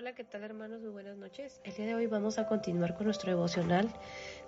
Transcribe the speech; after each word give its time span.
Hola, 0.00 0.14
¿qué 0.14 0.24
tal 0.24 0.44
hermanos? 0.44 0.80
Muy 0.80 0.88
buenas 0.88 1.18
noches. 1.18 1.60
El 1.62 1.74
día 1.74 1.84
de 1.84 1.94
hoy 1.94 2.06
vamos 2.06 2.38
a 2.38 2.46
continuar 2.46 2.94
con 2.94 3.04
nuestro 3.04 3.32
devocional 3.32 3.86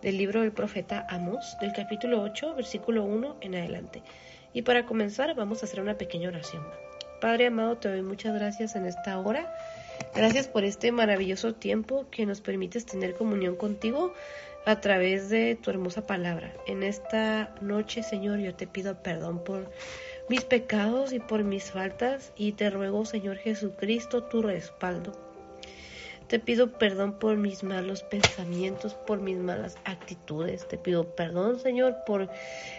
del 0.00 0.17
libro 0.17 0.40
del 0.40 0.52
profeta 0.52 1.06
Amos, 1.10 1.58
del 1.60 1.75
capítulo 1.75 2.22
8, 2.22 2.54
versículo 2.54 3.04
1 3.04 3.36
en 3.42 3.57
adelante. 3.57 4.02
Y 4.54 4.62
para 4.62 4.86
comenzar 4.86 5.34
vamos 5.34 5.60
a 5.60 5.67
hacer 5.67 5.83
una 5.83 5.99
pequeña 5.99 6.30
oración. 6.30 6.67
Padre 7.20 7.49
amado, 7.49 7.76
te 7.76 7.91
doy 7.91 8.00
muchas 8.00 8.34
gracias 8.34 8.77
en 8.77 8.86
esta 8.86 9.18
hora. 9.18 9.54
Gracias 10.14 10.48
por 10.48 10.64
este 10.64 10.91
maravilloso 10.91 11.53
tiempo 11.53 12.07
que 12.11 12.25
nos 12.25 12.41
permites 12.41 12.87
tener 12.87 13.14
comunión 13.14 13.55
contigo 13.55 14.14
a 14.64 14.80
través 14.80 15.29
de 15.29 15.55
tu 15.55 15.69
hermosa 15.69 16.07
palabra. 16.07 16.55
En 16.66 16.82
esta 16.82 17.55
noche, 17.61 18.03
Señor, 18.03 18.39
yo 18.39 18.55
te 18.55 18.66
pido 18.66 19.03
perdón 19.03 19.45
por 19.45 19.71
mis 20.30 20.45
pecados 20.46 21.12
y 21.12 21.21
por 21.21 21.45
mis 21.45 21.73
faltas 21.73 22.32
y 22.37 22.53
te 22.53 22.71
ruego, 22.71 23.05
Señor 23.05 23.37
Jesucristo, 23.37 24.25
tu 24.25 24.41
respaldo. 24.41 25.31
Te 26.32 26.38
pido 26.38 26.72
perdón 26.78 27.18
por 27.18 27.36
mis 27.36 27.62
malos 27.62 28.04
pensamientos, 28.04 28.95
por 28.95 29.20
mis 29.20 29.36
malas 29.36 29.77
actitudes. 29.84 30.66
Te 30.66 30.78
pido 30.78 31.14
perdón, 31.14 31.60
Señor, 31.60 32.04
por 32.06 32.30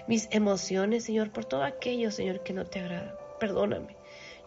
mis 0.08 0.28
emociones, 0.32 1.04
Señor, 1.04 1.32
por 1.32 1.46
todo 1.46 1.62
aquello, 1.62 2.10
Señor, 2.10 2.42
que 2.42 2.54
no 2.54 2.66
te 2.66 2.80
agrada. 2.80 3.16
Perdóname. 3.40 3.96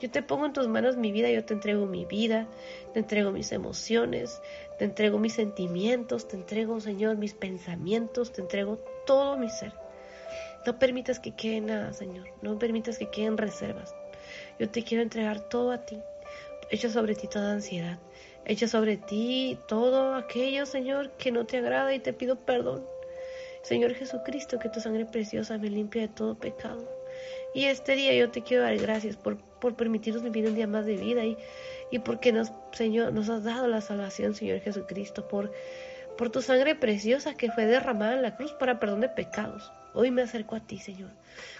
Yo 0.01 0.11
te 0.11 0.23
pongo 0.23 0.47
en 0.47 0.53
tus 0.53 0.67
manos 0.67 0.97
mi 0.97 1.13
vida, 1.13 1.31
yo 1.31 1.45
te 1.45 1.55
entrego 1.55 1.87
mi 1.87 2.05
vida, 2.05 2.49
te 2.95 2.99
entrego 2.99 3.31
mis 3.31 3.53
emociones, 3.53 4.43
te 4.77 4.87
entrego 4.87 5.21
mis 5.21 5.35
sentimientos, 5.35 6.27
te 6.27 6.35
entrego, 6.35 6.81
Señor, 6.81 7.17
mis 7.17 7.35
pensamientos, 7.35 8.33
te 8.33 8.41
entrego 8.41 8.79
todo 9.07 9.37
mi 9.37 9.51
ser. 9.51 9.73
No 10.67 10.81
permitas 10.81 11.21
que 11.21 11.31
quede 11.31 11.61
nada, 11.61 11.93
Señor. 11.93 12.27
No 12.43 12.59
permitas 12.59 12.99
que 12.99 13.09
queden 13.09 13.39
reservas. 13.39 13.95
Yo 14.59 14.69
te 14.69 14.83
quiero 14.83 15.05
entregar 15.05 15.49
todo 15.49 15.71
a 15.71 15.87
ti. 15.87 16.03
Echa 16.71 16.91
sobre 16.91 17.15
ti 17.15 17.29
toda 17.29 17.53
ansiedad. 17.53 18.01
Echa 18.49 18.69
sobre 18.69 18.97
ti 18.97 19.59
todo 19.67 20.15
aquello, 20.15 20.67
Señor, 20.67 21.11
que 21.19 21.33
no 21.33 21.47
te 21.47 21.57
agrada 21.57 21.93
y 21.93 21.99
te 21.99 22.13
pido 22.13 22.37
perdón. 22.37 22.87
Señor 23.63 23.93
Jesucristo, 23.95 24.61
que 24.61 24.69
tu 24.69 24.81
sangre 24.81 25.05
preciosa 25.05 25.59
me 25.59 25.69
limpia 25.69 26.03
de 26.03 26.09
todo 26.09 26.39
pecado. 26.39 26.89
Y 27.55 27.65
este 27.65 27.97
día 27.97 28.15
yo 28.15 28.31
te 28.31 28.43
quiero 28.43 28.63
dar 28.63 28.77
gracias 28.77 29.17
por, 29.17 29.39
por 29.59 29.75
permitirnos 29.75 30.23
vivir 30.23 30.47
un 30.47 30.55
día 30.55 30.69
más 30.69 30.87
de 30.87 30.97
vida 30.97 31.25
y, 31.25 31.37
y 31.91 31.99
porque 31.99 32.31
nos, 32.31 32.53
Señor, 32.71 33.13
nos 33.13 33.29
has 33.31 33.43
dado 33.43 33.67
la 33.67 33.81
salvación, 33.81 34.37
Señor 34.37 34.61
Jesucristo, 34.61 35.27
por, 35.27 35.51
por 36.17 36.31
tu 36.31 36.41
sangre 36.41 36.77
preciosa 36.77 37.35
que 37.35 37.51
fue 37.51 37.67
derramada 37.67 38.15
en 38.15 38.23
la 38.23 38.37
cruz 38.37 38.53
para 38.53 38.79
perdón 38.79 39.01
de 39.01 39.09
pecados. 39.09 39.73
Hoy 39.93 40.13
me 40.13 40.23
acerco 40.23 40.55
a 40.55 40.61
ti, 40.61 40.79
Señor, 40.79 41.11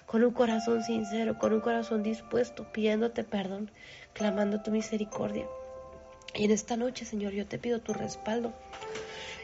con 0.05 0.23
un 0.23 0.31
corazón 0.31 0.83
sincero, 0.83 1.37
con 1.37 1.51
un 1.51 1.59
corazón 1.59 2.01
dispuesto, 2.01 2.71
pidiéndote 2.71 3.25
perdón, 3.25 3.71
clamando 4.13 4.61
tu 4.61 4.71
misericordia. 4.71 5.45
Y 6.37 6.45
en 6.45 6.51
esta 6.51 6.77
noche, 6.77 7.03
Señor, 7.03 7.33
yo 7.33 7.47
te 7.47 7.57
pido 7.57 7.79
tu 7.79 7.93
respaldo 7.93 8.53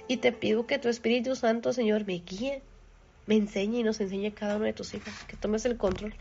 y 0.08 0.18
te 0.18 0.32
pido 0.32 0.68
que 0.68 0.78
tu 0.78 0.90
Espíritu 0.90 1.36
Santo, 1.36 1.74
Señor, 1.74 2.06
me 2.06 2.20
guíe, 2.20 2.62
me 3.26 3.36
enseñe 3.36 3.80
y 3.80 3.84
nos 3.84 4.00
enseñe 4.00 4.28
a 4.28 4.36
cada 4.36 4.58
uno 4.58 4.66
de 4.66 4.74
tus 4.74 4.94
hijos, 4.94 5.14
que 5.28 5.36
tomes 5.36 5.66
el 5.66 5.78
control, 5.78 6.14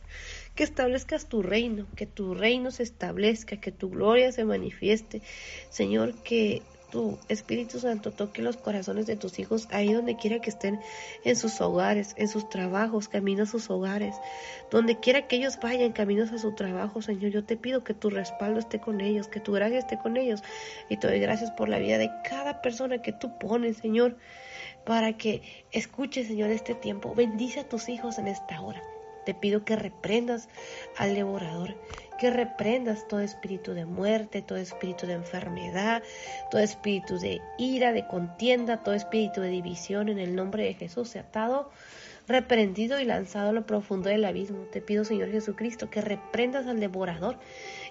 que 0.55 0.65
establezcas 0.65 1.29
tu 1.29 1.43
reino, 1.43 1.87
que 1.95 2.07
tu 2.07 2.35
reino 2.35 2.71
se 2.71 2.85
establezca, 2.85 3.61
que 3.61 3.73
tu 3.73 3.91
gloria 3.91 4.33
se 4.33 4.45
manifieste. 4.45 5.21
Señor, 5.69 6.15
que 6.23 6.63
tu 6.93 7.19
Espíritu 7.31 7.81
Santo 7.81 8.13
toque 8.13 8.43
los 8.43 8.59
corazones 8.59 9.07
de 9.07 9.17
tus 9.17 9.39
hijos 9.39 9.67
ahí 9.71 9.95
donde 9.95 10.17
quiera 10.17 10.41
que 10.41 10.51
estén 10.51 10.79
en 11.25 11.37
sus 11.37 11.59
hogares, 11.63 12.15
en 12.19 12.29
sus 12.29 12.51
trabajos, 12.51 13.09
camino 13.09 13.45
a 13.45 13.47
sus 13.47 13.71
hogares, 13.71 14.15
donde 14.71 15.01
quiera 15.01 15.27
que 15.27 15.37
ellos 15.37 15.59
vayan 15.61 15.93
caminos 15.93 16.31
a 16.33 16.39
su 16.39 16.55
trabajo, 16.55 17.01
Señor. 17.01 17.33
Yo 17.33 17.45
te 17.45 17.57
pido 17.57 17.83
que 17.83 17.95
tu 17.95 18.11
respaldo 18.11 18.61
esté 18.61 18.79
con 18.79 19.01
ellos, 19.01 19.27
que 19.27 19.41
tu 19.41 19.53
gracia 19.53 19.79
esté 19.79 19.99
con 19.99 20.19
ellos 20.19 20.43
y 20.91 20.99
te 20.99 21.09
doy 21.09 21.19
gracias 21.19 21.51
por 21.53 21.71
la 21.71 21.79
vida 21.79 21.97
de 21.97 22.11
cada 22.29 22.61
persona 22.61 23.01
que 23.01 23.13
tú 23.13 23.39
pones, 23.39 23.79
Señor, 23.79 24.19
para 24.85 25.17
que 25.17 25.65
escuche, 25.71 26.25
Señor, 26.25 26.51
este 26.51 26.75
tiempo. 26.75 27.15
Bendice 27.15 27.61
a 27.61 27.69
tus 27.69 27.89
hijos 27.89 28.19
en 28.19 28.29
esta 28.29 28.61
hora. 28.61 28.83
Te 29.25 29.33
pido 29.33 29.65
que 29.65 29.77
reprendas 29.77 30.49
al 30.99 31.15
devorador, 31.15 31.75
que 32.23 32.31
reprendas 32.31 33.09
todo 33.09 33.19
espíritu 33.19 33.75
de 33.75 33.85
muerte, 33.85 34.43
todo 34.43 34.57
espíritu 34.57 35.09
de 35.09 35.15
enfermedad, 35.15 36.05
todo 36.53 36.63
espíritu 36.63 37.19
de 37.19 37.43
ira, 37.59 37.93
de 37.93 38.07
contienda, 38.07 38.85
todo 38.85 38.95
espíritu 38.95 39.41
de 39.41 39.49
división 39.49 40.09
en 40.09 40.21
el 40.21 40.37
nombre 40.37 40.63
de 40.63 40.75
Jesús 40.75 41.17
atado 41.17 41.73
reprendido 42.29 43.01
y 43.01 43.05
lanzado 43.05 43.51
a 43.51 43.53
lo 43.53 43.67
profundo 43.67 44.09
del 44.09 44.25
abismo. 44.25 44.67
Te 44.71 44.81
pido, 44.81 45.05
Señor 45.05 45.33
Jesucristo, 45.33 45.91
que 45.91 46.01
reprendas 46.01 46.69
al 46.69 46.79
devorador 46.79 47.41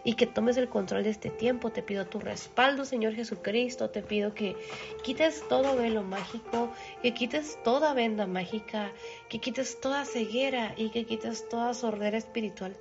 y 0.05 0.13
que 0.13 0.27
tomes 0.27 0.55
el 0.55 0.69
control 0.69 1.03
de 1.03 1.09
este 1.09 1.29
tiempo. 1.29 1.71
Te 1.71 1.83
pido 1.83 2.07
tu 2.07 2.21
respaldo, 2.21 2.85
Señor 2.85 3.13
Jesucristo. 3.15 3.89
Te 3.89 4.01
pido 4.01 4.33
que 4.33 4.55
quites 5.03 5.45
todo 5.49 5.75
velo 5.75 6.03
mágico, 6.03 6.71
que 7.01 7.13
quites 7.13 7.61
toda 7.65 7.93
venda 7.93 8.27
mágica, 8.27 8.93
que 9.27 9.39
quites 9.39 9.81
toda 9.81 10.05
ceguera 10.05 10.73
y 10.77 10.89
que 10.89 11.03
quites 11.03 11.49
toda 11.49 11.73
sordera 11.73 12.17
espiritual 12.17 12.77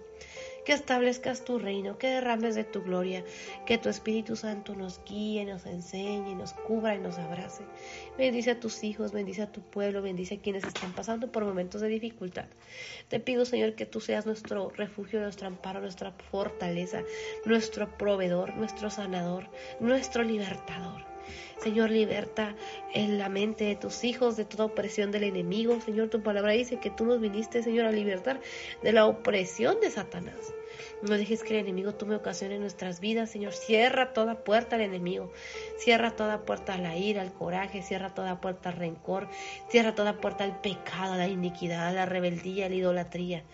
que 0.64 0.72
establezcas 0.72 1.44
tu 1.44 1.58
reino, 1.58 1.98
que 1.98 2.08
derrames 2.08 2.54
de 2.54 2.64
tu 2.64 2.82
gloria, 2.82 3.24
que 3.66 3.78
tu 3.78 3.88
Espíritu 3.88 4.36
Santo 4.36 4.74
nos 4.74 5.00
guíe, 5.04 5.44
nos 5.44 5.66
enseñe, 5.66 6.34
nos 6.34 6.52
cubra 6.52 6.94
y 6.94 6.98
nos 6.98 7.18
abrace. 7.18 7.64
Bendice 8.16 8.52
a 8.52 8.60
tus 8.60 8.84
hijos, 8.84 9.12
bendice 9.12 9.42
a 9.42 9.52
tu 9.52 9.60
pueblo, 9.60 10.02
bendice 10.02 10.36
a 10.36 10.40
quienes 10.40 10.64
están 10.64 10.92
pasando 10.94 11.32
por 11.32 11.44
momentos 11.44 11.80
de 11.80 11.88
dificultad. 11.88 12.46
Te 13.08 13.20
pido, 13.20 13.44
Señor, 13.44 13.74
que 13.74 13.86
tú 13.86 14.00
seas 14.00 14.26
nuestro 14.26 14.70
refugio, 14.70 15.20
nuestro 15.20 15.46
amparo, 15.46 15.80
nuestra 15.80 16.12
fortaleza, 16.30 17.02
nuestro 17.44 17.96
proveedor, 17.96 18.54
nuestro 18.56 18.90
sanador, 18.90 19.48
nuestro 19.80 20.22
libertador. 20.22 21.09
Señor, 21.62 21.90
liberta 21.90 22.56
en 22.94 23.18
la 23.18 23.28
mente 23.28 23.64
de 23.64 23.76
tus 23.76 24.04
hijos 24.04 24.36
de 24.36 24.44
toda 24.44 24.64
opresión 24.64 25.10
del 25.10 25.24
enemigo. 25.24 25.80
Señor, 25.80 26.08
tu 26.08 26.22
palabra 26.22 26.52
dice 26.52 26.78
que 26.78 26.90
tú 26.90 27.04
nos 27.04 27.20
viniste, 27.20 27.62
Señor, 27.62 27.86
a 27.86 27.92
libertar 27.92 28.40
de 28.82 28.92
la 28.92 29.06
opresión 29.06 29.80
de 29.80 29.90
Satanás. 29.90 30.54
No 31.02 31.16
dejes 31.16 31.42
que 31.42 31.54
el 31.54 31.60
enemigo 31.60 31.94
tome 31.94 32.14
ocasión 32.14 32.52
en 32.52 32.60
nuestras 32.60 33.00
vidas, 33.00 33.30
Señor. 33.30 33.54
Cierra 33.54 34.12
toda 34.12 34.44
puerta 34.44 34.76
al 34.76 34.82
enemigo. 34.82 35.32
Cierra 35.78 36.14
toda 36.14 36.44
puerta 36.44 36.74
a 36.74 36.78
la 36.78 36.96
ira, 36.96 37.22
al 37.22 37.32
coraje. 37.32 37.82
Cierra 37.82 38.14
toda 38.14 38.40
puerta 38.40 38.68
al 38.68 38.76
rencor. 38.76 39.28
Cierra 39.70 39.94
toda 39.94 40.20
puerta 40.20 40.44
al 40.44 40.60
pecado, 40.60 41.14
a 41.14 41.16
la 41.16 41.28
iniquidad, 41.28 41.88
a 41.88 41.92
la 41.92 42.06
rebeldía, 42.06 42.66
a 42.66 42.68
la 42.68 42.74
idolatría. 42.74 43.44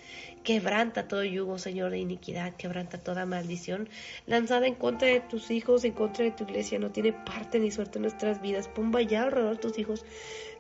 Quebranta 0.47 1.09
todo 1.09 1.25
yugo, 1.25 1.59
Señor, 1.59 1.91
de 1.91 1.99
iniquidad. 1.99 2.55
Quebranta 2.55 2.99
toda 2.99 3.27
maldición 3.27 3.89
lanzada 4.27 4.69
en 4.69 4.77
contra 4.77 5.09
de 5.09 5.19
tus 5.19 5.51
hijos, 5.51 5.83
en 5.83 5.91
contra 5.91 6.25
de 6.25 6.31
tu 6.31 6.45
iglesia. 6.45 6.79
No 6.79 6.93
tiene 6.93 7.13
parte 7.13 7.59
ni 7.59 7.73
suerte 7.73 7.99
en 7.99 8.03
nuestras 8.03 8.41
vidas. 8.41 8.69
Pon 8.69 8.93
ya 9.09 9.25
alrededor 9.25 9.57
de 9.57 9.61
tus 9.61 9.77
hijos 9.77 10.05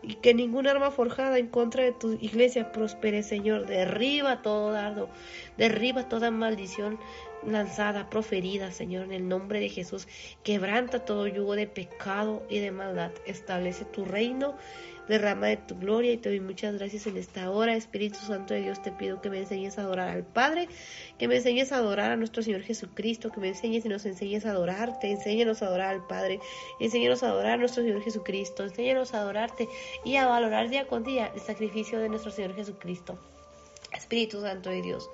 y 0.02 0.14
que 0.14 0.34
ningún 0.34 0.66
arma 0.66 0.90
forjada 0.90 1.38
en 1.38 1.46
contra 1.46 1.84
de 1.84 1.92
tu 1.92 2.14
iglesia 2.20 2.72
prospere, 2.72 3.22
Señor. 3.22 3.66
Derriba 3.66 4.42
todo 4.42 4.72
dardo, 4.72 5.08
derriba 5.56 6.08
toda 6.08 6.32
maldición 6.32 6.98
lanzada, 7.46 8.10
proferida, 8.10 8.72
Señor, 8.72 9.04
en 9.04 9.12
el 9.12 9.28
nombre 9.28 9.60
de 9.60 9.68
Jesús. 9.68 10.08
Quebranta 10.42 11.04
todo 11.04 11.28
yugo 11.28 11.54
de 11.54 11.68
pecado 11.68 12.42
y 12.50 12.58
de 12.58 12.72
maldad. 12.72 13.12
Establece 13.24 13.84
tu 13.84 14.04
reino 14.04 14.56
derrama 15.08 15.48
de 15.48 15.56
tu 15.56 15.78
gloria 15.78 16.12
y 16.12 16.16
te 16.16 16.28
doy 16.28 16.40
muchas 16.40 16.74
gracias 16.74 17.06
en 17.06 17.16
esta 17.16 17.50
hora. 17.50 17.76
Espíritu 17.76 18.18
Santo 18.18 18.54
de 18.54 18.62
Dios, 18.62 18.82
te 18.82 18.92
pido 18.92 19.20
que 19.20 19.30
me 19.30 19.38
enseñes 19.38 19.78
a 19.78 19.82
adorar 19.82 20.08
al 20.08 20.24
Padre, 20.24 20.68
que 21.18 21.28
me 21.28 21.36
enseñes 21.36 21.72
a 21.72 21.76
adorar 21.76 22.10
a 22.10 22.16
nuestro 22.16 22.42
Señor 22.42 22.62
Jesucristo, 22.62 23.30
que 23.30 23.40
me 23.40 23.48
enseñes 23.48 23.84
y 23.84 23.88
nos 23.88 24.04
enseñes 24.06 24.46
a 24.46 24.50
adorarte, 24.50 25.10
enséñanos 25.10 25.62
a 25.62 25.66
adorar 25.66 25.94
al 25.94 26.06
Padre, 26.06 26.40
enséñanos 26.80 27.22
a 27.22 27.28
adorar 27.28 27.52
a 27.52 27.56
nuestro 27.58 27.82
Señor 27.82 28.02
Jesucristo, 28.02 28.64
enséñanos 28.64 29.14
a 29.14 29.20
adorarte 29.20 29.68
y 30.04 30.16
a 30.16 30.26
valorar 30.26 30.68
día 30.68 30.86
con 30.86 31.04
día 31.04 31.30
el 31.34 31.40
sacrificio 31.40 31.98
de 31.98 32.08
nuestro 32.08 32.30
Señor 32.30 32.54
Jesucristo. 32.54 33.18
Espíritu 33.92 34.40
Santo 34.40 34.70
de 34.70 34.82
Dios. 34.82 35.08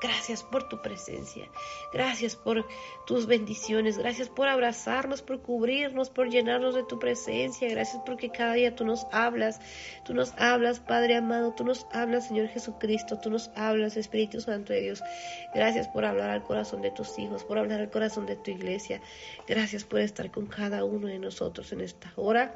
Gracias 0.00 0.42
por 0.42 0.68
tu 0.68 0.82
presencia. 0.82 1.48
Gracias 1.92 2.36
por 2.36 2.66
tus 3.06 3.26
bendiciones. 3.26 3.96
Gracias 3.96 4.28
por 4.28 4.48
abrazarnos, 4.48 5.22
por 5.22 5.40
cubrirnos, 5.40 6.10
por 6.10 6.28
llenarnos 6.28 6.74
de 6.74 6.84
tu 6.84 6.98
presencia. 6.98 7.68
Gracias 7.68 8.02
porque 8.04 8.30
cada 8.30 8.52
día 8.54 8.74
tú 8.74 8.84
nos 8.84 9.06
hablas. 9.10 9.58
Tú 10.04 10.12
nos 10.12 10.34
hablas, 10.36 10.80
Padre 10.80 11.16
amado. 11.16 11.54
Tú 11.54 11.64
nos 11.64 11.86
hablas, 11.92 12.28
Señor 12.28 12.48
Jesucristo. 12.48 13.18
Tú 13.18 13.30
nos 13.30 13.50
hablas, 13.54 13.96
Espíritu 13.96 14.40
Santo 14.40 14.74
de 14.74 14.82
Dios. 14.82 15.02
Gracias 15.54 15.88
por 15.88 16.04
hablar 16.04 16.30
al 16.30 16.42
corazón 16.42 16.82
de 16.82 16.90
tus 16.90 17.18
hijos, 17.18 17.44
por 17.44 17.58
hablar 17.58 17.80
al 17.80 17.90
corazón 17.90 18.26
de 18.26 18.36
tu 18.36 18.50
iglesia. 18.50 19.00
Gracias 19.48 19.84
por 19.84 20.00
estar 20.00 20.30
con 20.30 20.46
cada 20.46 20.84
uno 20.84 21.06
de 21.06 21.18
nosotros 21.18 21.72
en 21.72 21.80
esta 21.80 22.12
hora. 22.16 22.54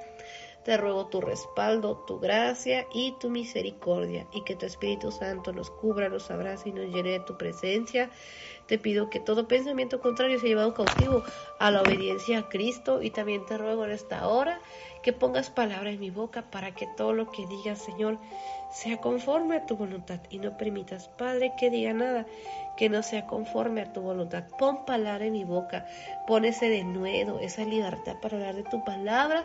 Te 0.64 0.76
ruego 0.76 1.06
tu 1.06 1.20
respaldo, 1.22 1.96
tu 2.06 2.20
gracia 2.20 2.86
y 2.92 3.12
tu 3.12 3.30
misericordia, 3.30 4.26
y 4.32 4.42
que 4.42 4.56
tu 4.56 4.66
Espíritu 4.66 5.10
Santo 5.10 5.52
nos 5.52 5.70
cubra, 5.70 6.10
nos 6.10 6.30
abrace 6.30 6.68
y 6.68 6.72
nos 6.72 6.94
llene 6.94 7.12
de 7.12 7.20
tu 7.20 7.38
presencia. 7.38 8.10
Te 8.66 8.78
pido 8.78 9.08
que 9.08 9.20
todo 9.20 9.48
pensamiento 9.48 10.00
contrario 10.00 10.38
sea 10.38 10.48
llevado 10.48 10.74
cautivo 10.74 11.22
a 11.58 11.70
la 11.70 11.82
obediencia 11.82 12.40
a 12.40 12.48
Cristo, 12.48 13.02
y 13.02 13.10
también 13.10 13.46
te 13.46 13.56
ruego 13.56 13.86
en 13.86 13.92
esta 13.92 14.28
hora 14.28 14.60
que 15.02 15.14
pongas 15.14 15.48
palabra 15.48 15.90
en 15.90 16.00
mi 16.00 16.10
boca 16.10 16.50
para 16.50 16.74
que 16.74 16.86
todo 16.86 17.14
lo 17.14 17.30
que 17.30 17.46
digas, 17.46 17.82
Señor, 17.82 18.18
sea 18.70 18.98
conforme 18.98 19.56
a 19.56 19.66
tu 19.66 19.76
voluntad 19.76 20.20
y 20.30 20.38
no 20.38 20.56
permitas, 20.56 21.08
Padre, 21.08 21.52
que 21.58 21.70
diga 21.70 21.92
nada 21.92 22.26
que 22.76 22.88
no 22.88 23.02
sea 23.02 23.26
conforme 23.26 23.82
a 23.82 23.92
tu 23.92 24.00
voluntad. 24.00 24.44
Pon 24.58 24.84
palabra 24.86 25.26
en 25.26 25.32
mi 25.32 25.44
boca, 25.44 25.86
pon 26.26 26.44
ese 26.44 26.68
denuedo, 26.68 27.38
esa 27.40 27.64
libertad 27.64 28.16
para 28.22 28.36
hablar 28.36 28.54
de 28.54 28.62
tu 28.62 28.82
palabra. 28.84 29.44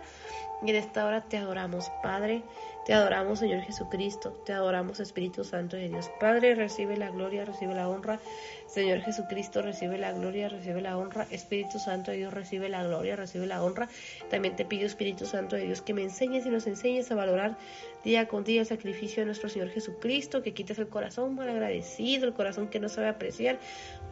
Y 0.64 0.70
en 0.70 0.78
esta 0.78 1.06
hora 1.06 1.22
te 1.22 1.38
adoramos, 1.38 1.92
Padre. 2.02 2.44
Te 2.86 2.94
adoramos, 2.94 3.40
Señor 3.40 3.62
Jesucristo. 3.62 4.32
Te 4.46 4.54
adoramos, 4.54 5.00
Espíritu 5.00 5.44
Santo 5.44 5.76
de 5.76 5.90
Dios. 5.90 6.12
Padre, 6.20 6.54
recibe 6.54 6.96
la 6.98 7.10
gloria, 7.10 7.44
recibe 7.44 7.74
la 7.74 7.90
honra. 7.90 8.20
Señor 8.68 9.00
Jesucristo, 9.02 9.64
recibe 9.64 9.98
la 9.98 10.12
gloria, 10.12 10.50
recibe 10.50 10.82
la 10.82 10.96
honra. 10.96 11.26
Espíritu 11.32 11.80
Santo 11.80 12.12
de 12.12 12.18
Dios, 12.18 12.32
recibe 12.32 12.70
la 12.70 12.84
gloria, 12.84 13.16
recibe 13.16 13.48
la 13.48 13.64
honra. 13.64 13.90
También 14.30 14.56
te 14.56 14.66
pido, 14.66 14.86
Espíritu 14.86 15.26
Santo 15.26 15.56
de 15.56 15.66
Dios, 15.66 15.82
que 15.82 15.96
me 15.96 16.04
enseñes 16.04 16.46
y 16.46 16.50
nos 16.50 16.68
enseñes 16.68 17.12
a 17.12 17.16
valorar 17.16 17.58
día 18.04 18.28
con 18.28 18.44
día 18.44 18.62
el 18.62 18.68
sacrificio 18.68 19.24
de 19.24 19.26
nuestro 19.26 19.50
Señor 19.50 19.70
Jesucristo, 19.70 20.44
que 20.44 20.54
quites 20.54 20.78
el 20.78 20.88
corazón 20.88 21.34
mal 21.34 21.50
agradecido, 21.50 22.28
el 22.28 22.34
corazón 22.34 22.68
que 22.68 22.80
no 22.80 22.88
sabe 22.88 23.08
apreciar. 23.08 23.60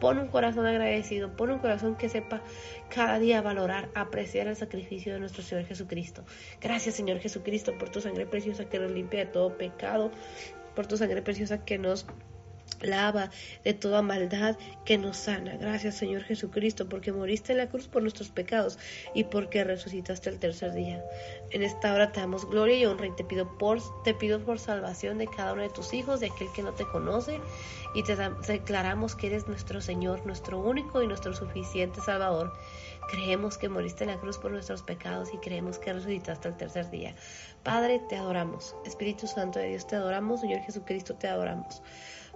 Pon 0.00 0.18
un 0.18 0.26
corazón 0.26 0.66
agradecido, 0.66 1.36
pon 1.36 1.52
un 1.52 1.60
corazón 1.60 1.94
que 1.94 2.08
sepa 2.08 2.42
cada 2.88 3.20
día 3.20 3.40
valorar, 3.40 3.88
apreciar 3.94 4.48
el 4.48 4.56
sacrificio 4.56 5.12
de 5.12 5.20
nuestro 5.20 5.44
Señor 5.44 5.64
Jesucristo. 5.64 6.24
Gracias, 6.60 6.96
Señor 6.96 7.20
Jesucristo, 7.20 7.78
por 7.78 7.90
tu 7.90 8.00
sangre 8.00 8.26
preciosa 8.26 8.63
que 8.66 8.78
nos 8.78 8.90
limpia 8.90 9.20
de 9.20 9.26
todo 9.26 9.56
pecado, 9.56 10.10
por 10.74 10.86
tu 10.86 10.96
sangre 10.96 11.22
preciosa 11.22 11.64
que 11.64 11.78
nos 11.78 12.06
lava 12.80 13.30
de 13.64 13.74
toda 13.74 14.02
maldad 14.02 14.56
que 14.84 14.98
nos 14.98 15.16
sana. 15.16 15.56
Gracias 15.56 15.94
Señor 15.94 16.22
Jesucristo 16.22 16.88
porque 16.88 17.12
moriste 17.12 17.52
en 17.52 17.58
la 17.58 17.68
cruz 17.68 17.88
por 17.88 18.02
nuestros 18.02 18.28
pecados 18.28 18.78
y 19.14 19.24
porque 19.24 19.64
resucitaste 19.64 20.30
el 20.30 20.38
tercer 20.38 20.72
día. 20.72 21.02
En 21.50 21.62
esta 21.62 21.94
hora 21.94 22.12
te 22.12 22.20
damos 22.20 22.48
gloria 22.48 22.76
y 22.76 22.86
honra 22.86 23.06
y 23.06 23.16
te 23.16 23.24
pido 23.24 23.56
por, 23.58 23.80
te 24.02 24.14
pido 24.14 24.40
por 24.40 24.58
salvación 24.58 25.18
de 25.18 25.26
cada 25.26 25.52
uno 25.52 25.62
de 25.62 25.70
tus 25.70 25.94
hijos, 25.94 26.20
de 26.20 26.26
aquel 26.26 26.48
que 26.54 26.62
no 26.62 26.72
te 26.72 26.84
conoce 26.84 27.40
y 27.94 28.02
te 28.02 28.16
declaramos 28.48 29.14
que 29.14 29.28
eres 29.28 29.46
nuestro 29.46 29.80
Señor, 29.80 30.26
nuestro 30.26 30.58
único 30.58 31.02
y 31.02 31.06
nuestro 31.06 31.34
suficiente 31.34 32.00
Salvador. 32.00 32.52
Creemos 33.10 33.58
que 33.58 33.68
moriste 33.68 34.04
en 34.04 34.10
la 34.10 34.18
cruz 34.18 34.38
por 34.38 34.50
nuestros 34.50 34.82
pecados 34.82 35.32
y 35.32 35.38
creemos 35.38 35.78
que 35.78 35.92
resucitaste 35.92 36.48
el 36.48 36.56
tercer 36.56 36.90
día. 36.90 37.14
Padre, 37.64 37.98
te 37.98 38.16
adoramos. 38.16 38.76
Espíritu 38.84 39.26
Santo 39.26 39.58
de 39.58 39.68
Dios, 39.68 39.86
te 39.86 39.96
adoramos. 39.96 40.42
Señor 40.42 40.60
Jesucristo, 40.60 41.14
te 41.14 41.28
adoramos. 41.28 41.82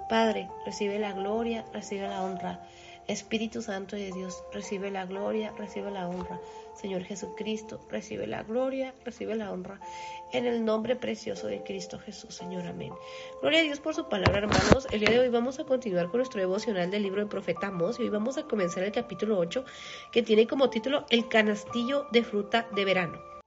Padre, 0.09 0.49
recibe 0.65 0.99
la 0.99 1.13
gloria, 1.13 1.67
recibe 1.73 2.09
la 2.09 2.23
honra. 2.23 2.63
Espíritu 3.09 3.61
Santo 3.61 3.97
de 3.97 4.11
Dios, 4.11 4.43
recibe 4.53 4.91
la 4.91 5.05
gloria, 5.05 5.53
recibe 5.59 5.91
la 5.91 6.09
honra. 6.09 6.41
Señor 6.75 7.05
Jesucristo, 7.05 7.79
recibe 7.91 8.27
la 8.27 8.43
gloria, 8.43 8.95
recibe 9.05 9.35
la 9.35 9.53
honra. 9.53 9.81
En 10.33 10.47
el 10.47 10.65
nombre 10.65 10.97
precioso 10.97 11.47
de 11.47 11.63
Cristo 11.63 11.99
Jesús, 11.99 12.35
Señor. 12.35 12.67
Amén. 12.67 12.93
Gloria 13.43 13.61
a 13.61 13.63
Dios 13.65 13.81
por 13.81 13.95
su 13.95 14.09
palabra, 14.09 14.39
hermanos. 14.39 14.87
El 14.91 15.01
día 15.01 15.11
de 15.11 15.21
hoy 15.21 15.29
vamos 15.29 15.59
a 15.59 15.65
continuar 15.65 16.09
con 16.09 16.19
nuestro 16.19 16.41
devocional 16.41 16.91
del 16.91 17.03
libro 17.03 17.21
del 17.21 17.29
profeta 17.29 17.67
Amós 17.67 17.99
y 17.99 18.05
hoy 18.05 18.11
vamos 18.11 18.39
a 18.39 18.45
comenzar 18.45 18.83
el 18.83 18.93
capítulo 18.93 19.39
8 19.39 19.65
que 20.11 20.23
tiene 20.23 20.47
como 20.47 20.71
título 20.71 21.05
El 21.11 21.29
canastillo 21.29 22.07
de 22.13 22.23
fruta 22.25 22.67
de 22.75 22.85
verano 22.87 23.38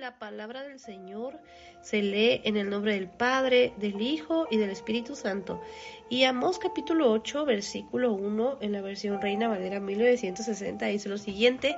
la 0.00 0.18
palabra 0.18 0.62
del 0.62 0.78
Señor 0.80 1.38
se 1.82 2.00
lee 2.00 2.40
en 2.44 2.56
el 2.56 2.70
nombre 2.70 2.94
del 2.94 3.10
Padre, 3.10 3.74
del 3.76 4.00
Hijo 4.00 4.48
y 4.50 4.56
del 4.56 4.70
Espíritu 4.70 5.14
Santo. 5.14 5.60
Y 6.08 6.24
Amós 6.24 6.58
capítulo 6.58 7.12
8, 7.12 7.44
versículo 7.44 8.14
1, 8.14 8.58
en 8.62 8.72
la 8.72 8.80
versión 8.80 9.20
Reina 9.20 9.46
Valera 9.48 9.78
1960, 9.78 10.86
dice 10.86 11.10
lo 11.10 11.18
siguiente. 11.18 11.76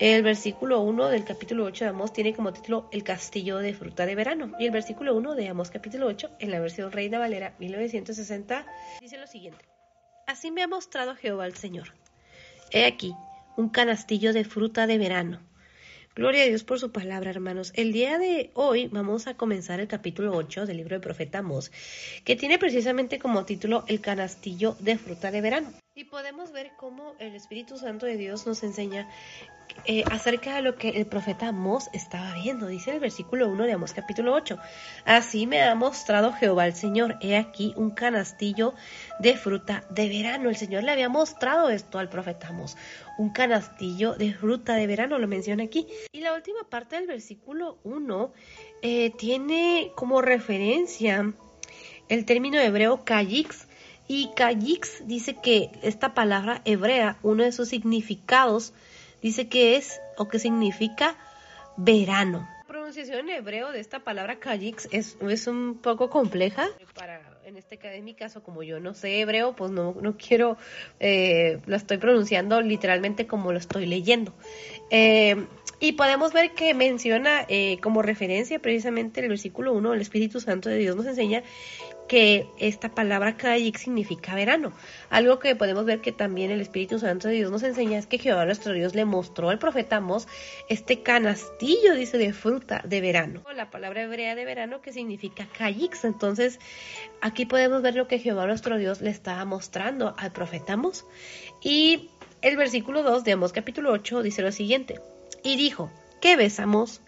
El 0.00 0.24
versículo 0.24 0.80
1 0.80 1.08
del 1.08 1.24
capítulo 1.24 1.64
8 1.66 1.84
de 1.84 1.90
Amós 1.90 2.12
tiene 2.12 2.34
como 2.34 2.52
título 2.52 2.88
El 2.90 3.04
castillo 3.04 3.58
de 3.58 3.74
fruta 3.74 4.06
de 4.06 4.16
verano. 4.16 4.50
Y 4.58 4.66
el 4.66 4.72
versículo 4.72 5.14
1 5.14 5.36
de 5.36 5.48
Amós 5.48 5.70
capítulo 5.70 6.08
8, 6.08 6.32
en 6.40 6.50
la 6.50 6.58
versión 6.58 6.90
Reina 6.90 7.20
Valera 7.20 7.54
1960, 7.60 8.66
dice 9.00 9.18
lo 9.18 9.28
siguiente. 9.28 9.64
Así 10.26 10.50
me 10.50 10.64
ha 10.64 10.68
mostrado 10.68 11.14
Jehová 11.14 11.46
el 11.46 11.54
Señor. 11.54 11.94
He 12.72 12.84
aquí, 12.86 13.14
un 13.56 13.68
canastillo 13.68 14.32
de 14.32 14.42
fruta 14.42 14.88
de 14.88 14.98
verano 14.98 15.53
Gloria 16.16 16.44
a 16.44 16.46
Dios 16.46 16.62
por 16.62 16.78
su 16.78 16.92
palabra, 16.92 17.30
hermanos. 17.30 17.72
El 17.74 17.92
día 17.92 18.18
de 18.18 18.52
hoy 18.54 18.86
vamos 18.86 19.26
a 19.26 19.34
comenzar 19.34 19.80
el 19.80 19.88
capítulo 19.88 20.32
8 20.36 20.64
del 20.64 20.76
libro 20.76 20.94
de 20.94 21.00
Profeta 21.00 21.42
Mos, 21.42 21.72
que 22.24 22.36
tiene 22.36 22.56
precisamente 22.56 23.18
como 23.18 23.44
título 23.44 23.82
El 23.88 24.00
canastillo 24.00 24.76
de 24.78 24.96
fruta 24.96 25.32
de 25.32 25.40
verano. 25.40 25.72
Y 25.96 26.02
podemos 26.02 26.50
ver 26.50 26.72
cómo 26.76 27.14
el 27.20 27.36
Espíritu 27.36 27.78
Santo 27.78 28.04
de 28.04 28.16
Dios 28.16 28.48
nos 28.48 28.64
enseña 28.64 29.08
eh, 29.84 30.02
acerca 30.10 30.56
de 30.56 30.62
lo 30.62 30.74
que 30.74 30.88
el 30.88 31.06
profeta 31.06 31.46
Amós 31.46 31.88
estaba 31.92 32.34
viendo. 32.34 32.66
Dice 32.66 32.90
el 32.90 32.98
versículo 32.98 33.48
1 33.48 33.62
de 33.62 33.74
Amós 33.74 33.92
capítulo 33.92 34.34
8. 34.34 34.58
Así 35.04 35.46
me 35.46 35.62
ha 35.62 35.72
mostrado 35.76 36.32
Jehová 36.32 36.66
el 36.66 36.74
Señor. 36.74 37.14
He 37.20 37.36
aquí 37.36 37.74
un 37.76 37.92
canastillo 37.92 38.74
de 39.20 39.36
fruta 39.36 39.84
de 39.88 40.08
verano. 40.08 40.48
El 40.48 40.56
Señor 40.56 40.82
le 40.82 40.90
había 40.90 41.08
mostrado 41.08 41.70
esto 41.70 42.00
al 42.00 42.08
profeta 42.08 42.48
Amós. 42.48 42.76
Un 43.16 43.30
canastillo 43.30 44.14
de 44.14 44.34
fruta 44.34 44.74
de 44.74 44.88
verano, 44.88 45.20
lo 45.20 45.28
menciona 45.28 45.62
aquí. 45.62 45.86
Y 46.10 46.22
la 46.22 46.34
última 46.34 46.68
parte 46.68 46.96
del 46.96 47.06
versículo 47.06 47.78
1 47.84 48.32
eh, 48.82 49.10
tiene 49.16 49.92
como 49.94 50.20
referencia 50.22 51.32
el 52.08 52.24
término 52.24 52.58
hebreo 52.58 53.04
kayix 53.04 53.68
y 54.06 54.30
Kayix 54.34 55.06
dice 55.06 55.36
que 55.36 55.70
esta 55.82 56.14
palabra 56.14 56.60
hebrea, 56.64 57.16
uno 57.22 57.44
de 57.44 57.52
sus 57.52 57.68
significados, 57.68 58.72
dice 59.22 59.48
que 59.48 59.76
es 59.76 60.00
o 60.16 60.28
que 60.28 60.38
significa 60.38 61.16
verano. 61.76 62.48
La 62.58 62.64
pronunciación 62.66 63.30
en 63.30 63.36
hebreo 63.36 63.72
de 63.72 63.80
esta 63.80 64.00
palabra 64.00 64.38
Kayix 64.38 64.88
es, 64.92 65.16
es 65.20 65.46
un 65.46 65.78
poco 65.80 66.10
compleja. 66.10 66.68
Para, 66.94 67.20
en, 67.44 67.56
este, 67.56 67.78
en 67.82 68.04
mi 68.04 68.14
caso, 68.14 68.42
como 68.42 68.62
yo 68.62 68.80
no 68.80 68.94
sé 68.94 69.20
hebreo, 69.20 69.54
pues 69.56 69.70
no, 69.70 69.94
no 70.00 70.16
quiero, 70.16 70.58
eh, 71.00 71.60
lo 71.66 71.76
estoy 71.76 71.98
pronunciando 71.98 72.60
literalmente 72.60 73.26
como 73.26 73.52
lo 73.52 73.58
estoy 73.58 73.86
leyendo. 73.86 74.34
Eh, 74.90 75.46
y 75.80 75.92
podemos 75.92 76.32
ver 76.32 76.52
que 76.52 76.72
menciona 76.74 77.44
eh, 77.48 77.78
como 77.82 78.02
referencia 78.02 78.58
precisamente 78.58 79.20
el 79.20 79.28
versículo 79.28 79.72
1, 79.72 79.94
el 79.94 80.00
Espíritu 80.00 80.40
Santo 80.40 80.68
de 80.68 80.78
Dios 80.78 80.96
nos 80.96 81.06
enseña 81.06 81.42
que 82.08 82.48
esta 82.58 82.94
palabra 82.94 83.36
Kayik 83.36 83.78
significa 83.78 84.34
verano. 84.34 84.72
Algo 85.10 85.38
que 85.38 85.56
podemos 85.56 85.84
ver 85.84 86.00
que 86.00 86.12
también 86.12 86.50
el 86.50 86.60
Espíritu 86.60 86.98
Santo 86.98 87.28
de 87.28 87.34
Dios 87.34 87.50
nos 87.50 87.62
enseña 87.62 87.98
es 87.98 88.06
que 88.06 88.18
Jehová 88.18 88.44
nuestro 88.44 88.72
Dios 88.72 88.94
le 88.94 89.04
mostró 89.04 89.50
al 89.50 89.58
profeta 89.58 90.00
Mos 90.00 90.28
este 90.68 91.02
canastillo, 91.02 91.94
dice, 91.94 92.18
de 92.18 92.32
fruta 92.32 92.82
de 92.84 93.00
verano. 93.00 93.42
La 93.54 93.70
palabra 93.70 94.02
hebrea 94.02 94.34
de 94.34 94.44
verano 94.44 94.80
que 94.82 94.92
significa 94.92 95.46
Kayix. 95.56 96.04
Entonces, 96.04 96.58
aquí 97.20 97.46
podemos 97.46 97.82
ver 97.82 97.94
lo 97.94 98.08
que 98.08 98.18
Jehová 98.18 98.46
nuestro 98.46 98.76
Dios 98.76 99.00
le 99.00 99.10
estaba 99.10 99.44
mostrando 99.44 100.14
al 100.18 100.32
profeta 100.32 100.76
Mos. 100.76 101.06
Y 101.62 102.10
el 102.42 102.56
versículo 102.56 103.02
2 103.02 103.24
de 103.24 103.32
Amos 103.32 103.52
capítulo 103.52 103.90
8 103.92 104.22
dice 104.22 104.42
lo 104.42 104.52
siguiente. 104.52 105.00
Y 105.42 105.56
dijo, 105.56 105.90
¿qué 106.20 106.36
besamos? 106.36 107.00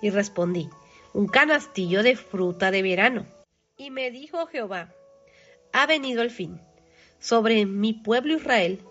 Y 0.00 0.10
respondí, 0.10 0.70
un 1.12 1.26
canastillo 1.26 2.02
de 2.02 2.16
fruta 2.16 2.70
de 2.70 2.82
verano. 2.82 3.37
Y 3.78 3.90
me 3.90 4.10
dijo 4.10 4.46
Jehová, 4.46 4.92
ha 5.72 5.86
venido 5.86 6.22
el 6.22 6.30
fin. 6.30 6.60
Sobre 7.20 7.64
mi 7.64 7.92
pueblo 7.92 8.34
Israel 8.34 8.82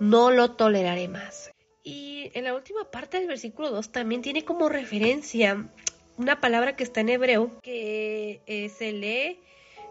no 0.00 0.30
lo 0.30 0.52
toleraré 0.52 1.06
más. 1.06 1.52
Y 1.82 2.30
en 2.34 2.44
la 2.44 2.54
última 2.54 2.90
parte 2.90 3.18
del 3.18 3.28
versículo 3.28 3.70
2 3.70 3.92
también 3.92 4.22
tiene 4.22 4.44
como 4.44 4.70
referencia 4.70 5.68
una 6.16 6.40
palabra 6.40 6.76
que 6.76 6.82
está 6.82 7.00
en 7.00 7.10
hebreo 7.10 7.60
que 7.60 8.40
eh, 8.46 8.70
se 8.70 8.92
lee 8.92 9.38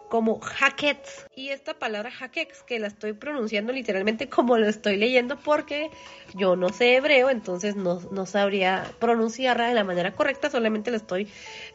como 0.09 0.39
hackets. 0.39 1.25
Y 1.35 1.49
esta 1.49 1.73
palabra 1.77 2.11
hackets, 2.11 2.63
que 2.63 2.79
la 2.79 2.87
estoy 2.87 3.13
pronunciando 3.13 3.73
literalmente 3.73 4.27
como 4.29 4.57
lo 4.57 4.67
estoy 4.67 4.97
leyendo 4.97 5.37
porque 5.37 5.89
yo 6.33 6.55
no 6.55 6.69
sé 6.69 6.95
hebreo, 6.95 7.29
entonces 7.29 7.75
no, 7.75 8.01
no 8.11 8.25
sabría 8.25 8.85
pronunciarla 8.99 9.67
de 9.67 9.73
la 9.73 9.83
manera 9.83 10.15
correcta, 10.15 10.49
solamente 10.49 10.91
lo 10.91 10.97
estoy 10.97 11.27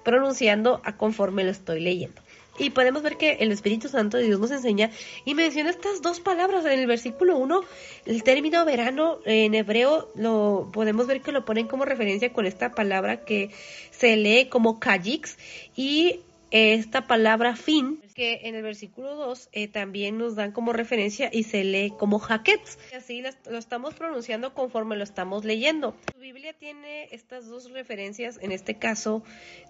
pronunciando 0.04 0.80
a 0.84 0.96
conforme 0.96 1.44
lo 1.44 1.50
estoy 1.50 1.80
leyendo. 1.80 2.20
Y 2.60 2.68
podemos 2.68 3.02
ver 3.02 3.16
que 3.16 3.38
el 3.40 3.52
Espíritu 3.52 3.88
Santo 3.88 4.18
de 4.18 4.24
Dios 4.24 4.38
nos 4.38 4.50
enseña 4.50 4.90
y 5.24 5.34
menciona 5.34 5.70
estas 5.70 6.02
dos 6.02 6.20
palabras 6.20 6.66
en 6.66 6.78
el 6.78 6.86
versículo 6.86 7.38
1. 7.38 7.62
El 8.04 8.22
término 8.22 8.66
verano 8.66 9.18
en 9.24 9.54
hebreo 9.54 10.10
lo 10.14 10.68
podemos 10.70 11.06
ver 11.06 11.22
que 11.22 11.32
lo 11.32 11.46
ponen 11.46 11.68
como 11.68 11.86
referencia 11.86 12.34
con 12.34 12.44
esta 12.44 12.72
palabra 12.72 13.24
que 13.24 13.50
se 13.90 14.14
lee 14.16 14.50
como 14.50 14.78
kajix 14.78 15.38
y 15.74 16.20
esta 16.50 17.06
palabra 17.06 17.56
fin 17.56 18.00
que 18.14 18.40
en 18.44 18.54
el 18.54 18.62
versículo 18.62 19.14
2 19.14 19.48
eh, 19.52 19.68
también 19.68 20.18
nos 20.18 20.36
dan 20.36 20.52
como 20.52 20.72
referencia 20.72 21.30
y 21.32 21.44
se 21.44 21.64
lee 21.64 21.92
como 21.96 22.18
jaquets. 22.18 22.78
Así 22.94 23.22
lo 23.22 23.58
estamos 23.58 23.94
pronunciando 23.94 24.52
conforme 24.52 24.96
lo 24.96 25.04
estamos 25.04 25.44
leyendo. 25.44 25.96
La 26.14 26.20
Biblia 26.20 26.52
tiene 26.52 27.08
estas 27.12 27.46
dos 27.46 27.70
referencias, 27.70 28.38
en 28.42 28.52
este 28.52 28.76
caso, 28.76 29.22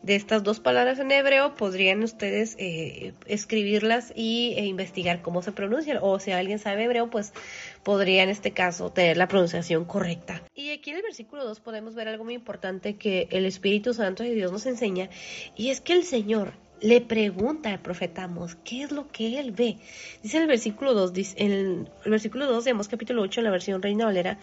de 0.03 0.17
estas 0.17 0.43
dos 0.43 0.61
palabras 0.61 0.99
en 0.99 1.13
hebreo, 1.13 1.55
podrían 1.55 2.03
ustedes 2.03 2.57
eh, 2.59 3.13
escribirlas 3.27 4.13
y 4.17 4.55
e 4.57 4.65
investigar 4.65 5.23
cómo 5.23 5.43
se 5.43 5.53
pronuncian. 5.53 5.99
O 6.01 6.19
si 6.19 6.33
alguien 6.33 6.59
sabe 6.59 6.85
hebreo, 6.85 7.11
pues 7.11 7.33
podría 7.83 8.23
en 8.23 8.29
este 8.29 8.53
caso 8.53 8.91
tener 8.91 9.17
la 9.17 9.29
pronunciación 9.29 9.85
correcta. 9.85 10.43
Y 10.55 10.71
aquí 10.71 10.91
en 10.91 10.97
el 10.97 11.03
versículo 11.03 11.45
2 11.45 11.61
podemos 11.61 11.95
ver 11.95 12.09
algo 12.09 12.25
muy 12.25 12.35
importante 12.35 12.97
que 12.97 13.29
el 13.31 13.45
Espíritu 13.45 13.95
Santo 13.95 14.23
de 14.23 14.35
Dios 14.35 14.53
nos 14.53 14.67
enseña, 14.67 15.11
y 15.57 15.71
es 15.71 15.81
que 15.81 15.95
el 15.95 16.05
Señor 16.05 16.53
le 16.81 17.01
pregunta 17.01 17.71
al 17.71 17.81
profeta 17.81 18.25
Amos 18.25 18.57
qué 18.65 18.83
es 18.83 18.91
lo 18.91 19.09
que 19.09 19.39
él 19.39 19.53
ve. 19.53 19.79
Dice 20.23 20.39
el 20.39 20.47
versículo 20.47 20.95
2, 20.95 21.13
en 21.37 21.53
el 21.53 22.11
versículo 22.11 22.47
2 22.47 22.65
de 22.65 22.71
Amos 22.71 22.89
capítulo 22.89 23.23
8, 23.23 23.41
en 23.41 23.45
la 23.45 23.51
versión 23.51 23.83
Reina 23.83 24.07
Valera, 24.07 24.39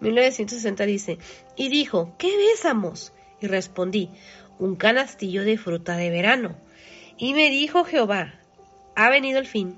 1960 0.00 0.86
dice, 0.86 1.18
y 1.56 1.68
dijo, 1.68 2.14
¿qué 2.18 2.34
ves 2.36 2.64
Amos? 2.64 3.12
Y 3.40 3.46
respondí, 3.46 4.08
un 4.58 4.76
canastillo 4.76 5.44
de 5.44 5.58
fruta 5.58 5.96
de 5.96 6.10
verano. 6.10 6.56
Y 7.18 7.34
me 7.34 7.50
dijo 7.50 7.84
Jehová, 7.84 8.34
ha 8.94 9.10
venido 9.10 9.38
el 9.38 9.46
fin, 9.46 9.76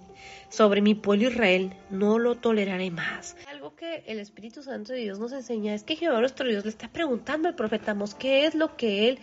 sobre 0.54 0.80
mi 0.80 0.94
pueblo 0.94 1.28
Israel 1.28 1.74
no 1.90 2.18
lo 2.18 2.36
toleraré 2.36 2.90
más. 2.90 3.36
Algo 3.48 3.74
que 3.74 4.04
el 4.06 4.20
Espíritu 4.20 4.62
Santo 4.62 4.92
de 4.92 5.00
Dios 5.00 5.18
nos 5.18 5.32
enseña 5.32 5.74
es 5.74 5.82
que 5.82 5.96
Jehová 5.96 6.20
nuestro 6.20 6.48
Dios 6.48 6.64
le 6.64 6.70
está 6.70 6.88
preguntando 6.88 7.48
al 7.48 7.56
profeta 7.56 7.90
Amos 7.90 8.14
qué 8.14 8.46
es 8.46 8.54
lo 8.54 8.76
que 8.76 9.08
él 9.08 9.18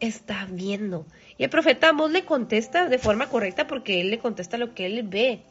está 0.00 0.46
viendo. 0.50 1.06
Y 1.38 1.44
el 1.44 1.50
profeta 1.50 1.90
Amos 1.90 2.10
le 2.10 2.24
contesta 2.24 2.88
de 2.88 2.98
forma 2.98 3.28
correcta 3.28 3.66
porque 3.66 4.00
él 4.00 4.10
le 4.10 4.18
contesta 4.18 4.58
lo 4.58 4.74
que 4.74 4.86
él 4.86 5.02
ve 5.04 5.42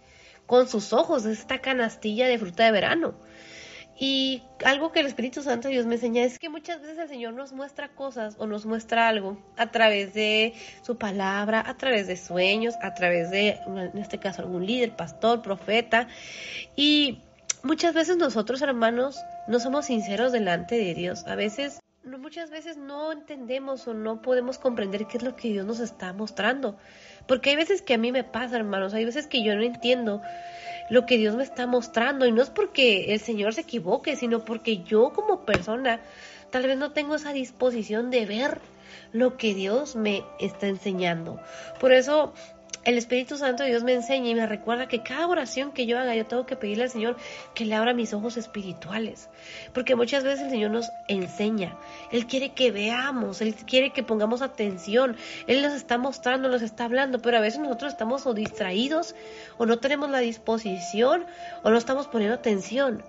con 0.46 0.68
sus 0.68 0.92
ojos, 0.92 1.25
esta 1.25 1.60
canastilla 1.60 2.27
de 2.27 2.38
fruta 2.38 2.65
de 2.65 2.72
verano. 2.72 3.15
Y 3.97 4.41
algo 4.65 4.91
que 4.91 5.01
el 5.01 5.05
Espíritu 5.05 5.43
Santo 5.43 5.67
Dios 5.67 5.85
me 5.85 5.95
enseña 5.95 6.23
es 6.23 6.39
que 6.39 6.50
muchas 6.50 6.81
veces 6.81 6.97
el 6.97 7.07
Señor 7.07 7.33
nos 7.33 7.53
muestra 7.53 7.89
cosas 7.89 8.35
o 8.39 8.47
nos 8.47 8.65
muestra 8.65 9.07
algo 9.07 9.38
a 9.55 9.71
través 9.71 10.13
de 10.13 10.53
su 10.81 10.97
palabra, 10.97 11.63
a 11.65 11.77
través 11.77 12.07
de 12.07 12.17
sueños, 12.17 12.75
a 12.81 12.93
través 12.93 13.29
de, 13.29 13.59
en 13.67 13.97
este 13.97 14.17
caso, 14.19 14.41
algún 14.41 14.65
líder, 14.65 14.95
pastor, 14.95 15.41
profeta. 15.41 16.07
Y 16.75 17.19
muchas 17.62 17.93
veces 17.93 18.17
nosotros, 18.17 18.62
hermanos, 18.62 19.19
no 19.47 19.59
somos 19.59 19.85
sinceros 19.85 20.31
delante 20.31 20.75
de 20.75 20.93
Dios. 20.95 21.25
A 21.27 21.35
veces 21.35 21.79
muchas 22.33 22.50
veces 22.50 22.77
no 22.77 23.12
entendemos 23.12 23.88
o 23.88 23.93
no 23.93 24.21
podemos 24.21 24.57
comprender 24.57 25.05
qué 25.05 25.17
es 25.17 25.23
lo 25.23 25.35
que 25.35 25.50
Dios 25.50 25.65
nos 25.65 25.79
está 25.79 26.13
mostrando. 26.13 26.77
Porque 27.27 27.51
hay 27.51 27.55
veces 27.55 27.81
que 27.81 27.93
a 27.93 27.97
mí 27.97 28.12
me 28.12 28.23
pasa, 28.23 28.55
hermanos, 28.55 28.93
hay 28.93 29.05
veces 29.05 29.27
que 29.27 29.43
yo 29.43 29.55
no 29.55 29.62
entiendo 29.62 30.21
lo 30.89 31.05
que 31.05 31.17
Dios 31.17 31.35
me 31.35 31.43
está 31.43 31.67
mostrando. 31.67 32.25
Y 32.25 32.31
no 32.31 32.41
es 32.41 32.49
porque 32.49 33.13
el 33.13 33.19
Señor 33.19 33.53
se 33.53 33.61
equivoque, 33.61 34.15
sino 34.15 34.45
porque 34.45 34.83
yo 34.83 35.11
como 35.13 35.45
persona 35.45 36.01
tal 36.49 36.67
vez 36.67 36.77
no 36.77 36.91
tengo 36.91 37.15
esa 37.15 37.33
disposición 37.33 38.11
de 38.11 38.25
ver 38.25 38.61
lo 39.11 39.37
que 39.37 39.53
Dios 39.53 39.95
me 39.95 40.23
está 40.39 40.67
enseñando. 40.67 41.39
Por 41.79 41.91
eso 41.91 42.33
el 42.85 42.97
Espíritu 42.97 43.37
Santo 43.37 43.63
de 43.63 43.69
Dios 43.69 43.83
me 43.83 43.93
enseña 43.93 44.29
y 44.29 44.35
me 44.35 44.45
recuerda 44.45 44.87
que 44.87 45.03
cada 45.03 45.27
oración 45.27 45.71
que 45.71 45.85
yo 45.85 45.97
haga, 45.97 46.15
yo 46.15 46.25
tengo 46.25 46.45
que 46.45 46.55
pedirle 46.55 46.83
al 46.83 46.89
Señor 46.89 47.15
que 47.53 47.65
le 47.65 47.75
abra 47.75 47.93
mis 47.93 48.13
ojos 48.13 48.35
espirituales. 48.35 49.29
Porque 49.73 49.95
muchas 49.95 50.23
veces 50.23 50.45
el 50.45 50.49
Señor 50.49 50.71
nos 50.71 50.91
enseña. 51.07 51.77
Él 52.11 52.27
quiere 52.27 52.49
que 52.49 52.71
veamos, 52.71 53.41
Él 53.41 53.55
quiere 53.55 53.91
que 53.91 54.03
pongamos 54.03 54.41
atención. 54.41 55.15
Él 55.47 55.61
nos 55.61 55.73
está 55.73 55.97
mostrando, 55.97 56.49
nos 56.49 56.61
está 56.61 56.85
hablando, 56.85 57.21
pero 57.21 57.37
a 57.37 57.41
veces 57.41 57.59
nosotros 57.59 57.93
estamos 57.93 58.27
o 58.27 58.33
distraídos 58.33 59.15
o 59.57 59.65
no 59.65 59.79
tenemos 59.79 60.09
la 60.09 60.19
disposición 60.19 61.25
o 61.63 61.69
no 61.69 61.77
estamos 61.77 62.07
poniendo 62.07 62.35
atención. 62.35 63.03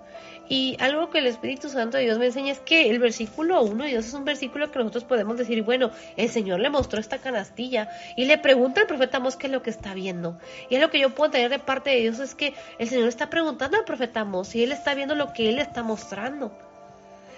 Y 0.48 0.76
algo 0.80 1.10
que 1.10 1.18
el 1.18 1.26
Espíritu 1.26 1.68
Santo 1.68 1.96
de 1.96 2.04
Dios 2.04 2.18
me 2.18 2.26
enseña 2.26 2.52
es 2.52 2.60
que 2.60 2.90
el 2.90 2.98
versículo 2.98 3.62
1 3.62 3.84
de 3.84 3.90
Dios 3.90 4.06
es 4.06 4.14
un 4.14 4.24
versículo 4.24 4.70
que 4.70 4.78
nosotros 4.78 5.04
podemos 5.04 5.38
decir, 5.38 5.62
bueno, 5.62 5.90
el 6.16 6.28
Señor 6.28 6.60
le 6.60 6.70
mostró 6.70 7.00
esta 7.00 7.18
canastilla 7.18 7.88
y 8.16 8.26
le 8.26 8.38
pregunta 8.38 8.82
al 8.82 8.86
profeta 8.86 9.20
Mos 9.20 9.36
qué 9.36 9.46
es 9.46 9.52
lo 9.52 9.62
que 9.62 9.70
está 9.70 9.94
viendo. 9.94 10.38
Y 10.68 10.74
es 10.74 10.80
lo 10.80 10.90
que 10.90 11.00
yo 11.00 11.10
puedo 11.10 11.30
tener 11.30 11.50
de 11.50 11.58
parte 11.58 11.90
de 11.90 12.00
Dios 12.00 12.18
es 12.18 12.34
que 12.34 12.54
el 12.78 12.88
Señor 12.88 13.08
está 13.08 13.30
preguntando 13.30 13.78
al 13.78 13.84
profeta 13.84 14.24
Mos 14.24 14.48
si 14.48 14.62
él 14.62 14.72
está 14.72 14.94
viendo 14.94 15.14
lo 15.14 15.32
que 15.32 15.48
él 15.48 15.58
está 15.58 15.82
mostrando. 15.82 16.52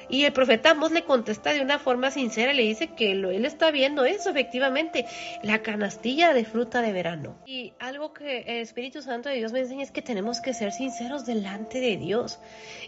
Y 0.08 0.25
el 0.25 0.32
profeta 0.32 0.70
Amos 0.70 0.92
le 0.92 1.04
contesta 1.04 1.52
de 1.52 1.60
una 1.60 1.78
forma 1.78 2.10
sincera, 2.10 2.52
le 2.52 2.62
dice 2.62 2.88
que 2.88 3.12
él 3.12 3.44
está 3.44 3.70
viendo 3.70 4.04
eso, 4.04 4.30
efectivamente, 4.30 5.06
la 5.42 5.62
canastilla 5.62 6.32
de 6.32 6.44
fruta 6.44 6.82
de 6.82 6.92
verano. 6.92 7.36
Y 7.46 7.72
algo 7.78 8.12
que 8.12 8.40
el 8.40 8.62
Espíritu 8.62 9.02
Santo 9.02 9.28
de 9.28 9.36
Dios 9.36 9.52
me 9.52 9.60
enseña 9.60 9.82
es 9.82 9.90
que 9.90 10.02
tenemos 10.02 10.40
que 10.40 10.54
ser 10.54 10.72
sinceros 10.72 11.26
delante 11.26 11.80
de 11.80 11.96
Dios. 11.96 12.38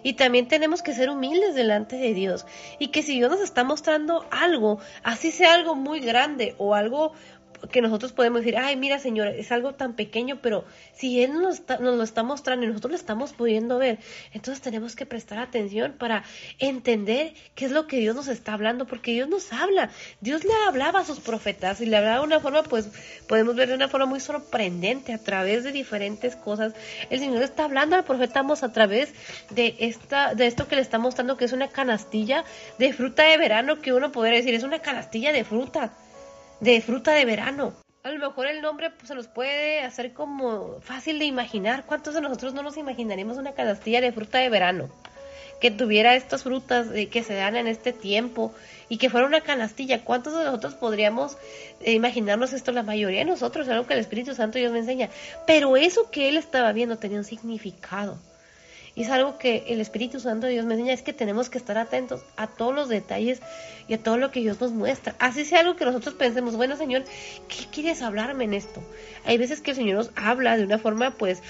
Y 0.03 0.15
también 0.15 0.49
tenemos 0.49 0.83
que 0.83 0.95
ser 0.95 1.11
humildes 1.11 1.55
delante 1.55 1.97
de 1.97 2.15
Dios. 2.15 2.47
Y 2.79 2.89
que 2.89 3.03
si 3.03 3.15
Dios 3.15 3.31
nos 3.31 3.41
está 3.41 3.65
mostrando 3.65 4.27
algo, 4.31 4.79
así 5.03 5.31
sea 5.31 5.55
algo 5.55 5.75
muy 5.75 6.01
grande 6.01 6.55
o 6.59 6.75
algo 6.75 7.13
que 7.71 7.83
nosotros 7.83 8.13
podemos 8.13 8.41
decir, 8.41 8.57
ay, 8.59 8.77
mira, 8.77 8.99
Señor, 8.99 9.29
es 9.29 9.53
algo 9.53 9.75
tan 9.75 9.95
pequeño, 9.95 10.39
pero 10.41 10.65
si 10.95 11.23
Él 11.23 11.35
nos, 11.35 11.63
nos 11.69 11.97
lo 11.97 12.03
está 12.03 12.23
mostrando 12.23 12.65
y 12.65 12.69
nosotros 12.69 12.93
lo 12.93 12.97
estamos 12.97 13.33
pudiendo 13.33 13.79
ver, 13.79 13.99
entonces 14.33 14.63
tenemos 14.63 14.97
que 14.97 15.07
prestar 15.07 15.39
atención 15.39 15.95
para 15.99 16.25
entender 16.59 17.35
qué 17.55 17.67
es 17.67 17.71
lo 17.71 17.87
que 17.87 17.99
Dios 17.99 18.17
nos 18.17 18.29
está 18.29 18.55
hablando, 18.55 18.87
porque 18.87 19.13
Dios 19.13 19.29
nos 19.29 19.53
habla. 19.53 19.91
Dios 20.21 20.45
le 20.45 20.55
hablaba 20.67 21.01
a 21.01 21.05
sus 21.05 21.21
profetas 21.21 21.81
y 21.81 21.87
le 21.87 21.97
hablaba 21.97 22.21
de 22.21 22.25
una 22.25 22.41
forma, 22.41 22.63
pues 22.63 22.89
podemos 23.29 23.55
ver 23.55 23.69
de 23.69 23.75
una 23.75 23.89
forma 23.89 24.07
muy 24.07 24.21
sorprendente 24.21 25.13
a 25.13 25.19
través 25.19 25.65
de 25.65 25.73
diferentes 25.73 26.35
cosas. 26.35 26.73
El 27.11 27.21
Señor 27.21 27.43
está 27.43 27.65
hablando 27.65 27.95
al 27.95 28.05
profeta 28.05 28.39
a 28.39 28.73
través 28.73 29.13
de, 29.51 29.75
esta, 29.81 30.35
de 30.35 30.47
esto 30.47 30.69
que 30.69 30.77
le 30.77 30.83
está 30.83 30.99
mostrando, 30.99 31.37
que 31.37 31.45
es 31.45 31.53
una 31.53 31.69
canastilla 31.69 32.45
de 32.79 32.93
fruta 32.93 33.25
de 33.25 33.37
verano, 33.37 33.81
que 33.81 33.93
uno 33.93 34.13
podría 34.13 34.37
decir, 34.37 34.55
es 34.55 34.63
una 34.63 34.79
canastilla 34.79 35.33
de 35.33 35.45
fruta 35.45 35.93
de 36.61 36.81
fruta 36.81 37.13
de 37.13 37.25
verano. 37.25 37.73
A 38.05 38.11
lo 38.11 38.19
mejor 38.19 38.47
el 38.47 38.63
nombre 38.63 38.91
pues, 38.91 39.09
se 39.09 39.15
nos 39.15 39.27
puede 39.27 39.81
hacer 39.81 40.13
como 40.13 40.81
fácil 40.81 41.19
de 41.19 41.25
imaginar. 41.25 41.85
¿Cuántos 41.85 42.15
de 42.15 42.21
nosotros 42.21 42.55
no 42.55 42.63
nos 42.63 42.77
imaginaremos 42.77 43.37
una 43.37 43.53
canastilla 43.53 44.01
de 44.01 44.13
fruta 44.13 44.39
de 44.39 44.49
verano? 44.49 44.89
Que 45.61 45.71
tuviera 45.71 46.15
estas 46.15 46.45
frutas 46.45 46.87
eh, 46.95 47.09
que 47.09 47.25
se 47.25 47.35
dan 47.35 47.57
en 47.57 47.67
este 47.67 47.93
tiempo 47.93 48.55
y 48.89 48.99
que 48.99 49.11
fuera 49.11 49.27
una 49.27 49.41
canastilla. 49.41 50.05
¿Cuántos 50.05 50.39
de 50.39 50.45
nosotros 50.45 50.75
podríamos 50.75 51.37
eh, 51.81 51.93
imaginarnos 51.93 52.53
esto? 52.53 52.71
La 52.71 52.85
mayoría 52.85 53.19
de 53.19 53.25
nosotros, 53.25 53.67
es 53.67 53.73
algo 53.73 53.87
que 53.87 53.95
el 53.95 54.01
Espíritu 54.01 54.35
Santo 54.35 54.59
Dios 54.59 54.73
me 54.73 54.79
enseña. 54.79 55.11
Pero 55.47 55.77
eso 55.77 56.11
que 56.11 56.29
él 56.29 56.37
estaba 56.37 56.73
viendo 56.73 56.99
tenía 56.99 57.19
un 57.19 57.25
significado. 57.25 58.19
Y 58.99 59.03
es 59.03 59.11
algo 59.11 59.39
que 59.39 59.63
el 59.69 59.81
Espíritu 59.81 60.19
Santo 60.19 60.49
de 60.49 60.55
Dios 60.55 60.67
me 60.67 60.75
enseña, 60.75 60.93
es 60.93 61.03
que 61.03 61.13
tenemos 61.13 61.49
que 61.49 61.59
estar 61.59 61.79
atentos 61.79 62.25
a 62.37 62.49
todos 62.49 62.75
los 62.75 62.89
detalles 62.89 63.41
y 63.87 63.95
a 63.95 64.03
todo 64.03 64.19
lo 64.19 64.33
que 64.33 64.41
Dios 64.41 64.61
nos 64.61 64.73
muestra. 64.73 65.15
Así 65.21 65.45
sea 65.45 65.61
algo 65.61 65.77
que 65.77 65.85
nosotros 65.85 66.17
pensemos, 66.17 66.57
bueno 66.57 66.75
Señor, 66.75 67.05
¿qué 67.47 67.67
quieres 67.71 68.03
hablarme 68.03 68.43
en 68.43 68.55
esto? 68.55 68.83
Hay 69.25 69.39
veces 69.39 69.61
que 69.61 69.71
el 69.71 69.77
Señor 69.77 69.99
nos 69.99 70.11
habla 70.17 70.57
de 70.57 70.65
una 70.65 70.79
forma 70.79 71.13
pues 71.13 71.45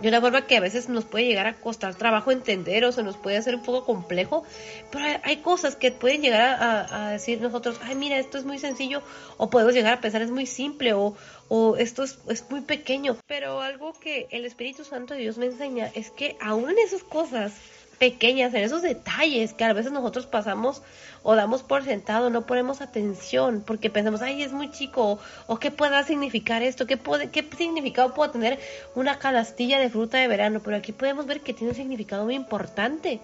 de 0.00 0.08
una 0.08 0.20
forma 0.20 0.46
que 0.46 0.56
a 0.56 0.60
veces 0.60 0.88
nos 0.88 1.04
puede 1.04 1.24
llegar 1.24 1.46
a 1.46 1.54
costar 1.54 1.94
trabajo 1.94 2.32
entender 2.32 2.84
o 2.84 2.92
se 2.92 3.02
nos 3.02 3.16
puede 3.16 3.36
hacer 3.36 3.54
un 3.54 3.62
poco 3.62 3.84
complejo, 3.84 4.44
pero 4.90 5.04
hay, 5.22 5.36
cosas 5.38 5.76
que 5.76 5.92
pueden 5.92 6.22
llegar 6.22 6.58
a, 6.60 7.10
decir 7.10 7.40
nosotros, 7.40 7.78
ay 7.82 7.94
mira, 7.94 8.18
esto 8.18 8.38
es 8.38 8.44
muy 8.44 8.58
sencillo, 8.58 9.02
o 9.36 9.50
podemos 9.50 9.74
llegar 9.74 9.94
a 9.94 10.00
pensar 10.00 10.22
es 10.22 10.30
muy 10.30 10.46
simple, 10.46 10.94
o, 10.94 11.16
o 11.48 11.76
esto 11.76 12.02
es, 12.02 12.18
es 12.28 12.50
muy 12.50 12.62
pequeño, 12.62 13.16
pero 13.26 13.60
algo 13.60 13.92
que 13.92 14.26
el 14.30 14.44
Espíritu 14.44 14.84
Santo 14.84 15.14
de 15.14 15.20
Dios 15.20 15.38
me 15.38 15.46
enseña 15.46 15.90
es 15.94 16.10
que 16.10 16.36
aún 16.40 16.70
en 16.70 16.78
esas 16.78 17.02
cosas, 17.02 17.52
pequeñas, 17.94 18.52
en 18.54 18.64
esos 18.64 18.82
detalles 18.82 19.54
que 19.54 19.64
a 19.64 19.72
veces 19.72 19.92
nosotros 19.92 20.26
pasamos 20.26 20.82
o 21.22 21.34
damos 21.34 21.62
por 21.62 21.84
sentado, 21.84 22.30
no 22.30 22.46
ponemos 22.46 22.80
atención 22.80 23.62
porque 23.66 23.90
pensamos, 23.90 24.20
ay, 24.22 24.42
es 24.42 24.52
muy 24.52 24.70
chico, 24.70 25.18
o, 25.46 25.58
qué 25.58 25.70
pueda 25.70 26.02
significar 26.04 26.62
esto, 26.62 26.86
¿Qué, 26.86 26.98
qué 27.32 27.48
significado 27.56 28.12
puede 28.14 28.32
tener 28.32 28.58
una 28.94 29.18
canastilla 29.18 29.78
de 29.78 29.88
fruta 29.90 30.18
de 30.18 30.28
verano, 30.28 30.60
pero 30.62 30.76
aquí 30.76 30.92
podemos 30.92 31.26
ver 31.26 31.40
que 31.40 31.54
tiene 31.54 31.70
un 31.70 31.76
significado 31.76 32.24
muy 32.24 32.34
importante 32.34 33.20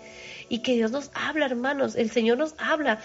y 0.49 0.61
que 0.61 0.75
Dios 0.75 0.91
nos 0.91 1.11
habla, 1.15 1.47
hermanos, 1.47 1.97
el 1.97 2.11
Señor 2.11 2.39
nos 2.39 2.55
habla 2.59 3.01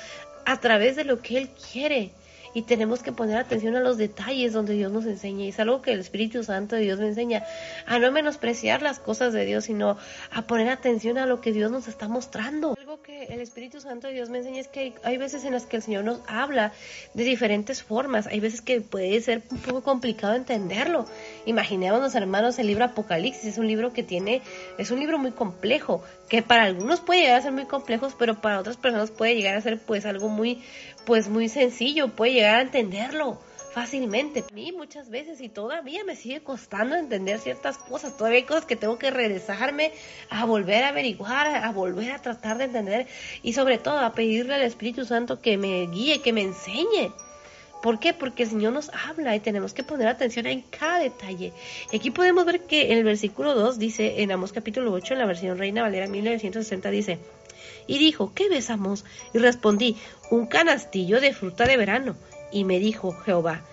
a 0.46 0.60
través 0.60 0.96
de 0.96 1.04
lo 1.04 1.22
que 1.22 1.38
Él 1.38 1.50
quiere 1.72 2.12
y 2.56 2.62
tenemos 2.62 3.04
que 3.04 3.12
poner 3.12 3.38
atención 3.38 3.76
a 3.76 3.82
los 3.82 3.98
detalles 3.98 4.54
donde 4.54 4.74
Dios 4.74 4.90
nos 4.90 5.06
enseña. 5.06 5.44
Y 5.44 5.50
es 5.50 5.60
algo 5.60 5.82
que 5.82 5.92
el 5.92 6.00
Espíritu 6.00 6.42
Santo 6.42 6.78
de 6.78 6.84
Dios 6.84 7.00
me 7.00 7.10
enseña 7.10 7.44
a 7.86 8.00
no 8.00 8.12
menospreciar 8.14 8.82
las 8.82 8.98
cosas 8.98 9.34
de 9.34 9.46
Dios, 9.46 9.66
sino 9.66 9.98
a 10.32 10.42
poner 10.44 10.70
atención 10.70 11.18
a 11.18 11.26
lo 11.26 11.42
que 11.42 11.52
Dios 11.52 11.70
nos 11.70 11.90
está 11.90 12.08
mostrando. 12.08 12.76
Algo 12.80 13.02
que 13.02 13.26
el 13.26 13.42
Espíritu 13.42 13.82
Santo 13.82 14.08
de 14.08 14.14
Dios 14.14 14.30
me 14.30 14.38
enseña 14.38 14.62
es 14.62 14.70
que 14.70 14.94
hay 15.04 15.18
veces 15.18 15.44
en 15.44 15.52
las 15.52 15.66
que 15.66 15.76
el 15.76 15.84
Señor 15.84 16.06
nos 16.06 16.22
habla 16.28 16.72
de 17.14 17.26
diferentes 17.26 17.84
formas. 17.84 18.26
Hay 18.28 18.40
veces 18.40 18.62
que 18.62 18.80
puede 18.80 19.20
ser 19.20 19.44
un 19.52 19.58
poco 19.58 19.84
complicado 19.84 20.34
entenderlo. 20.34 21.06
Imaginémonos, 21.46 22.16
hermanos, 22.16 22.58
el 22.58 22.68
libro 22.68 22.86
Apocalipsis 22.86 23.44
es 23.44 23.58
un 23.58 23.68
libro 23.68 23.92
que 23.92 24.02
tiene, 24.02 24.42
es 24.78 24.92
un 24.92 25.02
libro 25.02 25.20
muy 25.20 25.32
complejo, 25.32 26.04
que 26.29 26.41
para 26.41 26.63
algunos 26.63 27.01
puede 27.01 27.22
llegar 27.22 27.39
a 27.39 27.44
ser 27.44 27.51
muy 27.51 27.65
complejo, 27.65 28.08
pero 28.17 28.41
para 28.41 28.60
otras 28.60 28.77
personas 28.77 29.12
puede 29.12 29.36
llegar 29.36 29.55
a 29.55 29.62
ser 29.62 29.79
pues 29.79 30.05
algo 30.05 30.29
muy, 30.29 30.63
pues 31.05 31.29
muy 31.29 31.50
sencillo, 31.50 32.10
puede 32.10 32.34
llegar 32.34 32.55
a 32.55 32.62
entenderlo 32.62 33.39
fácilmente. 33.75 34.46
A 34.50 34.53
mí 34.53 34.72
muchas 34.72 35.10
veces 35.10 35.41
y 35.41 35.50
todavía 35.50 36.05
me 36.05 36.15
sigue 36.15 36.41
costando 36.41 36.96
entender 36.96 37.39
ciertas 37.39 37.77
cosas. 37.77 38.15
Todavía 38.15 38.39
hay 38.39 38.46
cosas 38.46 38.65
que 38.65 38.77
tengo 38.77 38.98
que 38.98 39.12
regresarme 39.12 39.91
a 40.29 40.46
volver 40.46 40.86
a 40.86 40.89
averiguar, 40.89 41.48
a 41.48 41.72
volver 41.74 42.13
a 42.13 42.22
tratar 42.22 42.58
de 42.58 42.63
entender 42.63 43.08
y 43.44 43.51
sobre 43.51 43.77
todo 43.77 44.00
a 44.00 44.13
pedirle 44.13 44.55
al 44.55 44.62
Espíritu 44.62 45.03
Santo 45.03 45.41
que 45.41 45.58
me 45.58 45.88
guíe, 45.88 46.22
que 46.22 46.32
me 46.32 46.41
enseñe. 46.41 47.12
¿Por 47.86 48.00
qué? 48.00 48.13
Porque 48.15 48.42
el 48.42 48.50
Señor 48.50 48.74
nos 48.74 48.89
habla 48.89 49.36
y 49.36 49.39
tenemos 49.39 49.75
que 49.75 49.84
poner 49.84 50.08
atención 50.08 50.48
en 50.48 50.63
cada 50.63 50.98
detalle. 50.98 51.54
Y 51.92 51.98
aquí 51.98 52.10
podemos 52.10 52.44
ver 52.44 52.62
que 52.62 52.92
en 52.92 52.98
el 52.98 53.04
versículo 53.04 53.54
2 53.54 53.77
dice, 53.77 54.24
en 54.24 54.32
Amos 54.32 54.54
capítulo 54.54 54.92
8, 54.92 55.13
en 55.13 55.20
la 55.20 55.27
versión 55.27 55.60
Reina 55.60 55.84
Valera 55.84 56.08
1960, 56.08 56.89
dice, 56.89 57.20
y 57.86 58.00
dijo, 58.00 58.32
¿qué 58.34 58.50
besamos? 58.50 59.06
Y 59.36 59.38
respondí, 59.38 59.98
un 60.32 60.48
canastillo 60.48 61.22
de 61.22 61.32
fruta 61.32 61.68
de 61.68 61.77
verano. 61.77 62.15
Y 62.51 62.63
me 62.63 62.80
dijo 62.80 63.12
Jehová, 63.12 63.63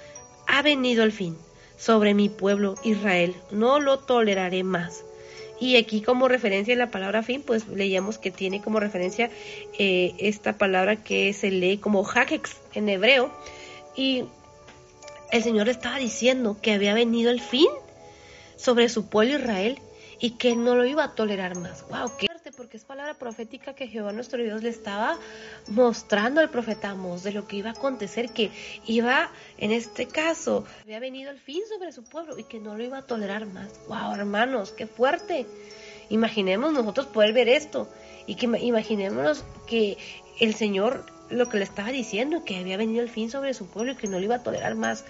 ha 0.47 0.61
venido 0.61 1.05
el 1.05 1.13
fin 1.13 1.39
sobre 1.79 2.13
mi 2.13 2.29
pueblo 2.29 2.75
Israel, 2.85 3.35
no 3.51 3.81
lo 3.81 3.99
toleraré 4.01 4.63
más. 4.63 5.07
Y 5.59 5.77
aquí 5.77 6.03
como 6.03 6.29
referencia 6.29 6.73
en 6.73 6.81
la 6.81 6.91
palabra 6.91 7.23
fin, 7.23 7.43
pues 7.43 7.67
leíamos 7.67 8.19
que 8.19 8.31
tiene 8.31 8.61
como 8.61 8.79
referencia 8.79 9.31
eh, 9.79 10.13
esta 10.19 10.59
palabra 10.59 10.97
que 10.97 11.33
se 11.33 11.51
lee 11.51 11.79
como 11.79 12.05
hakex 12.07 12.59
en 12.75 12.91
hebreo, 12.91 13.33
y 13.97 14.25
el 15.31 15.43
Señor 15.43 15.69
estaba 15.69 15.99
diciendo 15.99 16.59
que 16.61 16.73
había 16.73 16.95
venido 16.95 17.31
el 17.31 17.41
fin 17.41 17.69
sobre 18.57 18.89
su 18.89 19.07
pueblo 19.07 19.37
Israel 19.37 19.79
y 20.23 20.33
que 20.33 20.55
no 20.55 20.77
lo 20.77 20.85
iba 20.85 21.03
a 21.03 21.15
tolerar 21.17 21.57
más. 21.57 21.85
¡Wow! 21.89 22.13
¡Qué 22.17 22.27
fuerte! 22.27 22.53
Porque 22.53 22.77
es 22.77 22.85
palabra 22.85 23.15
profética 23.15 23.75
que 23.75 23.89
Jehová 23.89 24.13
nuestro 24.13 24.41
Dios 24.41 24.63
le 24.63 24.69
estaba 24.69 25.19
mostrando 25.67 26.41
al 26.41 26.49
profeta 26.49 26.91
Amos 26.91 27.25
de 27.25 27.33
lo 27.33 27.49
que 27.49 27.57
iba 27.57 27.71
a 27.71 27.73
acontecer, 27.73 28.31
que 28.31 28.53
iba, 28.87 29.33
en 29.59 29.73
este 29.73 30.07
caso, 30.07 30.65
había 30.83 31.01
venido 31.01 31.33
el 31.33 31.39
fin 31.39 31.63
sobre 31.69 31.91
su 31.91 32.05
pueblo 32.05 32.39
y 32.39 32.45
que 32.45 32.61
no 32.61 32.77
lo 32.77 32.85
iba 32.85 32.99
a 32.99 33.03
tolerar 33.03 33.47
más. 33.47 33.69
¡Wow, 33.89 34.15
hermanos! 34.15 34.71
¡Qué 34.71 34.87
fuerte! 34.87 35.45
Imaginemos 36.09 36.73
nosotros 36.73 37.07
poder 37.07 37.33
ver 37.33 37.49
esto 37.49 37.89
y 38.27 38.37
que 38.37 38.47
imaginémonos 38.47 39.45
que 39.67 39.99
el 40.39 40.55
Señor 40.55 41.05
lo 41.33 41.49
que 41.49 41.59
le 41.59 41.65
estaba 41.65 41.91
diciendo, 41.91 42.45
que 42.45 42.59
había 42.59 42.77
venido 42.77 43.03
el 43.03 43.09
fin 43.09 43.31
sobre 43.31 43.55
su 43.55 43.67
pueblo 43.67 43.93
y 43.93 43.97
que 43.97 44.07
no 44.07 44.19
lo 44.19 44.25
iba 44.25 44.37
a 44.37 44.43
tolerar 44.43 44.75
más. 44.75 45.05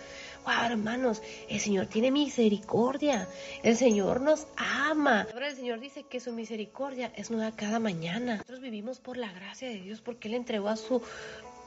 Wow, 0.44 0.72
hermanos, 0.72 1.22
el 1.48 1.60
Señor 1.60 1.86
tiene 1.86 2.10
misericordia, 2.10 3.28
el 3.62 3.76
Señor 3.76 4.20
nos 4.20 4.46
ama. 4.56 5.28
Ahora 5.32 5.48
el 5.48 5.56
Señor 5.56 5.78
dice 5.78 6.02
que 6.02 6.18
su 6.18 6.32
misericordia 6.32 7.12
es 7.16 7.30
nueva 7.30 7.54
cada 7.54 7.78
mañana. 7.78 8.36
Nosotros 8.38 8.60
vivimos 8.60 8.98
por 8.98 9.16
la 9.16 9.32
gracia 9.32 9.68
de 9.68 9.80
Dios 9.80 10.00
porque 10.00 10.28
Él 10.28 10.34
entregó 10.34 10.68
a 10.68 10.76
su 10.76 11.02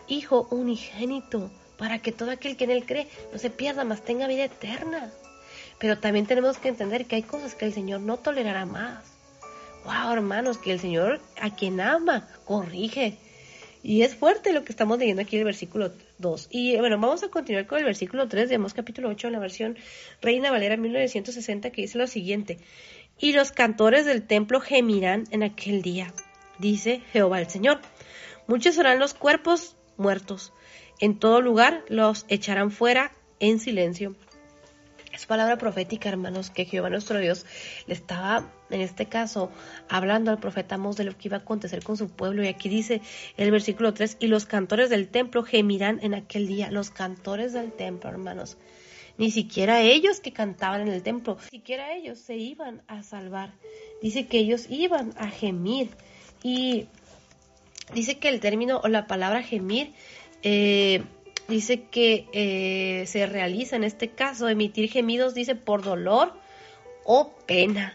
Hijo 0.07 0.47
unigénito 0.51 1.49
para 1.77 1.99
que 1.99 2.11
todo 2.11 2.31
aquel 2.31 2.57
que 2.57 2.65
en 2.65 2.71
Él 2.71 2.85
cree 2.85 3.07
no 3.31 3.39
se 3.39 3.49
pierda, 3.49 3.83
más 3.83 4.03
tenga 4.03 4.27
vida 4.27 4.43
eterna. 4.43 5.11
Pero 5.79 5.97
también 5.97 6.25
tenemos 6.25 6.57
que 6.57 6.69
entender 6.69 7.05
que 7.05 7.15
hay 7.15 7.23
cosas 7.23 7.55
que 7.55 7.65
el 7.65 7.73
Señor 7.73 8.01
no 8.01 8.17
tolerará 8.17 8.65
más. 8.65 9.03
Wow, 9.85 10.13
hermanos, 10.13 10.57
que 10.57 10.71
el 10.71 10.79
Señor 10.79 11.21
a 11.39 11.55
quien 11.55 11.79
ama 11.79 12.27
corrige, 12.45 13.17
y 13.85 14.01
es 14.01 14.15
fuerte 14.15 14.51
lo 14.51 14.63
que 14.63 14.71
estamos 14.71 14.97
leyendo 14.97 15.21
aquí 15.21 15.35
en 15.35 15.41
el 15.41 15.45
versículo 15.45 15.91
2. 16.17 16.47
Y 16.49 16.75
bueno, 16.77 16.97
vamos 16.97 17.21
a 17.21 17.29
continuar 17.29 17.67
con 17.67 17.77
el 17.77 17.85
versículo 17.85 18.27
3 18.27 18.49
de 18.49 18.59
capítulo 18.73 19.09
8 19.09 19.27
en 19.27 19.33
la 19.33 19.39
versión 19.39 19.77
Reina 20.23 20.49
Valera 20.49 20.75
1960 20.75 21.69
que 21.69 21.83
dice 21.83 21.99
lo 21.99 22.07
siguiente. 22.07 22.57
Y 23.19 23.33
los 23.33 23.51
cantores 23.51 24.07
del 24.07 24.25
templo 24.25 24.59
gemirán 24.59 25.25
en 25.29 25.43
aquel 25.43 25.83
día, 25.83 26.11
dice 26.57 27.03
Jehová 27.13 27.39
el 27.39 27.47
Señor. 27.47 27.79
Muchos 28.47 28.73
serán 28.73 28.97
los 28.97 29.13
cuerpos 29.13 29.77
muertos. 29.97 30.51
En 30.99 31.19
todo 31.19 31.39
lugar 31.39 31.85
los 31.87 32.25
echarán 32.27 32.71
fuera 32.71 33.11
en 33.39 33.59
silencio. 33.59 34.15
Es 35.15 35.25
palabra 35.27 35.57
profética, 35.57 36.09
hermanos, 36.09 36.49
que 36.49 36.65
Jehová 36.65 36.89
nuestro 36.89 37.19
Dios 37.19 37.45
le 37.87 37.93
estaba, 37.93 38.51
en 38.69 38.81
este 38.81 39.05
caso, 39.05 39.49
hablando 39.87 40.29
al 40.29 40.39
profeta 40.39 40.77
Mos 40.77 40.97
de 40.97 41.05
lo 41.05 41.17
que 41.17 41.29
iba 41.29 41.37
a 41.37 41.39
acontecer 41.39 41.81
con 41.83 41.95
su 41.95 42.09
pueblo. 42.09 42.43
Y 42.43 42.49
aquí 42.49 42.67
dice 42.67 42.99
el 43.37 43.49
versículo 43.49 43.93
3, 43.93 44.17
y 44.19 44.27
los 44.27 44.45
cantores 44.45 44.89
del 44.89 45.07
templo 45.07 45.43
gemirán 45.43 45.99
en 46.03 46.15
aquel 46.15 46.47
día. 46.47 46.69
Los 46.69 46.89
cantores 46.89 47.53
del 47.53 47.71
templo, 47.71 48.09
hermanos. 48.09 48.57
Ni 49.17 49.31
siquiera 49.31 49.79
ellos 49.79 50.19
que 50.19 50.33
cantaban 50.33 50.81
en 50.81 50.89
el 50.89 51.01
templo, 51.01 51.37
ni 51.43 51.59
siquiera 51.59 51.95
ellos 51.95 52.19
se 52.19 52.35
iban 52.35 52.81
a 52.87 53.01
salvar. 53.01 53.53
Dice 54.01 54.27
que 54.27 54.39
ellos 54.39 54.65
iban 54.69 55.13
a 55.17 55.29
gemir. 55.29 55.91
Y 56.43 56.87
dice 57.93 58.17
que 58.17 58.27
el 58.27 58.41
término 58.41 58.81
o 58.83 58.89
la 58.89 59.07
palabra 59.07 59.43
gemir 59.43 59.93
eh, 60.43 61.05
dice 61.47 61.83
que 61.83 62.27
eh, 62.33 63.05
se 63.07 63.25
realiza 63.25 63.75
en 63.75 63.83
este 63.83 64.09
caso 64.09 64.49
emitir 64.49 64.89
gemidos, 64.89 65.33
dice 65.33 65.55
por 65.55 65.83
dolor 65.83 66.33
o 67.03 67.35
pena. 67.45 67.93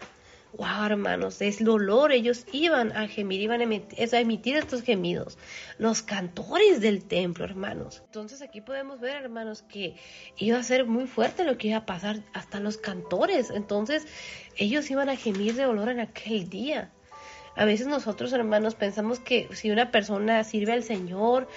Wow, 0.53 0.85
hermanos, 0.85 1.41
es 1.41 1.63
dolor. 1.63 2.11
Ellos 2.11 2.45
iban 2.51 2.91
a 2.91 3.07
gemir, 3.07 3.39
iban 3.39 3.61
a 3.61 3.63
emitir, 3.63 4.13
a 4.13 4.19
emitir 4.19 4.57
estos 4.57 4.83
gemidos. 4.83 5.37
Los 5.77 6.01
cantores 6.01 6.81
del 6.81 7.05
templo, 7.05 7.45
hermanos. 7.45 8.01
Entonces 8.05 8.41
aquí 8.41 8.59
podemos 8.59 8.99
ver, 8.99 9.15
hermanos, 9.15 9.61
que 9.61 9.95
iba 10.37 10.57
a 10.57 10.63
ser 10.63 10.85
muy 10.85 11.07
fuerte 11.07 11.45
lo 11.45 11.57
que 11.57 11.69
iba 11.69 11.77
a 11.77 11.85
pasar 11.85 12.21
hasta 12.33 12.59
los 12.59 12.77
cantores. 12.77 13.49
Entonces 13.49 14.05
ellos 14.57 14.91
iban 14.91 15.07
a 15.07 15.15
gemir 15.15 15.55
de 15.55 15.63
dolor 15.63 15.87
en 15.87 16.01
aquel 16.01 16.49
día. 16.49 16.91
A 17.55 17.65
veces 17.65 17.87
nosotros, 17.87 18.31
hermanos, 18.33 18.75
pensamos 18.75 19.19
que 19.19 19.47
si 19.53 19.71
una 19.71 19.91
persona 19.91 20.43
sirve 20.43 20.71
al 20.71 20.83
Señor 20.83 21.47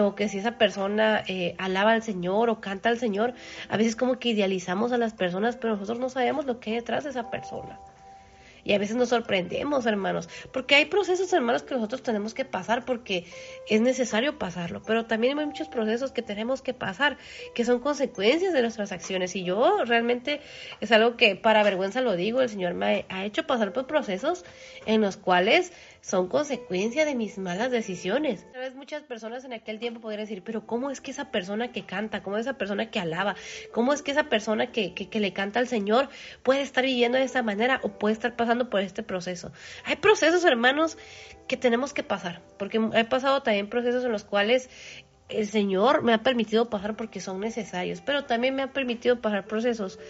o 0.00 0.14
que 0.14 0.28
si 0.28 0.38
esa 0.38 0.58
persona 0.58 1.22
eh, 1.26 1.54
alaba 1.58 1.92
al 1.92 2.02
Señor 2.02 2.50
o 2.50 2.60
canta 2.60 2.88
al 2.88 2.98
Señor, 2.98 3.34
a 3.68 3.76
veces 3.76 3.96
como 3.96 4.18
que 4.18 4.30
idealizamos 4.30 4.92
a 4.92 4.98
las 4.98 5.14
personas, 5.14 5.56
pero 5.56 5.74
nosotros 5.74 5.98
no 5.98 6.08
sabemos 6.08 6.46
lo 6.46 6.60
que 6.60 6.70
hay 6.70 6.76
detrás 6.76 7.04
de 7.04 7.10
esa 7.10 7.30
persona. 7.30 7.78
Y 8.64 8.74
a 8.74 8.78
veces 8.78 8.94
nos 8.94 9.08
sorprendemos, 9.08 9.86
hermanos, 9.86 10.28
porque 10.52 10.76
hay 10.76 10.84
procesos, 10.84 11.32
hermanos, 11.32 11.64
que 11.64 11.74
nosotros 11.74 12.02
tenemos 12.02 12.32
que 12.32 12.44
pasar 12.44 12.84
porque 12.84 13.26
es 13.68 13.80
necesario 13.80 14.38
pasarlo, 14.38 14.82
pero 14.86 15.06
también 15.06 15.36
hay 15.38 15.46
muchos 15.46 15.68
procesos 15.68 16.12
que 16.12 16.22
tenemos 16.22 16.62
que 16.62 16.72
pasar, 16.72 17.18
que 17.54 17.64
son 17.64 17.80
consecuencias 17.80 18.52
de 18.52 18.62
nuestras 18.62 18.92
acciones. 18.92 19.34
Y 19.34 19.42
yo 19.42 19.84
realmente 19.84 20.40
es 20.80 20.92
algo 20.92 21.16
que 21.16 21.34
para 21.34 21.64
vergüenza 21.64 22.00
lo 22.02 22.14
digo, 22.14 22.40
el 22.40 22.48
Señor 22.48 22.74
me 22.74 23.04
ha 23.08 23.24
hecho 23.24 23.46
pasar 23.46 23.72
por 23.72 23.86
procesos 23.86 24.44
en 24.86 25.00
los 25.00 25.16
cuales 25.16 25.72
son 26.02 26.28
consecuencia 26.28 27.04
de 27.04 27.14
mis 27.14 27.38
malas 27.38 27.70
decisiones. 27.70 28.44
Tal 28.52 28.60
vez 28.60 28.74
muchas 28.74 29.04
personas 29.04 29.44
en 29.44 29.52
aquel 29.52 29.78
tiempo 29.78 30.00
podrían 30.00 30.24
decir, 30.26 30.42
pero 30.44 30.66
¿cómo 30.66 30.90
es 30.90 31.00
que 31.00 31.12
esa 31.12 31.30
persona 31.30 31.70
que 31.70 31.86
canta, 31.86 32.24
cómo 32.24 32.36
es 32.36 32.42
esa 32.42 32.58
persona 32.58 32.90
que 32.90 32.98
alaba, 32.98 33.36
cómo 33.72 33.92
es 33.92 34.02
que 34.02 34.10
esa 34.10 34.24
persona 34.24 34.72
que, 34.72 34.94
que, 34.94 35.20
le 35.20 35.32
canta 35.32 35.60
al 35.60 35.68
Señor 35.68 36.08
puede 36.42 36.62
estar 36.62 36.84
viviendo 36.84 37.18
de 37.18 37.24
esa 37.24 37.42
manera 37.44 37.80
o 37.84 37.88
puede 37.88 38.14
estar 38.14 38.34
pasando 38.34 38.68
por 38.68 38.80
este 38.80 39.04
proceso? 39.04 39.52
Hay 39.84 39.96
procesos, 39.96 40.44
hermanos, 40.44 40.98
que 41.46 41.56
tenemos 41.56 41.94
que 41.94 42.02
pasar, 42.02 42.42
porque 42.58 42.80
he 42.94 43.04
pasado 43.04 43.42
también 43.42 43.68
procesos 43.68 44.04
en 44.04 44.10
los 44.10 44.24
cuales 44.24 44.68
el 45.28 45.46
Señor 45.46 46.02
me 46.02 46.12
ha 46.12 46.22
permitido 46.24 46.68
pasar 46.68 46.96
porque 46.96 47.20
son 47.20 47.38
necesarios, 47.38 48.00
pero 48.00 48.24
también 48.24 48.56
me 48.56 48.62
ha 48.62 48.72
permitido 48.72 49.20
pasar 49.20 49.46
procesos 49.46 50.00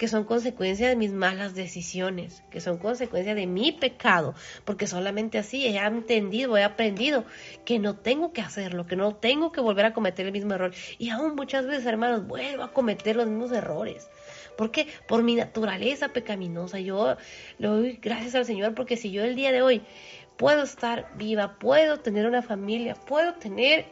que 0.00 0.08
son 0.08 0.24
consecuencia 0.24 0.88
de 0.88 0.96
mis 0.96 1.12
malas 1.12 1.54
decisiones, 1.54 2.42
que 2.48 2.62
son 2.62 2.78
consecuencia 2.78 3.34
de 3.34 3.46
mi 3.46 3.70
pecado, 3.70 4.34
porque 4.64 4.86
solamente 4.86 5.36
así 5.36 5.66
he 5.66 5.76
entendido, 5.76 6.56
he 6.56 6.64
aprendido 6.64 7.26
que 7.66 7.78
no 7.78 7.96
tengo 7.96 8.32
que 8.32 8.40
hacerlo, 8.40 8.86
que 8.86 8.96
no 8.96 9.14
tengo 9.14 9.52
que 9.52 9.60
volver 9.60 9.84
a 9.84 9.92
cometer 9.92 10.24
el 10.24 10.32
mismo 10.32 10.54
error. 10.54 10.72
Y 10.96 11.10
aún 11.10 11.34
muchas 11.34 11.66
veces, 11.66 11.84
hermanos, 11.84 12.26
vuelvo 12.26 12.62
a 12.62 12.72
cometer 12.72 13.14
los 13.14 13.26
mismos 13.26 13.52
errores. 13.52 14.08
¿Por 14.56 14.70
qué? 14.70 14.86
Por 15.06 15.22
mi 15.22 15.34
naturaleza 15.34 16.08
pecaminosa. 16.08 16.80
Yo 16.80 17.18
le 17.58 17.68
doy 17.68 17.98
gracias 18.00 18.34
al 18.34 18.46
Señor 18.46 18.74
porque 18.74 18.96
si 18.96 19.10
yo 19.10 19.22
el 19.22 19.36
día 19.36 19.52
de 19.52 19.60
hoy 19.60 19.82
puedo 20.38 20.62
estar 20.62 21.14
viva, 21.18 21.58
puedo 21.58 22.00
tener 22.00 22.24
una 22.24 22.40
familia, 22.40 22.94
puedo 22.94 23.34
tener 23.34 23.84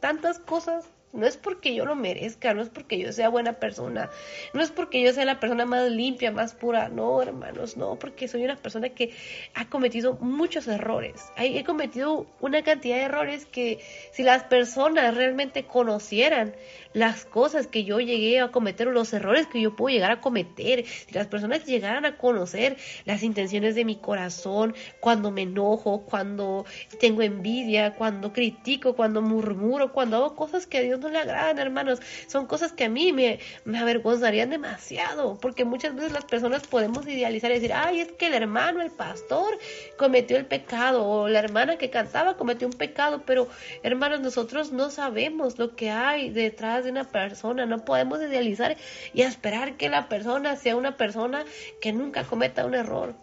tantas 0.00 0.40
cosas 0.40 0.90
no 1.12 1.26
es 1.26 1.36
porque 1.36 1.74
yo 1.74 1.84
lo 1.84 1.96
merezca, 1.96 2.54
no 2.54 2.62
es 2.62 2.68
porque 2.68 2.98
yo 2.98 3.12
sea 3.12 3.28
buena 3.28 3.54
persona, 3.54 4.10
no 4.54 4.62
es 4.62 4.70
porque 4.70 5.02
yo 5.02 5.12
sea 5.12 5.24
la 5.24 5.40
persona 5.40 5.66
más 5.66 5.90
limpia, 5.90 6.30
más 6.30 6.54
pura, 6.54 6.88
no, 6.88 7.20
hermanos, 7.20 7.76
no, 7.76 7.96
porque 7.96 8.28
soy 8.28 8.44
una 8.44 8.56
persona 8.56 8.90
que 8.90 9.12
ha 9.54 9.68
cometido 9.68 10.14
muchos 10.20 10.68
errores. 10.68 11.32
He 11.36 11.64
cometido 11.64 12.26
una 12.40 12.62
cantidad 12.62 12.96
de 12.96 13.02
errores 13.02 13.46
que 13.46 13.80
si 14.12 14.22
las 14.22 14.44
personas 14.44 15.14
realmente 15.14 15.64
conocieran 15.64 16.54
las 16.92 17.24
cosas 17.24 17.66
que 17.66 17.84
yo 17.84 18.00
llegué 18.00 18.40
a 18.40 18.50
cometer 18.50 18.88
o 18.88 18.92
los 18.92 19.12
errores 19.12 19.46
que 19.46 19.60
yo 19.60 19.76
puedo 19.76 19.94
llegar 19.94 20.10
a 20.10 20.20
cometer, 20.20 20.84
si 20.86 21.14
las 21.14 21.26
personas 21.26 21.64
llegaran 21.64 22.04
a 22.04 22.16
conocer 22.16 22.76
las 23.04 23.22
intenciones 23.22 23.74
de 23.74 23.84
mi 23.84 23.96
corazón, 23.96 24.74
cuando 25.00 25.30
me 25.30 25.42
enojo, 25.42 26.02
cuando 26.02 26.64
tengo 26.98 27.22
envidia, 27.22 27.94
cuando 27.94 28.32
critico, 28.32 28.94
cuando 28.94 29.22
murmuro, 29.22 29.92
cuando 29.92 30.16
hago 30.16 30.34
cosas 30.34 30.66
que 30.66 30.78
a 30.78 30.82
Dios 30.82 31.00
no 31.00 31.08
le 31.08 31.18
agradan, 31.18 31.58
hermanos. 31.58 32.00
Son 32.26 32.46
cosas 32.46 32.72
que 32.72 32.84
a 32.84 32.88
mí 32.88 33.12
me, 33.12 33.38
me 33.64 33.78
avergonzarían 33.78 34.50
demasiado, 34.50 35.38
porque 35.40 35.64
muchas 35.64 35.94
veces 35.94 36.12
las 36.12 36.24
personas 36.24 36.66
podemos 36.66 37.06
idealizar 37.06 37.50
y 37.50 37.54
decir, 37.54 37.72
ay, 37.72 38.00
es 38.00 38.12
que 38.12 38.26
el 38.26 38.34
hermano, 38.34 38.82
el 38.82 38.90
pastor, 38.90 39.58
cometió 39.96 40.36
el 40.36 40.46
pecado, 40.46 41.06
o 41.06 41.28
la 41.28 41.38
hermana 41.38 41.76
que 41.76 41.90
cantaba 41.90 42.36
cometió 42.36 42.66
un 42.66 42.72
pecado, 42.72 43.22
pero 43.24 43.48
hermanos, 43.82 44.20
nosotros 44.20 44.72
no 44.72 44.90
sabemos 44.90 45.58
lo 45.58 45.76
que 45.76 45.90
hay 45.90 46.30
detrás 46.30 46.79
de 46.84 46.90
una 46.90 47.04
persona, 47.04 47.66
no 47.66 47.84
podemos 47.84 48.20
idealizar 48.20 48.76
y 49.12 49.22
esperar 49.22 49.76
que 49.76 49.88
la 49.88 50.08
persona 50.08 50.56
sea 50.56 50.76
una 50.76 50.96
persona 50.96 51.44
que 51.80 51.92
nunca 51.92 52.24
cometa 52.24 52.66
un 52.66 52.74
error. 52.74 53.14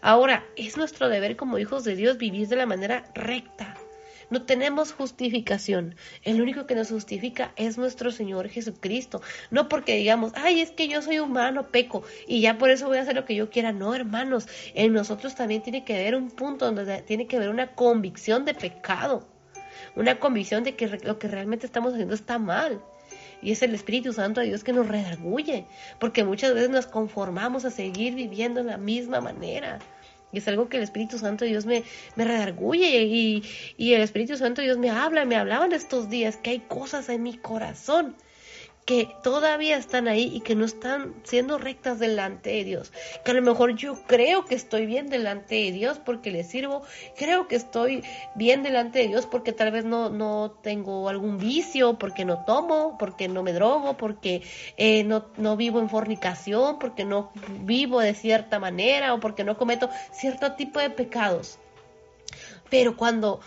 Ahora, 0.00 0.44
es 0.56 0.76
nuestro 0.76 1.08
deber 1.08 1.36
como 1.36 1.58
hijos 1.58 1.84
de 1.84 1.96
Dios 1.96 2.18
vivir 2.18 2.48
de 2.48 2.56
la 2.56 2.66
manera 2.66 3.04
recta. 3.14 3.76
No 4.28 4.42
tenemos 4.42 4.92
justificación. 4.92 5.94
El 6.24 6.42
único 6.42 6.66
que 6.66 6.74
nos 6.74 6.90
justifica 6.90 7.52
es 7.54 7.78
nuestro 7.78 8.10
Señor 8.10 8.48
Jesucristo. 8.48 9.22
No 9.50 9.68
porque 9.68 9.94
digamos, 9.94 10.32
ay, 10.34 10.60
es 10.60 10.72
que 10.72 10.88
yo 10.88 11.00
soy 11.00 11.20
humano, 11.20 11.68
peco, 11.68 12.02
y 12.26 12.40
ya 12.40 12.58
por 12.58 12.70
eso 12.70 12.88
voy 12.88 12.98
a 12.98 13.02
hacer 13.02 13.14
lo 13.14 13.24
que 13.24 13.36
yo 13.36 13.50
quiera. 13.50 13.72
No, 13.72 13.94
hermanos, 13.94 14.48
en 14.74 14.92
nosotros 14.92 15.36
también 15.36 15.62
tiene 15.62 15.84
que 15.84 15.94
haber 15.94 16.16
un 16.16 16.30
punto 16.30 16.64
donde 16.64 17.02
tiene 17.02 17.28
que 17.28 17.36
haber 17.36 17.50
una 17.50 17.74
convicción 17.74 18.44
de 18.44 18.54
pecado. 18.54 19.28
Una 19.94 20.18
convicción 20.18 20.64
de 20.64 20.74
que 20.74 20.88
lo 20.88 21.18
que 21.18 21.28
realmente 21.28 21.66
estamos 21.66 21.92
haciendo 21.92 22.14
está 22.14 22.38
mal. 22.38 22.82
Y 23.42 23.52
es 23.52 23.62
el 23.62 23.74
Espíritu 23.74 24.12
Santo 24.12 24.40
de 24.40 24.48
Dios 24.48 24.64
que 24.64 24.72
nos 24.72 24.88
redarguye, 24.88 25.66
porque 25.98 26.24
muchas 26.24 26.54
veces 26.54 26.70
nos 26.70 26.86
conformamos 26.86 27.64
a 27.64 27.70
seguir 27.70 28.14
viviendo 28.14 28.62
de 28.62 28.70
la 28.70 28.78
misma 28.78 29.20
manera. 29.20 29.78
Y 30.32 30.38
es 30.38 30.48
algo 30.48 30.68
que 30.68 30.78
el 30.78 30.82
Espíritu 30.82 31.18
Santo 31.18 31.44
de 31.44 31.50
Dios 31.52 31.66
me, 31.66 31.84
me 32.16 32.24
redarguye 32.24 33.02
y, 33.02 33.42
y 33.76 33.94
el 33.94 34.02
Espíritu 34.02 34.36
Santo 34.36 34.60
de 34.60 34.68
Dios 34.68 34.78
me 34.78 34.90
habla, 34.90 35.24
me 35.24 35.36
hablaba 35.36 35.66
en 35.66 35.72
estos 35.72 36.08
días 36.08 36.36
que 36.36 36.50
hay 36.50 36.60
cosas 36.60 37.08
en 37.08 37.22
mi 37.22 37.36
corazón 37.36 38.16
que 38.86 39.16
todavía 39.24 39.76
están 39.76 40.06
ahí 40.06 40.30
y 40.32 40.40
que 40.40 40.54
no 40.54 40.64
están 40.64 41.12
siendo 41.24 41.58
rectas 41.58 41.98
delante 41.98 42.50
de 42.50 42.64
Dios. 42.64 42.92
Que 43.24 43.32
a 43.32 43.34
lo 43.34 43.42
mejor 43.42 43.74
yo 43.74 44.00
creo 44.06 44.44
que 44.44 44.54
estoy 44.54 44.86
bien 44.86 45.08
delante 45.08 45.56
de 45.56 45.72
Dios 45.72 45.98
porque 45.98 46.30
le 46.30 46.44
sirvo, 46.44 46.82
creo 47.16 47.48
que 47.48 47.56
estoy 47.56 48.04
bien 48.36 48.62
delante 48.62 49.00
de 49.00 49.08
Dios 49.08 49.26
porque 49.26 49.52
tal 49.52 49.72
vez 49.72 49.84
no, 49.84 50.08
no 50.08 50.56
tengo 50.62 51.08
algún 51.08 51.36
vicio, 51.36 51.98
porque 51.98 52.24
no 52.24 52.44
tomo, 52.44 52.96
porque 52.96 53.26
no 53.26 53.42
me 53.42 53.52
drogo, 53.52 53.96
porque 53.96 54.42
eh, 54.76 55.02
no, 55.02 55.26
no 55.36 55.56
vivo 55.56 55.80
en 55.80 55.90
fornicación, 55.90 56.78
porque 56.78 57.04
no 57.04 57.32
vivo 57.64 57.98
de 57.98 58.14
cierta 58.14 58.60
manera 58.60 59.14
o 59.14 59.20
porque 59.20 59.42
no 59.42 59.58
cometo 59.58 59.90
cierto 60.12 60.52
tipo 60.52 60.78
de 60.78 60.90
pecados. 60.90 61.58
Pero 62.70 62.96
cuando 62.96 63.40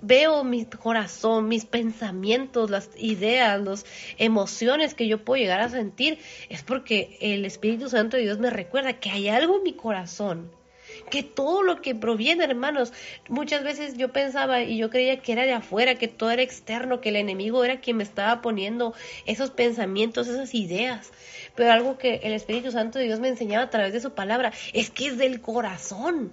veo 0.00 0.44
mi 0.44 0.64
corazón, 0.64 1.48
mis 1.48 1.64
pensamientos, 1.64 2.70
las 2.70 2.90
ideas, 2.96 3.60
las 3.60 3.86
emociones 4.18 4.94
que 4.94 5.08
yo 5.08 5.24
puedo 5.24 5.40
llegar 5.40 5.60
a 5.60 5.68
sentir, 5.68 6.18
es 6.48 6.62
porque 6.62 7.18
el 7.20 7.44
Espíritu 7.44 7.88
Santo 7.88 8.16
de 8.16 8.24
Dios 8.24 8.38
me 8.38 8.50
recuerda 8.50 8.94
que 8.94 9.10
hay 9.10 9.28
algo 9.28 9.56
en 9.56 9.62
mi 9.62 9.72
corazón. 9.72 10.50
Que 11.10 11.22
todo 11.22 11.62
lo 11.62 11.82
que 11.82 11.94
proviene, 11.94 12.44
hermanos, 12.44 12.92
muchas 13.28 13.62
veces 13.62 13.96
yo 13.96 14.12
pensaba 14.12 14.62
y 14.62 14.78
yo 14.78 14.90
creía 14.90 15.20
que 15.20 15.32
era 15.32 15.44
de 15.44 15.52
afuera, 15.52 15.96
que 15.96 16.08
todo 16.08 16.30
era 16.30 16.42
externo, 16.42 17.00
que 17.00 17.10
el 17.10 17.16
enemigo 17.16 17.64
era 17.64 17.80
quien 17.80 17.98
me 17.98 18.02
estaba 18.02 18.40
poniendo 18.40 18.94
esos 19.26 19.50
pensamientos, 19.50 20.26
esas 20.26 20.54
ideas. 20.54 21.12
Pero 21.54 21.72
algo 21.72 21.98
que 21.98 22.20
el 22.22 22.32
Espíritu 22.32 22.70
Santo 22.70 22.98
de 22.98 23.06
Dios 23.06 23.20
me 23.20 23.28
enseñaba 23.28 23.64
a 23.64 23.70
través 23.70 23.92
de 23.92 24.00
su 24.00 24.14
palabra 24.14 24.52
es 24.72 24.90
que 24.90 25.08
es 25.08 25.18
del 25.18 25.40
corazón. 25.40 26.32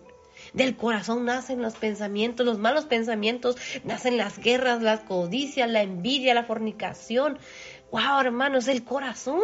Del 0.54 0.76
corazón 0.76 1.26
nacen 1.26 1.62
los 1.62 1.74
pensamientos, 1.74 2.46
los 2.46 2.60
malos 2.60 2.86
pensamientos, 2.86 3.58
nacen 3.84 4.18
las 4.18 4.38
guerras, 4.38 4.84
las 4.84 5.00
codicias, 5.00 5.70
la 5.70 5.82
envidia, 5.82 6.36
la 6.36 6.44
fornicación. 6.44 7.40
Wow, 7.92 8.20
hermanos, 8.22 8.66
del 8.66 8.84
corazón. 8.84 9.42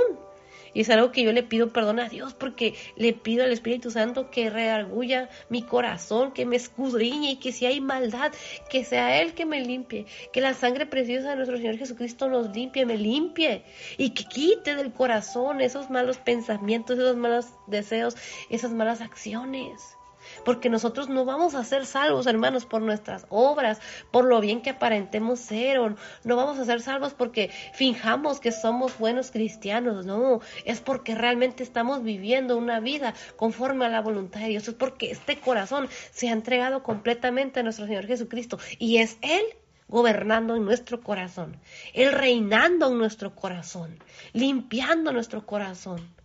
Y 0.71 0.81
es 0.81 0.89
algo 0.91 1.11
que 1.11 1.23
yo 1.23 1.31
le 1.31 1.41
pido 1.41 1.73
perdón 1.73 1.99
a 1.99 2.09
Dios 2.09 2.35
porque 2.35 2.75
le 2.95 3.13
pido 3.13 3.43
al 3.43 3.51
Espíritu 3.51 3.89
Santo 3.89 4.29
que 4.29 4.51
reargulla 4.51 5.29
mi 5.49 5.63
corazón, 5.63 6.31
que 6.31 6.45
me 6.45 6.57
escudriñe 6.57 7.31
y 7.31 7.35
que 7.37 7.51
si 7.51 7.65
hay 7.65 7.81
maldad, 7.81 8.31
que 8.69 8.83
sea 8.83 9.19
Él 9.19 9.33
que 9.33 9.47
me 9.47 9.61
limpie, 9.61 10.05
que 10.31 10.41
la 10.41 10.53
sangre 10.53 10.85
preciosa 10.85 11.31
de 11.31 11.37
nuestro 11.37 11.57
Señor 11.57 11.77
Jesucristo 11.77 12.29
nos 12.29 12.55
limpie, 12.55 12.85
me 12.85 12.97
limpie 12.97 13.63
y 13.97 14.11
que 14.11 14.25
quite 14.25 14.75
del 14.75 14.93
corazón 14.93 15.59
esos 15.59 15.89
malos 15.89 16.19
pensamientos, 16.19 16.99
esos 16.99 17.17
malos 17.17 17.47
deseos, 17.65 18.15
esas 18.51 18.71
malas 18.71 19.01
acciones 19.01 19.98
porque 20.43 20.69
nosotros 20.69 21.09
no 21.09 21.25
vamos 21.25 21.55
a 21.55 21.63
ser 21.63 21.85
salvos, 21.85 22.27
hermanos, 22.27 22.65
por 22.65 22.81
nuestras 22.81 23.25
obras, 23.29 23.79
por 24.11 24.25
lo 24.25 24.39
bien 24.41 24.61
que 24.61 24.71
aparentemos 24.71 25.39
ser, 25.39 25.79
o 25.79 25.95
no 26.23 26.35
vamos 26.35 26.59
a 26.59 26.65
ser 26.65 26.81
salvos 26.81 27.13
porque 27.13 27.51
finjamos 27.73 28.39
que 28.39 28.51
somos 28.51 28.97
buenos 28.97 29.31
cristianos, 29.31 30.05
no, 30.05 30.41
es 30.65 30.81
porque 30.81 31.15
realmente 31.15 31.63
estamos 31.63 32.03
viviendo 32.03 32.57
una 32.57 32.79
vida 32.79 33.13
conforme 33.35 33.85
a 33.85 33.89
la 33.89 34.01
voluntad 34.01 34.41
de 34.41 34.47
Dios, 34.47 34.67
es 34.67 34.75
porque 34.75 35.11
este 35.11 35.39
corazón 35.39 35.87
se 36.11 36.29
ha 36.29 36.31
entregado 36.31 36.83
completamente 36.83 37.59
a 37.59 37.63
nuestro 37.63 37.85
Señor 37.85 38.05
Jesucristo 38.05 38.59
y 38.77 38.97
es 38.97 39.17
Él 39.21 39.43
gobernando 39.87 40.55
en 40.55 40.63
nuestro 40.63 41.01
corazón, 41.01 41.57
Él 41.93 42.13
reinando 42.13 42.91
en 42.91 42.97
nuestro 42.97 43.35
corazón, 43.35 43.97
limpiando 44.33 45.11
nuestro 45.11 45.45
corazón. 45.45 46.18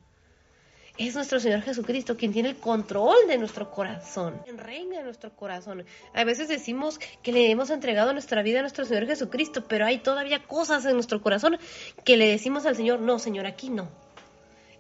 Es 0.97 1.17
nuestro 1.17 1.41
Señor 1.41 1.63
Jesucristo 1.63 2.17
quien 2.17 2.33
tiene 2.33 2.51
el 2.51 2.57
control 2.57 3.17
de 3.27 3.37
nuestro 3.37 3.69
corazón, 3.69 4.41
reina 4.57 5.03
nuestro 5.03 5.35
corazón. 5.35 5.85
A 6.15 6.23
veces 6.23 6.47
decimos 6.47 7.01
que 7.21 7.33
le 7.33 7.51
hemos 7.51 7.71
entregado 7.71 8.13
nuestra 8.13 8.43
vida 8.43 8.61
a 8.61 8.63
nuestro 8.63 8.85
Señor 8.85 9.07
Jesucristo, 9.07 9.65
pero 9.67 9.87
hay 9.87 9.99
todavía 9.99 10.45
cosas 10.45 10.85
en 10.85 10.95
nuestro 10.95 11.21
corazón 11.21 11.59
que 12.05 12.17
le 12.17 12.29
decimos 12.29 12.65
al 12.65 12.77
Señor, 12.77 13.01
no, 13.01 13.19
Señor, 13.19 13.47
aquí 13.47 13.71
no. 13.71 13.89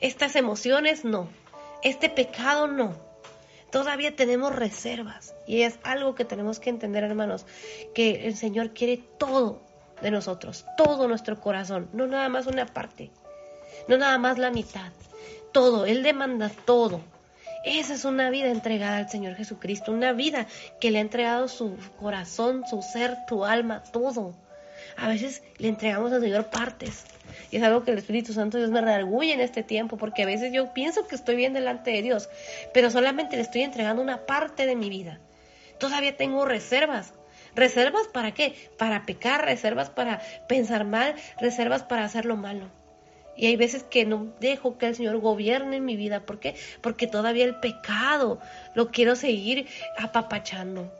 Estas 0.00 0.36
emociones 0.36 1.04
no. 1.04 1.28
Este 1.82 2.08
pecado 2.08 2.68
no. 2.68 2.94
Todavía 3.72 4.14
tenemos 4.14 4.54
reservas 4.54 5.34
y 5.48 5.62
es 5.62 5.80
algo 5.82 6.14
que 6.14 6.24
tenemos 6.24 6.60
que 6.60 6.70
entender, 6.70 7.02
hermanos, 7.02 7.44
que 7.92 8.28
el 8.28 8.36
Señor 8.36 8.72
quiere 8.72 8.98
todo 9.18 9.62
de 10.00 10.12
nosotros, 10.12 10.64
todo 10.76 11.08
nuestro 11.08 11.40
corazón, 11.40 11.88
no 11.92 12.06
nada 12.06 12.28
más 12.28 12.46
una 12.46 12.66
parte, 12.66 13.10
no 13.88 13.98
nada 13.98 14.16
más 14.18 14.38
la 14.38 14.52
mitad 14.52 14.92
todo, 15.54 15.86
Él 15.86 16.02
demanda 16.02 16.50
todo. 16.66 17.00
Esa 17.64 17.94
es 17.94 18.04
una 18.04 18.28
vida 18.28 18.48
entregada 18.48 18.98
al 18.98 19.08
Señor 19.08 19.36
Jesucristo, 19.36 19.90
una 19.90 20.12
vida 20.12 20.46
que 20.80 20.90
le 20.90 20.98
ha 20.98 21.00
entregado 21.00 21.48
su 21.48 21.78
corazón, 21.98 22.64
su 22.68 22.82
ser, 22.82 23.24
tu 23.26 23.46
alma, 23.46 23.82
todo. 23.90 24.34
A 24.98 25.08
veces 25.08 25.42
le 25.56 25.68
entregamos 25.68 26.12
al 26.12 26.20
Señor 26.20 26.50
partes. 26.50 27.04
Y 27.50 27.56
es 27.56 27.62
algo 27.62 27.84
que 27.84 27.92
el 27.92 27.98
Espíritu 27.98 28.34
Santo 28.34 28.58
Dios 28.58 28.70
me 28.70 28.82
reargulle 28.82 29.32
en 29.32 29.40
este 29.40 29.62
tiempo, 29.62 29.96
porque 29.96 30.24
a 30.24 30.26
veces 30.26 30.52
yo 30.52 30.74
pienso 30.74 31.06
que 31.06 31.14
estoy 31.14 31.36
bien 31.36 31.54
delante 31.54 31.90
de 31.92 32.02
Dios, 32.02 32.28
pero 32.74 32.90
solamente 32.90 33.36
le 33.36 33.42
estoy 33.42 33.62
entregando 33.62 34.02
una 34.02 34.26
parte 34.26 34.66
de 34.66 34.76
mi 34.76 34.90
vida. 34.90 35.20
Todavía 35.78 36.16
tengo 36.18 36.44
reservas. 36.44 37.14
¿Reservas 37.54 38.08
para 38.08 38.34
qué? 38.34 38.54
Para 38.76 39.06
pecar, 39.06 39.44
reservas 39.44 39.88
para 39.88 40.20
pensar 40.48 40.84
mal, 40.84 41.14
reservas 41.40 41.84
para 41.84 42.04
hacer 42.04 42.24
lo 42.24 42.36
malo. 42.36 42.68
Y 43.36 43.46
hay 43.46 43.56
veces 43.56 43.82
que 43.82 44.04
no 44.04 44.28
dejo 44.40 44.78
que 44.78 44.86
el 44.86 44.94
Señor 44.94 45.18
gobierne 45.18 45.80
mi 45.80 45.96
vida. 45.96 46.20
¿Por 46.20 46.38
qué? 46.38 46.54
Porque 46.80 47.06
todavía 47.06 47.44
el 47.44 47.56
pecado 47.56 48.38
lo 48.74 48.90
quiero 48.90 49.16
seguir 49.16 49.66
apapachando. 49.98 50.92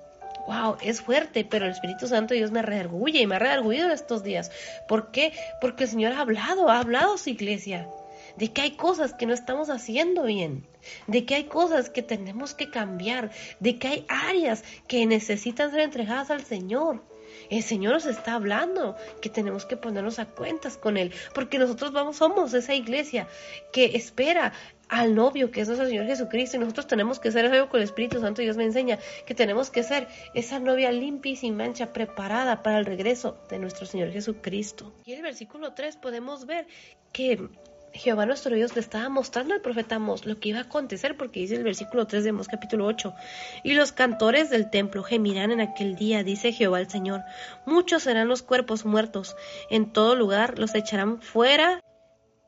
Wow, 0.47 0.77
es 0.83 1.01
fuerte, 1.01 1.45
pero 1.45 1.65
el 1.65 1.73
Espíritu 1.73 2.07
Santo 2.07 2.35
Dios 2.35 2.51
me 2.51 2.61
redarguye 2.61 3.21
y 3.21 3.27
me 3.27 3.37
ha 3.37 3.39
redarguido 3.39 3.91
estos 3.91 4.23
días. 4.23 4.51
¿Por 4.89 5.11
qué? 5.11 5.33
Porque 5.61 5.85
el 5.85 5.91
Señor 5.91 6.13
ha 6.13 6.21
hablado, 6.21 6.69
ha 6.69 6.81
hablado 6.81 7.17
su 7.17 7.31
iglesia 7.31 7.89
de 8.37 8.53
que 8.53 8.63
hay 8.63 8.73
cosas 8.73 9.15
que 9.15 9.27
no 9.27 9.33
estamos 9.33 9.71
haciendo 9.71 10.25
bien, 10.25 10.67
de 11.07 11.25
que 11.25 11.35
hay 11.35 11.45
cosas 11.45 11.89
que 11.89 12.03
tenemos 12.03 12.55
que 12.55 12.71
cambiar, 12.71 13.31
de 13.61 13.79
que 13.79 13.89
hay 13.89 14.07
áreas 14.09 14.65
que 14.87 15.07
necesitan 15.07 15.71
ser 15.71 15.81
entregadas 15.81 16.31
al 16.31 16.45
Señor. 16.45 17.03
El 17.51 17.63
Señor 17.63 17.95
nos 17.95 18.07
está 18.07 18.35
hablando 18.35 18.97
que 19.21 19.29
tenemos 19.29 19.65
que 19.65 19.77
ponernos 19.77 20.19
a 20.19 20.27
cuentas 20.27 20.77
con 20.77 20.97
Él, 20.97 21.13
porque 21.35 21.59
nosotros 21.59 21.93
vamos, 21.93 22.17
somos 22.17 22.55
esa 22.55 22.75
iglesia 22.75 23.29
que 23.73 23.97
espera 23.97 24.53
al 24.89 25.15
novio 25.15 25.51
que 25.51 25.61
es 25.61 25.69
nuestro 25.69 25.89
Señor 25.89 26.07
Jesucristo 26.07 26.57
y 26.57 26.61
nosotros 26.61 26.87
tenemos 26.87 27.19
que 27.19 27.33
ser 27.33 27.47
algo 27.47 27.69
con 27.69 27.81
el 27.81 27.85
Espíritu 27.85 28.21
Santo. 28.21 28.43
Dios 28.43 28.57
me 28.57 28.65
enseña 28.65 28.99
que 29.27 29.35
tenemos 29.35 29.71
que 29.71 29.83
ser 29.83 30.09
esa 30.35 30.59
novia 30.59 30.93
limpia 30.93 31.33
y 31.33 31.37
sin 31.37 31.57
mancha, 31.57 31.93
preparada 31.93 32.63
para 32.63 32.79
el 32.79 32.87
regreso 32.87 33.39
de 33.49 33.59
nuestro 33.59 33.87
Señor 33.87 34.13
Jesucristo. 34.13 34.93
Y 35.05 35.13
en 35.13 35.19
el 35.19 35.23
versículo 35.25 35.73
3 35.73 35.97
podemos 35.97 36.47
ver 36.47 36.67
que 37.13 37.49
Jehová 37.95 38.27
nuestro 38.27 38.57
Dios 38.57 38.75
le 38.75 38.81
estaba 38.81 39.09
mostrando 39.09 39.55
al 39.55 39.61
profeta 39.61 40.01
Mos 40.01 40.27
lo 40.27 40.39
que 40.41 40.49
iba 40.49 40.59
a 40.59 40.63
acontecer, 40.63 41.17
porque 41.17 41.41
dice 41.41 41.55
el 41.55 41.63
versículo 41.63 42.07
3 42.07 42.25
de 42.25 42.33
Mos 42.33 42.49
capítulo 42.49 42.87
8, 42.87 43.15
y 43.63 43.75
los 43.75 43.93
cantores 43.93 44.51
del 44.51 44.69
templo 44.69 45.05
gemirán 45.05 45.53
en 45.53 45.61
aquel 45.61 45.95
día, 45.95 46.25
dice 46.25 46.53
Jehová 46.53 46.81
el 46.81 46.91
Señor, 46.91 47.23
muchos 47.67 48.03
serán 48.03 48.27
los 48.27 48.43
cuerpos 48.43 48.85
muertos, 48.85 49.37
en 49.71 49.93
todo 49.93 50.17
lugar 50.17 50.59
los 50.59 50.75
echarán 50.75 51.23
fuera 51.23 51.81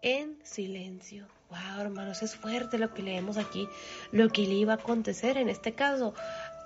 en 0.03 0.37
silencio. 0.45 1.29
Wow, 1.49 1.81
hermanos, 1.81 2.23
es 2.23 2.35
fuerte 2.35 2.77
lo 2.77 2.93
que 2.93 3.03
leemos 3.03 3.37
aquí, 3.37 3.69
lo 4.11 4.29
que 4.31 4.43
le 4.43 4.55
iba 4.55 4.73
a 4.73 4.77
acontecer 4.77 5.39
en 5.39 5.49
este 5.49 5.75
caso 5.75 6.13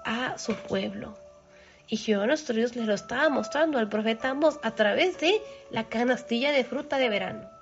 a 0.06 0.38
su 0.38 0.54
pueblo. 0.54 1.18
Y 1.86 1.98
Jehová 1.98 2.26
nuestro 2.26 2.54
Dios 2.54 2.76
le 2.76 2.84
lo 2.84 2.94
estaba 2.94 3.28
mostrando 3.28 3.78
al 3.78 3.90
profeta 3.90 4.30
Amos 4.30 4.58
a 4.62 4.74
través 4.74 5.18
de 5.18 5.42
la 5.70 5.84
canastilla 5.88 6.50
de 6.50 6.64
fruta 6.64 6.96
de 6.96 7.10
verano. 7.10 7.59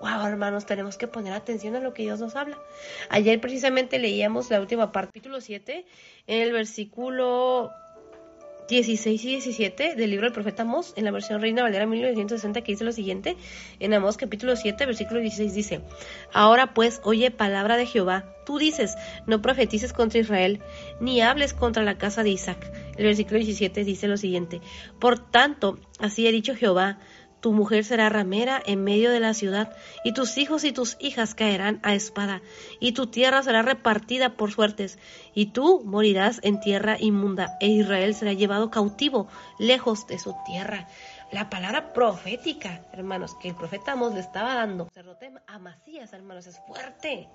Wow, 0.00 0.26
hermanos, 0.26 0.66
tenemos 0.66 0.96
que 0.96 1.06
poner 1.06 1.32
atención 1.32 1.74
a 1.76 1.80
lo 1.80 1.94
que 1.94 2.02
Dios 2.02 2.20
nos 2.20 2.36
habla. 2.36 2.58
Ayer 3.08 3.40
precisamente 3.40 3.98
leíamos 3.98 4.50
la 4.50 4.60
última 4.60 4.92
parte, 4.92 5.12
capítulo 5.12 5.40
7, 5.40 5.86
en 6.26 6.42
el 6.42 6.52
versículo 6.52 7.72
16 8.68 9.24
y 9.24 9.28
17 9.28 9.94
del 9.94 10.10
libro 10.10 10.26
del 10.26 10.32
profeta 10.32 10.62
Amós, 10.62 10.92
en 10.96 11.04
la 11.04 11.12
versión 11.12 11.40
Reina 11.40 11.62
Valera 11.62 11.86
1960, 11.86 12.62
que 12.62 12.72
dice 12.72 12.84
lo 12.84 12.92
siguiente. 12.92 13.36
En 13.78 13.94
Amós 13.94 14.16
capítulo 14.16 14.56
7, 14.56 14.86
versículo 14.86 15.20
16 15.20 15.54
dice, 15.54 15.80
Ahora 16.32 16.74
pues, 16.74 17.00
oye 17.04 17.30
palabra 17.30 17.76
de 17.76 17.86
Jehová. 17.86 18.24
Tú 18.44 18.58
dices, 18.58 18.96
no 19.26 19.40
profetices 19.40 19.92
contra 19.92 20.20
Israel, 20.20 20.60
ni 21.00 21.20
hables 21.20 21.54
contra 21.54 21.84
la 21.84 21.96
casa 21.96 22.22
de 22.22 22.30
Isaac. 22.30 22.70
El 22.96 23.06
versículo 23.06 23.38
17 23.38 23.84
dice 23.84 24.08
lo 24.08 24.16
siguiente, 24.16 24.60
Por 24.98 25.18
tanto, 25.18 25.78
así 26.00 26.26
ha 26.26 26.32
dicho 26.32 26.54
Jehová, 26.54 26.98
tu 27.40 27.52
mujer 27.52 27.84
será 27.84 28.08
ramera 28.08 28.62
en 28.64 28.82
medio 28.82 29.10
de 29.10 29.20
la 29.20 29.34
ciudad, 29.34 29.76
y 30.04 30.12
tus 30.12 30.38
hijos 30.38 30.64
y 30.64 30.72
tus 30.72 30.96
hijas 31.00 31.34
caerán 31.34 31.80
a 31.82 31.94
espada, 31.94 32.42
y 32.80 32.92
tu 32.92 33.06
tierra 33.06 33.42
será 33.42 33.62
repartida 33.62 34.34
por 34.34 34.52
suertes, 34.52 34.98
y 35.34 35.46
tú 35.46 35.82
morirás 35.84 36.40
en 36.42 36.60
tierra 36.60 36.96
inmunda, 36.98 37.56
e 37.60 37.68
Israel 37.68 38.14
será 38.14 38.32
llevado 38.32 38.70
cautivo 38.70 39.28
lejos 39.58 40.06
de 40.06 40.18
su 40.18 40.34
tierra 40.46 40.88
la 41.32 41.50
palabra 41.50 41.92
profética, 41.92 42.80
hermanos, 42.92 43.34
que 43.34 43.48
el 43.48 43.54
profeta 43.54 43.92
Amos 43.92 44.14
le 44.14 44.20
estaba 44.20 44.54
dando 44.54 44.84
sacerdote 44.86 45.32
a 45.46 45.58
Masías, 45.58 46.12
hermanos, 46.12 46.46
es 46.46 46.60
fuerte, 46.66 47.28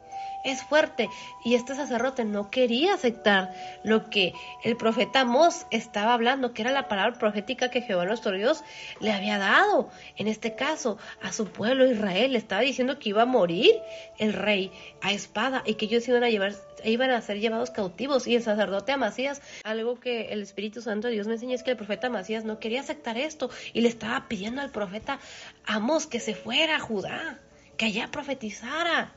es 0.46 0.64
fuerte. 0.64 1.10
Y 1.44 1.56
este 1.56 1.76
sacerdote 1.76 2.24
no 2.24 2.50
quería 2.50 2.94
aceptar 2.94 3.54
lo 3.84 4.10
que 4.10 4.34
el 4.64 4.78
profeta 4.78 5.22
Amos 5.22 5.66
estaba 5.72 6.14
hablando, 6.14 6.54
que 6.54 6.62
era 6.62 6.72
la 6.72 6.88
palabra 6.88 7.20
profética 7.20 7.70
que 7.70 7.82
Jehová 7.82 8.06
nuestro 8.06 8.32
Dios 8.32 8.64
le 9.00 9.12
había 9.12 9.38
dado, 9.38 9.90
en 10.16 10.28
este 10.28 10.56
caso, 10.56 10.98
a 11.22 11.34
su 11.34 11.48
pueblo 11.48 11.86
Israel. 11.86 12.32
Le 12.32 12.38
estaba 12.38 12.62
diciendo 12.62 12.98
que 12.98 13.10
iba 13.10 13.24
a 13.24 13.26
morir 13.26 13.76
el 14.18 14.34
rey 14.34 14.72
a 15.02 15.12
espada 15.12 15.64
y 15.66 15.76
que 15.76 15.86
ellos 15.86 16.08
iban 16.08 16.24
a 16.24 16.30
llevar 16.30 16.54
iban 16.84 17.12
a 17.12 17.22
ser 17.22 17.40
llevados 17.40 17.70
cautivos. 17.70 18.28
Y 18.28 18.36
el 18.36 18.44
sacerdote 18.44 18.92
Amasías, 18.92 19.42
algo 19.64 20.00
que 20.00 20.34
el 20.34 20.42
Espíritu 20.42 20.82
Santo 20.82 21.08
de 21.08 21.14
Dios 21.14 21.28
me 21.28 21.34
enseña 21.34 21.56
es 21.56 21.64
que 21.64 21.72
el 21.72 21.78
profeta 21.78 22.08
Amasías 22.08 22.44
no 22.44 22.60
quería 22.60 22.82
aceptar 22.82 23.18
esto 23.18 23.50
y 23.74 23.81
le 23.82 23.90
estaba 23.90 24.28
pidiendo 24.28 24.62
al 24.62 24.72
profeta 24.72 25.20
Amos 25.66 26.08
que 26.08 26.20
se 26.20 26.34
fuera 26.34 26.78
a 26.78 26.80
Judá, 26.80 27.40
que 27.78 27.86
allá 27.86 28.10
profetizara. 28.10 29.14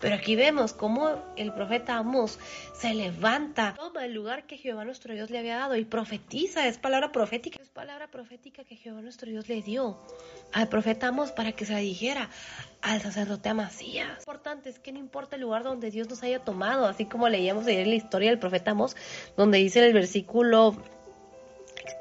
Pero 0.00 0.16
aquí 0.16 0.36
vemos 0.36 0.72
cómo 0.72 1.22
el 1.36 1.52
profeta 1.52 1.96
Amos 1.96 2.38
se 2.74 2.92
levanta, 2.94 3.74
toma 3.74 4.04
el 4.04 4.12
lugar 4.12 4.46
que 4.46 4.58
Jehová 4.58 4.84
nuestro 4.84 5.14
Dios 5.14 5.30
le 5.30 5.38
había 5.38 5.56
dado 5.56 5.76
y 5.76 5.84
profetiza, 5.84 6.66
es 6.66 6.78
palabra 6.78 7.12
profética, 7.12 7.58
es 7.62 7.70
palabra 7.70 8.08
profética 8.08 8.64
que 8.64 8.76
Jehová 8.76 9.00
nuestro 9.00 9.30
Dios 9.30 9.48
le 9.48 9.62
dio 9.62 9.96
al 10.52 10.68
profeta 10.68 11.08
Amos 11.08 11.32
para 11.32 11.52
que 11.52 11.64
se 11.64 11.72
la 11.72 11.78
dijera 11.78 12.28
al 12.82 13.00
sacerdote 13.00 13.48
Amasías. 13.48 14.08
Lo 14.08 14.18
importante 14.18 14.68
es 14.68 14.78
que 14.78 14.92
no 14.92 14.98
importa 14.98 15.36
el 15.36 15.42
lugar 15.42 15.62
donde 15.62 15.90
Dios 15.90 16.08
nos 16.10 16.22
haya 16.22 16.40
tomado, 16.40 16.86
así 16.86 17.06
como 17.06 17.28
leíamos 17.28 17.66
ayer 17.66 17.86
la 17.86 17.94
historia 17.94 18.30
del 18.30 18.38
profeta 18.38 18.72
Amos, 18.72 18.96
donde 19.36 19.58
dice 19.58 19.78
en 19.78 19.86
el 19.86 19.94
versículo 19.94 20.76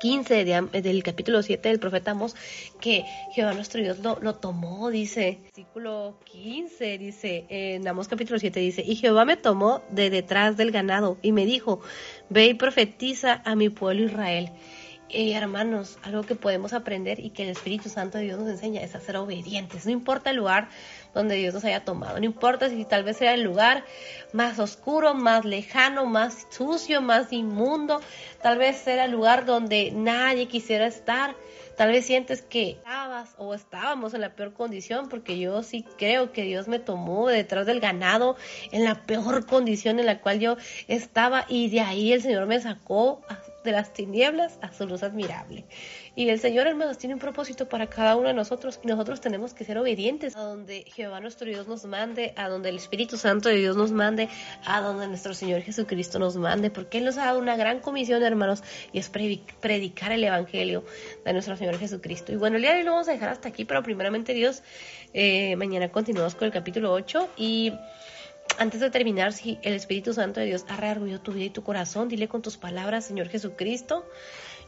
15 0.04 0.44
del 0.82 1.02
capítulo 1.02 1.42
7 1.42 1.70
del 1.70 1.80
profeta 1.80 2.12
Amos, 2.12 2.36
que 2.82 3.06
Jehová 3.32 3.54
nuestro 3.54 3.82
Dios 3.82 4.00
lo, 4.00 4.36
tomó, 4.36 4.90
dice, 4.90 5.40
versículo 5.44 6.20
15, 6.26 6.98
dice, 6.98 7.46
en 7.48 7.88
Amos 7.88 8.10
capítulo 8.10 8.38
7 8.38 8.60
dice, 8.60 8.84
y 8.86 8.98
Jehová 8.98 9.24
me 9.24 9.38
tomó 9.38 9.82
de 9.92 10.10
detrás 10.10 10.58
del 10.58 10.72
ganado 10.72 11.18
y 11.22 11.32
me 11.32 11.46
dijo, 11.46 11.80
ve 12.28 12.48
y 12.48 12.54
profetiza 12.54 13.42
a 13.46 13.56
mi 13.56 13.70
pueblo 13.70 14.04
Israel. 14.04 14.52
Y 15.08 15.32
hermanos, 15.32 15.98
algo 16.02 16.24
que 16.24 16.36
podemos 16.36 16.74
aprender 16.74 17.22
y 17.22 17.30
que 17.30 17.44
el 17.44 17.50
Espíritu 17.50 17.88
Santo 17.88 18.18
de 18.18 18.26
Dios 18.26 18.40
nos 18.40 18.50
enseña 18.50 18.82
es 18.82 18.96
a 18.96 19.00
ser 19.00 19.16
obedientes. 19.16 19.86
No 19.86 19.92
importa 19.92 20.32
el 20.32 20.38
lugar 20.38 20.68
donde 21.14 21.36
Dios 21.36 21.54
nos 21.54 21.64
haya 21.66 21.86
tomado, 21.86 22.20
no 22.20 22.26
importa 22.26 22.70
si 22.70 22.86
tal 22.86 23.04
vez 23.04 23.18
sea 23.18 23.34
el 23.34 23.44
lugar 23.44 23.86
más 24.32 24.60
oscuro, 24.60 25.14
más 25.14 25.46
lejano, 25.46 26.06
más 26.06 26.48
sucio, 26.50 27.02
más 27.02 27.32
inmundo, 27.32 28.02
tal 28.42 28.58
vez 28.58 28.78
sea 28.78 29.06
el 29.06 29.12
lugar 29.12 29.46
donde 29.46 29.92
nadie 29.92 30.48
quisiera 30.48 30.88
estar. 30.88 31.36
Tal 31.76 31.90
vez 31.90 32.06
sientes 32.06 32.44
que 32.44 32.72
estabas 32.72 33.34
o 33.38 33.56
estábamos 33.56 34.14
en 34.14 34.22
la 34.22 34.36
peor 34.36 34.54
condición, 34.54 35.10
porque 35.10 35.40
yo 35.40 35.64
sí 35.64 35.84
creo 35.98 36.32
que 36.32 36.44
Dios 36.44 36.68
me 36.68 36.78
tomó 36.78 37.28
detrás 37.28 37.66
del 37.66 37.80
ganado 37.80 38.36
en 38.72 38.84
la 38.84 39.02
peor 39.04 39.48
condición 39.48 40.00
en 40.00 40.06
la 40.06 40.22
cual 40.22 40.40
yo 40.40 40.58
estaba 40.88 41.46
y 41.50 41.70
de 41.70 41.82
ahí 41.82 42.14
el 42.14 42.22
Señor 42.22 42.46
me 42.46 42.60
sacó 42.60 43.22
de 43.64 43.72
las 43.72 43.92
tinieblas 43.92 44.60
a 44.62 44.72
su 44.72 44.86
luz 44.86 45.02
admirable. 45.02 45.66
Y 46.16 46.30
el 46.30 46.40
Señor, 46.40 46.68
hermanos, 46.68 47.00
tiene 47.00 47.16
un 47.16 47.20
propósito 47.20 47.68
para 47.68 47.88
cada 47.88 48.16
uno 48.16 48.28
de 48.28 48.36
nosotros 48.36 48.80
y 48.84 48.88
nosotros 48.88 49.20
tenemos 49.20 49.56
que 49.56 49.66
ser 49.66 49.80
obedientes 49.80 50.36
a 50.36 50.42
donde 50.42 50.86
Jehová 50.94 51.20
nuestro 51.20 51.48
Dios 51.48 51.68
nos 51.68 51.86
mande, 51.86 52.34
a 52.36 52.50
donde 52.50 52.70
el 52.70 52.76
Espíritu 52.76 53.18
Santo 53.18 53.50
de 53.50 53.56
Dios 53.56 53.76
nos 53.76 53.92
mande, 53.92 54.30
a 54.64 54.82
donde 54.82 55.08
nuestro 55.08 55.34
Señor 55.34 55.62
Jesucristo 55.62 56.20
nos 56.20 56.36
mande, 56.38 56.70
porque 56.70 57.00
Él 57.00 57.06
nos 57.06 57.18
ha 57.18 57.26
dado 57.26 57.40
una 57.40 57.56
gran 57.56 57.80
comisión, 57.80 58.22
hermanos, 58.22 58.62
y 58.92 59.00
es 59.00 59.10
predicar 59.10 60.12
el 60.12 60.24
Evangelio 60.24 60.86
de 61.26 61.34
nuestro 61.34 61.58
Señor 61.58 61.80
Jesucristo. 61.80 62.32
Y 62.32 62.36
bueno, 62.36 62.58
el 62.58 62.62
día 62.62 62.74
de 62.74 62.80
hoy 62.80 62.84
lo 62.84 62.92
vamos 62.92 63.08
a 63.08 63.14
dejar 63.14 63.30
hasta 63.30 63.50
aquí, 63.50 63.66
pero 63.66 63.82
primeramente 63.82 64.36
Dios, 64.36 64.62
eh, 65.16 65.56
mañana 65.56 65.90
continuamos 65.90 66.36
con 66.36 66.46
el 66.46 66.52
capítulo 66.52 66.92
8 66.94 67.30
y 67.38 67.74
antes 68.60 68.82
de 68.82 68.92
terminar, 68.92 69.34
si 69.34 69.58
el 69.64 69.74
Espíritu 69.74 70.14
Santo 70.14 70.40
de 70.40 70.46
Dios 70.46 70.66
ha 70.68 70.78
reargüido 70.78 71.20
tu 71.20 71.32
vida 71.32 71.46
y 71.46 71.50
tu 71.50 71.64
corazón, 71.64 72.08
dile 72.08 72.28
con 72.28 72.42
tus 72.42 72.58
palabras, 72.58 73.06
Señor 73.06 73.30
Jesucristo, 73.30 74.06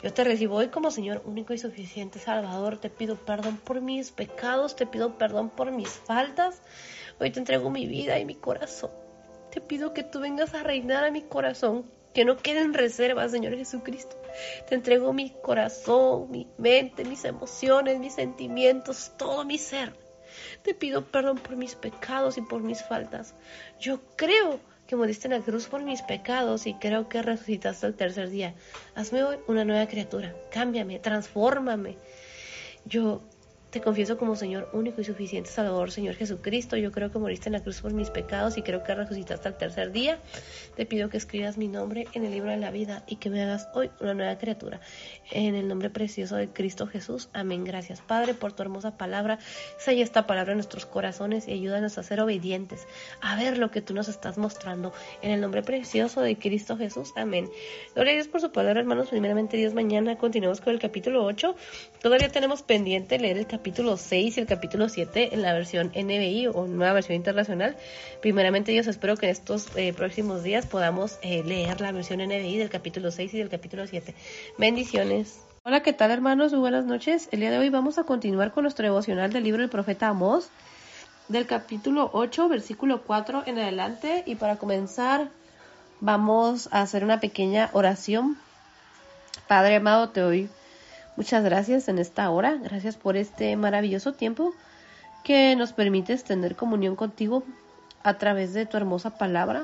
yo 0.04 0.14
te 0.14 0.24
recibo 0.24 0.56
hoy 0.56 0.68
como 0.68 0.92
Señor 0.92 1.22
único 1.26 1.54
y 1.54 1.58
suficiente 1.58 2.20
Salvador. 2.20 2.78
Te 2.78 2.90
pido 2.90 3.16
perdón 3.16 3.58
por 3.58 3.82
mis 3.82 4.12
pecados, 4.12 4.76
te 4.76 4.86
pido 4.86 5.18
perdón 5.18 5.50
por 5.50 5.72
mis 5.72 5.90
faltas. 5.90 6.62
Hoy 7.20 7.32
te 7.32 7.40
entrego 7.40 7.70
mi 7.70 7.88
vida 7.88 8.20
y 8.20 8.26
mi 8.26 8.36
corazón. 8.36 8.92
Te 9.52 9.62
pido 9.62 9.94
que 9.94 10.04
tú 10.04 10.20
vengas 10.20 10.54
a 10.54 10.64
reinar 10.64 11.06
a 11.06 11.12
mi 11.12 11.22
corazón, 11.22 11.90
que 12.14 12.26
no 12.26 12.38
queden 12.38 12.74
reservas, 12.74 13.32
Señor 13.32 13.56
Jesucristo. 13.56 14.16
Te 14.68 14.76
entrego 14.76 15.14
mi 15.14 15.32
corazón, 15.42 16.30
mi 16.30 16.48
mente, 16.58 17.06
mis 17.06 17.24
emociones, 17.24 18.00
mis 18.00 18.16
sentimientos, 18.16 19.14
todo 19.18 19.46
mi 19.46 19.58
ser. 19.58 19.94
Te 20.62 20.74
pido 20.74 21.06
perdón 21.06 21.38
por 21.38 21.56
mis 21.56 21.76
pecados 21.76 22.38
y 22.38 22.42
por 22.42 22.62
mis 22.62 22.84
faltas. 22.84 23.34
Yo 23.80 24.02
creo 24.18 24.60
que 24.88 24.96
moriste 24.96 25.28
en 25.28 25.34
la 25.34 25.42
cruz 25.42 25.68
por 25.68 25.84
mis 25.84 26.02
pecados 26.02 26.68
y 26.68 26.76
creo 26.76 27.10
que 27.10 27.22
resucitaste 27.22 27.88
el 27.88 27.96
tercer 27.96 28.30
día. 28.30 28.54
Hazme 28.96 29.24
hoy 29.24 29.38
una 29.48 29.66
nueva 29.66 29.88
criatura. 29.88 30.36
Cámbiame, 30.52 31.00
transfórmame. 31.00 31.98
Yo 32.86 33.22
te 33.76 33.82
confieso 33.82 34.18
como 34.18 34.38
Señor 34.38 34.70
único 34.72 35.02
y 35.02 35.04
suficiente 35.04 35.50
Salvador, 35.50 35.92
Señor 35.92 36.16
Jesucristo. 36.16 36.78
Yo 36.78 36.94
creo 36.94 37.12
que 37.12 37.20
moriste 37.20 37.50
en 37.50 37.54
la 37.54 37.60
cruz 37.60 37.82
por 37.82 37.92
mis 37.92 38.10
pecados 38.10 38.58
y 38.58 38.62
creo 38.62 38.86
que 38.86 38.96
resucitaste 38.96 39.50
al 39.50 39.58
tercer 39.58 39.92
día. 39.92 40.18
Te 40.78 40.86
pido 40.86 41.10
que 41.10 41.18
escribas 41.18 41.58
mi 41.58 41.68
nombre 41.68 42.08
en 42.14 42.24
el 42.24 42.32
libro 42.32 42.52
de 42.52 42.56
la 42.56 42.72
vida 42.72 43.04
y 43.06 43.18
que 43.18 43.30
me 43.30 43.44
hagas 43.44 43.68
hoy 43.74 43.92
una 44.00 44.14
nueva 44.14 44.38
criatura. 44.38 44.80
En 45.30 45.56
el 45.56 45.68
nombre 45.68 45.90
precioso 45.90 46.38
de 46.38 46.48
Cristo 46.48 46.88
Jesús. 46.88 47.28
Amén. 47.34 47.66
Gracias, 47.66 48.00
Padre, 48.00 48.34
por 48.34 48.54
tu 48.54 48.64
hermosa 48.64 48.98
palabra. 48.98 49.40
Sella 49.78 50.06
esta 50.06 50.26
palabra 50.26 50.54
en 50.54 50.60
nuestros 50.60 50.86
corazones 50.86 51.46
y 51.46 51.52
ayúdanos 51.52 51.98
a 51.98 52.04
ser 52.04 52.22
obedientes, 52.22 52.88
a 53.20 53.36
ver 53.36 53.58
lo 53.58 53.72
que 53.72 53.82
tú 53.82 53.94
nos 53.94 54.08
estás 54.08 54.38
mostrando. 54.38 54.94
En 55.22 55.32
el 55.32 55.42
nombre 55.42 55.64
precioso 55.64 56.22
de 56.22 56.38
Cristo 56.38 56.78
Jesús. 56.78 57.12
Amén. 57.18 57.50
Gloria 57.94 58.14
a 58.14 58.16
Dios 58.16 58.30
por 58.30 58.40
su 58.40 58.54
palabra, 58.54 58.80
hermanos. 58.80 59.10
Primeramente, 59.10 59.58
Dios, 59.58 59.74
mañana 59.74 60.18
continuamos 60.18 60.62
con 60.62 60.72
el 60.72 60.80
capítulo 60.80 61.26
8. 61.26 61.58
Todavía 62.06 62.30
tenemos 62.30 62.62
pendiente 62.62 63.18
leer 63.18 63.36
el 63.36 63.48
capítulo 63.48 63.66
capítulo 63.66 63.98
6 63.98 64.38
y 64.38 64.40
el 64.40 64.46
capítulo 64.46 64.90
7 64.90 65.34
en 65.34 65.42
la 65.42 65.54
versión 65.54 65.88
NBI 65.88 66.46
o 66.54 66.68
nueva 66.68 66.94
versión 66.94 67.16
internacional. 67.16 67.76
Primeramente, 68.22 68.72
Dios, 68.72 68.86
espero 68.86 69.18
que 69.18 69.26
en 69.26 69.32
estos 69.32 69.76
eh, 69.76 69.92
próximos 69.92 70.44
días 70.44 70.68
podamos 70.68 71.18
eh, 71.24 71.42
leer 71.44 71.82
la 71.82 71.92
versión 71.92 72.20
NBI 72.20 72.58
del 72.58 72.70
capítulo 72.70 73.10
6 73.10 73.34
y 73.34 73.40
del 73.40 73.50
capítulo 73.50 73.88
7. 73.88 74.14
Bendiciones. 74.60 75.40
Hola, 75.64 75.82
¿qué 75.82 75.94
tal 75.94 76.12
hermanos? 76.12 76.52
Muy 76.52 76.62
buenas 76.62 76.86
noches. 76.86 77.28
El 77.32 77.40
día 77.40 77.50
de 77.50 77.58
hoy 77.58 77.70
vamos 77.72 77.98
a 77.98 78.04
continuar 78.04 78.52
con 78.52 78.66
nuestro 78.66 78.84
devocional 78.84 79.34
del 79.34 79.44
libro 79.44 79.62
del 79.62 79.72
profeta 79.72 80.10
Amós, 80.10 80.50
del 81.28 81.48
capítulo 81.48 82.12
8, 82.14 82.50
versículo 82.50 83.02
4 83.02 83.46
en 83.48 83.58
adelante. 83.58 84.22
Y 84.28 84.36
para 84.36 84.58
comenzar, 84.58 85.30
vamos 86.02 86.70
a 86.72 86.82
hacer 86.82 87.04
una 87.04 87.20
pequeña 87.20 87.72
oración. 87.74 88.38
Padre 89.48 89.78
amado, 89.78 90.10
te 90.10 90.22
doy 90.22 90.50
Muchas 91.18 91.46
gracias 91.46 91.88
en 91.88 91.98
esta 91.98 92.30
hora, 92.30 92.56
gracias 92.56 92.98
por 92.98 93.16
este 93.16 93.56
maravilloso 93.56 94.12
tiempo 94.12 94.54
que 95.24 95.56
nos 95.56 95.72
permite 95.72 96.18
tener 96.18 96.58
comunión 96.58 96.98
contigo 96.98 97.44
a 98.04 98.16
través 98.16 98.54
de 98.54 98.66
tu 98.66 98.76
hermosa 98.76 99.18
palabra. 99.18 99.64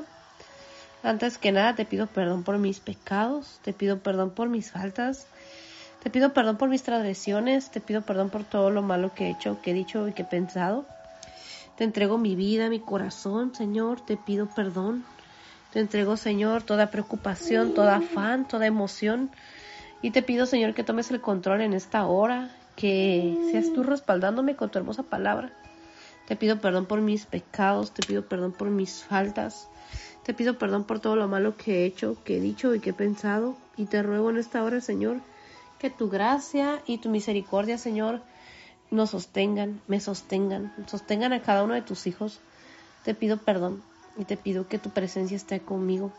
Antes 1.02 1.36
que 1.36 1.52
nada 1.52 1.74
te 1.74 1.84
pido 1.84 2.06
perdón 2.06 2.42
por 2.42 2.56
mis 2.56 2.80
pecados, 2.80 3.60
te 3.62 3.74
pido 3.74 3.98
perdón 3.98 4.30
por 4.30 4.48
mis 4.48 4.70
faltas, 4.70 5.26
te 6.02 6.08
pido 6.08 6.32
perdón 6.32 6.56
por 6.56 6.70
mis 6.70 6.84
transgresiones, 6.84 7.70
te 7.70 7.82
pido 7.82 8.00
perdón 8.00 8.30
por 8.30 8.44
todo 8.44 8.70
lo 8.70 8.80
malo 8.80 9.12
que 9.14 9.26
he 9.26 9.30
hecho, 9.30 9.60
que 9.60 9.72
he 9.72 9.74
dicho 9.74 10.08
y 10.08 10.12
que 10.14 10.22
he 10.22 10.24
pensado. 10.24 10.86
Te 11.76 11.84
entrego 11.84 12.16
mi 12.16 12.34
vida, 12.34 12.70
mi 12.70 12.80
corazón, 12.80 13.54
Señor, 13.54 14.00
te 14.00 14.16
pido 14.16 14.46
perdón. 14.46 15.04
Te 15.70 15.80
entrego, 15.80 16.16
Señor, 16.16 16.62
toda 16.62 16.90
preocupación, 16.90 17.74
toda 17.74 17.96
afán, 17.96 18.48
toda 18.48 18.66
emoción 18.66 19.30
Y 20.02 20.10
te 20.10 20.22
pido, 20.22 20.46
Señor, 20.46 20.74
que 20.74 20.84
tomes 20.84 21.10
el 21.10 21.20
control 21.20 21.60
en 21.60 21.72
esta 21.72 22.06
hora, 22.06 22.50
que 22.76 23.38
seas 23.52 23.72
tú 23.72 23.84
respaldándome 23.84 24.56
con 24.56 24.70
tu 24.70 24.78
hermosa 24.78 25.04
palabra. 25.04 25.52
Te 26.26 26.36
pido 26.36 26.60
perdón 26.60 26.86
por 26.86 27.00
mis 27.00 27.24
pecados, 27.26 27.92
te 27.92 28.06
pido 28.06 28.26
perdón 28.26 28.52
por 28.52 28.68
mis 28.68 29.04
faltas. 29.04 29.68
Te 30.24 30.34
pido 30.34 30.58
perdón 30.58 30.84
por 30.84 31.00
todo 31.00 31.16
lo 31.16 31.28
malo 31.28 31.56
que 31.56 31.82
he 31.82 31.84
hecho, 31.84 32.16
que 32.24 32.36
he 32.36 32.40
dicho 32.40 32.74
y 32.74 32.80
que 32.80 32.90
he 32.90 32.94
pensado. 32.94 33.56
Y 33.76 33.86
te 33.86 34.02
ruego 34.02 34.30
en 34.30 34.38
esta 34.38 34.62
hora, 34.62 34.80
Señor, 34.80 35.20
que 35.78 35.90
tu 35.90 36.08
gracia 36.08 36.82
y 36.86 36.98
tu 36.98 37.08
misericordia, 37.08 37.78
Señor, 37.78 38.22
nos 38.90 39.10
sostengan, 39.10 39.80
me 39.88 40.00
sostengan, 40.00 40.72
sostengan 40.86 41.32
a 41.32 41.42
cada 41.42 41.64
uno 41.64 41.74
de 41.74 41.82
tus 41.82 42.06
hijos. 42.06 42.40
Te 43.04 43.14
pido 43.14 43.38
perdón 43.38 43.82
y 44.16 44.24
te 44.24 44.36
pido 44.36 44.68
que 44.68 44.78
tu 44.78 44.90
presencia 44.90 45.36
esté 45.36 45.60
conmigo. 45.60 46.12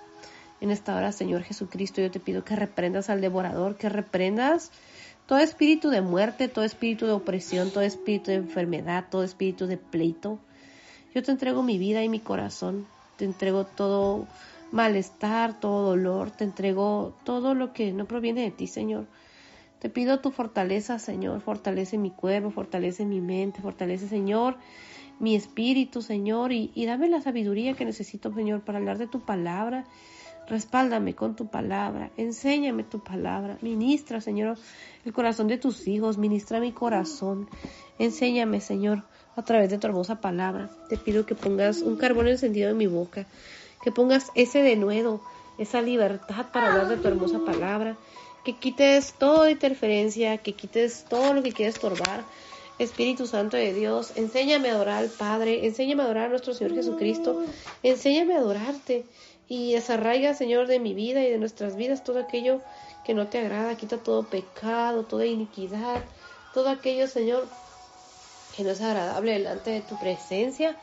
En 0.63 0.71
esta 0.71 0.95
hora, 0.95 1.11
Señor 1.11 1.43
Jesucristo, 1.43 1.99
yo 1.99 2.09
te 2.09 2.21
pido 2.21 2.45
que 2.45 2.55
reprendas 2.55 3.09
al 3.09 3.19
devorador, 3.19 3.75
que 3.75 3.89
reprendas 3.89 4.71
todo 5.25 5.39
espíritu 5.39 5.89
de 5.89 5.99
muerte, 5.99 6.47
todo 6.47 6.63
espíritu 6.63 7.05
de 7.05 7.11
opresión, 7.11 7.69
todo 7.69 7.83
espíritu 7.83 8.31
de 8.31 8.37
enfermedad, 8.37 9.03
todo 9.11 9.25
espíritu 9.25 9.67
de 9.67 9.75
pleito. 9.75 10.39
Yo 11.13 11.21
te 11.21 11.31
entrego 11.31 11.63
mi 11.63 11.77
vida 11.77 12.01
y 12.01 12.07
mi 12.07 12.21
corazón, 12.21 12.87
te 13.17 13.25
entrego 13.25 13.65
todo 13.65 14.25
malestar, 14.71 15.59
todo 15.59 15.85
dolor, 15.85 16.31
te 16.31 16.45
entrego 16.45 17.13
todo 17.25 17.55
lo 17.55 17.73
que 17.73 17.91
no 17.91 18.05
proviene 18.05 18.43
de 18.43 18.51
ti, 18.51 18.67
Señor. 18.67 19.05
Te 19.79 19.89
pido 19.89 20.21
tu 20.21 20.31
fortaleza, 20.31 20.97
Señor, 20.97 21.41
fortalece 21.41 21.97
mi 21.97 22.11
cuerpo, 22.11 22.51
fortalece 22.51 23.03
mi 23.03 23.19
mente, 23.19 23.61
fortalece, 23.61 24.07
Señor, 24.07 24.55
mi 25.19 25.35
espíritu, 25.35 26.01
Señor, 26.01 26.53
y, 26.53 26.71
dame 26.85 27.09
la 27.09 27.21
sabiduría 27.21 27.73
que 27.73 27.83
necesito, 27.83 28.33
Señor, 28.33 28.61
para 28.61 28.77
hablar 28.77 28.97
de 28.97 29.07
tu 29.07 29.19
palabra. 29.19 29.83
Respáldame 30.47 31.15
con 31.15 31.35
tu 31.35 31.47
palabra, 31.47 32.11
enséñame 32.17 32.83
tu 32.83 32.99
palabra, 32.99 33.57
ministra, 33.61 34.19
Señor, 34.19 34.57
el 35.05 35.13
corazón 35.13 35.47
de 35.47 35.57
tus 35.57 35.87
hijos, 35.87 36.17
ministra 36.17 36.59
mi 36.59 36.73
corazón, 36.73 37.49
enséñame, 37.97 38.59
Señor, 38.59 39.03
a 39.37 39.41
través 39.43 39.69
de 39.69 39.77
tu 39.77 39.87
hermosa 39.87 40.19
palabra. 40.19 40.69
Te 40.89 40.97
pido 40.97 41.25
que 41.25 41.35
pongas 41.35 41.79
un 41.79 41.95
carbón 41.95 42.27
encendido 42.27 42.69
en 42.69 42.77
mi 42.77 42.87
boca, 42.87 43.25
que 43.81 43.91
pongas 43.91 44.31
ese 44.35 44.61
denuedo, 44.61 45.21
esa 45.57 45.81
libertad 45.81 46.47
para 46.51 46.71
hablar 46.71 46.89
de 46.89 46.97
tu 46.97 47.07
hermosa 47.07 47.39
palabra, 47.45 47.95
que 48.43 48.57
quites 48.57 49.13
toda 49.13 49.49
interferencia, 49.49 50.37
que 50.39 50.53
quites 50.53 51.05
todo 51.07 51.33
lo 51.33 51.41
que 51.41 51.53
quiere 51.53 51.71
estorbar. 51.71 52.25
Espíritu 52.79 53.27
Santo 53.27 53.55
de 53.55 53.71
Dios, 53.71 54.13
enséñame 54.15 54.69
a 54.69 54.73
adorar 54.73 55.03
al 55.03 55.09
Padre, 55.09 55.65
enséñame 55.65 56.01
a 56.01 56.05
adorar 56.05 56.25
a 56.25 56.29
nuestro 56.29 56.55
Señor 56.55 56.73
Jesucristo, 56.73 57.43
enséñame 57.83 58.33
a 58.33 58.39
adorarte 58.39 59.05
y 59.53 59.73
desarraiga, 59.73 60.33
Señor, 60.33 60.65
de 60.65 60.79
mi 60.79 60.95
vida 60.95 61.21
y 61.21 61.29
de 61.29 61.37
nuestras 61.37 61.75
vidas 61.75 62.03
todo 62.03 62.17
aquello 62.17 62.61
que 63.05 63.13
no 63.13 63.27
te 63.27 63.37
agrada, 63.37 63.77
quita 63.77 63.97
todo 63.97 64.23
pecado, 64.23 65.03
toda 65.03 65.27
iniquidad, 65.27 66.01
todo 66.55 66.69
aquello, 66.69 67.07
Señor, 67.07 67.47
que 68.57 68.63
no 68.63 68.71
es 68.71 68.81
agradable 68.81 69.33
delante 69.33 69.69
de 69.69 69.81
tu 69.81 69.99
presencia. 69.99 70.75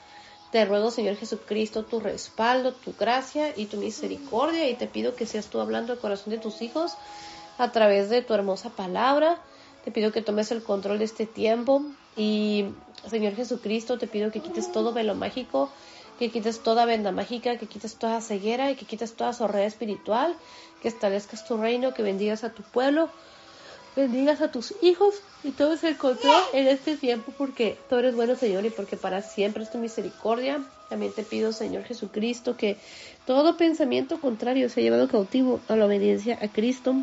Te 0.53 0.65
ruego, 0.67 0.93
Señor 0.93 1.17
Jesucristo, 1.17 1.85
tu 1.85 1.99
respaldo, 1.99 2.73
tu 2.73 2.95
gracia 2.97 3.53
y 3.57 3.67
tu 3.67 3.77
misericordia 3.77 4.71
y 4.71 4.77
te 4.77 4.87
pido 4.87 5.17
que 5.17 5.27
seas 5.27 5.49
tú 5.49 5.59
hablando 5.59 5.93
al 5.93 5.99
corazón 5.99 6.31
de 6.33 6.39
tus 6.39 6.63
hijos 6.63 6.93
a 7.59 7.73
través 7.73 8.09
de 8.09 8.23
tu 8.23 8.35
hermosa 8.35 8.71
palabra. 8.71 9.41
Te 9.85 9.91
pido 9.91 10.13
que 10.13 10.23
tomes 10.23 10.53
el 10.53 10.63
control 10.63 11.01
de 11.01 11.07
este 11.07 11.27
tiempo 11.27 11.83
y, 12.17 12.67
Señor 13.09 13.35
Jesucristo, 13.35 13.99
te 13.99 14.07
pido 14.07 14.31
que 14.31 14.39
quites 14.39 14.71
todo 14.71 14.93
velo 14.93 15.17
mágico, 15.17 15.71
que 16.21 16.31
quites 16.31 16.61
toda 16.61 16.85
venda 16.85 17.11
mágica, 17.11 17.59
que 17.59 17.67
quites 17.67 17.97
toda 17.97 18.21
ceguera 18.21 18.71
y 18.71 18.77
que 18.77 18.85
quites 18.85 19.15
toda 19.15 19.33
sorrea 19.33 19.67
espiritual, 19.67 20.37
que 20.81 20.87
establezcas 20.87 21.45
tu 21.45 21.57
reino, 21.57 21.93
que 21.95 22.05
bendigas 22.05 22.45
a 22.45 22.51
tu 22.51 22.63
pueblo 22.63 23.11
bendigas 23.97 24.41
a 24.41 24.51
tus 24.51 24.75
hijos 24.83 25.17
y 25.43 25.51
todo 25.51 25.77
se 25.77 25.97
control 25.97 26.43
en 26.53 26.69
este 26.69 26.97
tiempo 26.97 27.33
porque 27.37 27.77
tú 27.89 27.97
eres 27.97 28.15
bueno, 28.15 28.37
Señor, 28.37 28.65
y 28.65 28.71
porque 28.71 28.97
para 28.97 29.23
siempre 29.23 29.63
es 29.63 29.71
tu 29.71 29.79
misericordia. 29.79 30.63
También 30.89 31.13
te 31.13 31.23
pido, 31.23 31.53
Señor 31.53 31.85
Jesucristo, 31.85 32.57
que 32.57 32.77
todo 33.27 33.57
pensamiento 33.57 34.21
contrario 34.21 34.69
sea 34.69 34.83
llevado 34.83 35.09
cautivo 35.09 35.61
a 35.69 35.77
la 35.77 35.87
obediencia 35.87 36.39
a 36.41 36.49
Cristo, 36.49 36.95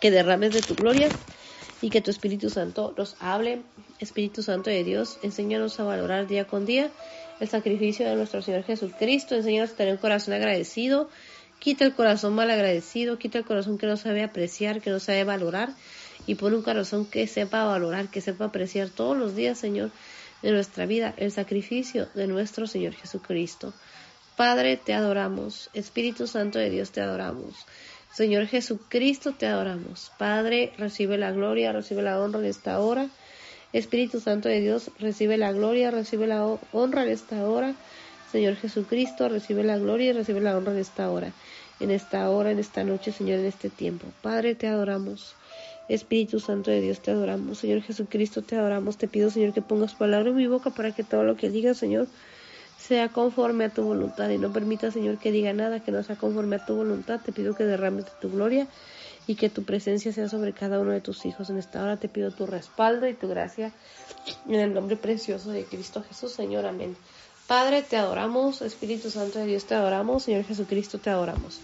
que 0.00 0.10
derrames 0.10 0.52
de 0.52 0.62
tu 0.62 0.74
gloria 0.74 1.08
y 1.80 1.90
que 1.90 2.00
tu 2.00 2.10
Espíritu 2.10 2.50
Santo 2.50 2.94
nos 2.96 3.16
hable. 3.20 3.62
Espíritu 3.98 4.42
Santo 4.42 4.68
de 4.68 4.82
Dios, 4.82 5.18
enséñanos 5.22 5.78
a 5.78 5.84
valorar 5.84 6.26
día 6.26 6.46
con 6.46 6.66
día 6.66 6.90
el 7.42 7.48
sacrificio 7.48 8.08
de 8.08 8.16
nuestro 8.16 8.40
Señor 8.40 8.62
Jesucristo, 8.64 9.34
enséñanos 9.34 9.72
a 9.72 9.76
tener 9.76 9.94
un 9.94 10.00
corazón 10.00 10.32
agradecido 10.34 11.08
Quita 11.62 11.84
el 11.84 11.94
corazón 11.94 12.34
mal 12.34 12.50
agradecido, 12.50 13.20
quita 13.20 13.38
el 13.38 13.44
corazón 13.44 13.78
que 13.78 13.86
no 13.86 13.96
sabe 13.96 14.24
apreciar, 14.24 14.80
que 14.80 14.90
no 14.90 14.98
sabe 14.98 15.22
valorar, 15.22 15.68
y 16.26 16.34
pon 16.34 16.54
un 16.54 16.62
corazón 16.62 17.06
que 17.06 17.28
sepa 17.28 17.64
valorar, 17.64 18.08
que 18.08 18.20
sepa 18.20 18.46
apreciar 18.46 18.88
todos 18.88 19.16
los 19.16 19.36
días, 19.36 19.60
Señor, 19.60 19.92
de 20.42 20.50
nuestra 20.50 20.86
vida, 20.86 21.14
el 21.18 21.30
sacrificio 21.30 22.08
de 22.14 22.26
nuestro 22.26 22.66
Señor 22.66 22.94
Jesucristo. 22.94 23.72
Padre, 24.36 24.76
te 24.76 24.92
adoramos. 24.92 25.70
Espíritu 25.72 26.26
Santo 26.26 26.58
de 26.58 26.68
Dios, 26.68 26.90
te 26.90 27.00
adoramos. 27.00 27.54
Señor 28.12 28.48
Jesucristo, 28.48 29.30
te 29.30 29.46
adoramos. 29.46 30.10
Padre, 30.18 30.72
recibe 30.78 31.16
la 31.16 31.30
gloria, 31.30 31.70
recibe 31.70 32.02
la 32.02 32.18
honra 32.18 32.40
en 32.40 32.46
esta 32.46 32.80
hora. 32.80 33.08
Espíritu 33.72 34.20
Santo 34.20 34.48
de 34.48 34.60
Dios, 34.60 34.90
recibe 34.98 35.36
la 35.36 35.52
gloria, 35.52 35.90
recibe 35.90 36.26
la 36.26 36.44
honra 36.72 37.04
en 37.04 37.10
esta 37.10 37.48
hora. 37.48 37.74
Señor 38.30 38.56
Jesucristo, 38.56 39.28
recibe 39.28 39.62
la 39.62 39.78
gloria 39.78 40.10
y 40.10 40.12
recibe 40.12 40.40
la 40.40 40.56
honra 40.56 40.72
en 40.72 40.78
esta 40.78 41.10
hora 41.10 41.32
en 41.82 41.90
esta 41.90 42.30
hora, 42.30 42.52
en 42.52 42.58
esta 42.58 42.84
noche, 42.84 43.12
Señor, 43.12 43.40
en 43.40 43.46
este 43.46 43.68
tiempo. 43.68 44.06
Padre, 44.22 44.54
te 44.54 44.68
adoramos. 44.68 45.34
Espíritu 45.88 46.38
Santo 46.38 46.70
de 46.70 46.80
Dios, 46.80 47.00
te 47.00 47.10
adoramos. 47.10 47.58
Señor 47.58 47.82
Jesucristo, 47.82 48.42
te 48.42 48.56
adoramos. 48.56 48.96
Te 48.98 49.08
pido, 49.08 49.30
Señor, 49.30 49.52
que 49.52 49.62
pongas 49.62 49.94
palabra 49.94 50.30
en 50.30 50.36
mi 50.36 50.46
boca 50.46 50.70
para 50.70 50.92
que 50.92 51.02
todo 51.02 51.24
lo 51.24 51.36
que 51.36 51.50
diga, 51.50 51.74
Señor, 51.74 52.06
sea 52.78 53.08
conforme 53.08 53.64
a 53.64 53.70
tu 53.70 53.82
voluntad 53.82 54.30
y 54.30 54.38
no 54.38 54.52
permita, 54.52 54.90
Señor, 54.90 55.18
que 55.18 55.32
diga 55.32 55.52
nada 55.52 55.80
que 55.80 55.90
no 55.90 56.02
sea 56.02 56.16
conforme 56.16 56.56
a 56.56 56.64
tu 56.64 56.76
voluntad. 56.76 57.20
Te 57.20 57.32
pido 57.32 57.54
que 57.56 57.64
derrames 57.64 58.04
de 58.04 58.12
tu 58.20 58.30
gloria 58.30 58.68
y 59.26 59.36
que 59.36 59.48
tu 59.48 59.64
presencia 59.64 60.12
sea 60.12 60.28
sobre 60.28 60.52
cada 60.52 60.80
uno 60.80 60.92
de 60.92 61.00
tus 61.00 61.24
hijos. 61.26 61.50
En 61.50 61.58
esta 61.58 61.82
hora 61.82 61.96
te 61.96 62.08
pido 62.08 62.30
tu 62.30 62.46
respaldo 62.46 63.06
y 63.06 63.14
tu 63.14 63.28
gracia 63.28 63.72
en 64.48 64.54
el 64.54 64.74
nombre 64.74 64.96
precioso 64.96 65.50
de 65.50 65.64
Cristo 65.64 66.02
Jesús, 66.02 66.32
Señor. 66.32 66.66
Amén. 66.66 66.96
Padre, 67.46 67.82
te 67.82 67.96
adoramos, 67.96 68.62
Espíritu 68.62 69.10
Santo 69.10 69.38
de 69.38 69.46
Dios, 69.46 69.64
te 69.64 69.74
adoramos, 69.74 70.22
Señor 70.22 70.44
Jesucristo, 70.44 70.98
te 70.98 71.10
adoramos. 71.10 71.60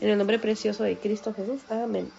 En 0.00 0.08
el 0.08 0.18
nombre 0.18 0.38
precioso 0.38 0.82
de 0.82 0.96
Cristo 0.96 1.32
Jesús, 1.34 1.60
amén. 1.68 2.10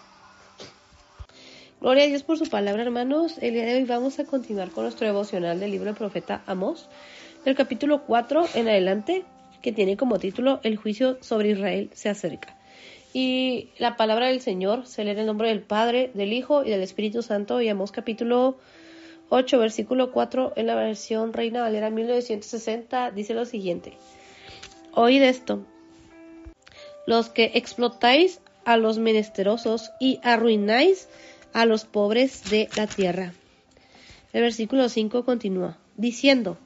Gloria 1.82 2.04
a 2.04 2.08
Dios 2.08 2.24
por 2.24 2.38
su 2.38 2.46
palabra, 2.46 2.84
hermanos. 2.84 3.38
El 3.42 3.54
día 3.54 3.66
de 3.66 3.76
hoy 3.76 3.86
vamos 3.86 4.20
a 4.20 4.26
continuar 4.26 4.70
con 4.70 4.84
nuestro 4.84 5.08
devocional 5.08 5.60
del 5.60 5.72
libro 5.72 5.88
del 5.88 5.96
profeta 5.96 6.44
Amós, 6.46 6.88
del 7.44 7.56
capítulo 7.56 8.04
4 8.04 8.50
en 8.54 8.68
adelante, 8.68 9.26
que 9.64 9.72
tiene 9.72 9.98
como 9.98 10.20
título 10.20 10.60
El 10.64 10.78
juicio 10.78 11.18
sobre 11.22 11.50
Israel 11.50 11.90
se 11.94 12.10
acerca. 12.10 12.56
Y 13.14 13.70
la 13.78 13.98
palabra 13.98 14.28
del 14.28 14.42
Señor 14.42 14.88
se 14.88 15.04
lee 15.04 15.12
en 15.12 15.20
el 15.20 15.26
nombre 15.26 15.50
del 15.50 15.62
Padre, 15.62 16.12
del 16.14 16.32
Hijo 16.32 16.64
y 16.64 16.70
del 16.70 16.82
Espíritu 16.82 17.22
Santo. 17.22 17.62
Y 17.62 17.68
Amós 17.68 17.92
capítulo 17.92 18.58
8, 19.30 19.60
versículo 19.60 20.12
4, 20.12 20.54
en 20.56 20.68
la 20.68 20.76
versión 20.76 21.34
Reina 21.34 21.62
Valera 21.62 21.90
1960, 21.90 23.12
dice 23.12 23.34
lo 23.34 23.46
siguiente. 23.46 23.98
Oíd 24.94 25.24
esto, 25.24 25.66
los 27.08 27.30
que 27.30 27.52
explotáis 27.56 28.42
a 28.66 28.78
los 28.78 28.98
menesterosos 28.98 29.92
y 30.00 30.20
arruináis 30.24 31.08
a 31.54 31.66
los 31.66 31.86
pobres 31.86 32.50
de 32.50 32.70
la 32.76 32.88
tierra. 32.88 33.34
El 34.34 34.44
versículo 34.44 34.88
5 34.88 35.26
continúa, 35.26 35.78
diciendo, 35.98 36.58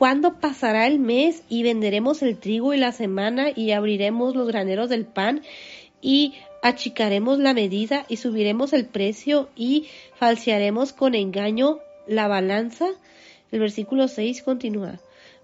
¿Cuándo 0.00 0.40
pasará 0.40 0.86
el 0.86 0.98
mes 0.98 1.42
y 1.50 1.62
venderemos 1.62 2.22
el 2.22 2.38
trigo 2.38 2.72
y 2.72 2.78
la 2.78 2.90
semana 2.90 3.48
y 3.54 3.72
abriremos 3.72 4.34
los 4.34 4.48
graneros 4.48 4.88
del 4.88 5.04
pan 5.04 5.42
y 6.00 6.36
achicaremos 6.62 7.38
la 7.38 7.52
medida 7.52 8.06
y 8.08 8.16
subiremos 8.16 8.72
el 8.72 8.86
precio 8.86 9.50
y 9.56 9.88
falsearemos 10.14 10.94
con 10.94 11.14
engaño 11.14 11.80
la 12.06 12.28
balanza. 12.28 12.86
El 13.52 13.60
versículo 13.60 14.08
6 14.08 14.42
continúa. 14.42 15.00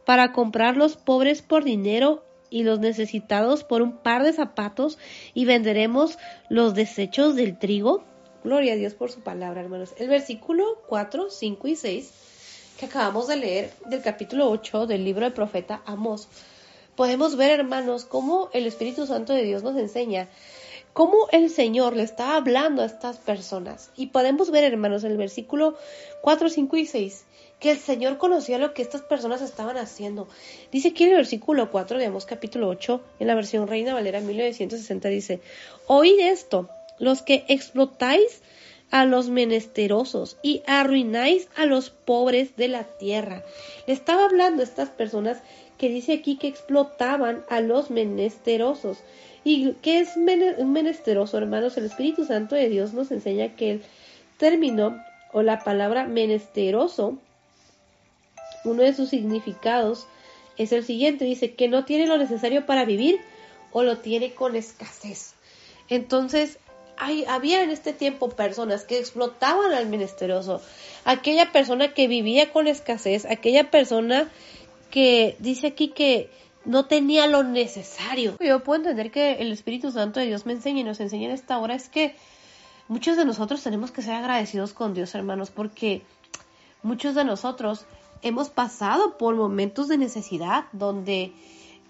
Para 0.06 0.32
comprar 0.32 0.78
los 0.78 0.96
pobres 0.96 1.42
por 1.42 1.62
dinero 1.62 2.24
y 2.48 2.62
los 2.62 2.80
necesitados 2.80 3.62
por 3.62 3.82
un 3.82 3.98
par 3.98 4.22
de 4.22 4.32
zapatos 4.32 4.96
y 5.34 5.44
venderemos 5.44 6.16
los 6.48 6.72
desechos 6.72 7.36
del 7.36 7.58
trigo. 7.58 8.04
Gloria 8.42 8.72
a 8.72 8.76
Dios 8.76 8.94
por 8.94 9.10
su 9.10 9.20
palabra, 9.20 9.60
hermanos. 9.60 9.92
El 9.98 10.08
versículo 10.08 10.64
4, 10.88 11.28
5 11.28 11.68
y 11.68 11.76
6 11.76 12.25
que 12.78 12.86
acabamos 12.86 13.26
de 13.26 13.36
leer 13.36 13.72
del 13.86 14.02
capítulo 14.02 14.50
8 14.50 14.86
del 14.86 15.04
libro 15.04 15.24
del 15.24 15.32
profeta 15.32 15.82
Amós. 15.86 16.28
Podemos 16.94 17.36
ver, 17.36 17.60
hermanos, 17.60 18.04
cómo 18.04 18.50
el 18.52 18.66
Espíritu 18.66 19.06
Santo 19.06 19.32
de 19.32 19.44
Dios 19.44 19.62
nos 19.62 19.76
enseña 19.76 20.28
cómo 20.92 21.28
el 21.32 21.50
Señor 21.50 21.96
le 21.96 22.02
está 22.02 22.36
hablando 22.36 22.82
a 22.82 22.86
estas 22.86 23.18
personas. 23.18 23.90
Y 23.96 24.08
podemos 24.08 24.50
ver, 24.50 24.64
hermanos, 24.64 25.04
en 25.04 25.12
el 25.12 25.16
versículo 25.16 25.76
4, 26.22 26.48
5 26.48 26.76
y 26.76 26.86
6, 26.86 27.24
que 27.60 27.70
el 27.70 27.78
Señor 27.78 28.18
conocía 28.18 28.58
lo 28.58 28.74
que 28.74 28.82
estas 28.82 29.02
personas 29.02 29.40
estaban 29.40 29.78
haciendo. 29.78 30.28
Dice 30.70 30.88
aquí 30.88 31.04
en 31.04 31.10
el 31.10 31.16
versículo 31.16 31.70
4, 31.70 31.98
digamos 31.98 32.26
capítulo 32.26 32.68
8, 32.68 33.00
en 33.20 33.26
la 33.26 33.34
versión 33.34 33.68
Reina 33.68 33.94
Valera 33.94 34.20
1960, 34.20 35.08
dice, 35.08 35.40
oíd 35.86 36.18
esto, 36.20 36.68
los 36.98 37.22
que 37.22 37.44
explotáis 37.48 38.42
a 38.90 39.04
los 39.04 39.28
menesterosos 39.28 40.36
y 40.42 40.62
arruináis 40.66 41.48
a 41.56 41.66
los 41.66 41.90
pobres 41.90 42.56
de 42.56 42.68
la 42.68 42.84
tierra. 42.84 43.44
Le 43.86 43.92
estaba 43.92 44.24
hablando 44.24 44.62
a 44.62 44.64
estas 44.64 44.90
personas 44.90 45.42
que 45.78 45.88
dice 45.88 46.14
aquí 46.14 46.36
que 46.36 46.48
explotaban 46.48 47.44
a 47.48 47.60
los 47.60 47.90
menesterosos. 47.90 48.98
¿Y 49.44 49.72
qué 49.82 50.00
es 50.00 50.16
un 50.16 50.72
menesteroso, 50.72 51.38
hermanos? 51.38 51.76
El 51.76 51.86
Espíritu 51.86 52.24
Santo 52.24 52.54
de 52.54 52.68
Dios 52.68 52.94
nos 52.94 53.10
enseña 53.10 53.54
que 53.54 53.72
el 53.72 53.82
término 54.38 55.02
o 55.32 55.42
la 55.42 55.62
palabra 55.62 56.06
menesteroso, 56.06 57.18
uno 58.64 58.82
de 58.82 58.94
sus 58.94 59.10
significados 59.10 60.06
es 60.56 60.72
el 60.72 60.84
siguiente, 60.84 61.24
dice 61.24 61.54
que 61.54 61.68
no 61.68 61.84
tiene 61.84 62.06
lo 62.06 62.16
necesario 62.16 62.66
para 62.66 62.84
vivir 62.84 63.20
o 63.72 63.82
lo 63.82 63.98
tiene 63.98 64.32
con 64.32 64.56
escasez. 64.56 65.34
Entonces, 65.88 66.58
había 66.98 67.62
en 67.62 67.70
este 67.70 67.92
tiempo 67.92 68.30
personas 68.30 68.84
que 68.84 68.98
explotaban 68.98 69.72
al 69.72 69.86
menesteroso, 69.86 70.60
aquella 71.04 71.52
persona 71.52 71.94
que 71.94 72.08
vivía 72.08 72.52
con 72.52 72.66
escasez, 72.66 73.24
aquella 73.24 73.70
persona 73.70 74.30
que 74.90 75.36
dice 75.38 75.68
aquí 75.68 75.88
que 75.88 76.30
no 76.64 76.86
tenía 76.86 77.26
lo 77.26 77.42
necesario. 77.42 78.36
Yo 78.40 78.62
puedo 78.62 78.80
entender 78.80 79.10
que 79.10 79.34
el 79.34 79.52
Espíritu 79.52 79.92
Santo 79.92 80.20
de 80.20 80.26
Dios 80.26 80.46
me 80.46 80.52
enseña 80.52 80.80
y 80.80 80.84
nos 80.84 81.00
enseña 81.00 81.26
en 81.26 81.32
esta 81.32 81.58
hora 81.58 81.74
es 81.74 81.88
que 81.88 82.14
muchos 82.88 83.16
de 83.16 83.24
nosotros 83.24 83.62
tenemos 83.62 83.90
que 83.90 84.02
ser 84.02 84.14
agradecidos 84.14 84.72
con 84.72 84.94
Dios, 84.94 85.14
hermanos, 85.14 85.50
porque 85.50 86.02
muchos 86.82 87.14
de 87.14 87.24
nosotros 87.24 87.86
hemos 88.22 88.50
pasado 88.50 89.16
por 89.16 89.36
momentos 89.36 89.88
de 89.88 89.98
necesidad 89.98 90.64
donde 90.72 91.32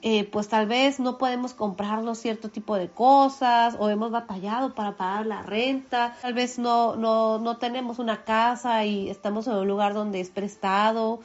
eh, 0.09 0.23
pues 0.23 0.47
tal 0.47 0.69
vez 0.69 1.01
no 1.01 1.19
podemos 1.19 1.53
comprarnos 1.53 2.19
cierto 2.19 2.49
tipo 2.49 2.77
de 2.77 2.89
cosas 2.89 3.75
o 3.77 3.89
hemos 3.89 4.13
batallado 4.13 4.73
para 4.73 4.97
pagar 4.97 5.27
la 5.27 5.43
renta, 5.43 6.17
tal 6.23 6.33
vez 6.33 6.61
no, 6.61 6.95
no, 6.95 7.41
no 7.41 7.57
tenemos 7.57 7.99
una 7.99 8.23
casa 8.23 8.85
y 8.85 9.11
estamos 9.11 9.49
en 9.49 9.55
un 9.55 9.67
lugar 9.67 9.95
donde 9.95 10.21
es 10.21 10.31
prestado 10.31 11.19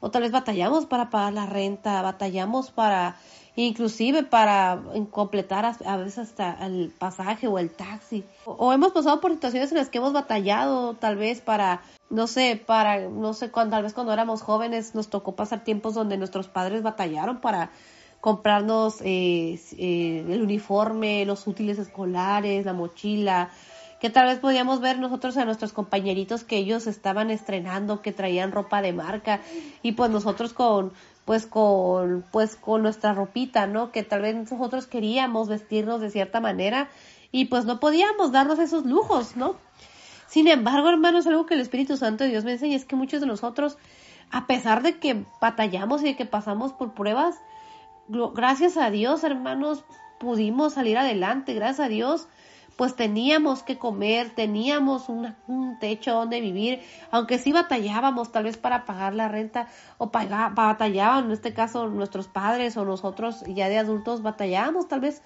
o 0.00 0.10
tal 0.10 0.20
vez 0.20 0.32
batallamos 0.32 0.84
para 0.84 1.08
pagar 1.08 1.32
la 1.32 1.46
renta, 1.46 2.02
batallamos 2.02 2.70
para 2.70 3.16
inclusive 3.54 4.22
para 4.22 4.82
completar 5.10 5.64
a, 5.64 5.96
veces 5.96 6.18
hasta 6.18 6.66
el 6.66 6.90
pasaje 6.90 7.48
o 7.48 7.58
el 7.58 7.70
taxi. 7.70 8.22
O, 8.44 8.70
hemos 8.74 8.92
pasado 8.92 9.18
por 9.22 9.32
situaciones 9.32 9.72
en 9.72 9.78
las 9.78 9.88
que 9.88 9.96
hemos 9.96 10.12
batallado 10.12 10.92
tal 10.92 11.16
vez 11.16 11.40
para, 11.40 11.80
no 12.10 12.26
sé, 12.26 12.62
para, 12.66 13.08
no 13.08 13.32
sé, 13.32 13.50
cuando, 13.50 13.76
tal 13.76 13.84
vez 13.84 13.94
cuando 13.94 14.12
éramos 14.12 14.42
jóvenes 14.42 14.94
nos 14.94 15.08
tocó 15.08 15.34
pasar 15.34 15.64
tiempos 15.64 15.94
donde 15.94 16.18
nuestros 16.18 16.48
padres 16.48 16.82
batallaron 16.82 17.40
para 17.40 17.70
comprarnos 18.26 19.02
eh, 19.02 19.56
eh, 19.78 20.26
el 20.28 20.42
uniforme, 20.42 21.24
los 21.24 21.46
útiles 21.46 21.78
escolares, 21.78 22.66
la 22.66 22.72
mochila, 22.72 23.50
que 24.00 24.10
tal 24.10 24.26
vez 24.26 24.40
podíamos 24.40 24.80
ver 24.80 24.98
nosotros 24.98 25.36
a 25.36 25.44
nuestros 25.44 25.72
compañeritos 25.72 26.42
que 26.42 26.56
ellos 26.56 26.88
estaban 26.88 27.30
estrenando, 27.30 28.02
que 28.02 28.10
traían 28.10 28.50
ropa 28.50 28.82
de 28.82 28.92
marca 28.92 29.42
y 29.80 29.92
pues 29.92 30.10
nosotros 30.10 30.54
con 30.54 30.92
pues 31.24 31.46
con 31.46 32.24
pues 32.32 32.56
con 32.56 32.82
nuestra 32.82 33.14
ropita, 33.14 33.68
¿no? 33.68 33.92
Que 33.92 34.02
tal 34.02 34.22
vez 34.22 34.34
nosotros 34.34 34.88
queríamos 34.88 35.46
vestirnos 35.46 36.00
de 36.00 36.10
cierta 36.10 36.40
manera 36.40 36.88
y 37.30 37.44
pues 37.44 37.64
no 37.64 37.78
podíamos 37.78 38.32
darnos 38.32 38.58
esos 38.58 38.86
lujos, 38.86 39.36
¿no? 39.36 39.54
Sin 40.26 40.48
embargo, 40.48 40.88
hermanos, 40.88 41.28
algo 41.28 41.46
que 41.46 41.54
el 41.54 41.60
Espíritu 41.60 41.96
Santo 41.96 42.24
de 42.24 42.30
Dios 42.30 42.42
me 42.42 42.54
enseña 42.54 42.74
es 42.74 42.86
que 42.86 42.96
muchos 42.96 43.20
de 43.20 43.28
nosotros, 43.28 43.78
a 44.32 44.48
pesar 44.48 44.82
de 44.82 44.98
que 44.98 45.24
batallamos 45.40 46.02
y 46.02 46.06
de 46.06 46.16
que 46.16 46.26
pasamos 46.26 46.72
por 46.72 46.92
pruebas, 46.92 47.36
gracias 48.08 48.76
a 48.76 48.90
Dios, 48.90 49.24
hermanos, 49.24 49.84
pudimos 50.18 50.74
salir 50.74 50.98
adelante, 50.98 51.54
gracias 51.54 51.86
a 51.86 51.88
Dios, 51.88 52.28
pues 52.76 52.94
teníamos 52.94 53.62
que 53.62 53.78
comer, 53.78 54.30
teníamos 54.34 55.08
un 55.08 55.78
techo 55.80 56.12
donde 56.12 56.40
vivir, 56.40 56.82
aunque 57.10 57.38
sí 57.38 57.52
batallábamos 57.52 58.32
tal 58.32 58.44
vez 58.44 58.58
para 58.58 58.84
pagar 58.84 59.14
la 59.14 59.28
renta 59.28 59.68
o 59.96 60.10
pagar, 60.10 60.54
batallaban 60.54 61.26
en 61.26 61.32
este 61.32 61.54
caso 61.54 61.88
nuestros 61.88 62.28
padres 62.28 62.76
o 62.76 62.84
nosotros 62.84 63.42
ya 63.46 63.68
de 63.68 63.78
adultos 63.78 64.22
batallábamos 64.22 64.88
tal 64.88 65.00
vez 65.00 65.22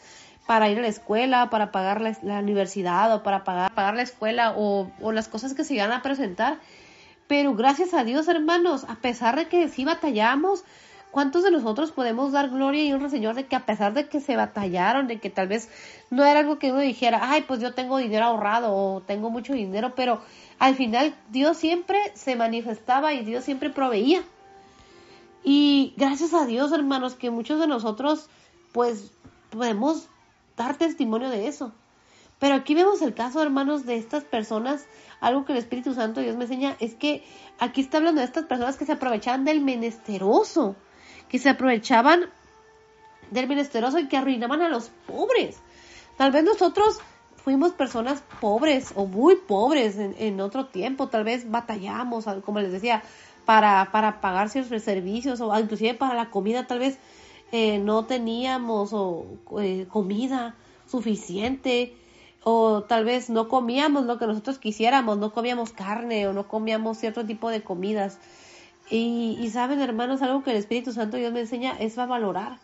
para 0.46 0.68
ir 0.68 0.78
a 0.78 0.82
la 0.82 0.88
escuela, 0.88 1.50
para 1.50 1.70
pagar 1.70 2.00
la, 2.00 2.38
universidad 2.38 3.14
o 3.14 3.22
para 3.22 3.44
pagar, 3.44 3.72
pagar 3.72 3.94
la 3.94 4.02
escuela 4.02 4.54
o, 4.56 4.90
o 5.00 5.12
las 5.12 5.28
cosas 5.28 5.54
que 5.54 5.64
se 5.64 5.74
iban 5.74 5.92
a 5.92 6.02
presentar. 6.02 6.58
Pero 7.28 7.54
gracias 7.54 7.94
a 7.94 8.02
Dios, 8.02 8.26
hermanos, 8.26 8.84
a 8.88 8.96
pesar 8.96 9.36
de 9.36 9.46
que 9.46 9.68
sí 9.68 9.84
batallamos, 9.84 10.64
¿Cuántos 11.10 11.42
de 11.42 11.50
nosotros 11.50 11.90
podemos 11.90 12.30
dar 12.32 12.50
gloria 12.50 12.84
y 12.84 12.92
honra 12.92 13.08
Señor 13.08 13.34
de 13.34 13.46
que 13.46 13.56
a 13.56 13.66
pesar 13.66 13.94
de 13.94 14.08
que 14.08 14.20
se 14.20 14.36
batallaron, 14.36 15.08
de 15.08 15.18
que 15.18 15.28
tal 15.28 15.48
vez 15.48 15.68
no 16.08 16.24
era 16.24 16.40
algo 16.40 16.58
que 16.58 16.70
uno 16.70 16.80
dijera, 16.80 17.18
ay, 17.22 17.42
pues 17.42 17.60
yo 17.60 17.74
tengo 17.74 17.98
dinero 17.98 18.26
ahorrado 18.26 18.72
o 18.72 19.00
tengo 19.00 19.28
mucho 19.30 19.52
dinero, 19.52 19.94
pero 19.96 20.20
al 20.60 20.76
final 20.76 21.14
Dios 21.30 21.56
siempre 21.56 21.98
se 22.14 22.36
manifestaba 22.36 23.12
y 23.12 23.24
Dios 23.24 23.44
siempre 23.44 23.70
proveía. 23.70 24.22
Y 25.42 25.94
gracias 25.96 26.34
a 26.34 26.46
Dios, 26.46 26.70
hermanos, 26.70 27.14
que 27.14 27.30
muchos 27.30 27.58
de 27.58 27.66
nosotros, 27.66 28.28
pues, 28.72 29.10
podemos 29.50 30.08
dar 30.56 30.76
testimonio 30.76 31.30
de 31.30 31.48
eso. 31.48 31.72
Pero 32.38 32.54
aquí 32.54 32.74
vemos 32.74 33.02
el 33.02 33.14
caso, 33.14 33.42
hermanos, 33.42 33.84
de 33.84 33.96
estas 33.96 34.24
personas. 34.24 34.86
Algo 35.20 35.44
que 35.44 35.52
el 35.52 35.58
Espíritu 35.58 35.94
Santo 35.94 36.20
Dios 36.20 36.36
me 36.36 36.44
enseña 36.44 36.76
es 36.78 36.94
que 36.94 37.24
aquí 37.58 37.80
está 37.80 37.98
hablando 37.98 38.20
de 38.20 38.26
estas 38.26 38.44
personas 38.44 38.76
que 38.76 38.86
se 38.86 38.92
aprovechaban 38.92 39.44
del 39.44 39.60
menesteroso 39.60 40.76
que 41.30 41.38
se 41.38 41.48
aprovechaban 41.48 42.28
del 43.30 43.46
menesteroso 43.46 43.98
y 43.98 44.08
que 44.08 44.16
arruinaban 44.16 44.60
a 44.62 44.68
los 44.68 44.90
pobres. 45.06 45.58
Tal 46.16 46.32
vez 46.32 46.44
nosotros 46.44 46.98
fuimos 47.36 47.72
personas 47.72 48.22
pobres 48.40 48.92
o 48.96 49.06
muy 49.06 49.36
pobres 49.36 49.96
en, 49.98 50.40
otro 50.40 50.66
tiempo, 50.66 51.08
tal 51.08 51.24
vez 51.24 51.50
batallamos, 51.50 52.26
como 52.44 52.60
les 52.60 52.72
decía, 52.72 53.02
para, 53.46 53.90
para 53.92 54.20
pagar 54.20 54.50
ciertos 54.50 54.82
servicios 54.82 55.40
o 55.40 55.58
inclusive 55.58 55.94
para 55.94 56.14
la 56.14 56.30
comida, 56.30 56.66
tal 56.66 56.80
vez 56.80 56.98
eh, 57.52 57.78
no 57.78 58.04
teníamos 58.04 58.92
o, 58.92 59.26
eh, 59.60 59.86
comida 59.88 60.56
suficiente 60.86 61.96
o 62.42 62.82
tal 62.82 63.04
vez 63.04 63.30
no 63.30 63.48
comíamos 63.48 64.04
lo 64.04 64.18
que 64.18 64.26
nosotros 64.26 64.58
quisiéramos, 64.58 65.18
no 65.18 65.32
comíamos 65.32 65.70
carne 65.70 66.26
o 66.26 66.32
no 66.32 66.48
comíamos 66.48 66.98
cierto 66.98 67.24
tipo 67.24 67.50
de 67.50 67.62
comidas. 67.62 68.18
Y, 68.90 69.48
saben, 69.52 69.80
hermanos, 69.80 70.20
algo 70.20 70.42
que 70.42 70.50
el 70.50 70.56
Espíritu 70.56 70.92
Santo 70.92 71.16
Dios 71.16 71.32
me 71.32 71.40
enseña 71.40 71.76
es 71.78 71.96
a 71.96 72.06
valorar. 72.06 72.58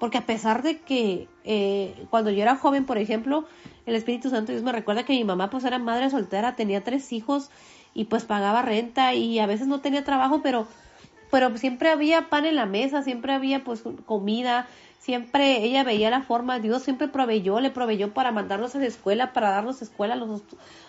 Porque 0.00 0.18
a 0.18 0.26
pesar 0.26 0.62
de 0.62 0.78
que 0.78 1.28
eh, 1.44 2.06
cuando 2.10 2.30
yo 2.30 2.42
era 2.42 2.56
joven, 2.56 2.86
por 2.86 2.98
ejemplo, 2.98 3.44
el 3.86 3.94
Espíritu 3.94 4.30
Santo 4.30 4.50
Dios 4.50 4.64
me 4.64 4.72
recuerda 4.72 5.04
que 5.04 5.12
mi 5.12 5.24
mamá 5.24 5.50
pues 5.50 5.64
era 5.64 5.78
madre 5.78 6.10
soltera, 6.10 6.56
tenía 6.56 6.82
tres 6.82 7.12
hijos 7.12 7.50
y 7.94 8.04
pues 8.04 8.24
pagaba 8.24 8.62
renta 8.62 9.14
y 9.14 9.38
a 9.38 9.46
veces 9.46 9.66
no 9.66 9.80
tenía 9.80 10.02
trabajo, 10.04 10.40
pero, 10.42 10.66
pero 11.30 11.56
siempre 11.56 11.90
había 11.90 12.28
pan 12.28 12.46
en 12.46 12.56
la 12.56 12.66
mesa, 12.66 13.02
siempre 13.02 13.32
había 13.32 13.62
pues 13.62 13.82
comida, 14.06 14.66
siempre 14.98 15.64
ella 15.64 15.84
veía 15.84 16.10
la 16.10 16.22
forma, 16.22 16.60
Dios 16.60 16.82
siempre 16.82 17.08
proveyó, 17.08 17.60
le 17.60 17.70
proveyó 17.70 18.12
para 18.14 18.32
mandarnos 18.32 18.74
a 18.74 18.78
la 18.78 18.86
escuela, 18.86 19.32
para 19.32 19.50
darnos 19.50 19.82
escuela 19.82 20.14
a, 20.14 20.16
los, 20.16 20.42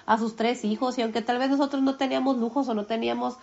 a 0.06 0.18
sus 0.18 0.36
tres 0.36 0.64
hijos 0.64 0.98
y 0.98 1.02
aunque 1.02 1.22
tal 1.22 1.38
vez 1.38 1.50
nosotros 1.50 1.82
no 1.82 1.96
teníamos 1.96 2.38
lujos 2.38 2.68
o 2.70 2.74
no 2.74 2.86
teníamos 2.86 3.38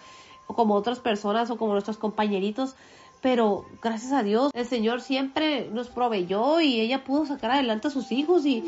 como 0.54 0.74
otras 0.74 0.98
personas 0.98 1.50
o 1.50 1.56
como 1.56 1.72
nuestros 1.72 1.98
compañeritos, 1.98 2.74
pero 3.20 3.66
gracias 3.82 4.12
a 4.12 4.22
Dios 4.22 4.50
el 4.54 4.66
Señor 4.66 5.00
siempre 5.00 5.68
nos 5.70 5.88
proveyó 5.88 6.60
y 6.60 6.80
ella 6.80 7.04
pudo 7.04 7.26
sacar 7.26 7.50
adelante 7.50 7.88
a 7.88 7.90
sus 7.90 8.12
hijos 8.12 8.46
y, 8.46 8.64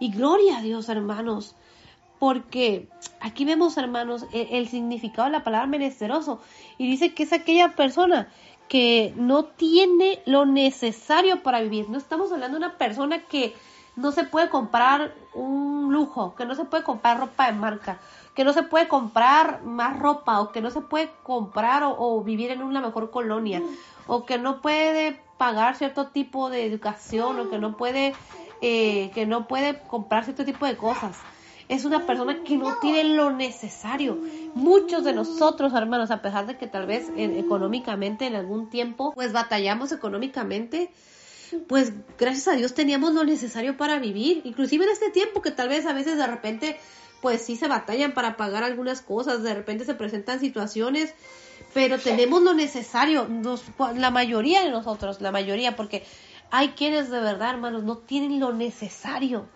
y 0.00 0.10
gloria 0.10 0.58
a 0.58 0.62
Dios, 0.62 0.88
hermanos. 0.88 1.54
Porque 2.18 2.88
aquí 3.20 3.44
vemos, 3.44 3.76
hermanos, 3.76 4.26
el, 4.32 4.48
el, 4.50 4.68
significado 4.68 5.26
de 5.26 5.32
la 5.32 5.44
palabra 5.44 5.68
menesteroso. 5.68 6.40
Y 6.76 6.90
dice 6.90 7.14
que 7.14 7.22
es 7.22 7.32
aquella 7.32 7.76
persona 7.76 8.28
que 8.68 9.14
no 9.16 9.44
tiene 9.44 10.20
lo 10.26 10.44
necesario 10.44 11.42
para 11.44 11.60
vivir. 11.60 11.88
No 11.88 11.96
estamos 11.96 12.32
hablando 12.32 12.58
de 12.58 12.66
una 12.66 12.76
persona 12.76 13.24
que 13.24 13.54
no 13.98 14.12
se 14.12 14.24
puede 14.24 14.48
comprar 14.48 15.12
un 15.34 15.92
lujo, 15.92 16.34
que 16.36 16.44
no 16.44 16.54
se 16.54 16.64
puede 16.64 16.84
comprar 16.84 17.18
ropa 17.18 17.46
de 17.46 17.52
marca, 17.52 17.98
que 18.38 18.44
no 18.44 18.52
se 18.52 18.62
puede 18.62 18.86
comprar 18.86 19.64
más 19.64 19.98
ropa 19.98 20.40
o 20.40 20.52
que 20.52 20.60
no 20.60 20.70
se 20.70 20.80
puede 20.80 21.10
comprar 21.24 21.82
o, 21.84 22.22
vivir 22.22 22.52
en 22.52 22.62
una 22.62 22.80
mejor 22.80 23.10
colonia 23.10 23.60
o 24.06 24.26
que 24.26 24.38
no 24.38 24.62
puede 24.62 25.20
pagar 25.38 25.74
cierto 25.74 26.06
tipo 26.06 26.48
de 26.48 26.64
educación 26.64 27.40
o 27.40 27.50
que 27.50 27.58
no 27.58 27.76
puede 27.76 28.14
eh, 28.60 29.10
que 29.12 29.26
no 29.26 29.48
puede 29.48 29.80
comprar 29.80 30.22
cierto 30.22 30.44
tipo 30.44 30.66
de 30.66 30.76
cosas 30.76 31.16
es 31.68 31.84
una 31.84 32.06
persona 32.06 32.44
que 32.44 32.56
no 32.56 32.78
tiene 32.78 33.02
lo 33.02 33.32
necesario. 33.32 34.16
Muchos 34.54 35.02
de 35.02 35.12
nosotros, 35.12 35.74
hermanos, 35.74 36.12
a 36.12 36.22
pesar 36.22 36.46
de 36.46 36.56
que 36.56 36.68
tal 36.68 36.86
vez 36.86 37.10
económicamente 37.16 38.24
en 38.26 38.36
algún 38.36 38.70
tiempo, 38.70 39.12
pues 39.14 39.32
batallamos 39.32 39.90
económicamente, 39.90 40.92
pues 41.66 41.92
gracias 42.16 42.48
a 42.48 42.52
Dios 42.52 42.72
teníamos 42.72 43.14
lo 43.14 43.24
necesario 43.24 43.76
para 43.76 43.98
vivir. 43.98 44.42
Inclusive 44.44 44.84
en 44.84 44.92
este 44.92 45.10
tiempo 45.10 45.42
que 45.42 45.50
tal 45.50 45.68
vez 45.68 45.84
a 45.86 45.92
veces 45.92 46.16
de 46.16 46.26
repente 46.26 46.78
pues 47.20 47.42
sí 47.42 47.56
se 47.56 47.68
batallan 47.68 48.12
para 48.12 48.36
pagar 48.36 48.62
algunas 48.64 49.00
cosas, 49.00 49.42
de 49.42 49.54
repente 49.54 49.84
se 49.84 49.94
presentan 49.94 50.40
situaciones, 50.40 51.14
pero 51.74 51.98
tenemos 51.98 52.42
lo 52.42 52.54
necesario, 52.54 53.28
la 53.96 54.10
mayoría 54.10 54.62
de 54.62 54.70
nosotros, 54.70 55.20
la 55.20 55.32
mayoría, 55.32 55.76
porque 55.76 56.04
hay 56.50 56.70
quienes 56.70 57.10
de 57.10 57.20
verdad, 57.20 57.50
hermanos, 57.50 57.84
no 57.84 57.98
tienen 57.98 58.40
lo 58.40 58.52
necesario 58.52 59.48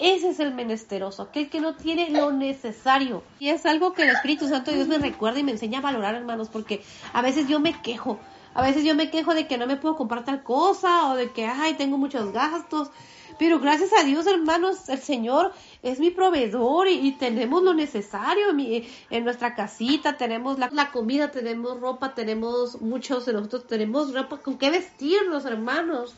ese 0.00 0.30
es 0.30 0.40
el 0.40 0.54
menesteroso, 0.54 1.22
aquel 1.24 1.50
que 1.50 1.60
no 1.60 1.76
tiene 1.76 2.08
lo 2.08 2.32
necesario. 2.32 3.22
Y 3.38 3.50
es 3.50 3.66
algo 3.66 3.92
que 3.92 4.02
el 4.02 4.08
Espíritu 4.08 4.48
Santo 4.48 4.70
de 4.70 4.78
Dios 4.78 4.88
me 4.88 4.96
recuerda 4.96 5.38
y 5.38 5.44
me 5.44 5.52
enseña 5.52 5.80
a 5.80 5.82
valorar, 5.82 6.14
hermanos, 6.14 6.48
porque 6.48 6.82
a 7.12 7.20
veces 7.20 7.48
yo 7.48 7.60
me 7.60 7.80
quejo. 7.82 8.18
A 8.54 8.62
veces 8.62 8.82
yo 8.82 8.94
me 8.94 9.10
quejo 9.10 9.34
de 9.34 9.46
que 9.46 9.58
no 9.58 9.66
me 9.66 9.76
puedo 9.76 9.96
comprar 9.96 10.24
tal 10.24 10.42
cosa 10.42 11.08
o 11.08 11.16
de 11.16 11.30
que, 11.32 11.44
ay, 11.44 11.74
tengo 11.74 11.98
muchos 11.98 12.32
gastos. 12.32 12.90
Pero 13.40 13.58
gracias 13.58 13.90
a 13.98 14.04
Dios, 14.04 14.26
hermanos, 14.26 14.90
el 14.90 15.00
Señor 15.00 15.54
es 15.82 15.98
mi 15.98 16.10
proveedor 16.10 16.88
y, 16.88 17.12
tenemos 17.12 17.62
lo 17.62 17.72
necesario 17.72 18.48
en 18.50 19.24
nuestra 19.24 19.54
casita, 19.54 20.18
tenemos 20.18 20.58
la, 20.58 20.90
comida, 20.90 21.30
tenemos 21.30 21.80
ropa, 21.80 22.14
tenemos 22.14 22.82
muchos 22.82 23.24
de 23.24 23.32
nosotros, 23.32 23.66
tenemos 23.66 24.12
ropa 24.12 24.36
con 24.36 24.58
qué 24.58 24.68
vestirnos, 24.68 25.46
hermanos 25.46 26.14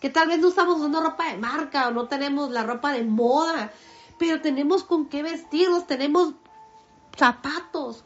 que 0.00 0.08
tal 0.08 0.28
vez 0.28 0.38
no 0.38 0.48
usamos 0.48 0.80
una 0.80 1.02
ropa 1.02 1.30
de 1.30 1.36
marca 1.36 1.88
o 1.88 1.90
no 1.90 2.08
tenemos 2.08 2.50
la 2.50 2.62
ropa 2.62 2.94
de 2.94 3.04
moda, 3.04 3.70
pero 4.18 4.40
tenemos 4.40 4.82
con 4.82 5.10
qué 5.10 5.22
vestirnos, 5.22 5.86
tenemos 5.86 6.32
zapatos. 7.18 8.02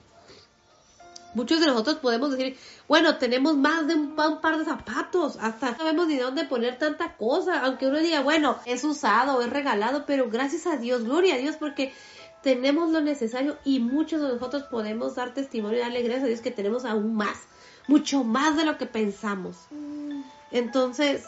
Muchos 1.35 1.61
de 1.61 1.67
nosotros 1.67 1.97
podemos 1.97 2.31
decir, 2.31 2.57
bueno, 2.89 3.17
tenemos 3.19 3.57
más 3.57 3.87
de 3.87 3.95
un, 3.95 4.15
par 4.15 4.59
de 4.59 4.65
zapatos, 4.65 5.37
hasta 5.41 5.73
no 5.73 5.77
sabemos 5.79 6.07
ni 6.07 6.17
dónde 6.17 6.45
poner 6.45 6.79
tanta 6.79 7.17
cosa, 7.17 7.61
aunque 7.61 7.87
uno 7.87 7.99
diga, 7.99 8.21
bueno, 8.21 8.59
es 8.67 8.85
usado, 8.85 9.43
es 9.43 9.51
regalado, 9.51 10.05
pero 10.07 10.31
gracias 10.31 10.67
a 10.67 10.77
Dios, 10.77 11.05
gloria 11.05 11.35
a 11.35 11.39
Dios, 11.39 11.57
porque 11.57 11.93
tenemos 12.43 12.91
lo 12.91 13.01
necesario 13.01 13.57
y 13.65 13.81
muchos 13.81 14.21
de 14.21 14.29
nosotros 14.29 14.65
podemos 14.65 15.15
dar 15.17 15.35
testimonio 15.35 15.79
y 15.79 15.81
darle 15.81 16.03
gracias 16.03 16.25
a 16.25 16.29
Dios 16.29 16.41
que 16.41 16.51
tenemos 16.51 16.85
aún 16.85 17.15
más, 17.17 17.39
mucho 17.89 18.23
más 18.23 18.57
de 18.57 18.65
lo 18.65 18.79
que 18.79 18.87
pensamos. 18.87 19.57
Entonces, 20.53 21.25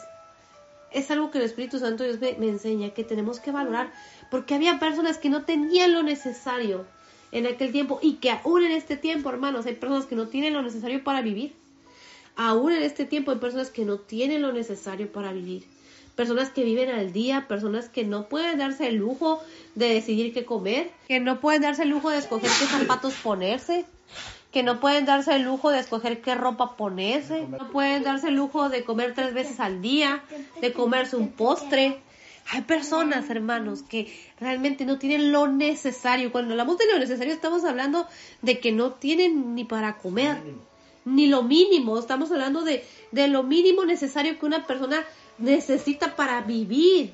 es 0.91 1.11
algo 1.11 1.31
que 1.31 1.39
el 1.39 1.43
Espíritu 1.43 1.79
Santo 1.79 2.03
Dios 2.03 2.19
me, 2.19 2.47
enseña 2.47 2.93
que 2.93 3.03
tenemos 3.03 3.39
que 3.39 3.51
valorar, 3.51 3.91
porque 4.31 4.55
había 4.55 4.79
personas 4.79 5.17
que 5.17 5.29
no 5.29 5.43
tenían 5.43 5.93
lo 5.93 6.03
necesario 6.03 6.85
en 7.37 7.47
aquel 7.47 7.71
tiempo 7.71 7.99
y 8.01 8.15
que 8.15 8.31
aún 8.31 8.63
en 8.63 8.71
este 8.71 8.97
tiempo, 8.97 9.29
hermanos, 9.29 9.65
hay 9.65 9.75
personas 9.75 10.05
que 10.05 10.15
no 10.15 10.27
tienen 10.27 10.53
lo 10.53 10.61
necesario 10.61 11.03
para 11.03 11.21
vivir. 11.21 11.53
Aún 12.35 12.71
en 12.71 12.83
este 12.83 13.05
tiempo 13.05 13.31
hay 13.31 13.37
personas 13.37 13.69
que 13.69 13.85
no 13.85 13.97
tienen 13.97 14.41
lo 14.41 14.51
necesario 14.51 15.11
para 15.11 15.31
vivir. 15.31 15.63
Personas 16.15 16.49
que 16.49 16.63
viven 16.63 16.89
al 16.89 17.13
día, 17.13 17.47
personas 17.47 17.89
que 17.89 18.03
no 18.03 18.27
pueden 18.27 18.57
darse 18.57 18.87
el 18.87 18.95
lujo 18.95 19.41
de 19.75 19.89
decidir 19.89 20.33
qué 20.33 20.45
comer, 20.45 20.89
que 21.07 21.19
no 21.19 21.39
pueden 21.39 21.61
darse 21.61 21.83
el 21.83 21.89
lujo 21.89 22.09
de 22.09 22.17
escoger 22.17 22.49
qué 22.59 22.65
zapatos 22.65 23.13
ponerse, 23.23 23.85
que 24.51 24.63
no 24.63 24.79
pueden 24.79 25.05
darse 25.05 25.35
el 25.35 25.43
lujo 25.43 25.69
de 25.69 25.79
escoger 25.79 26.21
qué 26.21 26.33
ropa 26.33 26.75
ponerse, 26.75 27.45
no 27.47 27.69
pueden 27.71 28.03
darse 28.03 28.29
el 28.29 28.35
lujo 28.35 28.69
de 28.69 28.83
comer 28.83 29.13
tres 29.13 29.33
veces 29.35 29.59
al 29.59 29.81
día, 29.81 30.23
de 30.61 30.73
comerse 30.73 31.15
un 31.15 31.29
postre. 31.29 31.99
Hay 32.49 32.61
personas, 32.61 33.29
hermanos, 33.29 33.83
que 33.83 34.13
realmente 34.39 34.85
no 34.85 34.97
tienen 34.97 35.31
lo 35.31 35.47
necesario. 35.47 36.31
Cuando 36.31 36.51
hablamos 36.51 36.77
de 36.77 36.87
lo 36.91 36.99
necesario, 36.99 37.33
estamos 37.33 37.65
hablando 37.65 38.07
de 38.41 38.59
que 38.59 38.71
no 38.71 38.93
tienen 38.93 39.53
ni 39.53 39.65
para 39.65 39.97
comer, 39.97 40.37
ni 41.03 41.27
lo 41.27 41.43
mínimo. 41.43 41.99
Estamos 41.99 42.31
hablando 42.31 42.63
de, 42.63 42.85
de 43.11 43.27
lo 43.27 43.43
mínimo 43.43 43.83
necesario 43.83 44.39
que 44.39 44.45
una 44.45 44.65
persona 44.65 45.03
necesita 45.37 46.15
para 46.15 46.41
vivir. 46.41 47.13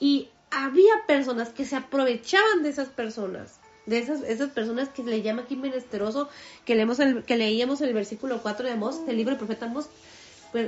Y 0.00 0.28
había 0.50 0.92
personas 1.06 1.50
que 1.50 1.66
se 1.66 1.76
aprovechaban 1.76 2.62
de 2.62 2.70
esas 2.70 2.88
personas 2.88 3.58
de 3.88 3.98
esas, 3.98 4.22
esas 4.22 4.50
personas 4.50 4.90
que 4.90 5.02
le 5.02 5.22
llama 5.22 5.42
aquí 5.42 5.56
menesteroso, 5.56 6.28
que, 6.66 6.74
leemos 6.74 7.00
el, 7.00 7.24
que 7.24 7.38
leíamos 7.38 7.80
el 7.80 7.94
versículo 7.94 8.42
4 8.42 8.66
de 8.66 8.72
Amós, 8.72 9.06
del 9.06 9.16
libro 9.16 9.30
del 9.30 9.38
profeta 9.38 9.64
Amós, 9.64 9.88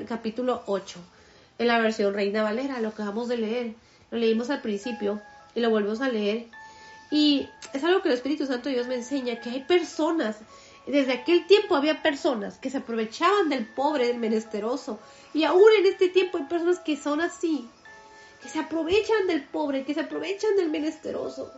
capítulo 0.09 0.63
8, 0.67 0.99
en 1.61 1.67
la 1.67 1.79
versión 1.79 2.15
Reina 2.15 2.43
Valera, 2.43 2.81
lo 2.81 2.89
acabamos 2.89 3.29
de 3.29 3.37
leer, 3.37 3.75
lo 4.11 4.17
leímos 4.17 4.49
al 4.49 4.63
principio 4.63 5.21
y 5.55 5.61
lo 5.61 5.69
volvemos 5.69 6.01
a 6.01 6.09
leer. 6.09 6.47
Y 7.11 7.49
es 7.75 7.85
algo 7.85 8.01
que 8.01 8.09
el 8.09 8.15
Espíritu 8.15 8.47
Santo 8.47 8.71
Dios 8.71 8.89
me 8.89 8.95
enseña, 8.95 9.41
que 9.41 9.51
hay 9.51 9.61
personas, 9.65 10.39
desde 10.87 11.13
aquel 11.13 11.47
tiempo 11.47 11.77
había 11.77 12.03
personas 12.03 12.57
que 12.57 12.71
se 12.71 12.79
aprovechaban 12.79 13.51
del 13.51 13.67
pobre, 13.67 14.07
del 14.07 14.19
menesteroso, 14.19 14.99
y 15.35 15.45
aún 15.45 15.69
en 15.79 15.85
este 15.85 16.09
tiempo 16.09 16.39
hay 16.39 16.45
personas 16.45 16.79
que 16.79 16.97
son 16.97 17.21
así, 17.21 17.69
que 18.43 18.49
se 18.49 18.59
aprovechan 18.59 19.27
del 19.27 19.45
pobre, 19.45 19.85
que 19.85 19.93
se 19.93 20.01
aprovechan 20.01 20.57
del 20.57 20.71
menesteroso. 20.71 21.53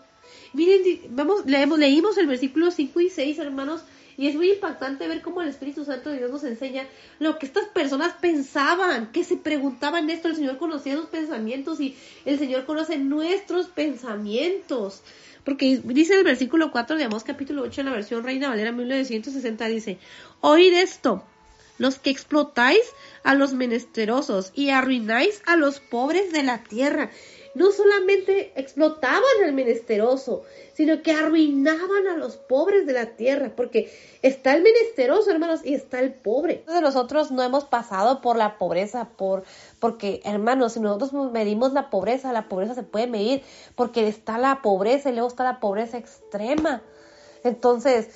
Miren, 0.53 0.83
vamos, 1.11 1.47
leemos, 1.47 1.79
leímos 1.79 2.19
el 2.19 2.27
versículo 2.27 2.73
5 2.73 3.01
y 3.01 3.09
6, 3.09 3.39
hermanos, 3.39 3.83
y 4.23 4.29
es 4.29 4.37
muy 4.37 4.53
impactante 4.53 5.09
ver 5.09 5.21
cómo 5.21 5.43
el 5.43 5.49
Espíritu 5.49 5.85
Santo 5.85 6.09
de 6.09 6.19
Dios 6.19 6.31
nos 6.31 6.45
enseña 6.45 6.87
lo 7.19 7.41
que 7.41 7.47
estas 7.47 7.65
personas 7.65 8.15
pensaban, 8.21 9.11
que 9.11 9.25
se 9.25 9.37
preguntaban 9.37 10.09
esto. 10.11 10.29
El 10.29 10.37
Señor 10.37 10.59
conocía 10.59 10.95
sus 10.95 11.07
pensamientos 11.07 11.81
y 11.81 11.97
el 12.25 12.39
Señor 12.39 12.65
conoce 12.65 12.99
nuestros 12.99 13.67
pensamientos. 13.67 15.03
Porque 15.45 15.81
dice 15.83 16.15
el 16.15 16.23
versículo 16.23 16.71
4 16.71 16.99
de 16.99 17.03
Amós 17.03 17.25
capítulo 17.25 17.63
8 17.63 17.81
en 17.81 17.87
la 17.89 17.93
versión 17.95 18.23
Reina 18.23 18.49
Valera 18.49 18.71
1960, 18.71 19.67
dice, 19.67 19.99
oíd 20.41 20.73
esto, 20.73 21.25
los 21.79 21.99
que 21.99 22.11
explotáis 22.11 22.83
a 23.25 23.35
los 23.35 23.55
menesterosos 23.55 24.53
y 24.55 24.71
arruináis 24.71 25.43
a 25.47 25.57
los 25.57 25.81
pobres 25.81 26.31
de 26.31 26.45
la 26.45 26.63
tierra 26.63 27.11
no 27.55 27.71
solamente 27.71 28.53
explotaban 28.55 29.23
al 29.45 29.53
menesteroso, 29.53 30.43
sino 30.73 31.03
que 31.03 31.13
arruinaban 31.13 32.07
a 32.09 32.17
los 32.17 32.37
pobres 32.37 32.87
de 32.87 32.95
la 32.95 33.17
tierra, 33.17 33.53
porque 33.55 33.93
está 34.23 34.55
el 34.55 34.63
menesteroso, 34.63 35.31
hermanos, 35.31 35.61
y 35.65 35.75
está 35.75 36.01
el 36.01 36.15
pobre. 36.15 36.65
Nosotros 36.67 37.31
no 37.31 37.43
hemos 37.43 37.65
pasado 37.65 38.21
por 38.21 38.37
la 38.37 38.59
pobreza, 38.59 39.11
por 39.17 39.45
porque, 39.81 40.21
hermanos, 40.25 40.75
si 40.75 40.81
nosotros 40.81 41.13
medimos 41.33 41.73
la 41.73 41.91
pobreza, 41.91 42.33
la 42.33 42.49
pobreza 42.49 42.75
se 42.75 42.85
puede 42.85 43.07
medir, 43.07 43.43
porque 43.75 44.09
está 44.09 44.39
la 44.39 44.63
pobreza 44.63 45.11
y 45.11 45.13
luego 45.13 45.29
está 45.29 45.45
la 45.45 45.61
pobreza 45.61 45.99
extrema. 45.99 46.83
Entonces, 47.45 48.09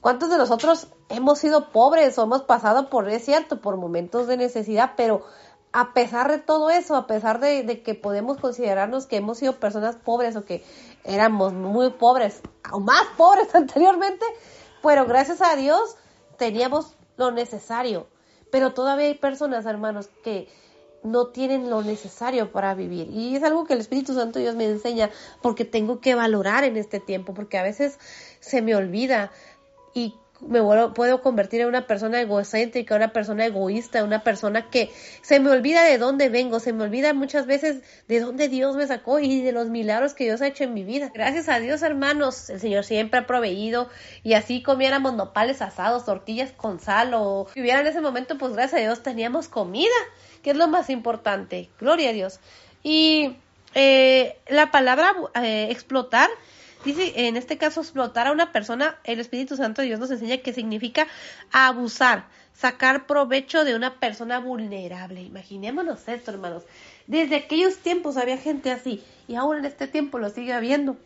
¿cuántos 0.00 0.30
de 0.30 0.38
nosotros 0.38 0.88
hemos 1.10 1.38
sido 1.38 1.70
pobres 1.70 2.18
o 2.18 2.22
hemos 2.22 2.42
pasado 2.42 2.88
por, 2.88 3.08
es 3.08 3.24
cierto, 3.24 3.60
por 3.60 3.76
momentos 3.76 4.26
de 4.26 4.38
necesidad, 4.38 4.92
pero 4.96 5.24
a 5.72 5.94
pesar 5.94 6.30
de 6.30 6.38
todo 6.38 6.70
eso, 6.70 6.94
a 6.96 7.06
pesar 7.06 7.40
de, 7.40 7.82
que 7.82 7.94
podemos 7.94 8.38
considerarnos 8.38 9.06
que 9.06 9.16
hemos 9.16 9.38
sido 9.38 9.58
personas 9.58 9.96
pobres 9.96 10.36
o 10.36 10.44
que 10.44 10.62
éramos 11.04 11.54
muy 11.54 11.90
pobres 11.90 12.42
o 12.70 12.80
más 12.80 13.04
pobres 13.16 13.48
anteriormente, 13.54 14.24
pero 14.82 15.06
gracias 15.06 15.40
a 15.40 15.56
Dios 15.56 15.96
teníamos 16.36 16.96
lo 17.16 17.30
necesario. 17.30 18.06
Pero 18.50 18.74
todavía 18.74 19.06
hay 19.06 19.14
personas, 19.14 19.64
hermanos, 19.64 20.10
que 20.22 20.48
no 21.02 21.28
tienen 21.28 21.70
lo 21.70 21.82
necesario 21.82 22.52
para 22.52 22.74
vivir. 22.74 23.08
Y 23.10 23.34
es 23.34 23.42
algo 23.42 23.64
que 23.64 23.72
el 23.72 23.80
Espíritu 23.80 24.14
Santo 24.14 24.38
Dios 24.38 24.54
me 24.54 24.66
enseña 24.66 25.10
porque 25.40 25.64
tengo 25.64 26.00
que 26.00 26.14
valorar 26.14 26.64
en 26.64 26.76
este 26.76 27.00
tiempo, 27.00 27.32
porque 27.32 27.58
a 27.58 27.62
veces 27.62 27.98
se 28.40 28.60
me 28.60 28.76
olvida 28.76 29.32
y 29.94 30.16
me 30.46 30.60
puedo 30.90 31.22
convertir 31.22 31.60
en 31.60 31.68
una 31.68 31.86
persona 31.86 32.20
egocéntrica, 32.20 32.96
una 32.96 33.12
persona 33.12 33.46
egoísta, 33.46 34.04
una 34.04 34.24
persona 34.24 34.68
que 34.70 34.90
se 35.22 35.40
me 35.40 35.50
olvida 35.50 35.84
de 35.84 35.98
dónde 35.98 36.28
vengo, 36.28 36.60
se 36.60 36.72
me 36.72 36.84
olvida 36.84 37.14
muchas 37.14 37.46
veces 37.46 37.82
de 38.08 38.20
dónde 38.20 38.48
Dios 38.48 38.76
me 38.76 38.86
sacó 38.86 39.18
y 39.20 39.42
de 39.42 39.52
los 39.52 39.68
milagros 39.68 40.14
que 40.14 40.24
Dios 40.24 40.42
ha 40.42 40.48
hecho 40.48 40.64
en 40.64 40.74
mi 40.74 40.84
vida. 40.84 41.10
Gracias 41.14 41.48
a 41.48 41.60
Dios, 41.60 41.82
hermanos, 41.82 42.50
el 42.50 42.60
Señor 42.60 42.84
siempre 42.84 43.20
ha 43.20 43.26
proveído 43.26 43.88
y 44.22 44.34
así 44.34 44.62
comiéramos 44.62 45.14
nopales 45.14 45.62
asados, 45.62 46.04
tortillas 46.04 46.52
con 46.52 46.80
sal 46.80 47.14
o 47.14 47.46
si 47.52 47.60
hubiera 47.60 47.80
en 47.80 47.86
ese 47.86 48.00
momento, 48.00 48.36
pues 48.38 48.52
gracias 48.52 48.80
a 48.80 48.84
Dios 48.84 49.02
teníamos 49.02 49.48
comida, 49.48 49.90
que 50.42 50.50
es 50.50 50.56
lo 50.56 50.68
más 50.68 50.90
importante. 50.90 51.70
Gloria 51.78 52.10
a 52.10 52.12
Dios. 52.12 52.40
Y 52.82 53.36
eh, 53.74 54.36
la 54.48 54.70
palabra 54.70 55.14
eh, 55.42 55.68
explotar 55.70 56.28
Dice, 56.84 57.12
en 57.28 57.36
este 57.36 57.58
caso, 57.58 57.80
explotar 57.80 58.26
a 58.26 58.32
una 58.32 58.52
persona, 58.52 58.98
el 59.04 59.20
Espíritu 59.20 59.56
Santo 59.56 59.82
de 59.82 59.88
Dios 59.88 60.00
nos 60.00 60.10
enseña 60.10 60.38
que 60.38 60.52
significa 60.52 61.06
abusar, 61.52 62.26
sacar 62.54 63.06
provecho 63.06 63.64
de 63.64 63.76
una 63.76 64.00
persona 64.00 64.40
vulnerable. 64.40 65.22
Imaginémonos 65.22 66.08
esto, 66.08 66.32
hermanos. 66.32 66.64
Desde 67.06 67.36
aquellos 67.36 67.78
tiempos 67.78 68.16
había 68.16 68.36
gente 68.36 68.72
así 68.72 69.02
y 69.28 69.36
aún 69.36 69.58
en 69.58 69.64
este 69.64 69.86
tiempo 69.86 70.18
lo 70.18 70.30
sigue 70.30 70.52
habiendo. 70.52 70.96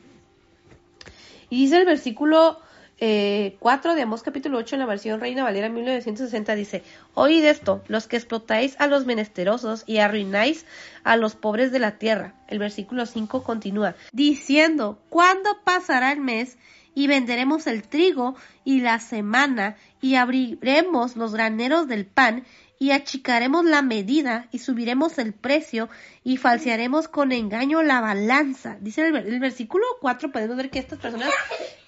Y 1.50 1.64
dice 1.64 1.76
el 1.76 1.84
versículo 1.84 2.58
eh, 2.98 3.56
4 3.60 3.94
de 3.94 4.02
Amós 4.02 4.22
capítulo 4.22 4.58
8 4.58 4.76
en 4.76 4.80
la 4.80 4.86
versión 4.86 5.20
Reina 5.20 5.44
Valera 5.44 5.68
1960 5.68 6.54
dice, 6.54 6.82
Oíd 7.14 7.44
esto, 7.44 7.82
los 7.88 8.06
que 8.06 8.16
explotáis 8.16 8.74
a 8.78 8.86
los 8.86 9.04
menesterosos 9.04 9.84
y 9.86 9.98
arruináis 9.98 10.64
a 11.04 11.16
los 11.16 11.34
pobres 11.34 11.72
de 11.72 11.78
la 11.78 11.98
tierra. 11.98 12.34
El 12.48 12.58
versículo 12.58 13.04
5 13.04 13.42
continúa, 13.42 13.94
diciendo, 14.12 14.98
¿cuándo 15.10 15.50
pasará 15.64 16.12
el 16.12 16.20
mes? 16.20 16.56
y 16.96 17.08
venderemos 17.08 17.66
el 17.66 17.82
trigo 17.82 18.36
y 18.64 18.80
la 18.80 19.00
semana 19.00 19.76
y 20.00 20.14
abriremos 20.14 21.14
los 21.14 21.34
graneros 21.34 21.88
del 21.88 22.06
pan 22.06 22.44
y 22.78 22.90
achicaremos 22.90 23.64
la 23.64 23.82
medida 23.82 24.48
y 24.52 24.58
subiremos 24.58 25.18
el 25.18 25.32
precio 25.32 25.88
y 26.24 26.36
falsearemos 26.36 27.08
con 27.08 27.32
engaño 27.32 27.82
la 27.82 28.00
balanza. 28.00 28.76
Dice 28.80 29.06
el, 29.06 29.40
versículo 29.40 29.84
4, 30.00 30.30
podemos 30.30 30.56
ver 30.56 30.70
que 30.70 30.78
estas 30.78 30.98
personas 30.98 31.30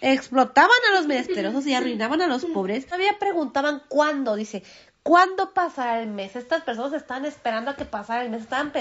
explotaban 0.01 0.71
a 0.91 0.95
los 0.97 1.07
menesterosos 1.07 1.67
y 1.67 1.75
arruinaban 1.75 2.23
a 2.23 2.27
los 2.27 2.45
pobres. 2.47 2.87
Todavía 2.87 3.19
preguntaban 3.19 3.83
cuándo, 3.89 4.35
dice, 4.37 4.63
¿cuándo 5.03 5.53
pasará 5.53 6.01
el 6.01 6.09
mes? 6.09 6.37
Estas 6.37 6.63
personas 6.63 6.95
están 6.95 7.25
esperando 7.25 7.71
a 7.71 7.77
que 7.77 7.85
pasara 7.85 8.23
el 8.23 8.31
mes, 8.31 8.43
estaban 8.43 8.73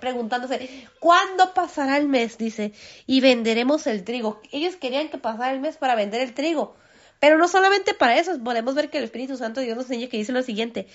preguntándose, 0.00 0.88
¿cuándo 1.00 1.52
pasará 1.52 1.98
el 1.98 2.08
mes? 2.08 2.38
Dice, 2.38 2.72
y 3.06 3.20
venderemos 3.20 3.86
el 3.86 4.04
trigo. 4.04 4.40
Ellos 4.52 4.76
querían 4.76 5.08
que 5.08 5.18
pasara 5.18 5.52
el 5.52 5.60
mes 5.60 5.76
para 5.76 5.94
vender 5.94 6.22
el 6.22 6.32
trigo. 6.32 6.76
Pero 7.22 7.38
no 7.38 7.46
solamente 7.46 7.94
para 7.94 8.16
eso, 8.16 8.36
podemos 8.42 8.74
ver 8.74 8.90
que 8.90 8.98
el 8.98 9.04
Espíritu 9.04 9.36
Santo 9.36 9.60
Dios 9.60 9.76
nos 9.76 9.84
enseña 9.84 10.08
que 10.08 10.16
dice 10.16 10.32
lo 10.32 10.42
siguiente, 10.42 10.88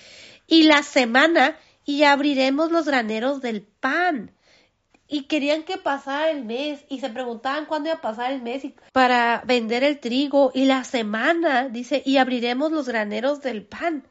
y 0.46 0.64
la 0.64 0.82
semana, 0.82 1.56
y 1.86 2.02
abriremos 2.02 2.70
los 2.70 2.84
graneros 2.84 3.40
del 3.40 3.62
pan 3.62 4.32
y 5.08 5.22
querían 5.22 5.62
que 5.62 5.78
pasara 5.78 6.30
el 6.30 6.44
mes 6.44 6.84
y 6.90 7.00
se 7.00 7.08
preguntaban 7.08 7.64
cuándo 7.64 7.88
iba 7.88 7.96
a 7.96 8.02
pasar 8.02 8.30
el 8.30 8.42
mes 8.42 8.62
para 8.92 9.42
vender 9.46 9.84
el 9.84 10.00
trigo 10.00 10.52
y 10.54 10.66
la 10.66 10.84
semana, 10.84 11.70
dice, 11.70 12.02
y 12.04 12.18
abriremos 12.18 12.72
los 12.72 12.86
graneros 12.86 13.40
del 13.40 13.64
pan. 13.64 14.04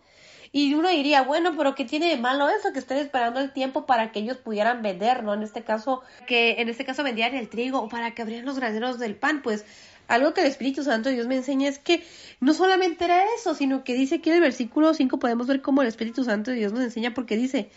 Y 0.52 0.74
uno 0.74 0.90
diría, 0.90 1.22
bueno, 1.22 1.54
pero 1.56 1.76
¿qué 1.76 1.86
tiene 1.86 2.10
de 2.10 2.18
malo 2.18 2.50
eso? 2.50 2.74
Que 2.74 2.80
estén 2.80 2.98
esperando 2.98 3.40
el 3.40 3.54
tiempo 3.54 3.86
para 3.86 4.12
que 4.12 4.22
ellos 4.22 4.38
pudieran 4.38 4.82
vender, 4.82 5.22
¿no? 5.22 5.36
En 5.36 5.44
este 5.44 5.64
caso, 5.64 6.02
que 6.26 6.62
en 6.62 6.70
este 6.70 6.84
caso 6.84 7.04
vendían 7.04 7.36
el 7.36 7.48
trigo 7.48 7.80
o 7.80 7.90
para 7.90 8.16
que 8.16 8.24
abrieran 8.24 8.48
los 8.48 8.58
graneros 8.58 8.98
del 8.98 9.16
pan, 9.16 9.44
pues 9.44 9.66
algo 10.08 10.34
que 10.34 10.42
el 10.42 10.48
Espíritu 10.48 10.84
Santo 10.84 11.10
de 11.10 11.16
Dios 11.16 11.28
me 11.28 11.36
enseña 11.36 11.70
es 11.70 11.80
que 11.80 12.04
no 12.40 12.54
solamente 12.54 13.06
era 13.06 13.24
eso, 13.38 13.56
sino 13.56 13.84
que 13.84 13.94
dice 13.94 14.22
que 14.22 14.30
en 14.30 14.38
el 14.38 14.42
versículo 14.42 14.94
5 14.94 15.20
podemos 15.20 15.48
ver 15.48 15.62
cómo 15.62 15.82
el 15.82 15.88
Espíritu 15.88 16.24
Santo 16.24 16.52
de 16.52 16.58
Dios 16.58 16.74
nos 16.74 16.82
enseña 16.82 17.14
porque 17.14 17.36
dice, 17.38 17.70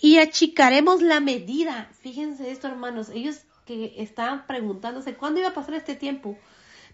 y 0.00 0.18
achicaremos 0.18 1.02
la 1.02 1.20
medida. 1.20 1.88
Fíjense 2.00 2.50
esto, 2.50 2.68
hermanos. 2.68 3.10
Ellos 3.14 3.42
que 3.66 3.94
estaban 3.98 4.46
preguntándose 4.46 5.14
cuándo 5.14 5.40
iba 5.40 5.50
a 5.50 5.54
pasar 5.54 5.74
este 5.74 5.94
tiempo 5.94 6.36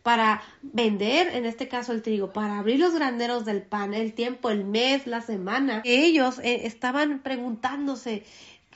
para 0.02 0.42
vender, 0.62 1.28
en 1.34 1.44
este 1.44 1.68
caso 1.68 1.92
el 1.92 2.02
trigo, 2.02 2.32
para 2.32 2.58
abrir 2.58 2.78
los 2.78 2.94
graneros 2.94 3.44
del 3.44 3.62
pan, 3.62 3.94
el 3.94 4.12
tiempo, 4.12 4.50
el 4.50 4.64
mes, 4.64 5.06
la 5.06 5.22
semana. 5.22 5.82
Ellos 5.84 6.38
eh, 6.40 6.66
estaban 6.66 7.20
preguntándose 7.20 8.24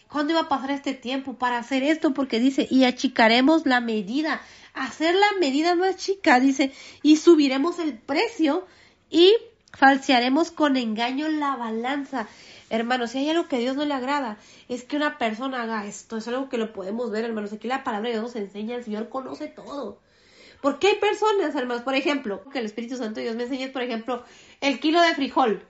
cuándo 0.08 0.32
iba 0.32 0.42
a 0.42 0.48
pasar 0.48 0.70
este 0.70 0.94
tiempo 0.94 1.34
para 1.34 1.58
hacer 1.58 1.82
esto, 1.82 2.12
porque 2.12 2.40
dice, 2.40 2.66
y 2.70 2.84
achicaremos 2.84 3.66
la 3.66 3.80
medida. 3.80 4.40
Hacer 4.74 5.14
la 5.14 5.32
medida 5.38 5.76
es 5.88 5.96
chica, 5.96 6.40
dice, 6.40 6.72
y 7.02 7.16
subiremos 7.16 7.78
el 7.78 7.98
precio 7.98 8.66
y 9.10 9.34
falsearemos 9.72 10.50
con 10.50 10.76
engaño 10.76 11.28
la 11.28 11.56
balanza. 11.56 12.26
Hermanos, 12.70 13.10
si 13.10 13.18
hay 13.18 13.30
algo 13.30 13.48
que 13.48 13.56
a 13.56 13.58
Dios 13.58 13.76
no 13.76 13.84
le 13.84 13.92
agrada, 13.92 14.38
es 14.68 14.84
que 14.84 14.96
una 14.96 15.18
persona 15.18 15.62
haga 15.62 15.86
esto. 15.86 16.16
Es 16.16 16.28
algo 16.28 16.48
que 16.48 16.56
lo 16.56 16.72
podemos 16.72 17.10
ver, 17.10 17.24
hermanos. 17.24 17.52
Aquí 17.52 17.68
la 17.68 17.84
palabra 17.84 18.08
de 18.08 18.14
Dios 18.14 18.22
nos 18.22 18.36
enseña, 18.36 18.76
el 18.76 18.84
Señor 18.84 19.10
conoce 19.10 19.48
todo. 19.48 20.00
¿Por 20.62 20.78
qué 20.78 20.88
hay 20.88 20.96
personas, 20.96 21.54
hermanos? 21.54 21.82
Por 21.82 21.94
ejemplo, 21.94 22.42
que 22.50 22.60
el 22.60 22.66
Espíritu 22.66 22.96
Santo 22.96 23.16
de 23.16 23.24
Dios 23.24 23.36
me 23.36 23.42
enseña, 23.42 23.72
por 23.72 23.82
ejemplo, 23.82 24.24
el 24.60 24.80
kilo 24.80 25.02
de 25.02 25.14
frijol. 25.14 25.66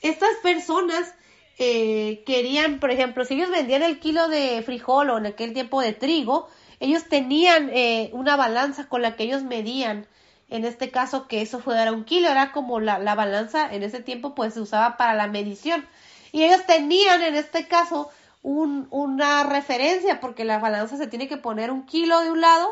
Estas 0.00 0.34
personas 0.42 1.12
eh, 1.58 2.22
querían, 2.24 2.78
por 2.78 2.90
ejemplo, 2.92 3.24
si 3.24 3.34
ellos 3.34 3.50
vendían 3.50 3.82
el 3.82 3.98
kilo 3.98 4.28
de 4.28 4.62
frijol 4.62 5.10
o 5.10 5.18
en 5.18 5.26
aquel 5.26 5.52
tiempo 5.52 5.80
de 5.82 5.92
trigo, 5.92 6.48
ellos 6.80 7.04
tenían 7.08 7.70
eh, 7.72 8.10
una 8.12 8.36
balanza 8.36 8.88
con 8.88 9.02
la 9.02 9.16
que 9.16 9.24
ellos 9.24 9.42
medían. 9.42 10.06
En 10.50 10.64
este 10.64 10.90
caso, 10.90 11.28
que 11.28 11.42
eso 11.42 11.58
fuera 11.58 11.92
un 11.92 12.04
kilo, 12.04 12.28
era 12.28 12.52
como 12.52 12.80
la, 12.80 12.98
la 12.98 13.14
balanza 13.14 13.72
en 13.72 13.82
ese 13.82 14.00
tiempo, 14.00 14.34
pues 14.34 14.54
se 14.54 14.60
usaba 14.60 14.96
para 14.96 15.14
la 15.14 15.26
medición. 15.26 15.86
Y 16.32 16.44
ellos 16.44 16.64
tenían 16.66 17.22
en 17.22 17.34
este 17.34 17.68
caso 17.68 18.10
un, 18.42 18.86
una 18.90 19.44
referencia, 19.44 20.20
porque 20.20 20.44
la 20.44 20.58
balanza 20.58 20.96
se 20.96 21.06
tiene 21.06 21.28
que 21.28 21.36
poner 21.36 21.70
un 21.70 21.84
kilo 21.84 22.20
de 22.20 22.30
un 22.30 22.40
lado 22.40 22.68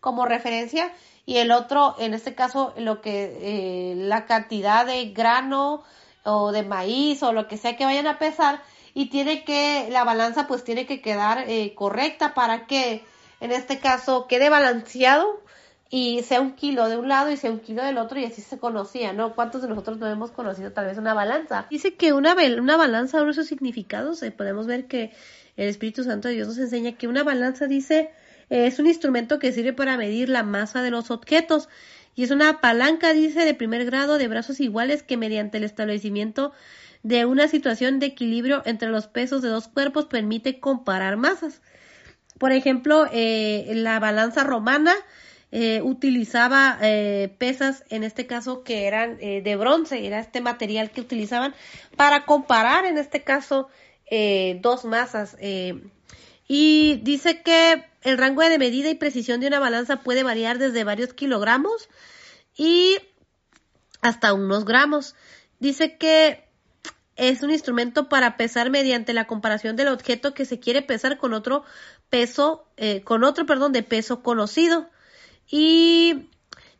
como 0.00 0.26
referencia 0.26 0.92
y 1.28 1.36
el 1.36 1.52
otro, 1.52 1.94
en 1.98 2.14
este 2.14 2.34
caso, 2.34 2.72
lo 2.78 3.02
que 3.02 3.36
eh, 3.42 3.94
la 3.96 4.24
cantidad 4.24 4.86
de 4.86 5.10
grano 5.10 5.82
o 6.24 6.52
de 6.52 6.62
maíz 6.62 7.22
o 7.22 7.34
lo 7.34 7.48
que 7.48 7.58
sea 7.58 7.76
que 7.76 7.84
vayan 7.84 8.06
a 8.06 8.18
pesar 8.18 8.62
y 8.94 9.10
tiene 9.10 9.44
que 9.44 9.88
la 9.90 10.04
balanza 10.04 10.46
pues 10.46 10.64
tiene 10.64 10.86
que 10.86 11.02
quedar 11.02 11.44
eh, 11.46 11.74
correcta 11.74 12.32
para 12.32 12.66
que 12.66 13.04
en 13.40 13.52
este 13.52 13.78
caso 13.78 14.26
quede 14.28 14.50
balanceado 14.50 15.42
y 15.90 16.22
sea 16.22 16.40
un 16.40 16.52
kilo 16.52 16.88
de 16.88 16.98
un 16.98 17.08
lado 17.08 17.30
y 17.30 17.36
sea 17.36 17.50
un 17.50 17.60
kilo 17.60 17.82
del 17.82 17.98
otro 17.98 18.18
y 18.18 18.24
así 18.24 18.42
se 18.42 18.58
conocía, 18.58 19.12
¿no? 19.12 19.34
¿Cuántos 19.34 19.62
de 19.62 19.68
nosotros 19.68 19.98
no 19.98 20.06
hemos 20.06 20.30
conocido 20.30 20.72
tal 20.72 20.86
vez 20.86 20.98
una 20.98 21.14
balanza? 21.14 21.66
Dice 21.70 21.94
que 21.94 22.12
una, 22.12 22.34
una 22.58 22.76
balanza, 22.76 23.22
de 23.24 23.32
sus 23.32 23.46
significados, 23.46 24.22
eh, 24.22 24.30
podemos 24.30 24.66
ver 24.66 24.86
que 24.86 25.12
el 25.56 25.68
Espíritu 25.68 26.04
Santo 26.04 26.28
de 26.28 26.34
Dios 26.34 26.48
nos 26.48 26.58
enseña 26.58 26.92
que 26.92 27.08
una 27.08 27.24
balanza 27.24 27.66
dice 27.66 28.10
es 28.50 28.78
un 28.78 28.86
instrumento 28.86 29.38
que 29.38 29.52
sirve 29.52 29.72
para 29.72 29.96
medir 29.96 30.28
la 30.28 30.42
masa 30.42 30.82
de 30.82 30.90
los 30.90 31.10
objetos 31.10 31.68
y 32.14 32.24
es 32.24 32.30
una 32.30 32.60
palanca, 32.60 33.12
dice, 33.12 33.44
de 33.44 33.54
primer 33.54 33.84
grado 33.84 34.18
de 34.18 34.26
brazos 34.26 34.58
iguales 34.60 35.02
que 35.02 35.16
mediante 35.16 35.58
el 35.58 35.64
establecimiento 35.64 36.52
de 37.02 37.26
una 37.26 37.46
situación 37.46 38.00
de 38.00 38.06
equilibrio 38.06 38.62
entre 38.64 38.88
los 38.88 39.06
pesos 39.06 39.40
de 39.40 39.48
dos 39.48 39.68
cuerpos 39.68 40.06
permite 40.06 40.58
comparar 40.58 41.16
masas. 41.16 41.60
Por 42.38 42.52
ejemplo, 42.52 43.06
eh, 43.12 43.70
la 43.74 43.98
balanza 43.98 44.44
romana 44.44 44.94
eh, 45.50 45.80
utilizaba 45.82 46.78
eh, 46.82 47.34
pesas, 47.38 47.84
en 47.90 48.04
este 48.04 48.26
caso 48.26 48.62
que 48.62 48.86
eran 48.86 49.18
de 49.18 49.56
bronce, 49.56 50.06
era 50.06 50.20
este 50.20 50.40
material 50.40 50.90
que 50.90 51.00
utilizaban 51.00 51.54
para 51.96 52.24
comparar, 52.24 52.84
en 52.84 52.98
este 52.98 53.22
caso, 53.22 53.68
dos 54.60 54.84
masas. 54.84 55.36
y 56.48 57.00
dice 57.02 57.42
que 57.42 57.84
el 58.02 58.16
rango 58.16 58.42
de 58.42 58.58
medida 58.58 58.88
y 58.88 58.94
precisión 58.94 59.40
de 59.40 59.48
una 59.48 59.58
balanza 59.58 60.02
puede 60.02 60.22
variar 60.22 60.58
desde 60.58 60.84
varios 60.84 61.12
kilogramos 61.12 61.88
y 62.56 62.96
hasta 64.00 64.32
unos 64.32 64.64
gramos. 64.64 65.14
Dice 65.58 65.96
que 65.96 66.48
es 67.18 67.42
un 67.42 67.50
instrumento 67.50 68.08
para 68.08 68.36
pesar 68.36 68.70
mediante 68.70 69.12
la 69.12 69.26
comparación 69.26 69.74
del 69.74 69.88
objeto 69.88 70.34
que 70.34 70.44
se 70.44 70.60
quiere 70.60 70.82
pesar 70.82 71.18
con 71.18 71.34
otro 71.34 71.64
peso, 72.10 72.64
con 73.04 73.24
otro, 73.24 73.44
perdón, 73.44 73.72
de 73.72 73.82
peso 73.82 74.22
conocido 74.22 74.88
y 75.50 76.28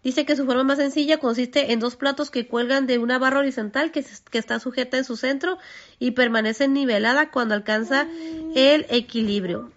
dice 0.02 0.24
que 0.24 0.36
su 0.36 0.46
forma 0.46 0.64
más 0.64 0.78
sencilla 0.78 1.18
consiste 1.18 1.72
en 1.72 1.80
dos 1.80 1.96
platos 1.96 2.30
que 2.30 2.46
cuelgan 2.46 2.86
de 2.86 2.98
una 2.98 3.18
barra 3.18 3.40
horizontal 3.40 3.90
que, 3.90 4.04
que 4.30 4.38
está 4.38 4.60
sujeta 4.60 4.96
en 4.96 5.04
su 5.04 5.16
centro 5.16 5.58
y 5.98 6.12
permanece 6.12 6.68
nivelada 6.68 7.30
cuando 7.30 7.54
alcanza 7.54 8.06
el 8.54 8.86
equilibrio. 8.90 9.72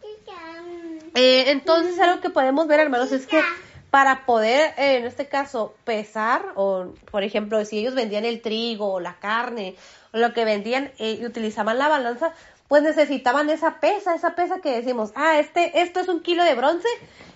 Eh, 1.14 1.52
entonces 1.52 2.00
algo 2.00 2.22
que 2.22 2.30
podemos 2.30 2.68
ver 2.68 2.80
hermanos 2.80 3.12
es 3.12 3.28
que 3.28 3.42
para 3.90 4.26
poder 4.26 4.74
eh, 4.78 4.98
en 4.98 5.06
este 5.06 5.28
caso 5.28 5.76
pesar 5.84 6.54
o 6.56 6.94
por 7.12 7.24
ejemplo 7.24 7.64
si 7.66 7.80
ellos 7.80 7.96
vendían 7.96 8.24
el 8.24 8.42
trigo 8.42 8.94
o 8.94 9.00
la 9.02 9.20
carne 9.20 9.76
o 10.14 10.18
lo 10.18 10.34
que 10.34 10.46
vendían 10.46 10.92
eh, 11.00 11.20
y 11.20 11.26
utilizaban 11.26 11.78
la 11.78 11.90
balanza 11.90 12.34
pues 12.72 12.84
necesitaban 12.84 13.50
esa 13.50 13.82
pesa, 13.82 14.16
esa 14.16 14.34
pesa 14.34 14.62
que 14.62 14.72
decimos, 14.72 15.12
ah, 15.16 15.40
este, 15.40 15.82
esto 15.82 16.00
es 16.00 16.08
un 16.08 16.22
kilo 16.22 16.46
de 16.46 16.56
bronce, 16.56 16.88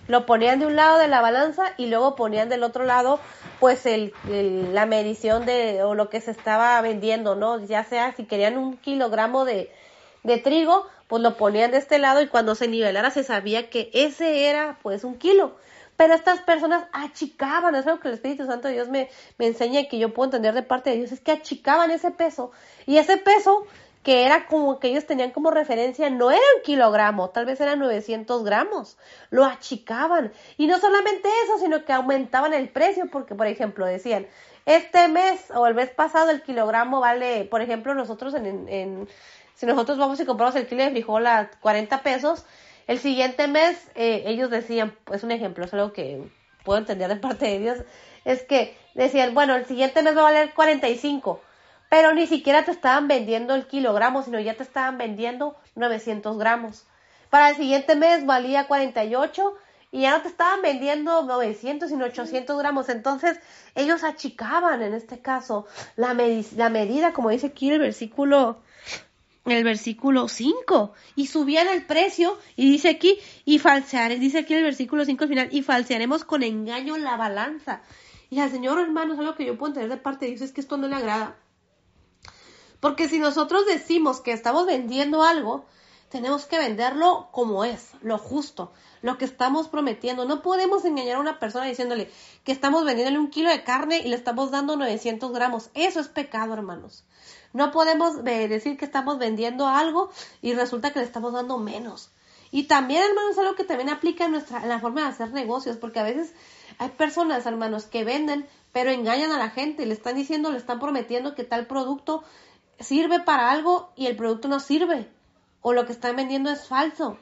lo 0.08 0.24
ponían 0.24 0.60
de 0.60 0.64
un 0.64 0.76
lado 0.76 0.96
de 0.96 1.08
la 1.08 1.20
balanza 1.20 1.74
y 1.76 1.88
luego 1.88 2.16
ponían 2.16 2.48
del 2.48 2.62
otro 2.62 2.86
lado, 2.86 3.20
pues 3.60 3.84
el, 3.84 4.14
la 4.72 4.86
medición 4.86 5.44
de, 5.44 5.82
o 5.82 5.94
lo 5.94 6.08
que 6.08 6.22
se 6.22 6.30
estaba 6.30 6.80
vendiendo, 6.80 7.34
¿no? 7.34 7.62
Ya 7.66 7.84
sea 7.84 8.14
si 8.16 8.24
querían 8.24 8.56
un 8.56 8.78
kilogramo 8.78 9.44
de, 9.44 9.70
de 10.22 10.38
trigo, 10.38 10.86
pues 11.06 11.20
lo 11.20 11.36
ponían 11.36 11.70
de 11.70 11.76
este 11.76 11.98
lado 11.98 12.22
y 12.22 12.28
cuando 12.28 12.54
se 12.54 12.66
nivelara 12.66 13.10
se 13.10 13.22
sabía 13.22 13.68
que 13.68 13.90
ese 13.92 14.48
era 14.48 14.78
pues 14.82 15.04
un 15.04 15.18
kilo. 15.18 15.54
Pero 15.98 16.14
estas 16.14 16.40
personas 16.40 16.84
achicaban, 16.92 17.74
es 17.74 17.86
algo 17.86 18.00
que 18.00 18.08
el 18.08 18.14
Espíritu 18.14 18.46
Santo 18.46 18.68
de 18.68 18.74
Dios 18.74 18.88
me, 18.88 19.10
me 19.36 19.48
enseña 19.48 19.80
y 19.80 19.88
que 19.88 19.98
yo 19.98 20.14
puedo 20.14 20.28
entender 20.28 20.54
de 20.54 20.62
parte 20.62 20.90
de 20.90 20.96
Dios, 20.96 21.12
es 21.12 21.20
que 21.20 21.32
achicaban 21.32 21.90
ese 21.90 22.10
peso. 22.10 22.52
Y 22.86 22.96
ese 22.96 23.18
peso 23.18 23.66
que 24.06 24.24
era 24.24 24.46
como 24.46 24.78
que 24.78 24.86
ellos 24.86 25.04
tenían 25.04 25.32
como 25.32 25.50
referencia, 25.50 26.08
no 26.10 26.30
era 26.30 26.40
un 26.54 26.62
kilogramo, 26.62 27.30
tal 27.30 27.44
vez 27.44 27.60
eran 27.60 27.80
900 27.80 28.44
gramos, 28.44 28.96
lo 29.30 29.44
achicaban. 29.44 30.32
Y 30.56 30.68
no 30.68 30.78
solamente 30.78 31.28
eso, 31.42 31.58
sino 31.58 31.84
que 31.84 31.92
aumentaban 31.92 32.54
el 32.54 32.68
precio, 32.68 33.10
porque 33.10 33.34
por 33.34 33.48
ejemplo 33.48 33.84
decían, 33.84 34.28
este 34.64 35.08
mes 35.08 35.50
o 35.52 35.66
el 35.66 35.74
mes 35.74 35.90
pasado 35.90 36.30
el 36.30 36.42
kilogramo 36.42 37.00
vale, 37.00 37.46
por 37.46 37.62
ejemplo, 37.62 37.96
nosotros 37.96 38.32
en, 38.34 39.08
si 39.56 39.66
nosotros 39.66 39.98
vamos 39.98 40.20
y 40.20 40.24
compramos 40.24 40.54
el 40.54 40.68
kilo 40.68 40.84
de 40.84 40.90
frijol 40.90 41.26
a 41.26 41.50
40 41.60 42.04
pesos, 42.04 42.46
el 42.86 43.00
siguiente 43.00 43.48
mes 43.48 43.90
eh, 43.96 44.22
ellos 44.26 44.50
decían, 44.50 44.96
es 45.12 45.24
un 45.24 45.32
ejemplo, 45.32 45.64
es 45.64 45.74
algo 45.74 45.92
que 45.92 46.22
puedo 46.64 46.78
entender 46.78 47.08
de 47.08 47.16
parte 47.16 47.46
de 47.46 47.58
Dios, 47.58 47.78
es 48.24 48.44
que 48.44 48.78
decían, 48.94 49.34
bueno, 49.34 49.56
el 49.56 49.66
siguiente 49.66 50.00
mes 50.04 50.16
va 50.16 50.20
a 50.20 50.30
valer 50.30 50.54
45 50.54 51.40
pero 51.88 52.14
ni 52.14 52.26
siquiera 52.26 52.64
te 52.64 52.70
estaban 52.70 53.08
vendiendo 53.08 53.54
el 53.54 53.66
kilogramo, 53.66 54.22
sino 54.22 54.40
ya 54.40 54.54
te 54.54 54.62
estaban 54.62 54.98
vendiendo 54.98 55.56
900 55.74 56.38
gramos. 56.38 56.84
Para 57.30 57.50
el 57.50 57.56
siguiente 57.56 57.96
mes 57.96 58.24
valía 58.26 58.66
48 58.66 59.54
y 59.92 60.02
ya 60.02 60.16
no 60.16 60.22
te 60.22 60.28
estaban 60.28 60.62
vendiendo 60.62 61.22
900 61.22 61.88
sino 61.88 62.04
800 62.04 62.58
gramos. 62.58 62.88
Entonces 62.88 63.38
ellos 63.74 64.04
achicaban 64.04 64.82
en 64.82 64.94
este 64.94 65.20
caso 65.20 65.66
la, 65.96 66.14
la 66.56 66.70
medida, 66.70 67.12
como 67.12 67.30
dice 67.30 67.48
aquí 67.48 67.70
el 67.70 67.78
versículo 67.78 68.60
el 69.44 69.62
versículo 69.62 70.26
5 70.28 70.92
y 71.14 71.28
subían 71.28 71.68
el 71.68 71.86
precio 71.86 72.36
y 72.56 72.68
dice 72.68 72.88
aquí 72.88 73.18
y 73.44 73.60
falsear, 73.60 74.18
dice 74.18 74.40
aquí 74.40 74.54
el 74.54 74.64
versículo 74.64 75.04
5 75.04 75.22
al 75.22 75.28
final 75.28 75.48
y 75.52 75.62
falsearemos 75.62 76.24
con 76.24 76.42
engaño 76.42 76.96
la 76.96 77.16
balanza. 77.16 77.80
Y 78.28 78.40
al 78.40 78.50
Señor, 78.50 78.80
hermanos, 78.80 79.20
algo 79.20 79.36
que 79.36 79.44
yo 79.44 79.56
puedo 79.56 79.70
entender 79.70 79.90
de 79.90 80.02
parte 80.02 80.24
de 80.24 80.32
Dios 80.32 80.42
es 80.42 80.52
que 80.52 80.60
esto 80.60 80.76
no 80.76 80.88
le 80.88 80.96
agrada. 80.96 81.36
Porque 82.80 83.08
si 83.08 83.18
nosotros 83.18 83.66
decimos 83.66 84.20
que 84.20 84.32
estamos 84.32 84.66
vendiendo 84.66 85.22
algo, 85.22 85.66
tenemos 86.08 86.46
que 86.46 86.58
venderlo 86.58 87.28
como 87.32 87.64
es, 87.64 87.90
lo 88.00 88.18
justo, 88.18 88.72
lo 89.02 89.18
que 89.18 89.24
estamos 89.24 89.68
prometiendo. 89.68 90.24
No 90.24 90.42
podemos 90.42 90.84
engañar 90.84 91.16
a 91.16 91.20
una 91.20 91.38
persona 91.38 91.66
diciéndole 91.66 92.10
que 92.44 92.52
estamos 92.52 92.84
vendiéndole 92.84 93.18
un 93.18 93.30
kilo 93.30 93.50
de 93.50 93.64
carne 93.64 93.98
y 93.98 94.08
le 94.08 94.16
estamos 94.16 94.50
dando 94.50 94.76
900 94.76 95.32
gramos. 95.32 95.70
Eso 95.74 96.00
es 96.00 96.08
pecado, 96.08 96.54
hermanos. 96.54 97.04
No 97.52 97.70
podemos 97.70 98.22
decir 98.22 98.76
que 98.76 98.84
estamos 98.84 99.18
vendiendo 99.18 99.66
algo 99.66 100.10
y 100.42 100.52
resulta 100.52 100.92
que 100.92 101.00
le 101.00 101.06
estamos 101.06 101.32
dando 101.32 101.58
menos. 101.58 102.10
Y 102.50 102.64
también, 102.64 103.02
hermanos, 103.02 103.38
algo 103.38 103.54
que 103.54 103.64
también 103.64 103.88
aplica 103.88 104.26
en, 104.26 104.32
nuestra, 104.32 104.62
en 104.62 104.68
la 104.68 104.78
forma 104.78 105.02
de 105.02 105.08
hacer 105.08 105.32
negocios, 105.32 105.76
porque 105.76 105.98
a 105.98 106.04
veces 106.04 106.32
hay 106.78 106.90
personas, 106.90 107.44
hermanos, 107.46 107.84
que 107.84 108.04
venden, 108.04 108.46
pero 108.72 108.90
engañan 108.90 109.32
a 109.32 109.38
la 109.38 109.50
gente, 109.50 109.86
le 109.86 109.94
están 109.94 110.14
diciendo, 110.14 110.52
le 110.52 110.58
están 110.58 110.78
prometiendo 110.78 111.34
que 111.34 111.44
tal 111.44 111.66
producto 111.66 112.22
sirve 112.80 113.20
para 113.20 113.50
algo 113.50 113.92
y 113.96 114.06
el 114.06 114.16
producto 114.16 114.48
no 114.48 114.60
sirve, 114.60 115.08
o 115.62 115.72
lo 115.72 115.86
que 115.86 115.92
están 115.92 116.16
vendiendo 116.16 116.50
es 116.50 116.66
falso. 116.68 117.18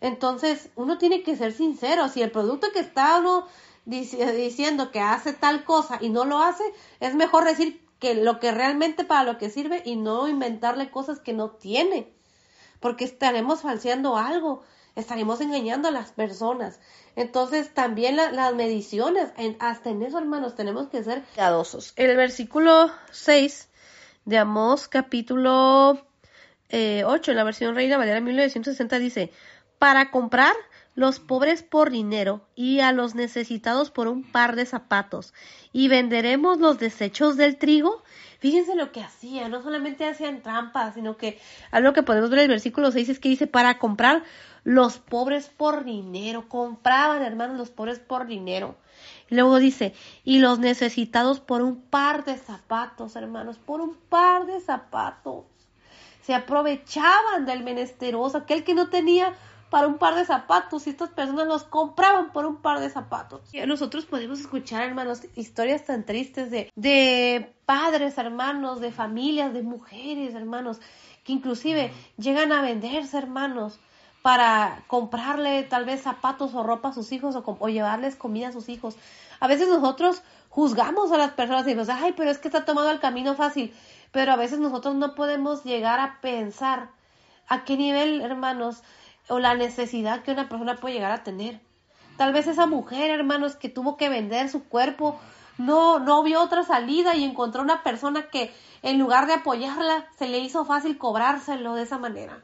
Entonces, 0.00 0.70
uno 0.76 0.98
tiene 0.98 1.22
que 1.22 1.36
ser 1.36 1.52
sincero, 1.52 2.08
si 2.08 2.22
el 2.22 2.30
producto 2.30 2.68
que 2.72 2.80
está 2.80 3.18
uno 3.18 3.46
diciendo 3.84 4.90
que 4.90 5.00
hace 5.00 5.32
tal 5.32 5.64
cosa 5.64 5.98
y 6.00 6.10
no 6.10 6.24
lo 6.24 6.38
hace, 6.38 6.64
es 7.00 7.14
mejor 7.14 7.44
decir 7.44 7.86
que 7.98 8.14
lo 8.14 8.40
que 8.40 8.52
realmente 8.52 9.04
para 9.04 9.24
lo 9.24 9.38
que 9.38 9.50
sirve 9.50 9.82
y 9.84 9.96
no 9.96 10.28
inventarle 10.28 10.90
cosas 10.90 11.20
que 11.20 11.32
no 11.32 11.50
tiene 11.50 12.12
porque 12.80 13.04
estaremos 13.04 13.60
falseando 13.60 14.16
algo, 14.16 14.62
estaremos 14.96 15.40
engañando 15.40 15.88
a 15.88 15.92
las 15.92 16.10
personas. 16.10 16.80
Entonces, 17.14 17.72
también 17.72 18.16
las 18.16 18.54
mediciones, 18.54 19.30
hasta 19.60 19.90
en 19.90 20.02
eso, 20.02 20.18
hermanos, 20.18 20.56
tenemos 20.56 20.88
que 20.88 21.04
ser 21.04 21.22
cuidadosos. 21.34 21.92
El 21.96 22.16
versículo 22.16 22.90
6 23.12 23.68
de 24.24 24.38
Amós, 24.38 24.88
capítulo 24.88 25.90
8, 25.92 26.02
eh, 26.70 27.04
en 27.04 27.36
la 27.36 27.44
versión 27.44 27.74
Reina 27.74 27.98
Valera 27.98 28.20
1960, 28.20 28.98
dice, 28.98 29.32
para 29.78 30.10
comprar 30.10 30.54
los 30.94 31.20
pobres 31.20 31.62
por 31.62 31.90
dinero 31.90 32.46
y 32.54 32.80
a 32.80 32.92
los 32.92 33.14
necesitados 33.14 33.90
por 33.90 34.08
un 34.08 34.22
par 34.22 34.56
de 34.56 34.66
zapatos, 34.66 35.34
y 35.72 35.88
venderemos 35.88 36.58
los 36.58 36.78
desechos 36.78 37.36
del 37.36 37.56
trigo 37.56 38.02
Fíjense 38.40 38.74
lo 38.74 38.90
que 38.90 39.02
hacía, 39.02 39.50
no 39.50 39.62
solamente 39.62 40.06
hacían 40.06 40.40
trampas, 40.40 40.94
sino 40.94 41.18
que 41.18 41.38
algo 41.70 41.92
que 41.92 42.02
podemos 42.02 42.30
ver 42.30 42.38
en 42.38 42.44
el 42.44 42.50
versículo 42.50 42.90
6 42.90 43.10
es 43.10 43.18
que 43.20 43.28
dice 43.28 43.46
para 43.46 43.78
comprar 43.78 44.24
los 44.64 44.98
pobres 44.98 45.50
por 45.50 45.84
dinero, 45.84 46.48
compraban 46.48 47.22
hermanos 47.22 47.58
los 47.58 47.70
pobres 47.70 47.98
por 47.98 48.26
dinero. 48.26 48.76
Luego 49.30 49.58
dice, 49.58 49.94
y 50.24 50.38
los 50.38 50.58
necesitados 50.58 51.40
por 51.40 51.62
un 51.62 51.80
par 51.80 52.24
de 52.24 52.36
zapatos, 52.36 53.16
hermanos, 53.16 53.58
por 53.58 53.80
un 53.80 53.94
par 54.08 54.46
de 54.46 54.60
zapatos. 54.60 55.44
Se 56.22 56.34
aprovechaban 56.34 57.46
del 57.46 57.62
menesteroso, 57.62 58.38
aquel 58.38 58.64
que 58.64 58.74
no 58.74 58.88
tenía 58.88 59.34
para 59.70 59.86
un 59.86 59.98
par 59.98 60.16
de 60.16 60.24
zapatos 60.24 60.86
y 60.86 60.90
estas 60.90 61.10
personas 61.10 61.46
los 61.46 61.62
compraban 61.62 62.32
por 62.32 62.44
un 62.44 62.56
par 62.56 62.80
de 62.80 62.90
zapatos. 62.90 63.42
Y 63.52 63.60
nosotros 63.60 64.04
podemos 64.04 64.40
escuchar, 64.40 64.82
hermanos, 64.82 65.22
historias 65.36 65.84
tan 65.84 66.04
tristes 66.04 66.50
de, 66.50 66.70
de 66.74 67.54
padres, 67.64 68.18
hermanos, 68.18 68.80
de 68.80 68.90
familias, 68.90 69.54
de 69.54 69.62
mujeres, 69.62 70.34
hermanos, 70.34 70.80
que 71.24 71.32
inclusive 71.32 71.92
llegan 72.18 72.50
a 72.50 72.62
venderse, 72.62 73.16
hermanos, 73.16 73.78
para 74.22 74.82
comprarle 74.86 75.62
tal 75.62 75.84
vez 75.84 76.02
zapatos 76.02 76.54
o 76.54 76.62
ropa 76.62 76.88
a 76.88 76.92
sus 76.92 77.12
hijos 77.12 77.36
o, 77.36 77.68
llevarles 77.68 78.16
comida 78.16 78.48
a 78.48 78.52
sus 78.52 78.68
hijos. 78.68 78.96
A 79.40 79.48
veces 79.48 79.68
nosotros 79.68 80.22
juzgamos 80.50 81.10
a 81.12 81.18
las 81.18 81.32
personas 81.32 81.62
y 81.62 81.74
decimos, 81.74 81.88
ay, 81.88 82.12
pero 82.16 82.30
es 82.30 82.38
que 82.38 82.48
está 82.48 82.64
tomando 82.64 82.90
el 82.90 83.00
camino 83.00 83.34
fácil. 83.34 83.74
Pero 84.12 84.32
a 84.32 84.36
veces 84.36 84.58
nosotros 84.58 84.94
no 84.94 85.14
podemos 85.14 85.64
llegar 85.64 86.00
a 86.00 86.20
pensar 86.20 86.90
a 87.48 87.64
qué 87.64 87.76
nivel, 87.76 88.20
hermanos, 88.20 88.82
o 89.28 89.38
la 89.38 89.54
necesidad 89.54 90.22
que 90.22 90.32
una 90.32 90.48
persona 90.48 90.76
puede 90.76 90.94
llegar 90.94 91.12
a 91.12 91.22
tener. 91.22 91.60
Tal 92.16 92.32
vez 92.32 92.46
esa 92.46 92.66
mujer, 92.66 93.10
hermanos, 93.10 93.56
que 93.56 93.68
tuvo 93.68 93.96
que 93.96 94.08
vender 94.08 94.48
su 94.50 94.64
cuerpo, 94.64 95.18
no, 95.56 95.98
no 95.98 96.22
vio 96.22 96.42
otra 96.42 96.64
salida 96.64 97.14
y 97.14 97.24
encontró 97.24 97.62
una 97.62 97.82
persona 97.82 98.28
que 98.28 98.52
en 98.82 98.98
lugar 98.98 99.26
de 99.26 99.34
apoyarla, 99.34 100.06
se 100.18 100.28
le 100.28 100.38
hizo 100.38 100.64
fácil 100.64 100.96
cobrárselo 100.96 101.74
de 101.74 101.82
esa 101.82 101.98
manera. 101.98 102.42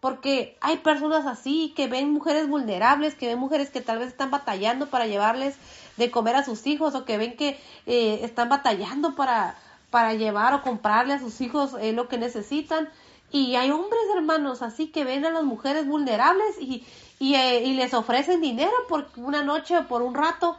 Porque 0.00 0.56
hay 0.60 0.78
personas 0.78 1.26
así 1.26 1.72
que 1.76 1.86
ven 1.86 2.10
mujeres 2.10 2.48
vulnerables, 2.48 3.14
que 3.14 3.26
ven 3.26 3.38
mujeres 3.38 3.70
que 3.70 3.80
tal 3.80 3.98
vez 3.98 4.08
están 4.08 4.30
batallando 4.30 4.86
para 4.86 5.06
llevarles 5.06 5.56
de 5.96 6.10
comer 6.10 6.36
a 6.36 6.44
sus 6.44 6.66
hijos 6.66 6.94
o 6.94 7.04
que 7.04 7.18
ven 7.18 7.36
que 7.36 7.58
eh, 7.86 8.20
están 8.22 8.48
batallando 8.48 9.14
para, 9.14 9.56
para 9.90 10.14
llevar 10.14 10.54
o 10.54 10.62
comprarle 10.62 11.12
a 11.12 11.20
sus 11.20 11.40
hijos 11.42 11.74
eh, 11.80 11.92
lo 11.92 12.08
que 12.08 12.16
necesitan 12.16 12.88
y 13.32 13.54
hay 13.54 13.70
hombres, 13.70 14.02
hermanos, 14.14 14.60
así 14.62 14.88
que 14.88 15.04
ven 15.04 15.24
a 15.24 15.30
las 15.30 15.44
mujeres 15.44 15.86
vulnerables 15.86 16.56
y, 16.60 16.84
eh, 17.20 17.62
y 17.64 17.74
les 17.74 17.94
ofrecen 17.94 18.40
dinero 18.40 18.72
por 18.88 19.08
una 19.16 19.42
noche 19.42 19.78
o 19.78 19.86
por 19.86 20.02
un 20.02 20.14
rato. 20.14 20.58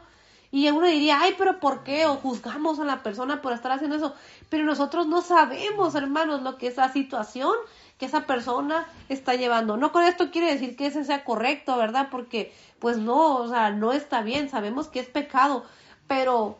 Y 0.53 0.69
uno 0.69 0.87
diría, 0.87 1.19
ay, 1.21 1.35
pero 1.37 1.59
¿por 1.59 1.83
qué? 1.83 2.05
O 2.05 2.15
juzgamos 2.15 2.79
a 2.79 2.85
la 2.85 3.03
persona 3.03 3.41
por 3.41 3.53
estar 3.53 3.71
haciendo 3.71 3.97
eso. 3.97 4.13
Pero 4.49 4.65
nosotros 4.65 5.07
no 5.07 5.21
sabemos, 5.21 5.95
hermanos, 5.95 6.41
lo 6.43 6.57
que 6.57 6.67
esa 6.67 6.91
situación 6.91 7.53
que 8.01 8.07
esa 8.07 8.25
persona 8.25 8.87
está 9.09 9.35
llevando. 9.35 9.77
No 9.77 9.91
con 9.91 10.03
esto 10.03 10.31
quiere 10.31 10.51
decir 10.51 10.75
que 10.75 10.87
ese 10.87 11.05
sea 11.05 11.23
correcto, 11.23 11.77
¿verdad? 11.77 12.07
Porque, 12.09 12.51
pues 12.79 12.97
no, 12.97 13.35
o 13.35 13.47
sea, 13.47 13.69
no 13.69 13.93
está 13.93 14.23
bien, 14.23 14.49
sabemos 14.49 14.87
que 14.87 15.01
es 15.01 15.07
pecado, 15.07 15.65
pero 16.07 16.57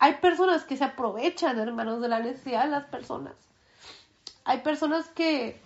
hay 0.00 0.14
personas 0.14 0.64
que 0.64 0.76
se 0.76 0.82
aprovechan, 0.82 1.60
hermanos, 1.60 2.00
de 2.00 2.08
la 2.08 2.18
necesidad 2.18 2.64
de 2.64 2.72
las 2.72 2.86
personas. 2.86 3.34
Hay 4.44 4.62
personas 4.62 5.06
que, 5.10 5.60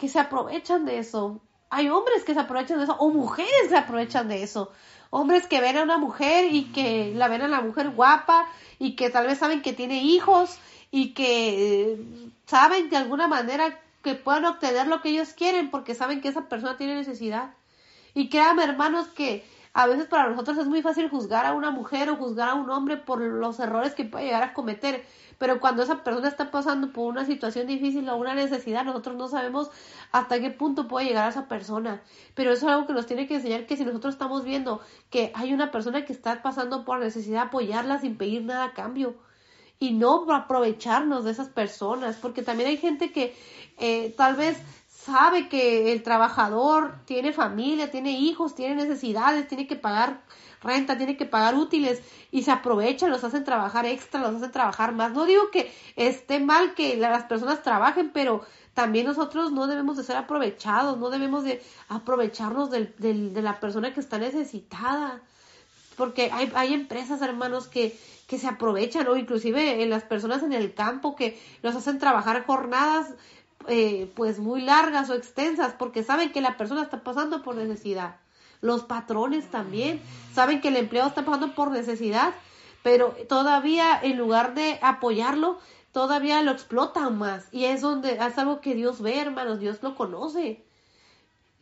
que 0.00 0.08
se 0.08 0.18
aprovechan 0.18 0.86
de 0.86 0.98
eso. 0.98 1.40
Hay 1.70 1.88
hombres 1.88 2.24
que 2.24 2.34
se 2.34 2.40
aprovechan 2.40 2.78
de 2.78 2.84
eso 2.84 2.96
o 2.98 3.10
mujeres 3.10 3.68
se 3.68 3.76
aprovechan 3.76 4.26
de 4.26 4.42
eso. 4.42 4.72
Hombres 5.10 5.46
que 5.46 5.60
ven 5.60 5.76
a 5.76 5.84
una 5.84 5.98
mujer 5.98 6.52
y 6.52 6.72
que 6.72 7.12
la 7.14 7.28
ven 7.28 7.42
a 7.42 7.48
la 7.48 7.60
mujer 7.60 7.90
guapa 7.90 8.48
y 8.80 8.96
que 8.96 9.08
tal 9.08 9.28
vez 9.28 9.38
saben 9.38 9.62
que 9.62 9.72
tiene 9.72 10.02
hijos 10.02 10.58
y 10.90 11.14
que 11.14 11.92
eh, 11.92 12.04
saben 12.46 12.90
de 12.90 12.96
alguna 12.96 13.28
manera 13.28 13.78
que 14.02 14.14
puedan 14.14 14.44
obtener 14.44 14.86
lo 14.86 15.00
que 15.00 15.10
ellos 15.10 15.32
quieren 15.32 15.70
porque 15.70 15.94
saben 15.94 16.20
que 16.20 16.28
esa 16.28 16.48
persona 16.48 16.76
tiene 16.76 16.94
necesidad. 16.94 17.54
Y 18.14 18.28
créanme, 18.28 18.64
hermanos, 18.64 19.08
que 19.08 19.44
a 19.74 19.86
veces 19.86 20.06
para 20.06 20.28
nosotros 20.28 20.58
es 20.58 20.66
muy 20.66 20.82
fácil 20.82 21.08
juzgar 21.08 21.46
a 21.46 21.54
una 21.54 21.70
mujer 21.70 22.10
o 22.10 22.16
juzgar 22.16 22.50
a 22.50 22.54
un 22.54 22.68
hombre 22.68 22.98
por 22.98 23.22
los 23.22 23.58
errores 23.58 23.94
que 23.94 24.04
puede 24.04 24.26
llegar 24.26 24.42
a 24.42 24.52
cometer, 24.52 25.02
pero 25.38 25.60
cuando 25.60 25.82
esa 25.82 26.04
persona 26.04 26.28
está 26.28 26.50
pasando 26.50 26.92
por 26.92 27.10
una 27.10 27.24
situación 27.24 27.66
difícil 27.66 28.06
o 28.08 28.16
una 28.16 28.34
necesidad, 28.34 28.84
nosotros 28.84 29.16
no 29.16 29.28
sabemos 29.28 29.70
hasta 30.12 30.38
qué 30.40 30.50
punto 30.50 30.88
puede 30.88 31.06
llegar 31.06 31.24
a 31.24 31.30
esa 31.30 31.48
persona. 31.48 32.02
Pero 32.34 32.52
eso 32.52 32.66
es 32.66 32.72
algo 32.72 32.86
que 32.86 32.92
nos 32.92 33.06
tiene 33.06 33.26
que 33.26 33.36
enseñar 33.36 33.66
que 33.66 33.76
si 33.76 33.84
nosotros 33.84 34.14
estamos 34.14 34.44
viendo 34.44 34.82
que 35.10 35.32
hay 35.34 35.54
una 35.54 35.70
persona 35.70 36.04
que 36.04 36.12
está 36.12 36.42
pasando 36.42 36.84
por 36.84 36.98
necesidad, 37.00 37.44
apoyarla 37.44 37.98
sin 37.98 38.18
pedir 38.18 38.44
nada 38.44 38.64
a 38.64 38.72
cambio 38.74 39.16
y 39.82 39.90
no 39.90 40.32
aprovecharnos 40.32 41.24
de 41.24 41.32
esas 41.32 41.48
personas, 41.48 42.14
porque 42.22 42.42
también 42.42 42.68
hay 42.68 42.76
gente 42.76 43.10
que 43.10 43.34
eh, 43.78 44.14
tal 44.16 44.36
vez 44.36 44.56
sabe 44.88 45.48
que 45.48 45.92
el 45.92 46.04
trabajador 46.04 47.00
tiene 47.04 47.32
familia, 47.32 47.90
tiene 47.90 48.12
hijos, 48.12 48.54
tiene 48.54 48.76
necesidades, 48.76 49.48
tiene 49.48 49.66
que 49.66 49.74
pagar 49.74 50.22
renta, 50.60 50.96
tiene 50.96 51.16
que 51.16 51.24
pagar 51.24 51.56
útiles 51.56 52.00
y 52.30 52.44
se 52.44 52.52
aprovechan, 52.52 53.10
los 53.10 53.24
hacen 53.24 53.42
trabajar 53.42 53.84
extra, 53.84 54.20
los 54.20 54.36
hacen 54.36 54.52
trabajar 54.52 54.92
más. 54.94 55.10
No 55.10 55.24
digo 55.24 55.50
que 55.50 55.74
esté 55.96 56.38
mal 56.38 56.74
que 56.74 56.96
las 56.96 57.24
personas 57.24 57.64
trabajen, 57.64 58.12
pero 58.14 58.42
también 58.74 59.04
nosotros 59.06 59.50
no 59.50 59.66
debemos 59.66 59.96
de 59.96 60.04
ser 60.04 60.16
aprovechados, 60.16 60.96
no 60.96 61.10
debemos 61.10 61.42
de 61.42 61.60
aprovecharnos 61.88 62.70
del, 62.70 62.94
del, 62.98 63.34
de 63.34 63.42
la 63.42 63.58
persona 63.58 63.92
que 63.92 63.98
está 63.98 64.18
necesitada. 64.18 65.22
Porque 65.96 66.30
hay, 66.32 66.52
hay 66.54 66.72
empresas, 66.72 67.20
hermanos, 67.20 67.66
que, 67.66 67.98
que 68.26 68.38
se 68.38 68.46
aprovechan, 68.46 69.06
o 69.08 69.16
inclusive 69.16 69.82
en 69.82 69.90
las 69.90 70.04
personas 70.04 70.42
en 70.42 70.52
el 70.52 70.74
campo 70.74 71.16
que 71.16 71.40
los 71.62 71.74
hacen 71.74 71.98
trabajar 71.98 72.44
jornadas 72.46 73.14
eh, 73.68 74.10
pues 74.16 74.40
muy 74.40 74.60
largas 74.60 75.08
o 75.10 75.14
extensas 75.14 75.74
porque 75.74 76.02
saben 76.02 76.32
que 76.32 76.40
la 76.40 76.56
persona 76.56 76.82
está 76.82 77.04
pasando 77.04 77.42
por 77.42 77.54
necesidad. 77.54 78.16
Los 78.60 78.82
patrones 78.82 79.50
también 79.50 80.00
saben 80.32 80.60
que 80.60 80.68
el 80.68 80.76
empleado 80.76 81.08
está 81.08 81.24
pasando 81.24 81.54
por 81.54 81.70
necesidad, 81.70 82.32
pero 82.82 83.14
todavía 83.28 83.98
en 84.02 84.16
lugar 84.16 84.54
de 84.54 84.78
apoyarlo, 84.82 85.58
todavía 85.92 86.42
lo 86.42 86.52
explotan 86.52 87.18
más. 87.18 87.46
Y 87.52 87.66
es 87.66 87.80
donde 87.80 88.14
es 88.14 88.38
algo 88.38 88.60
que 88.60 88.74
Dios 88.74 89.00
ve, 89.00 89.20
hermanos, 89.20 89.60
Dios 89.60 89.82
lo 89.82 89.94
conoce. 89.94 90.64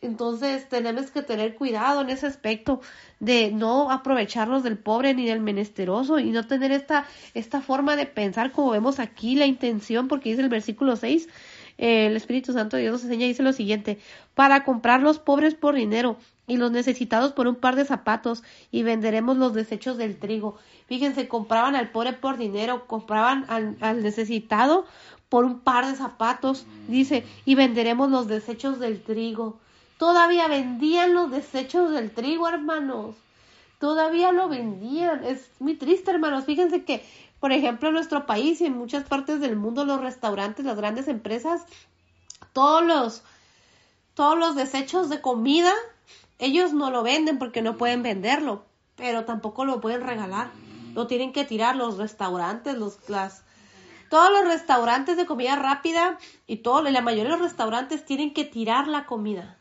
Entonces 0.02 0.66
tenemos 0.68 1.10
que 1.10 1.20
tener 1.22 1.56
cuidado 1.56 2.00
en 2.00 2.08
ese 2.08 2.26
aspecto 2.26 2.80
de 3.18 3.52
no 3.52 3.90
aprovecharnos 3.90 4.62
del 4.62 4.78
pobre 4.78 5.12
ni 5.12 5.26
del 5.26 5.40
menesteroso 5.40 6.18
y 6.18 6.30
no 6.30 6.46
tener 6.46 6.72
esta, 6.72 7.06
esta 7.34 7.60
forma 7.60 7.96
de 7.96 8.06
pensar 8.06 8.50
como 8.50 8.70
vemos 8.70 8.98
aquí 8.98 9.34
la 9.34 9.44
intención, 9.44 10.08
porque 10.08 10.30
dice 10.30 10.40
el 10.40 10.48
versículo 10.48 10.96
6, 10.96 11.28
el 11.76 12.16
Espíritu 12.16 12.54
Santo 12.54 12.76
de 12.76 12.82
Dios 12.82 12.94
nos 12.94 13.02
enseña, 13.04 13.26
dice 13.26 13.42
lo 13.42 13.52
siguiente, 13.52 13.98
para 14.34 14.64
comprar 14.64 15.02
los 15.02 15.18
pobres 15.18 15.54
por 15.54 15.74
dinero 15.74 16.16
y 16.46 16.56
los 16.56 16.70
necesitados 16.70 17.32
por 17.32 17.46
un 17.46 17.56
par 17.56 17.76
de 17.76 17.84
zapatos 17.84 18.42
y 18.70 18.82
venderemos 18.82 19.36
los 19.36 19.52
desechos 19.52 19.98
del 19.98 20.18
trigo. 20.18 20.56
Fíjense, 20.86 21.28
compraban 21.28 21.76
al 21.76 21.90
pobre 21.90 22.14
por 22.14 22.38
dinero, 22.38 22.86
compraban 22.86 23.44
al, 23.48 23.76
al 23.80 24.02
necesitado 24.02 24.86
por 25.28 25.44
un 25.44 25.60
par 25.60 25.86
de 25.86 25.94
zapatos, 25.94 26.64
dice, 26.88 27.24
y 27.44 27.54
venderemos 27.54 28.10
los 28.10 28.28
desechos 28.28 28.80
del 28.80 29.02
trigo. 29.02 29.58
Todavía 30.00 30.48
vendían 30.48 31.12
los 31.12 31.30
desechos 31.30 31.90
del 31.90 32.10
trigo, 32.10 32.48
hermanos. 32.48 33.16
Todavía 33.78 34.32
lo 34.32 34.48
vendían. 34.48 35.22
Es 35.24 35.50
muy 35.58 35.74
triste, 35.74 36.10
hermanos. 36.10 36.46
Fíjense 36.46 36.84
que, 36.84 37.04
por 37.38 37.52
ejemplo, 37.52 37.88
en 37.88 37.96
nuestro 37.96 38.24
país 38.24 38.62
y 38.62 38.64
en 38.64 38.78
muchas 38.78 39.04
partes 39.04 39.40
del 39.40 39.56
mundo, 39.56 39.84
los 39.84 40.00
restaurantes, 40.00 40.64
las 40.64 40.78
grandes 40.78 41.06
empresas, 41.06 41.66
todos 42.54 42.82
los, 42.82 43.22
todos 44.14 44.38
los 44.38 44.56
desechos 44.56 45.10
de 45.10 45.20
comida 45.20 45.74
ellos 46.38 46.72
no 46.72 46.90
lo 46.90 47.02
venden 47.02 47.38
porque 47.38 47.60
no 47.60 47.76
pueden 47.76 48.02
venderlo, 48.02 48.64
pero 48.96 49.26
tampoco 49.26 49.66
lo 49.66 49.82
pueden 49.82 50.00
regalar. 50.00 50.48
Lo 50.94 51.08
tienen 51.08 51.34
que 51.34 51.44
tirar 51.44 51.76
los 51.76 51.98
restaurantes, 51.98 52.74
los 52.74 53.06
las 53.10 53.44
todos 54.08 54.32
los 54.32 54.46
restaurantes 54.46 55.18
de 55.18 55.26
comida 55.26 55.56
rápida 55.56 56.18
y 56.46 56.56
todo, 56.56 56.80
la 56.84 57.02
mayoría 57.02 57.24
de 57.24 57.38
los 57.38 57.40
restaurantes 57.50 58.06
tienen 58.06 58.32
que 58.32 58.46
tirar 58.46 58.88
la 58.88 59.04
comida. 59.04 59.58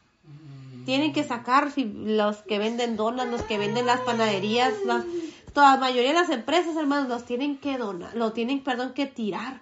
Tienen 0.89 1.13
que 1.13 1.23
sacar 1.23 1.71
los 1.77 2.37
que 2.37 2.57
venden 2.57 2.97
donas, 2.97 3.27
los 3.27 3.43
que 3.43 3.59
venden 3.59 3.85
las 3.85 3.99
panaderías, 3.99 4.73
las, 4.87 5.05
toda 5.53 5.73
la 5.73 5.77
mayoría 5.79 6.13
de 6.13 6.19
las 6.19 6.31
empresas, 6.31 6.75
hermanos, 6.75 7.07
los 7.07 7.25
tienen 7.25 7.59
que 7.59 7.77
donar, 7.77 8.15
lo 8.15 8.33
tienen, 8.33 8.63
perdón, 8.63 8.95
que 8.95 9.05
tirar. 9.05 9.61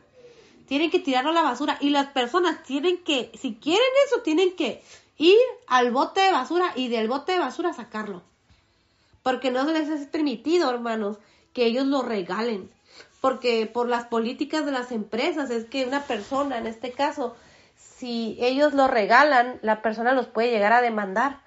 Tienen 0.70 0.90
que 0.90 1.00
tirarlo 1.00 1.32
a 1.32 1.34
la 1.34 1.42
basura 1.42 1.80
y 1.82 1.90
las 1.90 2.08
personas 2.08 2.64
tienen 2.64 3.00
que, 3.00 3.30
si 3.38 3.56
quieren 3.56 3.90
eso, 4.06 4.22
tienen 4.22 4.56
que 4.56 4.82
ir 5.18 5.36
al 5.68 5.92
bote 5.92 6.22
de 6.22 6.32
basura 6.32 6.72
y 6.78 6.88
del 6.88 7.10
bote 7.10 7.34
de 7.34 7.40
basura 7.40 7.74
sacarlo. 7.74 8.24
Porque 9.22 9.52
no 9.52 9.66
les 9.66 9.90
es 9.90 10.08
permitido, 10.08 10.70
hermanos, 10.70 11.18
que 11.52 11.66
ellos 11.66 11.88
lo 11.88 12.04
regalen. 12.04 12.72
Porque 13.20 13.66
por 13.66 13.90
las 13.90 14.06
políticas 14.06 14.66
de 14.66 14.72
las 14.72 14.94
empresas 14.94 15.50
es 15.50 15.66
que 15.66 15.84
una 15.84 16.04
persona, 16.04 16.58
en 16.58 16.68
este 16.68 16.94
caso, 16.94 17.36
si 17.98 18.38
ellos 18.40 18.74
lo 18.74 18.88
regalan, 18.88 19.58
la 19.62 19.82
persona 19.82 20.14
los 20.14 20.28
puede 20.28 20.52
llegar 20.52 20.72
a 20.72 20.82
demandar. 20.82 21.40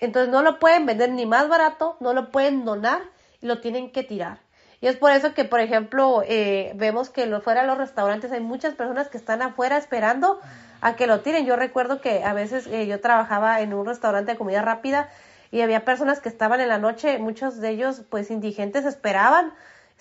Entonces 0.00 0.32
no 0.32 0.42
lo 0.42 0.58
pueden 0.58 0.86
vender 0.86 1.10
ni 1.10 1.26
más 1.26 1.48
barato, 1.48 1.96
no 2.00 2.14
lo 2.14 2.30
pueden 2.30 2.64
donar 2.64 3.02
y 3.40 3.46
lo 3.46 3.60
tienen 3.60 3.92
que 3.92 4.02
tirar. 4.02 4.38
Y 4.80 4.86
es 4.86 4.96
por 4.96 5.12
eso 5.12 5.34
que, 5.34 5.44
por 5.44 5.60
ejemplo, 5.60 6.22
eh, 6.26 6.72
vemos 6.76 7.10
que 7.10 7.26
lo, 7.26 7.40
fuera 7.42 7.60
de 7.60 7.66
los 7.66 7.78
restaurantes 7.78 8.32
hay 8.32 8.40
muchas 8.40 8.74
personas 8.74 9.08
que 9.08 9.18
están 9.18 9.42
afuera 9.42 9.76
esperando 9.76 10.40
a 10.80 10.96
que 10.96 11.06
lo 11.06 11.20
tiren. 11.20 11.44
Yo 11.44 11.56
recuerdo 11.56 12.00
que 12.00 12.24
a 12.24 12.32
veces 12.32 12.66
eh, 12.66 12.86
yo 12.86 13.00
trabajaba 13.00 13.60
en 13.60 13.74
un 13.74 13.86
restaurante 13.86 14.32
de 14.32 14.38
comida 14.38 14.62
rápida 14.62 15.10
y 15.50 15.60
había 15.60 15.84
personas 15.84 16.20
que 16.20 16.30
estaban 16.30 16.60
en 16.60 16.68
la 16.68 16.78
noche, 16.78 17.18
muchos 17.18 17.60
de 17.60 17.68
ellos 17.68 18.02
pues 18.08 18.30
indigentes 18.30 18.86
esperaban, 18.86 19.52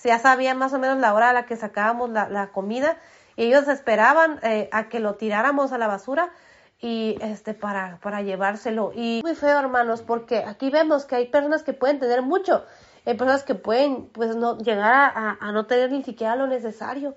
ya 0.04 0.18
sabían 0.18 0.58
más 0.58 0.74
o 0.74 0.80
menos 0.80 0.98
la 0.98 1.14
hora 1.14 1.30
a 1.30 1.34
la 1.34 1.46
que 1.46 1.58
sacábamos 1.58 2.10
la, 2.10 2.30
la 2.30 2.48
comida 2.48 2.98
ellos 3.46 3.68
esperaban 3.68 4.40
eh, 4.44 4.70
a 4.72 4.90
que 4.90 5.00
lo 5.00 5.16
tiráramos 5.16 5.72
a 5.72 5.78
la 5.78 5.88
basura 5.88 6.32
y 6.80 7.18
este 7.22 7.54
para, 7.54 8.00
para 8.02 8.22
llevárselo. 8.22 8.92
Y 8.96 9.22
muy 9.24 9.36
feo 9.36 9.60
hermanos 9.60 10.02
porque 10.02 10.40
aquí 10.40 10.70
vemos 10.70 11.06
que 11.06 11.16
hay 11.16 11.28
personas 11.28 11.64
que 11.64 11.74
pueden 11.74 12.00
tener 12.00 12.22
mucho, 12.22 12.66
hay 13.06 13.16
personas 13.16 13.44
que 13.44 13.56
pueden 13.56 14.08
pues 14.08 14.36
no 14.36 14.58
llegar 14.58 15.14
a, 15.16 15.38
a 15.40 15.52
no 15.52 15.66
tener 15.66 15.92
ni 15.92 16.04
siquiera 16.04 16.36
lo 16.36 16.48
necesario 16.48 17.16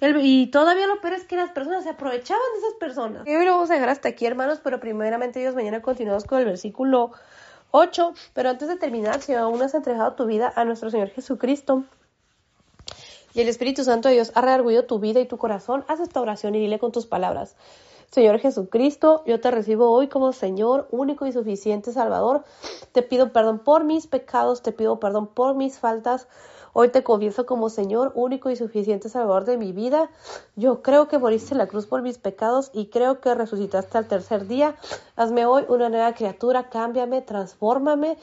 y 0.00 0.48
todavía 0.48 0.86
lo 0.86 1.00
peor 1.00 1.14
es 1.14 1.24
que 1.24 1.36
las 1.36 1.50
personas 1.50 1.84
se 1.84 1.90
aprovechaban 1.90 2.42
de 2.54 2.58
esas 2.58 2.74
personas. 2.74 3.26
Y 3.26 3.34
hoy 3.34 3.44
lo 3.44 3.52
vamos 3.52 3.70
a 3.70 3.74
dejar 3.74 3.88
hasta 3.88 4.08
aquí, 4.08 4.26
hermanos, 4.26 4.60
pero 4.62 4.80
primeramente 4.80 5.40
Dios, 5.40 5.54
mañana 5.54 5.80
continuamos 5.82 6.24
con 6.24 6.40
el 6.40 6.44
versículo 6.44 7.12
8. 7.70 8.12
Pero 8.34 8.50
antes 8.50 8.68
de 8.68 8.76
terminar, 8.76 9.22
si 9.22 9.34
aún 9.34 9.58
no 9.58 9.64
has 9.64 9.74
entregado 9.74 10.12
tu 10.14 10.26
vida 10.26 10.52
a 10.54 10.64
nuestro 10.64 10.90
Señor 10.90 11.08
Jesucristo, 11.08 11.84
y 13.34 13.40
el 13.40 13.48
Espíritu 13.48 13.84
Santo 13.84 14.08
de 14.08 14.14
Dios 14.14 14.32
ha 14.34 14.40
reargüido 14.40 14.84
tu 14.84 15.00
vida 15.00 15.20
y 15.20 15.26
tu 15.26 15.36
corazón, 15.36 15.84
haz 15.88 16.00
esta 16.00 16.20
oración 16.20 16.54
y 16.54 16.60
dile 16.60 16.78
con 16.78 16.92
tus 16.92 17.06
palabras. 17.06 17.56
Señor 18.10 18.38
Jesucristo, 18.38 19.24
yo 19.26 19.40
te 19.40 19.50
recibo 19.50 19.90
hoy 19.90 20.06
como 20.06 20.32
Señor, 20.32 20.86
único 20.92 21.26
y 21.26 21.32
suficiente 21.32 21.90
Salvador. 21.90 22.44
Te 22.92 23.02
pido 23.02 23.32
perdón 23.32 23.58
por 23.58 23.82
mis 23.82 24.06
pecados, 24.06 24.62
te 24.62 24.70
pido 24.70 25.00
perdón 25.00 25.26
por 25.26 25.56
mis 25.56 25.80
faltas. 25.80 26.28
Hoy 26.74 26.90
te 26.90 27.02
confieso 27.02 27.44
como 27.44 27.70
Señor, 27.70 28.12
único 28.14 28.50
y 28.50 28.56
suficiente 28.56 29.08
Salvador 29.08 29.44
de 29.44 29.56
mi 29.56 29.72
vida. 29.72 30.10
Yo 30.54 30.80
creo 30.82 31.08
que 31.08 31.18
moriste 31.18 31.54
en 31.54 31.58
la 31.58 31.66
cruz 31.66 31.86
por 31.86 32.02
mis 32.02 32.18
pecados 32.18 32.70
y 32.72 32.86
creo 32.86 33.20
que 33.20 33.34
resucitaste 33.34 33.98
al 33.98 34.06
tercer 34.06 34.46
día. 34.46 34.76
Hazme 35.16 35.44
hoy 35.46 35.64
una 35.68 35.88
nueva 35.88 36.14
criatura, 36.14 36.68
cámbiame, 36.70 37.20
transfórmame. 37.20 38.16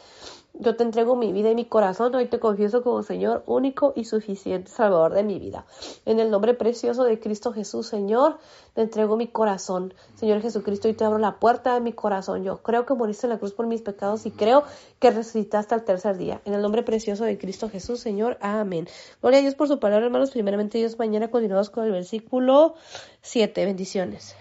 Yo 0.53 0.75
te 0.75 0.83
entrego 0.83 1.15
mi 1.15 1.31
vida 1.31 1.49
y 1.49 1.55
mi 1.55 1.65
corazón. 1.65 2.13
Hoy 2.13 2.27
te 2.27 2.39
confieso 2.39 2.83
como 2.83 3.03
Señor 3.03 3.43
único 3.45 3.93
y 3.95 4.05
suficiente 4.05 4.69
Salvador 4.69 5.13
de 5.13 5.23
mi 5.23 5.39
vida. 5.39 5.65
En 6.05 6.19
el 6.19 6.29
nombre 6.29 6.53
precioso 6.53 7.03
de 7.03 7.19
Cristo 7.19 7.53
Jesús, 7.53 7.87
Señor, 7.87 8.37
te 8.73 8.81
entrego 8.81 9.15
mi 9.15 9.27
corazón. 9.27 9.93
Señor 10.15 10.41
Jesucristo, 10.41 10.89
y 10.89 10.93
te 10.93 11.05
abro 11.05 11.19
la 11.19 11.39
puerta 11.39 11.73
de 11.73 11.79
mi 11.79 11.93
corazón. 11.93 12.43
Yo 12.43 12.61
creo 12.61 12.85
que 12.85 12.93
moriste 12.93 13.27
en 13.27 13.31
la 13.31 13.39
cruz 13.39 13.53
por 13.53 13.65
mis 13.65 13.81
pecados 13.81 14.25
y 14.25 14.31
creo 14.31 14.63
que 14.99 15.09
resucitaste 15.09 15.73
al 15.73 15.83
tercer 15.83 16.17
día. 16.17 16.41
En 16.45 16.53
el 16.53 16.61
nombre 16.61 16.83
precioso 16.83 17.23
de 17.23 17.37
Cristo 17.37 17.69
Jesús, 17.69 18.01
Señor. 18.01 18.37
Amén. 18.41 18.87
Gloria 19.21 19.39
a 19.39 19.41
Dios 19.41 19.55
por 19.55 19.69
su 19.69 19.79
palabra, 19.79 20.05
hermanos. 20.05 20.31
Primeramente, 20.31 20.77
Dios, 20.77 20.99
mañana 20.99 21.31
continuamos 21.31 21.69
con 21.69 21.85
el 21.85 21.91
versículo 21.91 22.75
7. 23.21 23.65
Bendiciones. 23.65 24.35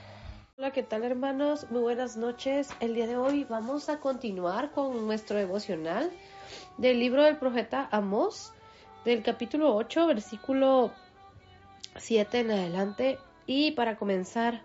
Hola, 0.61 0.73
¿qué 0.73 0.83
tal 0.83 1.05
hermanos? 1.05 1.71
Muy 1.71 1.81
buenas 1.81 2.19
noches. 2.19 2.69
El 2.81 2.93
día 2.93 3.07
de 3.07 3.17
hoy 3.17 3.45
vamos 3.45 3.89
a 3.89 3.99
continuar 3.99 4.73
con 4.73 5.07
nuestro 5.07 5.39
devocional 5.39 6.11
del 6.77 7.01
libro 7.01 7.23
del 7.23 7.39
profeta 7.39 7.89
Amós, 7.91 8.53
del 9.07 9.23
capítulo 9.23 9.75
8, 9.75 10.07
versículo 10.07 10.93
7 11.97 12.41
en 12.41 12.51
adelante. 12.51 13.19
Y 13.47 13.71
para 13.71 13.97
comenzar, 13.97 14.61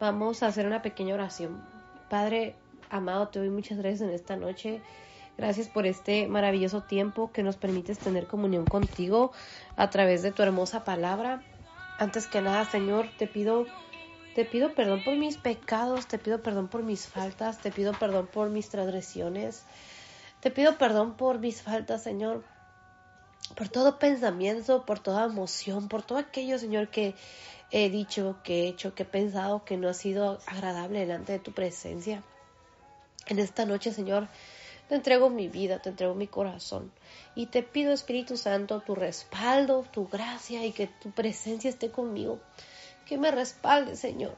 vamos 0.00 0.42
a 0.42 0.48
hacer 0.48 0.66
una 0.66 0.82
pequeña 0.82 1.14
oración. 1.14 1.64
Padre 2.10 2.56
amado, 2.90 3.28
te 3.28 3.38
doy 3.38 3.50
muchas 3.50 3.78
gracias 3.78 4.00
en 4.00 4.10
esta 4.10 4.34
noche. 4.34 4.82
Gracias 5.36 5.68
por 5.68 5.86
este 5.86 6.26
maravilloso 6.26 6.82
tiempo 6.82 7.30
que 7.30 7.44
nos 7.44 7.56
permites 7.56 8.00
tener 8.00 8.26
comunión 8.26 8.64
contigo 8.64 9.30
a 9.76 9.88
través 9.88 10.22
de 10.24 10.32
tu 10.32 10.42
hermosa 10.42 10.82
palabra. 10.82 11.44
Antes 11.96 12.26
que 12.26 12.40
nada, 12.40 12.64
Señor, 12.64 13.06
te 13.18 13.28
pido 13.28 13.66
te 14.38 14.44
pido 14.44 14.72
perdón 14.72 15.02
por 15.02 15.16
mis 15.16 15.36
pecados, 15.36 16.06
te 16.06 16.16
pido 16.16 16.40
perdón 16.40 16.68
por 16.68 16.84
mis 16.84 17.08
faltas, 17.08 17.58
te 17.58 17.72
pido 17.72 17.92
perdón 17.92 18.28
por 18.28 18.50
mis 18.50 18.68
transgresiones, 18.68 19.64
te 20.38 20.52
pido 20.52 20.78
perdón 20.78 21.16
por 21.16 21.40
mis 21.40 21.60
faltas, 21.60 22.04
Señor, 22.04 22.44
por 23.56 23.68
todo 23.68 23.98
pensamiento, 23.98 24.86
por 24.86 25.00
toda 25.00 25.24
emoción, 25.24 25.88
por 25.88 26.04
todo 26.04 26.18
aquello, 26.18 26.56
Señor, 26.60 26.88
que 26.88 27.16
he 27.72 27.90
dicho, 27.90 28.36
que 28.44 28.62
he 28.62 28.68
hecho, 28.68 28.94
que 28.94 29.02
he 29.02 29.06
pensado 29.06 29.64
que 29.64 29.76
no 29.76 29.88
ha 29.88 29.92
sido 29.92 30.38
agradable 30.46 31.00
delante 31.00 31.32
de 31.32 31.40
tu 31.40 31.50
presencia. 31.50 32.22
En 33.26 33.40
esta 33.40 33.66
noche, 33.66 33.92
Señor, 33.92 34.28
te 34.88 34.94
entrego 34.94 35.30
mi 35.30 35.48
vida, 35.48 35.82
te 35.82 35.88
entrego 35.88 36.14
mi 36.14 36.28
corazón 36.28 36.92
y 37.34 37.46
te 37.46 37.64
pido, 37.64 37.92
Espíritu 37.92 38.36
Santo, 38.36 38.82
tu 38.82 38.94
respaldo, 38.94 39.84
tu 39.90 40.06
gracia 40.06 40.64
y 40.64 40.70
que 40.70 40.86
tu 40.86 41.10
presencia 41.10 41.68
esté 41.68 41.90
conmigo 41.90 42.38
que 43.08 43.16
me 43.16 43.30
respalde, 43.30 43.96
Señor. 43.96 44.36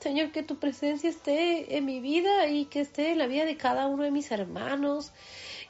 Señor, 0.00 0.32
que 0.32 0.42
tu 0.42 0.58
presencia 0.58 1.10
esté 1.10 1.76
en 1.76 1.84
mi 1.84 2.00
vida 2.00 2.48
y 2.48 2.64
que 2.64 2.80
esté 2.80 3.12
en 3.12 3.18
la 3.18 3.26
vida 3.26 3.44
de 3.44 3.58
cada 3.58 3.86
uno 3.86 4.02
de 4.02 4.10
mis 4.10 4.30
hermanos. 4.32 5.12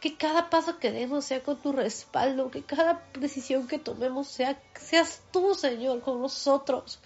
Que 0.01 0.17
cada 0.17 0.49
paso 0.49 0.79
que 0.79 0.93
demos 0.93 1.25
sea 1.25 1.43
con 1.43 1.61
tu 1.61 1.73
respaldo. 1.73 2.51
Que 2.51 2.63
cada 2.63 3.05
decisión 3.19 3.67
que 3.67 3.79
tomemos 3.79 4.29
sea, 4.29 4.63
seas 4.81 5.21
tú, 5.33 5.55
Señor, 5.55 6.01
con 6.01 6.21
nosotros. 6.21 7.01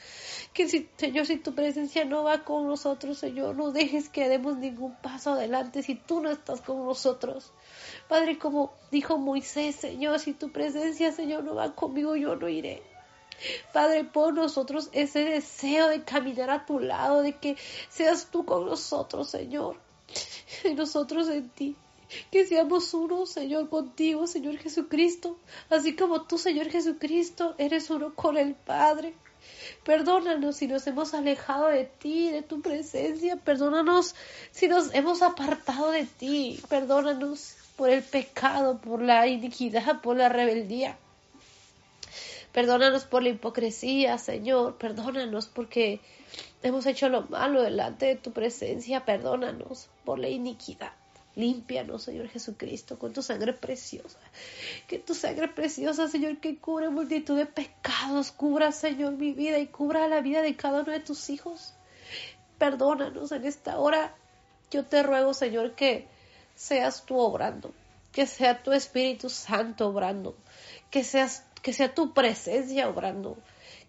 Que 0.53 0.69
si, 0.69 0.89
Señor, 0.99 1.25
si 1.25 1.39
tu 1.39 1.55
presencia 1.55 2.05
no 2.05 2.25
va 2.25 2.45
con 2.45 2.67
nosotros, 2.67 3.19
Señor, 3.19 3.57
no 3.57 3.73
dejes 3.73 4.11
que 4.11 4.29
demos 4.29 4.59
ningún 4.59 4.95
paso 4.97 5.33
adelante 5.33 5.83
si 5.83 5.95
tú 5.95 6.21
no 6.21 6.31
estás 6.31 6.61
con 6.61 6.85
nosotros. 6.85 7.53
Padre, 8.07 8.39
como 8.39 8.75
dijo 8.93 9.17
Moisés, 9.17 9.77
Señor, 9.77 10.21
si 10.21 10.35
tu 10.35 10.53
presencia, 10.53 11.11
Señor, 11.11 11.43
no 11.43 11.55
va 11.55 11.75
conmigo, 11.75 12.15
yo 12.17 12.37
no 12.37 12.49
iré. 12.51 12.94
Padre, 13.73 14.05
por 14.05 14.35
nosotros 14.35 14.89
ese 14.93 15.25
deseo 15.25 15.89
de 15.89 16.05
caminar 16.05 16.51
a 16.51 16.67
tu 16.67 16.79
lado, 16.79 17.23
de 17.23 17.33
que 17.33 17.57
seas 17.89 18.29
tú 18.31 18.45
con 18.45 18.67
nosotros, 18.67 19.29
Señor, 19.29 19.77
y 20.65 20.75
nosotros 20.75 21.29
en 21.29 21.49
ti. 21.51 21.77
Que 22.31 22.47
seamos 22.47 22.95
uno, 22.95 23.27
Señor, 23.27 23.69
contigo, 23.69 24.27
Señor 24.27 24.59
Jesucristo, 24.59 25.39
así 25.71 25.97
como 25.97 26.23
tú, 26.23 26.39
Señor 26.39 26.69
Jesucristo, 26.69 27.55
eres 27.59 27.91
uno 27.91 28.15
con 28.15 28.37
el 28.37 28.55
Padre. 28.55 29.15
Perdónanos 29.85 30.57
si 30.57 30.67
nos 30.67 30.87
hemos 30.87 31.13
alejado 31.15 31.69
de 31.69 31.85
ti, 31.85 32.31
de 32.31 32.43
tu 32.43 32.63
presencia. 32.63 33.37
Perdónanos 33.37 34.15
si 34.51 34.69
nos 34.69 34.95
hemos 34.95 35.23
apartado 35.23 35.91
de 35.91 36.05
ti. 36.05 36.61
Perdónanos 36.69 37.57
por 37.77 37.91
el 37.91 38.03
pecado, 38.03 38.79
por 38.79 39.03
la 39.03 39.27
iniquidad, 39.27 40.01
por 40.01 40.17
la 40.17 40.29
rebeldía. 40.29 40.99
Perdónanos 42.55 43.05
por 43.05 43.25
la 43.25 43.31
hipocresía, 43.31 44.17
Señor. 44.17 44.79
Perdónanos 44.79 45.49
porque 45.49 46.01
hemos 46.63 46.87
hecho 46.87 47.09
lo 47.09 47.23
malo 47.23 47.61
delante 47.61 48.07
de 48.07 48.15
tu 48.15 48.31
presencia. 48.31 49.05
Perdónanos 49.05 49.89
por 50.05 50.21
la 50.21 50.29
iniquidad. 50.29 50.93
Límpianos, 51.35 52.05
Señor 52.05 52.29
Jesucristo, 52.29 52.97
con 52.97 53.13
tu 53.13 53.23
sangre 53.23 53.55
preciosa. 53.55 54.21
Que 54.87 55.01
tu 55.01 55.15
sangre 55.15 55.49
preciosa, 55.49 56.07
Señor, 56.07 56.39
que 56.39 56.57
cubre 56.57 56.91
multitud 56.91 57.37
de 57.37 57.47
pecados, 57.47 58.31
cubra, 58.31 58.71
Señor, 58.71 59.15
mi 59.15 59.33
vida 59.33 59.59
y 59.59 59.67
cubra 59.67 60.07
la 60.07 60.21
vida 60.21 60.41
de 60.41 60.55
cada 60.55 60.83
uno 60.83 60.93
de 60.93 61.01
tus 61.01 61.31
hijos. 61.31 61.75
Perdónanos 62.59 63.33
en 63.33 63.47
esta 63.47 63.81
hora. 63.81 64.15
Yo 64.71 64.85
te 64.85 65.03
ruego, 65.03 65.35
Señor, 65.35 65.75
que 65.75 66.07
seas 66.55 67.05
tú 67.05 67.19
obrando, 67.19 67.75
que 68.13 68.27
sea 68.27 68.63
tu 68.63 68.71
Espíritu 68.71 69.29
Santo 69.29 69.89
obrando, 69.89 70.37
que 70.93 71.03
seas 71.03 71.43
que 71.65 71.73
sea 71.73 71.95
tu 71.95 72.13
presencia 72.13 72.91
obrando, 72.91 73.39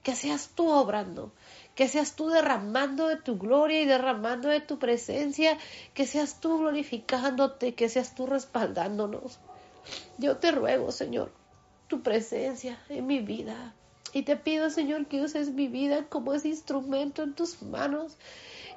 que 0.02 0.16
seas 0.16 0.52
tú 0.56 0.70
obrando, 0.70 1.34
que 1.76 1.90
seas 1.90 2.16
tú 2.16 2.30
derramando 2.30 3.10
de 3.10 3.18
tu 3.18 3.38
gloria 3.38 3.82
y 3.82 3.86
derramando 3.86 4.48
de 4.48 4.62
tu 4.62 4.80
presencia, 4.80 5.58
que 5.94 6.08
seas 6.08 6.40
tú 6.40 6.60
glorificándote, 6.60 7.76
que 7.76 7.90
seas 7.90 8.16
tú 8.16 8.28
respaldándonos. 8.28 9.40
Yo 10.18 10.38
te 10.38 10.54
ruego, 10.54 10.94
Señor, 10.94 11.34
tu 11.90 12.02
presencia 12.02 12.80
en 12.88 13.08
mi 13.08 13.20
vida. 13.20 13.76
Y 14.14 14.24
te 14.24 14.38
pido, 14.38 14.70
Señor, 14.70 15.08
que 15.08 15.22
uses 15.22 15.50
mi 15.50 15.68
vida 15.68 16.06
como 16.08 16.34
ese 16.34 16.48
instrumento 16.48 17.24
en 17.24 17.34
tus 17.34 17.62
manos 17.62 18.16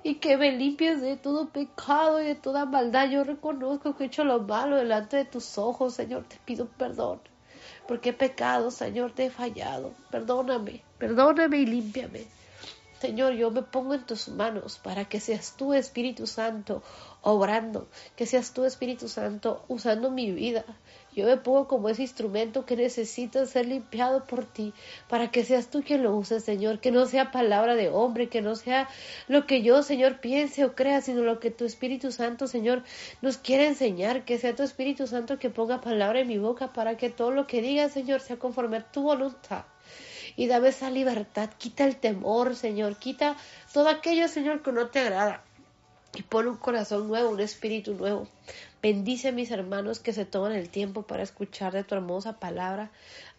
y 0.03 0.16
que 0.16 0.36
me 0.36 0.51
limpies 0.51 1.01
de 1.01 1.16
todo 1.16 1.51
pecado 1.51 2.20
y 2.20 2.24
de 2.24 2.34
toda 2.34 2.66
maldad. 2.66 3.09
Yo 3.09 3.22
reconozco 3.22 3.94
que 3.94 4.03
he 4.03 4.07
hecho 4.09 4.24
lo 4.24 4.40
malo 4.40 4.74
delante 4.74 5.18
de 5.18 5.24
tus 5.24 5.57
ojos, 5.57 5.94
Señor. 5.94 6.24
Te 6.24 6.36
pido 6.44 6.66
perdón 6.66 7.20
porque 7.89 8.11
he 8.11 8.12
pecado, 8.12 8.70
Señor, 8.70 9.12
te 9.12 9.24
he 9.24 9.30
fallado. 9.30 9.95
Perdóname, 10.11 10.82
perdóname 10.99 11.57
y 11.57 11.66
límpiame. 11.66 12.26
Señor, 13.01 13.32
yo 13.32 13.51
me 13.51 13.62
pongo 13.62 13.95
en 13.95 14.05
tus 14.05 14.28
manos 14.28 14.78
para 14.78 15.07
que 15.07 15.20
seas 15.20 15.55
tú, 15.57 15.72
Espíritu 15.72 16.26
Santo, 16.26 16.82
obrando, 17.22 17.88
que 18.16 18.26
seas 18.26 18.52
tú, 18.52 18.64
Espíritu 18.64 19.08
Santo, 19.08 19.64
usando 19.68 20.10
mi 20.10 20.30
vida. 20.30 20.64
Yo 21.14 21.26
me 21.26 21.36
pongo 21.36 21.66
como 21.66 21.88
ese 21.88 22.02
instrumento 22.02 22.64
que 22.64 22.76
necesita 22.76 23.44
ser 23.46 23.66
limpiado 23.66 24.26
por 24.26 24.44
ti, 24.44 24.72
para 25.08 25.30
que 25.30 25.44
seas 25.44 25.68
tú 25.68 25.82
quien 25.82 26.02
lo 26.02 26.14
uses, 26.14 26.44
Señor, 26.44 26.80
que 26.80 26.92
no 26.92 27.06
sea 27.06 27.32
palabra 27.32 27.74
de 27.74 27.88
hombre, 27.88 28.28
que 28.28 28.40
no 28.40 28.54
sea 28.54 28.88
lo 29.26 29.46
que 29.46 29.62
yo, 29.62 29.82
Señor, 29.82 30.20
piense 30.20 30.64
o 30.64 30.74
crea, 30.74 31.00
sino 31.00 31.22
lo 31.22 31.40
que 31.40 31.50
tu 31.50 31.64
Espíritu 31.64 32.12
Santo, 32.12 32.46
Señor, 32.46 32.84
nos 33.20 33.36
quiere 33.36 33.66
enseñar, 33.66 34.24
que 34.24 34.38
sea 34.38 34.54
tu 34.54 34.62
Espíritu 34.62 35.06
Santo 35.06 35.38
que 35.38 35.50
ponga 35.50 35.80
palabra 35.80 36.20
en 36.20 36.28
mi 36.28 36.38
boca, 36.38 36.72
para 36.72 36.96
que 36.96 37.10
todo 37.10 37.32
lo 37.32 37.46
que 37.46 37.62
diga, 37.62 37.88
Señor, 37.88 38.20
sea 38.20 38.38
conforme 38.38 38.76
a 38.76 38.90
tu 38.90 39.02
voluntad 39.02 39.64
y 40.36 40.46
dame 40.46 40.68
esa 40.68 40.88
libertad. 40.88 41.50
Quita 41.58 41.84
el 41.84 41.96
temor, 41.96 42.54
Señor. 42.54 42.96
Quita 42.96 43.36
todo 43.72 43.88
aquello, 43.88 44.28
Señor, 44.28 44.62
que 44.62 44.70
no 44.70 44.86
te 44.86 45.00
agrada. 45.00 45.42
Y 46.14 46.22
pon 46.22 46.48
un 46.48 46.56
corazón 46.56 47.09
nuevo, 47.09 47.30
un 47.30 47.40
espíritu 47.40 47.94
nuevo. 47.94 48.28
Bendice 48.80 49.28
a 49.28 49.32
mis 49.32 49.50
hermanos 49.50 49.98
que 49.98 50.12
se 50.12 50.24
toman 50.24 50.52
el 50.52 50.68
tiempo 50.68 51.02
para 51.02 51.22
escuchar 51.22 51.72
de 51.72 51.84
tu 51.84 51.94
hermosa 51.94 52.38
palabra. 52.38 52.90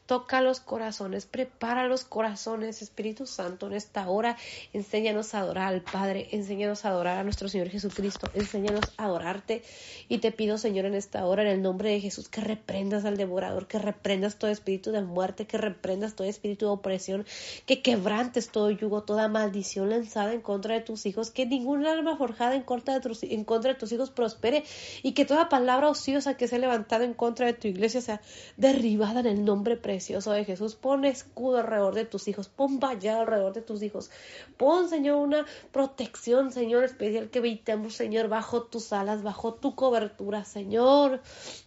Toca 0.09 0.41
los 0.41 0.59
corazones, 0.59 1.27
prepara 1.27 1.87
los 1.87 2.03
corazones, 2.03 2.81
Espíritu 2.81 3.27
Santo, 3.27 3.67
en 3.67 3.73
esta 3.73 4.09
hora. 4.09 4.37
Enséñanos 4.73 5.35
a 5.35 5.41
adorar 5.41 5.67
al 5.67 5.83
Padre, 5.83 6.29
enséñanos 6.31 6.83
a 6.83 6.89
adorar 6.89 7.19
a 7.19 7.23
nuestro 7.23 7.47
Señor 7.47 7.69
Jesucristo, 7.69 8.27
enséñanos 8.33 8.85
a 8.97 9.05
adorarte. 9.05 9.61
Y 10.07 10.17
te 10.17 10.31
pido, 10.31 10.57
Señor, 10.57 10.85
en 10.85 10.95
esta 10.95 11.23
hora, 11.27 11.43
en 11.43 11.49
el 11.49 11.61
nombre 11.61 11.91
de 11.91 11.99
Jesús, 11.99 12.27
que 12.27 12.41
reprendas 12.41 13.05
al 13.05 13.17
devorador, 13.17 13.67
que 13.67 13.77
reprendas 13.77 14.39
todo 14.39 14.49
espíritu 14.49 14.91
de 14.91 15.03
muerte, 15.03 15.45
que 15.45 15.59
reprendas 15.59 16.15
todo 16.15 16.25
espíritu 16.25 16.65
de 16.65 16.71
opresión, 16.71 17.23
que 17.67 17.83
quebrantes 17.83 18.49
todo 18.49 18.71
yugo, 18.71 19.03
toda 19.03 19.27
maldición 19.27 19.91
lanzada 19.91 20.33
en 20.33 20.41
contra 20.41 20.73
de 20.73 20.81
tus 20.81 21.05
hijos, 21.05 21.29
que 21.29 21.45
ninguna 21.45 21.91
arma 21.91 22.17
forjada 22.17 22.55
en 22.55 22.63
contra 22.63 22.95
de 22.95 23.01
tus, 23.01 23.21
en 23.21 23.43
contra 23.43 23.73
de 23.73 23.79
tus 23.79 23.91
hijos 23.91 24.09
prospere 24.09 24.63
y 25.03 25.11
que 25.11 25.25
toda 25.25 25.49
palabra 25.49 25.87
ociosa 25.87 26.35
que 26.35 26.47
sea 26.47 26.57
levantada 26.57 27.05
en 27.05 27.13
contra 27.13 27.45
de 27.45 27.53
tu 27.53 27.67
iglesia 27.67 28.01
sea 28.01 28.21
derribada 28.57 29.19
en 29.19 29.27
el 29.27 29.45
nombre 29.45 29.77
precioso 29.77 29.98
precioso 29.99 30.31
de 30.31 30.45
Jesús. 30.45 30.75
Pon 30.75 31.03
escudo 31.03 31.57
alrededor 31.57 31.93
de 31.93 32.05
tus 32.05 32.29
hijos, 32.29 32.47
pon 32.47 32.79
vallado 32.79 33.19
alrededor 33.19 33.51
de 33.51 33.61
tus 33.61 33.83
hijos. 33.83 34.09
Pon, 34.55 34.87
Señor, 34.87 35.17
una 35.17 35.45
protección, 35.73 36.53
Señor, 36.53 36.85
especial 36.85 37.29
que 37.29 37.39
evitemos, 37.39 37.95
Señor, 37.95 38.29
bajo 38.29 38.63
tus 38.63 38.93
alas, 38.93 39.23
bajo 39.23 39.55
tu 39.55 39.75
cobertura, 39.75 40.45
Señor. 40.45 41.19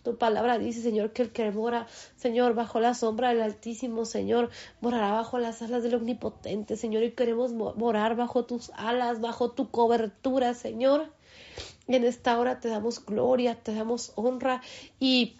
Tu 0.03 0.17
palabra 0.17 0.59
dice, 0.59 0.81
Señor, 0.81 1.13
que 1.13 1.21
el 1.21 1.33
que 1.33 1.51
mora, 1.51 1.87
Señor, 2.17 2.55
bajo 2.55 2.81
la 2.81 2.95
sombra 2.95 3.29
del 3.29 3.43
Altísimo, 3.43 4.07
Señor, 4.07 4.49
morará 4.81 5.13
bajo 5.13 5.39
las 5.39 5.61
alas 5.61 5.83
del 5.83 5.97
Omnipotente, 5.97 6.79
Señor, 6.79 7.03
y 7.03 7.11
queremos 7.11 7.53
morar 7.53 8.17
bajo 8.17 8.47
tus 8.47 8.71
alas, 8.77 9.21
bajo 9.21 9.51
tu 9.51 9.71
cobertura, 9.71 10.55
Señor. 10.55 11.13
En 11.87 12.05
esta 12.05 12.39
hora 12.39 12.61
te 12.61 12.69
damos 12.69 13.05
gloria, 13.05 13.57
te 13.57 13.75
damos 13.75 14.13
honra 14.15 14.63
y 14.99 15.37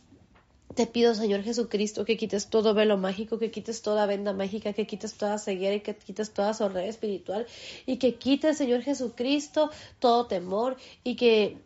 te 0.75 0.87
pido, 0.87 1.15
Señor 1.15 1.43
Jesucristo, 1.43 2.05
que 2.05 2.17
quites 2.17 2.49
todo 2.49 2.75
velo 2.75 2.97
mágico, 2.97 3.39
que 3.39 3.51
quites 3.51 3.83
toda 3.83 4.07
venda 4.07 4.33
mágica, 4.33 4.73
que 4.73 4.87
quites 4.87 5.15
toda 5.15 5.39
ceguera 5.39 5.77
y 5.77 5.81
que 5.81 5.95
quites 5.97 6.33
toda 6.33 6.55
sordera 6.55 6.89
espiritual 6.89 7.47
y 7.87 7.97
que 7.99 8.15
quites, 8.17 8.59
Señor 8.59 8.83
Jesucristo, 8.83 9.71
todo 9.99 10.27
temor 10.27 10.77
y 11.05 11.17
que 11.17 11.59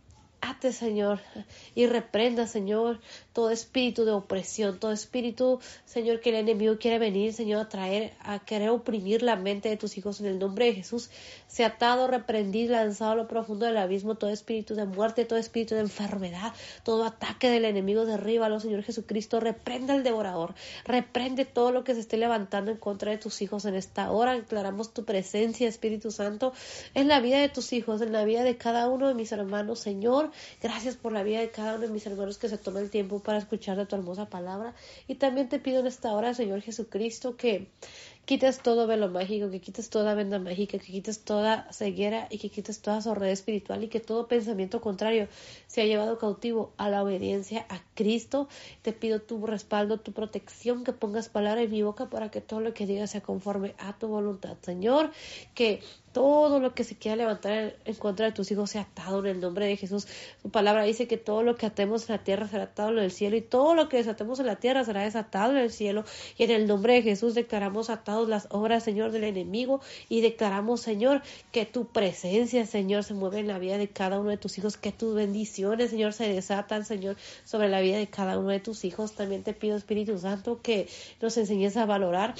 Señor, 0.72 1.20
y 1.74 1.86
reprenda, 1.86 2.46
Señor, 2.46 3.00
todo 3.32 3.50
espíritu 3.50 4.04
de 4.04 4.12
opresión, 4.12 4.78
todo 4.78 4.92
espíritu, 4.92 5.60
Señor, 5.84 6.20
que 6.20 6.30
el 6.30 6.36
enemigo 6.36 6.78
quiere 6.78 6.98
venir, 6.98 7.32
Señor, 7.32 7.60
a 7.60 7.68
traer, 7.68 8.14
a 8.20 8.38
querer 8.38 8.70
oprimir 8.70 9.22
la 9.22 9.36
mente 9.36 9.68
de 9.68 9.76
tus 9.76 9.98
hijos 9.98 10.20
en 10.20 10.26
el 10.26 10.38
nombre 10.38 10.66
de 10.66 10.74
Jesús. 10.74 11.10
Se 11.46 11.64
atado, 11.64 12.06
reprendido, 12.06 12.72
lanzado 12.72 13.12
a 13.12 13.14
lo 13.16 13.28
profundo 13.28 13.66
del 13.66 13.76
abismo 13.76 14.14
todo 14.14 14.30
espíritu 14.30 14.74
de 14.74 14.86
muerte, 14.86 15.24
todo 15.24 15.38
espíritu 15.38 15.74
de 15.74 15.82
enfermedad, 15.82 16.52
todo 16.84 17.04
ataque 17.04 17.50
del 17.50 17.64
enemigo, 17.64 18.06
derríbalo, 18.06 18.60
Señor 18.60 18.82
Jesucristo, 18.82 19.40
reprenda 19.40 19.94
el 19.94 20.02
devorador, 20.02 20.54
reprende 20.84 21.44
todo 21.44 21.70
lo 21.70 21.84
que 21.84 21.94
se 21.94 22.00
esté 22.00 22.16
levantando 22.16 22.70
en 22.70 22.78
contra 22.78 23.10
de 23.10 23.18
tus 23.18 23.42
hijos 23.42 23.64
en 23.66 23.74
esta 23.74 24.10
hora. 24.10 24.34
Declaramos 24.34 24.94
tu 24.94 25.04
presencia, 25.04 25.68
Espíritu 25.68 26.10
Santo, 26.10 26.52
en 26.94 27.08
la 27.08 27.20
vida 27.20 27.38
de 27.38 27.48
tus 27.48 27.72
hijos, 27.72 28.00
en 28.00 28.12
la 28.12 28.24
vida 28.24 28.42
de 28.42 28.56
cada 28.56 28.88
uno 28.88 29.08
de 29.08 29.14
mis 29.14 29.32
hermanos, 29.32 29.80
Señor. 29.80 30.30
Gracias 30.62 30.96
por 30.96 31.12
la 31.12 31.22
vida 31.22 31.40
de 31.40 31.50
cada 31.50 31.74
uno 31.74 31.86
de 31.86 31.92
mis 31.92 32.06
hermanos 32.06 32.38
que 32.38 32.48
se 32.48 32.58
toma 32.58 32.80
el 32.80 32.90
tiempo 32.90 33.20
para 33.20 33.38
escuchar 33.38 33.76
de 33.76 33.86
tu 33.86 33.96
hermosa 33.96 34.28
palabra. 34.28 34.74
Y 35.06 35.16
también 35.16 35.48
te 35.48 35.58
pido 35.58 35.80
en 35.80 35.86
esta 35.86 36.12
hora, 36.12 36.34
Señor 36.34 36.62
Jesucristo, 36.62 37.36
que 37.36 37.68
quites 38.26 38.58
todo 38.58 38.88
velo 38.88 39.08
mágico, 39.08 39.50
que 39.50 39.60
quites 39.60 39.88
toda 39.88 40.14
venda 40.14 40.40
mágica, 40.40 40.78
que 40.78 40.92
quites 40.92 41.20
toda 41.20 41.72
ceguera 41.72 42.26
y 42.28 42.38
que 42.38 42.50
quites 42.50 42.82
toda 42.82 43.00
sordera 43.00 43.32
espiritual 43.32 43.84
y 43.84 43.88
que 43.88 44.00
todo 44.00 44.26
pensamiento 44.26 44.80
contrario 44.80 45.28
se 45.68 45.82
ha 45.82 45.84
llevado 45.84 46.18
cautivo 46.18 46.72
a 46.76 46.90
la 46.90 47.04
obediencia 47.04 47.66
a 47.68 47.80
Cristo. 47.94 48.48
Te 48.82 48.92
pido 48.92 49.22
tu 49.22 49.46
respaldo, 49.46 49.98
tu 50.00 50.12
protección, 50.12 50.82
que 50.82 50.92
pongas 50.92 51.28
palabra 51.28 51.62
en 51.62 51.70
mi 51.70 51.82
boca 51.82 52.10
para 52.10 52.30
que 52.32 52.40
todo 52.40 52.60
lo 52.60 52.74
que 52.74 52.84
diga 52.86 53.06
sea 53.06 53.20
conforme 53.20 53.76
a 53.78 53.96
tu 53.96 54.08
voluntad, 54.08 54.56
Señor, 54.60 55.12
que 55.54 55.80
todo 56.16 56.60
lo 56.60 56.74
que 56.74 56.82
se 56.82 56.96
quiera 56.96 57.14
levantar 57.14 57.76
en 57.84 57.94
contra 57.96 58.24
de 58.24 58.32
tus 58.32 58.50
hijos 58.50 58.70
sea 58.70 58.80
atado 58.80 59.18
en 59.18 59.26
el 59.26 59.40
nombre 59.42 59.66
de 59.66 59.76
Jesús. 59.76 60.08
Su 60.40 60.48
palabra 60.48 60.84
dice 60.84 61.06
que 61.06 61.18
todo 61.18 61.42
lo 61.42 61.56
que 61.56 61.66
atemos 61.66 62.08
en 62.08 62.16
la 62.16 62.24
tierra 62.24 62.48
será 62.48 62.64
atado 62.64 62.92
en 62.92 63.00
el 63.00 63.10
cielo 63.10 63.36
y 63.36 63.42
todo 63.42 63.74
lo 63.74 63.90
que 63.90 63.98
desatemos 63.98 64.40
en 64.40 64.46
la 64.46 64.56
tierra 64.56 64.82
será 64.82 65.02
desatado 65.02 65.52
en 65.52 65.58
el 65.58 65.70
cielo. 65.70 66.04
Y 66.38 66.44
en 66.44 66.52
el 66.52 66.66
nombre 66.66 66.94
de 66.94 67.02
Jesús 67.02 67.34
declaramos 67.34 67.90
las 68.24 68.48
obras, 68.50 68.82
Señor, 68.82 69.10
del 69.10 69.24
enemigo 69.24 69.80
y 70.08 70.20
declaramos, 70.20 70.80
Señor, 70.80 71.22
que 71.52 71.66
tu 71.66 71.86
presencia, 71.86 72.66
Señor, 72.66 73.04
se 73.04 73.14
mueve 73.14 73.40
en 73.40 73.48
la 73.48 73.58
vida 73.58 73.78
de 73.78 73.88
cada 73.88 74.18
uno 74.18 74.30
de 74.30 74.38
tus 74.38 74.58
hijos, 74.58 74.76
que 74.76 74.92
tus 74.92 75.14
bendiciones, 75.14 75.90
Señor, 75.90 76.12
se 76.12 76.28
desatan, 76.28 76.84
Señor, 76.84 77.16
sobre 77.44 77.68
la 77.68 77.80
vida 77.80 77.98
de 77.98 78.06
cada 78.08 78.38
uno 78.38 78.48
de 78.48 78.60
tus 78.60 78.84
hijos. 78.84 79.12
También 79.12 79.42
te 79.42 79.52
pido, 79.52 79.76
Espíritu 79.76 80.18
Santo, 80.18 80.60
que 80.62 80.88
nos 81.20 81.36
enseñes 81.36 81.76
a 81.76 81.86
valorar 81.86 82.34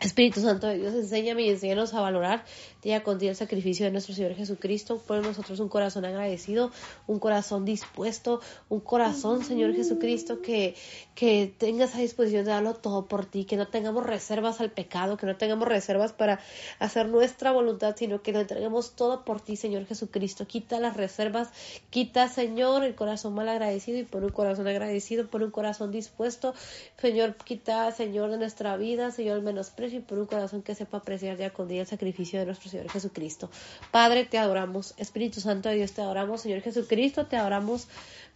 Espíritu 0.00 0.40
Santo 0.40 0.66
de 0.66 0.78
Dios, 0.78 0.94
enséñame 0.94 1.42
y 1.42 1.50
enséñanos 1.50 1.94
a 1.94 2.00
valorar 2.00 2.44
día 2.82 3.04
con 3.04 3.18
día 3.18 3.30
el 3.30 3.36
sacrificio 3.36 3.86
de 3.86 3.92
nuestro 3.92 4.14
Señor 4.14 4.34
Jesucristo. 4.34 4.98
Por 4.98 5.22
nosotros 5.22 5.60
un 5.60 5.68
corazón 5.68 6.04
agradecido, 6.04 6.72
un 7.06 7.20
corazón 7.20 7.64
dispuesto, 7.64 8.40
un 8.68 8.80
corazón, 8.80 9.44
Señor 9.44 9.74
Jesucristo, 9.74 10.42
que, 10.42 10.74
que 11.14 11.54
tengas 11.56 11.94
a 11.94 11.98
disposición 11.98 12.44
de 12.44 12.50
darlo 12.50 12.74
todo 12.74 13.06
por 13.06 13.24
ti, 13.24 13.44
que 13.44 13.56
no 13.56 13.68
tengamos 13.68 14.04
reservas 14.04 14.60
al 14.60 14.72
pecado, 14.72 15.16
que 15.16 15.26
no 15.26 15.36
tengamos 15.36 15.68
reservas 15.68 16.12
para 16.12 16.40
hacer 16.80 17.08
nuestra 17.08 17.52
voluntad, 17.52 17.94
sino 17.96 18.20
que 18.20 18.32
lo 18.32 18.40
entreguemos 18.40 18.96
todo 18.96 19.24
por 19.24 19.40
ti, 19.40 19.56
Señor 19.56 19.86
Jesucristo. 19.86 20.46
Quita 20.46 20.80
las 20.80 20.96
reservas, 20.96 21.50
quita, 21.90 22.28
Señor, 22.28 22.82
el 22.82 22.96
corazón 22.96 23.34
mal 23.34 23.48
agradecido 23.48 23.98
y 23.98 24.04
por 24.04 24.24
un 24.24 24.30
corazón 24.30 24.66
agradecido, 24.66 25.28
por 25.28 25.44
un 25.44 25.52
corazón 25.52 25.92
dispuesto. 25.92 26.52
Señor, 26.96 27.36
quita, 27.36 27.92
Señor, 27.92 28.30
de 28.30 28.38
nuestra 28.38 28.76
vida, 28.76 29.12
Señor, 29.12 29.36
el 29.36 29.44
menosprecio 29.44 30.00
y 30.00 30.02
por 30.02 30.18
un 30.18 30.26
corazón 30.26 30.62
que 30.62 30.74
sepa 30.74 30.96
apreciar 30.96 31.36
día 31.36 31.52
con 31.52 31.68
día 31.68 31.82
el 31.82 31.86
sacrificio 31.86 32.40
de 32.40 32.46
nuestro 32.46 32.71
Señor 32.72 32.90
Jesucristo. 32.90 33.50
Padre, 33.90 34.24
te 34.24 34.38
adoramos. 34.38 34.94
Espíritu 34.96 35.40
Santo 35.40 35.68
de 35.68 35.76
Dios, 35.76 35.92
te 35.92 36.02
adoramos. 36.02 36.40
Señor 36.40 36.60
Jesucristo, 36.62 37.26
te 37.26 37.36
adoramos. 37.36 37.86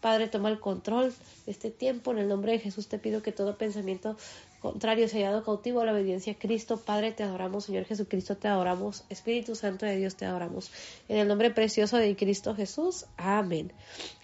Padre, 0.01 0.28
toma 0.28 0.51
el 0.51 0.61
control 0.61 1.12
de 1.47 1.53
este 1.53 1.70
tiempo. 1.70 2.12
En 2.12 2.18
el 2.18 2.28
nombre 2.28 2.53
de 2.53 2.61
Jesús 2.61 2.87
te 2.87 2.99
pido 2.99 3.22
que 3.22 3.32
todo 3.32 3.59
pensamiento 3.59 4.16
contrario 4.61 5.09
se 5.09 5.19
ha 5.19 5.29
hallado 5.29 5.45
cautivo 5.45 5.81
a 5.81 5.85
la 5.85 5.93
obediencia 5.93 6.33
a 6.33 6.37
Cristo. 6.37 6.79
Padre, 6.79 7.13
te 7.13 7.23
adoramos, 7.23 7.65
Señor 7.65 7.85
Jesucristo, 7.85 8.37
te 8.37 8.49
adoramos. 8.49 9.05
Espíritu 9.09 9.55
Santo 9.55 9.87
de 9.87 9.97
Dios, 9.97 10.17
te 10.17 10.25
adoramos. 10.27 10.71
En 11.09 11.19
el 11.19 11.29
nombre 11.29 11.51
precioso 11.51 11.97
de 11.97 12.17
Cristo 12.17 12.55
Jesús. 12.55 13.07
Amén. 13.17 13.73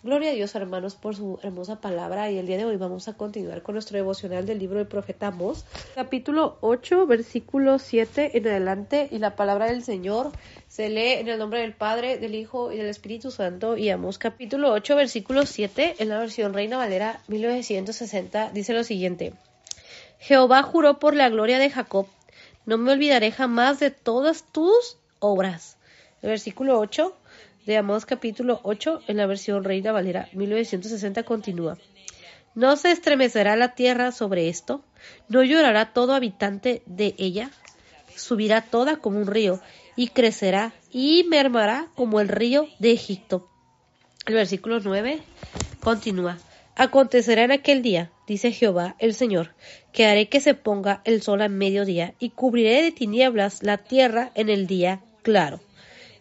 Gloria 0.03 0.31
a 0.31 0.35
Dios, 0.35 0.55
hermanos, 0.55 0.97
por 0.97 1.15
su 1.15 1.39
hermosa 1.43 1.81
palabra. 1.81 2.31
Y 2.31 2.39
el 2.39 2.47
día 2.47 2.57
de 2.57 2.65
hoy 2.65 2.77
vamos 2.77 3.09
a 3.09 3.15
continuar 3.15 3.63
con 3.63 3.75
nuestro 3.75 3.97
devocional 3.97 4.47
del 4.47 4.59
libro 4.59 4.79
del 4.79 4.89
profeta 4.89 5.29
Amós, 5.29 5.65
capítulo 5.95 6.59
8, 6.61 7.07
versículo 7.07 7.79
7 7.79 8.37
en 8.37 8.49
adelante. 8.49 9.09
Y 9.11 9.19
la 9.19 9.37
palabra 9.37 9.67
del 9.67 9.85
Señor 9.85 10.33
se 10.69 10.89
lee 10.89 11.21
en 11.21 11.29
el 11.29 11.39
nombre 11.39 11.61
del 11.61 11.75
Padre, 11.75 12.19
del 12.19 12.35
Hijo 12.35 12.73
y 12.73 12.79
del 12.79 12.87
Espíritu 12.87 13.31
Santo. 13.31 13.77
Y 13.77 13.91
Amós, 13.91 14.19
capítulo 14.19 14.73
8, 14.73 14.97
versículo 14.97 15.47
7, 15.47 15.97
en 15.99 16.09
la 16.09 16.19
versión 16.19 16.53
Reina 16.55 16.79
Valera 16.79 17.21
1960, 17.29 18.51
dice 18.51 18.73
lo 18.73 18.83
siguiente. 18.83 19.35
Jehová 20.23 20.63
juró 20.63 21.01
por 21.01 21.17
la 21.17 21.29
gloria 21.31 21.59
de 21.59 21.69
Jacob, 21.69 22.07
no 22.65 22.79
me 22.79 22.93
olvidaré 22.93 23.33
jamás 23.33 23.81
de 23.81 23.91
todas 23.91 24.45
tus 24.45 24.97
obras. 25.19 25.79
El 26.23 26.31
versículo 26.31 26.79
8 26.79 27.13
de 27.67 27.77
Amós 27.77 28.07
capítulo 28.07 28.61
8 28.63 29.01
en 29.09 29.17
la 29.17 29.27
versión 29.27 29.65
Reina 29.65 29.91
Valera 29.91 30.29
1960 30.33 31.25
continúa. 31.25 31.77
¿No 32.55 32.77
se 32.77 32.93
estremecerá 32.93 33.57
la 33.57 33.75
tierra 33.75 34.13
sobre 34.13 34.49
esto? 34.49 34.85
¿No 35.29 35.43
llorará 35.43 35.93
todo 35.93 36.15
habitante 36.15 36.85
de 36.87 37.17
ella? 37.19 37.51
Subirá 38.15 38.61
toda 38.63 38.99
como 38.99 39.19
un 39.19 39.27
río 39.27 39.61
y 39.97 40.09
crecerá 40.09 40.73
y 40.93 41.25
mermará 41.25 41.89
como 41.97 42.21
el 42.21 42.29
río 42.29 42.69
de 42.79 42.93
Egipto. 42.93 43.51
El 44.27 44.35
versículo 44.35 44.79
9 44.79 45.21
continúa. 45.83 46.39
Acontecerá 46.75 47.45
en 47.45 47.53
aquel 47.53 47.83
día, 47.83 48.11
dice 48.27 48.51
Jehová 48.51 48.97
el 48.99 49.13
Señor, 49.13 49.55
que 49.93 50.07
haré 50.07 50.31
que 50.31 50.41
se 50.41 50.55
ponga 50.55 51.03
el 51.05 51.21
sol 51.21 51.43
a 51.43 51.49
mediodía 51.49 52.15
y 52.19 52.31
cubriré 52.31 52.83
de 52.83 52.93
tinieblas 52.93 53.63
la 53.63 53.77
tierra 53.77 54.31
en 54.35 54.49
el 54.49 54.67
día 54.67 55.03
claro. 55.23 55.61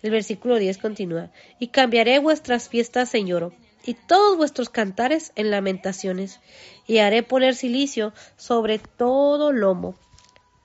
El 0.01 0.11
versículo 0.11 0.57
10 0.57 0.77
continúa, 0.79 1.31
y 1.57 1.67
cambiaré 1.67 2.19
vuestras 2.19 2.67
fiestas 2.67 3.15
en 3.15 3.27
lloro, 3.27 3.53
y 3.85 3.93
todos 3.93 4.35
vuestros 4.35 4.69
cantares 4.69 5.31
en 5.35 5.51
lamentaciones, 5.51 6.41
y 6.85 6.97
haré 6.97 7.23
poner 7.23 7.55
silicio 7.55 8.11
sobre 8.35 8.79
todo 8.79 9.53
lomo, 9.53 9.95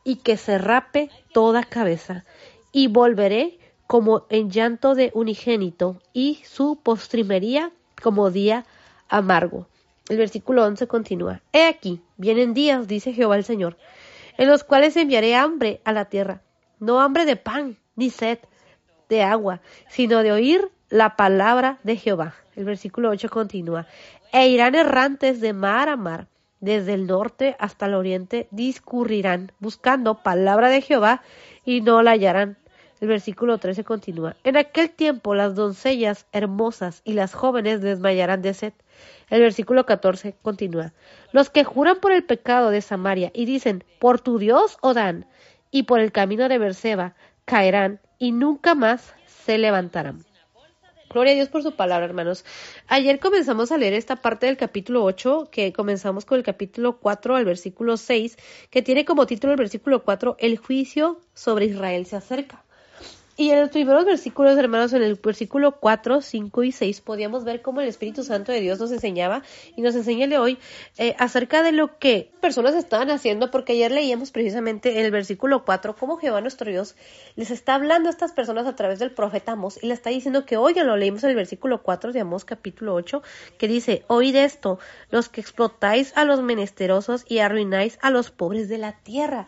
y 0.03 0.17
que 0.17 0.37
se 0.37 0.59
rape 0.59 1.11
toda 1.33 1.63
cabeza, 1.63 2.25
y 2.73 2.89
volveré 2.89 3.59
como 3.87 4.27
en 4.31 4.51
llanto 4.51 4.97
de 4.97 5.13
unigénito, 5.15 6.03
y 6.13 6.41
su 6.45 6.77
postrimería 6.83 7.71
como 8.03 8.33
día 8.33 8.67
amargo. 9.09 9.69
El 10.09 10.19
versículo 10.19 10.65
11 10.65 10.87
continúa. 10.87 11.43
He 11.53 11.67
aquí, 11.67 12.01
vienen 12.17 12.55
días, 12.55 12.87
dice 12.87 13.13
Jehová 13.13 13.37
el 13.37 13.45
Señor, 13.45 13.77
en 14.39 14.49
los 14.49 14.63
cuales 14.63 14.97
enviaré 14.97 15.35
hambre 15.35 15.81
a 15.85 15.93
la 15.93 16.05
tierra, 16.05 16.43
no 16.79 17.01
hambre 17.01 17.25
de 17.25 17.37
pan, 17.37 17.77
ni 17.97 18.11
sed 18.11 18.39
de 19.09 19.23
agua, 19.23 19.61
sino 19.89 20.23
de 20.23 20.31
oír 20.31 20.71
la 20.91 21.17
palabra 21.17 21.79
de 21.83 21.97
Jehová. 21.97 22.35
El 22.55 22.65
versículo 22.65 23.11
8 23.11 23.29
continúa. 23.29 23.87
E 24.33 24.49
irán 24.49 24.75
errantes 24.77 25.41
de 25.41 25.53
mar 25.53 25.89
a 25.89 25.97
mar, 25.97 26.29
desde 26.61 26.95
el 26.95 27.07
norte 27.07 27.57
hasta 27.59 27.87
el 27.87 27.95
oriente, 27.95 28.47
discurrirán, 28.51 29.53
buscando 29.59 30.23
palabra 30.23 30.69
de 30.69 30.83
Jehová, 30.83 31.23
y 31.65 31.81
no 31.81 32.03
la 32.03 32.13
hallarán. 32.13 32.57
El 33.01 33.09
versículo 33.09 33.59
13 33.59 33.85
continúa. 33.85 34.37
En 34.45 34.57
aquel 34.57 34.91
tiempo 34.91 35.35
las 35.35 35.55
doncellas 35.55 36.27
hermosas 36.33 37.03
y 37.05 37.13
las 37.13 37.35
jóvenes 37.35 37.83
desmayarán 37.83 38.41
de 38.41 38.55
sed 38.55 38.73
el 39.31 39.41
versículo 39.41 39.87
14 39.87 40.35
continúa. 40.43 40.93
Los 41.33 41.51
que 41.51 41.65
juran 41.65 42.01
por 42.01 42.13
el 42.13 42.25
pecado 42.25 42.71
de 42.71 42.81
Samaria 42.81 43.31
y 43.35 43.45
dicen, 43.45 43.85
por 43.99 44.21
tu 44.21 44.39
Dios, 44.39 44.79
Odán, 44.81 45.27
y 45.71 45.85
por 45.85 46.01
el 46.01 46.13
camino 46.13 46.49
de 46.49 46.59
Berseba, 46.59 47.15
caerán 47.45 48.01
y 48.19 48.33
nunca 48.33 48.75
más 48.75 49.15
se 49.27 49.59
levantarán. 49.59 50.25
Gloria 51.11 51.33
a 51.33 51.37
Dios 51.37 51.49
por 51.49 51.63
su 51.63 51.75
palabra, 51.75 52.05
hermanos. 52.05 52.45
Ayer 52.89 53.21
comenzamos 53.21 53.73
a 53.73 53.79
leer 53.79 53.95
esta 53.95 54.17
parte 54.17 54.47
del 54.47 54.57
capítulo 54.57 55.05
8, 55.05 55.49
que 55.51 55.73
comenzamos 55.73 56.25
con 56.25 56.37
el 56.37 56.45
capítulo 56.45 56.99
4 56.99 57.37
al 57.37 57.45
versículo 57.45 57.97
6, 57.97 58.37
que 58.71 58.83
tiene 58.83 59.05
como 59.05 59.27
título 59.27 59.53
el 59.53 59.59
versículo 59.59 60.03
4, 60.03 60.37
El 60.39 60.59
juicio 60.59 61.21
sobre 61.33 61.67
Israel 61.67 62.07
se 62.07 62.17
acerca. 62.17 62.66
Y 63.39 63.51
en 63.51 63.61
los 63.61 63.69
primeros 63.69 64.07
versículos, 64.07 64.57
hermanos, 64.57 64.95
en 64.95 65.03
el 65.03 65.17
versículo 65.17 65.73
4, 65.73 66.23
5 66.23 66.65
y 66.65 66.73
6, 66.73 67.03
podíamos 67.03 67.45
ver 67.45 67.61
cómo 67.61 67.83
el 67.83 67.89
Espíritu 67.89 68.25
Santo 68.25 68.51
de 68.51 68.61
Dios 68.63 68.81
nos 68.81 68.91
enseñaba 68.93 69.43
y 69.77 69.83
nos 69.83 69.95
enseña 69.95 70.41
hoy 70.41 70.59
eh, 70.97 71.15
acerca 71.19 71.63
de 71.63 71.73
lo 71.73 71.99
que 71.99 72.31
personas 72.41 72.75
estaban 72.75 73.11
haciendo, 73.11 73.51
porque 73.51 73.75
ayer 73.75 73.93
leíamos 73.93 74.31
precisamente 74.31 74.99
en 74.99 75.05
el 75.05 75.11
versículo 75.11 75.67
4 75.67 75.97
cómo 75.97 76.17
Jehová 76.17 76.41
nuestro 76.41 76.71
Dios 76.71 76.97
les 77.35 77.51
está 77.51 77.75
hablando 77.75 78.09
a 78.09 78.13
estas 78.13 78.33
personas 78.33 78.67
a 78.67 78.75
través 78.75 79.01
del 79.01 79.11
profeta 79.11 79.53
Amos 79.53 79.83
y 79.83 79.89
le 79.89 79.93
está 79.93 80.09
diciendo 80.09 80.47
que, 80.47 80.57
oigan, 80.57 80.87
lo 80.87 80.97
leímos 80.97 81.23
en 81.25 81.31
el 81.31 81.37
versículo 81.37 81.83
4 81.83 82.13
de 82.13 82.21
Amos 82.21 82.47
capítulo 82.47 82.95
8, 82.95 83.23
que 83.59 83.69
dice, 83.69 84.03
oíd 84.07 84.35
esto, 84.35 84.79
los 85.11 85.29
que 85.29 85.43
explotáis 85.43 86.17
a 86.17 86.25
los 86.25 86.41
menesterosos 86.41 87.27
y 87.29 87.41
arruináis 87.41 87.99
a 88.01 88.09
los 88.09 88.31
pobres 88.31 88.71
de 88.71 88.79
la 88.79 88.93
tierra 88.93 89.47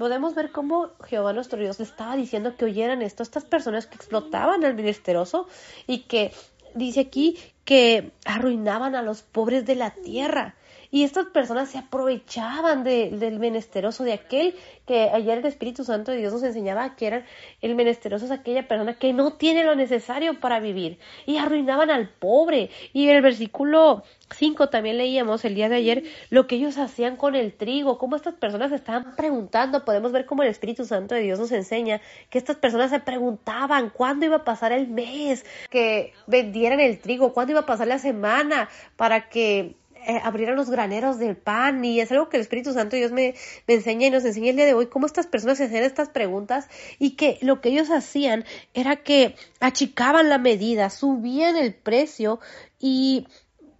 podemos 0.00 0.34
ver 0.34 0.50
cómo 0.50 0.92
Jehová 1.04 1.34
nuestro 1.34 1.60
Dios 1.60 1.78
le 1.78 1.84
estaba 1.84 2.16
diciendo 2.16 2.56
que 2.56 2.64
oyeran 2.64 3.02
esto 3.02 3.22
a 3.22 3.24
estas 3.24 3.44
personas 3.44 3.86
que 3.86 3.96
explotaban 3.96 4.64
al 4.64 4.72
ministeroso 4.72 5.46
y 5.86 6.04
que 6.04 6.32
dice 6.74 7.00
aquí 7.00 7.36
que 7.66 8.10
arruinaban 8.24 8.94
a 8.94 9.02
los 9.02 9.20
pobres 9.20 9.66
de 9.66 9.74
la 9.74 9.90
tierra. 9.90 10.54
Y 10.90 11.04
estas 11.04 11.26
personas 11.26 11.70
se 11.70 11.78
aprovechaban 11.78 12.82
del 12.82 13.38
menesteroso, 13.38 14.04
de 14.04 14.12
aquel 14.12 14.54
que 14.86 15.10
ayer 15.10 15.38
el 15.38 15.46
Espíritu 15.46 15.84
Santo 15.84 16.10
de 16.10 16.18
Dios 16.18 16.32
nos 16.32 16.42
enseñaba 16.42 16.96
que 16.96 17.06
eran 17.06 17.24
el 17.60 17.74
menesteroso 17.74 18.24
es 18.24 18.30
aquella 18.30 18.66
persona 18.66 18.94
que 18.94 19.12
no 19.12 19.34
tiene 19.34 19.64
lo 19.64 19.74
necesario 19.76 20.40
para 20.40 20.58
vivir. 20.58 20.98
Y 21.26 21.36
arruinaban 21.36 21.90
al 21.90 22.08
pobre. 22.08 22.70
Y 22.92 23.08
en 23.08 23.16
el 23.16 23.22
versículo 23.22 24.02
5 24.34 24.68
también 24.68 24.98
leíamos 24.98 25.44
el 25.44 25.54
día 25.54 25.68
de 25.68 25.76
ayer 25.76 26.04
lo 26.30 26.46
que 26.46 26.56
ellos 26.56 26.78
hacían 26.78 27.16
con 27.16 27.34
el 27.34 27.52
trigo, 27.52 27.98
cómo 27.98 28.16
estas 28.16 28.34
personas 28.34 28.72
estaban 28.72 29.14
preguntando, 29.16 29.84
podemos 29.84 30.12
ver 30.12 30.26
cómo 30.26 30.42
el 30.42 30.48
Espíritu 30.48 30.84
Santo 30.84 31.14
de 31.14 31.22
Dios 31.22 31.38
nos 31.38 31.52
enseña 31.52 32.00
que 32.30 32.38
estas 32.38 32.56
personas 32.56 32.90
se 32.90 33.00
preguntaban 33.00 33.90
cuándo 33.90 34.26
iba 34.26 34.36
a 34.36 34.44
pasar 34.44 34.72
el 34.72 34.88
mes, 34.88 35.44
que 35.70 36.12
vendieran 36.26 36.80
el 36.80 36.98
trigo, 36.98 37.32
cuándo 37.32 37.52
iba 37.52 37.60
a 37.60 37.66
pasar 37.66 37.86
la 37.86 37.98
semana 37.98 38.68
para 38.96 39.28
que 39.28 39.76
eh, 40.06 40.20
los 40.54 40.70
graneros 40.70 41.18
del 41.18 41.36
pan 41.36 41.84
y 41.84 42.00
es 42.00 42.10
algo 42.12 42.28
que 42.28 42.36
el 42.36 42.42
Espíritu 42.42 42.72
Santo 42.72 42.96
Dios 42.96 43.12
me, 43.12 43.34
me 43.66 43.74
enseña 43.74 44.06
y 44.06 44.10
nos 44.10 44.24
enseña 44.24 44.50
el 44.50 44.56
día 44.56 44.66
de 44.66 44.74
hoy 44.74 44.86
cómo 44.86 45.06
estas 45.06 45.26
personas 45.26 45.58
se 45.58 45.64
hacían 45.64 45.84
estas 45.84 46.08
preguntas 46.08 46.68
y 46.98 47.16
que 47.16 47.38
lo 47.42 47.60
que 47.60 47.70
ellos 47.70 47.90
hacían 47.90 48.44
era 48.74 48.96
que 48.96 49.34
achicaban 49.60 50.28
la 50.28 50.38
medida, 50.38 50.90
subían 50.90 51.56
el 51.56 51.74
precio 51.74 52.40
y 52.78 53.26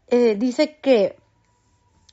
eh, 0.08 0.34
dice 0.36 0.76
que 0.80 1.16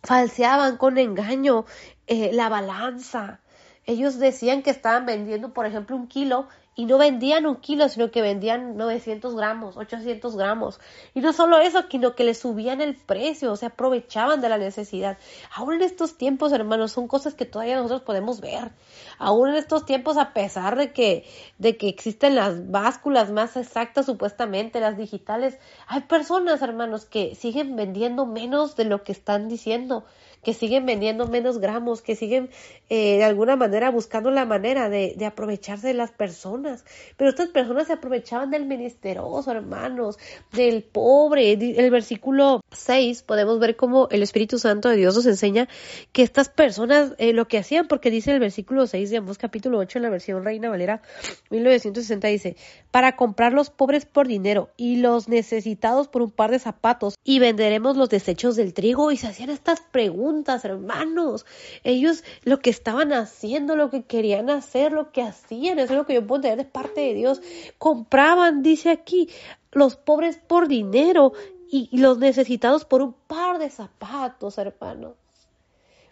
falseaban 0.03 0.78
con 0.78 0.97
engaño 0.97 1.66
eh, 2.08 2.32
la 2.34 2.49
balanza. 2.49 3.41
Ellos 3.86 4.20
decían 4.20 4.64
que 4.64 4.70
estaban 4.70 5.05
vendiendo, 5.05 5.53
por 5.53 5.66
ejemplo, 5.66 5.95
un 5.95 6.08
kilo 6.08 6.47
y 6.78 6.86
no 6.86 6.99
vendían 6.99 7.47
un 7.47 7.55
kilo, 7.55 7.89
sino 7.89 8.11
que 8.11 8.21
vendían 8.21 8.78
900 8.78 9.36
gramos, 9.36 9.75
800 9.78 10.38
gramos. 10.38 10.80
Y 11.15 11.21
no 11.21 11.34
solo 11.34 11.57
eso, 11.57 11.84
sino 11.89 12.13
que 12.13 12.23
le 12.23 12.36
subían 12.36 12.82
el 12.82 12.95
precio, 12.95 13.51
o 13.51 13.55
sea, 13.55 13.69
aprovechaban 13.69 14.41
de 14.41 14.49
la 14.49 14.59
necesidad. 14.59 15.17
Aún 15.55 15.73
en 15.73 15.82
estos 15.82 16.19
tiempos, 16.19 16.53
hermanos, 16.53 16.91
son 16.91 17.07
cosas 17.07 17.34
que 17.34 17.45
todavía 17.45 17.78
nosotros 17.78 18.03
podemos 18.03 18.41
ver. 18.41 18.73
Aún 19.17 19.49
en 19.49 19.55
estos 19.55 19.88
tiempos, 19.88 20.17
a 20.17 20.34
pesar 20.34 20.78
de 20.78 20.93
que, 20.93 21.25
de 21.57 21.78
que 21.78 21.89
existen 21.89 22.36
las 22.36 22.69
básculas 22.69 23.32
más 23.32 23.57
exactas, 23.57 24.05
supuestamente, 24.05 24.80
las 24.80 24.97
digitales, 24.97 25.57
hay 25.88 26.01
personas, 26.01 26.61
hermanos, 26.61 27.05
que 27.05 27.34
siguen 27.34 27.75
vendiendo 27.75 28.28
menos 28.28 28.75
de 28.75 28.86
lo 28.86 29.03
que 29.03 29.13
están 29.13 29.47
diciendo 29.47 30.05
que 30.43 30.53
siguen 30.53 30.85
vendiendo 30.85 31.27
menos 31.27 31.59
gramos, 31.59 32.01
que 32.01 32.15
siguen 32.15 32.49
eh, 32.89 33.17
de 33.17 33.23
alguna 33.23 33.55
manera 33.55 33.91
buscando 33.91 34.31
la 34.31 34.45
manera 34.45 34.89
de, 34.89 35.15
aprovecharse 35.25 35.88
de 35.88 35.93
las 35.93 36.11
personas. 36.11 36.85
Pero 37.17 37.29
estas 37.29 37.49
personas 37.49 37.88
se 37.88 37.93
aprovechaban 37.93 38.51
del 38.51 38.65
ministeroso, 38.65 39.51
hermanos, 39.51 40.17
del 40.53 40.83
pobre. 40.83 41.51
El 41.51 41.91
versículo 41.91 42.61
6 42.71 43.23
podemos 43.23 43.59
ver 43.59 43.75
cómo 43.75 44.07
el 44.09 44.23
Espíritu 44.23 44.57
Santo 44.57 44.89
de 44.89 44.95
Dios 44.95 45.15
nos 45.15 45.25
enseña 45.25 45.67
que 46.11 46.23
estas 46.23 46.49
personas 46.49 47.13
eh, 47.17 47.33
lo 47.33 47.47
que 47.47 47.57
hacían, 47.57 47.88
porque 47.88 48.11
dice 48.11 48.31
el 48.31 48.39
versículo 48.39 48.88
6 48.88 49.09
de 49.09 49.17
ambos 49.17 49.38
capítulo 49.38 49.79
8 49.79 49.99
en 49.99 50.03
la 50.03 50.09
versión 50.09 50.43
Reina 50.43 50.69
Valera 50.69 51.01
1960 51.49 52.27
dice, 52.27 52.55
para 52.91 53.15
comprar 53.15 53.53
los 53.53 53.69
pobres 53.69 54.05
por 54.05 54.27
dinero 54.27 54.69
y 54.77 54.97
los 54.97 55.27
necesitados 55.27 56.07
por 56.07 56.21
un 56.21 56.31
par 56.31 56.51
de 56.51 56.59
zapatos 56.59 57.15
y 57.23 57.39
venderemos 57.39 57.97
los 57.97 58.09
desechos 58.09 58.55
del 58.55 58.73
trigo 58.73 59.11
y 59.11 59.17
se 59.17 59.27
hacían 59.27 59.49
estas 59.49 59.81
preguntas 59.81 60.26
hermanos. 60.65 61.45
Ellos 61.84 62.23
lo 62.43 62.59
que 62.59 62.69
estaban 62.69 63.13
haciendo, 63.13 63.75
lo 63.75 63.89
que 63.89 64.03
querían 64.03 64.49
hacer, 64.49 64.91
lo 64.91 65.12
que 65.12 65.21
hacían, 65.21 65.79
eso 65.79 65.93
es 65.93 65.97
lo 65.97 66.05
que 66.05 66.13
yo 66.13 66.25
puedo 66.25 66.41
tener 66.41 66.58
de 66.58 66.66
parte 66.66 67.01
de 67.01 67.13
Dios. 67.13 67.41
Compraban, 67.78 68.63
dice 68.63 68.89
aquí, 68.89 69.29
los 69.71 69.95
pobres 69.95 70.37
por 70.37 70.67
dinero 70.67 71.33
y, 71.70 71.95
los 71.97 72.17
necesitados 72.17 72.86
por 72.86 73.01
un 73.01 73.13
par 73.13 73.59
de 73.59 73.70
zapatos, 73.70 74.58
hermanos. 74.58 75.16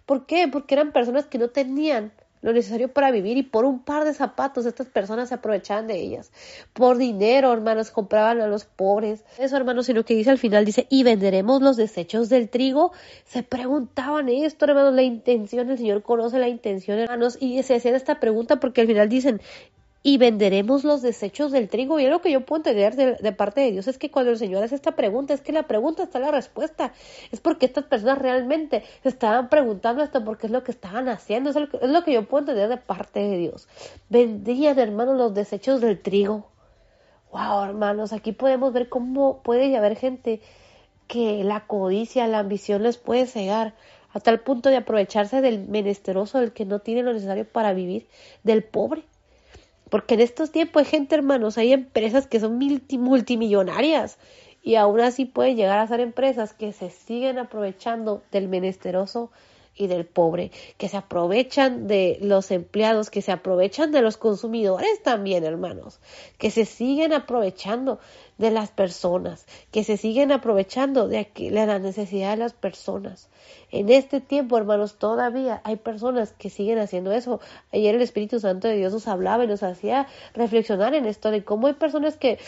¿Por 0.06 0.26
qué? 0.26 0.48
Porque 0.48 0.76
eran 0.76 0.92
personas 0.92 1.26
que 1.26 1.38
no 1.38 1.50
tenían 1.50 2.12
lo 2.46 2.54
necesario 2.54 2.90
para 2.90 3.10
vivir 3.10 3.38
y 3.38 3.44
por 3.44 3.66
un 3.66 3.80
par 3.80 4.06
de 4.06 4.14
zapatos 4.14 4.68
estas 4.68 4.86
personas 4.86 5.30
se 5.30 5.36
aprovechaban 5.36 5.88
de 5.88 6.00
ellas. 6.00 6.32
Por 6.74 6.98
dinero, 6.98 7.52
hermanos, 7.52 7.90
compraban 7.90 8.40
a 8.40 8.46
los 8.46 8.66
pobres. 8.66 9.26
Eso, 9.40 9.58
hermanos, 9.58 9.88
sino 9.88 10.06
que 10.06 10.14
dice 10.14 10.30
al 10.30 10.38
final, 10.38 10.64
dice, 10.64 10.86
y 10.92 11.02
venderemos 11.02 11.64
los 11.64 11.76
desechos 11.76 12.30
del 12.30 12.50
trigo. 12.50 12.92
Se 13.26 13.42
preguntaban 13.42 14.30
esto, 14.30 14.66
hermanos, 14.66 14.94
la 14.94 15.02
intención, 15.02 15.72
el 15.72 15.80
Señor 15.80 16.04
conoce 16.04 16.38
la 16.38 16.48
intención, 16.48 17.00
hermanos, 17.00 17.36
y 17.40 17.64
se 17.64 17.74
hacían 17.74 17.96
esta 17.96 18.20
pregunta 18.20 18.58
porque 18.58 18.82
al 18.82 18.88
final 18.88 19.10
dicen, 19.10 19.42
y 20.08 20.20
venderemos 20.20 20.84
los 20.84 21.02
desechos 21.02 21.52
del 21.52 21.68
trigo. 21.68 22.00
Y 22.00 22.06
es 22.06 22.12
lo 22.12 22.22
que 22.22 22.32
yo 22.32 22.46
puedo 22.46 22.60
entender 22.60 22.96
de, 22.96 23.32
parte 23.32 23.62
de 23.62 23.72
Dios 23.72 23.88
es 23.88 23.98
que 23.98 24.12
cuando 24.12 24.30
el 24.30 24.38
Señor 24.38 24.64
hace 24.64 24.76
esta 24.76 24.92
pregunta, 24.96 25.34
es 25.34 25.42
que 25.42 25.52
la 25.52 25.64
pregunta 25.64 26.04
está 26.04 26.20
la 26.20 26.30
respuesta. 26.30 26.94
Es 27.32 27.40
porque 27.40 27.66
estas 27.66 27.86
personas 27.86 28.20
realmente 28.20 28.84
se 29.02 29.10
estaban 29.10 29.50
preguntando 29.50 30.04
esto 30.04 30.24
porque 30.24 30.46
es 30.46 30.52
lo 30.52 30.64
que 30.64 30.70
estaban 30.70 31.10
haciendo. 31.10 31.50
Es 31.50 31.56
lo 31.56 32.04
que, 32.04 32.14
yo 32.14 32.28
puedo 32.28 32.42
entender 32.42 32.70
de 32.70 32.78
parte 32.78 33.20
de 33.20 33.36
Dios. 33.40 33.68
Vendían, 34.08 34.78
hermanos, 34.78 35.18
los 35.18 35.34
desechos 35.34 35.82
del 35.82 36.00
trigo. 36.00 36.52
Wow, 37.32 37.64
hermanos, 37.64 38.14
aquí 38.14 38.32
podemos 38.32 38.74
ver 38.74 38.90
cómo 38.90 39.42
puede 39.42 39.76
haber 39.76 39.96
gente 39.96 40.40
que 41.08 41.44
la 41.44 41.66
codicia, 41.66 42.28
la 42.28 42.38
ambición 42.38 42.84
les 42.84 42.98
puede 43.00 43.26
cegar 43.26 43.74
a 44.14 44.20
tal 44.20 44.40
punto 44.42 44.70
de 44.70 44.78
aprovecharse 44.78 45.42
del 45.42 45.68
menesteroso, 45.68 46.40
del 46.40 46.54
que 46.54 46.66
no 46.66 46.78
tiene 46.78 47.02
lo 47.02 47.12
necesario 47.12 47.48
para 47.52 47.74
vivir, 47.74 48.08
del 48.44 48.64
pobre. 48.64 49.04
Porque 49.90 50.16
en 50.16 50.22
estos 50.22 50.52
tiempos 50.52 50.84
hay 50.84 50.90
gente, 50.90 51.16
hermanos, 51.16 51.58
hay 51.58 51.74
empresas 51.74 52.28
que 52.28 52.40
son 52.40 52.58
multimillonarias 52.58 54.18
y 54.64 54.76
aún 54.76 55.00
así 55.00 55.26
pueden 55.26 55.58
llegar 55.58 55.80
a 55.80 55.88
ser 55.88 56.00
empresas 56.00 56.54
que 56.54 56.74
se 56.74 56.90
siguen 56.90 57.38
aprovechando 57.38 58.24
del 58.32 58.48
menesteroso 58.48 59.32
y 59.76 59.88
del 59.88 60.06
pobre, 60.06 60.52
que 60.78 60.88
se 60.88 60.98
aprovechan 60.98 61.88
de 61.88 62.18
los 62.22 62.50
empleados, 62.52 63.10
que 63.10 63.22
se 63.22 63.32
aprovechan 63.32 63.92
de 63.92 64.02
los 64.02 64.18
consumidores 64.18 65.04
también, 65.04 65.44
hermanos, 65.44 66.00
que 66.38 66.50
se 66.50 66.66
siguen 66.66 67.14
aprovechando 67.14 68.00
de 68.38 68.52
las 68.52 68.72
personas, 68.72 69.46
que 69.72 69.84
se 69.84 69.98
siguen 69.98 70.32
aprovechando 70.32 71.08
de, 71.08 71.20
aquí, 71.20 71.50
la 71.50 71.80
necesidad 71.80 72.32
de 72.32 72.38
las 72.38 72.54
personas. 72.54 73.30
En 73.72 73.90
este 73.90 74.22
tiempo, 74.22 74.58
hermanos, 74.58 74.98
todavía 74.98 75.62
hay 75.64 75.78
personas 75.78 76.34
que 76.34 76.50
siguen 76.50 76.80
haciendo 76.80 77.12
eso. 77.12 77.40
Ayer 77.72 77.96
el 77.96 78.02
Espíritu 78.02 78.40
Santo 78.40 78.68
de 78.68 78.76
Dios 78.76 78.94
nos 78.94 79.08
hablaba 79.08 79.44
y 79.44 79.48
nos 79.48 79.64
hacía 79.64 80.08
reflexionar 80.34 80.94
en 80.94 81.06
esto 81.06 81.32
de 81.32 81.44
cómo 81.44 81.68
hay 81.68 81.74
personas 81.74 82.18
que 82.18 82.40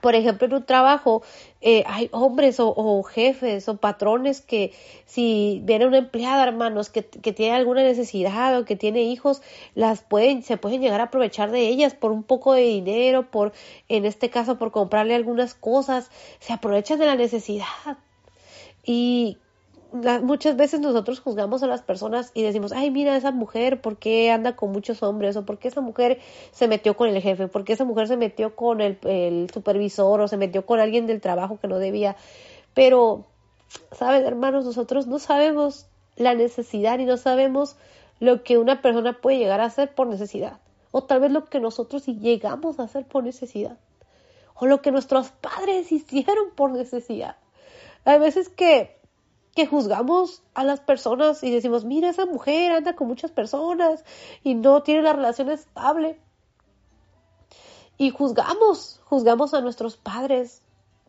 por 0.00 0.14
ejemplo, 0.14 0.46
en 0.46 0.54
un 0.54 0.64
trabajo 0.64 1.22
eh, 1.60 1.84
hay 1.86 2.08
hombres 2.12 2.56
o, 2.58 3.02
jefes 3.02 3.68
o 3.68 3.76
patrones 3.76 4.40
que 4.40 4.72
si 5.06 5.60
viene 5.64 5.86
una 5.86 5.98
empleada, 5.98 6.42
hermanos, 6.44 6.90
que, 6.90 7.04
que, 7.04 7.32
tiene 7.32 7.56
alguna 7.56 7.82
necesidad 7.82 8.58
o 8.58 8.64
que 8.64 8.76
tiene 8.76 9.02
hijos, 9.02 9.42
las 9.74 10.02
pueden, 10.02 10.42
se 10.42 10.56
pueden 10.56 10.80
llegar 10.80 11.00
a 11.00 11.04
aprovechar 11.04 11.50
de 11.50 11.68
ellas 11.68 11.94
por 11.94 12.12
un 12.12 12.22
poco 12.22 12.52
de 12.52 12.62
dinero, 12.62 13.30
por, 13.30 13.52
en 13.88 14.04
este 14.04 14.30
caso, 14.30 14.58
por 14.58 14.72
comprarle 14.72 15.14
algunas 15.14 15.54
cosas, 15.54 16.10
se 16.40 16.52
aprovechan 16.52 16.98
de 16.98 17.06
la 17.06 17.16
necesidad. 17.16 17.98
Y 18.84 19.38
muchas 19.94 20.56
veces 20.56 20.80
nosotros 20.80 21.20
juzgamos 21.20 21.62
a 21.62 21.68
las 21.68 21.82
personas 21.82 22.32
y 22.34 22.42
decimos, 22.42 22.72
ay, 22.72 22.90
mira 22.90 23.16
esa 23.16 23.30
mujer, 23.30 23.80
¿por 23.80 23.96
qué 23.96 24.30
anda 24.32 24.56
con 24.56 24.72
muchos 24.72 25.02
hombres? 25.02 25.36
O 25.36 25.44
¿por 25.46 25.58
qué 25.58 25.68
esa 25.68 25.80
mujer 25.80 26.20
se 26.50 26.66
metió 26.66 26.96
con 26.96 27.08
el 27.08 27.22
jefe? 27.22 27.46
¿Por 27.46 27.64
qué 27.64 27.74
esa 27.74 27.84
mujer 27.84 28.08
se 28.08 28.16
metió 28.16 28.56
con 28.56 28.80
el, 28.80 28.98
el 29.04 29.48
supervisor 29.52 30.20
o 30.20 30.28
se 30.28 30.36
metió 30.36 30.66
con 30.66 30.80
alguien 30.80 31.06
del 31.06 31.20
trabajo 31.20 31.58
que 31.60 31.68
no 31.68 31.78
debía? 31.78 32.16
Pero, 32.74 33.26
¿saben, 33.92 34.24
hermanos? 34.24 34.64
Nosotros 34.64 35.06
no 35.06 35.20
sabemos 35.20 35.86
la 36.16 36.34
necesidad 36.34 36.98
y 36.98 37.04
no 37.04 37.16
sabemos 37.16 37.76
lo 38.18 38.42
que 38.42 38.58
una 38.58 38.82
persona 38.82 39.20
puede 39.20 39.38
llegar 39.38 39.60
a 39.60 39.66
hacer 39.66 39.94
por 39.94 40.08
necesidad. 40.08 40.58
O 40.90 41.04
tal 41.04 41.20
vez 41.20 41.30
lo 41.30 41.44
que 41.44 41.60
nosotros 41.60 42.06
llegamos 42.06 42.80
a 42.80 42.84
hacer 42.84 43.06
por 43.06 43.22
necesidad. 43.22 43.78
O 44.56 44.66
lo 44.66 44.82
que 44.82 44.90
nuestros 44.90 45.30
padres 45.30 45.92
hicieron 45.92 46.50
por 46.56 46.72
necesidad. 46.72 47.36
Hay 48.04 48.18
veces 48.18 48.48
que 48.48 49.03
que 49.54 49.66
juzgamos 49.66 50.42
a 50.54 50.64
las 50.64 50.80
personas 50.80 51.42
y 51.42 51.50
decimos, 51.50 51.84
mira, 51.84 52.08
esa 52.08 52.26
mujer 52.26 52.72
anda 52.72 52.96
con 52.96 53.06
muchas 53.06 53.30
personas 53.30 54.04
y 54.42 54.54
no 54.54 54.82
tiene 54.82 55.02
la 55.02 55.12
relación 55.12 55.50
estable. 55.50 56.20
Y 57.96 58.10
juzgamos, 58.10 59.00
juzgamos 59.04 59.54
a 59.54 59.60
nuestros 59.60 59.96
padres, 59.96 60.62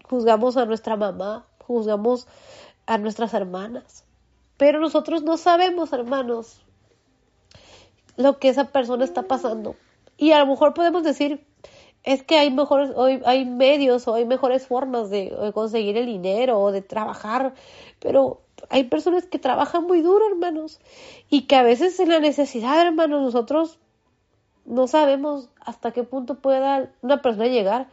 juzgamos 0.04 0.58
a 0.58 0.66
nuestra 0.66 0.96
mamá, 0.96 1.48
juzgamos 1.66 2.28
a 2.86 3.00
nuestras 3.00 3.34
hermanas. 3.34 4.06
Pero 4.58 4.80
nosotros 4.80 5.24
no 5.24 5.38
sabemos, 5.38 5.92
hermanos, 5.92 6.62
lo 8.16 8.38
que 8.38 8.50
esa 8.50 8.66
persona 8.66 9.04
está 9.04 9.24
pasando. 9.24 9.76
Y 10.18 10.32
a 10.32 10.40
lo 10.40 10.46
mejor 10.46 10.74
podemos 10.74 11.04
decir, 11.04 11.46
es 12.06 12.22
que 12.22 12.38
hay 12.38 12.52
mejores, 12.52 12.92
hay 13.26 13.46
medios 13.46 14.08
o 14.08 14.14
hay 14.14 14.26
mejores 14.26 14.68
formas 14.68 15.10
de, 15.10 15.36
conseguir 15.54 15.98
el 15.98 16.06
dinero 16.06 16.60
o 16.60 16.72
de 16.72 16.84
trabajar, 16.84 17.56
pero 18.00 18.42
hay 18.70 18.86
personas 18.86 19.26
que 19.26 19.40
trabajan 19.40 19.86
muy 19.86 20.02
duro, 20.02 20.28
hermanos, 20.28 20.80
y 21.30 21.48
que 21.48 21.56
a 21.56 21.64
veces 21.64 22.00
en 22.00 22.10
la 22.10 22.20
necesidad, 22.20 22.80
hermanos, 22.80 23.24
nosotros 23.24 23.80
no 24.66 24.88
sabemos 24.88 25.50
hasta 25.60 25.92
qué 25.92 26.04
punto 26.04 26.36
pueda 26.36 26.92
una 27.02 27.22
persona 27.22 27.48
llegar 27.48 27.88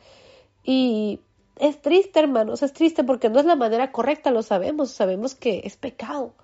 y 0.62 1.20
es 1.58 1.80
triste, 1.80 2.20
hermanos, 2.20 2.62
es 2.62 2.72
triste 2.74 3.04
porque 3.04 3.30
no 3.30 3.40
es 3.40 3.46
la 3.46 3.56
manera 3.56 3.92
correcta, 3.92 4.30
lo 4.30 4.42
sabemos, 4.42 4.90
sabemos 4.90 5.34
que 5.34 5.62
es 5.64 5.76
pecado. 5.76 6.34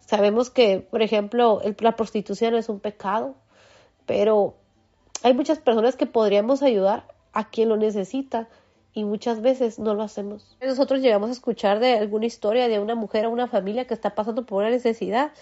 Sabemos 0.00 0.50
que, 0.50 0.80
por 0.80 1.02
ejemplo, 1.02 1.60
la 1.78 1.94
prostitución 1.94 2.54
es 2.56 2.68
un 2.68 2.80
pecado, 2.80 3.36
pero 4.06 4.56
hay 5.22 5.34
muchas 5.34 5.58
personas 5.58 5.96
que 5.96 6.06
podríamos 6.06 6.62
ayudar 6.62 7.04
a 7.32 7.48
quien 7.48 7.68
lo 7.68 7.76
necesita 7.76 8.48
y 8.92 9.04
muchas 9.04 9.40
veces 9.40 9.78
no 9.78 9.94
lo 9.94 10.02
hacemos. 10.02 10.56
Nosotros 10.60 11.00
llegamos 11.00 11.30
a 11.30 11.32
escuchar 11.32 11.78
de 11.78 11.98
alguna 11.98 12.26
historia 12.26 12.68
de 12.68 12.80
una 12.80 12.94
mujer 12.94 13.26
o 13.26 13.30
una 13.30 13.46
familia 13.46 13.86
que 13.86 13.94
está 13.94 14.14
pasando 14.14 14.46
por 14.46 14.62
una 14.62 14.70
necesidad 14.70 15.32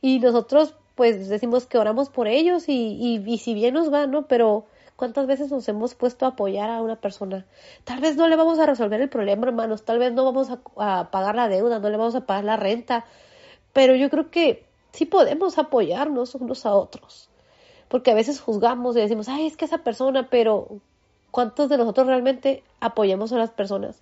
y 0.00 0.20
nosotros 0.20 0.74
pues 0.94 1.28
decimos 1.28 1.66
que 1.66 1.78
oramos 1.78 2.08
por 2.08 2.28
ellos 2.28 2.68
y, 2.68 3.20
y, 3.26 3.38
si 3.38 3.52
bien 3.52 3.74
nos 3.74 3.92
va, 3.92 4.06
¿no? 4.06 4.28
Pero 4.28 4.66
¿cuántas 4.94 5.26
veces 5.26 5.50
nos 5.50 5.68
hemos 5.68 5.96
puesto 5.96 6.24
a 6.24 6.30
apoyar 6.30 6.70
a 6.70 6.82
una 6.82 6.96
persona? 6.96 7.46
Tal 7.82 8.00
vez 8.00 8.14
no 8.14 8.28
le 8.28 8.36
vamos 8.36 8.60
a 8.60 8.66
resolver 8.66 9.00
el 9.00 9.08
problema, 9.08 9.48
hermanos, 9.48 9.84
tal 9.84 9.98
vez 9.98 10.12
no 10.12 10.24
vamos 10.24 10.50
a, 10.50 10.60
a 10.76 11.10
pagar 11.10 11.34
la 11.34 11.48
deuda, 11.48 11.80
no 11.80 11.90
le 11.90 11.96
vamos 11.96 12.14
a 12.14 12.26
pagar 12.26 12.44
la 12.44 12.56
renta, 12.56 13.06
pero 13.72 13.96
yo 13.96 14.08
creo 14.08 14.30
que 14.30 14.64
sí 14.92 15.04
podemos 15.04 15.58
apoyarnos 15.58 16.36
unos 16.36 16.64
a 16.64 16.74
otros 16.74 17.28
porque 17.94 18.10
a 18.10 18.14
veces 18.14 18.40
juzgamos 18.40 18.96
y 18.96 19.00
decimos, 19.00 19.28
ay, 19.28 19.46
es 19.46 19.56
que 19.56 19.66
esa 19.66 19.78
persona, 19.78 20.28
pero 20.28 20.66
¿cuántos 21.30 21.68
de 21.68 21.78
nosotros 21.78 22.08
realmente 22.08 22.64
apoyamos 22.80 23.32
a 23.32 23.38
las 23.38 23.50
personas? 23.50 24.00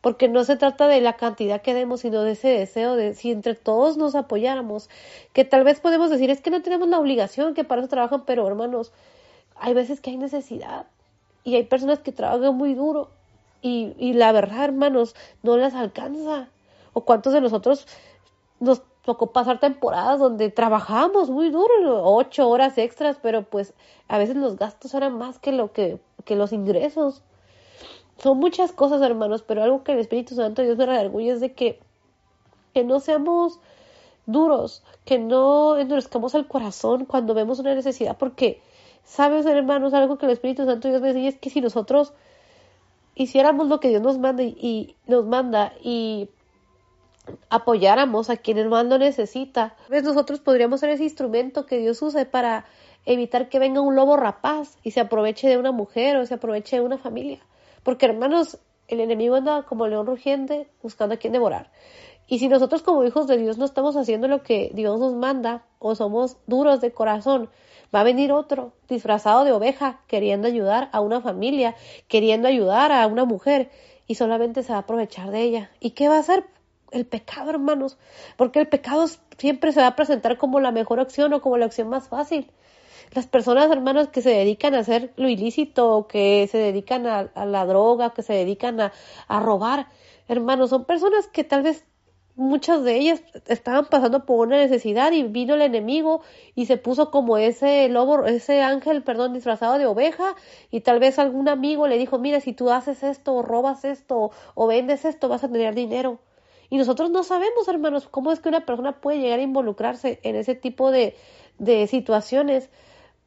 Porque 0.00 0.26
no 0.26 0.42
se 0.42 0.56
trata 0.56 0.88
de 0.88 1.00
la 1.00 1.12
cantidad 1.12 1.62
que 1.62 1.72
demos, 1.72 2.00
sino 2.00 2.24
de 2.24 2.32
ese 2.32 2.48
deseo 2.48 2.96
de 2.96 3.14
si 3.14 3.30
entre 3.30 3.54
todos 3.54 3.96
nos 3.96 4.16
apoyáramos, 4.16 4.90
que 5.34 5.44
tal 5.44 5.62
vez 5.62 5.78
podemos 5.78 6.10
decir, 6.10 6.30
es 6.30 6.40
que 6.40 6.50
no 6.50 6.62
tenemos 6.62 6.88
la 6.88 6.98
obligación, 6.98 7.54
que 7.54 7.62
para 7.62 7.82
eso 7.82 7.88
trabajan, 7.88 8.24
pero 8.24 8.44
hermanos, 8.44 8.90
hay 9.54 9.72
veces 9.72 10.00
que 10.00 10.10
hay 10.10 10.16
necesidad 10.16 10.86
y 11.44 11.54
hay 11.54 11.62
personas 11.62 12.00
que 12.00 12.10
trabajan 12.10 12.56
muy 12.56 12.74
duro 12.74 13.08
y, 13.60 13.94
y 14.00 14.14
la 14.14 14.32
verdad, 14.32 14.64
hermanos, 14.64 15.14
no 15.44 15.56
las 15.56 15.74
alcanza. 15.74 16.48
O 16.92 17.02
cuántos 17.02 17.32
de 17.34 17.40
nosotros 17.40 17.86
nos 18.58 18.82
tocó 19.04 19.32
pasar 19.32 19.58
temporadas 19.58 20.20
donde 20.20 20.50
trabajamos 20.50 21.28
muy 21.28 21.50
duro, 21.50 22.04
ocho 22.04 22.48
horas 22.48 22.78
extras, 22.78 23.18
pero 23.20 23.42
pues 23.42 23.74
a 24.08 24.18
veces 24.18 24.36
los 24.36 24.56
gastos 24.56 24.94
eran 24.94 25.18
más 25.18 25.38
que 25.38 25.52
lo 25.52 25.72
que, 25.72 25.98
que 26.24 26.36
los 26.36 26.52
ingresos. 26.52 27.22
Son 28.18 28.38
muchas 28.38 28.72
cosas, 28.72 29.02
hermanos, 29.02 29.42
pero 29.42 29.62
algo 29.62 29.82
que 29.82 29.92
el 29.92 29.98
Espíritu 29.98 30.34
Santo 30.36 30.62
Dios 30.62 30.76
me 30.76 30.86
redarguye 30.86 31.30
es 31.30 31.40
de 31.40 31.52
que, 31.52 31.80
que 32.74 32.84
no 32.84 33.00
seamos 33.00 33.58
duros, 34.26 34.84
que 35.04 35.18
no 35.18 35.76
endurezcamos 35.76 36.34
el 36.34 36.46
corazón 36.46 37.04
cuando 37.04 37.34
vemos 37.34 37.58
una 37.58 37.74
necesidad, 37.74 38.16
porque, 38.16 38.62
sabes, 39.02 39.46
hermanos, 39.46 39.94
algo 39.94 40.18
que 40.18 40.26
el 40.26 40.32
Espíritu 40.32 40.64
Santo 40.64 40.88
Dios 40.88 41.00
me 41.00 41.08
decía 41.12 41.28
es 41.28 41.38
que 41.38 41.50
si 41.50 41.60
nosotros 41.60 42.12
hiciéramos 43.16 43.66
lo 43.66 43.80
que 43.80 43.88
Dios 43.88 44.02
nos 44.02 44.18
manda 44.18 44.44
y 44.44 44.94
nos 45.06 45.26
manda 45.26 45.72
y 45.82 46.28
apoyáramos 47.48 48.30
a 48.30 48.36
quienes 48.36 48.66
más 48.66 48.84
lo 48.86 48.98
necesita. 48.98 49.76
Pues 49.88 50.02
nosotros 50.02 50.40
podríamos 50.40 50.80
ser 50.80 50.90
ese 50.90 51.04
instrumento 51.04 51.66
que 51.66 51.78
Dios 51.78 52.00
use 52.02 52.26
para 52.26 52.64
evitar 53.04 53.48
que 53.48 53.58
venga 53.58 53.80
un 53.80 53.96
lobo 53.96 54.16
rapaz 54.16 54.78
y 54.82 54.92
se 54.92 55.00
aproveche 55.00 55.48
de 55.48 55.58
una 55.58 55.72
mujer 55.72 56.16
o 56.16 56.26
se 56.26 56.34
aproveche 56.34 56.76
de 56.76 56.82
una 56.82 56.98
familia. 56.98 57.40
Porque 57.82 58.06
hermanos, 58.06 58.58
el 58.88 59.00
enemigo 59.00 59.36
anda 59.36 59.64
como 59.64 59.86
león 59.86 60.06
rugiente 60.06 60.68
buscando 60.82 61.14
a 61.14 61.18
quien 61.18 61.32
devorar. 61.32 61.70
Y 62.28 62.38
si 62.38 62.48
nosotros 62.48 62.82
como 62.82 63.04
hijos 63.04 63.26
de 63.26 63.36
Dios 63.36 63.58
no 63.58 63.64
estamos 63.64 63.96
haciendo 63.96 64.28
lo 64.28 64.42
que 64.42 64.70
Dios 64.74 64.98
nos 65.00 65.14
manda 65.14 65.64
o 65.78 65.94
somos 65.94 66.36
duros 66.46 66.80
de 66.80 66.92
corazón, 66.92 67.50
va 67.94 68.00
a 68.00 68.04
venir 68.04 68.32
otro 68.32 68.72
disfrazado 68.88 69.44
de 69.44 69.52
oveja 69.52 70.00
queriendo 70.06 70.48
ayudar 70.48 70.88
a 70.92 71.00
una 71.00 71.20
familia, 71.20 71.74
queriendo 72.08 72.48
ayudar 72.48 72.92
a 72.92 73.06
una 73.06 73.24
mujer 73.24 73.70
y 74.06 74.14
solamente 74.14 74.62
se 74.62 74.72
va 74.72 74.78
a 74.78 74.82
aprovechar 74.82 75.30
de 75.30 75.42
ella. 75.42 75.70
¿Y 75.80 75.90
qué 75.90 76.08
va 76.08 76.16
a 76.16 76.20
hacer? 76.20 76.44
El 76.92 77.06
pecado, 77.06 77.50
hermanos, 77.50 77.98
porque 78.36 78.60
el 78.60 78.68
pecado 78.68 79.06
siempre 79.38 79.72
se 79.72 79.80
va 79.80 79.88
a 79.88 79.96
presentar 79.96 80.38
como 80.38 80.60
la 80.60 80.72
mejor 80.72 81.00
opción 81.00 81.32
o 81.32 81.40
como 81.40 81.56
la 81.56 81.66
opción 81.66 81.88
más 81.88 82.08
fácil. 82.08 82.50
Las 83.14 83.26
personas, 83.26 83.70
hermanos, 83.70 84.08
que 84.08 84.22
se 84.22 84.30
dedican 84.30 84.74
a 84.74 84.78
hacer 84.78 85.12
lo 85.16 85.28
ilícito, 85.28 86.06
que 86.08 86.48
se 86.50 86.58
dedican 86.58 87.06
a, 87.06 87.30
la 87.44 87.66
droga, 87.66 88.14
que 88.14 88.22
se 88.22 88.32
dedican 88.32 88.80
a, 88.80 88.92
robar, 89.40 89.88
hermanos, 90.28 90.70
son 90.70 90.84
personas 90.84 91.26
que 91.28 91.44
tal 91.44 91.62
vez 91.62 91.84
muchas 92.36 92.82
de 92.84 92.96
ellas 92.96 93.22
estaban 93.48 93.84
pasando 93.86 94.24
por 94.24 94.46
una 94.46 94.56
necesidad 94.56 95.12
y 95.12 95.24
vino 95.24 95.54
el 95.54 95.60
enemigo 95.60 96.22
y 96.54 96.64
se 96.64 96.78
puso 96.78 97.10
como 97.10 97.36
ese 97.36 97.88
lobo, 97.90 98.24
ese 98.24 98.62
ángel, 98.62 99.02
perdón, 99.02 99.34
disfrazado 99.34 99.76
de 99.76 99.84
oveja 99.84 100.34
y 100.70 100.80
tal 100.80 100.98
vez 100.98 101.18
algún 101.18 101.50
amigo 101.50 101.86
le 101.88 101.98
dijo, 101.98 102.18
mira, 102.18 102.40
si 102.40 102.54
tú 102.54 102.70
haces 102.70 103.02
esto 103.02 103.34
o 103.34 103.42
robas 103.42 103.84
esto 103.84 104.30
o 104.54 104.66
vendes 104.66 105.04
esto 105.04 105.28
vas 105.28 105.44
a 105.44 105.50
tener 105.50 105.74
dinero. 105.74 106.20
Y 106.72 106.78
nosotros 106.78 107.10
no 107.10 107.22
sabemos, 107.22 107.68
hermanos, 107.68 108.08
cómo 108.10 108.32
es 108.32 108.40
que 108.40 108.48
una 108.48 108.64
persona 108.64 108.92
puede 108.92 109.20
llegar 109.20 109.40
a 109.40 109.42
involucrarse 109.42 110.20
en 110.22 110.36
ese 110.36 110.54
tipo 110.54 110.90
de, 110.90 111.14
de 111.58 111.86
situaciones 111.86 112.70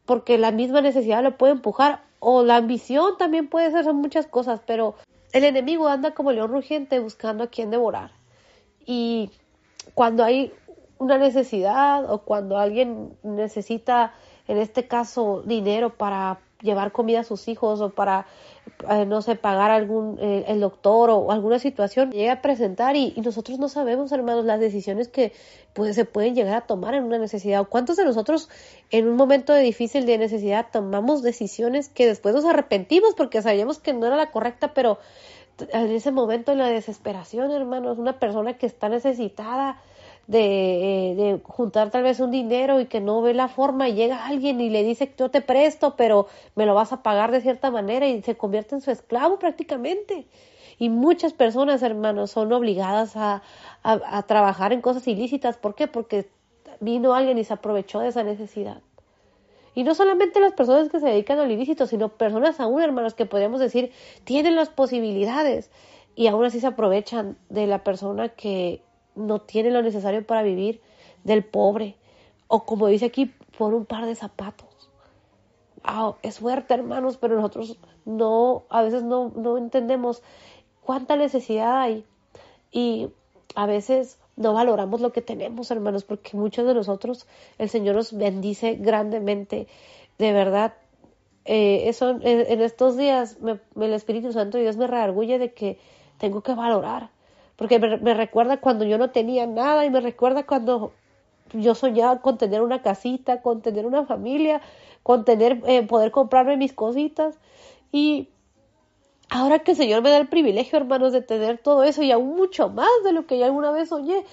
porque 0.07 0.39
la 0.39 0.49
misma 0.49 0.81
necesidad 0.81 1.21
lo 1.21 1.37
puede 1.37 1.53
empujar 1.53 2.01
o 2.17 2.41
la 2.41 2.55
ambición 2.55 3.19
también 3.19 3.47
puede 3.47 3.69
ser, 3.69 3.83
son 3.83 3.97
muchas 3.97 4.25
cosas, 4.25 4.61
pero 4.65 4.95
el 5.31 5.43
enemigo 5.43 5.87
anda 5.87 6.15
como 6.15 6.31
león 6.31 6.49
rugiente 6.49 6.97
buscando 6.97 7.43
a 7.43 7.47
quien 7.47 7.69
devorar. 7.69 8.09
Y 8.83 9.29
cuando 9.93 10.23
hay 10.23 10.51
una 10.97 11.19
necesidad 11.19 12.11
o 12.11 12.23
cuando 12.23 12.57
alguien 12.57 13.15
necesita, 13.21 14.15
en 14.47 14.57
este 14.57 14.87
caso, 14.87 15.43
dinero 15.45 15.95
para 15.95 16.39
llevar 16.65 16.91
comida 16.91 17.21
a 17.21 17.23
sus 17.23 17.47
hijos 17.47 17.79
o 17.79 17.91
para, 17.91 18.25
eh, 18.89 19.05
no 19.05 19.21
sé, 19.21 19.35
pagar 19.35 19.71
algún, 19.71 20.17
eh, 20.19 20.43
el 20.49 20.59
doctor 20.59 21.09
o, 21.09 21.31
alguna 21.31 21.59
situación, 21.59 22.11
llega 22.11 22.33
a 22.33 22.41
presentar 22.41 22.97
y, 22.97 23.13
nosotros 23.23 23.59
no 23.59 23.69
sabemos, 23.69 24.11
hermanos, 24.11 24.43
las 24.43 24.59
decisiones 24.59 25.07
que 25.07 25.31
pues, 25.73 25.95
se 25.95 26.03
pueden 26.03 26.35
llegar 26.35 26.55
a 26.55 26.61
tomar 26.61 26.93
en 26.95 27.05
una 27.05 27.17
necesidad. 27.17 27.61
¿O 27.61 27.69
cuántos 27.69 27.95
de 27.95 28.03
nosotros 28.03 28.49
en 28.91 29.07
un 29.07 29.15
momento 29.15 29.53
de 29.53 29.61
difícil 29.61 30.05
de 30.05 30.17
necesidad 30.17 30.67
tomamos 30.71 31.21
decisiones 31.21 31.87
que 31.87 32.05
después 32.05 32.35
nos 32.35 32.43
arrepentimos 32.43 33.13
porque 33.15 33.41
sabíamos 33.41 33.79
que 33.79 33.93
no 33.93 34.05
era 34.07 34.17
la 34.17 34.31
correcta, 34.31 34.73
pero 34.73 34.99
en 35.57 35.91
ese 35.91 36.11
momento 36.11 36.51
en 36.51 36.57
la 36.57 36.67
desesperación, 36.67 37.51
hermanos, 37.51 37.97
una 37.97 38.19
persona 38.19 38.57
que 38.57 38.65
está 38.65 38.89
necesitada 38.89 39.79
de, 40.27 41.11
eh, 41.11 41.15
de, 41.15 41.39
juntar 41.43 41.91
tal 41.91 42.03
vez 42.03 42.19
un 42.19 42.31
dinero 42.31 42.79
y 42.79 42.85
que 42.87 42.99
no 42.99 43.21
ve 43.21 43.33
la 43.33 43.47
forma 43.47 43.89
y 43.89 43.93
llega 43.93 44.25
alguien 44.25 44.59
y 44.59 44.69
le 44.69 44.83
dice 44.83 45.13
yo 45.17 45.29
te 45.29 45.41
presto 45.41 45.95
pero 45.95 46.27
me 46.55 46.65
lo 46.65 46.73
vas 46.73 46.93
a 46.93 47.03
pagar 47.03 47.31
de 47.31 47.41
cierta 47.41 47.69
manera 47.69 48.07
y 48.07 48.21
se 48.23 48.35
convierte 48.35 48.75
en 48.75 48.81
su 48.81 48.91
esclavo 48.91 49.39
prácticamente. 49.39 50.27
Y 50.77 50.89
muchas 50.89 51.33
personas 51.33 51.83
hermanos 51.83 52.31
son 52.31 52.51
obligadas 52.51 53.15
a, 53.15 53.43
a, 53.83 54.17
a 54.17 54.23
trabajar 54.23 54.73
en 54.73 54.81
cosas 54.81 55.07
ilícitas. 55.07 55.57
¿por 55.57 55.75
qué? 55.75 55.87
porque 55.87 56.27
vino 56.79 57.13
alguien 57.13 57.37
y 57.37 57.43
se 57.43 57.53
aprovechó 57.53 57.99
de 57.99 58.09
esa 58.09 58.23
necesidad. 58.23 58.81
Y 59.75 59.83
no 59.83 59.93
solamente 59.93 60.39
las 60.39 60.53
personas 60.53 60.89
que 60.89 61.01
se 61.01 61.07
dedican 61.07 61.37
al 61.37 61.51
ilícito, 61.51 61.85
sino 61.85 62.09
personas 62.09 62.59
aún, 62.61 62.81
hermanos, 62.81 63.13
que 63.13 63.25
podríamos 63.25 63.59
decir 63.59 63.91
tienen 64.23 64.55
las 64.55 64.69
posibilidades 64.69 65.69
y 66.15 66.27
aún 66.27 66.45
así 66.45 66.61
se 66.61 66.67
aprovechan 66.67 67.37
de 67.49 67.67
la 67.67 67.83
persona 67.83 68.29
que 68.29 68.81
no 69.15 69.39
tiene 69.39 69.71
lo 69.71 69.81
necesario 69.81 70.25
para 70.25 70.43
vivir, 70.43 70.81
del 71.23 71.43
pobre, 71.43 71.95
o 72.47 72.65
como 72.65 72.87
dice 72.87 73.05
aquí, 73.05 73.33
por 73.57 73.73
un 73.73 73.85
par 73.85 74.05
de 74.05 74.15
zapatos. 74.15 74.67
Wow, 75.83 76.15
es 76.21 76.39
fuerte, 76.39 76.73
hermanos, 76.73 77.17
pero 77.17 77.35
nosotros 77.35 77.77
no, 78.05 78.63
a 78.69 78.81
veces 78.81 79.03
no, 79.03 79.31
no 79.35 79.57
entendemos 79.57 80.21
cuánta 80.81 81.15
necesidad 81.15 81.81
hay 81.81 82.05
y 82.71 83.09
a 83.55 83.65
veces 83.65 84.19
no 84.35 84.53
valoramos 84.53 85.01
lo 85.01 85.11
que 85.11 85.21
tenemos, 85.21 85.71
hermanos, 85.71 86.03
porque 86.03 86.35
muchos 86.37 86.67
de 86.67 86.73
nosotros 86.73 87.27
el 87.57 87.69
Señor 87.69 87.95
nos 87.95 88.13
bendice 88.13 88.75
grandemente, 88.75 89.67
de 90.17 90.33
verdad. 90.33 90.73
Eh, 91.45 91.89
eso, 91.89 92.17
en, 92.21 92.61
estos 92.61 92.97
días 92.97 93.37
el 93.79 93.93
Espíritu 93.93 94.33
Santo 94.33 94.57
Dios 94.57 94.77
me 94.77 94.87
reargulle 94.87 95.37
de 95.37 95.53
que 95.53 95.77
tengo 96.17 96.41
que 96.41 96.53
valorar, 96.53 97.09
porque 97.55 97.79
me, 97.79 98.13
recuerda 98.13 98.57
cuando 98.57 98.85
yo 98.85 98.97
no 98.97 99.11
tenía 99.11 99.47
nada 99.47 99.85
y 99.85 99.89
me 99.89 100.01
recuerda 100.01 100.45
cuando 100.45 100.91
yo 101.53 101.75
soñaba 101.75 102.21
con 102.21 102.37
tener 102.37 102.61
una 102.61 102.81
casita, 102.81 103.41
con 103.41 103.61
tener 103.61 103.85
una 103.85 104.05
familia, 104.05 104.61
con 105.03 105.25
tener, 105.25 105.61
eh, 105.67 105.83
poder 105.83 106.11
comprarme 106.11 106.57
mis 106.57 106.73
cositas 106.73 107.37
y 107.91 108.29
Ahora 109.29 109.59
que 109.59 109.71
el 109.71 109.77
Señor 109.77 110.03
me 110.03 110.11
da 110.11 110.17
el 110.17 110.27
privilegio, 110.27 110.77
hermanos, 110.77 111.11
de 111.11 111.21
tener 111.21 111.57
todo 111.57 111.83
eso 111.83 112.03
y 112.03 112.11
aún 112.11 112.35
mucho 112.35 112.69
más 112.69 112.89
de 113.03 113.11
lo 113.11 113.25
que 113.25 113.39
yo 113.39 113.45
alguna 113.45 113.71
vez 113.71 113.89
soñé, 113.89 114.23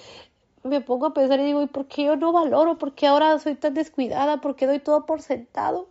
me 0.63 0.81
pongo 0.81 1.07
a 1.07 1.13
pensar 1.13 1.39
y 1.39 1.45
digo, 1.45 1.61
¿y 1.61 1.67
por 1.67 1.87
qué 1.87 2.05
yo 2.05 2.15
no 2.15 2.31
valoro? 2.31 2.77
¿Por 2.77 2.93
qué 2.93 3.07
ahora 3.07 3.37
soy 3.39 3.55
tan 3.55 3.73
descuidada? 3.73 4.39
¿Por 4.39 4.55
qué 4.55 4.67
doy 4.67 4.79
todo 4.79 5.05
por 5.05 5.21
sentado? 5.21 5.87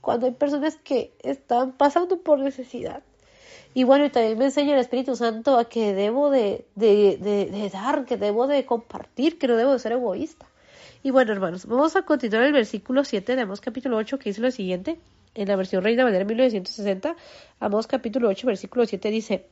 Cuando 0.00 0.26
hay 0.26 0.32
personas 0.32 0.76
que 0.76 1.14
están 1.22 1.72
pasando 1.72 2.18
por 2.18 2.38
necesidad. 2.40 3.02
Y 3.74 3.84
bueno, 3.84 4.04
y 4.04 4.10
también 4.10 4.38
me 4.38 4.46
enseña 4.46 4.74
el 4.74 4.80
Espíritu 4.80 5.16
Santo 5.16 5.58
a 5.58 5.64
que 5.64 5.94
debo 5.94 6.30
de, 6.30 6.66
de, 6.74 7.16
de, 7.18 7.70
dar, 7.70 8.04
que 8.04 8.16
debo 8.16 8.46
de 8.46 8.66
compartir, 8.66 9.38
que 9.38 9.48
no 9.48 9.56
debo 9.56 9.72
de 9.72 9.78
ser 9.78 9.92
egoísta. 9.92 10.46
Y 11.02 11.10
bueno, 11.10 11.32
hermanos, 11.32 11.66
vamos 11.66 11.96
a 11.96 12.02
continuar 12.02 12.44
el 12.44 12.52
versículo 12.52 13.04
7 13.04 13.34
de 13.34 13.42
Amós 13.42 13.60
capítulo 13.60 13.96
8, 13.96 14.18
que 14.18 14.30
dice 14.30 14.40
lo 14.40 14.50
siguiente 14.50 15.00
en 15.34 15.48
la 15.48 15.56
versión 15.56 15.82
Reina 15.82 16.04
Valera 16.04 16.24
1960, 16.24 17.16
Amós 17.60 17.86
capítulo 17.86 18.28
8, 18.28 18.46
versículo 18.46 18.84
7 18.84 19.10
dice, 19.10 19.46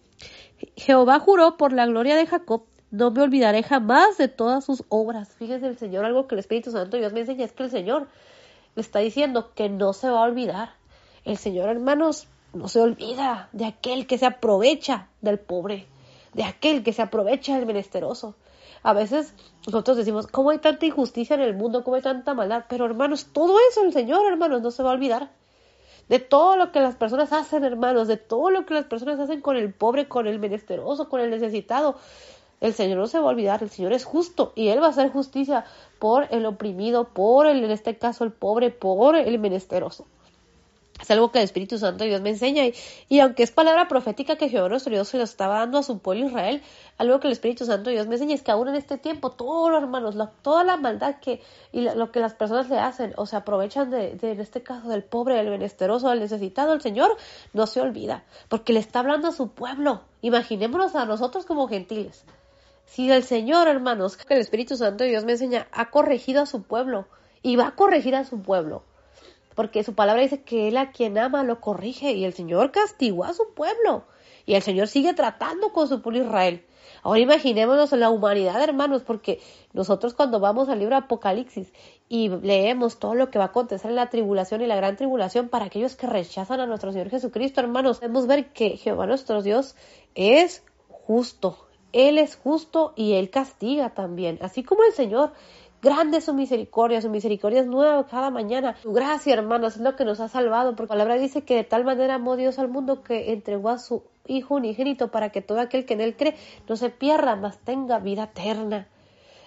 Jehová 0.77 1.19
juró 1.19 1.57
por 1.57 1.73
la 1.73 1.87
gloria 1.87 2.17
de 2.17 2.27
Jacob, 2.27 2.65
no 2.91 3.11
me 3.11 3.23
olvidaré 3.23 3.63
jamás 3.63 4.19
de 4.19 4.29
todas 4.29 4.65
sus 4.65 4.85
obras. 4.89 5.35
Fíjense 5.37 5.67
el 5.67 5.79
Señor, 5.79 6.05
algo 6.05 6.27
que 6.27 6.35
el 6.35 6.41
Espíritu 6.41 6.71
Santo 6.71 6.97
Dios 6.97 7.13
me 7.13 7.21
enseña 7.21 7.45
es 7.45 7.53
que 7.53 7.63
el 7.63 7.71
Señor 7.71 8.09
está 8.77 8.99
diciendo 8.99 9.53
que 9.55 9.69
no 9.69 9.93
se 9.93 10.11
va 10.11 10.21
a 10.21 10.25
olvidar. 10.25 10.75
El 11.25 11.37
Señor, 11.37 11.69
hermanos, 11.69 12.29
no 12.53 12.69
se 12.69 12.81
olvida 12.81 13.49
de 13.53 13.67
aquel 13.67 14.07
que 14.07 14.19
se 14.19 14.27
aprovecha 14.27 15.09
del 15.21 15.39
pobre, 15.39 15.87
de 16.35 16.45
aquel 16.45 16.83
que 16.83 16.93
se 16.93 17.03
aprovecha 17.03 17.57
del 17.57 17.67
menesteroso. 17.67 18.35
A 18.83 18.93
veces 18.93 19.35
nosotros 19.67 19.97
decimos, 19.97 20.27
¿cómo 20.27 20.51
hay 20.51 20.59
tanta 20.59 20.87
injusticia 20.87 21.35
en 21.35 21.43
el 21.43 21.55
mundo? 21.55 21.85
¿Cómo 21.85 21.97
hay 21.97 22.03
tanta 22.03 22.35
maldad? 22.35 22.65
Pero 22.69 22.87
hermanos, 22.87 23.27
todo 23.33 23.59
eso 23.71 23.83
el 23.83 23.93
Señor, 23.93 24.27
hermanos, 24.27 24.63
no 24.63 24.71
se 24.71 24.83
va 24.83 24.91
a 24.91 24.95
olvidar 24.95 25.31
de 26.11 26.19
todo 26.19 26.57
lo 26.57 26.73
que 26.73 26.81
las 26.81 26.97
personas 26.97 27.33
hacen, 27.33 27.63
hermanos, 27.63 28.09
de 28.09 28.17
todo 28.17 28.51
lo 28.51 28.67
que 28.67 28.75
las 28.75 28.85
personas 28.85 29.21
hacen 29.21 29.41
con 29.41 29.57
el 29.57 29.73
pobre, 29.73 30.09
con 30.09 30.27
el 30.27 30.41
menesteroso, 30.41 31.09
con 31.09 31.21
el 31.21 31.31
necesitado. 31.31 31.97
El 32.61 32.75
Señor 32.75 32.99
no 32.99 33.07
se 33.07 33.21
va 33.21 33.27
a 33.27 33.29
olvidar, 33.29 33.63
el 33.63 33.71
Señor 33.71 33.93
es 33.93 34.05
justo 34.05 34.53
y 34.57 34.69
Él 34.69 34.83
va 34.83 34.87
a 34.87 34.91
hacer 34.91 35.11
justicia 35.11 35.65
por 36.01 36.27
el 36.31 36.47
oprimido, 36.47 37.05
por 37.05 37.47
el, 37.47 37.63
en 37.63 37.71
este 37.71 37.97
caso 37.97 38.25
el 38.25 38.33
pobre, 38.33 38.71
por 38.71 39.15
el 39.15 39.39
menesteroso. 39.39 40.07
Es 41.01 41.11
algo 41.11 41.33
que 41.33 41.39
el 41.39 41.45
Espíritu 41.45 41.79
Santo 41.79 42.05
Dios 42.05 42.21
me 42.21 42.31
enseña. 42.31 42.63
Y, 43.09 43.21
aunque 43.21 43.43
es 43.43 43.51
palabra 43.51 43.89
profética 43.89 44.37
que 44.37 44.49
Jehová 44.49 44.69
nuestro 44.69 44.93
Dios 44.93 45.09
se 45.09 45.17
lo 45.17 45.25
estaba 45.25 45.59
dando 45.59 45.79
a 45.79 45.83
su 45.83 45.99
pueblo 45.99 46.27
Israel, 46.27 46.63
algo 46.99 47.21
que 47.21 47.29
el 47.29 47.33
Espíritu 47.33 47.65
Santo 47.65 47.91
Dios 47.91 48.07
me 48.07 48.15
enseña 48.15 48.35
es 48.35 48.43
que 48.43 48.51
aún 48.51 48.69
en 48.69 48.75
este 48.75 48.99
tiempo, 48.99 49.31
todos 49.31 49.71
los 49.71 49.83
hermanos, 49.83 50.17
toda 50.43 50.65
la 50.65 50.77
maldad 50.77 51.17
que 51.21 51.41
y 51.73 51.81
lo 51.81 52.13
que 52.13 52.21
las 52.21 52.35
personas 52.35 52.69
le 52.69 52.79
hacen 52.79 53.15
o 53.17 53.27
se 53.27 53.37
aprovechan 53.37 53.91
de, 53.91 54.19
en 54.21 54.41
este 54.41 54.63
caso, 54.63 54.89
del 54.89 55.03
pobre, 55.03 55.37
del 55.37 55.49
menesteroso, 55.49 56.11
del 56.11 56.21
necesitado, 56.21 56.75
el 56.75 56.83
Señor 56.83 57.17
no 57.53 57.67
se 57.67 57.81
olvida, 57.81 58.25
porque 58.49 58.73
le 58.73 58.81
está 58.81 59.01
hablando 59.01 59.29
a 59.29 59.33
su 59.33 59.49
pueblo. 59.49 60.03
Imaginémonos 60.21 60.95
a 60.95 61.07
nosotros 61.07 61.47
como 61.47 61.69
gentiles. 61.69 62.25
Si 62.85 63.11
el 63.11 63.23
Señor, 63.23 63.69
hermanos, 63.69 64.17
que 64.17 64.35
el 64.35 64.41
Espíritu 64.41 64.77
Santo 64.77 65.05
Dios 65.05 65.25
me 65.25 65.33
enseña, 65.33 65.69
ha 65.73 65.91
corregido 65.91 66.43
a 66.43 66.47
su 66.47 66.63
pueblo 66.63 67.07
y 67.41 67.57
va 67.57 67.69
a 67.69 67.75
corregir 67.75 68.17
a 68.17 68.25
su 68.25 68.43
pueblo 68.43 68.83
porque 69.55 69.85
su 69.85 69.95
palabra 69.95 70.23
dice 70.23 70.43
que 70.43 70.69
él 70.69 70.77
a 70.77 70.93
quien 70.93 71.19
ama 71.19 71.45
lo 71.45 71.61
corrige 71.61 72.13
y 72.13 72.25
el 72.25 72.33
Señor 72.33 72.71
castigó 72.71 73.25
a 73.25 73.35
su 73.35 73.53
pueblo 73.55 74.05
y 74.47 74.55
el 74.55 74.63
Señor 74.63 74.89
sigue 74.89 75.15
tratando 75.15 75.73
con 75.73 75.89
su 75.89 76.03
pueblo 76.03 76.25
Israel. 76.25 76.65
Ahora 77.03 77.21
imaginémonos 77.21 77.93
la 77.93 78.11
humanidad, 78.11 78.61
hermanos, 78.63 79.03
porque 79.03 79.41
nosotros 79.73 80.15
cuando 80.15 80.41
vamos 80.41 80.69
al 80.69 80.81
libro 80.81 80.97
Apocalipsis 80.97 81.73
y 82.09 82.29
leemos 82.29 82.99
todo 82.99 83.15
lo 83.15 83.31
que 83.31 83.39
va 83.39 83.47
a 83.47 83.49
acontecer 83.49 83.91
en 83.91 83.97
la 83.97 84.11
tribulación 84.11 84.61
y 84.61 84.67
la 84.67 84.77
gran 84.77 84.97
tribulación 84.97 85.49
para 85.49 85.67
aquellos 85.67 85.97
que 85.97 86.07
rechazan 86.07 86.61
a 86.61 86.67
nuestro 86.67 86.93
Señor 86.93 87.09
Jesucristo, 87.09 87.61
hermanos, 87.61 87.99
podemos 87.99 88.27
ver 88.27 88.53
que 88.53 88.77
Jehová 88.77 89.07
nuestro 89.07 89.43
Dios 89.43 89.77
es 90.15 90.63
justo. 90.89 91.67
Él 91.93 92.19
es 92.19 92.37
justo 92.37 92.93
y 92.97 93.15
Él 93.15 93.31
castiga 93.31 93.91
también, 93.91 94.39
así 94.43 94.63
como 94.63 94.85
el 94.85 94.93
Señor 94.93 95.33
Grande 95.83 96.19
es 96.19 96.25
su 96.25 96.35
misericordia, 96.35 97.01
su 97.01 97.09
misericordia 97.09 97.61
es 97.61 97.67
nueva 97.67 98.07
cada 98.07 98.31
mañana. 98.31 98.77
Su 98.83 98.93
gracia, 98.93 99.33
hermanos, 99.33 99.77
es 99.77 99.81
lo 99.81 99.97
que 99.97 100.05
nos 100.05 100.21
ha 100.21 100.29
salvado, 100.29 100.77
porque 100.77 100.93
la 100.93 101.05
palabra 101.05 101.15
dice 101.15 101.43
que 101.43 101.57
de 101.57 101.65
tal 101.65 101.85
manera 101.85 102.17
amó 102.17 102.37
Dios 102.37 102.59
al 102.59 102.69
mundo 102.69 103.03
que 103.03 103.33
entregó 103.33 103.71
a 103.71 103.79
su 103.79 104.03
Hijo 104.27 104.57
unigénito 104.57 105.11
para 105.11 105.31
que 105.31 105.41
todo 105.41 105.59
aquel 105.59 105.87
que 105.87 105.95
en 105.95 106.03
él 106.03 106.17
cree 106.17 106.37
no 106.69 106.77
se 106.77 106.91
pierda, 106.91 107.35
mas 107.35 107.59
tenga 107.59 107.99
vida 107.99 108.25
eterna. 108.25 108.89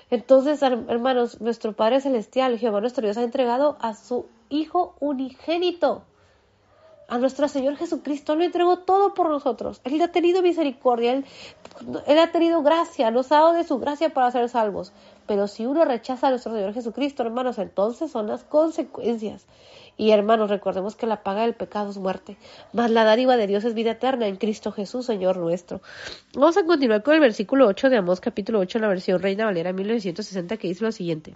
Entonces, 0.09 0.61
hermanos, 0.63 1.39
nuestro 1.39 1.73
Padre 1.73 2.01
Celestial, 2.01 2.57
Jehová 2.57 2.81
nuestro 2.81 3.05
Dios, 3.05 3.17
ha 3.17 3.23
entregado 3.23 3.77
a 3.79 3.93
su 3.93 4.25
Hijo 4.49 4.95
unigénito 4.99 6.03
a 7.13 7.19
nuestro 7.19 7.47
Señor 7.47 7.77
Jesucristo, 7.77 8.35
lo 8.35 8.43
entregó 8.43 8.79
todo 8.79 9.13
por 9.13 9.29
nosotros. 9.29 9.81
Él 9.83 10.01
ha 10.01 10.07
tenido 10.07 10.41
misericordia, 10.41 11.13
Él, 11.13 12.17
ha 12.17 12.31
tenido 12.31 12.63
gracia, 12.63 13.11
nos 13.11 13.31
ha 13.31 13.35
dado 13.35 13.53
de 13.53 13.63
su 13.63 13.77
gracia 13.77 14.09
para 14.09 14.31
ser 14.31 14.49
salvos. 14.49 14.93
Pero 15.27 15.47
si 15.47 15.67
uno 15.67 15.85
rechaza 15.85 16.25
a 16.25 16.29
nuestro 16.31 16.53
Señor 16.55 16.73
Jesucristo, 16.73 17.21
hermanos, 17.21 17.59
entonces 17.59 18.09
son 18.09 18.25
las 18.25 18.43
consecuencias. 18.43 19.45
Y 19.95 20.09
hermanos, 20.09 20.49
recordemos 20.49 20.95
que 20.95 21.05
la 21.05 21.21
paga 21.21 21.43
del 21.43 21.53
pecado 21.53 21.91
es 21.91 21.99
muerte, 21.99 22.35
mas 22.71 22.89
la 22.89 23.03
dádiva 23.03 23.37
de 23.37 23.45
Dios 23.45 23.63
es 23.63 23.75
vida 23.75 23.91
eterna 23.91 24.25
en 24.25 24.37
Cristo 24.37 24.71
Jesús, 24.71 25.05
Señor 25.05 25.37
nuestro. 25.37 25.83
Vamos 26.33 26.57
a 26.57 26.65
continuar 26.65 27.03
con 27.03 27.13
el 27.13 27.19
versículo 27.19 27.67
8 27.67 27.91
de 27.91 27.97
Amós, 27.97 28.21
capítulo 28.21 28.57
8, 28.57 28.79
en 28.79 28.81
la 28.81 28.87
versión 28.87 29.21
Reina 29.21 29.45
Valera 29.45 29.71
1960, 29.71 30.57
que 30.57 30.67
dice 30.67 30.83
lo 30.83 30.91
siguiente. 30.91 31.35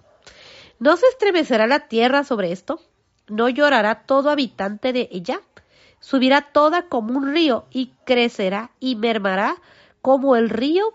¿No 0.80 0.96
se 0.96 1.06
estremecerá 1.06 1.68
la 1.68 1.86
tierra 1.86 2.24
sobre 2.24 2.50
esto? 2.50 2.80
¿No 3.28 3.48
llorará 3.48 4.06
todo 4.06 4.30
habitante 4.30 4.92
de 4.92 5.08
ella? 5.12 5.40
Subirá 6.00 6.40
toda 6.42 6.82
como 6.82 7.18
un 7.18 7.32
río 7.32 7.66
y 7.70 7.92
crecerá 8.04 8.70
y 8.80 8.96
mermará 8.96 9.56
como 10.02 10.36
el 10.36 10.48
río 10.48 10.94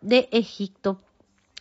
de 0.00 0.28
Egipto 0.32 0.98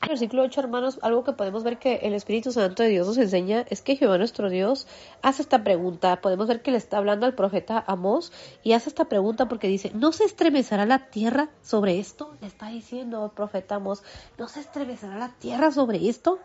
versículo 0.07 0.43
8, 0.43 0.61
hermanos, 0.61 0.99
algo 1.01 1.23
que 1.23 1.33
podemos 1.33 1.63
ver 1.63 1.77
que 1.77 1.97
el 1.97 2.13
Espíritu 2.13 2.51
Santo 2.51 2.83
de 2.83 2.89
Dios 2.89 3.05
nos 3.05 3.17
enseña 3.17 3.65
es 3.69 3.81
que 3.81 3.95
Jehová 3.95 4.17
nuestro 4.17 4.49
Dios 4.49 4.87
hace 5.21 5.41
esta 5.41 5.63
pregunta. 5.63 6.19
Podemos 6.21 6.47
ver 6.47 6.61
que 6.61 6.71
le 6.71 6.77
está 6.77 6.97
hablando 6.97 7.25
al 7.25 7.35
profeta 7.35 7.83
Amós 7.85 8.31
y 8.63 8.73
hace 8.73 8.89
esta 8.89 9.05
pregunta 9.05 9.47
porque 9.47 9.67
dice, 9.67 9.91
¿no 9.93 10.11
se 10.11 10.23
estremecerá 10.23 10.85
la 10.85 11.09
tierra 11.09 11.49
sobre 11.61 11.99
esto? 11.99 12.33
Le 12.41 12.47
está 12.47 12.69
diciendo 12.69 13.25
el 13.25 13.31
profeta 13.31 13.75
Amós, 13.75 14.03
¿no 14.37 14.47
se 14.47 14.61
estremecerá 14.61 15.15
la 15.17 15.29
tierra 15.37 15.71
sobre 15.71 16.09
esto? 16.09 16.39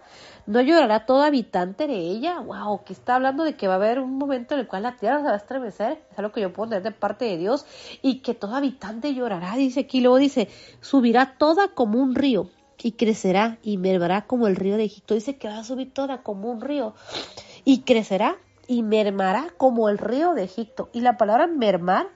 ¿No 0.47 0.61
llorará 0.61 1.07
todo 1.07 1.23
habitante 1.23 1.87
de 1.87 1.97
ella? 1.97 2.41
Wow, 2.41 2.85
que 2.85 2.93
está 2.93 3.15
hablando 3.15 3.45
de 3.45 3.57
que 3.57 3.67
va 3.67 3.75
a 3.75 3.77
haber 3.77 3.99
un 3.99 4.19
momento 4.19 4.55
en 4.55 4.61
el 4.61 4.67
cual 4.67 4.83
la 4.83 4.97
tierra 4.97 5.19
se 5.19 5.25
va 5.25 5.33
a 5.33 5.37
estremecer. 5.37 6.03
Es 6.11 6.19
algo 6.19 6.33
que 6.33 6.43
yo 6.43 6.53
puedo 6.53 6.71
tener 6.71 6.83
de 6.83 6.91
parte 6.91 7.25
de 7.25 7.39
Dios 7.39 7.65
y 8.03 8.19
que 8.19 8.35
todo 8.35 8.55
habitante 8.57 9.15
llorará, 9.15 9.55
dice 9.55 9.81
aquí. 9.81 10.01
Luego 10.01 10.19
dice, 10.19 10.49
subirá 10.81 11.37
toda 11.39 11.69
como 11.69 11.99
un 11.99 12.15
río 12.15 12.51
y 12.83 12.93
crecerá 12.93 13.59
y 13.63 13.79
mermará 13.79 14.27
como 14.27 14.47
el 14.47 14.57
río 14.57 14.77
de 14.77 14.85
Egipto. 14.85 15.15
Dice 15.15 15.37
que 15.37 15.49
va 15.49 15.59
a 15.59 15.65
subir 15.65 15.93
toda 15.93 16.23
como 16.23 16.51
un 16.51 16.61
río 16.61 16.95
y 17.65 17.83
crecerá 17.83 18.37
y 18.67 18.83
mermará 18.83 19.49
como 19.57 19.89
el 19.89 19.99
río 19.99 20.35
de 20.35 20.45
Egipto. 20.45 20.91
Y 20.93 21.01
la 21.01 21.17
palabra 21.17 21.47
mermar 21.47 22.09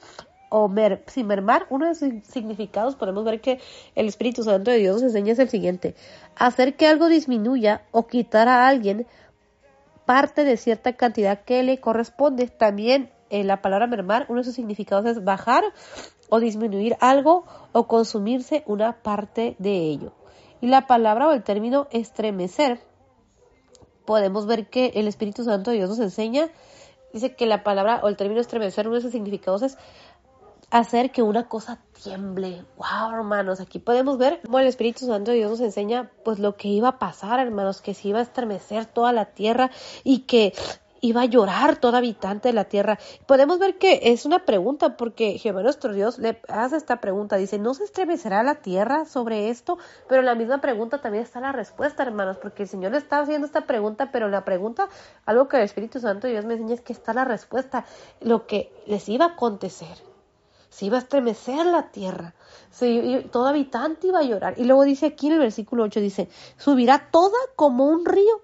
o 0.50 0.68
mer, 0.68 1.04
si 1.06 1.24
mermar, 1.24 1.66
uno 1.70 1.86
de 1.86 1.94
sus 1.94 2.10
significados 2.24 2.96
podemos 2.96 3.24
ver 3.24 3.40
que 3.40 3.60
el 3.94 4.08
Espíritu 4.08 4.42
Santo 4.42 4.70
de 4.70 4.78
Dios 4.78 4.96
nos 4.96 5.02
enseña 5.02 5.32
es 5.32 5.38
el 5.38 5.50
siguiente, 5.50 5.94
hacer 6.36 6.74
que 6.76 6.86
algo 6.86 7.08
disminuya 7.08 7.82
o 7.90 8.06
quitar 8.06 8.48
a 8.48 8.66
alguien 8.66 9.06
parte 10.06 10.44
de 10.44 10.56
cierta 10.56 10.94
cantidad 10.94 11.42
que 11.42 11.62
le 11.62 11.80
corresponde. 11.80 12.48
También 12.48 13.10
en 13.30 13.46
la 13.46 13.60
palabra 13.60 13.86
mermar, 13.86 14.26
uno 14.28 14.38
de 14.40 14.44
sus 14.44 14.54
significados 14.54 15.04
es 15.04 15.22
bajar 15.22 15.64
o 16.30 16.40
disminuir 16.40 16.96
algo 17.00 17.44
o 17.72 17.86
consumirse 17.86 18.62
una 18.66 19.02
parte 19.02 19.54
de 19.58 19.76
ello. 19.76 20.12
Y 20.60 20.66
la 20.66 20.86
palabra 20.86 21.28
o 21.28 21.32
el 21.32 21.42
término 21.42 21.86
estremecer, 21.90 22.80
podemos 24.04 24.46
ver 24.46 24.68
que 24.68 24.92
el 24.94 25.08
Espíritu 25.08 25.44
Santo 25.44 25.70
de 25.70 25.76
Dios 25.78 25.90
nos 25.90 25.98
enseña, 26.00 26.48
dice 27.12 27.34
que 27.34 27.46
la 27.46 27.62
palabra 27.62 28.00
o 28.02 28.08
el 28.08 28.16
término 28.16 28.40
estremecer, 28.40 28.86
uno 28.86 28.96
de 28.96 29.02
sus 29.02 29.12
significados 29.12 29.62
es 29.62 29.78
hacer 30.70 31.10
que 31.10 31.22
una 31.22 31.48
cosa 31.48 31.80
tiemble. 32.02 32.64
Wow, 32.76 33.12
hermanos, 33.14 33.60
aquí 33.60 33.78
podemos 33.78 34.18
ver 34.18 34.40
cómo 34.44 34.58
el 34.58 34.66
Espíritu 34.66 35.06
Santo 35.06 35.30
de 35.30 35.38
Dios 35.38 35.50
nos 35.50 35.60
enseña 35.60 36.10
pues 36.24 36.38
lo 36.38 36.56
que 36.56 36.68
iba 36.68 36.88
a 36.88 36.98
pasar, 36.98 37.40
hermanos, 37.40 37.80
que 37.80 37.94
se 37.94 38.08
iba 38.08 38.18
a 38.18 38.22
estremecer 38.22 38.86
toda 38.86 39.12
la 39.12 39.26
tierra 39.26 39.70
y 40.04 40.20
que 40.20 40.52
iba 41.00 41.22
a 41.22 41.26
llorar 41.26 41.76
todo 41.76 41.96
habitante 41.96 42.48
de 42.48 42.54
la 42.54 42.64
tierra. 42.64 42.98
Podemos 43.26 43.58
ver 43.58 43.78
que 43.78 44.00
es 44.04 44.24
una 44.24 44.44
pregunta 44.44 44.96
porque 44.96 45.38
Jehová 45.38 45.62
nuestro 45.62 45.92
Dios 45.92 46.18
le 46.18 46.40
hace 46.48 46.76
esta 46.76 47.00
pregunta. 47.00 47.36
Dice, 47.36 47.58
¿no 47.58 47.74
se 47.74 47.84
estremecerá 47.84 48.42
la 48.42 48.56
tierra 48.56 49.04
sobre 49.04 49.50
esto? 49.50 49.78
Pero 50.08 50.20
en 50.20 50.26
la 50.26 50.34
misma 50.34 50.60
pregunta 50.60 51.00
también 51.00 51.24
está 51.24 51.40
la 51.40 51.52
respuesta, 51.52 52.02
hermanos, 52.02 52.38
porque 52.38 52.64
el 52.64 52.68
Señor 52.68 52.92
le 52.92 52.98
está 52.98 53.20
haciendo 53.20 53.46
esta 53.46 53.66
pregunta, 53.66 54.10
pero 54.12 54.28
la 54.28 54.44
pregunta, 54.44 54.88
algo 55.24 55.48
que 55.48 55.56
el 55.58 55.62
Espíritu 55.62 56.00
Santo 56.00 56.26
de 56.26 56.34
Dios 56.34 56.44
me 56.44 56.54
enseña 56.54 56.74
es 56.74 56.80
que 56.80 56.92
está 56.92 57.12
la 57.12 57.24
respuesta, 57.24 57.84
lo 58.20 58.46
que 58.46 58.72
les 58.86 59.08
iba 59.08 59.24
a 59.26 59.28
acontecer. 59.28 59.96
Se 60.70 60.84
iba 60.84 60.96
a 60.96 61.00
estremecer 61.00 61.64
la 61.64 61.90
tierra, 61.90 62.34
todo 63.32 63.46
habitante 63.46 64.08
iba 64.08 64.18
a 64.18 64.22
llorar. 64.22 64.54
Y 64.58 64.64
luego 64.64 64.84
dice 64.84 65.06
aquí 65.06 65.28
en 65.28 65.32
el 65.32 65.38
versículo 65.38 65.84
8, 65.84 65.98
dice, 66.00 66.28
subirá 66.58 67.08
toda 67.10 67.38
como 67.56 67.86
un 67.86 68.04
río 68.04 68.42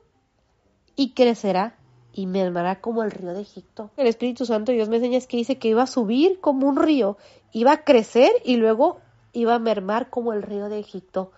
y 0.97 1.13
crecerá 1.13 1.77
y 2.15 2.27
mermará 2.27 2.81
como 2.81 3.03
el 3.03 3.11
río 3.11 3.35
de 3.35 3.43
Egipto. 3.43 3.91
El 3.97 4.07
Espíritu 4.07 4.47
Santo 4.47 4.73
Dios 4.73 4.89
me 4.89 4.97
enseña 4.97 5.19
es 5.19 5.27
que 5.27 5.37
dice 5.37 5.59
que 5.59 5.69
iba 5.69 5.83
a 5.83 5.87
subir 5.87 6.41
como 6.41 6.69
un 6.69 6.77
río, 6.77 7.19
iba 7.53 7.73
a 7.73 7.85
crecer 7.85 8.31
y 8.45 8.57
luego 8.57 8.99
iba 9.33 9.55
a 9.55 9.59
mermar 9.59 10.11
como 10.11 10.33
el 10.33 10.43
río 10.43 10.69
de 10.69 10.79
Egipto. 10.79 11.33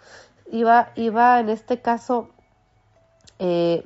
Iba, 0.52 0.92
iba 0.94 1.40
en 1.40 1.48
este 1.48 1.80
caso, 1.80 2.28
eh, 3.38 3.84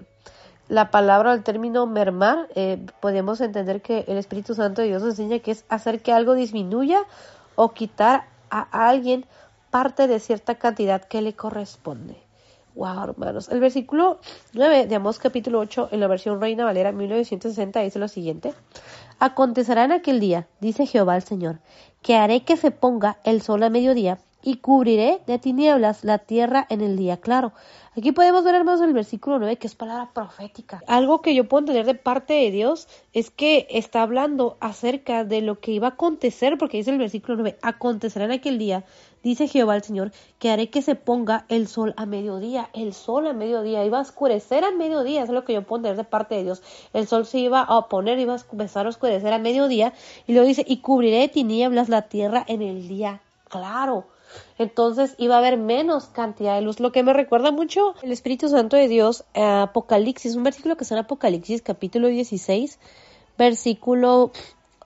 la 0.68 0.90
palabra, 0.90 1.32
el 1.32 1.44
término 1.44 1.86
mermar, 1.86 2.48
eh, 2.56 2.84
podemos 3.00 3.40
entender 3.40 3.82
que 3.82 4.04
el 4.08 4.18
Espíritu 4.18 4.54
Santo 4.54 4.82
de 4.82 4.88
Dios 4.88 5.02
nos 5.02 5.18
enseña 5.18 5.38
que 5.38 5.52
es 5.52 5.64
hacer 5.68 6.02
que 6.02 6.12
algo 6.12 6.34
disminuya 6.34 7.04
o 7.54 7.72
quitar 7.72 8.26
a 8.50 8.88
alguien 8.88 9.26
parte 9.70 10.08
de 10.08 10.18
cierta 10.18 10.56
cantidad 10.56 11.04
que 11.04 11.22
le 11.22 11.34
corresponde. 11.34 12.29
Wow, 12.74 13.04
hermanos. 13.04 13.48
El 13.48 13.58
versículo 13.58 14.20
9 14.52 14.86
de 14.86 14.94
Amós 14.94 15.18
capítulo 15.18 15.58
8 15.58 15.88
en 15.90 16.00
la 16.00 16.06
versión 16.06 16.40
Reina 16.40 16.64
Valera 16.64 16.92
1960 16.92 17.80
dice 17.80 17.98
lo 17.98 18.06
siguiente. 18.06 18.54
Acontecerá 19.18 19.84
en 19.84 19.92
aquel 19.92 20.20
día, 20.20 20.46
dice 20.60 20.86
Jehová 20.86 21.16
el 21.16 21.22
Señor, 21.22 21.58
que 22.00 22.16
haré 22.16 22.44
que 22.44 22.56
se 22.56 22.70
ponga 22.70 23.18
el 23.24 23.42
sol 23.42 23.62
a 23.64 23.70
mediodía 23.70 24.18
y 24.42 24.56
cubriré 24.56 25.20
de 25.26 25.38
tinieblas 25.38 26.04
la 26.04 26.18
tierra 26.18 26.66
en 26.70 26.80
el 26.80 26.96
día 26.96 27.18
claro. 27.18 27.52
Aquí 27.96 28.12
podemos 28.12 28.44
ver, 28.44 28.54
hermanos, 28.54 28.80
el 28.80 28.92
versículo 28.92 29.38
9, 29.38 29.56
que 29.56 29.66
es 29.66 29.74
palabra 29.74 30.10
profética. 30.14 30.80
Algo 30.86 31.22
que 31.22 31.34
yo 31.34 31.48
puedo 31.48 31.60
entender 31.60 31.84
de 31.84 31.94
parte 31.94 32.34
de 32.34 32.50
Dios 32.52 32.86
es 33.12 33.30
que 33.30 33.66
está 33.68 34.02
hablando 34.02 34.56
acerca 34.60 35.24
de 35.24 35.40
lo 35.42 35.58
que 35.58 35.72
iba 35.72 35.88
a 35.88 35.90
acontecer, 35.90 36.56
porque 36.56 36.76
dice 36.76 36.92
el 36.92 36.98
versículo 36.98 37.38
9, 37.38 37.58
acontecerá 37.62 38.26
en 38.26 38.30
aquel 38.30 38.58
día, 38.58 38.84
dice 39.24 39.48
Jehová 39.48 39.74
el 39.74 39.82
Señor, 39.82 40.12
que 40.38 40.50
haré 40.50 40.70
que 40.70 40.82
se 40.82 40.94
ponga 40.94 41.44
el 41.48 41.66
sol 41.66 41.92
a 41.96 42.06
mediodía, 42.06 42.70
el 42.74 42.94
sol 42.94 43.26
a 43.26 43.32
mediodía, 43.32 43.84
iba 43.84 43.98
a 43.98 44.02
oscurecer 44.02 44.64
a 44.64 44.70
mediodía, 44.70 45.24
es 45.24 45.30
lo 45.30 45.44
que 45.44 45.54
yo 45.54 45.62
puedo 45.62 45.80
entender 45.80 46.04
de 46.04 46.08
parte 46.08 46.36
de 46.36 46.44
Dios. 46.44 46.62
El 46.92 47.08
sol 47.08 47.26
se 47.26 47.40
iba 47.40 47.60
a 47.60 47.88
poner, 47.88 48.20
iba 48.20 48.34
a 48.36 48.40
empezar 48.52 48.86
a 48.86 48.90
oscurecer 48.90 49.32
a 49.32 49.38
mediodía, 49.38 49.92
y 50.28 50.32
luego 50.32 50.46
dice, 50.46 50.64
y 50.66 50.78
cubriré 50.78 51.18
de 51.18 51.28
tinieblas 51.28 51.88
la 51.88 52.02
tierra 52.02 52.44
en 52.46 52.62
el 52.62 52.86
día 52.86 53.20
claro. 53.50 54.06
Entonces 54.58 55.14
iba 55.18 55.36
a 55.36 55.38
haber 55.38 55.56
menos 55.56 56.06
cantidad 56.06 56.54
de 56.54 56.62
luz, 56.62 56.80
lo 56.80 56.92
que 56.92 57.02
me 57.02 57.12
recuerda 57.12 57.50
mucho 57.50 57.94
el 58.02 58.12
Espíritu 58.12 58.48
Santo 58.48 58.76
de 58.76 58.88
Dios, 58.88 59.24
Apocalipsis, 59.34 60.36
un 60.36 60.42
versículo 60.42 60.76
que 60.76 60.84
está 60.84 60.94
en 60.94 61.00
Apocalipsis 61.00 61.62
capítulo 61.62 62.08
16, 62.08 62.78
versículo 63.38 64.32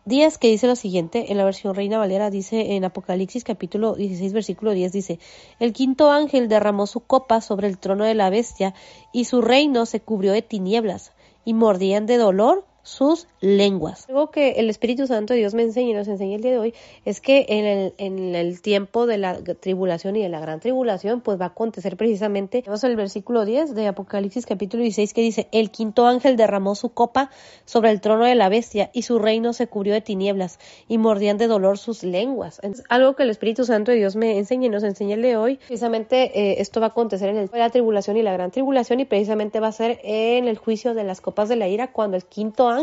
10 0.06 0.36
que 0.36 0.48
dice 0.48 0.66
lo 0.66 0.76
siguiente, 0.76 1.32
en 1.32 1.38
la 1.38 1.44
versión 1.44 1.74
Reina 1.74 1.96
Valera 1.96 2.28
dice 2.28 2.76
en 2.76 2.84
Apocalipsis 2.84 3.42
capítulo 3.42 3.94
16 3.94 4.34
versículo 4.34 4.72
10 4.72 4.92
dice, 4.92 5.18
el 5.60 5.72
quinto 5.72 6.10
ángel 6.10 6.48
derramó 6.48 6.86
su 6.86 7.00
copa 7.00 7.40
sobre 7.40 7.68
el 7.68 7.78
trono 7.78 8.04
de 8.04 8.14
la 8.14 8.28
bestia 8.28 8.74
y 9.12 9.24
su 9.24 9.40
reino 9.40 9.86
se 9.86 10.00
cubrió 10.00 10.32
de 10.32 10.42
tinieblas 10.42 11.12
y 11.46 11.54
mordían 11.54 12.04
de 12.04 12.18
dolor 12.18 12.64
sus 12.84 13.26
lenguas. 13.40 14.08
Algo 14.08 14.30
que 14.30 14.52
el 14.52 14.70
Espíritu 14.70 15.06
Santo 15.06 15.32
de 15.32 15.40
Dios 15.40 15.54
me 15.54 15.62
enseña 15.62 15.90
y 15.90 15.92
nos 15.94 16.06
enseña 16.06 16.36
el 16.36 16.42
día 16.42 16.52
de 16.52 16.58
hoy 16.58 16.74
es 17.04 17.20
que 17.20 17.46
en 17.48 17.64
el, 17.64 17.94
en 17.98 18.34
el 18.34 18.60
tiempo 18.60 19.06
de 19.06 19.18
la 19.18 19.42
tribulación 19.42 20.16
y 20.16 20.22
de 20.22 20.28
la 20.28 20.38
gran 20.38 20.60
tribulación, 20.60 21.22
pues 21.22 21.40
va 21.40 21.46
a 21.46 21.48
acontecer 21.48 21.96
precisamente, 21.96 22.62
vamos 22.66 22.84
al 22.84 22.94
versículo 22.94 23.46
10 23.46 23.74
de 23.74 23.88
Apocalipsis 23.88 24.44
capítulo 24.44 24.82
16 24.82 25.14
que 25.14 25.22
dice, 25.22 25.48
el 25.50 25.70
quinto 25.70 26.06
ángel 26.06 26.36
derramó 26.36 26.74
su 26.74 26.90
copa 26.90 27.30
sobre 27.64 27.90
el 27.90 28.02
trono 28.02 28.26
de 28.26 28.34
la 28.34 28.50
bestia 28.50 28.90
y 28.92 29.02
su 29.02 29.18
reino 29.18 29.54
se 29.54 29.66
cubrió 29.66 29.94
de 29.94 30.02
tinieblas 30.02 30.58
y 30.86 30.98
mordían 30.98 31.38
de 31.38 31.46
dolor 31.46 31.78
sus 31.78 32.02
lenguas. 32.02 32.60
Es 32.62 32.82
algo 32.90 33.16
que 33.16 33.22
el 33.22 33.30
Espíritu 33.30 33.64
Santo 33.64 33.92
de 33.92 33.96
Dios 33.96 34.14
me 34.14 34.36
enseña 34.36 34.66
y 34.66 34.68
nos 34.68 34.82
enseña 34.82 35.14
el 35.14 35.22
de 35.22 35.38
hoy. 35.38 35.56
Precisamente 35.56 36.38
eh, 36.38 36.56
esto 36.60 36.80
va 36.80 36.88
a 36.88 36.90
acontecer 36.90 37.30
en 37.30 37.38
el, 37.38 37.50
la 37.50 37.70
tribulación 37.70 38.18
y 38.18 38.22
la 38.22 38.34
gran 38.34 38.50
tribulación 38.50 39.00
y 39.00 39.06
precisamente 39.06 39.58
va 39.58 39.68
a 39.68 39.72
ser 39.72 40.00
en 40.04 40.48
el 40.48 40.58
juicio 40.58 40.92
de 40.92 41.04
las 41.04 41.22
copas 41.22 41.48
de 41.48 41.56
la 41.56 41.66
ira 41.66 41.90
cuando 41.90 42.18
el 42.18 42.24
quinto 42.24 42.68
ángel 42.68 42.73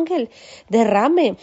derrame 0.69 1.37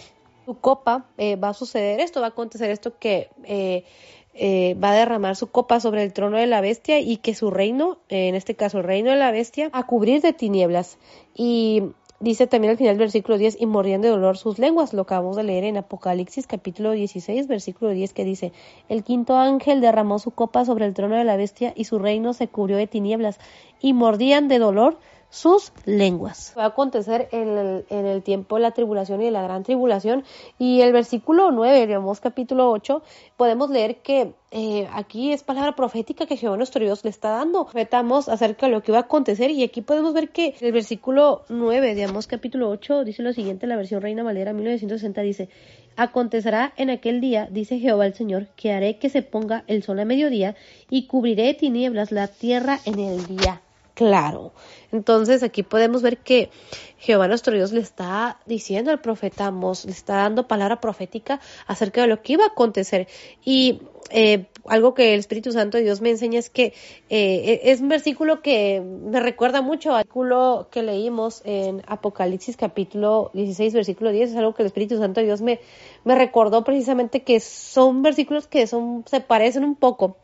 su 0.49 0.59
copa, 0.59 1.05
eh, 1.19 1.37
va 1.37 1.51
a 1.51 1.55
suceder 1.55 2.01
esto, 2.01 2.21
va 2.21 2.29
a 2.29 2.31
acontecer 2.31 2.71
esto 2.71 2.99
que 2.99 3.29
eh, 3.45 3.85
eh, 4.33 4.75
va 4.83 4.93
a 4.93 4.95
derramar 4.95 5.37
su 5.37 5.49
copa 5.49 5.79
sobre 5.79 6.03
el 6.03 6.13
trono 6.15 6.39
de 6.39 6.47
la 6.47 6.63
bestia 6.63 7.01
y 7.01 7.19
que 7.19 7.35
su 7.35 7.51
reino, 7.51 7.99
en 8.09 8.35
este 8.35 8.55
caso 8.55 8.79
el 8.79 8.85
reino 8.85 9.11
de 9.11 9.17
la 9.17 9.31
bestia, 9.31 9.69
a 9.73 9.85
cubrir 9.85 10.23
de 10.23 10.33
tinieblas. 10.33 10.97
Y 11.35 11.83
dice 12.21 12.47
también 12.47 12.71
al 12.71 12.79
final 12.79 12.95
del 12.95 13.01
versículo 13.01 13.37
10, 13.37 13.61
y 13.61 13.67
morían 13.67 14.01
de 14.01 14.09
dolor 14.09 14.39
sus 14.39 14.59
lenguas, 14.59 14.93
lo 14.93 15.03
acabamos 15.03 15.37
de 15.37 15.43
leer 15.43 15.65
en 15.65 15.77
Apocalipsis 15.77 16.47
capítulo 16.47 16.93
16, 16.93 17.47
versículo 17.47 17.91
10, 17.91 18.13
que 18.13 18.25
dice, 18.25 18.53
el 18.89 19.05
quinto 19.05 19.37
ángel 19.37 19.81
derramó 19.81 20.19
su 20.19 20.31
copa 20.31 20.65
sobre 20.65 20.87
el 20.87 20.95
trono 20.95 21.17
de 21.17 21.25
la 21.25 21.37
bestia 21.37 21.73
y 21.77 21.85
su 21.85 21.99
reino 21.99 22.33
se 22.33 22.49
cubrió 22.49 22.77
de 22.77 22.87
tinieblas, 22.87 23.39
y 23.81 23.93
mordían 23.93 24.49
de 24.49 24.59
dolor 24.59 24.99
sus 25.31 25.73
lenguas. 25.85 26.55
Va 26.57 26.65
a 26.65 26.69
acontecer 26.69 27.29
en 27.33 27.85
el, 27.91 28.23
tiempo 28.23 28.57
de 28.57 28.63
la 28.63 28.71
tribulación 28.71 29.21
y 29.21 29.27
de 29.27 29.31
la 29.31 29.43
gran 29.43 29.63
tribulación. 29.63 30.25
Y 30.59 30.81
el 30.81 30.93
versículo 30.93 31.51
9, 31.51 31.87
digamos 31.87 32.21
capítulo 32.21 32.71
8, 32.71 33.03
podemos 33.37 33.71
leer 33.71 33.97
que 33.97 34.33
eh, 34.51 34.89
aquí 34.93 35.33
es 35.33 35.43
palabra 35.43 35.77
profética 35.77 36.27
que 36.27 36.37
Jehová 36.37 36.57
nuestro 36.57 36.83
Dios 36.83 37.05
le 37.05 37.11
está 37.11 37.31
dando. 37.31 37.65
Profetamos 37.65 38.29
acerca 38.29 38.67
de 38.67 38.73
lo 38.73 38.83
que 38.83 38.93
va 38.93 38.99
a 38.99 39.03
acontecer 39.03 39.51
y 39.51 39.63
aquí 39.63 39.83
podemos 39.83 40.15
ver 40.15 40.31
que 40.31 40.55
el 40.61 40.73
versículo 40.73 41.45
9 41.49 41.95
digamos 41.95 42.27
capítulo 42.27 42.71
8 42.71 43.05
dice 43.05 43.23
lo 43.23 43.33
siguiente, 43.33 43.67
la 43.67 43.77
versión 43.77 44.01
Reina 44.01 44.23
Valera 44.23 44.53
1960 44.55 45.21
dice, 45.21 45.49
acontecerá 45.97 46.73
en 46.77 46.91
aquel 46.91 47.21
día, 47.21 47.49
dice 47.51 47.79
Jehová 47.79 48.07
el 48.07 48.15
Señor, 48.15 48.47
que 48.57 48.73
haré 48.73 48.99
que 48.99 49.11
se 49.11 49.23
ponga 49.23 49.65
el 49.67 49.83
sol 49.83 50.01
a 50.01 50.05
mediodía 50.05 50.57
y 50.89 51.07
cubriré 51.07 51.45
de 51.45 51.55
tinieblas 51.55 52.13
la 52.13 52.29
tierra 52.29 52.81
en 52.87 52.99
el 52.99 53.27
día 53.27 53.61
claro. 53.99 54.53
Entonces 54.93 55.43
aquí 55.43 55.65
podemos 55.65 56.03
ver 56.03 56.19
que 56.19 56.51
Jehová 56.99 57.27
nuestro 57.27 57.53
Dios 57.53 57.73
le 57.73 57.81
está 57.81 58.39
diciendo 58.47 58.93
al 58.93 59.01
profeta 59.01 59.47
Amos, 59.47 59.85
le 59.85 59.91
está 59.91 60.19
dando 60.19 60.47
palabra 60.47 60.81
profética 60.81 61.41
acerca 61.67 62.03
de 62.03 62.07
lo 62.07 62.23
que 62.23 62.35
iba 62.35 62.45
a 62.45 62.49
acontecer. 62.49 63.09
Y 63.45 63.83
eh, 64.11 64.47
algo 64.69 64.95
que 64.95 65.15
el 65.15 65.21
Espíritu 65.21 65.53
Santo 65.53 65.79
de 65.79 65.85
Dios 65.85 66.01
me 66.01 66.11
enseña 66.11 66.39
es 66.39 66.51
que 66.51 66.73
eh, 67.09 67.61
es 67.65 67.81
un 67.81 67.89
versículo 67.89 68.43
que 68.43 68.81
me 68.81 69.21
recuerda 69.21 69.63
mucho 69.63 69.93
al 69.93 70.05
versículo 70.05 70.69
que 70.71 70.83
leímos 70.83 71.43
en 71.45 71.83
Apocalipsis 71.87 72.57
capítulo 72.57 73.31
16, 73.35 73.75
versículo 73.75 74.11
10. 74.11 74.31
Es 74.31 74.37
algo 74.37 74.55
que 74.55 74.63
el 74.63 74.67
Espíritu 74.67 74.99
Santo 74.99 75.21
de 75.21 75.27
Dios 75.27 75.41
me, 75.41 75.61
me 76.05 76.15
recordó 76.15 76.65
precisamente 76.65 77.23
que 77.23 77.41
son 77.41 78.03
versículos 78.03 78.47
que 78.47 78.67
son, 78.67 79.05
se 79.07 79.21
parecen 79.21 79.65
un 79.65 79.75
poco, 79.75 80.17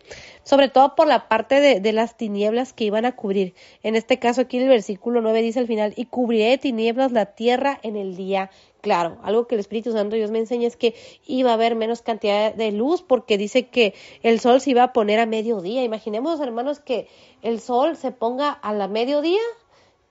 sobre 0.43 0.69
todo 0.69 0.95
por 0.95 1.07
la 1.07 1.29
parte 1.29 1.61
de, 1.61 1.81
de 1.81 1.93
las 1.93 2.17
tinieblas 2.17 2.73
que 2.73 2.85
iban 2.85 3.05
a 3.05 3.17
cubrir. 3.17 3.55
En 3.83 3.97
este 3.97 4.19
caso 4.19 4.43
aquí 4.43 4.59
el 4.59 4.69
versículo 4.69 5.21
9 5.21 5.43
dice 5.43 5.61
al 5.61 5.67
final, 5.67 5.93
y 5.97 6.07
cubriré 6.07 6.51
de 6.51 6.59
tinieblas 6.59 7.13
la 7.13 7.27
tierra 7.27 7.79
en 7.83 7.97
el 7.97 8.17
día 8.17 8.51
claro. 8.85 9.17
Algo 9.23 9.47
que 9.47 9.55
el 9.55 9.61
Espíritu 9.61 9.93
Santo 9.93 10.15
Dios 10.15 10.31
me 10.31 10.39
enseña 10.39 10.69
es 10.69 10.77
que 10.77 10.95
iba 11.27 11.51
a 11.51 11.55
haber 11.55 11.75
menos 11.75 12.03
cantidad 12.03 12.53
de 12.53 12.71
luz 12.71 13.01
porque 13.01 13.39
dice 13.39 13.69
que 13.69 13.95
el 14.23 14.41
sol 14.41 14.61
se 14.61 14.73
iba 14.73 14.83
a 14.83 14.93
poner 14.93 15.21
a 15.21 15.27
mediodía. 15.27 15.83
Imaginemos, 15.83 16.39
hermanos, 16.39 16.81
que 16.81 17.09
el 17.41 17.61
sol 17.61 17.97
se 17.97 18.13
ponga 18.13 18.51
a 18.51 18.75
la 18.75 18.87
mediodía 18.87 19.41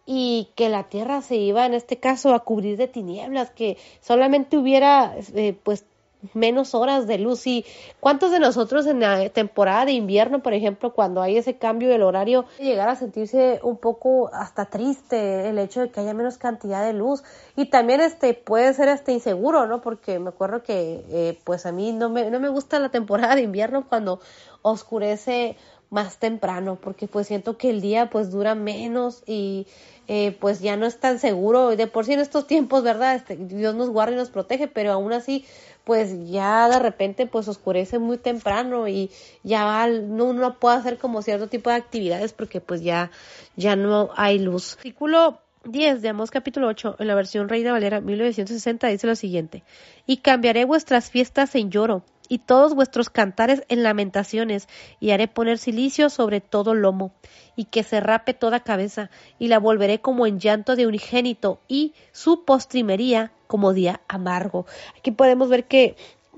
y 0.08 0.50
que 0.56 0.70
la 0.70 0.90
tierra 0.90 1.22
se 1.22 1.36
iba 1.36 1.68
en 1.68 1.76
este 1.76 2.00
caso 2.00 2.34
a 2.34 2.40
cubrir 2.40 2.76
de 2.78 2.88
tinieblas, 2.88 3.52
que 3.52 3.78
solamente 4.02 4.58
hubiera 4.58 5.16
eh, 5.36 5.56
pues 5.62 5.86
menos 6.34 6.74
horas 6.76 7.08
de 7.08 7.18
luz. 7.18 7.46
¿Y 7.48 7.66
cuántos 8.00 8.32
de 8.32 8.40
nosotros 8.40 8.86
en 8.88 9.02
la 9.02 9.30
temporada 9.30 9.86
de 9.86 9.94
invierno, 9.94 10.42
por 10.42 10.54
ejemplo, 10.54 10.94
cuando 10.94 11.22
hay 11.22 11.38
ese 11.38 11.58
cambio 11.58 11.90
del 11.90 12.04
horario, 12.04 12.46
llegar 12.60 12.90
a 12.90 12.96
sentirse 12.96 13.60
un 13.64 13.78
poco 13.78 14.30
hasta 14.34 14.66
triste 14.66 15.50
el 15.50 15.60
hecho 15.60 15.82
de 15.82 15.90
que 15.90 16.00
haya 16.00 16.14
menos 16.14 16.38
cantidad 16.38 16.86
de 16.86 16.94
luz? 16.94 17.24
Y 17.56 17.66
también 17.66 18.02
este 18.02 18.34
puede 18.34 18.74
ser 18.74 18.90
hasta 18.90 19.12
inseguro, 19.12 19.68
¿no? 19.68 19.82
Porque 19.82 20.20
me 20.20 20.30
acuerdo 20.30 20.64
que 20.64 21.04
eh, 21.10 21.40
pues 21.44 21.66
a 21.66 21.72
mí 21.72 21.92
no 21.92 22.10
me, 22.10 22.30
no 22.30 22.40
me 22.40 22.50
gusta 22.50 22.80
la 22.80 22.90
temporada 22.90 23.36
de 23.36 23.42
invierno 23.42 23.86
cuando 23.88 24.20
oscurece 24.62 25.58
más 25.94 26.18
temprano 26.18 26.80
porque 26.82 27.08
pues 27.08 27.28
siento 27.28 27.56
que 27.56 27.70
el 27.70 27.80
día 27.80 28.10
pues 28.10 28.32
dura 28.32 28.56
menos 28.56 29.22
y 29.28 29.68
eh, 30.08 30.36
pues 30.42 30.60
ya 30.60 30.76
no 30.76 30.88
es 30.88 31.00
tan 31.00 31.20
seguro 31.20 31.76
de 31.76 31.86
por 31.86 32.06
sí 32.06 32.14
en 32.14 32.20
estos 32.20 32.48
tiempos 32.48 32.82
verdad 32.82 33.14
este, 33.14 33.36
Dios 33.38 33.76
nos 33.76 33.92
guarda 33.92 34.14
y 34.14 34.16
nos 34.18 34.32
protege 34.32 34.68
pero 34.68 34.92
aún 34.92 35.14
así 35.14 35.46
pues 35.84 36.30
ya 36.30 36.70
de 36.70 36.80
repente 36.80 37.28
pues 37.28 37.48
oscurece 37.48 38.00
muy 38.00 38.18
temprano 38.18 38.88
y 38.88 39.12
ya 39.44 39.88
no 39.88 40.26
uno 40.26 40.60
puede 40.60 40.78
hacer 40.78 40.98
como 40.98 41.22
cierto 41.22 41.48
tipo 41.48 41.70
de 41.70 41.76
actividades 41.76 42.34
porque 42.34 42.62
pues 42.62 42.82
ya 42.82 43.12
ya 43.56 43.76
no 43.76 44.10
hay 44.16 44.40
luz. 44.40 44.76
Artículo 44.78 45.40
10 45.66 46.02
de 46.02 46.10
Amos 46.10 46.32
capítulo 46.32 46.68
8 46.68 46.98
en 47.00 47.08
la 47.08 47.16
versión 47.16 47.50
Reina 47.50 47.72
Valera 47.72 48.02
1960 48.02 48.88
dice 48.88 49.08
lo 49.08 49.16
siguiente: 49.16 49.64
Y 50.06 50.18
cambiaré 50.18 50.66
vuestras 50.66 51.10
fiestas 51.10 51.56
en 51.56 51.72
lloro 51.72 52.04
y 52.34 52.40
todos 52.40 52.74
vuestros 52.74 53.12
cantares 53.12 53.62
en 53.70 53.84
lamentaciones, 53.84 54.68
y 55.00 55.12
haré 55.12 55.28
poner 55.28 55.60
silicio 55.60 56.10
sobre 56.10 56.42
todo 56.42 56.74
lomo, 56.74 57.12
y 57.56 57.66
que 57.66 57.84
se 57.84 58.00
rape 58.00 58.34
toda 58.34 58.64
cabeza, 58.64 59.12
y 59.38 59.50
la 59.50 59.60
volveré 59.60 60.02
como 60.02 60.26
en 60.26 60.40
llanto 60.40 60.76
de 60.76 60.88
unigénito, 60.88 61.60
y 61.68 61.94
su 62.12 62.44
postrimería 62.44 63.32
como 63.46 63.72
día 63.72 64.02
amargo. 64.08 64.66
Aquí 64.98 65.12
podemos 65.12 65.48
ver 65.48 65.66
que 65.66 65.96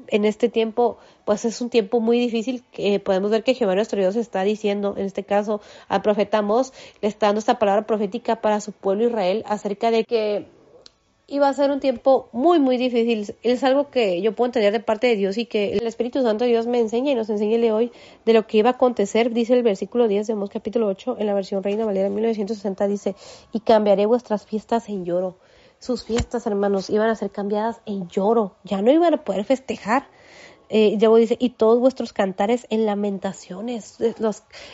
en 0.10 0.26
este 0.26 0.50
tiempo, 0.50 0.98
pues 1.24 1.46
es 1.46 1.62
un 1.62 1.70
tiempo 1.70 2.02
muy 2.02 2.20
difícil. 2.20 2.66
podemos 3.06 3.32
ver 3.32 3.46
que 3.46 3.54
Jehová 3.54 3.76
nuestro 3.76 3.98
Dios 4.02 4.18
está 4.18 4.44
diciendo, 4.44 4.96
en 4.98 5.06
este 5.06 5.24
caso 5.24 5.62
al 5.88 6.02
profeta 6.02 6.42
Mos, 6.42 6.74
le 7.02 7.08
está 7.08 7.28
dando 7.28 7.40
esta 7.40 7.58
palabra 7.58 7.88
profética 7.88 8.42
para 8.42 8.60
su 8.60 8.74
pueblo 8.74 9.06
Israel 9.06 9.46
acerca 9.48 9.92
de 9.92 10.04
que 10.04 10.46
iba 11.28 11.48
a 11.48 11.54
ser 11.54 11.72
un 11.72 11.80
tiempo 11.80 12.30
muy, 12.32 12.60
muy 12.60 12.78
difícil. 12.78 13.36
Es 13.42 13.64
algo 13.64 13.90
que 13.90 14.22
yo 14.22 14.36
puedo 14.36 14.48
entender 14.48 14.72
de 14.72 14.80
parte 14.80 15.08
de 15.08 15.16
Dios 15.16 15.38
y 15.38 15.46
que 15.46 15.74
el 15.74 15.88
Espíritu 15.88 16.22
Santo 16.22 16.44
de 16.44 16.52
Dios 16.52 16.68
me 16.68 16.80
enseña 16.80 17.12
y 17.12 17.16
nos 17.16 17.30
enseña 17.30 17.74
hoy 17.74 17.92
de 18.26 18.34
lo 18.34 18.46
que 18.48 18.58
iba 18.58 18.70
a 18.70 18.74
acontecer. 18.74 19.32
Dice 19.34 19.54
el 19.54 19.64
versículo 19.64 20.08
10 20.08 20.28
de 20.28 20.36
Mos 20.36 20.50
capítulo 20.50 20.88
8 20.88 21.18
en 21.20 21.26
la 21.26 21.34
versión 21.34 21.64
Reina 21.64 21.86
Valera 21.86 22.10
1960 22.10 22.88
dice, 22.88 23.16
y 23.52 23.62
cambiaré 23.62 24.06
vuestras 24.06 24.46
fiestas 24.46 24.90
en 24.90 25.06
lloro. 25.06 25.38
Sus 25.80 26.04
fiestas, 26.04 26.48
hermanos, 26.48 26.90
iban 26.90 27.10
a 27.10 27.16
ser 27.16 27.32
cambiadas 27.32 27.82
en 27.86 28.08
lloro. 28.08 28.56
Ya 28.64 28.82
no 28.82 28.92
iban 28.92 29.14
a 29.14 29.24
poder 29.24 29.44
festejar 29.46 30.08
eh, 30.70 30.98
luego 31.00 31.18
dice, 31.18 31.38
y 31.40 31.50
todos 31.52 31.80
vuestros 31.80 32.14
cantares 32.14 32.66
en 32.70 32.86
lamentaciones. 32.86 34.00
Eh, 34.02 34.14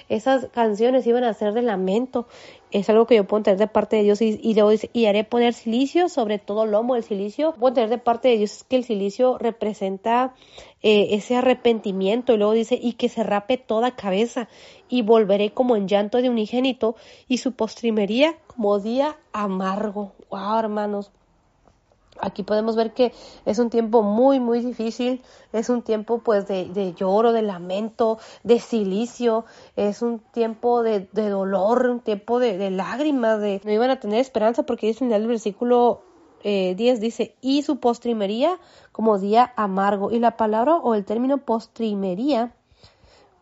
esas 0.09 0.47
canciones 0.47 1.05
iban 1.05 1.23
a 1.23 1.33
ser 1.33 1.53
de 1.53 1.61
lamento. 1.61 2.27
Es 2.71 2.89
algo 2.89 3.05
que 3.05 3.15
yo 3.15 3.25
puedo 3.25 3.43
tener 3.43 3.59
de 3.59 3.67
parte 3.67 3.97
de 3.97 4.03
Dios. 4.03 4.21
Y, 4.21 4.53
luego 4.53 4.69
dice, 4.69 4.89
y 4.93 5.05
haré 5.05 5.23
poner 5.23 5.53
silicio 5.53 6.07
sobre 6.07 6.39
todo 6.39 6.65
lomo. 6.65 6.95
El 6.95 7.03
silicio, 7.03 7.53
puedo 7.53 7.73
tener 7.73 7.89
de 7.89 7.97
parte 7.97 8.29
de 8.29 8.37
Dios 8.37 8.53
es 8.53 8.63
que 8.63 8.77
el 8.77 8.85
silicio 8.85 9.37
representa 9.37 10.33
eh, 10.81 11.09
ese 11.11 11.35
arrepentimiento. 11.35 12.33
Y 12.33 12.37
luego 12.37 12.53
dice, 12.53 12.79
y 12.81 12.93
que 12.93 13.09
se 13.09 13.23
rape 13.23 13.57
toda 13.57 13.95
cabeza. 13.95 14.47
Y 14.87 15.01
volveré 15.01 15.51
como 15.51 15.75
en 15.75 15.87
llanto 15.87 16.21
de 16.21 16.29
unigénito. 16.29 16.95
Y 17.27 17.39
su 17.39 17.51
postrimería 17.51 18.35
como 18.47 18.79
día 18.79 19.17
amargo. 19.33 20.13
Wow, 20.29 20.59
hermanos 20.59 21.11
Aquí 22.19 22.43
podemos 22.43 22.75
ver 22.75 22.93
que 22.93 23.13
es 23.45 23.57
un 23.57 23.69
tiempo 23.69 24.03
muy, 24.03 24.39
muy 24.39 24.59
difícil, 24.59 25.23
es 25.53 25.69
un 25.69 25.81
tiempo 25.81 26.19
pues 26.19 26.47
de, 26.47 26.93
lloro, 26.93 27.31
de 27.31 27.41
lamento, 27.41 28.19
de 28.43 28.59
silicio, 28.59 29.45
es 29.75 30.01
un 30.01 30.19
tiempo 30.19 30.83
de, 30.83 31.07
dolor, 31.13 31.87
un 31.87 31.99
tiempo 32.01 32.39
de, 32.39 32.69
lágrimas, 32.69 33.39
de 33.39 33.61
no 33.63 33.71
iban 33.71 33.89
a 33.89 33.99
tener 33.99 34.19
esperanza 34.19 34.63
porque 34.63 34.87
dice 34.87 35.05
en 35.05 35.13
el 35.13 35.25
versículo 35.25 36.01
10 36.43 36.43
eh, 36.43 36.99
dice, 36.99 37.35
y 37.39 37.61
su 37.61 37.79
postrimería 37.79 38.59
como 38.91 39.17
día 39.17 39.53
amargo. 39.55 40.11
Y 40.11 40.19
la 40.19 40.37
palabra 40.37 40.75
o 40.75 40.95
el 40.95 41.05
término 41.05 41.39
postrimería, 41.39 42.53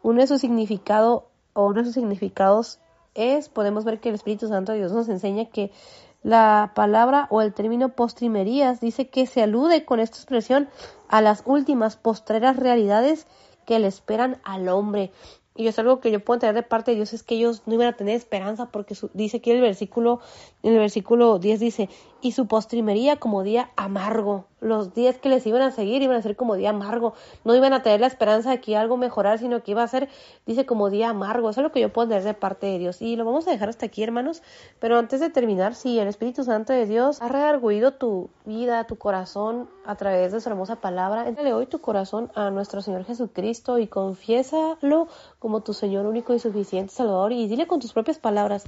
uno 0.04 0.22
de 0.22 0.28
sus 0.28 0.42
significado 0.42 1.28
o 1.54 1.66
uno 1.66 1.80
de 1.80 1.86
sus 1.86 1.96
significados 1.96 2.80
es, 3.16 3.50
podemos 3.50 3.84
ver 3.84 4.00
que 4.00 4.10
el 4.10 4.16
Espíritu 4.16 4.48
Santo 4.48 4.72
de 4.72 4.80
Dios 4.80 4.92
nos 4.92 5.10
enseña 5.10 5.46
que 5.46 5.72
la 6.24 6.74
palabra 6.76 7.28
o 7.30 7.42
el 7.42 7.54
término 7.54 7.90
postrimerías 7.90 8.82
dice 8.82 9.10
que 9.10 9.26
se 9.26 9.42
alude 9.42 9.86
con 9.86 10.00
esta 10.00 10.18
expresión 10.18 10.70
a 11.08 11.22
las 11.22 11.44
últimas 11.46 11.96
postreras 11.96 12.58
realidades 12.58 13.26
que 13.66 13.80
le 13.80 13.88
esperan 13.88 14.40
al 14.44 14.68
hombre. 14.68 15.12
Y 15.56 15.68
es 15.68 15.78
algo 15.78 16.00
que 16.00 16.12
yo 16.12 16.24
puedo 16.24 16.38
entender 16.38 16.64
de 16.64 16.70
parte 16.70 16.92
de 16.92 16.96
Dios, 16.96 17.14
es 17.14 17.24
que 17.24 17.36
ellos 17.36 17.64
no 17.66 17.74
iban 17.74 17.88
a 17.88 17.98
tener 17.98 18.16
esperanza, 18.16 18.68
porque 18.68 18.96
dice 19.14 19.38
aquí 19.38 19.52
el 19.52 19.60
versículo, 19.60 20.22
en 20.64 20.74
el 20.74 20.80
versículo 20.80 21.38
10 21.38 21.60
dice, 21.60 21.90
y 22.22 22.34
su 22.34 22.48
postrimería 22.48 23.18
como 23.18 23.44
día 23.44 23.70
amargo. 23.76 24.46
Los 24.62 24.94
días 24.94 25.18
que 25.18 25.30
les 25.30 25.46
iban 25.48 25.62
a 25.62 25.72
seguir 25.72 26.02
iban 26.02 26.18
a 26.18 26.22
ser 26.22 26.36
como 26.36 26.56
día 26.56 26.72
amargo. 26.72 27.14
No 27.46 27.56
iban 27.56 27.72
a 27.72 27.82
tener 27.82 28.02
la 28.02 28.08
esperanza 28.08 28.52
de 28.52 28.60
que 28.60 28.76
algo 28.76 28.98
mejorar, 28.98 29.40
sino 29.40 29.64
que 29.64 29.72
iba 29.72 29.84
a 29.84 29.88
ser, 29.88 30.10
dice, 30.46 30.66
como 30.66 30.90
día 30.90 31.10
amargo. 31.10 31.50
Eso 31.50 31.62
es 31.62 31.64
lo 31.64 31.72
que 31.72 31.80
yo 31.80 31.94
puedo 31.94 32.08
entender 32.08 32.26
de 32.26 32.34
parte 32.34 32.68
de 32.68 32.78
Dios. 32.78 33.02
Y 33.02 33.16
lo 33.16 33.24
vamos 33.24 33.48
a 33.48 33.52
dejar 33.52 33.70
hasta 33.70 33.86
aquí, 33.86 34.04
hermanos. 34.04 34.44
Pero 34.80 34.98
antes 34.98 35.22
de 35.22 35.30
terminar, 35.30 35.76
si 35.76 35.98
el 35.98 36.10
Espíritu 36.10 36.44
Santo 36.44 36.74
de 36.74 36.86
Dios 36.86 37.22
ha 37.22 37.30
redarguido 37.30 37.94
tu 37.94 38.30
vida, 38.46 38.86
tu 38.86 38.98
corazón 38.98 39.70
a 39.86 39.96
través 39.96 40.32
de 40.32 40.42
su 40.42 40.50
hermosa 40.50 40.76
palabra, 40.76 41.28
entrale 41.28 41.54
hoy 41.54 41.66
tu 41.66 41.80
corazón 41.80 42.30
a 42.36 42.50
nuestro 42.52 42.82
Señor 42.82 43.06
Jesucristo 43.06 43.80
y 43.80 43.88
confiésalo 43.88 45.08
como 45.40 45.62
tu 45.62 45.74
Señor 45.74 46.06
único 46.06 46.34
y 46.34 46.40
suficiente 46.40 46.94
Salvador 46.94 47.32
y 47.32 47.48
dile 47.48 47.66
con 47.66 47.80
tus 47.80 47.94
propias 47.94 48.20
palabras, 48.20 48.66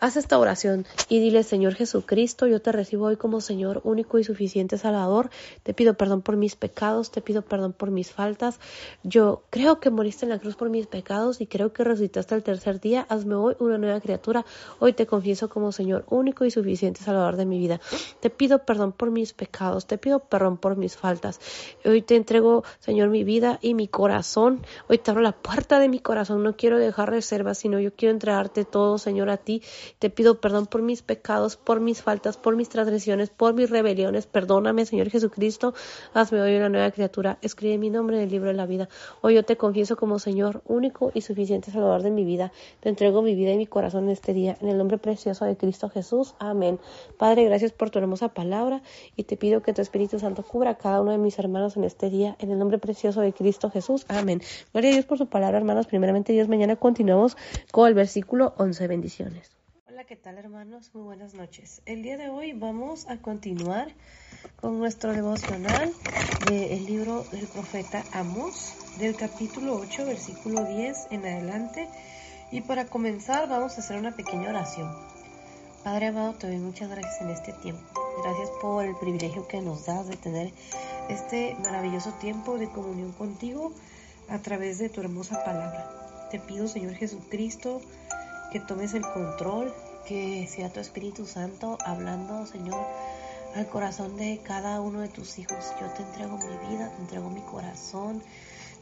haz 0.00 0.16
esta 0.16 0.38
oración 0.38 0.86
y 1.08 1.20
dile, 1.20 1.42
Señor 1.42 1.74
Jesucristo, 1.74 2.46
yo 2.46 2.62
te 2.62 2.72
recibo 2.84 3.06
hoy 3.06 3.16
como 3.16 3.40
Señor 3.40 3.80
único 3.84 4.18
y 4.18 4.24
suficiente 4.24 4.76
Salvador. 4.76 5.30
Te 5.62 5.72
pido 5.72 5.94
perdón 5.94 6.20
por 6.20 6.36
mis 6.36 6.54
pecados, 6.54 7.10
te 7.10 7.22
pido 7.22 7.40
perdón 7.40 7.72
por 7.72 7.90
mis 7.90 8.12
faltas. 8.12 8.60
Yo 9.02 9.42
creo 9.48 9.80
que 9.80 9.88
moriste 9.88 10.26
en 10.26 10.30
la 10.30 10.38
cruz 10.38 10.54
por 10.54 10.68
mis 10.68 10.86
pecados 10.86 11.40
y 11.40 11.46
creo 11.46 11.72
que 11.72 11.82
resucitaste 11.82 12.34
el 12.34 12.42
tercer 12.42 12.80
día. 12.80 13.06
Hazme 13.08 13.36
hoy 13.36 13.56
una 13.58 13.78
nueva 13.78 14.00
criatura. 14.00 14.44
Hoy 14.80 14.92
te 14.92 15.06
confieso 15.06 15.48
como 15.48 15.72
Señor 15.72 16.04
único 16.10 16.44
y 16.44 16.50
suficiente 16.50 17.00
Salvador 17.00 17.36
de 17.36 17.46
mi 17.46 17.58
vida. 17.58 17.80
Te 18.20 18.28
pido 18.28 18.66
perdón 18.66 18.92
por 18.92 19.10
mis 19.10 19.32
pecados, 19.32 19.86
te 19.86 19.96
pido 19.96 20.18
perdón 20.18 20.58
por 20.58 20.76
mis 20.76 20.94
faltas. 20.94 21.40
Hoy 21.86 22.02
te 22.02 22.16
entrego, 22.16 22.64
Señor, 22.80 23.08
mi 23.08 23.24
vida 23.24 23.58
y 23.62 23.72
mi 23.72 23.88
corazón. 23.88 24.60
Hoy 24.90 24.98
te 24.98 25.10
abro 25.10 25.22
la 25.22 25.32
puerta 25.32 25.78
de 25.78 25.88
mi 25.88 26.00
corazón. 26.00 26.42
No 26.42 26.54
quiero 26.54 26.78
dejar 26.78 27.08
reservas, 27.08 27.56
sino 27.56 27.80
yo 27.80 27.94
quiero 27.94 28.12
entregarte 28.12 28.66
todo, 28.66 28.98
Señor, 28.98 29.30
a 29.30 29.38
ti. 29.38 29.62
Te 29.98 30.10
pido 30.10 30.38
perdón 30.38 30.66
por 30.66 30.82
mis 30.82 31.00
pecados, 31.00 31.56
por 31.56 31.80
mis 31.80 32.02
faltas, 32.02 32.36
por 32.36 32.56
mis 32.56 32.73
transgresiones, 32.74 33.30
por 33.30 33.54
mis 33.54 33.70
rebeliones. 33.70 34.26
Perdóname, 34.26 34.84
Señor 34.84 35.08
Jesucristo. 35.08 35.74
Hazme 36.12 36.42
hoy 36.42 36.56
una 36.56 36.68
nueva 36.68 36.90
criatura. 36.90 37.38
Escribe 37.40 37.78
mi 37.78 37.88
nombre 37.88 38.16
en 38.16 38.24
el 38.24 38.30
libro 38.30 38.48
de 38.48 38.54
la 38.54 38.66
vida. 38.66 38.88
Hoy 39.22 39.34
yo 39.34 39.44
te 39.44 39.56
confieso 39.56 39.96
como 39.96 40.18
Señor 40.18 40.62
único 40.66 41.12
y 41.14 41.20
suficiente 41.20 41.70
Salvador 41.70 42.02
de 42.02 42.10
mi 42.10 42.24
vida. 42.24 42.52
Te 42.80 42.88
entrego 42.88 43.22
mi 43.22 43.34
vida 43.36 43.52
y 43.52 43.56
mi 43.56 43.66
corazón 43.66 44.04
en 44.04 44.10
este 44.10 44.34
día. 44.34 44.58
En 44.60 44.68
el 44.68 44.76
nombre 44.76 44.98
precioso 44.98 45.44
de 45.44 45.56
Cristo 45.56 45.88
Jesús. 45.88 46.34
Amén. 46.40 46.80
Padre, 47.16 47.44
gracias 47.44 47.70
por 47.70 47.90
tu 47.90 48.00
hermosa 48.00 48.28
palabra 48.28 48.82
y 49.14 49.22
te 49.22 49.36
pido 49.36 49.62
que 49.62 49.72
tu 49.72 49.80
Espíritu 49.80 50.18
Santo 50.18 50.42
cubra 50.42 50.70
a 50.70 50.74
cada 50.76 51.00
uno 51.00 51.12
de 51.12 51.18
mis 51.18 51.38
hermanos 51.38 51.76
en 51.76 51.84
este 51.84 52.10
día. 52.10 52.36
En 52.40 52.50
el 52.50 52.58
nombre 52.58 52.78
precioso 52.78 53.20
de 53.20 53.32
Cristo 53.32 53.70
Jesús. 53.70 54.04
Amén. 54.08 54.42
Gloria 54.72 54.90
a 54.90 54.92
Dios 54.94 55.06
por 55.06 55.18
su 55.18 55.26
palabra, 55.26 55.58
hermanos. 55.58 55.86
Primeramente, 55.86 56.32
Dios, 56.32 56.48
mañana 56.48 56.74
continuamos 56.74 57.36
con 57.70 57.86
el 57.86 57.94
versículo 57.94 58.52
11. 58.58 58.88
Bendiciones. 58.88 59.63
¿Qué 60.06 60.16
tal 60.16 60.36
hermanos? 60.36 60.90
Muy 60.92 61.02
buenas 61.02 61.32
noches. 61.32 61.80
El 61.86 62.02
día 62.02 62.18
de 62.18 62.28
hoy 62.28 62.52
vamos 62.52 63.08
a 63.08 63.22
continuar 63.22 63.88
con 64.60 64.78
nuestro 64.78 65.14
devocional 65.14 65.94
del 66.46 66.84
libro 66.84 67.24
del 67.32 67.46
profeta 67.46 68.04
Amos, 68.12 68.74
del 68.98 69.16
capítulo 69.16 69.76
8, 69.76 70.04
versículo 70.04 70.62
10 70.66 71.06
en 71.10 71.24
adelante. 71.24 71.88
Y 72.52 72.60
para 72.60 72.84
comenzar 72.84 73.48
vamos 73.48 73.78
a 73.78 73.80
hacer 73.80 73.98
una 73.98 74.14
pequeña 74.14 74.50
oración. 74.50 74.94
Padre 75.84 76.08
amado, 76.08 76.34
te 76.34 76.48
doy 76.48 76.58
muchas 76.58 76.90
gracias 76.90 77.22
en 77.22 77.30
este 77.30 77.54
tiempo. 77.54 77.82
Gracias 78.22 78.50
por 78.60 78.84
el 78.84 78.96
privilegio 78.96 79.48
que 79.48 79.62
nos 79.62 79.86
das 79.86 80.06
de 80.06 80.16
tener 80.16 80.52
este 81.08 81.56
maravilloso 81.64 82.12
tiempo 82.20 82.58
de 82.58 82.68
comunión 82.68 83.12
contigo 83.12 83.72
a 84.28 84.38
través 84.38 84.78
de 84.78 84.90
tu 84.90 85.00
hermosa 85.00 85.42
palabra. 85.44 86.28
Te 86.30 86.40
pido, 86.40 86.68
Señor 86.68 86.92
Jesucristo, 86.94 87.80
que 88.54 88.60
tomes 88.60 88.94
el 88.94 89.02
control, 89.02 89.74
que 90.06 90.46
sea 90.46 90.72
tu 90.72 90.80
Espíritu 90.80 91.26
Santo 91.26 91.78
hablando, 91.84 92.46
Señor, 92.46 92.84
al 93.54 93.66
corazón 93.68 94.16
de 94.16 94.40
cada 94.42 94.80
uno 94.80 95.00
de 95.00 95.08
tus 95.08 95.38
hijos. 95.38 95.72
Yo 95.80 95.86
te 95.88 96.02
entrego 96.02 96.36
mi 96.38 96.68
vida, 96.68 96.90
te 96.90 97.02
entrego 97.02 97.30
mi 97.30 97.40
corazón, 97.40 98.22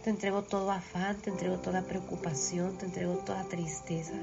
te 0.03 0.11
entrego 0.11 0.43
todo 0.43 0.71
afán, 0.71 1.17
te 1.17 1.31
entrego 1.31 1.59
toda 1.59 1.83
preocupación, 1.83 2.77
te 2.79 2.87
entrego 2.87 3.15
toda 3.19 3.45
tristeza. 3.45 4.15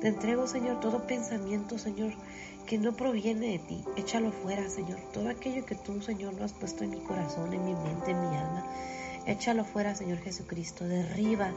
Te 0.00 0.08
entrego, 0.08 0.46
Señor, 0.46 0.80
todo 0.80 1.06
pensamiento, 1.06 1.78
Señor, 1.78 2.12
que 2.66 2.78
no 2.78 2.96
proviene 2.96 3.48
de 3.48 3.58
ti. 3.58 3.84
Échalo 3.96 4.32
fuera, 4.32 4.68
Señor. 4.70 4.98
Todo 5.12 5.28
aquello 5.28 5.66
que 5.66 5.74
tú, 5.74 6.00
Señor, 6.00 6.34
no 6.34 6.44
has 6.44 6.52
puesto 6.52 6.84
en 6.84 6.90
mi 6.90 7.00
corazón, 7.00 7.52
en 7.52 7.64
mi 7.64 7.74
mente, 7.74 8.12
en 8.12 8.20
mi 8.20 8.36
alma. 8.36 8.64
Échalo 9.26 9.64
fuera, 9.64 9.94
Señor 9.94 10.18
Jesucristo. 10.18 10.86
Derriba 10.86 11.52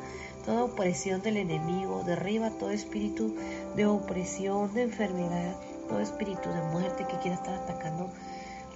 toda 0.45 0.65
opresión 0.65 1.21
del 1.21 1.37
enemigo. 1.37 2.03
Derriba 2.05 2.51
todo 2.51 2.71
espíritu 2.71 3.35
de 3.75 3.85
opresión, 3.85 4.73
de 4.73 4.83
enfermedad, 4.83 5.55
todo 5.87 5.99
espíritu 5.99 6.49
de 6.49 6.61
muerte 6.71 7.05
que 7.09 7.17
quiera 7.19 7.37
estar 7.37 7.55
atacando 7.55 8.11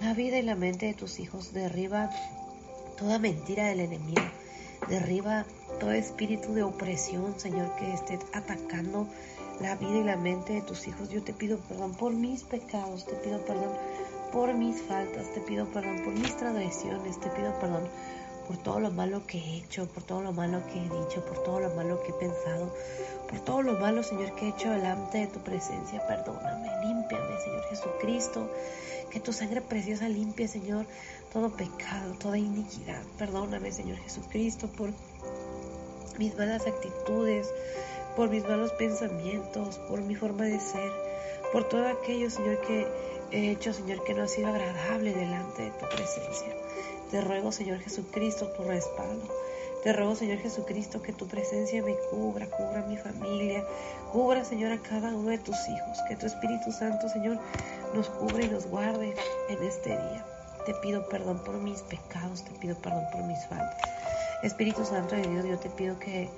la 0.02 0.14
vida 0.14 0.38
y 0.38 0.44
la 0.44 0.56
mente 0.56 0.86
de 0.88 0.94
tus 0.94 1.20
hijos. 1.20 1.54
Derriba 1.54 2.10
toda 2.98 3.20
mentira 3.20 3.66
del 3.66 3.82
enemigo. 3.82 4.22
Derriba 4.90 5.46
todo 5.80 5.92
espíritu 5.92 6.54
de 6.54 6.64
opresión, 6.64 7.40
Señor, 7.40 7.76
que 7.76 7.94
esté 7.94 8.20
atacando 8.34 9.08
la 9.60 9.76
vida 9.76 9.98
y 9.98 10.04
la 10.04 10.18
mente 10.18 10.54
de 10.54 10.62
tus 10.62 10.88
hijos. 10.88 11.10
Yo 11.10 11.24
te 11.24 11.34
pido 11.34 11.58
perdón 11.58 11.94
por 11.94 12.14
mis 12.14 12.44
pecados, 12.44 13.06
te 13.06 13.14
pido 13.16 13.44
perdón 13.46 13.74
por 14.32 14.54
mis 14.54 14.82
faltas, 14.82 15.34
te 15.34 15.42
pido 15.42 15.66
perdón 15.68 16.04
por 16.04 16.14
mis 16.14 16.36
transgresiones, 16.38 17.20
te 17.20 17.30
pido 17.30 17.58
perdón 17.60 17.84
por 18.48 18.58
todo 18.58 18.80
lo 18.80 18.92
malo 18.92 19.28
que 19.28 19.38
he 19.38 19.58
hecho, 19.58 19.86
por 19.88 20.04
todo 20.04 20.22
lo 20.22 20.32
malo 20.32 20.62
que 20.68 20.80
he 20.80 20.84
dicho, 20.84 21.24
por 21.26 21.44
todo 21.44 21.60
lo 21.60 21.70
malo 21.72 22.02
que 22.02 22.12
he 22.12 22.14
pensado, 22.14 22.74
por 23.30 23.40
todo 23.42 23.62
lo 23.62 23.74
malo, 23.74 24.04
Señor, 24.04 24.34
que 24.36 24.46
he 24.46 24.50
hecho 24.50 24.70
delante 24.70 25.18
de 25.18 25.28
tu 25.28 25.40
presencia. 25.40 26.06
Perdóname, 26.08 26.70
límpiame, 26.86 27.40
Señor 27.44 27.64
Jesucristo. 27.70 28.50
Que 29.12 29.20
tu 29.20 29.32
sangre 29.34 29.62
preciosa 29.62 30.10
limpie, 30.10 30.48
Señor, 30.48 30.86
todo 31.32 31.50
pecado, 31.50 32.14
toda 32.20 32.38
iniquidad. 32.38 33.02
Perdóname, 33.18 33.72
Señor 33.72 33.98
Jesucristo, 33.98 34.68
por 34.68 34.92
mis 36.18 36.38
malas 36.38 36.66
actitudes, 36.68 37.54
por 38.16 38.30
mis 38.30 38.44
malos 38.44 38.72
pensamientos, 38.74 39.78
por 39.90 40.02
mi 40.02 40.16
forma 40.16 40.46
de 40.46 40.60
ser, 40.60 40.92
por 41.52 41.68
todo 41.68 41.88
aquello, 41.88 42.30
Señor, 42.30 42.62
que 42.62 42.88
he 43.32 43.52
hecho, 43.52 43.74
Señor, 43.74 44.04
que 44.04 44.14
no 44.14 44.24
ha 44.24 44.28
sido 44.28 44.48
agradable 44.48 45.14
delante 45.14 45.64
de 45.64 45.72
tu 45.72 45.86
presencia. 45.90 46.67
Te 47.12 47.22
ruego, 47.22 47.52
Señor 47.52 47.80
Jesucristo, 47.80 48.48
tu 48.50 48.64
respaldo. 48.64 49.28
Te 49.84 49.94
ruego, 49.94 50.16
Señor 50.16 50.40
Jesucristo, 50.40 51.02
que 51.02 51.14
tu 51.14 51.28
presencia 51.28 51.82
me 51.82 51.96
cubra, 52.10 52.48
cubra 52.48 52.84
mi 52.88 52.98
familia, 52.98 53.64
cubra, 54.12 54.44
Señor, 54.44 54.74
a 54.74 54.82
cada 54.82 55.10
uno 55.10 55.30
de 55.30 55.38
tus 55.38 55.56
hijos. 55.70 55.98
Que 56.10 56.16
tu 56.18 56.26
Espíritu 56.26 56.72
Santo, 56.72 57.08
Señor, 57.08 57.40
nos 57.94 58.10
cubra 58.10 58.44
y 58.44 58.50
nos 58.50 58.68
guarde 58.68 59.16
en 59.48 59.64
este 59.64 59.92
día. 59.92 60.26
Te 60.66 60.74
pido 60.76 61.08
perdón 61.08 61.42
por 61.46 61.56
mis 61.60 61.82
pecados, 61.84 62.44
te 62.44 62.52
pido 62.60 62.76
perdón 62.76 63.06
por 63.14 63.24
mis 63.24 63.40
faltas. 63.46 63.90
Espíritu 64.44 64.84
Santo 64.84 65.16
de 65.16 65.22
Dios, 65.22 65.46
yo 65.46 65.58
te 65.58 65.70
pido 65.70 65.98
que, 66.00 66.30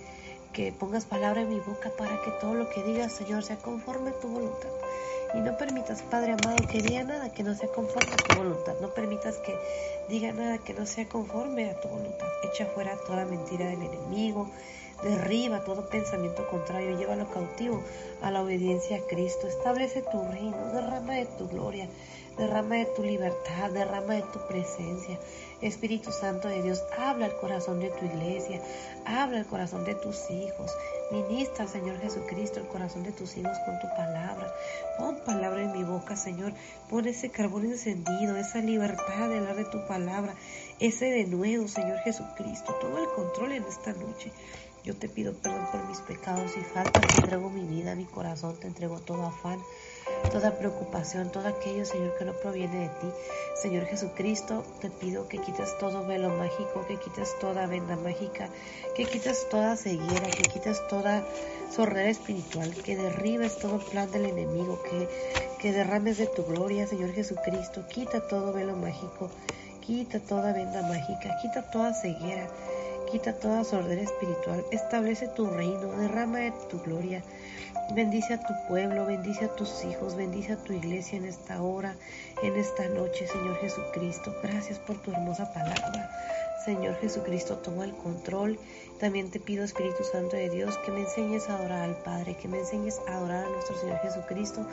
que 0.54 0.72
pongas 0.72 1.06
palabra 1.06 1.42
en 1.42 1.50
mi 1.50 1.60
boca 1.60 1.92
para 1.98 2.22
que 2.22 2.32
todo 2.42 2.54
lo 2.54 2.70
que 2.70 2.84
digas, 2.84 3.14
Señor, 3.14 3.44
sea 3.44 3.58
conforme 3.58 4.12
a 4.12 4.20
tu 4.20 4.28
voluntad. 4.28 4.70
Y 5.34 5.42
no 5.42 5.56
permitas, 5.58 6.02
Padre 6.02 6.32
amado, 6.32 6.66
que 6.68 6.82
diga 6.82 7.04
nada 7.04 7.32
que 7.32 7.44
no 7.44 7.54
sea 7.54 7.70
conforme 7.70 8.16
a 8.16 8.18
tu 8.18 8.34
voluntad. 8.34 8.74
No 8.82 8.94
permitas 8.96 9.38
que 9.38 9.56
diga 10.10 10.32
nada 10.34 10.58
que 10.58 10.74
no 10.74 10.88
sea 10.88 11.08
conforme 11.08 11.70
a 11.70 11.80
tu 11.80 11.88
voluntad. 11.88 12.28
Echa 12.52 12.66
fuera 12.66 12.98
toda 13.06 13.26
mentira 13.26 13.68
del 13.68 13.84
enemigo. 13.84 14.50
Derriba 15.04 15.64
todo 15.64 15.88
pensamiento 15.88 16.48
contrario. 16.48 16.98
Llévalo 16.98 17.30
cautivo 17.30 17.84
a 18.24 18.32
la 18.32 18.42
obediencia 18.42 18.98
a 18.98 19.02
Cristo. 19.02 19.48
Establece 19.48 20.02
tu 20.02 20.24
reino. 20.24 20.58
Derrama 20.74 21.14
de 21.14 21.28
tu 21.28 21.48
gloria. 21.48 21.88
Derrama 22.36 22.76
de 22.78 22.86
tu 22.86 23.04
libertad. 23.04 23.70
Derrama 23.70 24.16
de 24.16 24.24
tu 24.24 24.40
presencia. 24.48 25.20
Espíritu 25.62 26.12
Santo 26.12 26.48
de 26.48 26.62
Dios, 26.62 26.84
habla 26.98 27.26
al 27.26 27.36
corazón 27.36 27.80
de 27.80 27.90
tu 27.90 28.06
iglesia, 28.06 28.62
habla 29.06 29.40
al 29.40 29.46
corazón 29.46 29.84
de 29.84 29.96
tus 29.96 30.30
hijos. 30.30 30.72
Ministra, 31.12 31.68
Señor 31.68 32.00
Jesucristo, 32.00 32.60
el 32.60 32.68
corazón 32.68 33.04
de 33.04 33.12
tus 33.12 33.36
hijos 33.36 33.58
con 33.66 33.80
tu 33.80 33.88
palabra. 33.90 34.54
Pon 34.98 35.18
palabra 35.26 35.62
en 35.62 35.72
mi 35.72 35.84
boca, 35.84 36.16
Señor. 36.16 36.54
Pon 36.90 37.08
ese 37.08 37.30
carbón 37.30 37.66
encendido, 37.66 38.38
esa 38.38 38.60
libertad 38.60 39.30
de 39.30 39.40
hablar 39.40 39.56
de 39.56 39.66
tu 39.66 39.86
palabra, 39.86 40.36
ese 40.80 41.06
de 41.06 41.26
nuevo, 41.26 41.68
Señor 41.68 41.98
Jesucristo. 42.00 42.74
Todo 42.80 42.98
el 42.98 43.10
control 43.10 43.52
en 43.52 43.64
esta 43.64 43.92
noche. 43.94 44.32
Yo 44.84 44.96
te 44.96 45.10
pido 45.10 45.34
perdón 45.34 45.68
por 45.72 45.86
mis 45.88 46.00
pecados 46.00 46.52
y 46.56 46.62
faltas. 46.62 47.06
Te 47.06 47.22
entrego 47.22 47.50
mi 47.50 47.66
vida, 47.66 47.96
mi 47.96 48.06
corazón, 48.06 48.58
te 48.58 48.68
entrego 48.68 49.00
todo 49.00 49.26
afán 49.26 49.60
toda 50.32 50.58
preocupación, 50.58 51.32
todo 51.32 51.48
aquello, 51.48 51.86
Señor, 51.86 52.16
que 52.18 52.26
no 52.26 52.34
proviene 52.34 52.80
de 52.80 52.90
ti. 52.90 53.08
Señor 53.56 53.86
Jesucristo, 53.86 54.64
te 54.80 54.90
pido 54.90 55.28
que 55.28 55.40
quites 55.40 55.78
todo 55.78 56.06
velo 56.06 56.30
mágico, 56.30 56.86
que 56.88 56.98
quites 56.98 57.38
toda 57.40 57.68
venda 57.68 57.96
mágica, 57.96 58.50
que 58.96 59.06
quites 59.06 59.48
toda 59.50 59.76
ceguera, 59.76 60.28
que 60.28 60.44
quites 60.44 60.88
toda 60.88 61.24
sordera 61.70 62.10
espiritual, 62.10 62.74
que 62.84 62.96
derribes 62.96 63.58
todo 63.58 63.80
plan 63.80 64.10
del 64.12 64.26
enemigo, 64.26 64.82
que, 64.84 65.08
que 65.60 65.72
derrames 65.72 66.18
de 66.18 66.28
tu 66.28 66.44
gloria, 66.44 66.88
Señor 66.88 67.12
Jesucristo. 67.14 67.86
Quita 67.88 68.28
todo 68.28 68.54
velo 68.54 68.76
mágico, 68.76 69.30
quita 69.82 70.20
toda 70.20 70.54
venda 70.54 70.82
mágica, 70.84 71.38
quita 71.42 71.64
toda 71.70 71.94
ceguera. 71.94 72.48
Quita 73.12 73.34
toda 73.34 73.64
sordera 73.64 74.02
espiritual, 74.02 74.66
establece 74.72 75.28
tu 75.30 75.48
reino, 75.50 75.92
derrama 75.98 76.40
de 76.40 76.54
tu 76.70 76.80
gloria, 76.80 77.24
Bendice 77.96 78.36
a 78.36 78.38
tu 78.38 78.54
pueblo, 78.68 79.08
bendice 79.08 79.46
a 79.46 79.56
tus 79.56 79.84
hijos, 79.84 80.16
bendice 80.16 80.54
a 80.54 80.64
tu 80.64 80.74
iglesia 80.74 81.18
en 81.18 81.26
esta 81.26 81.60
hora, 81.64 81.98
en 82.44 82.56
esta 82.56 82.88
noche, 82.88 83.26
Señor 83.26 83.58
Jesucristo. 83.58 84.36
Gracias 84.44 84.78
por 84.78 85.02
tu 85.02 85.10
hermosa 85.12 85.52
palabra. 85.54 86.12
Señor 86.64 87.00
Jesucristo, 87.02 87.58
toma 87.58 87.86
el 87.86 87.96
control 87.96 88.60
también 89.00 89.32
te 89.32 89.40
pido, 89.40 89.64
Espíritu 89.64 90.04
Santo 90.04 90.36
de 90.36 90.50
Dios, 90.50 90.78
que 90.80 90.92
me 90.92 91.02
enseñes 91.02 91.50
a 91.50 91.56
adorar 91.56 91.82
al 91.82 91.96
Padre, 91.96 92.36
que 92.36 92.48
me 92.48 92.60
enseñes 92.60 93.00
a 93.08 93.16
adorar 93.16 93.46
a 93.46 93.50
nuestro 93.50 93.78
Señor 93.78 93.98
Jesucristo, 94.00 94.66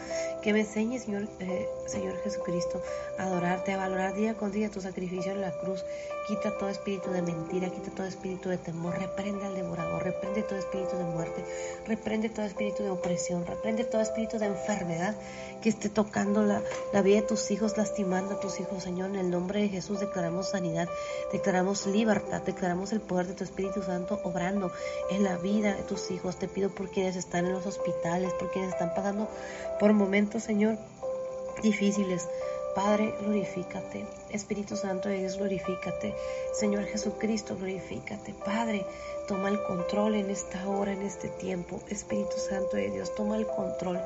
que 0.43 0.53
me 0.53 0.61
enseñes, 0.61 1.05
Señor, 1.05 1.29
eh, 1.41 1.69
Señor 1.87 2.17
Jesucristo, 2.23 2.83
a 3.19 3.23
adorarte, 3.23 3.73
a 3.73 3.77
valorar 3.77 4.15
día 4.15 4.35
con 4.35 4.51
día 4.51 4.71
tu 4.71 4.81
sacrificio 4.81 5.33
en 5.33 5.41
la 5.41 5.53
cruz. 5.53 5.85
Quita 6.27 6.59
todo 6.59 6.69
espíritu 6.69 7.11
de 7.13 7.23
mentira, 7.23 7.71
quita 7.71 7.93
todo 7.93 8.07
espíritu 8.07 8.49
de 8.49 8.59
temor, 8.59 8.99
reprende 8.99 9.47
al 9.47 9.55
devorador, 9.55 10.03
reprende 10.03 10.43
todo 10.43 10.59
espíritu 10.59 10.97
de 10.97 11.05
muerte, 11.05 11.45
reprende 11.87 12.29
todo 12.29 12.45
espíritu 12.45 12.83
de 12.83 12.91
opresión, 12.91 13.47
reprende 13.47 13.85
todo 13.85 14.01
espíritu 14.01 14.41
de 14.41 14.47
enfermedad 14.47 15.15
que 15.63 15.69
esté 15.69 15.89
tocando 15.89 16.43
la, 16.43 16.63
la 16.93 17.03
vida 17.03 17.21
de 17.21 17.29
tus 17.29 17.49
hijos, 17.53 17.77
lastimando 17.77 18.35
a 18.35 18.41
tus 18.41 18.59
hijos, 18.59 18.83
Señor. 18.83 19.11
En 19.11 19.17
el 19.17 19.31
nombre 19.31 19.61
de 19.61 19.69
Jesús 19.69 20.01
declaramos 20.01 20.49
sanidad, 20.49 20.89
declaramos 21.33 21.87
libertad, 21.87 22.43
declaramos 22.43 22.93
el 22.93 23.01
poder 23.01 23.29
de 23.29 23.35
tu 23.35 23.45
Espíritu 23.45 23.83
Santo 23.83 24.16
obrando 24.25 24.73
en 25.11 25.25
la 25.25 25.37
vida 25.37 25.75
de 25.75 25.83
tus 25.83 26.11
hijos. 26.11 26.39
Te 26.39 26.49
pido 26.49 26.71
por 26.71 26.91
quienes 26.91 27.17
están 27.17 27.47
en 27.47 27.53
los 27.53 27.67
hospitales, 27.67 28.33
por 28.35 28.51
quienes 28.51 28.73
están 28.73 28.95
pasando 28.95 29.29
por 29.79 29.93
momentos, 29.93 30.43
Señor, 30.43 30.79
difíciles. 31.63 32.29
Padre, 32.77 33.15
glorifícate. 33.23 34.05
Espíritu 34.29 34.77
Santo 34.77 35.09
de 35.09 35.21
Dios, 35.21 35.39
glorifícate. 35.39 36.15
Señor 36.53 36.85
Jesucristo, 36.85 37.57
glorifícate. 37.57 38.35
Padre, 38.35 38.85
toma 39.27 39.49
el 39.49 39.63
control 39.63 40.15
en 40.15 40.29
esta 40.29 40.69
hora, 40.69 40.93
en 40.93 41.01
este 41.01 41.29
tiempo. 41.29 41.81
Espíritu 41.89 42.37
Santo 42.37 42.77
de 42.77 42.91
Dios, 42.91 43.15
toma 43.15 43.39
el 43.39 43.47
control 43.47 43.99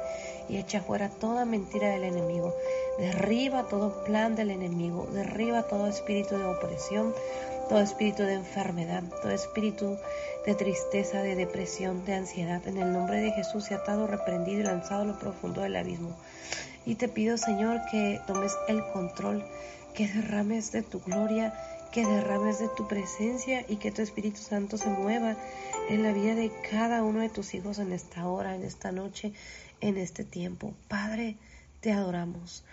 y 0.48 0.58
echa 0.58 0.80
fuera 0.82 1.08
toda 1.08 1.44
mentira 1.44 1.88
del 1.88 2.04
enemigo. 2.04 2.54
Derriba 2.96 3.64
todo 3.64 4.04
plan 4.04 4.36
del 4.36 4.52
enemigo. 4.52 5.08
Derriba 5.12 5.64
todo 5.64 5.88
espíritu 5.88 6.38
de 6.38 6.44
opresión, 6.44 7.12
todo 7.68 7.80
espíritu 7.80 8.22
de 8.22 8.34
enfermedad, 8.34 9.02
todo 9.20 9.32
espíritu 9.32 9.98
de 10.46 10.54
tristeza, 10.54 11.22
de 11.22 11.34
depresión, 11.34 12.04
de 12.04 12.14
ansiedad. 12.14 12.62
En 12.68 12.78
el 12.78 12.92
nombre 12.92 13.20
de 13.20 13.32
Jesús 13.32 13.64
se 13.64 13.74
atado, 13.74 14.06
reprendido 14.06 14.60
y 14.60 14.62
lanzado 14.62 15.02
a 15.02 15.06
lo 15.06 15.18
profundo 15.18 15.60
del 15.60 15.74
abismo. 15.74 16.16
Y 16.86 16.94
te 16.94 17.08
pido, 17.08 17.36
Señor, 17.36 17.80
que 17.90 18.20
tomes 18.26 18.52
el 18.68 18.82
control, 18.92 19.44
que 19.94 20.08
derrames 20.08 20.72
de 20.72 20.82
tu 20.82 21.00
gloria, 21.00 21.54
que 21.92 22.06
derrames 22.06 22.58
de 22.58 22.68
tu 22.68 22.86
presencia 22.86 23.64
y 23.68 23.76
que 23.76 23.90
tu 23.90 24.02
Espíritu 24.02 24.40
Santo 24.40 24.78
se 24.78 24.88
mueva 24.88 25.36
en 25.88 26.02
la 26.02 26.12
vida 26.12 26.34
de 26.34 26.52
cada 26.70 27.02
uno 27.02 27.20
de 27.20 27.28
tus 27.28 27.54
hijos 27.54 27.78
en 27.78 27.92
esta 27.92 28.28
hora, 28.28 28.54
en 28.54 28.62
esta 28.62 28.92
noche, 28.92 29.32
en 29.80 29.96
este 29.96 30.24
tiempo. 30.24 30.74
Padre, 30.88 31.36
te 31.80 31.92
adoramos. 31.92 32.64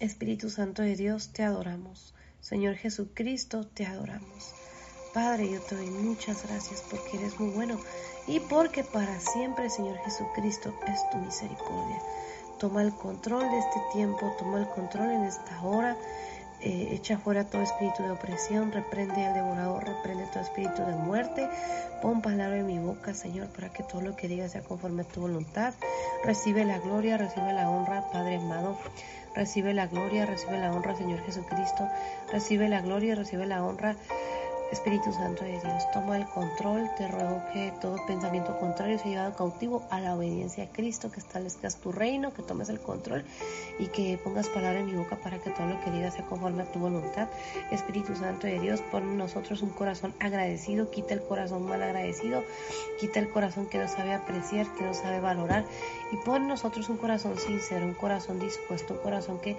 Espíritu 0.00 0.50
Santo 0.50 0.82
de 0.82 0.96
Dios, 0.96 1.32
te 1.32 1.42
adoramos. 1.42 2.14
Señor 2.40 2.76
Jesucristo, 2.76 3.66
te 3.66 3.86
adoramos. 3.86 4.54
Padre, 5.12 5.50
yo 5.50 5.60
te 5.60 5.76
doy 5.76 5.90
muchas 5.90 6.42
gracias 6.46 6.82
porque 6.90 7.18
eres 7.18 7.38
muy 7.38 7.50
bueno 7.50 7.78
y 8.26 8.40
porque 8.40 8.82
para 8.82 9.20
siempre, 9.20 9.68
Señor 9.68 9.98
Jesucristo, 9.98 10.74
es 10.86 11.10
tu 11.10 11.18
misericordia. 11.18 12.00
Toma 12.62 12.82
el 12.82 12.94
control 12.94 13.50
de 13.50 13.58
este 13.58 13.80
tiempo, 13.92 14.36
toma 14.38 14.60
el 14.60 14.68
control 14.68 15.10
en 15.10 15.24
esta 15.24 15.60
hora. 15.62 15.96
Eh, 16.60 16.90
echa 16.92 17.18
fuera 17.18 17.42
todo 17.42 17.60
espíritu 17.60 18.04
de 18.04 18.12
opresión, 18.12 18.70
reprende 18.70 19.26
al 19.26 19.34
devorador, 19.34 19.84
reprende 19.84 20.26
todo 20.26 20.44
espíritu 20.44 20.80
de 20.84 20.92
muerte. 20.92 21.48
Pon 22.00 22.22
palabra 22.22 22.58
en 22.58 22.66
mi 22.68 22.78
boca, 22.78 23.14
Señor, 23.14 23.48
para 23.48 23.72
que 23.72 23.82
todo 23.82 24.00
lo 24.00 24.14
que 24.14 24.28
diga 24.28 24.48
sea 24.48 24.62
conforme 24.62 25.02
a 25.02 25.04
tu 25.06 25.22
voluntad. 25.22 25.74
Recibe 26.24 26.64
la 26.64 26.78
gloria, 26.78 27.16
recibe 27.16 27.52
la 27.52 27.68
honra, 27.68 28.08
Padre 28.12 28.36
amado. 28.36 28.78
Recibe 29.34 29.74
la 29.74 29.88
gloria, 29.88 30.24
recibe 30.24 30.56
la 30.56 30.72
honra, 30.72 30.94
Señor 30.94 31.18
Jesucristo. 31.24 31.88
Recibe 32.30 32.68
la 32.68 32.80
gloria, 32.80 33.16
recibe 33.16 33.44
la 33.44 33.64
honra. 33.64 33.96
Espíritu 34.72 35.12
Santo 35.12 35.44
de 35.44 35.60
Dios, 35.60 35.90
toma 35.92 36.16
el 36.16 36.26
control. 36.26 36.90
Te 36.96 37.06
ruego 37.06 37.42
que 37.52 37.74
todo 37.82 38.04
pensamiento 38.06 38.58
contrario 38.58 38.98
sea 38.98 39.10
llevado 39.10 39.36
cautivo 39.36 39.86
a 39.90 40.00
la 40.00 40.16
obediencia 40.16 40.64
a 40.64 40.68
Cristo, 40.68 41.10
que 41.10 41.20
establezcas 41.20 41.76
tu 41.76 41.92
reino, 41.92 42.32
que 42.32 42.42
tomes 42.42 42.70
el 42.70 42.80
control 42.80 43.22
y 43.78 43.88
que 43.88 44.18
pongas 44.24 44.48
palabra 44.48 44.80
en 44.80 44.86
mi 44.86 44.94
boca 44.94 45.16
para 45.16 45.38
que 45.38 45.50
todo 45.50 45.66
lo 45.66 45.78
que 45.82 45.90
diga 45.90 46.10
sea 46.10 46.24
conforme 46.24 46.62
a 46.62 46.72
tu 46.72 46.78
voluntad. 46.78 47.28
Espíritu 47.70 48.16
Santo 48.16 48.46
de 48.46 48.58
Dios, 48.60 48.80
pon 48.90 49.02
en 49.02 49.18
nosotros 49.18 49.60
un 49.60 49.70
corazón 49.70 50.14
agradecido, 50.18 50.90
quita 50.90 51.12
el 51.12 51.22
corazón 51.22 51.66
mal 51.66 51.82
agradecido, 51.82 52.42
quita 52.98 53.20
el 53.20 53.28
corazón 53.28 53.66
que 53.66 53.76
no 53.76 53.88
sabe 53.88 54.14
apreciar, 54.14 54.66
que 54.74 54.84
no 54.84 54.94
sabe 54.94 55.20
valorar 55.20 55.66
y 56.12 56.16
pon 56.18 56.42
en 56.42 56.48
nosotros 56.48 56.88
un 56.90 56.98
corazón 56.98 57.38
sincero, 57.38 57.86
un 57.86 57.94
corazón 57.94 58.38
dispuesto, 58.38 58.94
un 58.94 59.00
corazón 59.00 59.40
que 59.40 59.56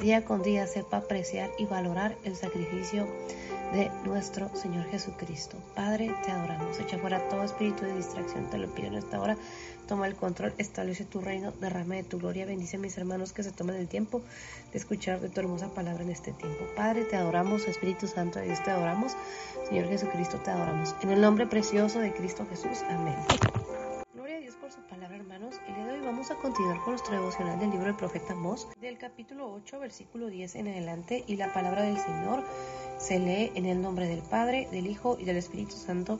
día 0.00 0.24
con 0.24 0.42
día 0.42 0.66
sepa 0.66 0.98
apreciar 0.98 1.50
y 1.58 1.64
valorar 1.64 2.16
el 2.24 2.36
sacrificio 2.36 3.08
de 3.72 3.90
nuestro 4.04 4.54
Señor 4.54 4.84
Jesucristo. 4.90 5.56
Padre, 5.74 6.14
te 6.24 6.30
adoramos. 6.30 6.78
Echa 6.78 6.98
fuera 6.98 7.26
todo 7.28 7.42
espíritu 7.42 7.84
de 7.84 7.96
distracción, 7.96 8.48
te 8.50 8.58
lo 8.58 8.68
pido 8.68 8.88
en 8.88 8.94
esta 8.94 9.20
hora. 9.20 9.36
Toma 9.88 10.06
el 10.06 10.14
control, 10.14 10.52
establece 10.58 11.04
tu 11.04 11.20
reino, 11.20 11.52
derrame 11.60 11.96
de 11.96 12.04
tu 12.04 12.18
gloria. 12.18 12.46
Bendice 12.46 12.76
a 12.76 12.80
mis 12.80 12.96
hermanos 12.96 13.32
que 13.32 13.42
se 13.42 13.52
tomen 13.52 13.76
el 13.76 13.88
tiempo 13.88 14.22
de 14.72 14.78
escuchar 14.78 15.20
de 15.20 15.28
tu 15.28 15.40
hermosa 15.40 15.68
palabra 15.74 16.04
en 16.04 16.10
este 16.10 16.32
tiempo. 16.32 16.64
Padre, 16.76 17.04
te 17.04 17.16
adoramos. 17.16 17.66
Espíritu 17.66 18.06
Santo 18.06 18.38
de 18.38 18.46
Dios, 18.46 18.62
te 18.62 18.70
adoramos. 18.70 19.16
Señor 19.68 19.88
Jesucristo, 19.88 20.38
te 20.38 20.50
adoramos. 20.50 20.94
En 21.02 21.10
el 21.10 21.20
nombre 21.20 21.46
precioso 21.46 21.98
de 21.98 22.12
Cristo 22.12 22.46
Jesús. 22.50 22.82
Amén 22.88 23.16
por 24.64 24.72
su 24.72 24.80
palabra, 24.88 25.16
hermanos. 25.18 25.60
Vamos 26.24 26.38
a 26.38 26.42
continuar 26.42 26.80
con 26.80 26.92
nuestro 26.92 27.12
devocional 27.12 27.60
del 27.60 27.68
libro 27.68 27.84
del 27.84 27.96
profeta 27.96 28.34
Mos, 28.34 28.66
del 28.80 28.96
capítulo 28.96 29.52
8, 29.52 29.78
versículo 29.78 30.28
10 30.28 30.54
en 30.54 30.68
adelante. 30.68 31.22
Y 31.26 31.36
la 31.36 31.52
palabra 31.52 31.82
del 31.82 31.98
Señor 31.98 32.42
se 32.96 33.18
lee 33.18 33.52
en 33.54 33.66
el 33.66 33.82
nombre 33.82 34.08
del 34.08 34.22
Padre, 34.22 34.66
del 34.70 34.86
Hijo 34.86 35.18
y 35.20 35.26
del 35.26 35.36
Espíritu 35.36 35.72
Santo. 35.72 36.18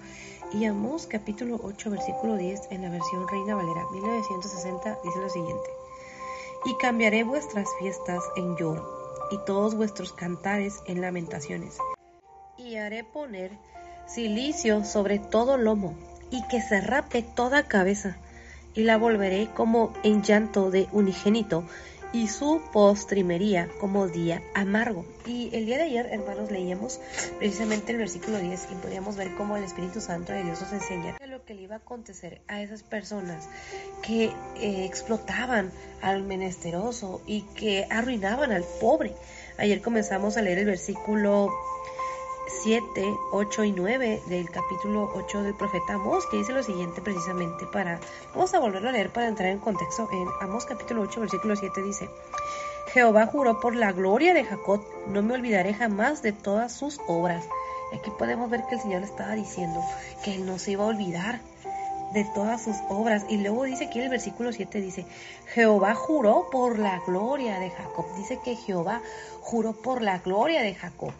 Y 0.52 0.66
Amós, 0.66 1.06
capítulo 1.06 1.58
8, 1.62 1.88
versículo 1.88 2.36
10 2.36 2.68
en 2.70 2.82
la 2.82 2.90
versión 2.90 3.26
Reina 3.28 3.54
Valera 3.54 3.82
1960, 3.92 4.98
dice 5.04 5.18
lo 5.20 5.30
siguiente: 5.30 5.70
Y 6.66 6.76
cambiaré 6.76 7.24
vuestras 7.24 7.66
fiestas 7.78 8.22
en 8.36 8.56
lloro, 8.58 8.86
y 9.30 9.38
todos 9.46 9.74
vuestros 9.74 10.12
cantares 10.12 10.82
en 10.86 11.00
lamentaciones. 11.00 11.78
Y 12.58 12.76
haré 12.76 13.04
poner 13.04 13.52
silicio 14.06 14.84
sobre 14.84 15.18
todo 15.18 15.56
lomo, 15.56 15.94
y 16.30 16.46
que 16.48 16.60
se 16.60 16.82
rape 16.82 17.22
toda 17.22 17.68
cabeza 17.68 18.18
y 18.74 18.82
la 18.82 18.98
volveré 18.98 19.48
como 19.54 19.92
en 20.02 20.22
llanto 20.22 20.70
de 20.70 20.88
unigénito 20.92 21.64
y 22.14 22.28
su 22.28 22.62
postrimería 22.72 23.68
como 23.80 24.06
día 24.06 24.40
amargo. 24.54 25.04
Y 25.26 25.50
el 25.52 25.66
día 25.66 25.78
de 25.78 25.84
ayer, 25.84 26.06
hermanos, 26.12 26.48
leíamos 26.48 27.00
precisamente 27.40 27.90
el 27.90 27.98
versículo 27.98 28.38
10 28.38 28.68
y 28.70 28.74
podíamos 28.76 29.16
ver 29.16 29.34
cómo 29.34 29.56
el 29.56 29.64
Espíritu 29.64 30.00
Santo 30.00 30.32
de 30.32 30.44
Dios 30.44 30.60
nos 30.60 30.72
enseña 30.72 31.16
lo 31.26 31.44
que 31.44 31.54
le 31.54 31.62
iba 31.62 31.74
a 31.74 31.78
acontecer 31.78 32.40
a 32.46 32.62
esas 32.62 32.84
personas 32.84 33.48
que 34.02 34.26
eh, 34.60 34.84
explotaban 34.84 35.72
al 36.02 36.22
menesteroso 36.22 37.20
y 37.26 37.42
que 37.42 37.88
arruinaban 37.90 38.52
al 38.52 38.64
pobre. 38.80 39.12
Ayer 39.58 39.82
comenzamos 39.82 40.36
a 40.36 40.42
leer 40.42 40.58
el 40.58 40.66
versículo 40.66 41.50
7, 42.62 43.16
8 43.32 43.64
y 43.64 43.72
9 43.72 44.22
del 44.26 44.50
capítulo 44.50 45.10
8 45.14 45.42
del 45.42 45.54
profeta 45.54 45.94
Amós, 45.94 46.24
que 46.26 46.38
dice 46.38 46.52
lo 46.52 46.62
siguiente 46.62 47.00
precisamente 47.00 47.66
para... 47.66 48.00
Vamos 48.32 48.54
a 48.54 48.60
volverlo 48.60 48.88
a 48.88 48.92
leer 48.92 49.10
para 49.10 49.28
entrar 49.28 49.50
en 49.50 49.58
contexto. 49.58 50.08
En 50.12 50.28
Amós 50.40 50.64
capítulo 50.64 51.02
8, 51.02 51.20
versículo 51.20 51.56
7 51.56 51.82
dice, 51.82 52.08
Jehová 52.92 53.26
juró 53.26 53.60
por 53.60 53.74
la 53.74 53.92
gloria 53.92 54.34
de 54.34 54.44
Jacob, 54.44 54.80
no 55.08 55.22
me 55.22 55.34
olvidaré 55.34 55.74
jamás 55.74 56.22
de 56.22 56.32
todas 56.32 56.72
sus 56.72 57.00
obras. 57.06 57.44
Aquí 57.92 58.10
podemos 58.18 58.48
ver 58.48 58.64
que 58.68 58.76
el 58.76 58.80
Señor 58.80 59.02
estaba 59.02 59.32
diciendo 59.34 59.80
que 60.22 60.34
Él 60.34 60.46
no 60.46 60.58
se 60.58 60.72
iba 60.72 60.84
a 60.84 60.88
olvidar 60.88 61.40
de 62.12 62.24
todas 62.24 62.62
sus 62.62 62.76
obras. 62.88 63.26
Y 63.28 63.38
luego 63.38 63.64
dice 63.64 63.86
aquí 63.86 63.98
en 63.98 64.04
el 64.04 64.10
versículo 64.10 64.52
7 64.52 64.80
dice, 64.80 65.06
Jehová 65.52 65.94
juró 65.94 66.48
por 66.50 66.78
la 66.78 67.00
gloria 67.06 67.58
de 67.58 67.70
Jacob. 67.70 68.06
Dice 68.16 68.38
que 68.44 68.56
Jehová 68.56 69.02
juró 69.40 69.72
por 69.72 70.00
la 70.00 70.18
gloria 70.18 70.62
de 70.62 70.74
Jacob. 70.74 71.12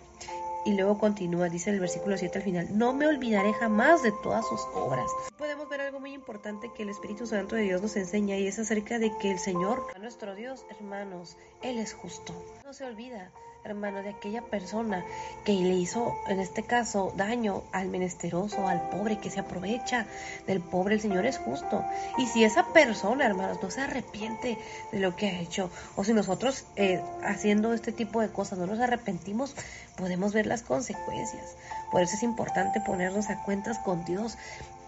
Y 0.64 0.74
luego 0.74 0.98
continúa, 0.98 1.48
dice 1.48 1.70
el 1.70 1.80
versículo 1.80 2.16
7 2.16 2.38
al 2.38 2.44
final, 2.44 2.78
no 2.78 2.94
me 2.94 3.06
olvidaré 3.06 3.52
jamás 3.52 4.02
de 4.02 4.12
todas 4.22 4.46
sus 4.48 4.60
obras. 4.74 5.10
Podemos 5.36 5.68
ver 5.68 5.82
algo 5.82 6.00
muy 6.00 6.14
importante 6.14 6.70
que 6.74 6.84
el 6.84 6.88
Espíritu 6.88 7.26
Santo 7.26 7.54
de 7.54 7.62
Dios 7.62 7.82
nos 7.82 7.96
enseña 7.96 8.36
y 8.38 8.46
es 8.46 8.58
acerca 8.58 8.98
de 8.98 9.16
que 9.18 9.30
el 9.30 9.38
Señor, 9.38 9.86
nuestro 10.00 10.34
Dios, 10.34 10.64
hermanos, 10.70 11.36
Él 11.62 11.78
es 11.78 11.92
justo. 11.92 12.32
No 12.64 12.72
se 12.72 12.84
olvida 12.84 13.30
hermano, 13.64 14.02
de 14.02 14.10
aquella 14.10 14.42
persona 14.42 15.02
que 15.42 15.52
le 15.52 15.74
hizo, 15.74 16.14
en 16.28 16.38
este 16.38 16.64
caso, 16.64 17.14
daño 17.16 17.62
al 17.72 17.88
menesteroso, 17.88 18.68
al 18.68 18.90
pobre, 18.90 19.18
que 19.18 19.30
se 19.30 19.40
aprovecha 19.40 20.06
del 20.46 20.60
pobre, 20.60 20.96
el 20.96 21.00
Señor 21.00 21.24
es 21.24 21.38
justo. 21.38 21.82
Y 22.18 22.26
si 22.26 22.44
esa 22.44 22.66
persona, 22.74 23.24
hermanos, 23.24 23.58
no 23.62 23.70
se 23.70 23.80
arrepiente 23.80 24.58
de 24.92 25.00
lo 25.00 25.16
que 25.16 25.28
ha 25.28 25.40
hecho, 25.40 25.70
o 25.96 26.04
si 26.04 26.12
nosotros 26.12 26.66
eh, 26.76 27.00
haciendo 27.24 27.72
este 27.72 27.90
tipo 27.90 28.20
de 28.20 28.28
cosas 28.28 28.58
no 28.58 28.66
nos 28.66 28.80
arrepentimos, 28.80 29.56
podemos 29.96 30.34
ver 30.34 30.46
las 30.46 30.62
consecuencias. 30.62 31.56
Por 31.90 32.02
eso 32.02 32.16
es 32.16 32.22
importante 32.22 32.82
ponernos 32.82 33.30
a 33.30 33.42
cuentas 33.44 33.78
con 33.78 34.04
Dios 34.04 34.36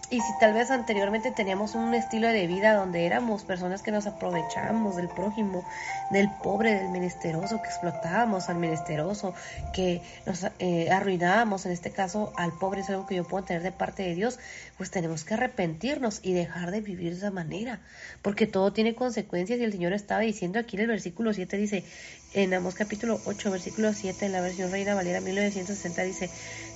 y 0.08 0.20
si 0.20 0.38
tal 0.38 0.54
vez 0.54 0.70
anteriormente 0.70 1.32
teníamos 1.32 1.74
un 1.74 1.92
estilo 1.94 2.28
de 2.28 2.46
vida 2.46 2.74
donde 2.74 3.06
éramos 3.06 3.42
personas 3.42 3.82
que 3.82 3.90
nos 3.90 4.06
aprovechábamos 4.06 4.96
del 4.96 5.08
prójimo, 5.08 5.64
del 6.10 6.30
pobre, 6.42 6.74
del 6.74 6.90
menesteroso, 6.90 7.60
que 7.60 7.68
explotábamos 7.68 8.48
al 8.48 8.56
menesteroso, 8.56 9.34
que 9.74 10.02
nos 10.24 10.46
eh, 10.60 10.90
arruinábamos, 10.90 11.66
en 11.66 11.72
este 11.72 11.90
caso 11.90 12.32
al 12.36 12.52
pobre 12.52 12.82
es 12.82 12.90
algo 12.90 13.06
que 13.06 13.16
yo 13.16 13.24
puedo 13.24 13.44
tener 13.44 13.62
de 13.62 13.72
parte 13.72 14.04
de 14.04 14.14
Dios, 14.14 14.38
pues 14.76 14.90
tenemos 14.90 15.24
que 15.24 15.34
arrepentirnos 15.34 16.20
y 16.22 16.34
dejar 16.34 16.70
de 16.70 16.80
vivir 16.80 17.10
de 17.10 17.18
esa 17.18 17.30
manera, 17.32 17.80
porque 18.22 18.46
todo 18.46 18.72
tiene 18.72 18.94
consecuencias 18.94 19.58
y 19.58 19.64
el 19.64 19.72
Señor 19.72 19.92
estaba 19.92 20.20
diciendo 20.20 20.60
aquí 20.60 20.76
en 20.76 20.82
el 20.82 20.88
versículo 20.88 21.32
7, 21.32 21.56
dice, 21.56 21.84
en 22.36 22.52
Amos 22.52 22.74
capítulo 22.74 23.18
8, 23.24 23.50
versículo 23.50 23.94
7, 23.94 24.26
en 24.26 24.32
la 24.32 24.42
versión 24.42 24.70
Reina 24.70 24.94
Valera 24.94 25.22
1960, 25.22 26.02
dice, 26.02 26.28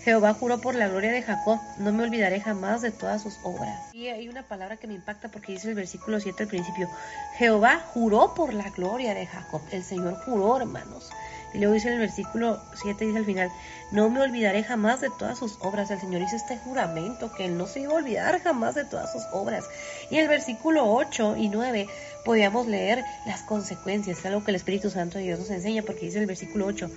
Jehová 0.02 0.32
juró 0.32 0.58
por 0.58 0.74
la 0.74 0.88
gloria 0.88 1.12
de 1.12 1.20
Jacob, 1.20 1.60
no 1.78 1.92
me 1.92 2.04
olvidaré 2.04 2.40
jamás 2.40 2.80
de 2.80 2.90
todas 2.90 3.22
sus 3.22 3.38
obras. 3.42 3.78
Y 3.92 4.08
hay 4.08 4.30
una 4.30 4.42
palabra 4.42 4.78
que 4.78 4.86
me 4.86 4.94
impacta 4.94 5.28
porque 5.28 5.52
dice 5.52 5.68
el 5.68 5.74
versículo 5.74 6.18
7 6.18 6.44
al 6.44 6.48
principio, 6.48 6.88
Jehová 7.36 7.78
juró 7.92 8.32
por 8.32 8.54
la 8.54 8.70
gloria 8.70 9.12
de 9.12 9.26
Jacob, 9.26 9.60
el 9.70 9.84
Señor 9.84 10.14
juró, 10.24 10.56
hermanos. 10.56 11.10
Y 11.52 11.58
luego 11.58 11.74
dice 11.74 11.88
en 11.88 11.94
el 11.94 12.00
versículo 12.00 12.62
7, 12.80 13.04
dice 13.04 13.18
al 13.18 13.24
final, 13.26 13.50
no 13.90 14.08
me 14.08 14.20
olvidaré 14.20 14.62
jamás 14.62 15.00
de 15.00 15.10
todas 15.18 15.38
sus 15.38 15.58
obras. 15.60 15.90
El 15.90 16.00
Señor 16.00 16.22
hizo 16.22 16.36
este 16.36 16.56
juramento 16.58 17.32
que 17.32 17.44
Él 17.44 17.58
no 17.58 17.66
se 17.66 17.80
iba 17.80 17.92
a 17.92 17.96
olvidar 17.96 18.40
jamás 18.40 18.76
de 18.76 18.84
todas 18.84 19.12
sus 19.12 19.24
obras. 19.32 19.64
Y 20.10 20.18
el 20.18 20.28
versículo 20.28 20.92
8 20.92 21.36
y 21.36 21.48
9 21.48 21.86
podíamos 22.24 22.66
leer 22.66 23.04
las 23.26 23.42
consecuencias, 23.42 24.24
algo 24.26 24.44
que 24.44 24.50
el 24.50 24.56
Espíritu 24.56 24.90
Santo 24.90 25.18
de 25.18 25.24
Dios 25.24 25.38
nos 25.38 25.50
enseña, 25.50 25.82
porque 25.82 26.06
dice 26.06 26.18
el 26.18 26.26
versículo 26.26 26.66
8, 26.66 26.90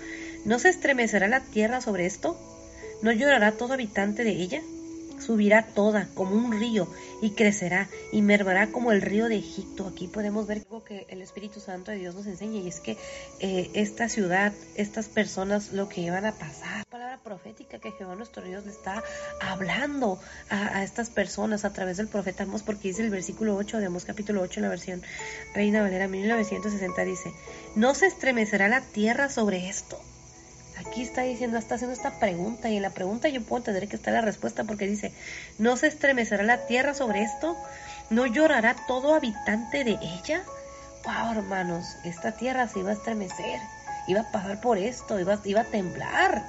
¿no 0.45 0.59
se 0.59 0.69
estremecerá 0.69 1.27
la 1.27 1.41
tierra 1.41 1.81
sobre 1.81 2.05
esto? 2.05 2.37
¿No 3.01 3.11
llorará 3.11 3.51
todo 3.51 3.73
habitante 3.73 4.23
de 4.23 4.31
ella? 4.31 4.61
Subirá 5.19 5.63
toda 5.63 6.09
como 6.15 6.35
un 6.35 6.51
río 6.51 6.87
y 7.21 7.31
crecerá 7.31 7.87
y 8.11 8.21
mermará 8.21 8.71
como 8.71 8.91
el 8.91 9.01
río 9.01 9.29
de 9.29 9.37
Egipto. 9.37 9.87
Aquí 9.87 10.07
podemos 10.07 10.47
ver 10.47 10.63
algo 10.65 10.83
que 10.83 11.05
el 11.09 11.21
Espíritu 11.21 11.59
Santo 11.59 11.91
de 11.91 11.97
Dios 11.97 12.15
nos 12.15 12.25
enseña 12.25 12.59
y 12.59 12.67
es 12.67 12.79
que 12.79 12.97
eh, 13.39 13.69
esta 13.73 14.09
ciudad, 14.09 14.51
estas 14.75 15.07
personas, 15.07 15.71
lo 15.71 15.87
que 15.87 16.01
iban 16.01 16.25
a 16.25 16.33
pasar. 16.33 16.83
Profética 17.17 17.79
que 17.79 17.91
Jehová 17.91 18.15
nuestro 18.15 18.43
Dios 18.43 18.65
le 18.65 18.71
está 18.71 19.03
hablando 19.41 20.19
a, 20.49 20.83
estas 20.83 21.09
personas 21.09 21.65
a 21.65 21.73
través 21.73 21.97
del 21.97 22.07
profeta 22.07 22.43
Amos, 22.43 22.63
porque 22.63 22.89
dice 22.89 23.03
el 23.03 23.09
versículo 23.09 23.55
8 23.55 23.77
de 23.79 23.85
Amos 23.85 24.05
capítulo 24.05 24.41
8 24.41 24.59
en 24.59 24.63
la 24.63 24.69
versión 24.69 25.01
Reina 25.53 25.81
Valera 25.81 26.07
1960 26.07 27.03
dice, 27.03 27.31
no 27.75 27.93
se 27.93 28.07
estremecerá 28.07 28.67
la 28.67 28.81
tierra 28.81 29.29
sobre 29.29 29.69
esto 29.69 29.99
Aquí 30.79 31.03
está 31.03 31.21
diciendo, 31.21 31.57
está 31.57 31.75
haciendo 31.75 31.95
esta 31.95 32.19
pregunta 32.19 32.69
y 32.69 32.77
en 32.77 32.81
la 32.81 32.89
pregunta 32.89 33.29
yo 33.29 33.41
puedo 33.41 33.59
entender 33.59 33.87
que 33.87 33.95
está 33.95 34.11
la 34.11 34.21
respuesta 34.21 34.63
porque 34.63 34.87
dice, 34.87 35.13
¿no 35.59 35.77
se 35.77 35.87
estremecerá 35.87 36.43
la 36.43 36.65
tierra 36.65 36.93
sobre 36.93 37.21
esto? 37.21 37.55
¿No 38.09 38.25
llorará 38.25 38.75
todo 38.87 39.13
habitante 39.13 39.83
de 39.83 39.97
ella? 40.01 40.43
Wow, 41.05 41.37
hermanos, 41.37 41.85
esta 42.03 42.31
tierra 42.31 42.67
se 42.67 42.79
iba 42.79 42.89
a 42.89 42.93
estremecer, 42.93 43.59
iba 44.07 44.21
a 44.21 44.31
pasar 44.31 44.61
por 44.61 44.77
esto, 44.77 45.19
iba, 45.19 45.39
iba 45.43 45.61
a 45.61 45.65
temblar. 45.65 46.43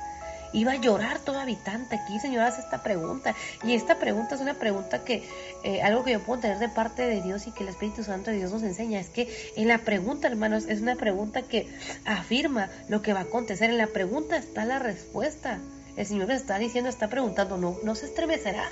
Iba 0.54 0.72
a 0.72 0.76
llorar 0.76 1.18
todo 1.18 1.40
habitante. 1.40 1.96
Aquí, 1.96 2.18
Señor, 2.20 2.44
hace 2.44 2.60
esta 2.60 2.82
pregunta. 2.82 3.34
Y 3.64 3.74
esta 3.74 3.98
pregunta 3.98 4.36
es 4.36 4.40
una 4.40 4.54
pregunta 4.54 5.04
que, 5.04 5.28
eh, 5.64 5.82
algo 5.82 6.04
que 6.04 6.12
yo 6.12 6.20
puedo 6.20 6.40
tener 6.40 6.58
de 6.58 6.68
parte 6.68 7.02
de 7.02 7.20
Dios 7.20 7.46
y 7.46 7.50
que 7.50 7.64
el 7.64 7.68
Espíritu 7.68 8.04
Santo 8.04 8.30
de 8.30 8.36
Dios 8.36 8.52
nos 8.52 8.62
enseña. 8.62 9.00
Es 9.00 9.08
que 9.08 9.28
en 9.56 9.66
la 9.66 9.78
pregunta, 9.78 10.28
hermanos, 10.28 10.66
es 10.68 10.80
una 10.80 10.94
pregunta 10.94 11.42
que 11.42 11.68
afirma 12.04 12.70
lo 12.88 13.02
que 13.02 13.12
va 13.12 13.20
a 13.20 13.24
acontecer. 13.24 13.68
En 13.68 13.78
la 13.78 13.88
pregunta 13.88 14.36
está 14.36 14.64
la 14.64 14.78
respuesta. 14.78 15.58
El 15.96 16.06
Señor 16.06 16.30
está 16.30 16.58
diciendo, 16.58 16.88
está 16.88 17.08
preguntando, 17.08 17.56
no, 17.56 17.76
no 17.82 17.94
se 17.96 18.06
estremecerá 18.06 18.68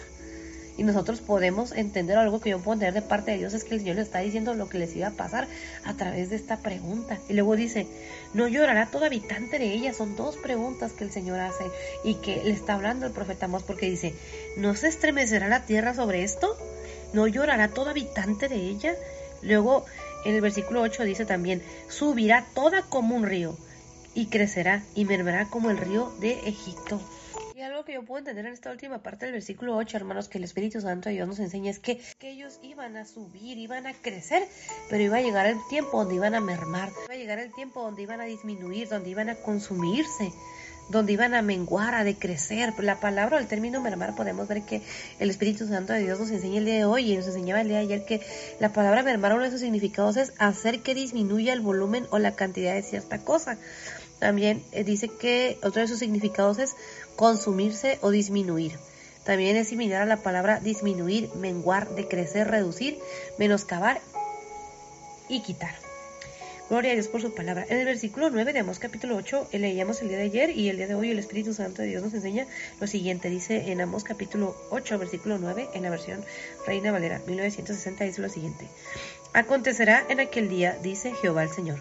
y 0.77 0.85
nosotros 0.85 1.21
podemos 1.21 1.73
entender 1.73 2.17
algo 2.17 2.41
que 2.41 2.51
yo 2.51 2.59
puedo 2.59 2.75
entender 2.75 2.95
de 2.95 3.07
parte 3.07 3.33
de 3.33 3.39
Dios 3.39 3.53
es 3.55 3.65
que 3.65 3.75
el 3.75 3.81
Señor 3.81 3.97
le 3.97 4.03
está 4.03 4.21
diciendo 4.21 4.55
lo 4.55 4.69
que 4.69 4.79
les 4.79 4.95
iba 4.97 5.09
a 5.09 5.13
pasar 5.13 5.47
a 5.85 5.95
través 5.95 6.31
de 6.31 6.37
esta 6.37 6.59
pregunta. 6.59 7.19
Y 7.29 7.35
luego 7.35 7.57
dice, 7.57 7.87
no 8.33 8.49
llorará 8.49 8.87
todo 8.87 9.05
habitante 9.05 9.59
de 9.59 9.73
ella. 9.73 9.93
Son 9.93 10.17
dos 10.17 10.37
preguntas 10.37 10.93
que 10.93 11.05
el 11.05 11.11
Señor 11.11 11.41
hace 11.41 11.65
y 12.05 12.15
que 12.15 12.43
le 12.43 12.53
está 12.53 12.75
hablando 12.75 13.07
el 13.07 13.13
profeta 13.13 13.47
Amós 13.47 13.63
porque 13.63 13.91
dice, 13.91 14.15
¿no 14.57 14.75
se 14.75 14.89
estremecerá 14.89 15.49
la 15.49 15.67
tierra 15.67 15.95
sobre 15.95 16.23
esto? 16.23 16.57
¿No 17.13 17.27
llorará 17.27 17.69
todo 17.69 17.91
habitante 17.91 18.49
de 18.49 18.57
ella? 18.57 18.95
Luego 19.43 19.85
en 20.25 20.35
el 20.35 20.41
versículo 20.41 20.81
8 20.83 21.05
dice 21.05 21.27
también, 21.27 21.63
subirá 21.89 22.47
toda 22.55 22.83
como 22.83 23.15
un 23.15 23.25
río 23.25 23.57
y 24.15 24.27
crecerá 24.27 24.83
y 24.95 25.05
mermará 25.05 25.47
como 25.49 25.71
el 25.71 25.79
río 25.79 26.13
de 26.21 26.33
Egipto 26.47 27.01
algo 27.63 27.85
que 27.85 27.95
yo 27.95 28.05
puedo 28.05 28.19
entender 28.19 28.47
en 28.47 28.53
esta 28.53 28.71
última 28.71 29.03
parte 29.03 29.27
del 29.27 29.33
versículo 29.33 29.77
8, 29.77 29.97
hermanos, 29.97 30.29
que 30.29 30.39
el 30.39 30.45
Espíritu 30.45 30.81
Santo 30.81 31.09
de 31.09 31.17
Dios 31.17 31.29
nos 31.29 31.39
enseña 31.39 31.71
es 31.71 31.79
que, 31.79 32.01
que, 32.19 32.31
ellos 32.31 32.59
iban 32.63 32.97
a 32.97 33.05
subir, 33.05 33.59
iban 33.59 33.87
a 33.87 33.95
crecer, 33.95 34.43
pero 34.89 35.03
iba 35.03 35.19
a 35.19 35.21
llegar 35.21 35.47
el 35.47 35.59
tiempo 35.69 35.99
donde 35.99 36.15
iban 36.15 36.35
a 36.35 36.41
mermar, 36.41 36.91
iba 37.05 37.15
a 37.15 37.17
llegar 37.17 37.39
el 37.39 37.53
tiempo 37.53 37.83
donde 37.83 38.03
iban 38.03 38.21
a 38.21 38.25
disminuir, 38.25 38.89
donde 38.89 39.11
iban 39.11 39.29
a 39.29 39.37
consumirse 39.37 40.33
donde 40.89 41.13
iban 41.13 41.35
a 41.35 41.43
menguar, 41.43 41.95
a 41.95 42.05
decrecer. 42.05 42.73
La 42.79 43.01
palabra, 43.01 43.39
el 43.39 43.47
término 43.47 43.81
mermar, 43.81 44.15
podemos 44.15 44.49
ver 44.49 44.63
que 44.63 44.83
el 45.19 45.31
Espíritu 45.31 45.67
Santo 45.67 45.93
de 45.93 46.01
Dios 46.01 46.21
nos 46.21 46.31
enseña 46.31 46.59
el 46.59 46.65
día 46.65 46.75
de 46.75 46.85
hoy 46.85 47.13
y 47.13 47.17
nos 47.17 47.27
enseñaba 47.27 47.61
el 47.61 47.69
día 47.69 47.79
de 47.79 47.85
ayer 47.85 48.05
que 48.05 48.21
la 48.61 48.73
palabra 48.73 49.03
mermar, 49.03 49.33
uno 49.33 49.45
de 49.45 49.51
sus 49.51 49.61
significados 49.61 50.17
es 50.17 50.33
hacer 50.39 50.81
que 50.81 50.95
disminuya 50.95 51.53
el 51.53 51.61
volumen 51.61 52.07
o 52.11 52.19
la 52.19 52.35
cantidad 52.35 52.75
de 52.75 52.83
cierta 52.83 53.19
cosa. 53.19 53.59
También 54.19 54.63
eh, 54.71 54.85
dice 54.85 55.09
que 55.09 55.59
otro 55.65 55.83
de 55.83 55.89
sus 55.89 55.99
significados 55.99 56.61
es 56.61 56.77
consumirse 57.17 57.99
o 58.01 58.11
disminuir. 58.11 58.79
También 59.25 59.57
es 59.57 59.69
similar 59.69 60.03
a 60.03 60.07
la 60.07 60.17
palabra 60.17 60.59
disminuir, 60.61 61.31
menguar, 61.37 61.89
decrecer, 61.95 62.49
reducir, 62.49 62.99
menoscabar 63.39 64.01
y 65.29 65.43
quitar. 65.43 65.75
Gloria 66.69 66.93
a 66.93 66.95
Dios 66.95 67.09
por 67.09 67.21
su 67.21 67.35
palabra. 67.35 67.67
En 67.69 67.79
el 67.79 67.85
versículo 67.85 68.31
9 68.31 68.53
de 68.53 68.61
Amós 68.61 68.79
capítulo 68.79 69.17
8 69.17 69.49
eh, 69.53 69.59
leíamos 69.59 70.01
el 70.01 70.09
día 70.09 70.17
de 70.17 70.25
ayer 70.25 70.51
y 70.51 70.71
el 70.71 70.79
día 70.79 70.87
de 70.87 70.95
hoy 70.95 71.11
el 71.11 71.19
Espíritu 71.19 71.53
Santo 71.53 71.83
de 71.83 71.89
Dios 71.89 72.03
nos 72.03 72.15
enseña 72.15 72.47
lo 72.81 72.87
siguiente. 72.87 73.29
Dice 73.29 73.71
en 73.71 73.81
Amós 73.81 74.05
capítulo 74.05 74.57
8, 74.71 74.99
versículo 74.99 75.39
9, 75.39 75.69
en 75.75 75.83
la 75.83 75.91
versión 75.91 76.25
Reina 76.67 76.91
Valera 76.91 77.21
1960, 77.27 78.05
dice 78.05 78.23
lo 78.23 78.31
siguiente. 78.31 78.67
Acontecerá 79.35 80.05
en 80.09 80.21
aquel 80.21 80.49
día, 80.49 80.79
dice 80.83 81.13
Jehová 81.21 81.43
el 81.43 81.51
Señor, 81.51 81.79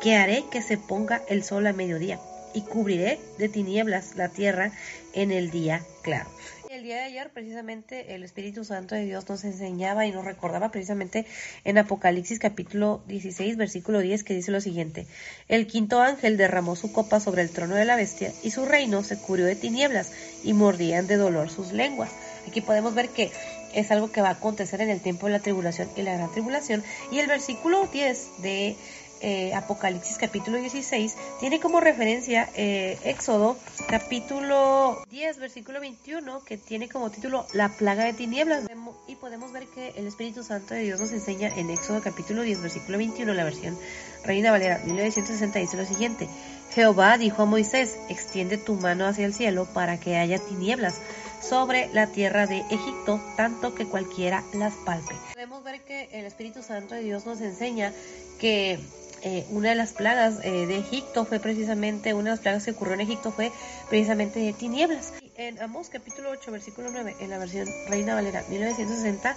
que 0.00 0.14
haré 0.14 0.44
que 0.50 0.62
se 0.62 0.78
ponga 0.78 1.22
el 1.28 1.42
sol 1.42 1.66
a 1.66 1.72
mediodía 1.72 2.20
y 2.54 2.62
cubriré 2.62 3.18
de 3.38 3.48
tinieblas 3.48 4.16
la 4.16 4.28
tierra 4.28 4.72
en 5.12 5.32
el 5.32 5.50
día 5.50 5.82
claro. 6.02 6.30
El 6.70 6.84
día 6.84 6.98
de 6.98 7.02
ayer 7.02 7.30
precisamente 7.30 8.14
el 8.14 8.22
Espíritu 8.22 8.64
Santo 8.64 8.94
de 8.94 9.04
Dios 9.04 9.28
nos 9.28 9.42
enseñaba 9.42 10.06
y 10.06 10.12
nos 10.12 10.24
recordaba 10.24 10.70
precisamente 10.70 11.26
en 11.64 11.78
Apocalipsis 11.78 12.38
capítulo 12.38 13.02
16 13.08 13.56
versículo 13.56 13.98
10 13.98 14.22
que 14.22 14.34
dice 14.34 14.52
lo 14.52 14.60
siguiente, 14.60 15.06
el 15.48 15.66
quinto 15.66 16.00
ángel 16.00 16.36
derramó 16.36 16.76
su 16.76 16.92
copa 16.92 17.18
sobre 17.18 17.42
el 17.42 17.50
trono 17.50 17.74
de 17.74 17.84
la 17.84 17.96
bestia 17.96 18.32
y 18.44 18.52
su 18.52 18.66
reino 18.66 19.02
se 19.02 19.18
cubrió 19.18 19.46
de 19.46 19.56
tinieblas 19.56 20.12
y 20.44 20.52
mordían 20.52 21.08
de 21.08 21.16
dolor 21.16 21.50
sus 21.50 21.72
lenguas. 21.72 22.12
Aquí 22.46 22.60
podemos 22.60 22.94
ver 22.94 23.08
que 23.08 23.32
es 23.74 23.90
algo 23.90 24.10
que 24.10 24.20
va 24.20 24.28
a 24.28 24.32
acontecer 24.32 24.80
en 24.80 24.90
el 24.90 25.00
tiempo 25.00 25.26
de 25.26 25.32
la 25.32 25.40
tribulación 25.40 25.88
y 25.96 26.02
la 26.02 26.14
gran 26.14 26.30
tribulación. 26.32 26.82
Y 27.10 27.18
el 27.18 27.26
versículo 27.26 27.86
10 27.86 28.42
de 28.42 28.76
eh, 29.20 29.54
Apocalipsis 29.54 30.18
capítulo 30.18 30.58
16 30.58 31.16
tiene 31.40 31.60
como 31.60 31.80
referencia 31.80 32.48
eh, 32.54 32.98
Éxodo 33.04 33.56
capítulo 33.88 35.02
10 35.10 35.38
versículo 35.38 35.80
21 35.80 36.44
que 36.44 36.56
tiene 36.56 36.88
como 36.88 37.10
título 37.10 37.46
La 37.52 37.68
plaga 37.68 38.04
de 38.04 38.12
tinieblas. 38.12 38.64
Y 39.06 39.16
podemos 39.16 39.52
ver 39.52 39.66
que 39.66 39.90
el 39.96 40.06
Espíritu 40.06 40.42
Santo 40.42 40.74
de 40.74 40.80
Dios 40.80 41.00
nos 41.00 41.12
enseña 41.12 41.48
en 41.48 41.70
Éxodo 41.70 42.00
capítulo 42.00 42.42
10 42.42 42.62
versículo 42.62 42.98
21 42.98 43.34
la 43.34 43.44
versión 43.44 43.78
Reina 44.24 44.50
Valera 44.50 44.78
1960 44.84 45.58
dice 45.58 45.76
lo 45.76 45.84
siguiente. 45.84 46.28
Jehová 46.72 47.18
dijo 47.18 47.42
a 47.42 47.46
Moisés 47.46 47.98
extiende 48.08 48.58
tu 48.58 48.74
mano 48.74 49.06
hacia 49.06 49.26
el 49.26 49.34
cielo 49.34 49.66
para 49.72 49.98
que 49.98 50.16
haya 50.16 50.38
tinieblas 50.38 51.00
sobre 51.40 51.88
la 51.92 52.06
tierra 52.06 52.46
de 52.46 52.58
Egipto 52.70 53.20
tanto 53.36 53.74
que 53.74 53.86
cualquiera 53.86 54.44
las 54.54 54.74
palpe. 54.74 55.14
Podemos 55.32 55.64
ver 55.64 55.80
que 55.82 56.08
el 56.12 56.26
Espíritu 56.26 56.62
Santo 56.62 56.94
de 56.94 57.02
Dios 57.02 57.26
nos 57.26 57.40
enseña 57.40 57.92
que 58.38 58.78
eh, 59.22 59.46
una 59.50 59.70
de 59.70 59.74
las 59.74 59.92
plagas 59.92 60.38
eh, 60.42 60.66
de 60.66 60.78
Egipto 60.78 61.24
fue 61.24 61.40
precisamente, 61.40 62.14
una 62.14 62.24
de 62.24 62.30
las 62.30 62.40
plagas 62.40 62.64
que 62.64 62.70
ocurrió 62.70 62.94
en 62.94 63.02
Egipto 63.02 63.32
fue 63.32 63.52
precisamente 63.88 64.40
de 64.40 64.52
tinieblas. 64.52 65.12
En 65.36 65.60
Amos 65.60 65.88
capítulo 65.88 66.30
8, 66.30 66.50
versículo 66.50 66.90
9, 66.90 67.16
en 67.20 67.30
la 67.30 67.38
versión 67.38 67.66
Reina 67.88 68.14
Valera 68.14 68.44
1960, 68.48 69.36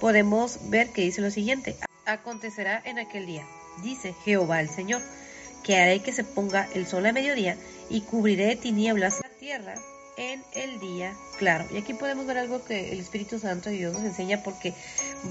podemos 0.00 0.70
ver 0.70 0.90
que 0.90 1.02
dice 1.02 1.20
lo 1.20 1.30
siguiente, 1.30 1.76
acontecerá 2.06 2.80
en 2.84 2.98
aquel 2.98 3.26
día, 3.26 3.46
dice 3.82 4.14
Jehová 4.24 4.60
el 4.60 4.70
Señor, 4.70 5.02
que 5.62 5.76
haré 5.76 6.00
que 6.00 6.12
se 6.12 6.24
ponga 6.24 6.68
el 6.74 6.86
sol 6.86 7.04
a 7.06 7.12
mediodía 7.12 7.56
y 7.90 8.02
cubriré 8.02 8.46
de 8.46 8.56
tinieblas 8.56 9.20
la 9.22 9.28
tierra 9.38 9.74
en 10.18 10.42
el 10.52 10.78
día 10.80 11.14
claro. 11.38 11.64
Y 11.72 11.78
aquí 11.78 11.94
podemos 11.94 12.26
ver 12.26 12.36
algo 12.36 12.62
que 12.64 12.92
el 12.92 13.00
Espíritu 13.00 13.38
Santo 13.38 13.70
de 13.70 13.76
Dios 13.76 13.94
nos 13.94 14.02
enseña 14.02 14.42
porque 14.42 14.74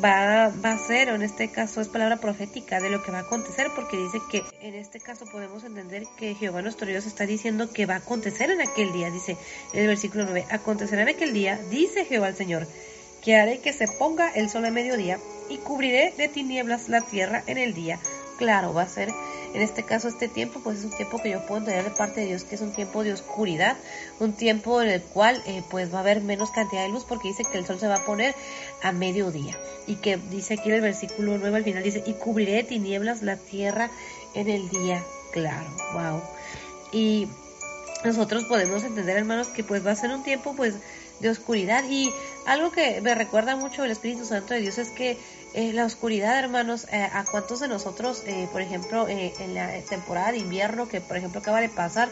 va, 0.04 0.52
va 0.64 0.72
a 0.72 0.78
ser, 0.78 1.12
o 1.12 1.16
en 1.16 1.22
este 1.22 1.50
caso 1.50 1.82
es 1.82 1.90
palabra 1.90 2.18
profética 2.18 2.80
de 2.80 2.90
lo 2.90 3.04
que 3.04 3.12
va 3.12 3.20
a 3.20 3.22
acontecer, 3.22 3.68
porque 3.76 3.98
dice 3.98 4.20
que 4.32 4.44
en 4.62 4.74
este 4.74 5.00
caso 5.00 5.26
podemos 5.26 5.64
entender 5.64 6.04
que 6.18 6.34
Jehová 6.34 6.62
nuestro 6.62 6.88
Dios 6.88 7.06
está 7.06 7.26
diciendo 7.26 7.72
que 7.72 7.86
va 7.86 7.96
a 7.96 7.98
acontecer 7.98 8.50
en 8.50 8.62
aquel 8.62 8.92
día. 8.94 9.12
Dice 9.12 9.38
el 9.74 9.86
versículo 9.86 10.24
9, 10.24 10.46
acontecerá 10.50 11.04
en 11.04 11.10
aquel 11.10 11.34
día, 11.34 11.60
dice 11.70 12.06
Jehová 12.06 12.30
el 12.30 12.36
Señor, 12.36 12.68
que 13.22 13.36
haré 13.36 13.60
que 13.60 13.74
se 13.74 13.88
ponga 13.88 14.30
el 14.32 14.50
sol 14.50 14.66
a 14.66 14.72
mediodía 14.72 15.20
y 15.50 15.58
cubriré 15.58 16.14
de 16.18 16.30
tinieblas 16.30 16.88
la 16.88 17.02
tierra 17.02 17.44
en 17.48 17.58
el 17.58 17.74
día. 17.74 18.00
Claro, 18.38 18.74
va 18.74 18.84
a 18.84 18.88
ser 18.88 19.10
en 19.54 19.62
este 19.62 19.84
caso 19.84 20.08
este 20.08 20.28
tiempo 20.28 20.60
pues 20.64 20.80
es 20.80 20.86
un 20.86 20.92
tiempo 20.92 21.22
que 21.22 21.32
yo 21.32 21.46
puedo 21.46 21.64
tener 21.66 21.84
de 21.84 21.90
parte 21.92 22.22
de 22.22 22.28
Dios 22.28 22.44
que 22.44 22.56
es 22.56 22.62
un 22.62 22.74
tiempo 22.74 23.04
de 23.04 23.14
oscuridad, 23.14 23.78
un 24.20 24.34
tiempo 24.34 24.82
en 24.82 24.90
el 24.90 25.02
cual 25.02 25.42
eh, 25.46 25.64
pues 25.70 25.94
va 25.94 25.98
a 25.98 26.02
haber 26.02 26.22
menos 26.22 26.52
cantidad 26.52 26.84
de 26.84 26.90
luz 26.90 27.06
porque 27.06 27.30
dice 27.30 27.44
que 27.50 27.58
el 27.58 27.66
sol 27.66 27.80
se 27.80 27.88
va 27.88 27.96
a 27.96 28.06
poner 28.06 28.36
a 28.82 28.92
mediodía. 28.92 29.58
Y 29.86 29.96
que 29.96 30.18
dice 30.18 30.56
aquí 30.56 30.70
en 30.70 30.76
el 30.76 30.82
versículo 30.82 31.38
9 31.38 31.58
al 31.58 31.64
final 31.64 31.84
dice 31.84 32.04
y 32.06 32.14
cubriré 32.14 32.54
de 32.54 32.64
tinieblas 32.64 33.22
la 33.22 33.38
tierra 33.38 33.90
en 34.34 34.50
el 34.50 34.70
día 34.70 35.04
claro, 35.32 35.70
wow. 35.94 36.22
Y 36.92 37.28
nosotros 38.04 38.46
podemos 38.46 38.84
entender 38.84 39.18
hermanos 39.18 39.48
que 39.48 39.64
pues 39.64 39.86
va 39.86 39.92
a 39.92 39.96
ser 39.96 40.12
un 40.12 40.24
tiempo 40.24 40.56
pues 40.56 40.76
de 41.20 41.30
oscuridad. 41.30 41.84
Y 41.90 42.12
algo 42.46 42.72
que 42.72 43.02
me 43.02 43.16
recuerda 43.16 43.56
mucho 43.56 43.84
el 43.84 43.92
Espíritu 43.92 44.26
Santo 44.26 44.54
de 44.54 44.62
Dios 44.62 44.78
es 44.78 44.90
que 44.90 45.18
eh, 45.54 45.74
la 45.74 45.86
oscuridad, 45.86 46.38
hermanos, 46.40 46.88
eh, 46.92 47.10
a 47.12 47.24
cuántos 47.26 47.60
de 47.60 47.68
nosotros, 47.68 48.24
eh, 48.26 48.48
por 48.52 48.62
ejemplo, 48.62 49.08
en 49.08 49.54
la 49.54 49.80
temporada 49.82 50.32
de 50.32 50.40
invierno 50.40 50.88
que, 50.88 51.02
por 51.02 51.18
ejemplo, 51.18 51.40
acaba 51.40 51.62
de 51.62 51.70
pasar, 51.70 52.10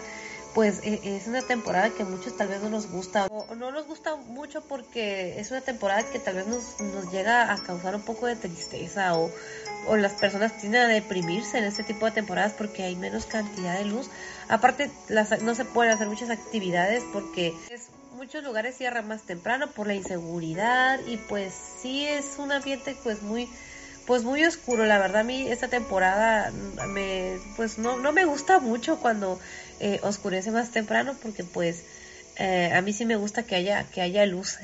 pues 0.53 0.79
es 0.83 1.27
una 1.27 1.41
temporada 1.41 1.89
que 1.89 2.05
muchos 2.05 2.37
tal 2.37 2.47
vez 2.47 2.61
no 2.61 2.69
nos 2.69 2.89
gusta 2.89 3.25
o 3.25 3.55
no 3.55 3.71
nos 3.71 3.87
gusta 3.87 4.15
mucho 4.15 4.61
porque 4.61 5.37
es 5.37 5.51
una 5.51 5.59
temporada 5.59 6.03
que 6.03 6.17
tal 6.17 6.35
vez 6.35 6.47
nos, 6.47 6.79
nos 6.79 7.11
llega 7.11 7.51
a 7.51 7.57
causar 7.57 7.93
un 7.93 8.03
poco 8.03 8.25
de 8.25 8.37
tristeza 8.37 9.17
o, 9.17 9.29
o 9.87 9.97
las 9.97 10.13
personas 10.13 10.57
tienden 10.57 10.83
a 10.83 10.87
deprimirse 10.87 11.57
en 11.57 11.65
este 11.65 11.83
tipo 11.83 12.05
de 12.05 12.13
temporadas 12.13 12.53
porque 12.53 12.83
hay 12.83 12.95
menos 12.95 13.25
cantidad 13.25 13.77
de 13.77 13.83
luz. 13.83 14.09
Aparte, 14.47 14.89
las, 15.09 15.41
no 15.41 15.55
se 15.55 15.65
pueden 15.65 15.91
hacer 15.91 16.07
muchas 16.07 16.29
actividades 16.29 17.03
porque 17.11 17.53
es 17.69 17.89
muchos 18.25 18.43
lugares 18.43 18.75
cierran 18.75 19.07
más 19.07 19.21
temprano 19.21 19.69
por 19.69 19.85
la 19.85 19.93
inseguridad 19.93 20.99
y 21.05 21.17
pues 21.17 21.53
sí 21.79 22.07
es 22.07 22.39
un 22.39 22.51
ambiente 22.51 22.95
pues 23.03 23.21
muy 23.21 23.47
pues 24.07 24.23
muy 24.23 24.43
oscuro. 24.43 24.87
La 24.87 24.97
verdad 24.97 25.21
a 25.21 25.23
mí 25.23 25.47
esta 25.47 25.67
temporada 25.67 26.51
me 26.87 27.37
pues 27.55 27.77
no, 27.77 27.99
no 27.99 28.13
me 28.13 28.25
gusta 28.25 28.59
mucho 28.59 28.99
cuando 28.99 29.39
eh, 29.79 29.99
oscurece 30.01 30.49
más 30.49 30.71
temprano 30.71 31.15
porque 31.21 31.43
pues 31.43 31.83
eh, 32.39 32.71
a 32.73 32.81
mí 32.81 32.93
sí 32.93 33.05
me 33.05 33.15
gusta 33.15 33.43
que 33.43 33.57
haya 33.57 33.91
que 33.91 34.01
haya 34.01 34.25
luz. 34.25 34.57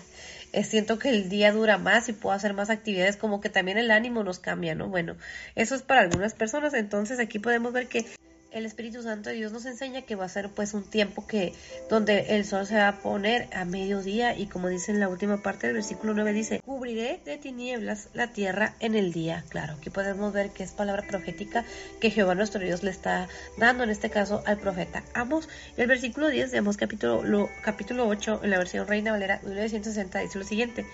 Eh, 0.54 0.64
siento 0.64 0.98
que 0.98 1.10
el 1.10 1.30
día 1.30 1.52
dura 1.52 1.78
más 1.78 2.10
y 2.10 2.14
puedo 2.14 2.34
hacer 2.34 2.56
más 2.56 2.72
actividades 2.72 3.16
como 3.16 3.42
que 3.42 3.50
también 3.50 3.78
el 3.78 3.92
ánimo 3.92 4.24
nos 4.24 4.40
cambia 4.40 4.74
no 4.74 4.88
bueno 4.88 5.18
eso 5.54 5.76
es 5.76 5.84
para 5.84 6.02
algunas 6.02 6.34
personas. 6.34 6.74
Entonces 6.74 7.20
aquí 7.20 7.38
podemos 7.38 7.74
ver 7.74 7.90
que 7.90 8.08
el 8.52 8.66
Espíritu 8.66 9.02
Santo 9.02 9.30
de 9.30 9.36
Dios 9.36 9.52
nos 9.52 9.66
enseña 9.66 10.02
que 10.02 10.16
va 10.16 10.26
a 10.26 10.30
ser 10.30 10.50
pues 10.50 10.74
un 10.74 10.84
tiempo 10.84 11.26
que 11.26 11.54
donde 11.90 12.36
el 12.36 12.46
sol 12.46 12.66
se 12.66 12.76
va 12.76 12.90
a 12.90 13.00
poner 13.00 13.48
a 13.54 13.66
mediodía 13.66 14.38
y 14.38 14.48
como 14.48 14.68
dice 14.68 14.92
en 14.92 15.00
la 15.00 15.08
última 15.08 15.42
parte 15.42 15.68
del 15.68 15.78
versículo 15.78 16.14
9 16.14 16.34
dice, 16.34 16.62
cubriré 16.66 17.22
de 17.24 17.38
tinieblas 17.38 18.10
la 18.14 18.34
tierra 18.34 18.76
en 18.80 18.96
el 18.96 19.14
día. 19.14 19.46
Claro, 19.50 19.76
aquí 19.76 19.90
podemos 19.90 20.34
ver 20.34 20.50
que 20.52 20.64
es 20.64 20.72
palabra 20.72 21.04
profética 21.08 21.64
que 22.00 22.12
Jehová 22.12 22.36
nuestro 22.36 22.62
Dios 22.62 22.84
le 22.84 22.92
está 22.92 23.28
dando 23.58 23.84
en 23.84 23.90
este 23.90 24.10
caso 24.10 24.44
al 24.46 24.58
profeta 24.58 25.04
Amos. 25.14 25.48
El 25.78 25.88
versículo 25.88 26.28
10 26.28 26.52
de 26.52 26.58
Amos 26.58 26.78
capítulo, 26.78 27.24
lo, 27.24 27.50
capítulo 27.64 28.08
8 28.08 28.42
en 28.44 28.50
la 28.50 28.58
versión 28.58 28.88
Reina 28.88 29.12
Valera 29.12 29.40
1960 29.44 30.20
dice 30.20 30.38
lo 30.38 30.46
siguiente, 30.46 30.86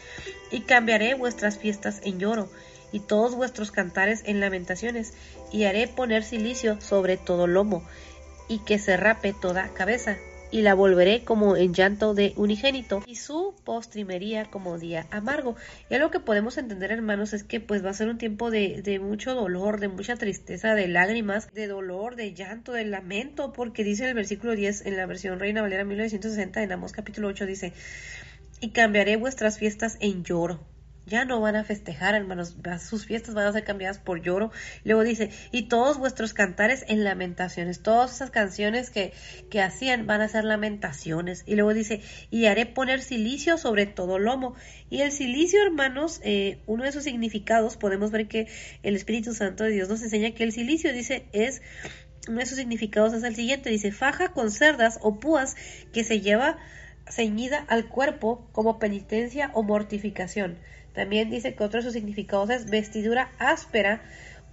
y 0.52 0.62
cambiaré 0.62 1.16
vuestras 1.16 1.58
fiestas 1.58 2.02
en 2.04 2.20
lloro 2.20 2.50
y 2.92 3.00
todos 3.00 3.36
vuestros 3.36 3.72
cantares 3.72 4.22
en 4.26 4.40
lamentaciones, 4.40 5.14
y 5.52 5.66
haré 5.66 5.88
poner 5.88 6.24
silicio 6.24 6.80
sobre 6.82 7.18
todo 7.18 7.48
lomo, 7.48 7.84
y 8.48 8.60
que 8.60 8.80
se 8.80 8.98
rape 8.98 9.34
toda 9.34 9.74
cabeza, 9.74 10.18
y 10.50 10.62
la 10.62 10.74
volveré 10.74 11.24
como 11.24 11.58
en 11.58 11.74
llanto 11.74 12.14
de 12.14 12.34
unigénito, 12.38 13.04
y 13.06 13.16
su 13.16 13.54
postrimería 13.66 14.46
como 14.46 14.78
día 14.78 15.06
amargo. 15.12 15.56
Y 15.90 15.96
algo 15.96 16.12
que 16.12 16.20
podemos 16.20 16.58
entender, 16.58 16.92
hermanos, 16.92 17.34
es 17.34 17.44
que 17.44 17.60
pues 17.60 17.84
va 17.84 17.90
a 17.90 17.94
ser 17.94 18.08
un 18.08 18.18
tiempo 18.18 18.50
de, 18.50 18.82
de 18.82 19.00
mucho 19.00 19.34
dolor, 19.36 19.80
de 19.80 19.90
mucha 19.90 20.16
tristeza, 20.16 20.74
de 20.76 20.88
lágrimas, 20.88 21.54
de 21.54 21.68
dolor, 21.68 22.16
de 22.16 22.34
llanto, 22.34 22.72
de 22.72 22.86
lamento, 22.86 23.52
porque 23.52 23.84
dice 23.84 24.08
el 24.08 24.14
versículo 24.14 24.56
10 24.56 24.86
en 24.86 24.98
la 24.98 25.06
versión 25.06 25.40
Reina 25.40 25.62
Valera 25.62 25.84
1960 25.84 26.64
en 26.64 26.72
Amos 26.72 26.94
capítulo 26.94 27.28
8 27.28 27.46
dice, 27.46 27.74
y 28.62 28.70
cambiaré 28.70 29.18
vuestras 29.18 29.60
fiestas 29.60 29.98
en 30.00 30.24
lloro 30.24 30.60
ya 31.08 31.24
no 31.24 31.40
van 31.40 31.56
a 31.56 31.64
festejar, 31.64 32.16
hermanos, 32.16 32.58
sus 32.86 33.06
fiestas 33.06 33.34
van 33.34 33.48
a 33.48 33.54
ser 33.54 33.64
cambiadas 33.64 33.98
por 33.98 34.22
lloro. 34.22 34.52
Luego 34.84 35.04
dice, 35.04 35.32
y 35.52 35.64
todos 35.64 35.98
vuestros 35.98 36.34
cantares 36.34 36.84
en 36.90 37.06
lamentaciones, 37.06 37.82
todas 37.82 38.14
esas 38.14 38.30
canciones 38.30 38.90
que, 38.90 39.14
que 39.50 39.62
hacían 39.62 40.06
van 40.06 40.20
a 40.20 40.28
ser 40.28 40.44
lamentaciones. 40.44 41.44
Y 41.48 41.56
luego 41.56 41.74
dice, 41.74 42.02
y 42.30 42.46
haré 42.48 42.66
poner 42.66 43.02
silicio 43.02 43.58
sobre 43.58 43.86
todo 43.86 44.20
lomo. 44.20 44.56
Y 44.90 45.02
el 45.02 45.14
silicio, 45.14 45.64
hermanos, 45.64 46.20
eh, 46.24 46.60
uno 46.66 46.84
de 46.84 46.92
sus 46.92 47.04
significados, 47.04 47.78
podemos 47.78 48.12
ver 48.12 48.28
que 48.28 48.48
el 48.84 48.96
Espíritu 48.96 49.34
Santo 49.34 49.64
de 49.64 49.72
Dios 49.72 49.88
nos 49.88 50.04
enseña 50.04 50.32
que 50.32 50.44
el 50.44 50.52
silicio, 50.52 50.92
dice, 50.92 51.28
es 51.32 51.62
uno 52.28 52.40
de 52.40 52.46
sus 52.46 52.58
significados 52.58 53.14
es 53.14 53.24
el 53.24 53.36
siguiente, 53.36 53.70
dice, 53.70 53.94
faja 53.94 54.34
con 54.34 54.52
cerdas 54.52 55.00
o 55.02 55.22
púas 55.22 55.56
que 55.94 56.04
se 56.04 56.20
lleva 56.20 56.58
ceñida 57.10 57.64
al 57.70 57.88
cuerpo 57.88 58.50
como 58.52 58.80
penitencia 58.80 59.52
o 59.54 59.64
mortificación. 59.64 60.58
También 60.98 61.30
dice 61.30 61.54
que 61.54 61.64
otro 61.64 61.78
de 61.78 61.84
sus 61.84 61.94
significados 61.94 62.50
es 62.50 62.72
vestidura 62.72 63.30
áspera 63.38 64.02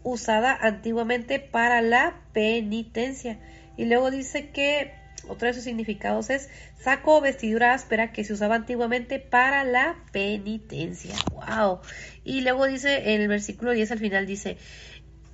usada 0.03 0.55
antiguamente 0.55 1.41
para 1.41 1.81
la 1.81 2.21
penitencia. 2.35 3.39
Y 3.79 3.87
luego 3.87 4.11
dice 4.11 4.51
que 4.51 4.93
otro 5.27 5.49
de 5.49 5.55
sus 5.55 5.65
significados 5.65 6.29
es 6.29 6.51
saco 6.79 7.17
o 7.17 7.21
vestidura 7.23 7.73
áspera 7.73 8.13
que 8.13 8.25
se 8.25 8.35
usaba 8.35 8.57
antiguamente 8.57 9.19
para 9.21 9.65
la 9.65 9.97
penitencia. 10.13 11.15
¡Wow! 11.33 11.81
Y 12.25 12.43
luego 12.43 12.67
dice 12.67 13.15
en 13.15 13.23
el 13.23 13.29
versículo 13.29 13.73
10 13.73 13.93
al 13.93 13.99
final 14.01 14.27
dice, 14.27 14.59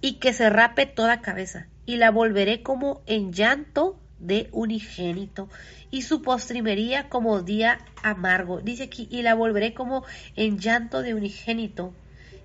y 0.00 0.20
que 0.20 0.32
se 0.32 0.48
rape 0.48 0.86
toda 0.86 1.22
cabeza, 1.22 1.66
y 1.86 1.96
la 1.96 2.12
volveré 2.12 2.62
como 2.62 3.02
en 3.06 3.32
llanto 3.32 3.98
de 4.20 4.48
unigénito 4.52 5.48
y 5.90 6.02
su 6.02 6.22
postrimería 6.22 7.08
como 7.08 7.42
día 7.42 7.78
amargo. 8.02 8.60
Dice 8.60 8.84
aquí, 8.84 9.08
y 9.10 9.22
la 9.22 9.34
volveré 9.34 9.74
como 9.74 10.04
en 10.36 10.58
llanto 10.58 11.02
de 11.02 11.14
unigénito 11.14 11.92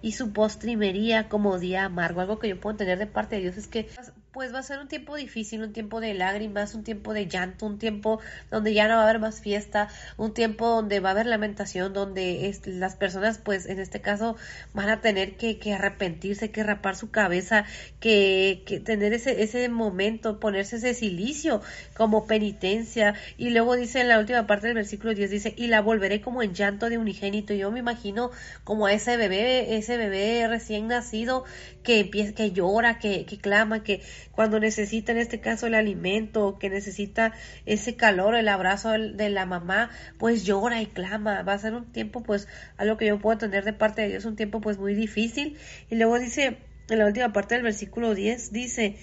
y 0.01 0.13
su 0.13 0.33
postrimería 0.33 1.29
como 1.29 1.59
día 1.59 1.85
amargo. 1.85 2.21
Algo 2.21 2.39
que 2.39 2.49
yo 2.49 2.59
puedo 2.59 2.77
tener 2.77 2.99
de 2.99 3.07
parte 3.07 3.35
de 3.35 3.41
Dios 3.43 3.57
es 3.57 3.67
que 3.67 3.87
pues 4.35 4.53
va 4.53 4.59
a 4.59 4.63
ser 4.63 4.79
un 4.79 4.89
tiempo 4.89 5.15
difícil, 5.15 5.63
un 5.63 5.71
tiempo 5.71 6.01
de 6.01 6.13
lágrimas, 6.13 6.75
un 6.75 6.83
tiempo 6.83 7.13
de 7.13 7.25
llanto, 7.25 7.65
un 7.65 7.79
tiempo 7.79 8.19
donde 8.51 8.73
ya 8.73 8.89
no 8.89 8.95
va 8.95 8.99
a 8.99 9.03
haber 9.05 9.19
más 9.19 9.39
fiesta, 9.39 9.87
un 10.17 10.33
tiempo 10.33 10.67
donde 10.67 10.99
va 10.99 11.07
a 11.07 11.11
haber 11.13 11.25
lamentación, 11.25 11.93
donde 11.93 12.53
las 12.65 12.97
personas 12.97 13.37
pues 13.37 13.65
en 13.65 13.79
este 13.79 14.01
caso 14.01 14.35
van 14.73 14.89
a 14.89 14.99
tener 14.99 15.37
que, 15.37 15.57
arrepentirse, 15.73 16.51
que 16.51 16.63
rapar 16.63 16.97
su 16.97 17.11
cabeza, 17.11 17.63
que, 18.01 18.63
que, 18.65 18.81
tener 18.81 19.13
ese, 19.13 19.41
ese 19.41 19.69
momento, 19.69 20.37
ponerse 20.37 20.75
ese 20.75 20.93
silicio 20.93 21.61
como 21.95 22.27
penitencia. 22.27 23.15
Y 23.37 23.51
luego 23.51 23.77
dice 23.77 24.01
en 24.01 24.09
la 24.09 24.19
última 24.19 24.47
parte 24.47 24.67
del 24.67 24.75
versículo 24.75 25.13
10 25.13 25.31
dice, 25.31 25.53
y 25.55 25.67
la 25.67 25.79
volveré 25.79 26.19
como 26.19 26.43
en 26.43 26.53
llanto 26.53 26.89
de 26.89 26.97
unigénito. 26.97 27.53
Yo 27.53 27.71
me 27.71 27.79
imagino 27.79 28.31
como 28.65 28.85
a 28.85 28.91
ese 28.91 29.15
bebé, 29.15 29.77
ese 29.77 29.95
bebé 29.95 30.45
recién 30.49 30.87
nacido 30.87 31.45
que 31.83 32.01
empieza, 32.01 32.33
que 32.33 32.51
llora, 32.51 32.99
que, 32.99 33.25
que 33.25 33.37
clama, 33.37 33.81
que 33.81 34.01
cuando 34.31 34.59
necesita 34.59 35.11
en 35.11 35.17
este 35.17 35.39
caso 35.39 35.67
el 35.67 35.75
alimento, 35.75 36.57
que 36.59 36.69
necesita 36.69 37.33
ese 37.65 37.95
calor, 37.95 38.35
el 38.35 38.47
abrazo 38.47 38.91
de 38.91 39.29
la 39.29 39.45
mamá, 39.45 39.89
pues 40.17 40.45
llora 40.45 40.81
y 40.81 40.87
clama. 40.87 41.41
Va 41.43 41.53
a 41.53 41.59
ser 41.59 41.73
un 41.73 41.91
tiempo, 41.91 42.23
pues, 42.23 42.47
a 42.77 42.85
lo 42.85 42.97
que 42.97 43.07
yo 43.07 43.19
puedo 43.19 43.37
tener 43.37 43.63
de 43.63 43.73
parte 43.73 44.01
de 44.01 44.09
Dios, 44.09 44.25
un 44.25 44.35
tiempo 44.35 44.61
pues 44.61 44.77
muy 44.77 44.93
difícil. 44.93 45.57
Y 45.89 45.95
luego 45.95 46.19
dice, 46.19 46.57
en 46.89 46.99
la 46.99 47.05
última 47.05 47.33
parte 47.33 47.55
del 47.55 47.63
versículo 47.63 48.13
10, 48.13 48.51
dice, 48.51 48.97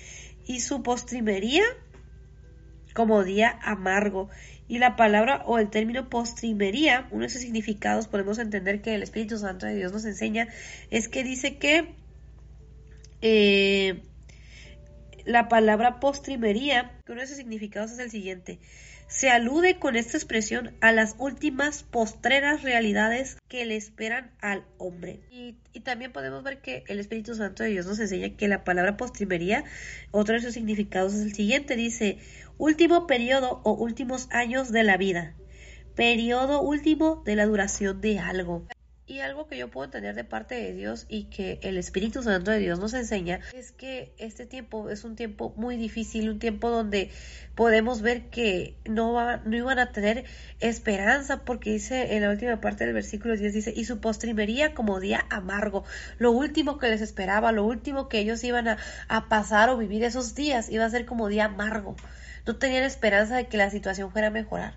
y 0.46 0.60
su 0.60 0.82
postrimería 0.82 1.62
como 2.94 3.24
día 3.24 3.58
amargo. 3.62 4.28
Y 4.68 4.78
la 4.78 4.96
palabra 4.96 5.42
o 5.46 5.58
el 5.58 5.70
término 5.70 6.08
postrimería, 6.08 7.08
uno 7.10 7.24
de 7.24 7.28
sus 7.28 7.42
significados 7.42 8.08
podemos 8.08 8.38
entender 8.38 8.80
que 8.80 8.94
el 8.94 9.02
Espíritu 9.02 9.38
Santo 9.38 9.66
de 9.66 9.74
Dios 9.74 9.92
nos 9.92 10.04
enseña, 10.04 10.48
es 10.90 11.08
que 11.08 11.24
dice 11.24 11.58
que 11.58 11.94
eh, 13.20 14.02
la 15.24 15.48
palabra 15.48 16.00
postrimería, 16.00 16.98
que 17.04 17.12
uno 17.12 17.20
de 17.20 17.26
sus 17.26 17.36
significados 17.36 17.92
es 17.92 17.98
el 17.98 18.10
siguiente. 18.10 18.58
Se 19.08 19.28
alude 19.28 19.78
con 19.78 19.94
esta 19.94 20.16
expresión 20.16 20.74
a 20.80 20.90
las 20.90 21.16
últimas 21.18 21.82
postreras 21.82 22.62
realidades 22.62 23.36
que 23.46 23.66
le 23.66 23.76
esperan 23.76 24.30
al 24.40 24.64
hombre. 24.78 25.20
Y, 25.30 25.56
también 25.80 26.12
podemos 26.12 26.42
ver 26.42 26.62
que 26.62 26.84
el 26.86 26.98
Espíritu 26.98 27.34
Santo 27.34 27.62
de 27.62 27.70
Dios 27.70 27.86
nos 27.86 27.98
enseña 27.98 28.36
que 28.36 28.48
la 28.48 28.64
palabra 28.64 28.96
postrimería, 28.96 29.64
otro 30.12 30.34
de 30.34 30.40
sus 30.40 30.54
significados 30.54 31.12
es 31.12 31.20
el 31.20 31.34
siguiente. 31.34 31.76
Dice, 31.76 32.18
último 32.56 33.06
periodo 33.06 33.60
o 33.64 33.72
últimos 33.72 34.28
años 34.30 34.72
de 34.72 34.82
la 34.82 34.96
vida. 34.96 35.34
Periodo 35.94 36.62
último 36.62 37.22
de 37.26 37.36
la 37.36 37.44
duración 37.44 38.00
de 38.00 38.18
algo. 38.18 38.66
Y 39.04 39.18
algo 39.18 39.48
que 39.48 39.58
yo 39.58 39.68
puedo 39.68 39.84
entender 39.84 40.14
de 40.14 40.22
parte 40.22 40.54
de 40.54 40.72
Dios 40.72 41.06
y 41.08 41.24
que 41.24 41.58
el 41.62 41.76
Espíritu 41.76 42.22
Santo 42.22 42.52
de 42.52 42.58
Dios 42.58 42.78
nos 42.78 42.94
enseña 42.94 43.40
es 43.52 43.72
que 43.72 44.14
este 44.16 44.46
tiempo 44.46 44.90
es 44.90 45.02
un 45.02 45.16
tiempo 45.16 45.52
muy 45.56 45.76
difícil, 45.76 46.30
un 46.30 46.38
tiempo 46.38 46.70
donde 46.70 47.10
podemos 47.56 48.00
ver 48.00 48.30
que 48.30 48.76
no, 48.88 49.38
no 49.38 49.56
iban 49.56 49.80
a 49.80 49.90
tener 49.90 50.24
esperanza 50.60 51.44
porque 51.44 51.72
dice 51.72 52.14
en 52.14 52.22
la 52.22 52.30
última 52.30 52.60
parte 52.60 52.84
del 52.84 52.94
versículo 52.94 53.36
10 53.36 53.52
dice, 53.52 53.74
y 53.74 53.86
su 53.86 54.00
postrimería 54.00 54.72
como 54.72 55.00
día 55.00 55.26
amargo, 55.30 55.84
lo 56.18 56.30
último 56.30 56.78
que 56.78 56.88
les 56.88 57.00
esperaba, 57.00 57.50
lo 57.50 57.64
último 57.64 58.08
que 58.08 58.20
ellos 58.20 58.44
iban 58.44 58.68
a, 58.68 58.78
a 59.08 59.28
pasar 59.28 59.68
o 59.68 59.76
vivir 59.76 60.04
esos 60.04 60.36
días 60.36 60.70
iba 60.70 60.84
a 60.84 60.90
ser 60.90 61.06
como 61.06 61.26
día 61.26 61.46
amargo. 61.46 61.96
No 62.46 62.56
tenían 62.56 62.84
esperanza 62.84 63.36
de 63.36 63.46
que 63.46 63.56
la 63.56 63.70
situación 63.70 64.10
fuera 64.10 64.28
a 64.28 64.30
mejorar. 64.30 64.74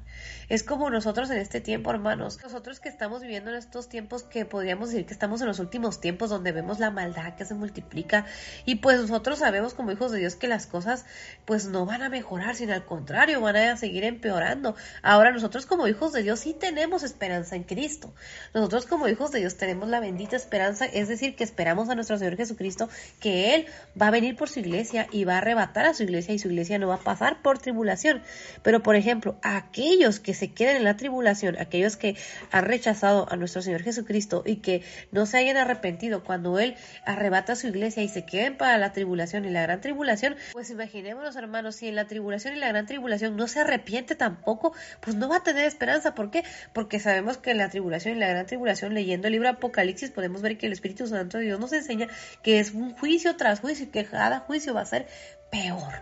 Es 0.50 0.64
como 0.64 0.90
nosotros 0.90 1.30
en 1.30 1.38
este 1.38 1.62
tiempo, 1.62 1.92
hermanos. 1.92 2.40
Nosotros 2.44 2.80
que 2.80 2.90
estamos 2.90 3.22
viviendo 3.22 3.50
en 3.50 3.58
estos 3.58 3.90
tiempos 3.90 4.24
que 4.24 4.46
podríamos 4.46 4.90
decir 4.90 5.06
que 5.06 5.14
estamos 5.14 5.42
en 5.42 5.48
los 5.48 5.60
últimos 5.60 6.00
tiempos 6.02 6.30
donde 6.30 6.52
vemos 6.52 6.80
la 6.80 6.92
maldad 6.92 7.36
que 7.36 7.46
se 7.46 7.54
multiplica 7.54 8.26
y 8.66 8.76
pues 8.76 9.02
nosotros 9.02 9.40
sabemos 9.40 9.74
como 9.74 9.92
hijos 9.92 10.12
de 10.12 10.20
Dios 10.20 10.36
que 10.36 10.48
las 10.48 10.68
cosas 10.68 11.06
pues 11.46 11.68
no 11.68 11.86
van 11.86 12.04
a 12.04 12.10
mejorar, 12.10 12.56
sino 12.56 12.74
al 12.74 12.86
contrario, 12.86 13.42
van 13.42 13.56
a 13.56 13.78
seguir 13.78 14.04
empeorando. 14.04 14.76
Ahora 15.02 15.32
nosotros 15.32 15.66
como 15.66 15.88
hijos 15.88 16.14
de 16.14 16.24
Dios 16.24 16.40
sí 16.40 16.54
tenemos 16.54 17.04
esperanza 17.04 17.56
en 17.56 17.64
Cristo. 17.64 18.14
Nosotros 18.54 18.86
como 18.86 19.08
hijos 19.08 19.32
de 19.32 19.40
Dios 19.40 19.58
tenemos 19.58 19.90
la 19.90 20.00
bendita 20.00 20.36
esperanza, 20.36 20.86
es 20.86 21.08
decir, 21.08 21.36
que 21.36 21.44
esperamos 21.44 21.90
a 21.90 21.96
nuestro 21.96 22.18
Señor 22.18 22.38
Jesucristo 22.38 22.90
que 23.20 23.56
Él 23.56 23.66
va 24.00 24.08
a 24.08 24.12
venir 24.12 24.36
por 24.36 24.50
su 24.50 24.60
iglesia 24.60 25.08
y 25.12 25.24
va 25.24 25.36
a 25.36 25.38
arrebatar 25.40 25.86
a 25.86 25.94
su 25.94 26.04
iglesia 26.04 26.34
y 26.34 26.40
su 26.40 26.48
iglesia 26.48 26.80
no 26.80 26.88
va 26.88 26.96
a 26.96 27.00
pasar 27.00 27.42
por 27.42 27.60
tribulación. 27.60 28.22
Pero 28.64 28.82
por 28.84 28.96
ejemplo, 28.96 29.38
aquellos 29.42 30.15
que 30.20 30.34
se 30.34 30.52
queden 30.52 30.78
en 30.78 30.84
la 30.84 30.98
tribulación, 30.98 31.58
aquellos 31.60 31.98
que 31.98 32.16
han 32.52 32.66
rechazado 32.66 33.28
a 33.32 33.36
nuestro 33.36 33.62
Señor 33.62 33.84
Jesucristo 33.84 34.44
y 34.46 34.58
que 34.58 34.84
no 35.12 35.26
se 35.26 35.38
hayan 35.38 35.58
arrepentido 35.58 36.24
cuando 36.24 36.60
Él 36.60 36.76
arrebata 37.06 37.56
su 37.56 37.68
iglesia 37.68 38.04
y 38.04 38.10
se 38.10 38.26
queden 38.26 38.58
para 38.58 38.78
la 38.78 38.94
tribulación 38.94 39.46
y 39.46 39.50
la 39.50 39.62
gran 39.62 39.82
tribulación, 39.82 40.36
pues 40.54 40.70
imaginémonos 40.70 41.36
hermanos, 41.36 41.76
si 41.76 41.88
en 41.88 41.96
la 41.96 42.06
tribulación 42.08 42.56
y 42.56 42.60
la 42.60 42.70
gran 42.70 42.86
tribulación 42.86 43.36
no 43.36 43.48
se 43.48 43.60
arrepiente 43.60 44.16
tampoco, 44.16 44.74
pues 45.02 45.16
no 45.16 45.30
va 45.30 45.38
a 45.38 45.44
tener 45.44 45.66
esperanza. 45.66 46.16
¿Por 46.16 46.32
qué? 46.32 46.44
Porque 46.74 47.00
sabemos 47.00 47.38
que 47.38 47.52
en 47.52 47.58
la 47.58 47.70
tribulación 47.70 48.18
y 48.18 48.20
la 48.20 48.28
gran 48.28 48.46
tribulación, 48.46 48.94
leyendo 48.94 49.28
el 49.28 49.34
libro 49.34 49.50
Apocalipsis, 49.50 50.12
podemos 50.12 50.42
ver 50.42 50.58
que 50.58 50.68
el 50.68 50.74
Espíritu 50.74 51.08
Santo 51.08 51.38
de 51.38 51.46
Dios 51.46 51.60
nos 51.60 51.74
enseña 51.74 52.08
que 52.44 52.60
es 52.60 52.72
un 52.72 52.96
juicio 52.96 53.36
tras 53.36 53.60
juicio 53.60 53.86
y 53.86 53.90
que 53.90 54.06
cada 54.06 54.40
juicio 54.40 54.74
va 54.74 54.82
a 54.82 54.86
ser 54.86 55.08
peor. 55.56 55.94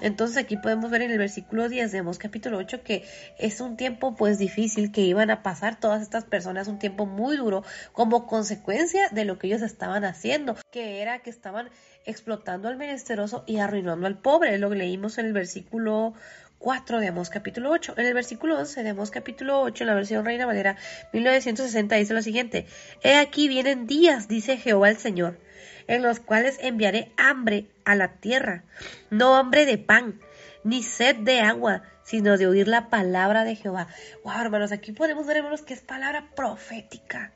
Entonces 0.00 0.36
aquí 0.36 0.56
podemos 0.56 0.90
ver 0.90 1.02
en 1.02 1.10
el 1.10 1.18
versículo 1.18 1.68
10 1.68 1.90
de 1.92 2.02
Mos 2.02 2.18
capítulo 2.18 2.58
8 2.58 2.82
que 2.82 3.04
es 3.38 3.60
un 3.60 3.76
tiempo 3.76 4.14
pues 4.14 4.38
difícil 4.38 4.92
que 4.92 5.02
iban 5.02 5.30
a 5.30 5.42
pasar 5.42 5.78
todas 5.78 6.02
estas 6.02 6.24
personas, 6.24 6.68
un 6.68 6.78
tiempo 6.78 7.06
muy 7.06 7.36
duro 7.36 7.64
como 7.92 8.26
consecuencia 8.26 9.08
de 9.10 9.24
lo 9.24 9.38
que 9.38 9.48
ellos 9.48 9.62
estaban 9.62 10.04
haciendo, 10.04 10.56
que 10.70 11.02
era 11.02 11.20
que 11.20 11.30
estaban 11.30 11.70
explotando 12.04 12.68
al 12.68 12.76
menesteroso 12.76 13.44
y 13.46 13.58
arruinando 13.58 14.06
al 14.06 14.18
pobre, 14.18 14.58
lo 14.58 14.70
que 14.70 14.76
leímos 14.76 15.18
en 15.18 15.26
el 15.26 15.32
versículo 15.32 16.14
4 16.58 17.00
de 17.00 17.08
Amós 17.08 17.28
capítulo 17.28 17.70
8. 17.70 17.94
En 17.96 18.06
el 18.06 18.14
versículo 18.14 18.58
11 18.58 18.84
de 18.84 18.90
Amós 18.90 19.10
capítulo 19.10 19.60
8, 19.62 19.82
en 19.82 19.88
la 19.88 19.94
versión 19.94 20.24
Reina 20.24 20.46
Valera 20.46 20.76
1960, 21.12 21.96
dice 21.96 22.14
lo 22.14 22.22
siguiente, 22.22 22.66
He 23.02 23.16
aquí 23.16 23.48
vienen 23.48 23.86
días, 23.86 24.28
dice 24.28 24.56
Jehová 24.56 24.90
el 24.90 24.96
Señor, 24.96 25.38
en 25.86 26.02
los 26.02 26.20
cuales 26.20 26.58
enviaré 26.60 27.12
hambre 27.16 27.66
a 27.84 27.94
la 27.94 28.14
tierra, 28.16 28.64
no 29.10 29.36
hambre 29.36 29.66
de 29.66 29.78
pan, 29.78 30.20
ni 30.64 30.82
sed 30.82 31.16
de 31.16 31.40
agua, 31.40 31.82
sino 32.04 32.36
de 32.36 32.46
oír 32.46 32.68
la 32.68 32.88
palabra 32.88 33.44
de 33.44 33.56
Jehová. 33.56 33.88
Wow, 34.24 34.40
hermanos, 34.40 34.72
aquí 34.72 34.92
podemos 34.92 35.26
ver, 35.26 35.38
hermanos, 35.38 35.62
que 35.62 35.74
es 35.74 35.80
palabra 35.80 36.30
profética. 36.34 37.32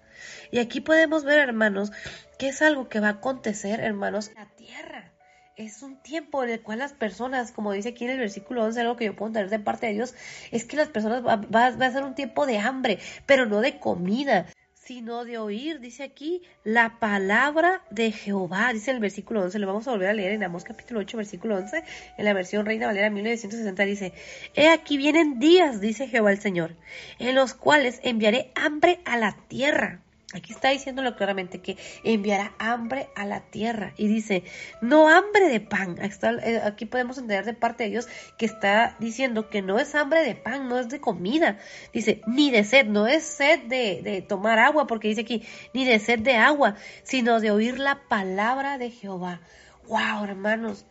Y 0.51 0.59
aquí 0.59 0.81
podemos 0.81 1.24
ver, 1.24 1.39
hermanos, 1.39 1.93
que 2.39 2.48
es 2.48 2.62
algo 2.62 2.89
que 2.89 3.01
va 3.01 3.09
a 3.09 3.12
acontecer, 3.12 3.81
hermanos, 3.81 4.31
la 4.35 4.47
tierra. 4.56 5.12
Es 5.56 5.82
un 5.82 6.02
tiempo 6.02 6.44
en 6.44 6.51
el 6.51 6.60
cual 6.60 6.81
las 6.81 6.93
personas, 6.93 7.51
como 7.51 7.73
dice 7.73 7.90
aquí 7.90 8.05
en 8.05 8.10
el 8.10 8.18
versículo 8.18 8.64
11, 8.64 8.81
algo 8.81 8.97
que 8.97 9.06
yo 9.06 9.16
puedo 9.16 9.28
entender 9.28 9.51
de 9.51 9.59
parte 9.59 9.86
de 9.86 9.94
Dios, 9.94 10.14
es 10.51 10.66
que 10.66 10.77
las 10.77 10.89
personas 10.89 11.24
va, 11.24 11.36
va 11.36 11.66
a 11.66 11.90
ser 11.90 12.05
un 12.05 12.14
tiempo 12.14 12.44
de 12.44 12.59
hambre, 12.59 12.98
pero 13.24 13.47
no 13.47 13.62
de 13.62 13.78
comida, 13.78 14.47
sino 14.87 15.25
de 15.25 15.37
oír, 15.37 15.81
dice 15.81 16.05
aquí, 16.05 16.43
la 16.63 17.01
palabra 17.01 17.83
de 17.91 18.13
Jehová, 18.13 18.73
dice 18.73 18.93
el 18.93 19.01
versículo 19.01 19.43
11, 19.43 19.59
lo 19.59 19.67
vamos 19.67 19.89
a 19.89 19.91
volver 19.91 20.09
a 20.09 20.13
leer 20.13 20.31
en 20.31 20.45
Amos 20.45 20.63
capítulo 20.63 21.01
8, 21.01 21.17
versículo 21.17 21.57
11, 21.57 21.83
en 22.17 22.25
la 22.25 22.33
versión 22.33 22.65
Reina 22.65 22.87
Valera 22.87 23.11
1960, 23.11 23.83
dice, 23.85 24.13
He 24.55 24.69
aquí 24.69 24.97
vienen 24.97 25.41
días, 25.41 25.81
dice 25.81 26.07
Jehová 26.07 26.31
el 26.31 26.39
Señor, 26.39 26.77
en 27.19 27.35
los 27.35 27.55
cuales 27.55 27.99
enviaré 28.05 28.53
hambre 28.55 29.01
a 29.05 29.17
la 29.17 29.37
tierra 29.49 30.03
Aquí 30.35 30.53
está 30.53 30.70
diciéndolo 30.70 31.15
claramente 31.15 31.61
que 31.61 31.77
enviará 32.03 32.53
hambre 32.59 33.09
a 33.15 33.24
la 33.24 33.43
tierra 33.43 33.94
y 33.97 34.09
dice, 34.09 34.43
no 34.81 35.09
hambre 35.09 35.48
de 35.48 35.61
pan. 35.61 35.98
Eh, 36.01 36.61
aquí 36.65 36.85
podemos 36.85 37.16
entender 37.16 37.44
de 37.44 37.55
parte 37.55 37.85
de 37.85 37.90
Dios 37.90 38.09
que 38.36 38.44
está 38.44 38.97
diciendo 38.98 39.48
que 39.51 39.62
no 39.62 39.78
es 39.78 39.94
hambre 39.94 40.24
de 40.24 40.35
pan, 40.35 40.69
no 40.69 40.81
es 40.81 40.89
de 40.89 41.01
comida. 41.01 41.59
Dice, 41.93 42.23
ni 42.27 42.51
de 42.51 42.65
sed, 42.65 42.86
no 42.86 43.07
es 43.07 43.23
sed 43.23 43.69
de, 43.69 44.24
tomar 44.28 44.59
agua, 44.59 44.89
porque 44.89 45.07
dice 45.07 45.20
aquí, 45.20 45.44
ni 45.73 45.85
de 45.85 46.01
sed 46.01 46.19
de 46.19 46.35
agua, 46.35 46.74
sino 47.05 47.39
de 47.39 47.53
oír 47.53 47.78
la 47.78 48.01
palabra 48.09 48.78
de 48.78 48.90
Jehová. 48.90 49.40
Wow, 49.86 50.24
hermanos. 50.24 50.85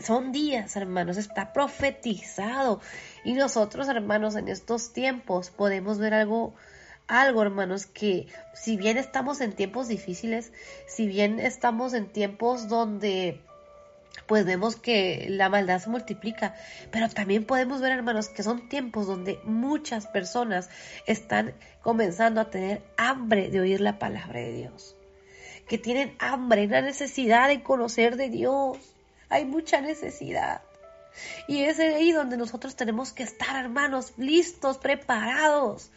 son 0.00 0.32
días, 0.32 0.76
hermanos, 0.76 1.18
está 1.18 1.52
profetizado. 1.52 2.80
Y 3.22 3.34
nosotros, 3.34 3.86
hermanos, 3.86 4.34
en 4.34 4.48
estos 4.48 4.94
tiempos 4.94 5.50
podemos 5.50 5.98
ver 5.98 6.14
algo 6.14 6.54
algo, 7.08 7.42
hermanos, 7.42 7.86
que 7.86 8.26
si 8.54 8.76
bien 8.76 8.98
estamos 8.98 9.40
en 9.40 9.52
tiempos 9.54 9.88
difíciles, 9.88 10.52
si 10.86 11.06
bien 11.06 11.40
estamos 11.40 11.94
en 11.94 12.06
tiempos 12.06 12.68
donde 12.68 13.40
pues 14.26 14.44
vemos 14.44 14.76
que 14.76 15.26
la 15.30 15.48
maldad 15.48 15.80
se 15.80 15.88
multiplica, 15.88 16.54
pero 16.90 17.08
también 17.08 17.44
podemos 17.44 17.80
ver, 17.80 17.92
hermanos, 17.92 18.28
que 18.28 18.42
son 18.42 18.68
tiempos 18.68 19.06
donde 19.06 19.40
muchas 19.44 20.06
personas 20.06 20.68
están 21.06 21.54
comenzando 21.82 22.40
a 22.40 22.50
tener 22.50 22.82
hambre 22.96 23.48
de 23.48 23.60
oír 23.60 23.80
la 23.80 23.98
palabra 23.98 24.40
de 24.40 24.52
Dios, 24.52 24.96
que 25.66 25.78
tienen 25.78 26.14
hambre, 26.18 26.66
una 26.66 26.82
necesidad 26.82 27.48
de 27.48 27.62
conocer 27.62 28.16
de 28.16 28.28
Dios. 28.28 28.76
Hay 29.30 29.44
mucha 29.44 29.80
necesidad. 29.80 30.62
Y 31.46 31.62
es 31.62 31.78
ahí 31.78 32.12
donde 32.12 32.36
nosotros 32.36 32.76
tenemos 32.76 33.12
que 33.12 33.22
estar, 33.22 33.56
hermanos, 33.56 34.12
listos, 34.16 34.78
preparados 34.78 35.90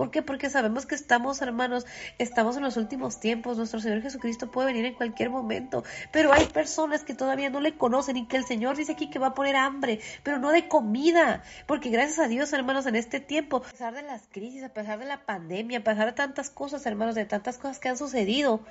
¿Por 0.00 0.10
qué? 0.10 0.22
Porque 0.22 0.48
sabemos 0.48 0.86
que 0.86 0.94
estamos, 0.94 1.42
hermanos, 1.42 1.84
estamos 2.16 2.56
en 2.56 2.62
los 2.62 2.78
últimos 2.78 3.20
tiempos. 3.20 3.58
Nuestro 3.58 3.80
Señor 3.80 4.00
Jesucristo 4.00 4.50
puede 4.50 4.68
venir 4.68 4.86
en 4.86 4.94
cualquier 4.94 5.28
momento. 5.28 5.84
Pero 6.10 6.32
hay 6.32 6.46
personas 6.46 7.04
que 7.04 7.12
todavía 7.12 7.50
no 7.50 7.60
le 7.60 7.76
conocen 7.76 8.16
y 8.16 8.26
que 8.26 8.38
el 8.38 8.46
Señor 8.46 8.78
dice 8.78 8.92
aquí 8.92 9.10
que 9.10 9.18
va 9.18 9.26
a 9.26 9.34
poner 9.34 9.56
hambre, 9.56 10.00
pero 10.22 10.38
no 10.38 10.52
de 10.52 10.68
comida. 10.68 11.42
Porque 11.66 11.90
gracias 11.90 12.18
a 12.18 12.28
Dios, 12.28 12.50
hermanos, 12.54 12.86
en 12.86 12.96
este 12.96 13.20
tiempo, 13.20 13.58
a 13.58 13.60
pesar 13.60 13.92
de 13.92 14.00
las 14.00 14.22
crisis, 14.32 14.64
a 14.64 14.70
pesar 14.70 14.98
de 15.00 15.04
la 15.04 15.26
pandemia, 15.26 15.80
a 15.80 15.84
pesar 15.84 16.06
de 16.06 16.12
tantas 16.12 16.48
cosas, 16.48 16.86
hermanos, 16.86 17.14
de 17.14 17.26
tantas 17.26 17.58
cosas 17.58 17.78
que 17.78 17.90
han 17.90 17.98
sucedido, 17.98 18.62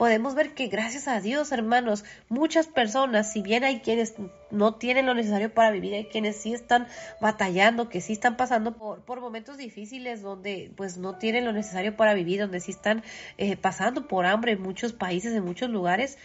podemos 0.00 0.34
ver 0.34 0.54
que 0.54 0.68
gracias 0.68 1.08
a 1.08 1.20
Dios, 1.20 1.52
hermanos, 1.52 2.06
muchas 2.30 2.66
personas, 2.66 3.30
si 3.34 3.42
bien 3.42 3.64
hay 3.64 3.80
quienes 3.80 4.14
no 4.50 4.76
tienen 4.76 5.04
lo 5.04 5.12
necesario 5.12 5.52
para 5.52 5.70
vivir, 5.70 5.92
hay 5.92 6.06
quienes 6.06 6.36
sí 6.36 6.54
están 6.54 6.86
batallando, 7.20 7.90
que 7.90 8.00
sí 8.00 8.14
están 8.14 8.38
pasando 8.38 8.78
por, 8.78 9.20
momentos 9.20 9.58
difíciles 9.58 10.22
donde 10.22 10.72
pues 10.74 10.96
no 10.96 11.18
tienen 11.18 11.44
lo 11.44 11.52
necesario 11.52 11.98
para 11.98 12.14
vivir, 12.14 12.40
donde 12.40 12.60
sí 12.60 12.70
están 12.70 13.02
eh, 13.36 13.58
pasando 13.58 14.08
por 14.08 14.24
hambre 14.24 14.52
en 14.52 14.62
muchos 14.62 14.94
países, 14.94 15.34
en 15.34 15.44
muchos 15.44 15.68
lugares. 15.68 16.16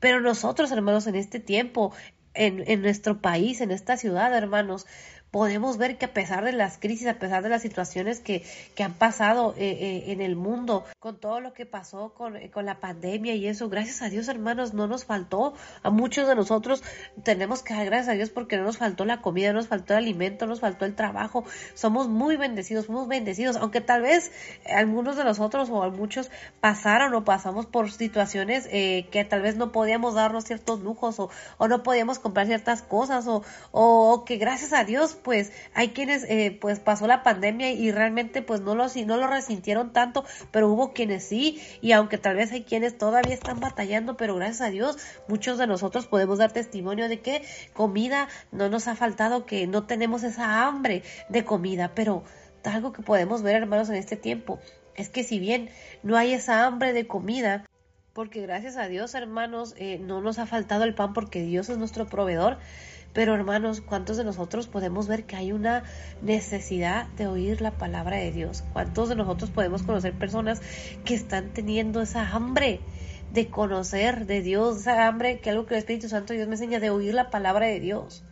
Pero 0.00 0.20
nosotros, 0.20 0.72
hermanos, 0.72 1.06
en 1.06 1.14
este 1.14 1.38
tiempo, 1.38 1.94
en, 2.34 2.64
en 2.66 2.82
nuestro 2.82 3.20
país, 3.20 3.60
en 3.60 3.70
esta 3.70 3.96
ciudad, 3.96 4.36
hermanos, 4.36 4.88
podemos 5.30 5.78
ver 5.78 5.96
que 5.96 6.06
a 6.06 6.12
pesar 6.12 6.44
de 6.44 6.52
las 6.52 6.78
crisis, 6.78 7.06
a 7.06 7.14
pesar 7.14 7.42
de 7.42 7.48
las 7.48 7.62
situaciones 7.62 8.20
que, 8.20 8.44
que 8.74 8.82
han 8.82 8.94
pasado 8.94 9.54
eh, 9.56 9.70
eh, 9.70 10.12
en 10.12 10.20
el 10.20 10.34
mundo, 10.34 10.84
con 10.98 11.18
todo 11.18 11.40
lo 11.40 11.52
que 11.52 11.66
pasó 11.66 12.12
con, 12.14 12.36
eh, 12.36 12.50
con, 12.50 12.66
la 12.66 12.80
pandemia 12.80 13.34
y 13.34 13.46
eso, 13.46 13.68
gracias 13.68 14.02
a 14.02 14.08
Dios, 14.08 14.28
hermanos, 14.28 14.74
no 14.74 14.86
nos 14.86 15.04
faltó. 15.04 15.54
A 15.82 15.90
muchos 15.90 16.26
de 16.26 16.34
nosotros 16.34 16.82
tenemos 17.22 17.62
que 17.62 17.74
dar 17.74 17.86
gracias 17.86 18.08
a 18.08 18.12
Dios 18.12 18.30
porque 18.30 18.56
no 18.56 18.64
nos 18.64 18.78
faltó 18.78 19.04
la 19.04 19.22
comida, 19.22 19.52
no 19.52 19.58
nos 19.58 19.68
faltó 19.68 19.94
el 19.94 19.98
alimento, 19.98 20.46
no 20.46 20.50
nos 20.50 20.60
faltó 20.60 20.84
el 20.84 20.94
trabajo. 20.94 21.44
Somos 21.74 22.08
muy 22.08 22.36
bendecidos, 22.36 22.86
somos 22.86 23.06
bendecidos, 23.06 23.56
aunque 23.56 23.80
tal 23.80 24.02
vez 24.02 24.32
algunos 24.66 25.16
de 25.16 25.24
nosotros 25.24 25.68
o 25.70 25.90
muchos 25.90 26.30
pasaron 26.60 27.14
o 27.14 27.24
pasamos 27.24 27.66
por 27.66 27.90
situaciones 27.92 28.66
que 28.66 29.26
tal 29.28 29.42
vez 29.42 29.56
no 29.56 29.72
podíamos 29.72 30.14
darnos 30.14 30.44
ciertos 30.44 30.80
lujos 30.80 31.18
o, 31.20 31.30
o 31.58 31.68
no 31.68 31.82
podíamos 31.82 32.18
comprar 32.18 32.46
ciertas 32.46 32.82
cosas 32.82 33.26
o, 33.26 33.42
o 33.70 34.24
que 34.24 34.36
gracias 34.36 34.72
a 34.72 34.84
Dios 34.84 35.19
pues 35.22 35.52
hay 35.74 35.90
quienes 35.90 36.24
eh, 36.24 36.56
pues 36.60 36.80
pasó 36.80 37.06
la 37.06 37.22
pandemia 37.22 37.70
y 37.72 37.90
realmente 37.92 38.42
pues 38.42 38.60
no 38.60 38.74
lo, 38.74 38.86
no 39.06 39.16
lo 39.16 39.26
resintieron 39.26 39.92
tanto, 39.92 40.24
pero 40.50 40.68
hubo 40.68 40.92
quienes 40.92 41.24
sí 41.24 41.60
y 41.80 41.92
aunque 41.92 42.18
tal 42.18 42.36
vez 42.36 42.52
hay 42.52 42.64
quienes 42.64 42.98
todavía 42.98 43.34
están 43.34 43.60
batallando, 43.60 44.16
pero 44.16 44.36
gracias 44.36 44.60
a 44.60 44.70
Dios 44.70 44.96
muchos 45.28 45.58
de 45.58 45.66
nosotros 45.66 46.06
podemos 46.06 46.38
dar 46.38 46.52
testimonio 46.52 47.08
de 47.08 47.20
que 47.20 47.42
comida 47.72 48.28
no 48.52 48.68
nos 48.68 48.88
ha 48.88 48.96
faltado, 48.96 49.46
que 49.46 49.66
no 49.66 49.84
tenemos 49.84 50.22
esa 50.22 50.66
hambre 50.66 51.02
de 51.28 51.44
comida, 51.44 51.92
pero 51.94 52.24
algo 52.64 52.92
que 52.92 53.02
podemos 53.02 53.42
ver 53.42 53.56
hermanos 53.56 53.88
en 53.88 53.96
este 53.96 54.16
tiempo 54.16 54.58
es 54.94 55.08
que 55.08 55.24
si 55.24 55.38
bien 55.38 55.70
no 56.02 56.16
hay 56.16 56.32
esa 56.32 56.66
hambre 56.66 56.92
de 56.92 57.06
comida, 57.06 57.64
porque 58.12 58.40
gracias 58.42 58.76
a 58.76 58.88
Dios, 58.88 59.14
hermanos, 59.14 59.74
eh, 59.78 59.98
no 59.98 60.20
nos 60.20 60.38
ha 60.38 60.46
faltado 60.46 60.84
el 60.84 60.94
pan 60.94 61.12
porque 61.12 61.42
Dios 61.42 61.68
es 61.68 61.78
nuestro 61.78 62.06
proveedor, 62.06 62.58
pero 63.12 63.34
hermanos, 63.34 63.80
¿cuántos 63.80 64.16
de 64.16 64.24
nosotros 64.24 64.68
podemos 64.68 65.08
ver 65.08 65.24
que 65.24 65.36
hay 65.36 65.52
una 65.52 65.84
necesidad 66.22 67.08
de 67.16 67.26
oír 67.26 67.60
la 67.60 67.72
palabra 67.72 68.16
de 68.16 68.32
Dios? 68.32 68.64
¿Cuántos 68.72 69.08
de 69.08 69.16
nosotros 69.16 69.50
podemos 69.50 69.82
conocer 69.82 70.12
personas 70.14 70.60
que 71.04 71.14
están 71.14 71.52
teniendo 71.52 72.00
esa 72.02 72.28
hambre? 72.30 72.80
de 73.32 73.48
conocer 73.48 74.26
de 74.26 74.42
Dios, 74.42 74.78
esa 74.78 75.06
hambre 75.06 75.38
que 75.38 75.50
algo 75.50 75.66
que 75.66 75.74
el 75.74 75.78
Espíritu 75.78 76.08
Santo 76.08 76.32
Dios 76.32 76.48
me 76.48 76.54
enseña 76.54 76.80
de 76.80 76.90
oír 76.90 77.14
la 77.14 77.30
palabra 77.30 77.66
de 77.66 77.78
Dios. 77.78 78.24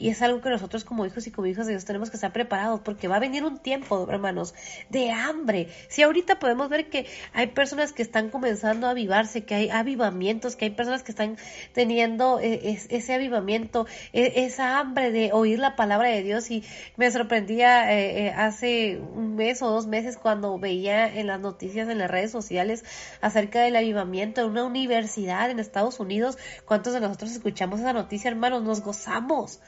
Y 0.00 0.08
es 0.08 0.22
algo 0.22 0.40
que 0.40 0.48
nosotros 0.48 0.84
como 0.84 1.04
hijos 1.04 1.26
y 1.26 1.30
como 1.30 1.46
hijas 1.46 1.66
de 1.66 1.74
Dios 1.74 1.84
tenemos 1.84 2.08
que 2.08 2.16
estar 2.16 2.32
preparados 2.32 2.80
porque 2.80 3.06
va 3.06 3.16
a 3.16 3.18
venir 3.18 3.44
un 3.44 3.58
tiempo, 3.58 4.08
hermanos, 4.10 4.54
de 4.88 5.10
hambre. 5.10 5.68
Si 5.88 6.00
ahorita 6.00 6.38
podemos 6.38 6.70
ver 6.70 6.88
que 6.88 7.04
hay 7.34 7.48
personas 7.48 7.92
que 7.92 8.00
están 8.00 8.30
comenzando 8.30 8.86
a 8.86 8.90
avivarse, 8.90 9.44
que 9.44 9.54
hay 9.54 9.68
avivamientos, 9.68 10.56
que 10.56 10.64
hay 10.64 10.70
personas 10.70 11.02
que 11.02 11.12
están 11.12 11.36
teniendo 11.74 12.40
eh, 12.40 12.78
ese 12.88 13.12
avivamiento, 13.12 13.86
e, 14.14 14.46
esa 14.46 14.78
hambre 14.78 15.10
de 15.10 15.32
oír 15.34 15.58
la 15.58 15.76
palabra 15.76 16.08
de 16.08 16.22
Dios. 16.22 16.50
Y 16.50 16.64
me 16.96 17.10
sorprendía 17.10 17.92
eh, 17.92 18.28
eh, 18.28 18.30
hace 18.30 18.98
un 18.98 19.36
mes 19.36 19.60
o 19.60 19.68
dos 19.68 19.86
meses 19.86 20.16
cuando 20.16 20.58
veía 20.58 21.14
en 21.14 21.26
las 21.26 21.40
noticias 21.40 21.90
en 21.90 21.98
las 21.98 22.10
redes 22.10 22.30
sociales 22.30 22.86
acerca 23.20 23.60
del 23.60 23.76
avivamiento 23.76 24.40
en 24.40 24.46
una 24.48 24.64
universidad 24.64 25.50
en 25.50 25.58
Estados 25.58 26.00
Unidos. 26.00 26.38
¿Cuántos 26.64 26.94
de 26.94 27.00
nosotros 27.00 27.32
escuchamos 27.32 27.80
esa 27.80 27.92
noticia, 27.92 28.30
hermanos? 28.30 28.62
Nos 28.62 28.80
gozamos 28.80 29.60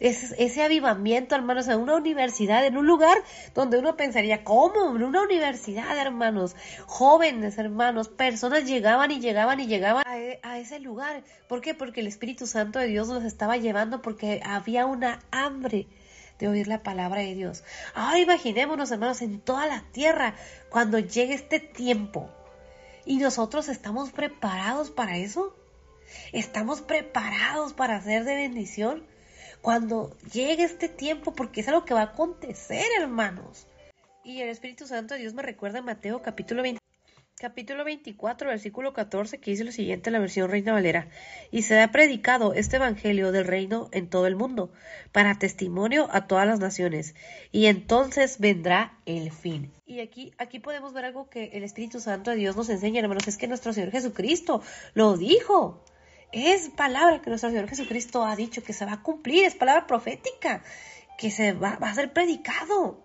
ese, 0.00 0.62
avivamiento, 0.62 1.34
hermanos, 1.34 1.68
en 1.68 1.78
una 1.78 1.96
universidad, 1.96 2.64
en 2.64 2.76
un 2.76 2.86
lugar 2.86 3.16
donde 3.54 3.78
uno 3.78 3.96
pensaría, 3.96 4.44
¿cómo? 4.44 4.96
En 4.96 5.02
una 5.02 5.22
universidad, 5.22 5.98
hermanos, 5.98 6.56
jóvenes, 6.86 7.58
hermanos, 7.58 8.08
personas 8.08 8.64
llegaban 8.64 9.10
y 9.10 9.20
llegaban 9.20 9.60
y 9.60 9.66
llegaban 9.66 10.04
a, 10.06 10.18
e, 10.18 10.40
a 10.42 10.58
ese 10.58 10.80
lugar. 10.80 11.22
¿Por 11.48 11.60
qué? 11.60 11.74
Porque 11.74 12.00
el 12.00 12.06
Espíritu 12.06 12.46
Santo 12.46 12.78
de 12.78 12.86
Dios 12.86 13.08
los 13.08 13.24
estaba 13.24 13.56
llevando 13.56 14.02
porque 14.02 14.40
había 14.44 14.86
una 14.86 15.20
hambre 15.30 15.86
de 16.40 16.48
oír 16.48 16.66
la 16.66 16.82
palabra 16.82 17.20
de 17.20 17.34
Dios. 17.34 17.62
Ahora 17.94 18.18
imaginémonos, 18.18 18.90
hermanos, 18.90 19.22
en 19.22 19.40
toda 19.40 19.66
la 19.66 19.84
tierra, 19.92 20.34
cuando 20.70 20.98
llegue 20.98 21.34
este 21.34 21.60
tiempo. 21.60 22.30
¿Y 23.04 23.18
nosotros 23.18 23.68
estamos 23.68 24.10
preparados 24.10 24.90
para 24.90 25.18
eso? 25.18 25.54
¿Estamos 26.32 26.80
preparados 26.80 27.72
para 27.72 28.00
ser 28.00 28.24
de 28.24 28.34
bendición? 28.34 29.04
Cuando 29.62 30.16
llegue 30.32 30.64
este 30.64 30.88
tiempo, 30.88 31.32
porque 31.32 31.60
es 31.60 31.68
algo 31.68 31.84
que 31.84 31.94
va 31.94 32.00
a 32.00 32.04
acontecer, 32.04 32.84
hermanos. 32.98 33.66
Y 34.24 34.40
el 34.40 34.48
Espíritu 34.48 34.86
Santo 34.86 35.14
de 35.14 35.20
Dios 35.20 35.34
me 35.34 35.42
recuerda 35.42 35.78
en 35.78 35.84
Mateo 35.84 36.22
capítulo 36.22 36.62
20. 36.62 36.80
Capítulo 37.40 37.84
24, 37.84 38.48
versículo 38.48 38.92
14, 38.92 39.38
que 39.38 39.52
dice 39.52 39.64
lo 39.64 39.72
siguiente 39.72 40.10
en 40.10 40.12
la 40.12 40.18
versión 40.18 40.50
Reina 40.50 40.74
Valera. 40.74 41.08
Y 41.50 41.62
se 41.62 41.80
ha 41.80 41.90
predicado 41.90 42.52
este 42.52 42.76
Evangelio 42.76 43.32
del 43.32 43.46
reino 43.46 43.88
en 43.92 44.10
todo 44.10 44.26
el 44.26 44.36
mundo, 44.36 44.70
para 45.10 45.38
testimonio 45.38 46.10
a 46.12 46.26
todas 46.26 46.46
las 46.46 46.60
naciones. 46.60 47.14
Y 47.50 47.64
entonces 47.64 48.40
vendrá 48.40 48.98
el 49.06 49.32
fin. 49.32 49.72
Y 49.86 50.00
aquí, 50.00 50.34
aquí 50.36 50.58
podemos 50.58 50.92
ver 50.92 51.06
algo 51.06 51.30
que 51.30 51.44
el 51.54 51.64
Espíritu 51.64 51.98
Santo 51.98 52.30
de 52.30 52.36
Dios 52.36 52.56
nos 52.56 52.68
enseña, 52.68 53.00
hermanos, 53.00 53.26
es 53.26 53.38
que 53.38 53.48
nuestro 53.48 53.72
Señor 53.72 53.90
Jesucristo 53.90 54.60
lo 54.92 55.16
dijo. 55.16 55.82
Es 56.32 56.68
palabra 56.68 57.20
que 57.20 57.28
nuestro 57.28 57.50
Señor 57.50 57.68
Jesucristo 57.68 58.24
ha 58.24 58.36
dicho 58.36 58.62
que 58.62 58.72
se 58.72 58.86
va 58.86 58.92
a 58.92 59.02
cumplir, 59.02 59.44
es 59.44 59.56
palabra 59.56 59.88
profética, 59.88 60.62
que 61.18 61.32
se 61.32 61.52
va, 61.52 61.70
a 61.70 61.94
ser 61.94 62.12
predicado. 62.12 63.00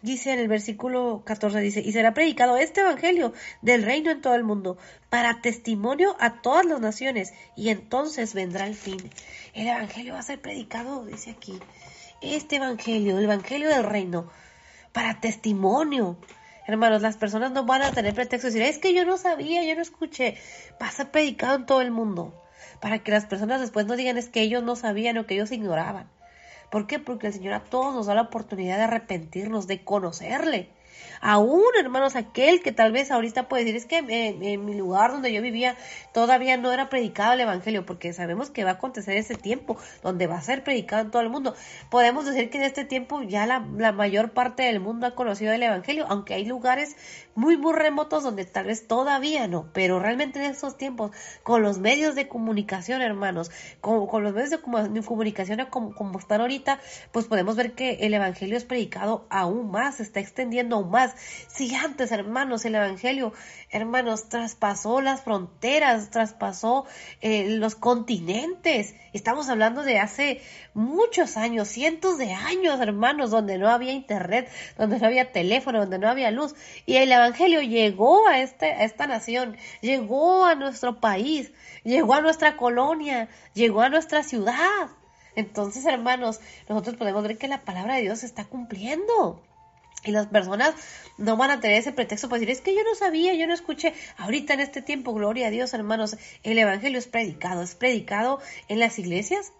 Dice 0.00 0.32
en 0.32 0.38
el 0.38 0.46
versículo 0.46 1.22
14, 1.24 1.58
dice, 1.58 1.80
y 1.80 1.90
será 1.90 2.14
predicado 2.14 2.56
este 2.56 2.82
Evangelio 2.82 3.32
del 3.62 3.82
reino 3.82 4.12
en 4.12 4.20
todo 4.20 4.36
el 4.36 4.44
mundo, 4.44 4.78
para 5.10 5.40
testimonio 5.40 6.16
a 6.20 6.40
todas 6.40 6.64
las 6.64 6.80
naciones, 6.80 7.34
y 7.56 7.70
entonces 7.70 8.32
vendrá 8.32 8.68
el 8.68 8.76
fin. 8.76 9.10
El 9.54 9.66
Evangelio 9.66 10.14
va 10.14 10.20
a 10.20 10.24
ser 10.24 10.40
predicado, 10.40 11.04
dice 11.04 11.30
aquí, 11.32 11.58
este 12.20 12.56
Evangelio, 12.56 13.18
el 13.18 13.24
Evangelio 13.24 13.70
del 13.70 13.82
reino, 13.82 14.30
para 14.92 15.20
testimonio. 15.20 16.16
Hermanos, 16.68 17.02
las 17.02 17.16
personas 17.16 17.50
no 17.50 17.64
van 17.64 17.82
a 17.82 17.90
tener 17.90 18.14
pretexto 18.14 18.46
de 18.46 18.54
decir, 18.54 18.68
es 18.68 18.78
que 18.78 18.94
yo 18.94 19.04
no 19.04 19.16
sabía, 19.16 19.64
yo 19.64 19.74
no 19.74 19.82
escuché. 19.82 20.36
Va 20.80 20.86
a 20.86 20.92
ser 20.92 21.10
predicado 21.10 21.56
en 21.56 21.66
todo 21.66 21.80
el 21.80 21.90
mundo 21.90 22.38
para 22.82 22.98
que 22.98 23.12
las 23.12 23.26
personas 23.26 23.60
después 23.60 23.86
no 23.86 23.94
digan 23.94 24.18
es 24.18 24.28
que 24.28 24.42
ellos 24.42 24.64
no 24.64 24.74
sabían 24.74 25.16
o 25.16 25.24
que 25.24 25.34
ellos 25.34 25.52
ignoraban. 25.52 26.10
¿Por 26.68 26.88
qué? 26.88 26.98
Porque 26.98 27.28
el 27.28 27.32
Señor 27.32 27.54
a 27.54 27.62
todos 27.62 27.94
nos 27.94 28.06
da 28.06 28.14
la 28.16 28.22
oportunidad 28.22 28.76
de 28.76 28.82
arrepentirnos, 28.82 29.68
de 29.68 29.84
conocerle. 29.84 30.68
Aún, 31.20 31.64
hermanos, 31.78 32.16
aquel 32.16 32.62
que 32.62 32.72
tal 32.72 32.92
vez 32.92 33.10
ahorita 33.10 33.48
puede 33.48 33.64
decir, 33.64 33.76
es 33.76 33.86
que 33.86 33.98
en, 33.98 34.64
mi 34.64 34.74
lugar 34.74 35.12
donde 35.12 35.32
yo 35.32 35.40
vivía 35.40 35.76
todavía 36.12 36.56
no 36.56 36.72
era 36.72 36.88
predicado 36.88 37.34
el 37.34 37.40
Evangelio, 37.40 37.86
porque 37.86 38.12
sabemos 38.12 38.50
que 38.50 38.64
va 38.64 38.70
a 38.70 38.74
acontecer 38.74 39.16
ese 39.16 39.34
tiempo 39.34 39.76
donde 40.02 40.26
va 40.26 40.36
a 40.36 40.42
ser 40.42 40.64
predicado 40.64 41.02
en 41.02 41.10
todo 41.10 41.22
el 41.22 41.30
mundo. 41.30 41.54
Podemos 41.90 42.24
decir 42.24 42.50
que 42.50 42.58
en 42.58 42.64
este 42.64 42.84
tiempo 42.84 43.22
ya 43.22 43.46
la, 43.46 43.60
mayor 43.60 44.32
parte 44.32 44.64
del 44.64 44.80
mundo 44.80 45.06
ha 45.06 45.14
conocido 45.14 45.52
el 45.52 45.62
Evangelio, 45.62 46.06
aunque 46.08 46.34
hay 46.34 46.44
lugares 46.44 46.96
muy, 47.34 47.56
muy 47.56 47.72
remotos 47.72 48.22
donde 48.22 48.44
tal 48.44 48.66
vez 48.66 48.86
todavía 48.86 49.48
no, 49.48 49.68
pero 49.72 49.98
realmente 49.98 50.38
en 50.38 50.50
estos 50.50 50.76
tiempos, 50.76 51.12
con 51.42 51.62
los 51.62 51.78
medios 51.78 52.14
de 52.14 52.28
comunicación, 52.28 53.00
hermanos, 53.00 53.50
con, 53.80 54.22
los 54.22 54.34
medios 54.34 54.50
de 54.50 54.60
comunicación 55.04 55.66
como, 55.70 55.94
como 55.94 56.18
están 56.18 56.40
ahorita, 56.40 56.80
pues 57.10 57.26
podemos 57.26 57.56
ver 57.56 57.72
que 57.72 57.98
el 58.00 58.14
Evangelio 58.14 58.56
es 58.56 58.64
predicado 58.64 59.26
aún 59.30 59.70
más, 59.70 59.96
se 59.96 60.02
está 60.02 60.20
extendiendo 60.20 60.76
aún 60.76 60.90
más 60.92 61.16
si 61.48 61.74
antes, 61.74 62.12
hermanos, 62.12 62.64
el 62.64 62.76
Evangelio, 62.76 63.32
hermanos, 63.70 64.28
traspasó 64.28 65.00
las 65.00 65.22
fronteras, 65.22 66.10
traspasó 66.10 66.86
eh, 67.20 67.56
los 67.56 67.74
continentes. 67.74 68.94
Estamos 69.12 69.48
hablando 69.48 69.82
de 69.82 69.98
hace 69.98 70.40
muchos 70.74 71.36
años, 71.36 71.68
cientos 71.68 72.16
de 72.18 72.32
años, 72.32 72.80
hermanos, 72.80 73.30
donde 73.30 73.58
no 73.58 73.68
había 73.68 73.92
internet, 73.92 74.48
donde 74.78 75.00
no 75.00 75.06
había 75.06 75.32
teléfono, 75.32 75.80
donde 75.80 75.98
no 75.98 76.08
había 76.08 76.30
luz. 76.30 76.54
Y 76.86 76.96
el 76.96 77.10
Evangelio 77.10 77.60
llegó 77.60 78.28
a, 78.28 78.40
este, 78.40 78.72
a 78.72 78.84
esta 78.84 79.06
nación, 79.06 79.56
llegó 79.80 80.44
a 80.44 80.54
nuestro 80.54 81.00
país, 81.00 81.52
llegó 81.82 82.14
a 82.14 82.20
nuestra 82.20 82.56
colonia, 82.56 83.28
llegó 83.54 83.82
a 83.82 83.88
nuestra 83.88 84.22
ciudad. 84.22 84.88
Entonces, 85.34 85.86
hermanos, 85.86 86.40
nosotros 86.68 86.96
podemos 86.96 87.22
ver 87.22 87.38
que 87.38 87.48
la 87.48 87.62
palabra 87.62 87.96
de 87.96 88.02
Dios 88.02 88.20
se 88.20 88.26
está 88.26 88.44
cumpliendo. 88.44 89.42
Y 90.04 90.10
las 90.10 90.26
personas 90.26 90.74
no 91.16 91.36
van 91.36 91.50
a 91.50 91.60
tener 91.60 91.78
ese 91.78 91.92
pretexto 91.92 92.28
para 92.28 92.40
decir, 92.40 92.52
es 92.52 92.60
que 92.60 92.74
yo 92.74 92.82
no 92.82 92.94
sabía, 92.94 93.34
yo 93.34 93.46
no 93.46 93.54
escuché. 93.54 93.94
Ahorita 94.16 94.54
en 94.54 94.60
este 94.60 94.82
tiempo, 94.82 95.14
gloria 95.14 95.46
a 95.46 95.50
Dios, 95.50 95.74
hermanos, 95.74 96.16
el 96.42 96.58
Evangelio 96.58 96.98
es 96.98 97.06
predicado, 97.06 97.62
es 97.62 97.74
predicado 97.74 98.40
en 98.68 98.80
las 98.80 98.98
iglesias, 98.98 99.52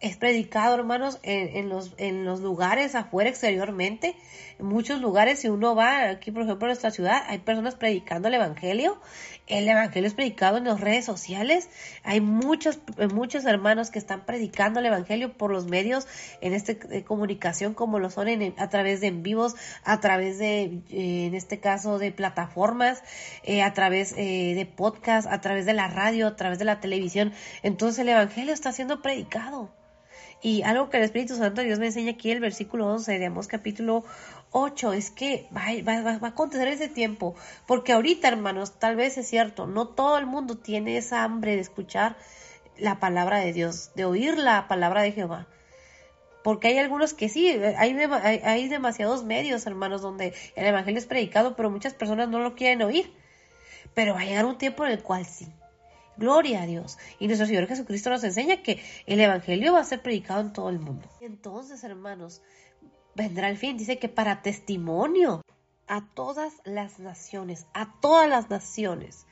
es 0.00 0.16
predicado, 0.16 0.74
hermanos, 0.74 1.18
en, 1.22 1.68
los, 1.68 1.92
en 1.96 2.24
los 2.24 2.40
lugares 2.40 2.96
afuera, 2.96 3.30
exteriormente. 3.30 4.16
En 4.62 4.68
muchos 4.68 5.00
lugares, 5.00 5.40
si 5.40 5.48
uno 5.48 5.74
va 5.74 6.08
aquí, 6.08 6.30
por 6.30 6.44
ejemplo, 6.44 6.66
en 6.66 6.68
nuestra 6.68 6.92
ciudad, 6.92 7.24
hay 7.26 7.40
personas 7.40 7.74
predicando 7.74 8.28
el 8.28 8.34
Evangelio. 8.34 9.00
El 9.48 9.68
Evangelio 9.68 10.06
es 10.06 10.14
predicado 10.14 10.56
en 10.56 10.62
las 10.66 10.80
redes 10.80 11.04
sociales. 11.04 11.68
Hay 12.04 12.20
muchos, 12.20 12.78
muchos 13.12 13.44
hermanos 13.44 13.90
que 13.90 13.98
están 13.98 14.24
predicando 14.24 14.78
el 14.78 14.86
Evangelio 14.86 15.36
por 15.36 15.50
los 15.50 15.66
medios 15.66 16.06
en 16.40 16.52
esta 16.52 16.74
comunicación, 17.04 17.74
como 17.74 17.98
lo 17.98 18.08
son 18.08 18.28
a 18.56 18.68
través 18.68 19.00
de 19.00 19.08
en 19.08 19.24
vivos, 19.24 19.56
a 19.82 19.98
través 19.98 20.38
de, 20.38 20.80
eh, 20.90 21.26
en 21.26 21.34
este 21.34 21.58
caso, 21.58 21.98
de 21.98 22.12
plataformas, 22.12 23.02
eh, 23.42 23.62
a 23.62 23.72
través 23.72 24.14
eh, 24.16 24.54
de 24.54 24.64
podcast, 24.64 25.26
a 25.26 25.40
través 25.40 25.66
de 25.66 25.72
la 25.72 25.88
radio, 25.88 26.28
a 26.28 26.36
través 26.36 26.60
de 26.60 26.66
la 26.66 26.78
televisión. 26.78 27.32
Entonces 27.64 27.98
el 27.98 28.10
Evangelio 28.10 28.54
está 28.54 28.70
siendo 28.70 29.02
predicado. 29.02 29.72
Y 30.44 30.62
algo 30.62 30.90
que 30.90 30.96
el 30.96 31.04
Espíritu 31.04 31.36
Santo 31.36 31.62
Dios 31.62 31.78
me 31.78 31.86
enseña 31.86 32.12
aquí, 32.12 32.32
el 32.32 32.40
versículo 32.40 32.88
11 32.88 33.16
de 33.16 33.26
Amos 33.26 33.46
capítulo 33.46 34.04
8, 34.52 34.92
es 34.92 35.10
que 35.10 35.48
va, 35.54 35.62
va, 35.86 36.02
va, 36.18 36.26
a 36.26 36.30
acontecer 36.30 36.68
ese 36.68 36.88
tiempo. 36.88 37.34
Porque 37.66 37.92
ahorita, 37.92 38.28
hermanos, 38.28 38.78
tal 38.78 38.96
vez 38.96 39.18
es 39.18 39.28
cierto, 39.28 39.66
no 39.66 39.88
todo 39.88 40.18
el 40.18 40.26
mundo 40.26 40.56
tiene 40.56 40.96
esa 40.96 41.24
hambre 41.24 41.56
de 41.56 41.62
escuchar 41.62 42.16
la 42.78 43.00
palabra 43.00 43.38
de 43.38 43.52
Dios, 43.52 43.90
de 43.94 44.04
oír 44.04 44.38
la 44.38 44.68
palabra 44.68 45.02
de 45.02 45.12
Jehová. 45.12 45.46
Porque 46.42 46.68
hay 46.68 46.78
algunos 46.78 47.14
que 47.14 47.28
sí, 47.28 47.48
hay, 47.48 47.92
hay, 47.92 48.40
hay 48.44 48.68
demasiados 48.68 49.24
medios, 49.24 49.66
hermanos, 49.66 50.02
donde 50.02 50.34
el 50.56 50.66
Evangelio 50.66 50.98
es 50.98 51.06
predicado, 51.06 51.56
pero 51.56 51.70
muchas 51.70 51.94
personas 51.94 52.28
no 52.28 52.40
lo 52.40 52.54
quieren 52.54 52.82
oír. 52.82 53.12
Pero 53.94 54.14
va 54.14 54.20
a 54.20 54.24
llegar 54.24 54.44
un 54.44 54.58
tiempo 54.58 54.84
en 54.84 54.92
el 54.92 55.02
cual 55.02 55.24
sí. 55.26 55.52
Gloria 56.16 56.62
a 56.62 56.66
Dios. 56.66 56.98
Y 57.18 57.26
nuestro 57.26 57.46
Señor 57.46 57.66
Jesucristo 57.68 58.10
nos 58.10 58.24
enseña 58.24 58.62
que 58.62 58.82
el 59.06 59.20
Evangelio 59.20 59.72
va 59.72 59.80
a 59.80 59.84
ser 59.84 60.02
predicado 60.02 60.40
en 60.40 60.52
todo 60.52 60.68
el 60.68 60.78
mundo. 60.78 61.08
Entonces, 61.20 61.84
hermanos, 61.84 62.42
vendrá 63.14 63.48
el 63.48 63.56
fin. 63.56 63.76
Dice 63.76 63.98
que 63.98 64.08
para 64.08 64.42
testimonio 64.42 65.42
a 65.86 66.06
todas 66.14 66.54
las 66.64 66.98
naciones, 66.98 67.66
a 67.74 67.92
todas 68.00 68.28
las 68.28 68.48
naciones. 68.50 69.26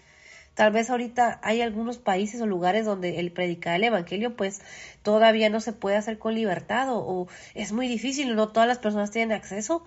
Tal 0.55 0.73
vez 0.73 0.91
ahorita 0.91 1.41
hay 1.43 1.63
algunos 1.63 1.99
países 1.99 2.41
o 2.41 2.47
lugares 2.47 2.85
donde 2.85 3.19
el 3.21 3.33
predicar 3.33 3.77
el 3.77 3.85
evangelio 3.85 4.37
pues 4.37 4.61
todavía 5.03 5.49
no 5.49 5.61
se 5.61 5.73
puede 5.73 5.97
hacer 5.97 6.19
con 6.19 6.35
libertad 6.35 6.89
o, 6.91 7.29
es 7.55 7.73
muy 7.73 7.89
difícil, 7.89 8.35
no 8.35 8.49
todas 8.49 8.69
las 8.69 8.79
personas 8.79 9.11
tienen 9.11 9.33
acceso, 9.35 9.85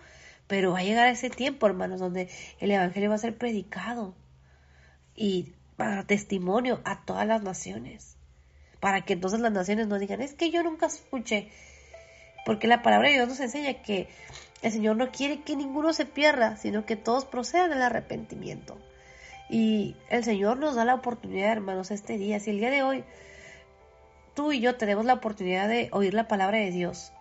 Pero 0.47 0.71
va 0.71 0.79
a 0.79 0.83
llegar 0.83 1.07
ese 1.09 1.29
tiempo, 1.29 1.67
hermanos, 1.67 1.99
donde 1.99 2.29
el 2.59 2.71
Evangelio 2.71 3.09
va 3.09 3.15
a 3.15 3.19
ser 3.19 3.37
predicado 3.37 4.15
y 5.15 5.53
para 5.77 6.05
testimonio 6.05 6.81
a 6.85 7.05
todas 7.05 7.27
las 7.27 7.43
naciones. 7.43 8.17
Para 8.79 9.01
que 9.03 9.13
entonces 9.13 9.39
las 9.39 9.53
naciones 9.53 9.87
no 9.87 9.99
digan, 9.99 10.21
es 10.21 10.33
que 10.33 10.51
yo 10.51 10.63
nunca 10.63 10.87
escuché. 10.87 11.49
Porque 12.45 12.67
la 12.67 12.81
palabra 12.81 13.07
de 13.07 13.15
Dios 13.15 13.27
nos 13.27 13.39
enseña 13.39 13.81
que 13.81 14.07
el 14.61 14.71
Señor 14.71 14.95
no 14.95 15.11
quiere 15.11 15.41
que 15.41 15.55
ninguno 15.55 15.93
se 15.93 16.05
pierda, 16.05 16.57
sino 16.57 16.85
que 16.85 16.95
todos 16.95 17.25
procedan 17.25 17.69
del 17.69 17.81
arrepentimiento. 17.81 18.77
Y 19.49 19.95
el 20.09 20.23
Señor 20.23 20.57
nos 20.57 20.75
da 20.75 20.85
la 20.85 20.95
oportunidad, 20.95 21.51
hermanos, 21.51 21.91
este 21.91 22.17
día. 22.17 22.39
Si 22.39 22.49
el 22.49 22.59
día 22.59 22.71
de 22.71 22.83
hoy 22.83 23.03
tú 24.33 24.51
y 24.51 24.59
yo 24.59 24.75
tenemos 24.75 25.05
la 25.05 25.13
oportunidad 25.13 25.67
de 25.67 25.89
oír 25.91 26.13
la 26.13 26.27
palabra 26.27 26.57
de 26.57 26.71
Dios, 26.71 27.11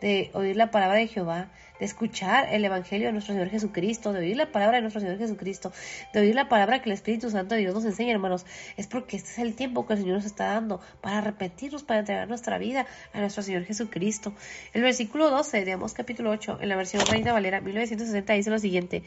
de 0.00 0.30
oír 0.34 0.56
la 0.56 0.70
palabra 0.70 0.98
de 0.98 1.06
Jehová, 1.06 1.50
de 1.78 1.86
escuchar 1.86 2.52
el 2.52 2.64
Evangelio 2.64 3.08
de 3.08 3.12
nuestro 3.12 3.34
Señor 3.34 3.50
Jesucristo, 3.50 4.12
de 4.12 4.20
oír 4.20 4.36
la 4.36 4.50
palabra 4.50 4.76
de 4.76 4.82
nuestro 4.82 5.00
Señor 5.00 5.18
Jesucristo, 5.18 5.72
de 6.12 6.20
oír 6.20 6.34
la 6.34 6.48
palabra 6.48 6.82
que 6.82 6.88
el 6.88 6.94
Espíritu 6.94 7.30
Santo 7.30 7.54
de 7.54 7.62
Dios 7.62 7.74
nos 7.74 7.84
enseña, 7.84 8.12
hermanos, 8.12 8.46
es 8.76 8.86
porque 8.86 9.16
este 9.16 9.30
es 9.30 9.38
el 9.38 9.54
tiempo 9.54 9.86
que 9.86 9.94
el 9.94 10.00
Señor 10.00 10.16
nos 10.16 10.24
está 10.24 10.46
dando 10.46 10.80
para 11.00 11.18
arrepentirnos, 11.18 11.82
para 11.82 12.00
entregar 12.00 12.28
nuestra 12.28 12.58
vida 12.58 12.86
a 13.12 13.20
nuestro 13.20 13.42
Señor 13.42 13.64
Jesucristo. 13.64 14.32
El 14.72 14.82
versículo 14.82 15.30
12 15.30 15.64
de 15.64 15.78
capítulo 15.94 16.30
8, 16.30 16.58
en 16.60 16.68
la 16.68 16.76
versión 16.76 17.04
Reina 17.06 17.32
Valera 17.32 17.60
1960, 17.60 18.32
dice 18.32 18.50
lo 18.50 18.58
siguiente, 18.58 19.02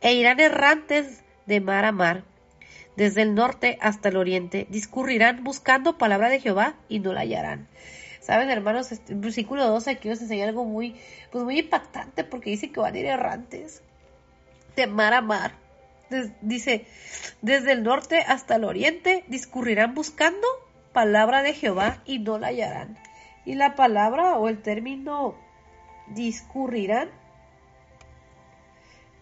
e 0.00 0.14
irán 0.14 0.40
errantes 0.40 1.22
de 1.46 1.60
mar 1.60 1.84
a 1.84 1.92
mar, 1.92 2.24
desde 2.96 3.22
el 3.22 3.34
norte 3.34 3.78
hasta 3.80 4.08
el 4.08 4.16
oriente, 4.16 4.66
discurrirán 4.70 5.44
buscando 5.44 5.98
palabra 5.98 6.28
de 6.28 6.40
Jehová 6.40 6.74
y 6.88 6.98
no 6.98 7.12
la 7.12 7.20
hallarán. 7.20 7.68
Saben, 8.26 8.50
hermanos, 8.50 8.90
este, 8.90 9.12
el 9.12 9.20
versículo 9.20 9.64
12 9.68 9.88
aquí 9.92 10.08
nos 10.08 10.20
enseña 10.20 10.48
algo 10.48 10.64
muy, 10.64 10.96
pues 11.30 11.44
muy 11.44 11.60
impactante 11.60 12.24
porque 12.24 12.50
dice 12.50 12.72
que 12.72 12.80
van 12.80 12.92
a 12.92 12.98
ir 12.98 13.06
errantes 13.06 13.82
de 14.74 14.88
mar 14.88 15.14
a 15.14 15.20
mar. 15.20 15.52
dice, 16.40 16.86
desde 17.40 17.70
el 17.70 17.84
norte 17.84 18.18
hasta 18.26 18.56
el 18.56 18.64
oriente 18.64 19.22
discurrirán 19.28 19.94
buscando 19.94 20.44
palabra 20.92 21.44
de 21.44 21.52
Jehová 21.52 22.02
y 22.04 22.18
no 22.18 22.36
la 22.38 22.48
hallarán. 22.48 22.98
Y 23.44 23.54
la 23.54 23.76
palabra 23.76 24.36
o 24.38 24.48
el 24.48 24.60
término 24.60 25.36
discurrirán 26.08 27.10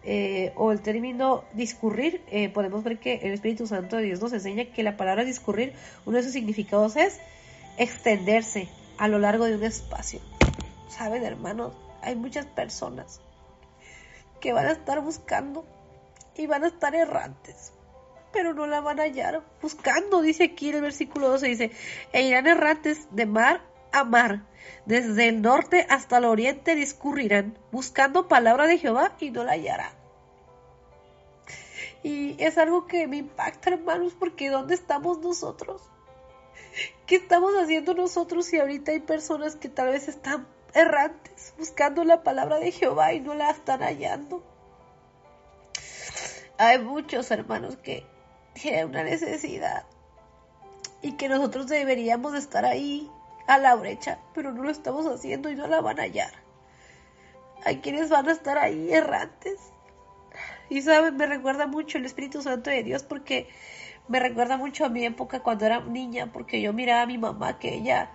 eh, 0.02 0.54
o 0.56 0.72
el 0.72 0.80
término 0.80 1.44
discurrir, 1.52 2.22
eh, 2.30 2.48
podemos 2.48 2.82
ver 2.82 2.98
que 2.98 3.16
el 3.16 3.34
Espíritu 3.34 3.66
Santo 3.66 3.96
de 3.96 4.04
Dios 4.04 4.22
nos 4.22 4.32
enseña 4.32 4.64
que 4.64 4.82
la 4.82 4.96
palabra 4.96 5.24
discurrir, 5.24 5.74
uno 6.06 6.16
de 6.16 6.22
sus 6.22 6.32
significados 6.32 6.96
es 6.96 7.20
extenderse, 7.76 8.68
a 8.98 9.08
lo 9.08 9.18
largo 9.18 9.44
de 9.46 9.56
un 9.56 9.64
espacio. 9.64 10.20
Saben, 10.88 11.24
hermanos, 11.24 11.72
hay 12.02 12.16
muchas 12.16 12.46
personas 12.46 13.20
que 14.40 14.52
van 14.52 14.66
a 14.66 14.72
estar 14.72 15.00
buscando 15.00 15.64
y 16.36 16.46
van 16.46 16.64
a 16.64 16.68
estar 16.68 16.94
errantes, 16.94 17.72
pero 18.32 18.54
no 18.54 18.66
la 18.66 18.80
van 18.80 19.00
a 19.00 19.04
hallar. 19.04 19.42
Buscando, 19.62 20.20
dice 20.20 20.44
aquí 20.44 20.68
en 20.68 20.76
el 20.76 20.82
versículo 20.82 21.28
12, 21.30 21.46
dice, 21.46 21.70
e 22.12 22.22
irán 22.22 22.46
errantes 22.46 23.08
de 23.10 23.26
mar 23.26 23.62
a 23.92 24.04
mar, 24.04 24.42
desde 24.86 25.28
el 25.28 25.40
norte 25.40 25.86
hasta 25.88 26.18
el 26.18 26.24
oriente 26.24 26.74
discurrirán, 26.74 27.56
buscando 27.70 28.28
palabra 28.28 28.66
de 28.66 28.78
Jehová 28.78 29.16
y 29.20 29.30
no 29.30 29.44
la 29.44 29.52
hallarán. 29.52 29.92
Y 32.02 32.36
es 32.42 32.58
algo 32.58 32.86
que 32.86 33.06
me 33.06 33.16
impacta, 33.16 33.70
hermanos, 33.70 34.14
porque 34.18 34.50
¿dónde 34.50 34.74
estamos 34.74 35.20
nosotros? 35.20 35.80
¿Qué 37.06 37.16
estamos 37.16 37.54
haciendo 37.54 37.94
nosotros 37.94 38.46
si 38.46 38.58
ahorita 38.58 38.92
hay 38.92 39.00
personas 39.00 39.56
que 39.56 39.68
tal 39.68 39.88
vez 39.88 40.08
están 40.08 40.46
errantes, 40.74 41.54
buscando 41.58 42.04
la 42.04 42.22
palabra 42.22 42.58
de 42.58 42.72
Jehová 42.72 43.12
y 43.12 43.20
no 43.20 43.34
la 43.34 43.50
están 43.50 43.80
hallando? 43.80 44.42
Hay 46.58 46.78
muchos 46.78 47.30
hermanos 47.30 47.76
que 47.76 48.06
tienen 48.54 48.88
una 48.88 49.02
necesidad 49.02 49.84
y 51.02 51.12
que 51.12 51.28
nosotros 51.28 51.66
deberíamos 51.66 52.34
estar 52.34 52.64
ahí 52.64 53.10
a 53.46 53.58
la 53.58 53.74
brecha, 53.74 54.18
pero 54.34 54.52
no 54.52 54.62
lo 54.62 54.70
estamos 54.70 55.06
haciendo 55.06 55.50
y 55.50 55.56
no 55.56 55.66
la 55.66 55.80
van 55.80 55.98
a 55.98 56.04
hallar. 56.04 56.32
Hay 57.64 57.78
quienes 57.78 58.08
van 58.08 58.28
a 58.28 58.32
estar 58.32 58.58
ahí 58.58 58.92
errantes. 58.92 59.58
Y 60.70 60.82
saben, 60.82 61.16
me 61.16 61.26
recuerda 61.26 61.66
mucho 61.66 61.98
el 61.98 62.06
Espíritu 62.06 62.42
Santo 62.42 62.70
de 62.70 62.82
Dios 62.82 63.02
porque 63.02 63.48
me 64.08 64.20
recuerda 64.20 64.56
mucho 64.56 64.84
a 64.84 64.88
mi 64.88 65.04
época 65.04 65.40
cuando 65.40 65.66
era 65.66 65.80
niña, 65.80 66.30
porque 66.32 66.60
yo 66.60 66.72
miraba 66.72 67.02
a 67.02 67.06
mi 67.06 67.18
mamá 67.18 67.58
que 67.58 67.74
ella 67.74 68.10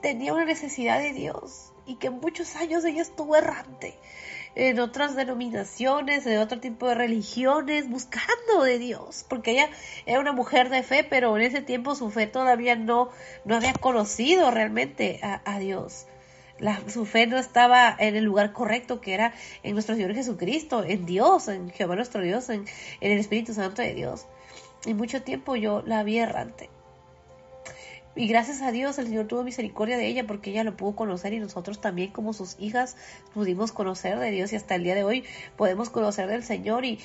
tenía 0.00 0.32
una 0.32 0.44
necesidad 0.44 0.98
de 0.98 1.12
Dios 1.12 1.72
y 1.86 1.96
que 1.96 2.10
muchos 2.10 2.56
años 2.56 2.84
ella 2.84 3.02
estuvo 3.02 3.36
errante 3.36 3.98
en 4.54 4.78
otras 4.78 5.16
denominaciones, 5.16 6.26
en 6.26 6.38
otro 6.38 6.60
tipo 6.60 6.88
de 6.88 6.94
religiones, 6.94 7.88
buscando 7.88 8.62
de 8.62 8.78
Dios, 8.78 9.24
porque 9.28 9.52
ella 9.52 9.68
era 10.06 10.20
una 10.20 10.32
mujer 10.32 10.70
de 10.70 10.82
fe, 10.82 11.04
pero 11.04 11.36
en 11.36 11.42
ese 11.42 11.60
tiempo 11.60 11.94
su 11.94 12.10
fe 12.10 12.26
todavía 12.26 12.76
no, 12.76 13.10
no 13.44 13.56
había 13.56 13.74
conocido 13.74 14.50
realmente 14.50 15.20
a, 15.22 15.58
Dios. 15.58 16.06
La, 16.60 16.80
su 16.88 17.04
fe 17.04 17.26
no 17.26 17.36
estaba 17.36 17.94
en 17.98 18.14
el 18.14 18.24
lugar 18.24 18.52
correcto 18.52 19.00
que 19.00 19.12
era 19.12 19.34
en 19.64 19.74
nuestro 19.74 19.96
Señor 19.96 20.14
Jesucristo, 20.14 20.84
en 20.84 21.04
Dios, 21.04 21.48
en 21.48 21.70
Jehová 21.70 21.96
nuestro 21.96 22.22
Dios, 22.22 22.48
en, 22.48 22.64
en 23.00 23.12
el 23.12 23.18
Espíritu 23.18 23.54
Santo 23.54 23.82
de 23.82 23.94
Dios. 23.94 24.26
Y 24.86 24.94
mucho 24.94 25.22
tiempo 25.22 25.56
yo 25.56 25.82
la 25.82 26.02
vi 26.02 26.18
errante. 26.18 26.70
Y 28.16 28.28
gracias 28.28 28.62
a 28.62 28.70
Dios 28.70 28.96
el 28.98 29.06
Señor 29.06 29.26
tuvo 29.26 29.42
misericordia 29.42 29.96
de 29.96 30.06
ella 30.06 30.24
porque 30.26 30.50
ella 30.50 30.62
lo 30.62 30.76
pudo 30.76 30.94
conocer 30.94 31.32
y 31.32 31.40
nosotros 31.40 31.80
también 31.80 32.12
como 32.12 32.32
sus 32.32 32.56
hijas 32.60 32.96
pudimos 33.32 33.72
conocer 33.72 34.20
de 34.20 34.30
Dios 34.30 34.52
y 34.52 34.56
hasta 34.56 34.76
el 34.76 34.84
día 34.84 34.94
de 34.94 35.02
hoy 35.02 35.24
podemos 35.56 35.90
conocer 35.90 36.28
del 36.28 36.44
Señor 36.44 36.84
y, 36.84 37.00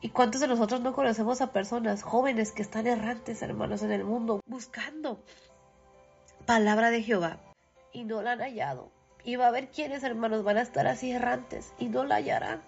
y 0.00 0.10
cuántos 0.10 0.40
de 0.40 0.46
nosotros 0.46 0.82
no 0.82 0.94
conocemos 0.94 1.40
a 1.40 1.52
personas 1.52 2.02
jóvenes 2.02 2.52
que 2.52 2.62
están 2.62 2.86
errantes, 2.86 3.42
hermanos, 3.42 3.82
en 3.82 3.90
el 3.90 4.04
mundo 4.04 4.40
buscando 4.46 5.20
palabra 6.46 6.90
de 6.90 7.02
Jehová 7.02 7.40
y 7.92 8.04
no 8.04 8.22
la 8.22 8.32
han 8.32 8.40
hallado. 8.40 8.90
Y 9.24 9.36
va 9.36 9.46
a 9.46 9.48
haber 9.48 9.68
quienes, 9.68 10.04
hermanos, 10.04 10.44
van 10.44 10.58
a 10.58 10.62
estar 10.62 10.86
así 10.86 11.10
errantes 11.10 11.74
y 11.78 11.88
no 11.88 12.04
la 12.04 12.16
hallarán. 12.16 12.62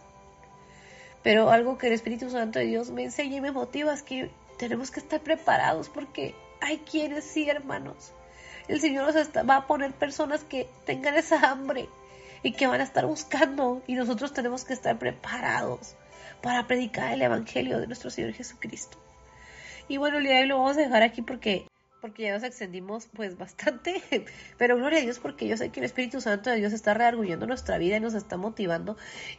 Pero 1.22 1.50
algo 1.50 1.78
que 1.78 1.86
el 1.86 1.92
Espíritu 1.92 2.30
Santo 2.30 2.58
de 2.58 2.66
Dios 2.66 2.90
me 2.90 3.04
enseña 3.04 3.36
y 3.36 3.40
me 3.40 3.52
motiva 3.52 3.92
es 3.92 4.02
que 4.02 4.30
tenemos 4.58 4.90
que 4.90 5.00
estar 5.00 5.20
preparados 5.20 5.88
porque 5.88 6.34
hay 6.60 6.78
quienes 6.78 7.24
sí, 7.24 7.48
hermanos. 7.48 8.12
El 8.68 8.80
Señor 8.80 9.12
nos 9.12 9.16
va 9.48 9.56
a 9.56 9.66
poner 9.66 9.92
personas 9.92 10.44
que 10.44 10.68
tengan 10.86 11.16
esa 11.16 11.50
hambre 11.50 11.88
y 12.42 12.52
que 12.52 12.66
van 12.66 12.80
a 12.80 12.84
estar 12.84 13.06
buscando 13.06 13.82
y 13.86 13.94
nosotros 13.94 14.32
tenemos 14.32 14.64
que 14.64 14.72
estar 14.72 14.98
preparados 14.98 15.96
para 16.42 16.66
predicar 16.66 17.12
el 17.12 17.22
Evangelio 17.22 17.78
de 17.78 17.86
nuestro 17.86 18.10
Señor 18.10 18.32
Jesucristo. 18.32 18.98
Y 19.88 19.96
bueno, 19.96 20.18
el 20.18 20.24
día 20.24 20.34
de 20.34 20.42
hoy 20.42 20.48
lo 20.48 20.58
vamos 20.58 20.76
a 20.76 20.80
dejar 20.80 21.02
aquí 21.02 21.22
porque 21.22 21.66
porque 22.00 22.24
ya 22.24 22.34
nos 22.34 22.42
extendimos 22.42 23.06
pues 23.14 23.38
bastante, 23.38 24.02
pero 24.58 24.76
gloria 24.76 24.98
a 24.98 25.02
Dios 25.02 25.20
porque 25.20 25.46
yo 25.46 25.56
sé 25.56 25.70
que 25.70 25.78
el 25.78 25.86
Espíritu 25.86 26.20
Santo 26.20 26.50
de 26.50 26.56
Dios 26.56 26.72
está 26.72 26.94
reargullando 26.94 27.46
nuestra 27.46 27.78
vida 27.78 27.96
y 27.96 28.00
nos 28.00 28.14
está 28.14 28.36
motivando 28.36 28.96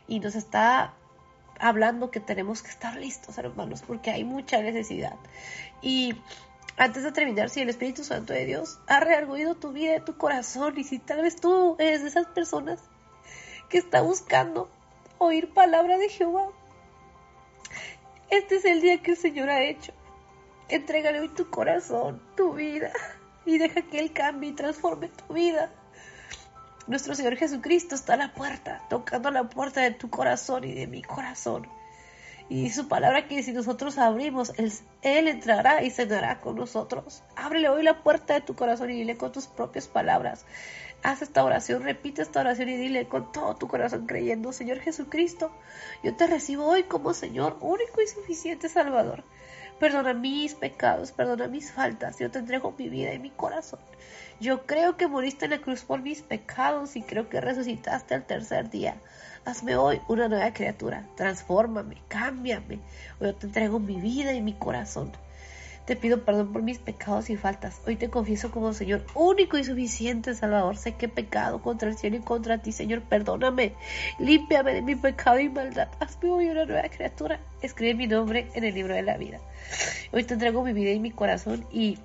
y 0.07 0.21
nos 0.21 0.35
está 0.35 0.93
hablando 1.63 2.11
que 2.11 2.19
tenemos 2.19 2.61
que 2.61 2.69
estar 2.69 2.97
listos, 2.97 3.37
hermanos, 3.37 3.81
porque 3.87 4.11
hay 4.11 4.25
mucha 4.25 4.61
necesidad. 4.61 5.15
Y 5.81 6.15
antes 6.75 7.03
de 7.03 7.11
terminar, 7.13 7.49
si 7.49 7.61
el 7.61 7.69
Espíritu 7.69 8.03
Santo 8.03 8.33
de 8.33 8.45
Dios 8.45 8.79
ha 8.87 8.99
rearguido 8.99 9.55
tu 9.55 9.71
vida 9.71 10.03
tu 10.03 10.17
corazón, 10.17 10.77
y 10.77 10.83
si 10.83 10.99
tal 10.99 11.21
vez 11.21 11.37
tú 11.37 11.77
eres 11.79 12.01
de 12.01 12.09
esas 12.09 12.27
personas 12.27 12.79
que 13.69 13.77
está 13.77 14.01
buscando 14.01 14.69
oír 15.19 15.53
palabra 15.53 15.97
de 15.97 16.09
Jehová, 16.09 16.49
este 18.29 18.57
es 18.57 18.65
el 18.65 18.81
día 18.81 19.01
que 19.01 19.11
el 19.11 19.17
Señor 19.17 19.49
ha 19.49 19.63
hecho. 19.63 19.93
Entrégale 20.67 21.21
hoy 21.21 21.29
tu 21.29 21.49
corazón, 21.49 22.21
tu 22.35 22.53
vida, 22.53 22.91
y 23.45 23.57
deja 23.57 23.83
que 23.83 23.99
Él 23.99 24.11
cambie 24.11 24.49
y 24.49 24.53
transforme 24.53 25.07
tu 25.07 25.33
vida. 25.33 25.71
Nuestro 26.85 27.15
Señor 27.15 27.37
Jesucristo 27.37 27.95
está 27.95 28.15
a 28.15 28.17
la 28.17 28.33
puerta, 28.33 28.81
tocando 28.89 29.31
la 29.31 29.45
puerta 29.49 29.79
de 29.79 29.91
tu 29.91 30.09
corazón 30.09 30.65
y 30.65 30.73
de 30.73 30.85
mi 30.85 31.01
corazón. 31.01 31.65
Y 32.49 32.71
su 32.71 32.89
palabra 32.89 33.25
que 33.25 33.41
si 33.41 33.53
nosotros 33.53 33.97
abrimos, 33.97 34.51
Él, 34.57 35.27
entrará 35.29 35.81
y 35.81 35.91
cenará 35.91 36.41
con 36.41 36.57
nosotros. 36.57 37.23
Ábrele 37.37 37.69
hoy 37.69 37.83
la 37.83 38.03
puerta 38.03 38.33
de 38.33 38.41
tu 38.41 38.53
corazón 38.53 38.89
y 38.89 38.95
dile 38.95 39.15
con 39.15 39.31
tus 39.31 39.47
propias 39.47 39.87
palabras. 39.87 40.45
Haz 41.03 41.21
esta 41.21 41.45
oración, 41.45 41.83
repite 41.83 42.21
esta 42.21 42.41
oración 42.41 42.67
y 42.67 42.75
dile 42.75 43.07
con 43.07 43.31
todo 43.31 43.55
tu 43.55 43.69
corazón 43.69 44.05
creyendo, 44.05 44.51
Señor 44.51 44.79
Jesucristo, 44.79 45.51
yo 46.03 46.15
te 46.15 46.27
recibo 46.27 46.65
hoy 46.65 46.83
como 46.83 47.13
Señor 47.13 47.57
único 47.61 48.01
y 48.01 48.07
suficiente 48.07 48.67
Salvador. 48.67 49.23
Perdona 49.79 50.13
mis 50.13 50.53
pecados, 50.53 51.13
perdona 51.13 51.47
mis 51.47 51.71
faltas. 51.71 52.19
Yo 52.19 52.29
te 52.29 52.39
entrego 52.39 52.75
mi 52.77 52.89
vida 52.89 53.13
y 53.13 53.19
mi 53.19 53.31
corazón. 53.31 53.79
Yo 54.39 54.65
creo 54.65 54.97
que 54.97 55.07
moriste 55.07 55.45
en 55.45 55.51
la 55.51 55.61
cruz 55.61 55.83
por 55.83 56.01
mis 56.01 56.21
pecados 56.21 56.95
y 56.95 57.01
creo 57.01 57.29
que 57.29 57.39
resucitaste 57.39 58.15
al 58.15 58.25
tercer 58.25 58.69
día. 58.69 58.95
Hazme 59.45 59.75
hoy 59.75 60.01
una 60.07 60.27
nueva 60.27 60.53
criatura. 60.53 61.07
Transfórmame, 61.15 61.97
cámbiame. 62.07 62.79
Hoy 63.19 63.27
yo 63.27 63.35
te 63.35 63.47
entrego 63.47 63.79
mi 63.79 63.99
vida 63.99 64.33
y 64.33 64.41
mi 64.41 64.53
corazón. 64.53 65.11
Te 65.85 65.97
pido 65.97 66.23
perdón 66.23 66.53
por 66.53 66.61
mis 66.61 66.79
pecados 66.79 67.29
y 67.29 67.35
faltas. 67.35 67.81
Hoy 67.85 67.97
te 67.97 68.09
confieso 68.09 68.51
como 68.51 68.71
Señor 68.71 69.05
único 69.15 69.57
y 69.57 69.65
suficiente 69.65 70.33
Salvador. 70.33 70.77
Sé 70.77 70.93
que 70.95 71.07
he 71.07 71.09
pecado 71.09 71.61
contra 71.61 71.89
el 71.89 71.97
cielo 71.97 72.15
y 72.15 72.21
contra 72.21 72.57
ti, 72.59 72.71
Señor. 72.71 73.01
Perdóname. 73.01 73.73
Límpiame 74.17 74.73
de 74.73 74.81
mi 74.81 74.95
pecado 74.95 75.39
y 75.39 75.49
maldad. 75.49 75.89
Hazme 75.99 76.29
hoy 76.29 76.47
una 76.47 76.65
nueva 76.65 76.87
criatura. 76.87 77.41
Escribe 77.61 77.95
mi 77.95 78.07
nombre 78.07 78.47
en 78.53 78.63
el 78.63 78.73
libro 78.73 78.95
de 78.95 79.01
la 79.01 79.17
vida. 79.17 79.39
Hoy 80.13 80.23
te 80.23 80.35
entrego 80.35 80.63
mi 80.63 80.71
vida 80.71 80.91
y 80.91 80.99
mi 80.99 81.11
corazón 81.11 81.65
y 81.69 81.97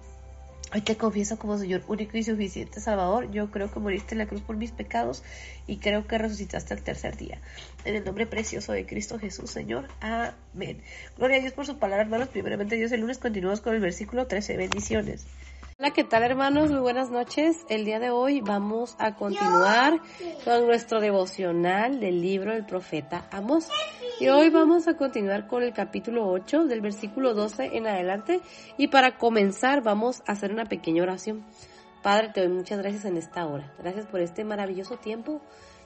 Hoy 0.74 0.82
te 0.82 0.98
confieso 0.98 1.38
como 1.38 1.56
Señor 1.56 1.82
único 1.88 2.18
y 2.18 2.22
suficiente 2.22 2.80
Salvador. 2.80 3.30
Yo 3.30 3.50
creo 3.50 3.72
que 3.72 3.80
moriste 3.80 4.14
en 4.14 4.18
la 4.18 4.26
cruz 4.26 4.42
por 4.42 4.56
mis 4.56 4.70
pecados 4.70 5.22
y 5.66 5.78
creo 5.78 6.06
que 6.06 6.18
resucitaste 6.18 6.74
el 6.74 6.82
tercer 6.82 7.16
día. 7.16 7.40
En 7.86 7.94
el 7.94 8.04
nombre 8.04 8.26
precioso 8.26 8.72
de 8.72 8.84
Cristo 8.84 9.18
Jesús, 9.18 9.50
Señor. 9.50 9.88
Amén. 10.00 10.82
Gloria 11.16 11.38
a 11.38 11.40
Dios 11.40 11.54
por 11.54 11.64
su 11.64 11.78
palabra, 11.78 12.02
hermanos. 12.04 12.28
Primeramente, 12.28 12.76
Dios, 12.76 12.92
el 12.92 13.00
lunes 13.00 13.16
continuamos 13.16 13.62
con 13.62 13.74
el 13.74 13.80
versículo 13.80 14.26
13. 14.26 14.58
Bendiciones. 14.58 15.26
Hola, 15.80 15.92
¿qué 15.92 16.02
tal 16.02 16.24
hermanos? 16.24 16.72
Muy 16.72 16.80
buenas 16.80 17.08
noches. 17.08 17.64
El 17.68 17.84
día 17.84 18.00
de 18.00 18.10
hoy 18.10 18.40
vamos 18.40 18.96
a 18.98 19.14
continuar 19.14 20.00
con 20.44 20.66
nuestro 20.66 21.00
devocional 21.00 22.00
del 22.00 22.20
libro 22.20 22.52
del 22.52 22.66
profeta 22.66 23.28
Amos. 23.30 23.68
Y 24.18 24.26
hoy 24.26 24.50
vamos 24.50 24.88
a 24.88 24.96
continuar 24.96 25.46
con 25.46 25.62
el 25.62 25.72
capítulo 25.72 26.28
8 26.28 26.64
del 26.64 26.80
versículo 26.80 27.32
12 27.32 27.76
en 27.76 27.86
adelante. 27.86 28.40
Y 28.76 28.88
para 28.88 29.18
comenzar 29.18 29.80
vamos 29.80 30.20
a 30.26 30.32
hacer 30.32 30.50
una 30.50 30.64
pequeña 30.64 31.04
oración. 31.04 31.46
Padre, 32.02 32.30
te 32.34 32.40
doy 32.40 32.48
muchas 32.48 32.78
gracias 32.78 33.04
en 33.04 33.16
esta 33.16 33.46
hora. 33.46 33.72
Gracias 33.78 34.06
por 34.06 34.18
este 34.18 34.42
maravilloso 34.42 34.96
tiempo 34.96 35.40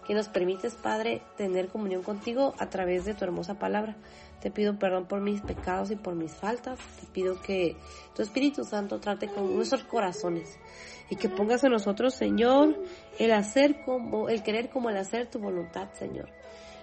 que 0.06 0.14
nos 0.14 0.28
permites, 0.28 0.74
Padre, 0.74 1.22
tener 1.36 1.68
comunión 1.68 2.02
contigo 2.02 2.54
a 2.58 2.68
través 2.68 3.04
de 3.04 3.14
tu 3.14 3.24
hermosa 3.24 3.58
palabra. 3.58 3.96
Te 4.40 4.50
pido 4.50 4.76
perdón 4.76 5.06
por 5.06 5.20
mis 5.20 5.40
pecados 5.40 5.90
y 5.92 5.96
por 5.96 6.16
mis 6.16 6.32
faltas. 6.32 6.78
Te 7.00 7.06
pido 7.06 7.40
que 7.40 7.76
tu 8.14 8.22
Espíritu 8.22 8.64
Santo 8.64 8.98
trate 8.98 9.28
con 9.28 9.54
nuestros 9.54 9.84
corazones 9.84 10.58
y 11.10 11.16
que 11.16 11.28
pongas 11.28 11.62
en 11.62 11.70
nosotros, 11.70 12.14
Señor, 12.14 12.76
el 13.18 13.32
hacer 13.32 13.84
como, 13.84 14.28
el 14.28 14.42
querer 14.42 14.70
como 14.70 14.90
el 14.90 14.96
hacer 14.96 15.30
tu 15.30 15.38
voluntad, 15.38 15.92
Señor. 15.92 16.28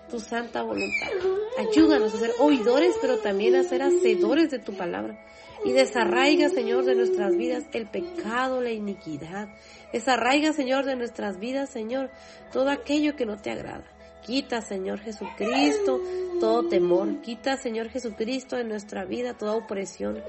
Tu 0.09 0.19
santa 0.19 0.63
voluntad. 0.63 1.09
Ayúdanos 1.57 2.13
a 2.13 2.17
ser 2.17 2.31
oidores, 2.39 2.95
pero 3.01 3.17
también 3.17 3.55
a 3.55 3.63
ser 3.63 3.83
hacedores 3.83 4.49
de 4.49 4.59
tu 4.59 4.75
palabra. 4.75 5.19
Y 5.65 5.71
desarraiga, 5.73 6.49
Señor, 6.49 6.85
de 6.85 6.95
nuestras 6.95 7.35
vidas 7.35 7.65
el 7.73 7.87
pecado, 7.87 8.61
la 8.61 8.71
iniquidad. 8.71 9.49
Desarraiga, 9.91 10.53
Señor, 10.53 10.85
de 10.85 10.95
nuestras 10.95 11.39
vidas, 11.39 11.69
Señor, 11.69 12.09
todo 12.51 12.69
aquello 12.69 13.15
que 13.15 13.25
no 13.25 13.37
te 13.37 13.51
agrada. 13.51 13.83
Quita, 14.25 14.61
Señor 14.61 14.99
Jesucristo, 14.99 16.01
todo 16.39 16.67
temor. 16.67 17.21
Quita, 17.21 17.57
Señor 17.57 17.89
Jesucristo, 17.89 18.57
de 18.57 18.63
nuestra 18.63 19.05
vida 19.05 19.33
toda 19.33 19.55
opresión. 19.55 20.21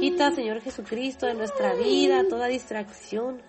Quita, 0.00 0.30
Señor 0.32 0.60
Jesucristo, 0.60 1.26
de 1.26 1.34
nuestra 1.34 1.74
vida 1.74 2.24
toda 2.28 2.46
distracción. 2.48 3.40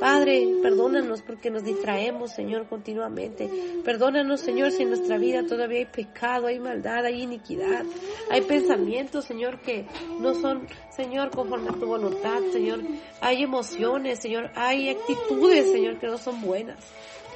Padre, 0.00 0.48
perdónanos 0.60 1.22
porque 1.22 1.50
nos 1.50 1.62
distraemos, 1.62 2.32
Señor, 2.32 2.66
continuamente. 2.68 3.48
Perdónanos, 3.84 4.40
Señor, 4.40 4.72
si 4.72 4.82
en 4.82 4.88
nuestra 4.88 5.16
vida 5.16 5.46
todavía 5.46 5.78
hay 5.78 5.86
pecado, 5.86 6.48
hay 6.48 6.58
maldad, 6.58 7.04
hay 7.04 7.22
iniquidad, 7.22 7.84
hay 8.30 8.40
pensamientos, 8.40 9.24
Señor, 9.24 9.60
que 9.60 9.86
no 10.18 10.34
son, 10.34 10.66
Señor, 10.90 11.30
conforme 11.30 11.70
a 11.70 11.74
tu 11.74 11.86
voluntad, 11.86 12.40
Señor. 12.52 12.80
Hay 13.20 13.42
emociones, 13.42 14.18
Señor, 14.18 14.50
hay 14.56 14.88
actitudes, 14.88 15.70
Señor, 15.70 15.98
que 16.00 16.08
no 16.08 16.18
son 16.18 16.40
buenas. 16.40 16.78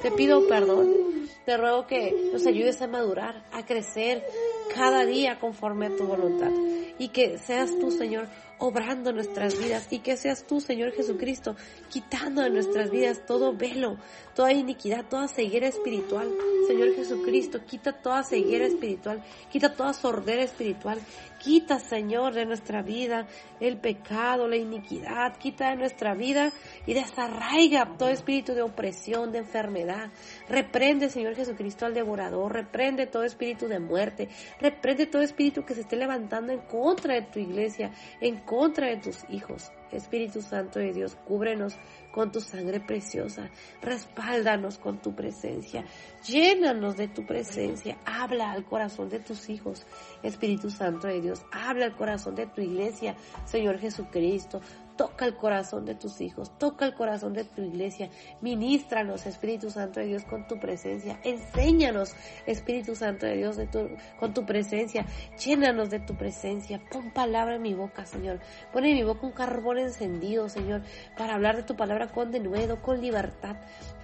Te 0.01 0.11
pido 0.11 0.47
perdón. 0.47 0.93
Te 1.45 1.55
ruego 1.55 1.87
que 1.87 2.13
nos 2.33 2.45
ayudes 2.45 2.81
a 2.81 2.87
madurar, 2.87 3.45
a 3.53 3.65
crecer 3.65 4.23
cada 4.75 5.05
día 5.05 5.39
conforme 5.39 5.87
a 5.87 5.95
tu 5.95 6.05
voluntad. 6.05 6.51
Y 6.99 7.09
que 7.09 7.37
seas 7.37 7.71
tú, 7.79 7.89
Señor, 7.89 8.27
obrando 8.59 9.13
nuestras 9.13 9.57
vidas 9.57 9.87
y 9.91 9.99
que 9.99 10.17
seas 10.17 10.45
tú, 10.45 10.59
Señor 10.61 10.91
Jesucristo, 10.91 11.55
quitando 11.89 12.41
de 12.41 12.49
nuestras 12.49 12.89
vidas 12.89 13.25
todo 13.25 13.55
velo, 13.55 13.97
toda 14.35 14.51
iniquidad, 14.51 15.05
toda 15.09 15.27
ceguera 15.27 15.67
espiritual. 15.67 16.29
Señor 16.67 16.95
Jesucristo, 16.95 17.63
quita 17.65 17.93
toda 17.93 18.23
ceguera 18.23 18.65
espiritual, 18.65 19.23
quita 19.51 19.73
toda 19.73 19.93
sordera 19.93 20.43
espiritual, 20.43 20.99
quita, 21.37 21.79
Señor, 21.79 22.33
de 22.33 22.45
nuestra 22.45 22.81
vida 22.81 23.27
el 23.59 23.77
pecado, 23.77 24.47
la 24.47 24.55
iniquidad, 24.55 25.37
quita 25.37 25.69
de 25.69 25.77
nuestra 25.77 26.13
vida 26.13 26.51
y 26.85 26.93
desarraiga 26.93 27.97
todo 27.97 28.09
espíritu 28.09 28.53
de 28.53 28.61
opresión, 28.61 29.31
de 29.31 29.39
enfermedad. 29.39 30.11
Reprende, 30.49 31.09
Señor 31.09 31.35
Jesucristo, 31.35 31.85
al 31.85 31.93
devorador, 31.93 32.53
reprende 32.53 33.07
todo 33.07 33.23
espíritu 33.23 33.67
de 33.67 33.79
muerte, 33.79 34.29
reprende 34.59 35.05
todo 35.05 35.21
espíritu 35.21 35.65
que 35.65 35.73
se 35.73 35.81
esté 35.81 35.95
levantando 35.95 36.53
en 36.53 36.59
contra 36.59 37.15
de 37.15 37.23
tu 37.23 37.39
iglesia, 37.39 37.91
en 38.21 38.37
contra 38.37 38.87
de 38.87 38.97
tus 38.97 39.17
hijos. 39.29 39.71
Espíritu 39.91 40.41
Santo 40.41 40.79
de 40.79 40.93
Dios, 40.93 41.15
cúbrenos 41.25 41.75
con 42.11 42.31
tu 42.31 42.41
sangre 42.41 42.79
preciosa, 42.79 43.49
respáldanos 43.81 44.77
con 44.77 45.01
tu 45.01 45.15
presencia, 45.15 45.85
llénanos 46.25 46.97
de 46.97 47.07
tu 47.07 47.25
presencia, 47.25 47.97
habla 48.05 48.51
al 48.51 48.65
corazón 48.65 49.09
de 49.09 49.19
tus 49.19 49.49
hijos, 49.49 49.85
Espíritu 50.23 50.69
Santo 50.69 51.07
de 51.07 51.21
Dios, 51.21 51.45
habla 51.51 51.85
al 51.85 51.95
corazón 51.95 52.35
de 52.35 52.47
tu 52.47 52.61
iglesia, 52.61 53.15
Señor 53.45 53.79
Jesucristo, 53.79 54.61
Toca 54.97 55.25
el 55.25 55.35
corazón 55.35 55.85
de 55.85 55.95
tus 55.95 56.19
hijos, 56.21 56.57
toca 56.57 56.85
el 56.85 56.95
corazón 56.95 57.33
de 57.33 57.43
tu 57.43 57.61
iglesia. 57.61 58.09
Ministranos, 58.41 59.25
Espíritu 59.25 59.69
Santo 59.69 59.99
de 59.99 60.07
Dios, 60.07 60.23
con 60.23 60.47
tu 60.47 60.59
presencia. 60.59 61.19
Enséñanos, 61.23 62.15
Espíritu 62.45 62.95
Santo 62.95 63.25
de 63.25 63.37
Dios, 63.37 63.57
de 63.57 63.67
tu, 63.67 63.89
con 64.19 64.33
tu 64.33 64.45
presencia. 64.45 65.05
Llénanos 65.43 65.89
de 65.89 65.99
tu 65.99 66.15
presencia. 66.15 66.81
Pon 66.91 67.11
palabra 67.11 67.55
en 67.55 67.61
mi 67.61 67.73
boca, 67.73 68.05
Señor. 68.05 68.39
Pon 68.73 68.85
en 68.85 68.95
mi 68.95 69.03
boca 69.03 69.27
un 69.27 69.33
carbón 69.33 69.77
encendido, 69.77 70.49
Señor, 70.49 70.81
para 71.17 71.35
hablar 71.35 71.57
de 71.57 71.63
tu 71.63 71.75
palabra 71.75 72.07
con 72.07 72.31
denuedo, 72.31 72.81
con 72.81 72.99
libertad. 72.99 73.57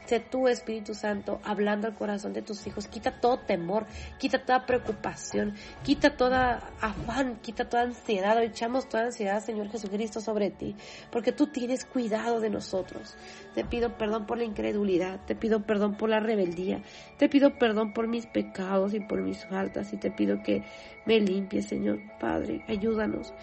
Sé 0.06 0.20
tú, 0.20 0.50
Espíritu 0.50 0.94
Santo, 0.94 1.40
hablando 1.46 1.88
al 1.88 1.96
corazón 1.96 2.34
de 2.34 2.42
tus 2.42 2.68
hijos. 2.68 2.88
Quita 2.88 3.22
todo 3.22 3.40
temor, 3.40 3.86
quita 4.20 4.44
toda 4.44 4.66
preocupación, 4.66 5.54
quita 5.84 6.18
toda 6.18 6.72
afán, 6.82 7.40
quita 7.42 7.70
toda 7.70 7.84
ansiedad. 7.84 8.42
echamos 8.44 8.90
toda 8.90 9.06
ansiedad, 9.06 9.40
Señor 9.40 9.70
Jesucristo, 9.70 10.20
sobre 10.20 10.50
ti, 10.50 10.76
porque 11.10 11.32
tú 11.32 11.48
tienes 11.48 11.86
cuidado 11.86 12.42
de 12.42 12.50
nosotros. 12.50 13.16
Te 13.56 13.64
pido 13.64 13.98
perdón 13.98 14.26
por 14.26 14.38
la 14.38 14.44
incredulidad, 14.44 15.22
te 15.26 15.36
pido 15.36 15.64
perdón 15.66 15.96
por 15.96 16.10
la 16.10 16.20
rebeldía, 16.20 16.84
te 17.18 17.30
pido 17.30 17.58
perdón 17.58 17.94
por 17.94 18.08
mis 18.08 18.26
pecados 18.26 18.94
y 18.94 19.00
por 19.00 19.22
mis 19.22 19.46
faltas 19.46 19.94
y 19.94 19.98
te 19.98 20.12
pido 20.12 20.44
que 20.44 20.64
me 21.06 21.22
limpies, 21.22 21.68
Señor 21.68 22.02
Padre. 22.20 22.66
Ayúdanos, 22.68 23.34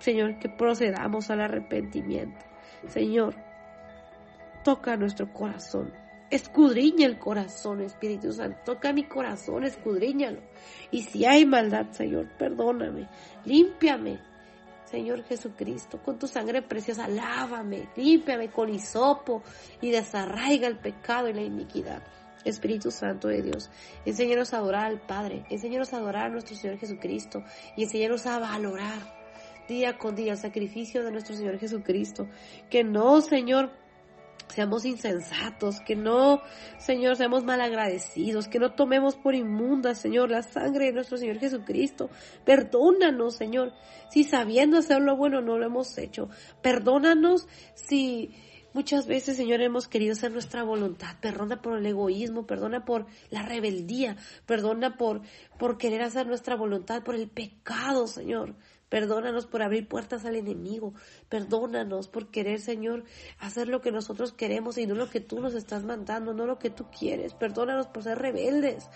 Señor, 0.00 0.40
que 0.40 0.48
procedamos 0.48 1.30
al 1.30 1.42
arrepentimiento. 1.42 2.44
Señor, 2.88 3.36
toca 4.64 4.96
nuestro 4.96 5.32
corazón 5.32 5.92
Escudriña 6.30 7.06
el 7.06 7.18
corazón, 7.18 7.80
Espíritu 7.80 8.32
Santo. 8.32 8.58
Toca 8.64 8.92
mi 8.92 9.04
corazón, 9.04 9.64
escudriñalo. 9.64 10.40
Y 10.90 11.02
si 11.02 11.24
hay 11.24 11.46
maldad, 11.46 11.90
Señor, 11.92 12.28
perdóname. 12.38 13.08
Límpiame, 13.44 14.20
Señor 14.84 15.24
Jesucristo, 15.24 16.00
con 16.02 16.18
tu 16.18 16.26
sangre 16.26 16.62
preciosa. 16.62 17.08
Lávame, 17.08 17.88
límpiame 17.96 18.50
con 18.50 18.68
hisopo 18.68 19.42
y 19.80 19.90
desarraiga 19.90 20.66
el 20.66 20.78
pecado 20.78 21.28
y 21.28 21.34
la 21.34 21.42
iniquidad. 21.42 22.02
Espíritu 22.44 22.90
Santo 22.90 23.28
de 23.28 23.42
Dios, 23.42 23.68
enséñanos 24.04 24.54
a 24.54 24.58
adorar 24.58 24.86
al 24.86 25.00
Padre, 25.00 25.44
enséñanos 25.50 25.92
a 25.92 25.98
adorar 25.98 26.26
a 26.26 26.28
nuestro 26.28 26.56
Señor 26.56 26.78
Jesucristo 26.78 27.42
y 27.76 27.82
enséñanos 27.82 28.26
a 28.26 28.38
valorar 28.38 29.18
día 29.68 29.98
con 29.98 30.16
día 30.16 30.32
el 30.32 30.38
sacrificio 30.38 31.04
de 31.04 31.12
nuestro 31.12 31.36
Señor 31.36 31.58
Jesucristo. 31.58 32.28
Que 32.70 32.82
no, 32.84 33.20
Señor, 33.20 33.70
seamos 34.48 34.84
insensatos, 34.84 35.80
que 35.80 35.96
no, 35.96 36.42
Señor, 36.78 37.16
seamos 37.16 37.44
malagradecidos, 37.44 38.48
que 38.48 38.58
no 38.58 38.72
tomemos 38.72 39.16
por 39.16 39.34
inmunda, 39.34 39.94
Señor, 39.94 40.30
la 40.30 40.42
sangre 40.42 40.86
de 40.86 40.92
nuestro 40.92 41.16
Señor 41.16 41.38
Jesucristo. 41.38 42.10
Perdónanos, 42.44 43.36
Señor, 43.36 43.72
si 44.10 44.24
sabiendo 44.24 44.78
hacer 44.78 45.00
lo 45.00 45.16
bueno 45.16 45.40
no 45.40 45.58
lo 45.58 45.66
hemos 45.66 45.96
hecho. 45.98 46.28
Perdónanos 46.62 47.48
si 47.74 48.34
muchas 48.72 49.06
veces, 49.06 49.36
Señor, 49.36 49.60
hemos 49.60 49.88
querido 49.88 50.12
hacer 50.12 50.32
nuestra 50.32 50.62
voluntad. 50.62 51.16
Perdona 51.20 51.60
por 51.60 51.78
el 51.78 51.86
egoísmo, 51.86 52.46
perdona 52.46 52.84
por 52.84 53.06
la 53.30 53.42
rebeldía, 53.42 54.16
perdona 54.46 54.96
por, 54.96 55.22
por 55.58 55.78
querer 55.78 56.02
hacer 56.02 56.26
nuestra 56.26 56.56
voluntad, 56.56 57.02
por 57.02 57.14
el 57.14 57.28
pecado, 57.28 58.06
Señor. 58.06 58.54
Perdónanos 58.88 59.46
por 59.46 59.62
abrir 59.62 59.86
puertas 59.88 60.24
al 60.24 60.36
enemigo. 60.36 60.94
Perdónanos 61.28 62.08
por 62.08 62.30
querer, 62.30 62.60
Señor, 62.60 63.04
hacer 63.38 63.68
lo 63.68 63.80
que 63.80 63.92
nosotros 63.92 64.32
queremos 64.32 64.78
y 64.78 64.86
no 64.86 64.94
lo 64.94 65.10
que 65.10 65.20
tú 65.20 65.40
nos 65.40 65.54
estás 65.54 65.84
mandando, 65.84 66.32
no 66.32 66.46
lo 66.46 66.58
que 66.58 66.70
tú 66.70 66.86
quieres. 66.90 67.34
Perdónanos 67.34 67.88
por 67.88 68.02
ser 68.02 68.18
rebeldes. 68.18 68.88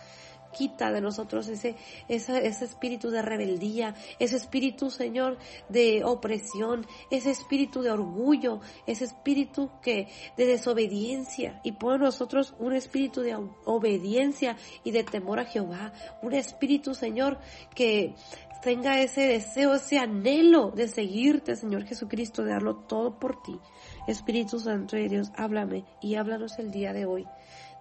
Quita 0.53 0.93
de 0.93 1.01
nosotros 1.01 1.49
ese, 1.49 1.77
ese, 2.09 2.47
ese 2.47 2.67
espíritu 2.67 3.11
de 3.11 3.23
rebeldía, 3.23 3.95
ese 4.19 4.37
espíritu, 4.37 4.91
Señor, 4.91 5.39
de 5.71 6.05
opresión, 6.05 6.87
ese 7.11 7.31
espíritu 7.31 7.81
de 7.81 7.91
orgullo, 7.91 8.61
ese 8.87 9.07
espíritu 9.07 9.71
que, 9.81 10.09
de 10.37 10.45
desobediencia. 10.45 11.59
Y 11.65 11.73
pon 11.73 11.95
en 11.95 12.01
nosotros 12.03 12.55
un 12.59 12.75
espíritu 12.75 13.23
de 13.23 13.35
obediencia 13.65 14.59
y 14.85 14.91
de 14.91 15.05
temor 15.05 15.41
a 15.41 15.47
Jehová. 15.47 15.95
Un 16.21 16.35
espíritu, 16.35 16.95
Señor, 16.95 17.39
que 17.75 18.15
tenga 18.63 19.01
ese 19.01 19.23
deseo, 19.23 19.75
ese 19.75 19.99
anhelo 19.99 20.71
de 20.71 20.89
seguirte, 20.89 21.57
Señor 21.57 21.85
Jesucristo, 21.85 22.45
de 22.45 22.53
darlo 22.53 22.77
todo 22.77 23.19
por 23.19 23.43
ti. 23.43 23.59
Espíritu 24.07 24.59
Santo 24.59 24.97
de 24.97 25.09
Dios, 25.09 25.33
háblame 25.37 25.85
y 26.01 26.15
háblanos 26.15 26.59
el 26.59 26.71
día 26.71 26.93
de 26.93 27.05
hoy. 27.05 27.27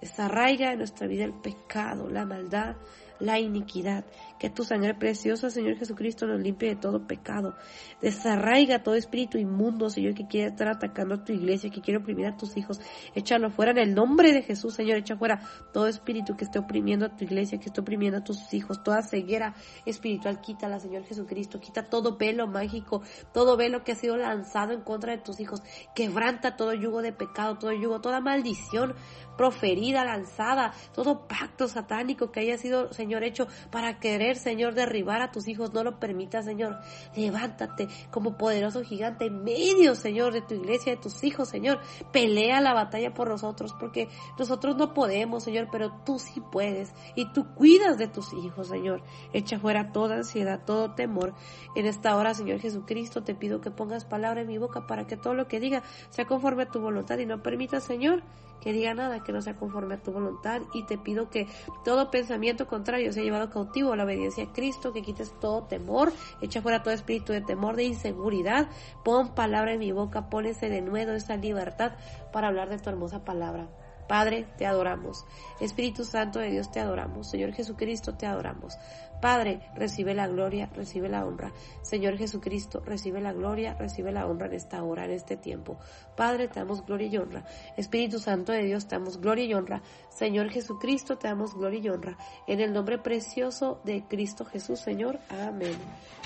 Desarraiga 0.01 0.71
en 0.71 0.79
nuestra 0.79 1.07
vida 1.07 1.23
el 1.23 1.33
pecado, 1.33 2.09
la 2.09 2.25
maldad, 2.25 2.75
la 3.19 3.39
iniquidad. 3.39 4.03
Que 4.41 4.49
tu 4.49 4.63
sangre 4.63 4.95
preciosa, 4.95 5.51
Señor 5.51 5.77
Jesucristo, 5.77 6.25
nos 6.25 6.41
limpie 6.41 6.69
de 6.69 6.75
todo 6.75 7.05
pecado. 7.05 7.53
Desarraiga 8.01 8.81
todo 8.81 8.95
espíritu 8.95 9.37
inmundo, 9.37 9.87
Señor, 9.91 10.15
que 10.15 10.25
quiere 10.25 10.47
estar 10.47 10.67
atacando 10.67 11.13
a 11.13 11.23
tu 11.23 11.31
iglesia, 11.31 11.69
que 11.69 11.79
quiere 11.79 11.99
oprimir 11.99 12.25
a 12.25 12.35
tus 12.35 12.57
hijos. 12.57 12.81
Échalo 13.13 13.51
fuera 13.51 13.69
en 13.69 13.77
el 13.77 13.93
nombre 13.93 14.33
de 14.33 14.41
Jesús, 14.41 14.73
Señor. 14.73 14.97
Echa 14.97 15.15
fuera 15.15 15.41
todo 15.71 15.85
espíritu 15.85 16.35
que 16.35 16.45
esté 16.45 16.57
oprimiendo 16.57 17.05
a 17.05 17.15
tu 17.15 17.23
iglesia, 17.23 17.59
que 17.59 17.67
esté 17.67 17.81
oprimiendo 17.81 18.17
a 18.17 18.23
tus 18.23 18.51
hijos. 18.51 18.81
Toda 18.81 19.03
ceguera 19.03 19.53
espiritual, 19.85 20.41
quítala, 20.41 20.79
Señor 20.79 21.03
Jesucristo. 21.03 21.59
Quita 21.59 21.83
todo 21.83 22.17
velo 22.17 22.47
mágico, 22.47 23.03
todo 23.35 23.55
velo 23.57 23.83
que 23.83 23.91
ha 23.91 23.95
sido 23.95 24.17
lanzado 24.17 24.73
en 24.73 24.81
contra 24.81 25.11
de 25.11 25.19
tus 25.19 25.39
hijos. 25.39 25.61
Quebranta 25.93 26.55
todo 26.55 26.73
yugo 26.73 27.03
de 27.03 27.13
pecado, 27.13 27.59
todo 27.59 27.73
yugo, 27.73 28.01
toda 28.01 28.19
maldición 28.21 28.95
proferida, 29.37 30.05
lanzada, 30.05 30.73
todo 30.93 31.27
pacto 31.27 31.67
satánico 31.67 32.31
que 32.31 32.41
haya 32.41 32.57
sido, 32.57 32.93
Señor, 32.93 33.23
hecho 33.23 33.47
para 33.71 33.99
querer, 33.99 34.30
Señor, 34.37 34.73
derribar 34.73 35.21
a 35.21 35.31
tus 35.31 35.47
hijos. 35.47 35.73
No 35.73 35.83
lo 35.83 35.99
permita, 35.99 36.41
Señor. 36.41 36.79
Levántate 37.15 37.87
como 38.09 38.37
poderoso 38.37 38.83
gigante 38.83 39.25
en 39.25 39.43
medio, 39.43 39.95
Señor, 39.95 40.33
de 40.33 40.41
tu 40.41 40.55
iglesia, 40.55 40.95
de 40.95 41.01
tus 41.01 41.23
hijos, 41.23 41.49
Señor. 41.49 41.79
Pelea 42.11 42.61
la 42.61 42.73
batalla 42.73 43.13
por 43.13 43.29
nosotros, 43.29 43.73
porque 43.79 44.09
nosotros 44.37 44.75
no 44.77 44.93
podemos, 44.93 45.43
Señor, 45.43 45.67
pero 45.71 45.91
tú 46.05 46.19
sí 46.19 46.41
puedes. 46.51 46.93
Y 47.15 47.31
tú 47.33 47.53
cuidas 47.55 47.97
de 47.97 48.07
tus 48.07 48.33
hijos, 48.33 48.67
Señor. 48.67 49.03
Echa 49.33 49.59
fuera 49.59 49.91
toda 49.91 50.15
ansiedad, 50.15 50.61
todo 50.65 50.93
temor. 50.93 51.33
En 51.75 51.85
esta 51.85 52.15
hora, 52.15 52.33
Señor 52.33 52.59
Jesucristo, 52.59 53.23
te 53.23 53.35
pido 53.35 53.61
que 53.61 53.71
pongas 53.71 54.05
palabra 54.05 54.41
en 54.41 54.47
mi 54.47 54.57
boca 54.57 54.87
para 54.87 55.07
que 55.07 55.17
todo 55.17 55.33
lo 55.33 55.47
que 55.47 55.59
diga 55.59 55.83
sea 56.09 56.25
conforme 56.25 56.63
a 56.63 56.69
tu 56.69 56.79
voluntad 56.79 57.17
y 57.19 57.25
no 57.25 57.41
permita, 57.41 57.79
Señor, 57.79 58.23
que 58.61 58.71
diga 58.71 58.93
nada 58.93 59.23
que 59.23 59.33
no 59.33 59.41
sea 59.41 59.55
conforme 59.55 59.95
a 59.95 60.01
tu 60.01 60.11
voluntad 60.11 60.61
y 60.73 60.83
te 60.83 60.97
pido 60.97 61.29
que 61.29 61.47
todo 61.83 62.11
pensamiento 62.11 62.67
contrario 62.67 63.11
sea 63.11 63.23
llevado 63.23 63.49
cautivo 63.49 63.93
a 63.93 63.95
la 63.95 64.03
obediencia 64.03 64.45
a 64.45 64.53
Cristo, 64.53 64.93
que 64.93 65.01
quites 65.01 65.37
todo 65.39 65.63
temor, 65.63 66.13
echa 66.41 66.61
fuera 66.61 66.83
todo 66.83 66.93
espíritu 66.93 67.33
de 67.33 67.41
temor, 67.41 67.75
de 67.75 67.83
inseguridad, 67.83 68.67
pon 69.03 69.33
palabra 69.33 69.73
en 69.73 69.79
mi 69.79 69.91
boca, 69.91 70.29
pon 70.29 70.45
ese 70.45 70.69
denuedo, 70.69 71.13
esa 71.13 71.35
libertad 71.35 71.93
para 72.31 72.47
hablar 72.47 72.69
de 72.69 72.77
tu 72.77 72.89
hermosa 72.89 73.25
palabra. 73.25 73.67
Padre, 74.07 74.45
te 74.57 74.65
adoramos. 74.65 75.25
Espíritu 75.61 76.03
Santo 76.03 76.39
de 76.39 76.51
Dios, 76.51 76.69
te 76.69 76.81
adoramos. 76.81 77.29
Señor 77.29 77.53
Jesucristo, 77.53 78.15
te 78.15 78.25
adoramos. 78.25 78.77
Padre, 79.21 79.61
recibe 79.75 80.15
la 80.15 80.27
gloria, 80.27 80.69
recibe 80.75 81.07
la 81.07 81.25
honra. 81.25 81.53
Señor 81.83 82.17
Jesucristo, 82.17 82.81
recibe 82.83 83.21
la 83.21 83.33
gloria, 83.33 83.75
recibe 83.75 84.11
la 84.11 84.25
honra 84.25 84.47
en 84.47 84.53
esta 84.53 84.83
hora, 84.83 85.05
en 85.05 85.11
este 85.11 85.37
tiempo. 85.37 85.77
Padre, 86.17 86.47
te 86.47 86.59
damos 86.59 86.85
gloria 86.85 87.07
y 87.07 87.17
honra. 87.17 87.45
Espíritu 87.77 88.17
Santo 88.17 88.51
de 88.51 88.63
Dios, 88.63 88.87
te 88.87 88.95
damos 88.95 89.21
gloria 89.21 89.45
y 89.45 89.53
honra. 89.53 89.83
Señor 90.09 90.49
Jesucristo, 90.49 91.17
te 91.17 91.27
damos 91.27 91.53
gloria 91.53 91.79
y 91.79 91.89
honra. 91.89 92.17
En 92.47 92.59
el 92.59 92.73
nombre 92.73 92.97
precioso 92.97 93.79
de 93.83 94.03
Cristo 94.07 94.43
Jesús, 94.43 94.79
Señor. 94.79 95.19
Amén. 95.29 95.75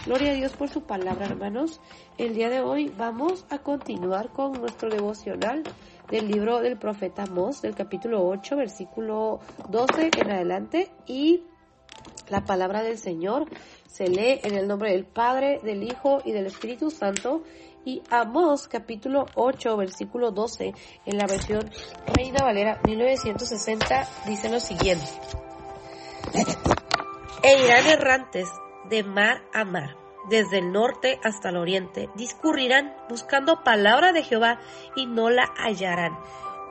Gloria 0.05 0.31
a 0.31 0.35
Dios 0.35 0.53
por 0.53 0.69
su 0.69 0.83
palabra, 0.83 1.25
hermanos. 1.25 1.81
El 2.17 2.33
día 2.33 2.49
de 2.49 2.61
hoy 2.61 2.93
vamos 2.95 3.45
a 3.49 3.57
continuar 3.59 4.29
con 4.29 4.53
nuestro 4.53 4.89
devocional 4.89 5.63
del 6.09 6.27
libro 6.27 6.61
del 6.61 6.77
profeta 6.77 7.23
Amós, 7.23 7.61
del 7.61 7.75
capítulo 7.75 8.25
8, 8.25 8.55
versículo 8.55 9.39
12 9.69 10.11
en 10.17 10.31
adelante. 10.31 10.91
Y 11.07 11.43
la 12.29 12.43
palabra 12.43 12.83
del 12.83 12.97
Señor 12.97 13.45
se 13.87 14.07
lee 14.07 14.39
en 14.43 14.55
el 14.55 14.67
nombre 14.67 14.91
del 14.91 15.05
Padre, 15.05 15.59
del 15.63 15.83
Hijo 15.83 16.21
y 16.25 16.31
del 16.31 16.47
Espíritu 16.47 16.89
Santo. 16.89 17.43
Y 17.85 18.01
Amós, 18.09 18.67
capítulo 18.67 19.25
8, 19.35 19.77
versículo 19.77 20.31
12, 20.31 20.73
en 21.05 21.17
la 21.17 21.27
versión 21.27 21.69
Reina 22.15 22.43
Valera 22.43 22.81
1960, 22.85 24.09
dice 24.25 24.49
lo 24.49 24.59
siguiente. 24.59 25.05
E 27.43 27.63
irán 27.63 27.85
errantes 27.85 28.49
de 28.89 29.03
mar 29.03 29.43
a 29.53 29.65
mar, 29.65 29.95
desde 30.29 30.57
el 30.57 30.71
norte 30.71 31.19
hasta 31.23 31.49
el 31.49 31.57
oriente, 31.57 32.09
discurrirán 32.15 32.95
buscando 33.07 33.63
palabra 33.63 34.13
de 34.13 34.23
Jehová 34.23 34.59
y 34.95 35.05
no 35.05 35.29
la 35.29 35.45
hallarán. 35.55 36.17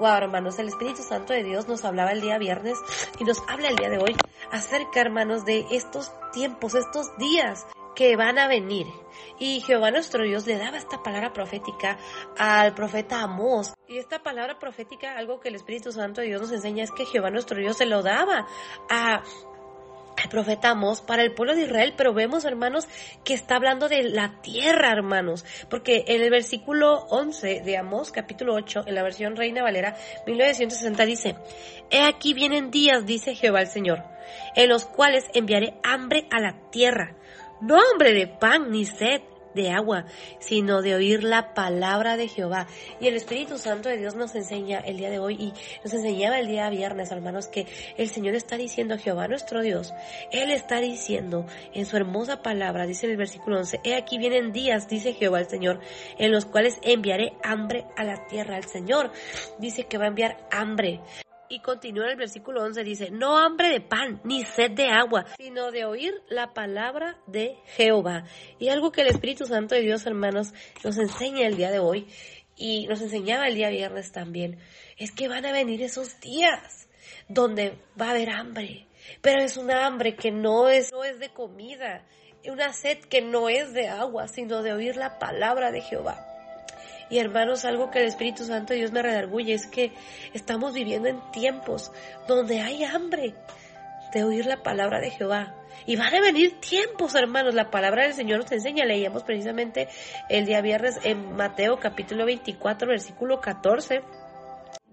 Wow, 0.01 0.17
hermanos, 0.17 0.59
el 0.59 0.69
Espíritu 0.69 1.03
Santo 1.03 1.33
de 1.33 1.45
Dios 1.45 1.69
nos 1.69 1.85
hablaba 1.85 2.11
el 2.11 2.21
día 2.21 2.37
viernes 2.37 2.77
y 3.21 3.25
nos 3.25 3.43
habla 3.49 3.69
el 3.69 3.77
día 3.77 3.91
de 3.91 3.99
hoy 3.99 4.17
acerca, 4.51 5.01
hermanos, 5.01 5.45
de 5.45 5.67
estos 5.71 6.11
tiempos, 6.33 6.75
estos 6.75 7.17
días 7.17 7.65
que 7.95 8.17
van 8.17 8.39
a 8.39 8.49
venir. 8.49 8.89
Y 9.39 9.61
Jehová 9.61 9.93
nuestro 9.93 10.25
Dios 10.25 10.47
le 10.49 10.59
daba 10.59 10.79
esta 10.79 11.03
palabra 11.03 11.33
profética 11.33 11.97
al 12.37 12.75
profeta 12.75 13.23
Amós. 13.23 13.73
Y 13.87 13.99
esta 13.99 14.21
palabra 14.21 14.59
profética, 14.59 15.17
algo 15.17 15.39
que 15.39 15.49
el 15.49 15.55
Espíritu 15.55 15.93
Santo 15.93 16.21
de 16.21 16.27
Dios 16.27 16.43
nos 16.43 16.53
enseña, 16.53 16.83
es 16.83 16.91
que 16.91 17.07
Jehová 17.07 17.31
nuestro 17.31 17.59
Dios 17.59 17.77
se 17.77 17.87
lo 17.87 18.03
daba 18.03 18.49
a 18.91 19.23
profetamos 20.31 21.01
para 21.01 21.23
el 21.23 21.33
pueblo 21.33 21.55
de 21.55 21.63
Israel, 21.63 21.95
pero 21.97 22.13
vemos, 22.13 22.45
hermanos, 22.45 22.89
que 23.25 23.35
está 23.35 23.57
hablando 23.57 23.89
de 23.89 24.03
la 24.03 24.41
tierra, 24.43 24.91
hermanos, 24.91 25.45
porque 25.69 26.05
en 26.09 26.23
el 26.23 26.31
versículo 26.31 27.07
11 27.11 27.63
de 27.65 27.77
Amós, 27.77 28.11
capítulo 28.11 28.55
8, 28.55 28.85
en 28.87 28.95
la 28.95 29.03
versión 29.03 29.37
Reina 29.37 29.63
Valera 29.63 29.97
1960 30.27 31.05
dice, 31.05 31.37
He 31.91 32.03
aquí 32.03 32.35
vienen 32.35 32.71
días, 32.71 33.07
dice 33.07 33.35
Jehová 33.35 33.61
el 33.61 33.69
Señor, 33.69 34.03
en 34.57 34.69
los 34.69 34.87
cuales 34.87 35.25
enviaré 35.35 35.75
hambre 35.83 36.27
a 36.31 36.41
la 36.41 36.71
tierra, 36.71 37.15
no 37.61 37.79
hambre 37.79 38.13
de 38.13 38.27
pan 38.27 38.71
ni 38.71 38.85
sed, 38.85 39.23
de 39.55 39.71
agua, 39.71 40.07
sino 40.39 40.83
de 40.83 40.95
oír 40.95 41.25
la 41.25 41.55
palabra 41.55 42.17
de 42.17 42.29
Jehová. 42.29 42.67
Y 43.01 43.07
el 43.07 43.15
Espíritu 43.15 43.59
Santo 43.59 43.89
de 43.89 43.97
Dios 43.97 44.15
nos 44.15 44.35
enseña 44.35 44.81
el 44.81 44.97
día 44.97 45.11
de 45.11 45.19
hoy 45.19 45.35
y 45.35 45.53
nos 45.83 45.93
enseñaba 45.95 46.39
el 46.39 46.49
día 46.49 46.69
viernes, 46.71 47.11
hermanos, 47.11 47.47
que 47.47 47.67
el 47.97 48.09
Señor 48.09 48.35
está 48.35 48.57
diciendo, 48.57 48.99
Jehová 48.99 49.29
nuestro 49.29 49.63
Dios, 49.63 49.93
Él 50.31 50.51
está 50.51 50.81
diciendo 50.81 51.47
en 51.73 51.87
su 51.87 51.97
hermosa 51.97 52.43
palabra, 52.43 52.87
dice 52.87 53.07
en 53.07 53.13
el 53.13 53.19
versículo 53.19 53.59
11, 53.59 53.81
He 53.85 53.95
aquí 53.95 54.19
vienen 54.19 54.53
días, 54.53 54.89
dice 54.89 55.13
Jehová 55.13 55.41
el 55.41 55.49
Señor, 55.49 55.81
en 56.19 56.33
los 56.33 56.45
cuales 56.45 56.79
enviaré 56.83 57.33
hambre 57.43 57.85
a 57.97 58.05
la 58.05 58.27
tierra. 58.27 58.57
El 58.57 58.65
Señor 58.65 59.13
dice 59.59 59.85
que 59.85 59.99
va 59.99 60.05
a 60.05 60.09
enviar 60.09 60.37
hambre. 60.51 61.01
Y 61.55 61.61
continúa 61.61 62.11
el 62.11 62.17
versículo 62.17 62.65
11, 62.65 62.83
dice, 62.83 63.11
no 63.13 63.39
hambre 63.39 63.69
de 63.69 63.81
pan, 63.81 64.21
ni 64.25 64.45
sed 64.45 64.73
de 64.73 64.89
agua, 64.89 65.25
sino 65.37 65.71
de 65.71 65.85
oír 65.85 66.13
la 66.29 66.53
palabra 66.53 67.17
de 67.29 67.55
Jehová. 67.77 68.25
Y 68.59 68.71
algo 68.71 68.91
que 68.91 69.03
el 69.03 69.07
Espíritu 69.07 69.47
Santo 69.47 69.77
de 69.77 69.83
Dios, 69.83 70.05
hermanos, 70.05 70.53
nos 70.83 70.99
enseña 70.99 71.47
el 71.47 71.57
día 71.57 71.71
de 71.71 71.79
hoy 71.79 72.09
y 72.57 72.89
nos 72.89 73.01
enseñaba 73.03 73.47
el 73.47 73.55
día 73.55 73.69
viernes 73.69 74.11
también, 74.11 74.59
es 74.99 75.13
que 75.13 75.29
van 75.29 75.47
a 75.47 75.53
venir 75.53 75.81
esos 75.81 76.19
días 76.19 76.89
donde 77.29 77.79
va 78.01 78.09
a 78.09 78.11
haber 78.11 78.31
hambre, 78.31 78.89
pero 79.21 79.41
es 79.41 79.57
una 79.57 79.87
hambre 79.87 80.17
que 80.17 80.33
no 80.33 80.69
es, 80.69 80.91
no 80.91 81.05
es 81.05 81.21
de 81.21 81.29
comida, 81.29 82.05
una 82.47 82.73
sed 82.73 82.99
que 82.99 83.23
no 83.23 83.49
es 83.49 83.73
de 83.73 83.87
agua, 83.87 84.27
sino 84.27 84.65
de 84.65 84.73
oír 84.73 84.97
la 84.97 85.21
palabra 85.21 85.71
de 85.71 85.83
Jehová. 85.83 86.34
Y 87.15 87.21
hermanos, 87.21 87.65
algo 87.65 87.93
que 87.93 88.01
el 88.01 88.07
Espíritu 88.07 88.43
Santo 88.43 88.73
de 88.73 88.81
Dios 88.81 88.91
me 88.91 89.01
redarguye 89.01 89.55
es 89.55 89.69
que 89.69 89.93
estamos 90.33 90.75
viviendo 90.75 91.09
en 91.09 91.21
tiempos 91.31 91.93
donde 92.27 92.61
hay 92.61 92.83
hambre 92.83 93.37
de 94.13 94.25
oír 94.25 94.47
la 94.47 94.65
palabra 94.65 94.99
de 94.99 95.13
Jehová. 95.13 95.55
Y 95.87 95.95
van 95.95 96.13
a 96.13 96.21
venir 96.21 96.59
tiempos, 96.59 97.15
hermanos. 97.15 97.55
La 97.55 97.71
palabra 97.71 98.03
del 98.03 98.15
Señor 98.15 98.41
nos 98.41 98.51
enseña. 98.51 98.85
Leíamos 98.85 99.23
precisamente 99.23 99.89
el 100.29 100.45
día 100.45 100.61
viernes 100.61 100.99
en 101.05 101.37
Mateo 101.37 101.79
capítulo 101.79 102.27
24, 102.27 102.89
versículo 102.89 103.41
14 103.41 104.03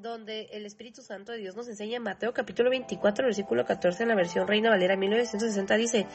donde 0.01 0.49
el 0.51 0.65
Espíritu 0.65 1.03
Santo 1.03 1.31
de 1.31 1.37
Dios 1.37 1.55
nos 1.55 1.67
enseña 1.67 1.97
en 1.97 2.03
Mateo 2.03 2.33
capítulo 2.33 2.71
24, 2.71 3.23
versículo 3.23 3.65
14 3.65 4.01
en 4.01 4.09
la 4.09 4.15
versión 4.15 4.47
Reina 4.47 4.71
Valera 4.71 4.97
1960 4.97 5.75
dice, 5.75 6.07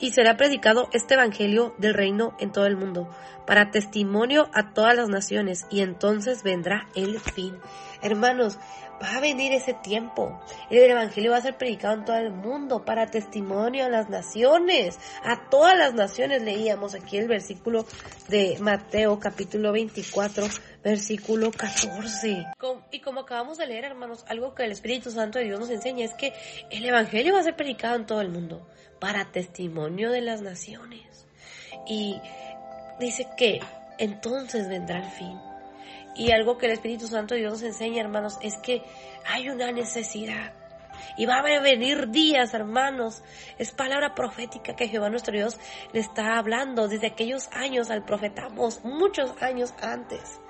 y 0.00 0.10
será 0.10 0.36
predicado 0.36 0.88
este 0.92 1.14
Evangelio 1.14 1.74
del 1.78 1.94
reino 1.94 2.36
en 2.38 2.52
todo 2.52 2.66
el 2.66 2.76
mundo, 2.76 3.08
para 3.46 3.70
testimonio 3.70 4.48
a 4.52 4.72
todas 4.72 4.94
las 4.96 5.08
naciones, 5.08 5.66
y 5.70 5.80
entonces 5.80 6.42
vendrá 6.42 6.88
el 6.94 7.20
fin. 7.20 7.56
Hermanos, 8.02 8.58
va 9.02 9.16
a 9.16 9.20
venir 9.20 9.52
ese 9.52 9.74
tiempo. 9.74 10.40
El 10.70 10.90
Evangelio 10.90 11.32
va 11.32 11.38
a 11.38 11.42
ser 11.42 11.56
predicado 11.56 11.94
en 11.94 12.04
todo 12.04 12.16
el 12.16 12.32
mundo 12.32 12.84
para 12.84 13.10
testimonio 13.10 13.84
a 13.84 13.88
las 13.88 14.08
naciones, 14.08 14.98
a 15.22 15.48
todas 15.48 15.76
las 15.76 15.94
naciones. 15.94 16.42
Leíamos 16.42 16.94
aquí 16.94 17.18
el 17.18 17.28
versículo 17.28 17.86
de 18.28 18.56
Mateo 18.60 19.18
capítulo 19.18 19.72
24, 19.72 20.46
versículo 20.82 21.50
14. 21.50 22.46
Y 22.90 23.00
como 23.00 23.20
acabamos 23.20 23.58
de 23.58 23.66
leer, 23.66 23.84
hermanos, 23.84 24.24
algo 24.28 24.54
que 24.54 24.64
el 24.64 24.72
Espíritu 24.72 25.10
Santo 25.10 25.38
de 25.38 25.46
Dios 25.46 25.60
nos 25.60 25.70
enseña 25.70 26.04
es 26.04 26.14
que 26.14 26.32
el 26.70 26.84
Evangelio 26.84 27.34
va 27.34 27.40
a 27.40 27.44
ser 27.44 27.56
predicado 27.56 27.96
en 27.96 28.06
todo 28.06 28.20
el 28.20 28.28
mundo 28.28 28.66
para 29.04 29.26
testimonio 29.26 30.10
de 30.10 30.22
las 30.22 30.40
naciones. 30.40 31.26
Y 31.86 32.18
dice 32.98 33.28
que 33.36 33.60
entonces 33.98 34.66
vendrá 34.66 34.96
el 35.04 35.10
fin. 35.10 35.38
Y 36.16 36.32
algo 36.32 36.56
que 36.56 36.64
el 36.64 36.72
Espíritu 36.72 37.06
Santo 37.06 37.34
de 37.34 37.40
Dios 37.40 37.52
nos 37.52 37.62
enseña, 37.64 38.00
hermanos, 38.00 38.38
es 38.40 38.56
que 38.56 38.82
hay 39.26 39.50
una 39.50 39.72
necesidad. 39.72 40.54
Y 41.18 41.26
va 41.26 41.40
a 41.40 41.60
venir 41.60 42.08
días, 42.12 42.54
hermanos. 42.54 43.22
Es 43.58 43.72
palabra 43.72 44.14
profética 44.14 44.74
que 44.74 44.88
Jehová 44.88 45.10
nuestro 45.10 45.34
Dios 45.34 45.60
le 45.92 46.00
está 46.00 46.38
hablando 46.38 46.88
desde 46.88 47.08
aquellos 47.08 47.50
años 47.52 47.90
al 47.90 48.06
profetamos, 48.06 48.82
muchos 48.84 49.34
años 49.42 49.74
antes 49.82 50.40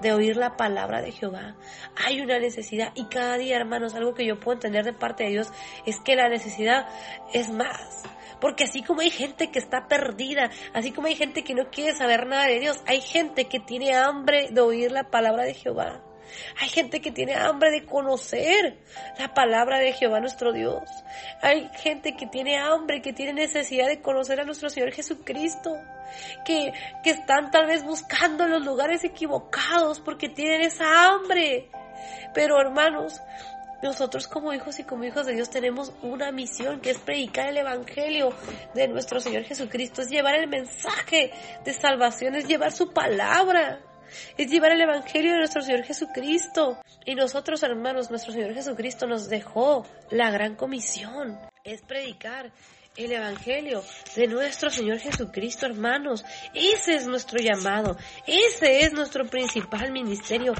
de 0.00 0.12
oír 0.12 0.36
la 0.36 0.56
palabra 0.56 1.02
de 1.02 1.12
Jehová. 1.12 1.56
Hay 1.96 2.20
una 2.20 2.38
necesidad 2.38 2.92
y 2.94 3.06
cada 3.06 3.36
día, 3.36 3.56
hermanos, 3.56 3.94
algo 3.94 4.14
que 4.14 4.26
yo 4.26 4.38
puedo 4.38 4.56
entender 4.56 4.84
de 4.84 4.92
parte 4.92 5.24
de 5.24 5.30
Dios 5.30 5.52
es 5.84 6.00
que 6.00 6.16
la 6.16 6.28
necesidad 6.28 6.86
es 7.32 7.50
más. 7.50 8.04
Porque 8.40 8.64
así 8.64 8.82
como 8.82 9.00
hay 9.00 9.10
gente 9.10 9.50
que 9.50 9.58
está 9.58 9.88
perdida, 9.88 10.50
así 10.74 10.92
como 10.92 11.06
hay 11.06 11.14
gente 11.14 11.42
que 11.42 11.54
no 11.54 11.70
quiere 11.70 11.94
saber 11.94 12.26
nada 12.26 12.46
de 12.46 12.60
Dios, 12.60 12.80
hay 12.86 13.00
gente 13.00 13.46
que 13.46 13.60
tiene 13.60 13.94
hambre 13.94 14.48
de 14.50 14.60
oír 14.60 14.92
la 14.92 15.10
palabra 15.10 15.44
de 15.44 15.54
Jehová. 15.54 16.02
Hay 16.60 16.68
gente 16.68 17.00
que 17.00 17.12
tiene 17.12 17.34
hambre 17.34 17.70
de 17.70 17.84
conocer 17.84 18.78
la 19.18 19.34
palabra 19.34 19.78
de 19.78 19.92
Jehová 19.92 20.20
nuestro 20.20 20.52
Dios. 20.52 20.82
Hay 21.42 21.70
gente 21.74 22.16
que 22.16 22.26
tiene 22.26 22.58
hambre, 22.58 23.02
que 23.02 23.12
tiene 23.12 23.32
necesidad 23.32 23.86
de 23.88 24.00
conocer 24.00 24.40
a 24.40 24.44
nuestro 24.44 24.70
Señor 24.70 24.92
Jesucristo. 24.92 25.76
Que, 26.44 26.72
que 27.02 27.10
están 27.10 27.50
tal 27.50 27.66
vez 27.66 27.84
buscando 27.84 28.46
los 28.46 28.64
lugares 28.64 29.04
equivocados 29.04 30.00
porque 30.00 30.28
tienen 30.28 30.62
esa 30.62 31.08
hambre. 31.08 31.68
Pero 32.32 32.60
hermanos, 32.60 33.20
nosotros 33.82 34.26
como 34.26 34.52
hijos 34.52 34.78
y 34.78 34.84
como 34.84 35.04
hijos 35.04 35.26
de 35.26 35.34
Dios 35.34 35.50
tenemos 35.50 35.92
una 36.02 36.32
misión 36.32 36.80
que 36.80 36.90
es 36.90 36.98
predicar 36.98 37.48
el 37.48 37.58
Evangelio 37.58 38.32
de 38.74 38.88
nuestro 38.88 39.20
Señor 39.20 39.44
Jesucristo, 39.44 40.02
es 40.02 40.08
llevar 40.08 40.36
el 40.36 40.48
mensaje 40.48 41.32
de 41.64 41.72
salvación, 41.72 42.34
es 42.34 42.46
llevar 42.46 42.72
su 42.72 42.92
palabra 42.92 43.80
es 44.36 44.50
llevar 44.50 44.72
el 44.72 44.80
Evangelio 44.80 45.32
de 45.32 45.38
nuestro 45.38 45.62
Señor 45.62 45.84
Jesucristo. 45.84 46.78
Y 47.04 47.14
nosotros, 47.14 47.62
hermanos, 47.62 48.10
nuestro 48.10 48.32
Señor 48.32 48.54
Jesucristo 48.54 49.06
nos 49.06 49.28
dejó 49.28 49.86
la 50.10 50.30
gran 50.30 50.56
comisión, 50.56 51.38
es 51.64 51.82
predicar 51.82 52.52
el 52.96 53.12
Evangelio 53.12 53.82
de 54.14 54.26
nuestro 54.26 54.70
Señor 54.70 54.98
Jesucristo, 54.98 55.66
hermanos. 55.66 56.24
Ese 56.54 56.94
es 56.96 57.06
nuestro 57.06 57.38
llamado, 57.38 57.96
ese 58.26 58.80
es 58.80 58.92
nuestro 58.92 59.26
principal 59.26 59.92
ministerio. 59.92 60.54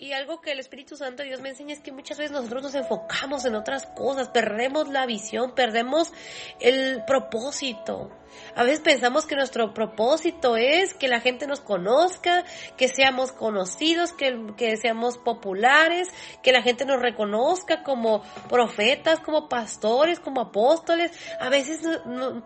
Y 0.00 0.14
algo 0.14 0.40
que 0.40 0.52
el 0.52 0.58
Espíritu 0.58 0.96
Santo 0.96 1.22
de 1.22 1.28
Dios 1.28 1.42
me 1.42 1.50
enseña 1.50 1.74
es 1.74 1.80
que 1.80 1.92
muchas 1.92 2.16
veces 2.16 2.32
nosotros 2.32 2.62
nos 2.62 2.74
enfocamos 2.74 3.44
en 3.44 3.54
otras 3.54 3.84
cosas, 3.84 4.30
perdemos 4.30 4.88
la 4.88 5.04
visión, 5.04 5.54
perdemos 5.54 6.10
el 6.58 7.04
propósito. 7.04 8.10
A 8.56 8.62
veces 8.62 8.80
pensamos 8.80 9.26
que 9.26 9.36
nuestro 9.36 9.74
propósito 9.74 10.56
es 10.56 10.94
que 10.94 11.06
la 11.06 11.20
gente 11.20 11.46
nos 11.46 11.60
conozca, 11.60 12.46
que 12.78 12.88
seamos 12.88 13.32
conocidos, 13.32 14.14
que, 14.14 14.54
que 14.56 14.78
seamos 14.78 15.18
populares, 15.18 16.08
que 16.42 16.52
la 16.52 16.62
gente 16.62 16.86
nos 16.86 16.98
reconozca 17.02 17.82
como 17.82 18.22
profetas, 18.48 19.20
como 19.20 19.50
pastores, 19.50 20.18
como 20.18 20.40
apóstoles. 20.40 21.12
A 21.40 21.50
veces 21.50 21.82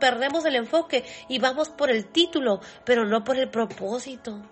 perdemos 0.01 0.45
el 0.45 0.57
enfoque 0.57 1.05
y 1.29 1.39
vamos 1.39 1.69
por 1.69 1.89
el 1.89 2.07
título, 2.11 2.59
pero 2.85 3.05
no 3.05 3.23
por 3.23 3.39
el 3.39 3.49
propósito. 3.49 4.43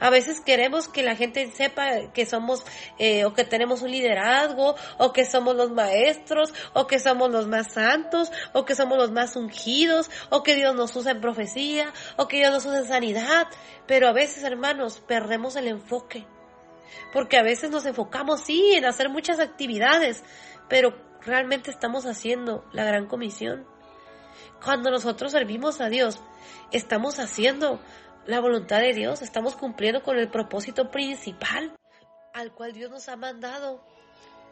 A 0.00 0.10
veces 0.10 0.40
queremos 0.40 0.88
que 0.88 1.02
la 1.02 1.16
gente 1.16 1.50
sepa 1.50 2.12
que 2.12 2.26
somos 2.26 2.64
eh, 2.98 3.24
o 3.24 3.34
que 3.34 3.44
tenemos 3.44 3.82
un 3.82 3.90
liderazgo 3.90 4.76
o 4.98 5.12
que 5.12 5.24
somos 5.24 5.54
los 5.56 5.70
maestros 5.70 6.52
o 6.72 6.86
que 6.86 6.98
somos 6.98 7.30
los 7.30 7.46
más 7.46 7.72
santos 7.72 8.30
o 8.52 8.64
que 8.64 8.74
somos 8.74 8.98
los 8.98 9.10
más 9.10 9.36
ungidos 9.36 10.10
o 10.30 10.42
que 10.42 10.54
Dios 10.54 10.74
nos 10.74 10.94
usa 10.96 11.12
en 11.12 11.20
profecía 11.20 11.92
o 12.16 12.28
que 12.28 12.38
Dios 12.38 12.52
nos 12.52 12.66
usa 12.66 12.78
en 12.78 12.88
sanidad. 12.88 13.46
Pero 13.86 14.08
a 14.08 14.12
veces, 14.12 14.42
hermanos, 14.42 15.02
perdemos 15.06 15.56
el 15.56 15.68
enfoque. 15.68 16.26
Porque 17.12 17.36
a 17.36 17.42
veces 17.42 17.70
nos 17.70 17.86
enfocamos, 17.86 18.40
sí, 18.40 18.74
en 18.74 18.84
hacer 18.84 19.08
muchas 19.08 19.38
actividades, 19.38 20.22
pero 20.68 20.96
realmente 21.22 21.70
estamos 21.70 22.06
haciendo 22.06 22.64
la 22.72 22.84
gran 22.84 23.06
comisión. 23.06 23.66
Cuando 24.62 24.90
nosotros 24.90 25.32
servimos 25.32 25.80
a 25.80 25.88
Dios, 25.88 26.20
estamos 26.72 27.18
haciendo 27.18 27.80
la 28.26 28.40
voluntad 28.40 28.80
de 28.80 28.92
Dios, 28.92 29.22
estamos 29.22 29.54
cumpliendo 29.54 30.02
con 30.02 30.18
el 30.18 30.28
propósito 30.28 30.90
principal 30.90 31.72
al 32.34 32.52
cual 32.52 32.72
Dios 32.72 32.90
nos 32.90 33.08
ha 33.08 33.16
mandado 33.16 33.82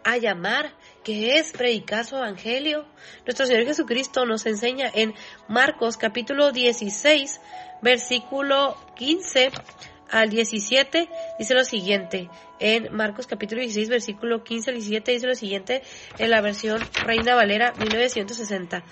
a 0.05 0.17
llamar, 0.17 0.73
que 1.03 1.39
es 1.39 1.53
predicar 1.53 2.05
su 2.05 2.17
evangelio. 2.17 2.87
Nuestro 3.25 3.47
Señor 3.47 3.65
Jesucristo 3.65 4.27
nos 4.27 4.47
enseña 4.47 4.91
en 4.95 5.15
Marcos 5.49 5.97
capítulo 5.97 6.53
16, 6.53 7.41
versículo 7.83 8.77
15 8.97 9.51
al 10.11 10.31
17, 10.31 11.09
dice 11.39 11.55
lo 11.55 11.65
siguiente. 11.65 12.31
En 12.61 12.95
Marcos 12.95 13.27
capítulo 13.27 13.61
16, 13.61 13.89
versículo 13.89 14.45
15 14.45 14.71
al 14.71 14.77
17, 14.77 15.13
dice 15.13 15.27
lo 15.27 15.35
siguiente 15.35 15.83
en 16.19 16.31
la 16.31 16.41
versión 16.41 16.81
Reina 17.05 17.35
Valera 17.35 17.73
1960. 17.79 18.85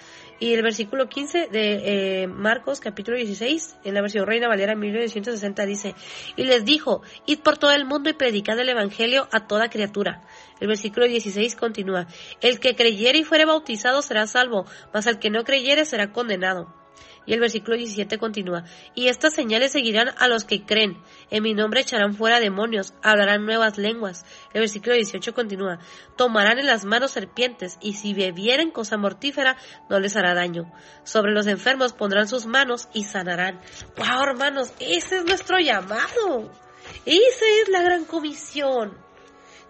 Y 0.42 0.54
el 0.54 0.62
versículo 0.64 1.08
15 1.08 1.50
de 1.52 2.22
eh, 2.22 2.26
Marcos 2.26 2.80
capítulo 2.80 3.16
16, 3.16 3.76
en 3.84 3.94
la 3.94 4.00
versión 4.00 4.26
Reina 4.26 4.48
Valera 4.48 4.74
1960, 4.74 5.64
dice, 5.66 5.94
y 6.34 6.42
les 6.42 6.64
dijo, 6.64 7.02
id 7.26 7.38
por 7.38 7.58
todo 7.58 7.70
el 7.70 7.84
mundo 7.84 8.10
y 8.10 8.14
predicad 8.14 8.58
el 8.58 8.68
Evangelio 8.68 9.28
a 9.30 9.46
toda 9.46 9.70
criatura. 9.70 10.24
El 10.58 10.66
versículo 10.66 11.06
16 11.06 11.54
continúa, 11.54 12.08
el 12.40 12.58
que 12.58 12.74
creyere 12.74 13.18
y 13.18 13.22
fuere 13.22 13.44
bautizado 13.44 14.02
será 14.02 14.26
salvo, 14.26 14.66
mas 14.92 15.06
el 15.06 15.20
que 15.20 15.30
no 15.30 15.44
creyere 15.44 15.84
será 15.84 16.10
condenado. 16.10 16.81
Y 17.24 17.34
el 17.34 17.40
versículo 17.40 17.76
17 17.76 18.18
continúa, 18.18 18.64
y 18.94 19.08
estas 19.08 19.34
señales 19.34 19.72
seguirán 19.72 20.10
a 20.18 20.26
los 20.28 20.44
que 20.44 20.64
creen, 20.64 21.00
en 21.30 21.42
mi 21.42 21.54
nombre 21.54 21.80
echarán 21.80 22.14
fuera 22.14 22.40
demonios, 22.40 22.94
hablarán 23.02 23.44
nuevas 23.46 23.78
lenguas. 23.78 24.24
El 24.52 24.60
versículo 24.60 24.94
18 24.94 25.32
continúa, 25.32 25.78
tomarán 26.16 26.58
en 26.58 26.66
las 26.66 26.84
manos 26.84 27.12
serpientes, 27.12 27.78
y 27.80 27.94
si 27.94 28.12
bebieren 28.12 28.70
cosa 28.70 28.96
mortífera, 28.96 29.56
no 29.88 30.00
les 30.00 30.16
hará 30.16 30.34
daño. 30.34 30.72
Sobre 31.04 31.32
los 31.32 31.46
enfermos 31.46 31.92
pondrán 31.92 32.26
sus 32.26 32.46
manos 32.46 32.88
y 32.92 33.04
sanarán. 33.04 33.60
¡Wow, 33.96 34.24
hermanos! 34.24 34.72
Ese 34.80 35.18
es 35.18 35.24
nuestro 35.24 35.58
llamado. 35.58 36.50
Esa 37.06 37.44
es 37.62 37.68
la 37.68 37.82
gran 37.82 38.04
comisión. 38.04 38.98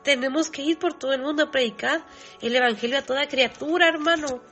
Tenemos 0.03 0.51
que 0.51 0.63
ir 0.63 0.79
por 0.79 0.99
todo 0.99 1.13
el 1.13 1.23
mundo 1.23 1.45
a 1.45 1.51
predicar 1.51 2.05
el 2.41 2.57
Evangelio 2.57 2.99
a 2.99 3.03
toda 3.03 3.29
criatura, 3.29 3.89
hermano. 3.89 4.43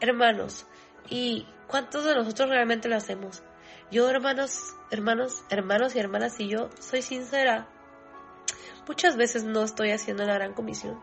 Hermanos, 0.00 0.66
y 1.08 1.46
¿Cuántos 1.68 2.04
de 2.04 2.14
nosotros 2.14 2.48
realmente 2.48 2.88
lo 2.88 2.96
hacemos? 2.96 3.42
Yo, 3.90 4.08
hermanos, 4.08 4.74
hermanos, 4.90 5.44
hermanos 5.50 5.94
y 5.94 5.98
hermanas, 5.98 6.38
y 6.38 6.48
yo 6.48 6.70
soy 6.80 7.02
sincera, 7.02 7.68
muchas 8.86 9.16
veces 9.16 9.44
no 9.44 9.62
estoy 9.62 9.90
haciendo 9.90 10.24
la 10.24 10.34
gran 10.34 10.54
comisión. 10.54 11.00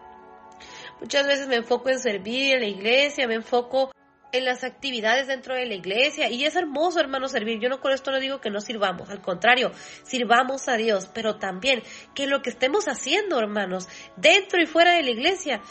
Muchas 1.00 1.28
veces 1.28 1.48
me 1.48 1.58
enfoco 1.58 1.90
en 1.90 2.00
servir 2.00 2.56
en 2.56 2.62
la 2.62 2.68
iglesia, 2.68 3.28
me 3.28 3.36
enfoco 3.36 3.92
en 4.34 4.46
las 4.46 4.64
actividades 4.64 5.28
dentro 5.28 5.54
de 5.54 5.66
la 5.66 5.76
iglesia 5.76 6.30
y 6.30 6.44
es 6.44 6.56
hermoso, 6.56 7.00
hermanos, 7.00 7.32
servir. 7.32 7.60
Yo 7.60 7.70
no 7.70 7.80
con 7.80 7.92
esto 7.92 8.12
no 8.12 8.20
digo 8.20 8.42
que 8.42 8.50
no 8.50 8.62
sirvamos, 8.62 9.10
al 9.10 9.22
contrario, 9.22 9.72
sirvamos 10.04 10.68
a 10.68 10.76
Dios, 10.76 11.10
pero 11.14 11.38
también 11.38 11.84
que 12.16 12.26
lo 12.26 12.42
que 12.42 12.50
estemos 12.50 12.88
haciendo, 12.88 13.40
hermanos, 13.40 13.88
dentro 14.18 14.62
y 14.62 14.66
fuera 14.66 14.96
de 14.96 15.04
la 15.04 15.12
iglesia, 15.12 15.62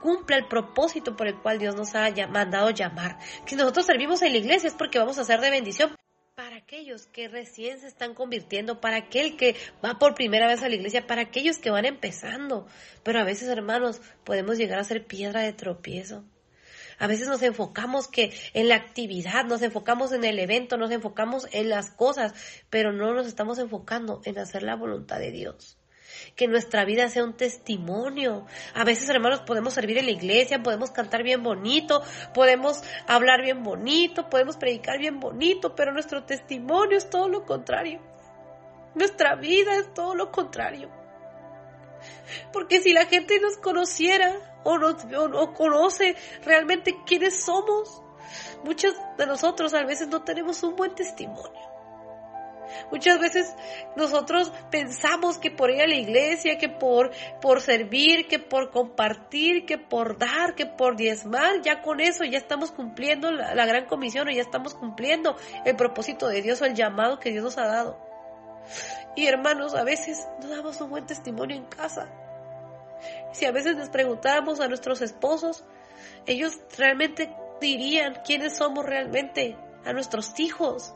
cumpla 0.00 0.36
el 0.36 0.46
propósito 0.46 1.16
por 1.16 1.26
el 1.26 1.36
cual 1.36 1.58
Dios 1.58 1.74
nos 1.74 1.94
ha 1.94 2.10
mandado 2.28 2.70
llamar. 2.70 3.18
Si 3.46 3.56
nosotros 3.56 3.86
servimos 3.86 4.22
en 4.22 4.32
la 4.32 4.38
iglesia 4.38 4.68
es 4.68 4.74
porque 4.74 4.98
vamos 4.98 5.18
a 5.18 5.24
ser 5.24 5.40
de 5.40 5.50
bendición 5.50 5.94
para 6.34 6.56
aquellos 6.56 7.06
que 7.06 7.26
recién 7.26 7.80
se 7.80 7.88
están 7.88 8.14
convirtiendo, 8.14 8.80
para 8.80 8.96
aquel 8.96 9.36
que 9.36 9.56
va 9.84 9.98
por 9.98 10.14
primera 10.14 10.46
vez 10.46 10.62
a 10.62 10.68
la 10.68 10.76
iglesia, 10.76 11.04
para 11.04 11.22
aquellos 11.22 11.58
que 11.58 11.70
van 11.70 11.84
empezando. 11.84 12.68
Pero 13.02 13.18
a 13.18 13.24
veces, 13.24 13.48
hermanos, 13.48 14.00
podemos 14.22 14.56
llegar 14.56 14.78
a 14.78 14.84
ser 14.84 15.04
piedra 15.04 15.40
de 15.40 15.52
tropiezo. 15.52 16.24
A 17.00 17.06
veces 17.08 17.26
nos 17.26 17.42
enfocamos 17.42 18.06
que 18.06 18.32
en 18.54 18.68
la 18.68 18.76
actividad, 18.76 19.46
nos 19.46 19.62
enfocamos 19.62 20.12
en 20.12 20.24
el 20.24 20.38
evento, 20.38 20.76
nos 20.76 20.92
enfocamos 20.92 21.48
en 21.50 21.68
las 21.68 21.90
cosas, 21.90 22.34
pero 22.70 22.92
no 22.92 23.14
nos 23.14 23.26
estamos 23.26 23.58
enfocando 23.58 24.20
en 24.24 24.38
hacer 24.38 24.62
la 24.62 24.76
voluntad 24.76 25.18
de 25.18 25.32
Dios 25.32 25.77
que 26.36 26.48
nuestra 26.48 26.84
vida 26.84 27.08
sea 27.08 27.24
un 27.24 27.36
testimonio. 27.36 28.46
A 28.74 28.84
veces, 28.84 29.08
hermanos, 29.08 29.40
podemos 29.40 29.74
servir 29.74 29.98
en 29.98 30.06
la 30.06 30.12
iglesia, 30.12 30.62
podemos 30.62 30.90
cantar 30.90 31.22
bien 31.22 31.42
bonito, 31.42 32.02
podemos 32.34 32.82
hablar 33.06 33.42
bien 33.42 33.62
bonito, 33.62 34.28
podemos 34.28 34.56
predicar 34.56 34.98
bien 34.98 35.20
bonito, 35.20 35.74
pero 35.74 35.92
nuestro 35.92 36.24
testimonio 36.24 36.96
es 36.96 37.10
todo 37.10 37.28
lo 37.28 37.44
contrario. 37.44 38.00
Nuestra 38.94 39.34
vida 39.36 39.76
es 39.78 39.92
todo 39.94 40.14
lo 40.14 40.30
contrario. 40.30 40.90
Porque 42.52 42.80
si 42.80 42.92
la 42.92 43.06
gente 43.06 43.40
nos 43.40 43.56
conociera 43.56 44.60
o 44.64 44.78
nos 44.78 45.04
o 45.12 45.52
conoce 45.52 46.16
realmente 46.44 46.96
quiénes 47.06 47.44
somos, 47.44 48.02
muchos 48.64 48.94
de 49.16 49.26
nosotros 49.26 49.74
a 49.74 49.84
veces 49.84 50.08
no 50.08 50.22
tenemos 50.22 50.62
un 50.62 50.76
buen 50.76 50.94
testimonio. 50.94 51.67
Muchas 52.90 53.18
veces 53.18 53.54
nosotros 53.96 54.52
pensamos 54.70 55.38
que 55.38 55.50
por 55.50 55.70
ir 55.70 55.82
a 55.82 55.86
la 55.86 55.94
iglesia, 55.94 56.58
que 56.58 56.68
por, 56.68 57.10
por 57.40 57.60
servir, 57.60 58.26
que 58.26 58.38
por 58.38 58.70
compartir, 58.70 59.66
que 59.66 59.78
por 59.78 60.18
dar, 60.18 60.54
que 60.54 60.66
por 60.66 60.96
diezmar, 60.96 61.62
ya 61.62 61.82
con 61.82 62.00
eso 62.00 62.24
ya 62.24 62.38
estamos 62.38 62.70
cumpliendo 62.70 63.30
la, 63.30 63.66
gran 63.66 63.86
comisión 63.86 64.28
o 64.28 64.30
ya 64.30 64.42
estamos 64.42 64.74
cumpliendo 64.74 65.36
el 65.64 65.76
propósito 65.76 66.28
de 66.28 66.42
Dios 66.42 66.60
o 66.62 66.64
el 66.64 66.74
llamado 66.74 67.18
que 67.18 67.30
Dios 67.30 67.44
nos 67.44 67.58
ha 67.58 67.66
dado. 67.66 67.98
Y 69.16 69.26
hermanos, 69.26 69.74
a 69.74 69.84
veces 69.84 70.28
no 70.40 70.48
damos 70.48 70.80
un 70.80 70.90
buen 70.90 71.06
testimonio 71.06 71.56
en 71.56 71.64
casa. 71.64 72.08
Si 73.32 73.44
a 73.44 73.52
veces 73.52 73.76
les 73.76 73.88
preguntáramos 73.88 74.60
a 74.60 74.68
nuestros 74.68 75.00
esposos, 75.00 75.64
ellos 76.26 76.58
realmente 76.76 77.34
dirían 77.60 78.20
quiénes 78.24 78.56
somos 78.56 78.84
realmente, 78.84 79.56
a 79.84 79.92
nuestros 79.92 80.38
hijos. 80.38 80.94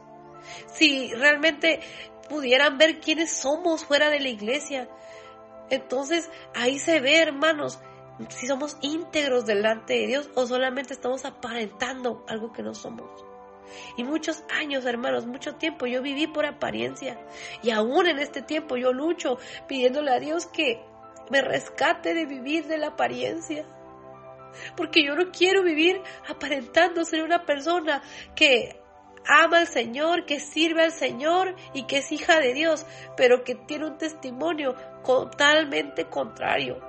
Si 0.75 1.13
realmente 1.15 1.81
pudieran 2.29 2.79
ver 2.79 3.01
quiénes 3.01 3.33
somos 3.33 3.85
fuera 3.85 4.09
de 4.09 4.21
la 4.21 4.29
iglesia. 4.29 4.89
Entonces 5.71 6.31
ahí 6.55 6.79
se 6.79 7.01
ve, 7.01 7.19
hermanos, 7.19 7.79
si 8.31 8.47
somos 8.47 8.77
íntegros 8.81 9.47
delante 9.47 9.95
de 9.95 10.07
Dios 10.07 10.31
o 10.35 10.47
solamente 10.47 10.93
estamos 10.93 11.25
aparentando 11.25 12.25
algo 12.29 12.53
que 12.53 12.63
no 12.63 12.75
somos. 12.75 13.11
Y 13.97 14.05
muchos 14.05 14.45
años, 14.59 14.85
hermanos, 14.85 15.27
mucho 15.27 15.55
tiempo 15.57 15.87
yo 15.87 16.03
viví 16.03 16.27
por 16.27 16.47
apariencia. 16.47 17.19
Y 17.63 17.71
aún 17.71 18.07
en 18.07 18.19
este 18.19 18.43
tiempo 18.43 18.77
yo 18.77 18.93
lucho 18.93 19.39
pidiéndole 19.67 20.11
a 20.13 20.21
Dios 20.21 20.47
que 20.47 20.83
me 21.31 21.41
rescate 21.41 22.15
de 22.15 22.27
vivir 22.27 22.67
de 22.67 22.79
la 22.79 22.89
apariencia. 22.89 23.65
Porque 24.77 25.05
yo 25.05 25.15
no 25.17 25.31
quiero 25.31 25.63
vivir 25.63 26.03
aparentando 26.29 27.05
ser 27.05 27.23
una 27.23 27.47
persona 27.47 28.03
que 28.35 28.82
ama 29.27 29.59
al 29.59 29.67
Señor, 29.67 30.27
que 30.27 30.41
sirve 30.41 30.83
al 30.83 30.93
Señor 30.93 31.55
y 31.75 31.85
que 31.87 31.99
es 31.99 32.13
hija 32.13 32.39
de 32.41 32.55
Dios, 32.55 32.87
pero 33.17 33.45
que 33.45 33.55
tiene 33.55 33.87
un 33.87 33.99
testimonio 33.99 34.75
totalmente 35.05 36.07
contrario. 36.07 36.81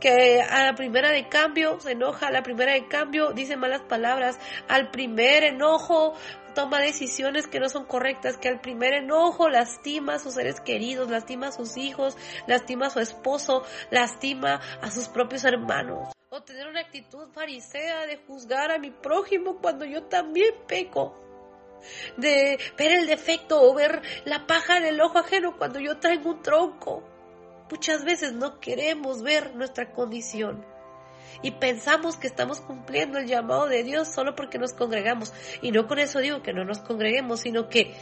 Que 0.00 0.42
a 0.42 0.64
la 0.64 0.74
primera 0.74 1.10
de 1.10 1.28
cambio 1.28 1.78
se 1.80 1.92
enoja, 1.92 2.28
a 2.28 2.32
la 2.32 2.42
primera 2.42 2.72
de 2.72 2.88
cambio 2.88 3.32
dice 3.32 3.56
malas 3.56 3.82
palabras, 3.82 4.38
al 4.68 4.90
primer 4.90 5.44
enojo 5.44 6.14
toma 6.54 6.80
decisiones 6.80 7.46
que 7.46 7.60
no 7.60 7.68
son 7.68 7.84
correctas, 7.84 8.36
que 8.36 8.48
al 8.48 8.60
primer 8.60 8.94
enojo 8.94 9.48
lastima 9.48 10.14
a 10.14 10.18
sus 10.18 10.34
seres 10.34 10.60
queridos, 10.60 11.08
lastima 11.08 11.48
a 11.48 11.52
sus 11.52 11.76
hijos, 11.76 12.16
lastima 12.46 12.86
a 12.86 12.90
su 12.90 12.98
esposo, 12.98 13.64
lastima 13.90 14.60
a 14.82 14.90
sus 14.90 15.08
propios 15.08 15.44
hermanos. 15.44 16.12
O 16.30 16.42
tener 16.42 16.66
una 16.66 16.80
actitud 16.80 17.28
farisea 17.32 18.06
de 18.06 18.16
juzgar 18.16 18.70
a 18.70 18.78
mi 18.78 18.90
prójimo 18.90 19.58
cuando 19.60 19.84
yo 19.84 20.04
también 20.04 20.54
peco 20.66 21.29
de 22.16 22.58
ver 22.76 22.92
el 22.92 23.06
defecto 23.06 23.62
o 23.62 23.74
ver 23.74 24.02
la 24.24 24.46
paja 24.46 24.76
en 24.76 24.86
el 24.86 25.00
ojo 25.00 25.18
ajeno 25.18 25.56
cuando 25.56 25.80
yo 25.80 25.98
traigo 25.98 26.30
un 26.30 26.42
tronco. 26.42 27.02
Muchas 27.70 28.04
veces 28.04 28.32
no 28.32 28.58
queremos 28.58 29.22
ver 29.22 29.54
nuestra 29.54 29.92
condición 29.92 30.64
y 31.42 31.52
pensamos 31.52 32.16
que 32.16 32.26
estamos 32.26 32.60
cumpliendo 32.60 33.18
el 33.18 33.26
llamado 33.26 33.66
de 33.66 33.82
Dios 33.82 34.08
solo 34.08 34.34
porque 34.34 34.58
nos 34.58 34.74
congregamos. 34.74 35.32
Y 35.62 35.72
no 35.72 35.86
con 35.86 35.98
eso 35.98 36.18
digo 36.20 36.42
que 36.42 36.52
no 36.52 36.64
nos 36.64 36.80
congreguemos, 36.80 37.40
sino 37.40 37.68
que 37.68 37.94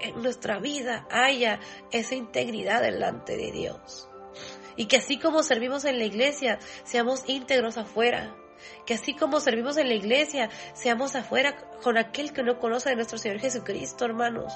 en 0.00 0.22
nuestra 0.22 0.58
vida 0.58 1.06
haya 1.10 1.58
esa 1.90 2.14
integridad 2.14 2.82
delante 2.82 3.36
de 3.36 3.50
Dios. 3.50 4.08
Y 4.76 4.86
que 4.86 4.98
así 4.98 5.18
como 5.18 5.42
servimos 5.42 5.84
en 5.84 5.98
la 5.98 6.04
iglesia, 6.04 6.60
seamos 6.84 7.24
íntegros 7.26 7.78
afuera 7.78 8.36
que 8.86 8.94
así 8.94 9.14
como 9.14 9.40
servimos 9.40 9.76
en 9.76 9.88
la 9.88 9.94
iglesia, 9.94 10.50
seamos 10.74 11.14
afuera 11.14 11.56
con 11.82 11.96
aquel 11.96 12.32
que 12.32 12.42
no 12.42 12.58
conoce 12.58 12.90
de 12.90 12.96
nuestro 12.96 13.18
Señor 13.18 13.40
Jesucristo, 13.40 14.04
hermanos. 14.04 14.52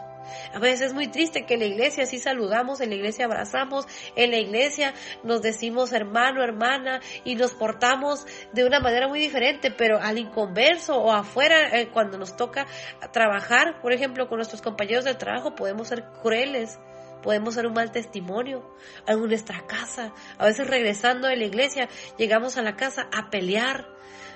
A 0.52 0.58
veces 0.58 0.88
es 0.88 0.94
muy 0.94 1.08
triste 1.08 1.46
que 1.46 1.54
en 1.54 1.60
la 1.60 1.66
iglesia 1.66 2.06
sí 2.06 2.18
saludamos, 2.18 2.80
en 2.80 2.90
la 2.90 2.96
iglesia 2.96 3.26
abrazamos, 3.26 3.86
en 4.16 4.30
la 4.30 4.38
iglesia 4.38 4.94
nos 5.22 5.42
decimos 5.42 5.92
hermano, 5.92 6.42
hermana 6.42 7.00
y 7.24 7.34
nos 7.34 7.54
portamos 7.54 8.26
de 8.52 8.64
una 8.64 8.80
manera 8.80 9.08
muy 9.08 9.20
diferente, 9.20 9.70
pero 9.70 10.00
al 10.00 10.18
inconverso 10.18 10.96
o 10.96 11.12
afuera, 11.12 11.78
eh, 11.78 11.88
cuando 11.92 12.18
nos 12.18 12.36
toca 12.36 12.66
trabajar, 13.12 13.80
por 13.80 13.92
ejemplo, 13.92 14.28
con 14.28 14.38
nuestros 14.38 14.62
compañeros 14.62 15.04
de 15.04 15.14
trabajo, 15.14 15.54
podemos 15.54 15.88
ser 15.88 16.04
crueles 16.22 16.78
podemos 17.22 17.54
ser 17.54 17.66
un 17.66 17.72
mal 17.72 17.90
testimonio 17.92 18.68
en 19.06 19.20
nuestra 19.20 19.64
casa. 19.66 20.12
A 20.36 20.46
veces 20.46 20.66
regresando 20.66 21.28
de 21.28 21.36
la 21.36 21.44
iglesia, 21.44 21.88
llegamos 22.18 22.58
a 22.58 22.62
la 22.62 22.76
casa 22.76 23.08
a 23.12 23.30
pelear, 23.30 23.86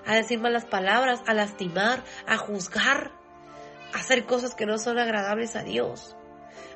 a 0.06 0.14
decir 0.14 0.38
malas 0.38 0.64
palabras, 0.64 1.22
a 1.26 1.34
lastimar, 1.34 2.02
a 2.26 2.36
juzgar, 2.36 3.10
a 3.92 3.98
hacer 3.98 4.24
cosas 4.24 4.54
que 4.54 4.66
no 4.66 4.78
son 4.78 4.98
agradables 4.98 5.56
a 5.56 5.62
Dios. 5.62 6.16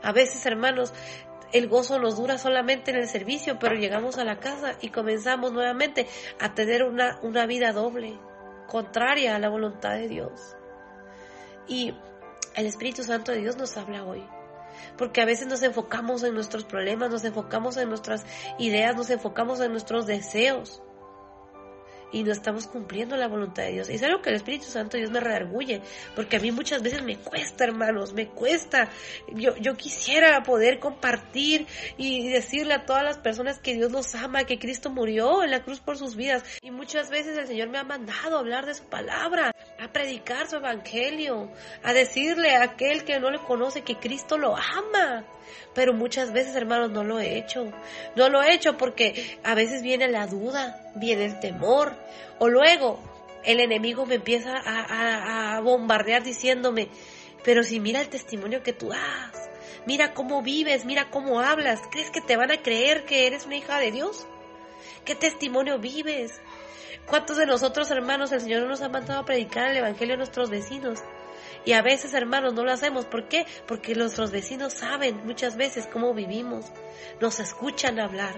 A 0.03 0.13
veces, 0.13 0.45
hermanos, 0.47 0.93
el 1.53 1.69
gozo 1.69 1.99
nos 1.99 2.17
dura 2.17 2.39
solamente 2.39 2.91
en 2.91 2.99
el 2.99 3.09
servicio, 3.09 3.59
pero 3.59 3.75
llegamos 3.75 4.19
a 4.19 4.25
la 4.25 4.39
casa 4.39 4.75
y 4.81 4.91
comenzamos 4.91 5.53
nuevamente 5.53 6.07
a 6.39 6.55
tener 6.55 6.83
una, 6.83 7.19
una 7.23 7.47
vida 7.47 7.73
doble, 7.73 8.19
contraria 8.67 9.37
a 9.37 9.39
la 9.39 9.49
voluntad 9.49 9.93
de 9.93 10.09
Dios. 10.09 10.57
Y 11.69 11.95
el 12.57 12.67
Espíritu 12.67 13.05
Santo 13.05 13.33
de 13.33 13.39
Dios 13.39 13.57
nos 13.57 13.77
habla 13.77 14.05
hoy 14.05 14.25
porque 14.97 15.21
a 15.21 15.25
veces 15.25 15.47
nos 15.47 15.63
enfocamos 15.63 16.23
en 16.23 16.35
nuestros 16.35 16.65
problemas, 16.65 17.11
nos 17.11 17.25
enfocamos 17.25 17.77
en 17.77 17.89
nuestras 17.89 18.25
ideas, 18.59 18.97
nos 18.97 19.11
enfocamos 19.11 19.61
en 19.61 19.73
nuestros 19.73 20.07
deseos 20.07 20.83
y 22.13 22.23
no 22.23 22.33
estamos 22.33 22.67
cumpliendo 22.67 23.17
la 23.17 23.29
voluntad 23.29 23.65
de 23.65 23.73
Dios. 23.73 23.91
Y 23.91 23.95
es 23.95 24.03
algo 24.03 24.23
que 24.23 24.31
el 24.31 24.37
Espíritu 24.37 24.67
Santo 24.67 24.97
Dios 24.97 25.11
me 25.11 25.21
redarguye, 25.21 25.83
porque 26.15 26.37
a 26.37 26.41
mí 26.41 26.51
muchas 26.51 26.83
veces 26.83 27.03
me 27.03 27.17
cuesta, 27.17 27.65
hermanos, 27.65 28.13
me 28.13 28.29
cuesta. 28.29 28.89
Yo, 29.33 29.57
yo 29.57 29.77
quisiera 29.77 30.43
poder 30.43 30.79
compartir 30.79 31.67
y 31.97 32.29
decirle 32.29 32.75
a 32.75 32.87
todas 32.87 33.05
las 33.05 33.19
personas 33.19 33.59
que 33.59 33.75
Dios 33.75 33.93
los 33.93 34.15
ama, 34.15 34.45
que 34.45 34.59
Cristo 34.59 34.91
murió 34.91 35.43
en 35.43 35.51
la 35.51 35.63
cruz 35.63 35.81
por 35.81 35.97
sus 35.97 36.17
vidas. 36.17 36.43
Y 36.63 36.71
muchas 36.71 37.11
veces 37.11 37.37
el 37.37 37.47
Señor 37.47 37.69
me 37.69 37.79
ha 37.79 37.85
mandado 37.85 38.39
hablar 38.39 38.67
de 38.67 38.75
su 38.75 38.85
palabra, 38.85 39.53
a 39.79 39.93
predicar 39.93 40.49
su 40.49 40.57
evangelio, 40.57 41.51
a 41.83 41.93
decirle 41.93 42.57
a 42.57 42.65
aquel 42.65 43.05
que 43.05 43.19
no 43.21 43.31
le 43.31 43.39
conoce 43.39 43.83
que 43.83 43.97
Cristo 43.97 44.39
lo 44.39 44.57
ama. 44.57 45.25
Pero 45.75 45.93
muchas 45.93 46.33
veces, 46.33 46.55
hermanos, 46.57 46.91
no 46.91 47.05
lo 47.05 47.19
he 47.21 47.39
hecho. 47.39 47.73
No 48.17 48.29
lo 48.29 48.43
he 48.43 48.55
hecho 48.55 48.77
porque 48.77 49.39
a 49.45 49.55
veces 49.55 49.83
viene 49.83 50.09
la 50.09 50.27
duda, 50.27 50.90
viene 50.95 51.27
el 51.27 51.41
temor. 51.41 51.95
O 52.39 52.49
luego 52.49 52.99
el 53.45 53.61
enemigo 53.61 54.07
me 54.07 54.17
empieza 54.17 54.55
a, 54.57 55.61
bombardear 55.61 56.23
diciéndome, 56.23 56.89
pero 57.45 57.63
si 57.63 57.81
mira 57.81 58.01
el 58.01 58.09
testimonio 58.09 58.63
que 58.63 58.73
tú 58.73 58.89
das, 58.89 59.51
mira 59.87 60.15
cómo 60.15 60.43
vives, 60.43 60.85
mira 60.85 61.11
cómo 61.11 61.41
hablas, 61.41 61.81
¿crees 61.91 62.11
que 62.11 62.21
te 62.21 62.37
van 62.37 62.51
a 62.51 62.63
creer 62.63 63.05
que 63.05 63.27
eres 63.27 63.47
una 63.47 63.57
hija 63.57 63.79
de 63.79 63.93
Dios? 63.93 64.27
¿Qué 65.05 65.15
testimonio 65.15 65.79
vives? 65.79 66.41
¿Cuántos 67.07 67.37
de 67.37 67.47
nosotros, 67.47 67.91
hermanos, 67.91 68.33
el 68.33 68.41
Señor 68.41 68.67
nos 68.67 68.83
ha 68.83 68.89
mandado 68.89 69.21
a 69.21 69.25
predicar 69.25 69.71
el 69.71 69.79
Evangelio 69.79 70.15
a 70.15 70.19
nuestros 70.19 70.51
vecinos? 70.51 71.01
Y 71.65 71.73
a 71.73 71.83
veces, 71.83 72.15
hermanos, 72.15 72.55
no 72.55 72.65
lo 72.65 72.73
hacemos. 72.73 73.05
¿Por 73.05 73.29
qué? 73.29 73.47
Porque 73.67 73.95
nuestros 73.95 74.31
vecinos 74.31 74.73
saben 74.73 75.27
muchas 75.27 75.57
veces 75.57 75.87
cómo 75.87 76.15
vivimos. 76.15 76.67
Nos 77.21 77.39
escuchan 77.41 78.01
hablar. 78.01 78.35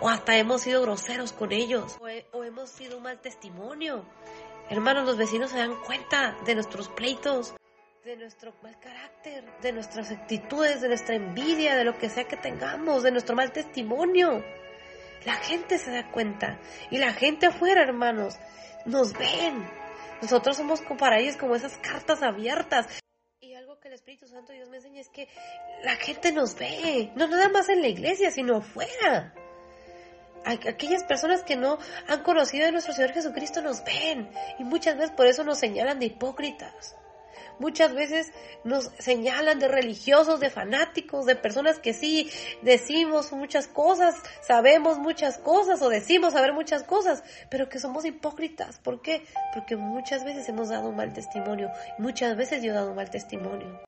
O 0.00 0.08
hasta 0.08 0.36
hemos 0.36 0.62
sido 0.62 0.82
groseros 0.82 1.32
con 1.32 1.52
ellos. 1.52 1.98
O, 2.32 2.44
hemos 2.44 2.70
sido 2.70 2.98
un 2.98 3.04
mal 3.04 3.20
testimonio. 3.20 4.04
Hermanos, 4.68 5.06
los 5.06 5.16
vecinos 5.16 5.50
se 5.50 5.58
dan 5.58 5.76
cuenta 5.84 6.36
de 6.44 6.54
nuestros 6.54 6.88
pleitos 6.88 7.54
de 8.04 8.16
nuestro 8.16 8.54
mal 8.62 8.78
carácter, 8.78 9.44
de 9.62 9.72
nuestras 9.72 10.12
actitudes, 10.12 10.80
de 10.80 10.86
nuestra 10.86 11.16
envidia, 11.16 11.74
de 11.74 11.82
lo 11.82 11.98
que 11.98 12.08
sea 12.08 12.22
que 12.22 12.36
tengamos, 12.36 13.02
de 13.02 13.10
nuestro 13.10 13.34
mal 13.34 13.50
testimonio. 13.50 14.44
La 15.24 15.34
gente 15.34 15.76
se 15.76 15.90
da 15.90 16.08
cuenta. 16.12 16.60
Y 16.92 16.98
la 16.98 17.12
gente 17.12 17.46
afuera, 17.46 17.82
hermanos, 17.82 18.36
nos 18.84 19.12
ven. 19.12 19.68
Nosotros 20.22 20.56
somos 20.56 20.80
para 20.98 21.18
ellos 21.18 21.36
como 21.36 21.54
esas 21.54 21.76
cartas 21.78 22.22
abiertas. 22.22 22.86
Y 23.40 23.54
algo 23.54 23.78
que 23.78 23.88
el 23.88 23.94
Espíritu 23.94 24.26
Santo 24.26 24.52
Dios 24.52 24.68
me 24.68 24.78
enseña 24.78 25.00
es 25.00 25.08
que 25.08 25.28
la 25.82 25.96
gente 25.96 26.32
nos 26.32 26.54
ve. 26.54 27.12
No 27.16 27.28
nada 27.28 27.48
más 27.48 27.68
en 27.68 27.82
la 27.82 27.88
iglesia, 27.88 28.30
sino 28.30 28.56
afuera. 28.56 29.34
Aquellas 30.44 31.04
personas 31.04 31.42
que 31.42 31.56
no 31.56 31.78
han 32.06 32.22
conocido 32.22 32.68
a 32.68 32.70
nuestro 32.70 32.94
Señor 32.94 33.12
Jesucristo 33.12 33.60
nos 33.62 33.84
ven. 33.84 34.30
Y 34.58 34.64
muchas 34.64 34.96
veces 34.96 35.10
por 35.10 35.26
eso 35.26 35.44
nos 35.44 35.58
señalan 35.58 35.98
de 35.98 36.06
hipócritas. 36.06 36.96
Muchas 37.58 37.94
veces 37.94 38.32
nos 38.64 38.90
señalan 38.98 39.58
de 39.58 39.68
religiosos, 39.68 40.40
de 40.40 40.50
fanáticos, 40.50 41.26
de 41.26 41.36
personas 41.36 41.78
que 41.78 41.92
sí 41.94 42.30
decimos 42.62 43.32
muchas 43.32 43.66
cosas, 43.66 44.14
sabemos 44.42 44.98
muchas 44.98 45.38
cosas 45.38 45.80
o 45.82 45.88
decimos 45.88 46.34
saber 46.34 46.52
muchas 46.52 46.82
cosas, 46.82 47.22
pero 47.50 47.68
que 47.68 47.78
somos 47.78 48.04
hipócritas. 48.04 48.78
¿Por 48.78 49.00
qué? 49.02 49.24
Porque 49.54 49.76
muchas 49.76 50.24
veces 50.24 50.48
hemos 50.48 50.68
dado 50.68 50.88
un 50.88 50.96
mal 50.96 51.12
testimonio. 51.12 51.70
Muchas 51.98 52.36
veces 52.36 52.62
yo 52.62 52.72
he 52.72 52.74
dado 52.74 52.90
un 52.90 52.96
mal 52.96 53.10
testimonio. 53.10 53.86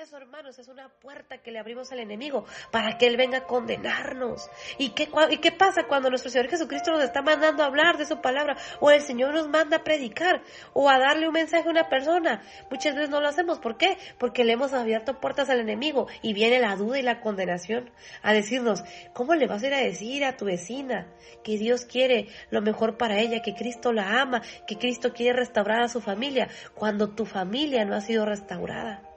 Eso, 0.00 0.16
hermanos, 0.16 0.58
es 0.58 0.68
una 0.68 0.88
puerta 0.88 1.42
que 1.42 1.50
le 1.50 1.58
abrimos 1.58 1.92
al 1.92 1.98
enemigo 1.98 2.46
para 2.70 2.96
que 2.96 3.06
Él 3.06 3.18
venga 3.18 3.36
a 3.36 3.44
condenarnos. 3.44 4.48
¿Y 4.78 4.90
qué, 4.90 5.10
¿Y 5.28 5.36
qué 5.36 5.52
pasa 5.52 5.82
cuando 5.86 6.08
nuestro 6.08 6.30
Señor 6.30 6.48
Jesucristo 6.48 6.90
nos 6.90 7.02
está 7.02 7.20
mandando 7.20 7.62
a 7.62 7.66
hablar 7.66 7.98
de 7.98 8.06
su 8.06 8.18
palabra? 8.22 8.56
O 8.80 8.90
el 8.90 9.02
Señor 9.02 9.34
nos 9.34 9.50
manda 9.50 9.76
a 9.76 9.84
predicar 9.84 10.42
o 10.72 10.88
a 10.88 10.98
darle 10.98 11.26
un 11.26 11.34
mensaje 11.34 11.68
a 11.68 11.70
una 11.70 11.90
persona. 11.90 12.40
Muchas 12.70 12.94
veces 12.94 13.10
no 13.10 13.20
lo 13.20 13.28
hacemos. 13.28 13.58
¿Por 13.58 13.76
qué? 13.76 13.98
Porque 14.18 14.42
le 14.42 14.54
hemos 14.54 14.72
abierto 14.72 15.20
puertas 15.20 15.50
al 15.50 15.60
enemigo 15.60 16.06
y 16.22 16.32
viene 16.32 16.60
la 16.60 16.76
duda 16.76 16.98
y 16.98 17.02
la 17.02 17.20
condenación 17.20 17.90
a 18.22 18.32
decirnos, 18.32 18.82
¿cómo 19.12 19.34
le 19.34 19.48
vas 19.48 19.62
a 19.62 19.66
ir 19.66 19.74
a 19.74 19.80
decir 19.80 20.24
a 20.24 20.38
tu 20.38 20.46
vecina 20.46 21.12
que 21.44 21.58
Dios 21.58 21.84
quiere 21.84 22.28
lo 22.48 22.62
mejor 22.62 22.96
para 22.96 23.18
ella, 23.18 23.42
que 23.42 23.54
Cristo 23.54 23.92
la 23.92 24.22
ama, 24.22 24.40
que 24.66 24.78
Cristo 24.78 25.12
quiere 25.12 25.36
restaurar 25.36 25.82
a 25.82 25.88
su 25.88 26.00
familia, 26.00 26.48
cuando 26.74 27.10
tu 27.10 27.26
familia 27.26 27.84
no 27.84 27.94
ha 27.94 28.00
sido 28.00 28.24
restaurada? 28.24 29.09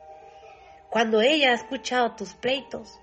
Cuando 0.94 1.22
ella 1.22 1.52
ha 1.52 1.56
escuchado 1.56 2.16
tus 2.16 2.34
pleitos, 2.36 3.02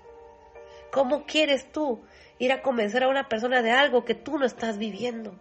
¿Cómo 0.91 1.25
quieres 1.25 1.71
tú 1.71 2.03
ir 2.37 2.51
a 2.51 2.61
convencer 2.61 3.03
a 3.03 3.07
una 3.07 3.29
persona 3.29 3.61
de 3.61 3.71
algo 3.71 4.03
que 4.03 4.13
tú 4.13 4.37
no 4.37 4.45
estás 4.45 4.77
viviendo? 4.77 5.39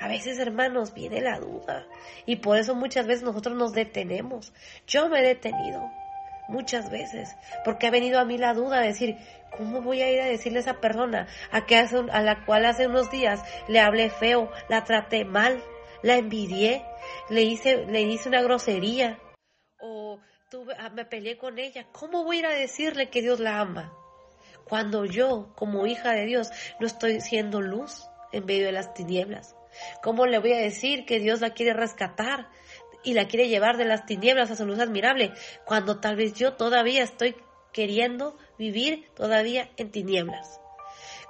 A 0.00 0.08
veces, 0.08 0.38
hermanos, 0.38 0.94
viene 0.94 1.20
la 1.20 1.38
duda 1.38 1.86
y 2.24 2.36
por 2.36 2.56
eso 2.56 2.74
muchas 2.74 3.06
veces 3.06 3.22
nosotros 3.22 3.54
nos 3.54 3.74
detenemos. 3.74 4.54
Yo 4.86 5.08
me 5.10 5.20
he 5.20 5.22
detenido 5.22 5.90
muchas 6.48 6.90
veces 6.90 7.36
porque 7.66 7.86
ha 7.86 7.90
venido 7.90 8.18
a 8.18 8.24
mí 8.24 8.38
la 8.38 8.54
duda 8.54 8.80
de 8.80 8.86
decir, 8.86 9.16
¿cómo 9.58 9.82
voy 9.82 10.00
a 10.00 10.10
ir 10.10 10.22
a 10.22 10.26
decirle 10.26 10.60
a 10.60 10.62
esa 10.62 10.80
persona 10.80 11.26
a, 11.50 11.66
que 11.66 11.76
hace 11.76 11.98
a 12.10 12.22
la 12.22 12.46
cual 12.46 12.64
hace 12.64 12.86
unos 12.86 13.10
días 13.10 13.44
le 13.68 13.80
hablé 13.80 14.08
feo, 14.08 14.50
la 14.70 14.84
traté 14.84 15.26
mal, 15.26 15.62
la 16.02 16.16
envidié, 16.16 16.82
le 17.28 17.42
hice, 17.42 17.84
le 17.84 18.00
hice 18.02 18.30
una 18.30 18.40
grosería 18.40 19.18
o 19.80 20.18
ah, 20.78 20.88
me 20.90 21.04
peleé 21.04 21.36
con 21.36 21.58
ella? 21.58 21.86
¿Cómo 21.92 22.24
voy 22.24 22.42
a 22.42 22.48
a 22.48 22.52
decirle 22.52 23.10
que 23.10 23.20
Dios 23.20 23.40
la 23.40 23.60
ama? 23.60 23.92
Cuando 24.64 25.04
yo, 25.04 25.52
como 25.54 25.86
hija 25.86 26.12
de 26.12 26.26
Dios, 26.26 26.50
no 26.80 26.86
estoy 26.86 27.20
siendo 27.20 27.60
luz 27.60 28.06
en 28.32 28.46
medio 28.46 28.66
de 28.66 28.72
las 28.72 28.94
tinieblas. 28.94 29.56
¿Cómo 30.02 30.26
le 30.26 30.38
voy 30.38 30.52
a 30.52 30.58
decir 30.58 31.04
que 31.04 31.20
Dios 31.20 31.40
la 31.40 31.50
quiere 31.50 31.72
rescatar 31.72 32.48
y 33.04 33.14
la 33.14 33.28
quiere 33.28 33.48
llevar 33.48 33.76
de 33.76 33.84
las 33.84 34.06
tinieblas 34.06 34.50
a 34.50 34.56
su 34.56 34.66
luz 34.66 34.78
admirable 34.78 35.32
cuando 35.64 36.00
tal 36.00 36.16
vez 36.16 36.34
yo 36.34 36.54
todavía 36.54 37.02
estoy 37.02 37.36
queriendo 37.72 38.36
vivir 38.58 39.08
todavía 39.14 39.70
en 39.76 39.90
tinieblas? 39.90 40.60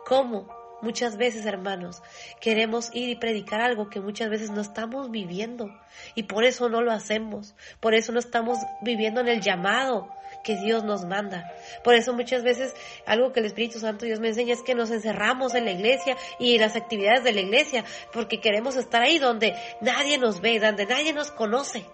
¿Cómo? 0.06 0.48
Muchas 0.80 1.16
veces, 1.16 1.44
hermanos, 1.44 2.02
queremos 2.40 2.90
ir 2.94 3.08
y 3.08 3.16
predicar 3.16 3.60
algo 3.60 3.90
que 3.90 4.00
muchas 4.00 4.30
veces 4.30 4.50
no 4.50 4.60
estamos 4.60 5.10
viviendo 5.10 5.70
y 6.14 6.22
por 6.24 6.44
eso 6.44 6.68
no 6.68 6.82
lo 6.82 6.92
hacemos, 6.92 7.56
por 7.80 7.94
eso 7.94 8.12
no 8.12 8.20
estamos 8.20 8.58
viviendo 8.80 9.20
en 9.20 9.26
el 9.26 9.40
llamado 9.40 10.08
que 10.44 10.54
Dios 10.54 10.84
nos 10.84 11.04
manda. 11.04 11.52
Por 11.82 11.94
eso 11.94 12.12
muchas 12.12 12.44
veces 12.44 12.76
algo 13.06 13.32
que 13.32 13.40
el 13.40 13.46
Espíritu 13.46 13.80
Santo 13.80 14.06
Dios 14.06 14.20
me 14.20 14.28
enseña 14.28 14.54
es 14.54 14.62
que 14.62 14.76
nos 14.76 14.92
encerramos 14.92 15.56
en 15.56 15.64
la 15.64 15.72
iglesia 15.72 16.16
y 16.38 16.58
las 16.58 16.76
actividades 16.76 17.24
de 17.24 17.32
la 17.32 17.40
iglesia 17.40 17.84
porque 18.12 18.40
queremos 18.40 18.76
estar 18.76 19.02
ahí 19.02 19.18
donde 19.18 19.56
nadie 19.80 20.16
nos 20.16 20.40
ve, 20.40 20.60
donde 20.60 20.86
nadie 20.86 21.12
nos 21.12 21.32
conoce. 21.32 21.86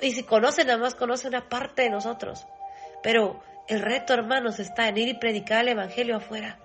Y 0.00 0.12
si 0.12 0.22
conocen, 0.22 0.68
nada 0.68 0.78
más 0.78 0.94
conoce 0.94 1.26
una 1.26 1.48
parte 1.48 1.82
de 1.82 1.90
nosotros. 1.90 2.46
Pero 3.02 3.42
el 3.66 3.80
reto, 3.80 4.14
hermanos, 4.14 4.60
está 4.60 4.88
en 4.88 4.98
ir 4.98 5.08
y 5.08 5.14
predicar 5.14 5.62
el 5.62 5.70
Evangelio 5.70 6.16
afuera 6.16 6.60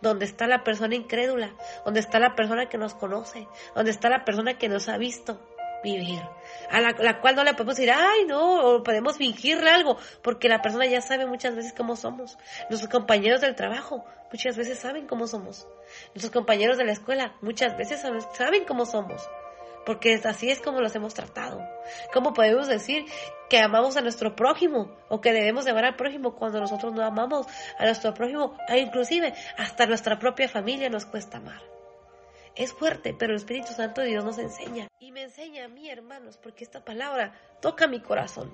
donde 0.00 0.24
está 0.24 0.46
la 0.46 0.64
persona 0.64 0.94
incrédula, 0.94 1.52
donde 1.84 2.00
está 2.00 2.18
la 2.18 2.34
persona 2.34 2.68
que 2.68 2.78
nos 2.78 2.94
conoce, 2.94 3.48
donde 3.74 3.90
está 3.90 4.08
la 4.08 4.24
persona 4.24 4.58
que 4.58 4.68
nos 4.68 4.88
ha 4.88 4.98
visto 4.98 5.40
vivir, 5.82 6.20
a 6.70 6.80
la, 6.80 7.20
cual 7.20 7.36
no 7.36 7.44
le 7.44 7.52
podemos 7.52 7.76
decir, 7.76 7.92
ay, 7.92 8.24
no, 8.26 8.66
o 8.66 8.82
podemos 8.82 9.16
fingirle 9.16 9.70
algo, 9.70 9.96
porque 10.22 10.48
la 10.48 10.60
persona 10.60 10.86
ya 10.86 11.00
sabe 11.00 11.26
muchas 11.26 11.54
veces 11.54 11.72
cómo 11.72 11.96
somos. 11.96 12.36
Nuestros 12.68 12.90
compañeros 12.90 13.40
del 13.40 13.54
trabajo 13.54 14.04
muchas 14.32 14.56
veces 14.56 14.78
saben 14.78 15.06
cómo 15.06 15.26
somos. 15.26 15.66
Nuestros 16.14 16.32
compañeros 16.32 16.78
de 16.78 16.84
la 16.84 16.92
escuela 16.92 17.34
muchas 17.42 17.76
veces 17.76 18.00
saben 18.00 18.64
cómo 18.64 18.86
somos, 18.86 19.28
porque 19.84 20.20
así 20.24 20.50
es 20.50 20.60
como 20.60 20.80
los 20.80 20.94
hemos 20.94 21.14
tratado. 21.14 21.60
¿Cómo 22.12 22.32
podemos 22.32 22.66
decir 22.66 23.04
que 23.48 23.58
amamos 23.58 23.96
a 23.96 24.00
nuestro 24.00 24.36
prójimo 24.36 24.96
o 25.08 25.20
que 25.20 25.32
debemos 25.32 25.66
amar 25.66 25.84
al 25.84 25.96
prójimo 25.96 26.34
cuando 26.34 26.60
nosotros 26.60 26.92
no 26.92 27.04
amamos 27.04 27.46
a 27.78 27.84
nuestro 27.84 28.12
prójimo 28.14 28.56
e 28.68 28.78
inclusive 28.78 29.34
hasta 29.56 29.86
nuestra 29.86 30.18
propia 30.18 30.48
familia 30.48 30.90
nos 30.90 31.06
cuesta 31.06 31.38
amar? 31.38 31.62
Es 32.54 32.72
fuerte, 32.72 33.14
pero 33.16 33.32
el 33.32 33.36
Espíritu 33.36 33.72
Santo 33.72 34.00
de 34.00 34.08
Dios 34.08 34.24
nos 34.24 34.36
enseña. 34.38 34.88
Y 34.98 35.12
me 35.12 35.22
enseña 35.22 35.66
a 35.66 35.68
mí, 35.68 35.88
hermanos, 35.88 36.38
porque 36.42 36.64
esta 36.64 36.84
palabra 36.84 37.32
toca 37.60 37.86
mi 37.86 38.00
corazón. 38.00 38.52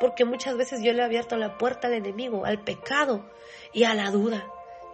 Porque 0.00 0.26
muchas 0.26 0.56
veces 0.56 0.82
yo 0.82 0.92
le 0.92 1.00
he 1.00 1.04
abierto 1.04 1.36
la 1.36 1.56
puerta 1.56 1.88
al 1.88 1.94
enemigo, 1.94 2.44
al 2.44 2.62
pecado 2.62 3.24
y 3.72 3.84
a 3.84 3.94
la 3.94 4.10
duda. 4.10 4.46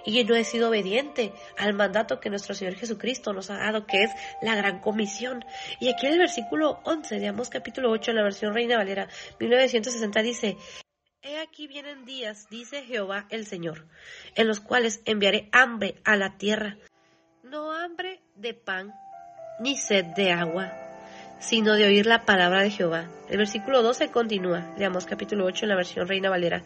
Y 0.05 0.25
no 0.25 0.35
he 0.37 0.45
sido 0.45 0.69
obediente 0.69 1.33
al 1.57 1.75
mandato 1.75 2.21
que 2.21 2.31
nuestro 2.31 2.55
Señor 2.55 2.75
Jesucristo 2.75 3.33
nos 3.33 3.51
ha 3.51 3.59
dado, 3.59 3.87
que 3.87 4.05
es 4.05 4.11
la 4.41 4.55
gran 4.55 4.81
comisión. 4.81 5.45
Y 5.81 5.89
aquí 5.89 6.07
en 6.07 6.15
el 6.15 6.19
versículo 6.19 6.81
11, 6.85 7.17
digamos 7.17 7.51
capítulo 7.51 7.91
8, 7.91 8.13
en 8.13 8.17
la 8.17 8.23
versión 8.23 8.55
Reina 8.55 8.77
Valera 8.77 9.09
1960, 9.39 10.23
dice, 10.23 10.57
He 11.23 11.39
aquí 11.39 11.67
vienen 11.67 12.05
días, 12.05 12.49
dice 12.49 12.83
Jehová 12.85 13.27
el 13.31 13.47
Señor, 13.47 13.87
en 14.35 14.47
los 14.47 14.61
cuales 14.61 15.03
enviaré 15.05 15.49
hambre 15.53 15.97
a 16.05 16.17
la 16.17 16.39
tierra 16.39 16.79
no 17.51 17.73
hambre 17.73 18.21
de 18.35 18.53
pan 18.53 18.93
ni 19.59 19.77
sed 19.77 20.05
de 20.17 20.33
agua, 20.33 20.71
sino 21.41 21.75
de 21.75 21.87
oír 21.87 22.05
la 22.05 22.27
palabra 22.27 22.63
de 22.63 22.71
Jehová. 22.71 23.09
El 23.31 23.39
versículo 23.39 23.83
12 23.83 24.11
continúa, 24.11 24.75
leamos 24.77 25.07
capítulo 25.07 25.47
8 25.47 25.65
en 25.65 25.69
la 25.71 25.77
versión 25.77 26.07
Reina 26.07 26.29
Valera. 26.29 26.63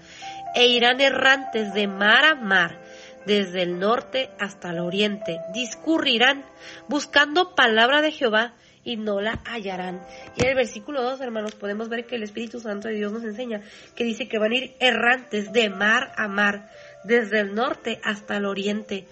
E 0.54 0.66
irán 0.66 1.00
errantes 1.00 1.72
de 1.72 1.86
mar 1.86 2.24
a 2.24 2.34
mar, 2.34 2.80
desde 3.26 3.62
el 3.62 3.78
norte 3.78 4.30
hasta 4.38 4.70
el 4.70 4.80
oriente, 4.80 5.40
discurrirán 5.52 6.44
buscando 6.88 7.54
palabra 7.54 8.02
de 8.02 8.12
Jehová 8.12 8.54
y 8.84 8.96
no 8.96 9.20
la 9.20 9.40
hallarán. 9.44 10.00
Y 10.36 10.42
en 10.42 10.50
el 10.50 10.56
versículo 10.56 11.02
2, 11.02 11.20
hermanos, 11.20 11.54
podemos 11.54 11.88
ver 11.88 12.06
que 12.06 12.16
el 12.16 12.24
Espíritu 12.24 12.60
Santo 12.60 12.88
de 12.88 12.94
Dios 12.94 13.12
nos 13.12 13.24
enseña 13.24 13.62
que 13.94 14.04
dice 14.04 14.28
que 14.28 14.38
van 14.38 14.52
a 14.52 14.56
ir 14.56 14.74
errantes 14.80 15.52
de 15.52 15.70
mar 15.70 16.12
a 16.16 16.26
mar, 16.28 16.70
desde 17.04 17.40
el 17.40 17.54
norte 17.54 18.00
hasta 18.04 18.36
el 18.36 18.44
oriente 18.44 19.06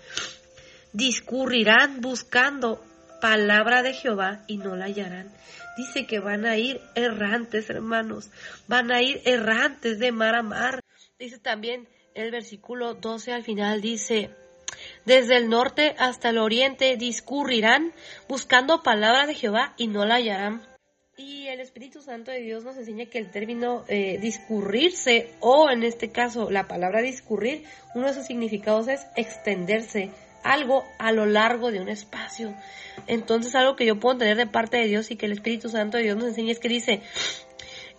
discurrirán 0.92 2.00
buscando 2.00 2.82
palabra 3.20 3.82
de 3.82 3.92
Jehová 3.92 4.42
y 4.46 4.58
no 4.58 4.76
la 4.76 4.86
hallarán. 4.86 5.30
Dice 5.76 6.06
que 6.06 6.20
van 6.20 6.46
a 6.46 6.56
ir 6.56 6.80
errantes, 6.94 7.70
hermanos, 7.70 8.30
van 8.66 8.90
a 8.90 9.02
ir 9.02 9.20
errantes 9.24 9.98
de 9.98 10.12
mar 10.12 10.34
a 10.34 10.42
mar. 10.42 10.80
Dice 11.18 11.38
también 11.38 11.88
el 12.14 12.30
versículo 12.30 12.94
12 12.94 13.32
al 13.32 13.42
final, 13.42 13.80
dice, 13.80 14.30
desde 15.04 15.36
el 15.36 15.48
norte 15.48 15.94
hasta 15.98 16.30
el 16.30 16.38
oriente 16.38 16.96
discurrirán 16.96 17.92
buscando 18.28 18.82
palabra 18.82 19.26
de 19.26 19.34
Jehová 19.34 19.74
y 19.76 19.88
no 19.88 20.04
la 20.04 20.16
hallarán. 20.16 20.62
Y 21.16 21.48
el 21.48 21.60
Espíritu 21.60 22.00
Santo 22.00 22.30
de 22.30 22.40
Dios 22.40 22.64
nos 22.64 22.78
enseña 22.78 23.06
que 23.06 23.18
el 23.18 23.30
término 23.30 23.84
eh, 23.88 24.18
discurrirse, 24.20 25.34
o 25.40 25.68
en 25.70 25.82
este 25.82 26.10
caso 26.10 26.50
la 26.50 26.66
palabra 26.66 27.02
discurrir, 27.02 27.64
uno 27.94 28.06
de 28.06 28.14
sus 28.14 28.26
significados 28.26 28.88
es 28.88 29.06
extenderse, 29.16 30.10
algo 30.42 30.84
a 30.98 31.12
lo 31.12 31.26
largo 31.26 31.70
de 31.70 31.80
un 31.80 31.90
espacio. 31.90 32.54
Entonces 33.06 33.54
algo 33.54 33.76
que 33.76 33.84
yo 33.84 34.00
puedo 34.00 34.16
tener 34.16 34.38
de 34.38 34.46
parte 34.46 34.78
de 34.78 34.86
Dios 34.86 35.10
y 35.10 35.16
que 35.16 35.26
el 35.26 35.32
Espíritu 35.32 35.68
Santo 35.68 35.98
de 35.98 36.04
Dios 36.04 36.16
nos 36.16 36.28
enseña 36.28 36.52
es 36.52 36.58
que 36.58 36.68
dice, 36.68 37.02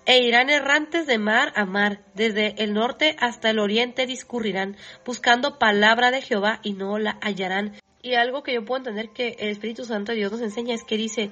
e 0.06 0.20
irán 0.20 0.50
errantes 0.50 1.06
de 1.06 1.18
mar 1.18 1.54
a 1.56 1.66
mar, 1.66 2.02
desde 2.14 2.56
el 2.64 2.74
norte 2.74 3.16
hasta 3.20 3.50
el 3.50 3.60
oriente 3.60 4.06
discurrirán, 4.06 4.76
buscando 5.06 5.60
palabra 5.60 6.12
de 6.12 6.22
Jehová 6.22 6.60
y 6.64 6.74
no 6.74 6.98
la 6.98 7.18
hallarán. 7.22 7.78
Y 8.02 8.16
algo 8.16 8.42
que 8.42 8.54
yo 8.54 8.66
puedo 8.66 8.80
entender 8.80 9.10
que 9.10 9.36
el 9.40 9.50
Espíritu 9.50 9.86
Santo 9.86 10.12
de 10.12 10.18
Dios 10.18 10.32
nos 10.32 10.42
enseña 10.42 10.74
es 10.74 10.84
que 10.84 10.98
dice, 10.98 11.30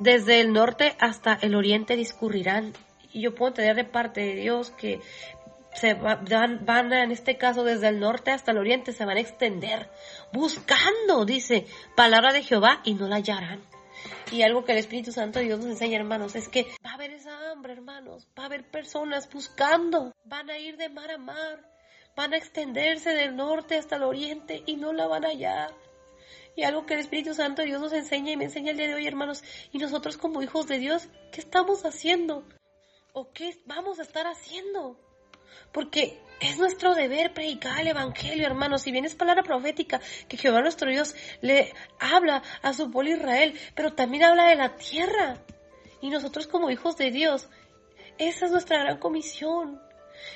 desde 0.00 0.40
el 0.40 0.52
norte 0.52 0.96
hasta 0.98 1.38
el 1.40 1.54
oriente 1.54 1.96
discurrirán. 1.96 2.72
Y 3.12 3.22
yo 3.22 3.34
puedo 3.34 3.50
entender 3.50 3.76
de 3.76 3.84
parte 3.84 4.20
de 4.20 4.34
Dios 4.34 4.70
que 4.72 5.00
se 5.74 5.94
van, 5.94 6.64
van, 6.64 6.92
en 6.92 7.12
este 7.12 7.38
caso 7.38 7.64
desde 7.64 7.88
el 7.88 8.00
norte 8.00 8.30
hasta 8.30 8.50
el 8.50 8.58
oriente, 8.58 8.92
se 8.92 9.04
van 9.04 9.16
a 9.16 9.20
extender, 9.20 9.88
buscando, 10.32 11.24
dice, 11.24 11.66
palabra 11.94 12.32
de 12.32 12.42
Jehová 12.42 12.80
y 12.84 12.94
no 12.94 13.08
la 13.08 13.16
hallarán. 13.16 13.60
Y 14.30 14.42
algo 14.42 14.64
que 14.64 14.72
el 14.72 14.78
Espíritu 14.78 15.12
Santo 15.12 15.38
de 15.38 15.46
Dios 15.46 15.58
nos 15.58 15.68
enseña, 15.68 15.98
hermanos, 15.98 16.34
es 16.34 16.48
que 16.48 16.64
va 16.84 16.90
a 16.90 16.94
haber 16.94 17.12
esa 17.12 17.50
hambre, 17.50 17.74
hermanos, 17.74 18.26
va 18.38 18.44
a 18.44 18.46
haber 18.46 18.70
personas 18.70 19.30
buscando, 19.30 20.12
van 20.24 20.50
a 20.50 20.58
ir 20.58 20.76
de 20.76 20.88
mar 20.88 21.10
a 21.10 21.18
mar, 21.18 21.70
van 22.16 22.32
a 22.32 22.36
extenderse 22.36 23.10
del 23.10 23.36
norte 23.36 23.76
hasta 23.76 23.96
el 23.96 24.04
oriente 24.04 24.62
y 24.66 24.76
no 24.76 24.92
la 24.92 25.06
van 25.06 25.24
a 25.24 25.28
hallar. 25.28 25.74
Y 26.54 26.64
algo 26.64 26.84
que 26.84 26.94
el 26.94 27.00
Espíritu 27.00 27.34
Santo 27.34 27.62
de 27.62 27.68
Dios 27.68 27.80
nos 27.80 27.92
enseña 27.92 28.32
y 28.32 28.36
me 28.36 28.44
enseña 28.44 28.72
el 28.72 28.76
día 28.76 28.88
de 28.88 28.94
hoy, 28.94 29.06
hermanos, 29.06 29.42
y 29.72 29.78
nosotros 29.78 30.16
como 30.16 30.42
hijos 30.42 30.66
de 30.66 30.78
Dios, 30.78 31.08
¿qué 31.32 31.40
estamos 31.40 31.84
haciendo? 31.84 32.46
¿O 33.14 33.32
qué 33.32 33.58
vamos 33.66 33.98
a 33.98 34.02
estar 34.02 34.26
haciendo? 34.26 34.98
Porque 35.72 36.20
es 36.40 36.58
nuestro 36.58 36.94
deber 36.94 37.32
predicar 37.32 37.80
el 37.80 37.88
Evangelio, 37.88 38.46
hermanos. 38.46 38.82
Si 38.82 38.90
bien 38.90 39.04
es 39.04 39.14
palabra 39.14 39.42
profética 39.42 40.00
que 40.28 40.36
Jehová 40.36 40.60
nuestro 40.60 40.90
Dios 40.90 41.14
le 41.40 41.72
habla 42.00 42.42
a 42.62 42.72
su 42.72 42.90
pueblo 42.90 43.12
Israel, 43.12 43.58
pero 43.74 43.92
también 43.92 44.24
habla 44.24 44.48
de 44.48 44.56
la 44.56 44.76
tierra. 44.76 45.38
Y 46.00 46.10
nosotros 46.10 46.48
como 46.48 46.70
hijos 46.70 46.96
de 46.96 47.12
Dios, 47.12 47.48
esa 48.18 48.46
es 48.46 48.52
nuestra 48.52 48.78
gran 48.78 48.98
comisión. 48.98 49.80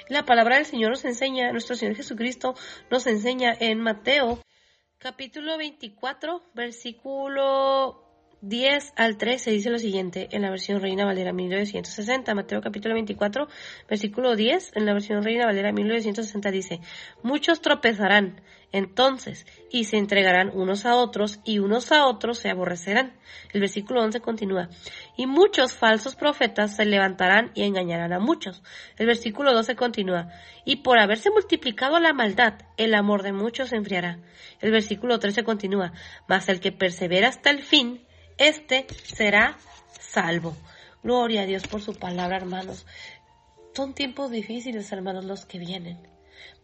La 0.08 0.24
palabra 0.24 0.56
del 0.56 0.66
Señor 0.66 0.90
nos 0.90 1.04
enseña, 1.04 1.50
nuestro 1.50 1.74
Señor 1.74 1.96
Jesucristo 1.96 2.54
nos 2.90 3.06
enseña 3.06 3.56
en 3.58 3.80
Mateo 3.80 4.40
capítulo 4.98 5.58
24, 5.58 6.42
versículo 6.54 8.05
10 8.48 8.92
al 8.94 9.16
13 9.16 9.50
dice 9.50 9.70
lo 9.70 9.78
siguiente 9.78 10.28
en 10.30 10.42
la 10.42 10.50
versión 10.50 10.80
Reina 10.80 11.04
Valera 11.04 11.32
1960, 11.32 12.32
Mateo 12.32 12.60
capítulo 12.60 12.94
24, 12.94 13.48
versículo 13.88 14.36
10, 14.36 14.76
en 14.76 14.86
la 14.86 14.92
versión 14.92 15.24
Reina 15.24 15.46
Valera 15.46 15.72
1960 15.72 16.52
dice, 16.52 16.80
muchos 17.24 17.60
tropezarán 17.60 18.40
entonces 18.70 19.46
y 19.70 19.84
se 19.84 19.96
entregarán 19.96 20.52
unos 20.54 20.86
a 20.86 20.94
otros 20.94 21.40
y 21.44 21.58
unos 21.58 21.90
a 21.90 22.06
otros 22.06 22.38
se 22.38 22.48
aborrecerán. 22.48 23.14
El 23.52 23.60
versículo 23.62 24.02
11 24.02 24.20
continúa, 24.20 24.68
y 25.16 25.26
muchos 25.26 25.72
falsos 25.72 26.14
profetas 26.14 26.76
se 26.76 26.84
levantarán 26.84 27.50
y 27.54 27.64
engañarán 27.64 28.12
a 28.12 28.20
muchos. 28.20 28.62
El 28.96 29.06
versículo 29.06 29.54
12 29.54 29.74
continúa, 29.74 30.28
y 30.64 30.76
por 30.76 31.00
haberse 31.00 31.30
multiplicado 31.30 31.98
la 31.98 32.12
maldad, 32.12 32.54
el 32.76 32.94
amor 32.94 33.24
de 33.24 33.32
muchos 33.32 33.70
se 33.70 33.76
enfriará. 33.76 34.20
El 34.60 34.70
versículo 34.70 35.18
13 35.18 35.42
continúa, 35.42 35.92
mas 36.28 36.48
el 36.48 36.60
que 36.60 36.70
persevera 36.70 37.28
hasta 37.28 37.50
el 37.50 37.62
fin, 37.62 38.06
este 38.38 38.86
será 39.02 39.58
salvo. 39.98 40.56
Gloria 41.02 41.42
a 41.42 41.46
Dios 41.46 41.66
por 41.66 41.80
su 41.80 41.94
palabra, 41.94 42.36
hermanos. 42.36 42.86
Son 43.74 43.94
tiempos 43.94 44.30
difíciles, 44.30 44.90
hermanos, 44.92 45.24
los 45.24 45.44
que 45.44 45.58
vienen, 45.58 45.98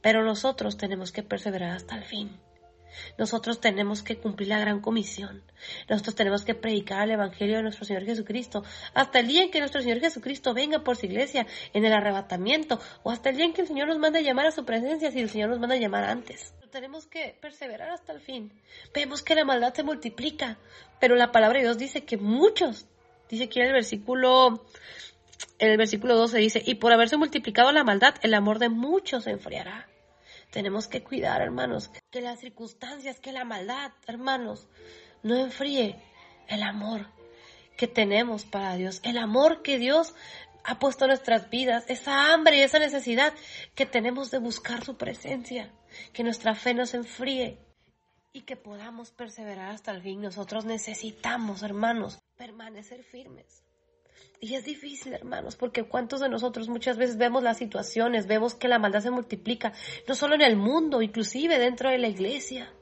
pero 0.00 0.24
nosotros 0.24 0.76
tenemos 0.76 1.12
que 1.12 1.22
perseverar 1.22 1.70
hasta 1.70 1.96
el 1.96 2.04
fin. 2.04 2.40
Nosotros 3.18 3.60
tenemos 3.60 4.02
que 4.02 4.18
cumplir 4.18 4.48
la 4.48 4.58
gran 4.58 4.80
comisión. 4.80 5.42
Nosotros 5.88 6.14
tenemos 6.14 6.44
que 6.44 6.54
predicar 6.54 7.04
el 7.04 7.12
Evangelio 7.12 7.56
de 7.56 7.62
nuestro 7.62 7.84
Señor 7.84 8.04
Jesucristo 8.04 8.64
hasta 8.94 9.20
el 9.20 9.28
día 9.28 9.42
en 9.42 9.50
que 9.50 9.60
nuestro 9.60 9.80
Señor 9.80 10.00
Jesucristo 10.00 10.54
venga 10.54 10.84
por 10.84 10.96
su 10.96 11.06
iglesia 11.06 11.46
en 11.72 11.84
el 11.84 11.92
arrebatamiento 11.92 12.80
o 13.02 13.10
hasta 13.10 13.30
el 13.30 13.36
día 13.36 13.46
en 13.46 13.52
que 13.54 13.62
el 13.62 13.68
Señor 13.68 13.88
nos 13.88 13.98
manda 13.98 14.18
a 14.18 14.22
llamar 14.22 14.46
a 14.46 14.50
su 14.50 14.64
presencia 14.64 15.10
si 15.10 15.20
el 15.20 15.30
Señor 15.30 15.50
nos 15.50 15.58
manda 15.60 15.76
a 15.76 15.78
llamar 15.78 16.04
antes. 16.04 16.54
Tenemos 16.72 17.06
que 17.06 17.36
perseverar 17.38 17.90
hasta 17.90 18.12
el 18.12 18.20
fin. 18.20 18.50
Vemos 18.94 19.22
que 19.22 19.34
la 19.34 19.44
maldad 19.44 19.74
se 19.74 19.82
multiplica, 19.82 20.56
pero 20.98 21.16
la 21.16 21.30
palabra 21.30 21.58
de 21.58 21.66
Dios 21.66 21.76
dice 21.76 22.06
que 22.06 22.16
muchos, 22.16 22.86
dice 23.28 23.44
aquí 23.44 23.60
en 23.60 23.66
el 23.66 23.72
versículo 23.74 24.64
en 25.58 25.70
el 25.70 25.76
versículo 25.76 26.16
12 26.16 26.38
dice, 26.38 26.62
y 26.64 26.76
por 26.76 26.90
haberse 26.92 27.18
multiplicado 27.18 27.72
la 27.72 27.84
maldad, 27.84 28.14
el 28.22 28.32
amor 28.32 28.58
de 28.58 28.70
muchos 28.70 29.24
se 29.24 29.30
enfriará. 29.32 29.86
Tenemos 30.50 30.88
que 30.88 31.02
cuidar, 31.02 31.42
hermanos, 31.42 31.90
que 32.10 32.22
las 32.22 32.40
circunstancias, 32.40 33.20
que 33.20 33.32
la 33.32 33.44
maldad, 33.44 33.92
hermanos, 34.06 34.66
no 35.22 35.36
enfríe 35.36 35.96
el 36.48 36.62
amor 36.62 37.06
que 37.76 37.86
tenemos 37.86 38.44
para 38.46 38.76
Dios, 38.76 39.00
el 39.04 39.18
amor 39.18 39.60
que 39.62 39.78
Dios 39.78 40.14
ha 40.64 40.78
puesto 40.78 41.04
en 41.04 41.10
nuestras 41.10 41.50
vidas, 41.50 41.84
esa 41.88 42.32
hambre 42.32 42.56
y 42.56 42.62
esa 42.62 42.78
necesidad 42.78 43.34
que 43.74 43.84
tenemos 43.84 44.30
de 44.30 44.38
buscar 44.38 44.82
su 44.84 44.96
presencia, 44.96 45.70
que 46.12 46.24
nuestra 46.24 46.54
fe 46.54 46.74
no 46.74 46.86
se 46.86 46.98
enfríe 46.98 47.58
y 48.32 48.42
que 48.42 48.56
podamos 48.56 49.10
perseverar 49.10 49.70
hasta 49.70 49.92
el 49.92 50.02
fin. 50.02 50.20
Nosotros 50.20 50.64
necesitamos, 50.64 51.62
hermanos, 51.62 52.18
permanecer 52.36 53.02
firmes. 53.02 53.62
Y 54.40 54.54
es 54.54 54.64
difícil, 54.64 55.12
hermanos, 55.12 55.54
porque 55.54 55.84
cuántos 55.84 56.20
de 56.20 56.28
nosotros 56.28 56.68
muchas 56.68 56.96
veces 56.96 57.16
vemos 57.16 57.44
las 57.44 57.58
situaciones, 57.58 58.26
vemos 58.26 58.54
que 58.54 58.66
la 58.66 58.80
maldad 58.80 59.00
se 59.00 59.10
multiplica, 59.10 59.72
no 60.08 60.16
solo 60.16 60.34
en 60.34 60.40
el 60.40 60.56
mundo, 60.56 61.00
inclusive 61.00 61.58
dentro 61.60 61.90
de 61.90 61.98
la 61.98 62.08
iglesia. 62.08 62.72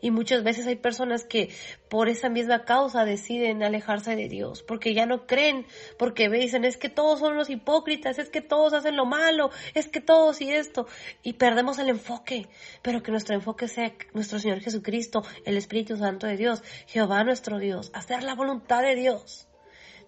Y 0.00 0.10
muchas 0.10 0.42
veces 0.42 0.66
hay 0.66 0.76
personas 0.76 1.24
que 1.24 1.50
por 1.88 2.08
esa 2.08 2.28
misma 2.28 2.64
causa 2.64 3.04
deciden 3.04 3.62
alejarse 3.62 4.16
de 4.16 4.28
Dios, 4.28 4.62
porque 4.62 4.94
ya 4.94 5.06
no 5.06 5.26
creen, 5.26 5.66
porque 5.98 6.28
dicen 6.28 6.64
es 6.64 6.76
que 6.76 6.88
todos 6.88 7.20
son 7.20 7.36
los 7.36 7.50
hipócritas, 7.50 8.18
es 8.18 8.30
que 8.30 8.40
todos 8.40 8.72
hacen 8.72 8.96
lo 8.96 9.06
malo, 9.06 9.50
es 9.74 9.88
que 9.88 10.00
todos 10.00 10.40
y 10.40 10.52
esto, 10.52 10.86
y 11.22 11.34
perdemos 11.34 11.78
el 11.78 11.88
enfoque, 11.88 12.48
pero 12.82 13.02
que 13.02 13.10
nuestro 13.10 13.34
enfoque 13.34 13.68
sea 13.68 13.92
nuestro 14.14 14.38
Señor 14.38 14.60
Jesucristo, 14.60 15.24
el 15.44 15.56
Espíritu 15.56 15.96
Santo 15.96 16.26
de 16.26 16.36
Dios, 16.36 16.62
Jehová 16.86 17.24
nuestro 17.24 17.58
Dios, 17.58 17.90
hacer 17.92 18.22
la 18.22 18.34
voluntad 18.34 18.82
de 18.82 18.94
Dios 18.94 19.49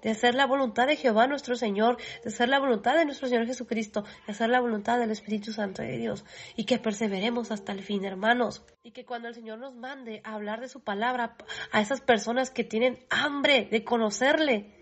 de 0.03 0.11
hacer 0.11 0.35
la 0.35 0.47
voluntad 0.47 0.87
de 0.87 0.97
Jehová 0.97 1.27
nuestro 1.27 1.57
Señor, 1.57 1.97
de 2.23 2.29
hacer 2.29 2.49
la 2.49 2.59
voluntad 2.59 2.97
de 2.97 3.05
nuestro 3.05 3.29
Señor 3.29 3.47
Jesucristo, 3.47 4.05
de 4.27 4.33
hacer 4.33 4.51
la 4.51 4.61
voluntad 4.61 4.99
del 4.99 5.11
Espíritu 5.11 5.53
Santo 5.53 5.83
de 5.83 5.97
Dios, 5.97 6.25
y 6.57 6.65
que 6.65 6.79
perseveremos 6.79 7.51
hasta 7.51 7.73
el 7.73 7.83
fin, 7.83 8.05
hermanos, 8.05 8.65
y 8.83 8.91
que 8.91 9.05
cuando 9.05 9.29
el 9.29 9.35
Señor 9.35 9.59
nos 9.59 9.75
mande 9.75 10.21
a 10.25 10.35
hablar 10.35 10.61
de 10.61 10.69
su 10.69 10.81
palabra 10.81 11.37
a 11.71 11.81
esas 11.81 12.01
personas 12.01 12.51
que 12.51 12.65
tienen 12.65 12.99
hambre 13.11 13.69
de 13.71 13.85
conocerle, 13.85 14.75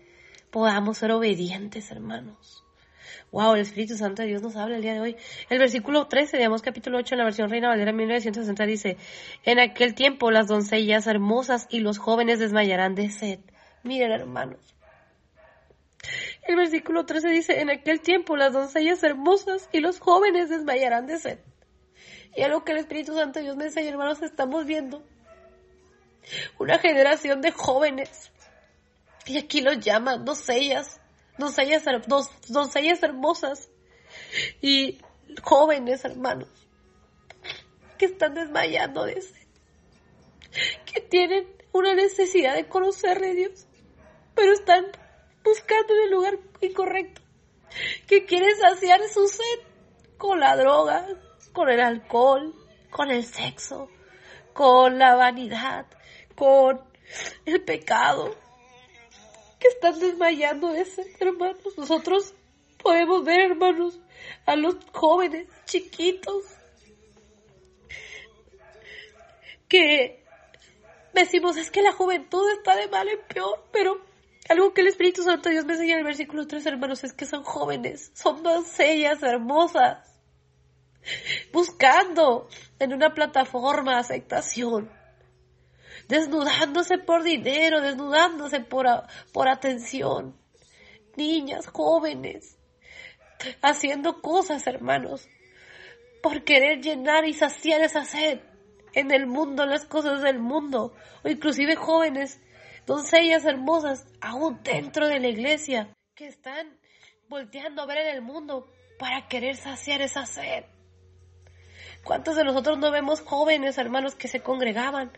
podamos 0.49 0.97
ser 0.97 1.11
obedientes, 1.11 1.91
hermanos. 1.91 2.63
Wow, 3.31 3.53
el 3.53 3.61
Espíritu 3.61 3.95
Santo 3.95 4.21
de 4.21 4.27
Dios 4.27 4.41
nos 4.41 4.57
habla 4.57 4.75
el 4.75 4.81
día 4.81 4.93
de 4.93 4.99
hoy. 4.99 5.15
El 5.49 5.57
versículo 5.57 6.07
13, 6.07 6.37
digamos 6.37 6.61
capítulo 6.61 6.97
8 6.97 7.15
en 7.15 7.19
la 7.19 7.23
versión 7.23 7.49
Reina 7.49 7.69
Valera 7.69 7.93
1960 7.93 8.65
dice, 8.65 8.97
en 9.45 9.59
aquel 9.59 9.95
tiempo 9.95 10.31
las 10.31 10.47
doncellas 10.47 11.07
hermosas 11.07 11.67
y 11.69 11.79
los 11.79 11.97
jóvenes 11.97 12.39
desmayarán 12.39 12.93
de 12.93 13.09
sed. 13.09 13.39
Miren 13.83 14.11
hermanos, 14.11 14.75
el 16.43 16.55
versículo 16.55 17.05
13 17.05 17.29
dice, 17.29 17.61
en 17.61 17.69
aquel 17.69 18.01
tiempo 18.01 18.35
las 18.35 18.53
doncellas 18.53 19.03
hermosas 19.03 19.69
y 19.71 19.79
los 19.79 19.99
jóvenes 19.99 20.49
desmayarán 20.49 21.07
de 21.07 21.19
sed. 21.19 21.39
Y 22.35 22.43
algo 22.43 22.63
que 22.63 22.71
el 22.71 22.79
Espíritu 22.79 23.13
Santo 23.15 23.39
Dios 23.39 23.57
me 23.57 23.65
enseña, 23.65 23.89
hermanos, 23.89 24.21
estamos 24.21 24.65
viendo 24.65 25.03
una 26.57 26.79
generación 26.79 27.41
de 27.41 27.51
jóvenes. 27.51 28.31
Y 29.25 29.37
aquí 29.37 29.61
los 29.61 29.79
llaman 29.79 30.25
doncellas, 30.25 30.99
doncellas, 31.37 31.83
doncellas 32.47 33.03
hermosas 33.03 33.69
y 34.61 34.99
jóvenes, 35.43 36.03
hermanos, 36.05 36.49
que 37.97 38.05
están 38.05 38.33
desmayando 38.33 39.05
de 39.05 39.21
sed, 39.21 39.47
que 40.85 41.01
tienen 41.01 41.47
una 41.71 41.93
necesidad 41.93 42.55
de 42.55 42.67
conocerle 42.67 43.29
a 43.29 43.33
Dios, 43.33 43.67
pero 44.35 44.53
están 44.53 44.87
buscando 45.43 45.93
en 45.93 46.03
el 46.03 46.11
lugar 46.11 46.39
incorrecto, 46.61 47.21
que 48.07 48.25
quiere 48.25 48.55
saciar 48.55 49.01
su 49.09 49.27
sed 49.27 49.59
con 50.17 50.39
la 50.39 50.55
droga, 50.55 51.07
con 51.53 51.69
el 51.69 51.79
alcohol, 51.79 52.53
con 52.89 53.09
el 53.09 53.25
sexo, 53.25 53.89
con 54.53 54.99
la 54.99 55.15
vanidad, 55.15 55.85
con 56.35 56.81
el 57.45 57.63
pecado, 57.63 58.35
que 59.59 59.67
están 59.67 59.99
desmayando 59.99 60.73
ese, 60.73 61.05
hermanos. 61.19 61.77
Nosotros 61.77 62.33
podemos 62.81 63.23
ver, 63.23 63.51
hermanos, 63.51 63.99
a 64.45 64.55
los 64.55 64.75
jóvenes 64.91 65.47
chiquitos 65.65 66.45
que 69.67 70.23
decimos 71.13 71.57
es 71.57 71.71
que 71.71 71.81
la 71.81 71.93
juventud 71.93 72.45
está 72.51 72.75
de 72.75 72.87
mal 72.89 73.07
en 73.07 73.21
peor, 73.21 73.63
pero 73.71 74.01
algo 74.51 74.73
que 74.73 74.81
el 74.81 74.87
Espíritu 74.87 75.23
Santo 75.23 75.49
Dios 75.49 75.65
me 75.65 75.73
enseña 75.73 75.93
en 75.93 75.99
el 75.99 76.05
versículo 76.05 76.45
3, 76.45 76.65
hermanos, 76.65 77.03
es 77.05 77.13
que 77.13 77.25
son 77.25 77.43
jóvenes, 77.43 78.11
son 78.13 78.43
doncellas 78.43 79.23
hermosas, 79.23 80.19
buscando 81.53 82.49
en 82.77 82.93
una 82.93 83.13
plataforma 83.13 83.97
aceptación, 83.97 84.91
desnudándose 86.09 86.97
por 86.97 87.23
dinero, 87.23 87.79
desnudándose 87.79 88.59
por, 88.59 88.87
por 89.31 89.47
atención, 89.47 90.37
niñas, 91.15 91.67
jóvenes, 91.67 92.57
haciendo 93.61 94.21
cosas, 94.21 94.67
hermanos, 94.67 95.29
por 96.21 96.43
querer 96.43 96.81
llenar 96.81 97.25
y 97.25 97.33
saciar 97.33 97.81
esa 97.81 98.03
sed 98.03 98.41
en 98.93 99.11
el 99.11 99.27
mundo, 99.27 99.65
las 99.65 99.85
cosas 99.85 100.21
del 100.21 100.39
mundo, 100.39 100.93
o 101.23 101.29
inclusive 101.29 101.77
jóvenes 101.77 102.41
doncellas 102.85 103.45
hermosas 103.45 104.05
aún 104.21 104.59
dentro 104.63 105.07
de 105.07 105.19
la 105.19 105.27
iglesia 105.27 105.95
que 106.15 106.27
están 106.27 106.77
volteando 107.29 107.81
a 107.81 107.85
ver 107.85 107.99
en 107.99 108.15
el 108.15 108.21
mundo 108.21 108.67
para 108.99 109.27
querer 109.27 109.55
saciar 109.55 110.01
esa 110.01 110.25
sed. 110.25 110.65
¿Cuántos 112.03 112.35
de 112.35 112.43
nosotros 112.43 112.79
no 112.79 112.91
vemos 112.91 113.21
jóvenes 113.21 113.77
hermanos 113.77 114.15
que 114.15 114.27
se 114.27 114.41
congregaban, 114.41 115.11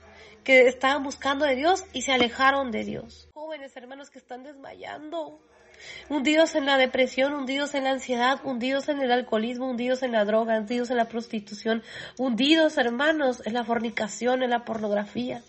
que 0.43 0.67
estaban 0.67 1.03
buscando 1.03 1.45
de 1.45 1.55
Dios 1.55 1.85
y 1.93 2.01
se 2.01 2.11
alejaron 2.11 2.71
de 2.71 2.83
Dios? 2.83 3.29
Jóvenes 3.33 3.75
hermanos 3.77 4.09
que 4.09 4.19
están 4.19 4.43
desmayando, 4.43 5.39
hundidos 6.09 6.55
en 6.55 6.65
la 6.65 6.77
depresión, 6.77 7.33
hundidos 7.33 7.73
en 7.73 7.85
la 7.85 7.91
ansiedad, 7.91 8.39
hundidos 8.43 8.89
en 8.89 9.01
el 9.01 9.11
alcoholismo, 9.11 9.69
hundidos 9.69 10.03
en 10.03 10.11
la 10.11 10.25
droga, 10.25 10.59
hundidos 10.59 10.89
en 10.89 10.97
la 10.97 11.07
prostitución, 11.07 11.83
hundidos 12.17 12.77
hermanos 12.77 13.41
en 13.45 13.53
la 13.53 13.63
fornicación, 13.63 14.43
en 14.43 14.49
la 14.49 14.65
pornografía. 14.65 15.41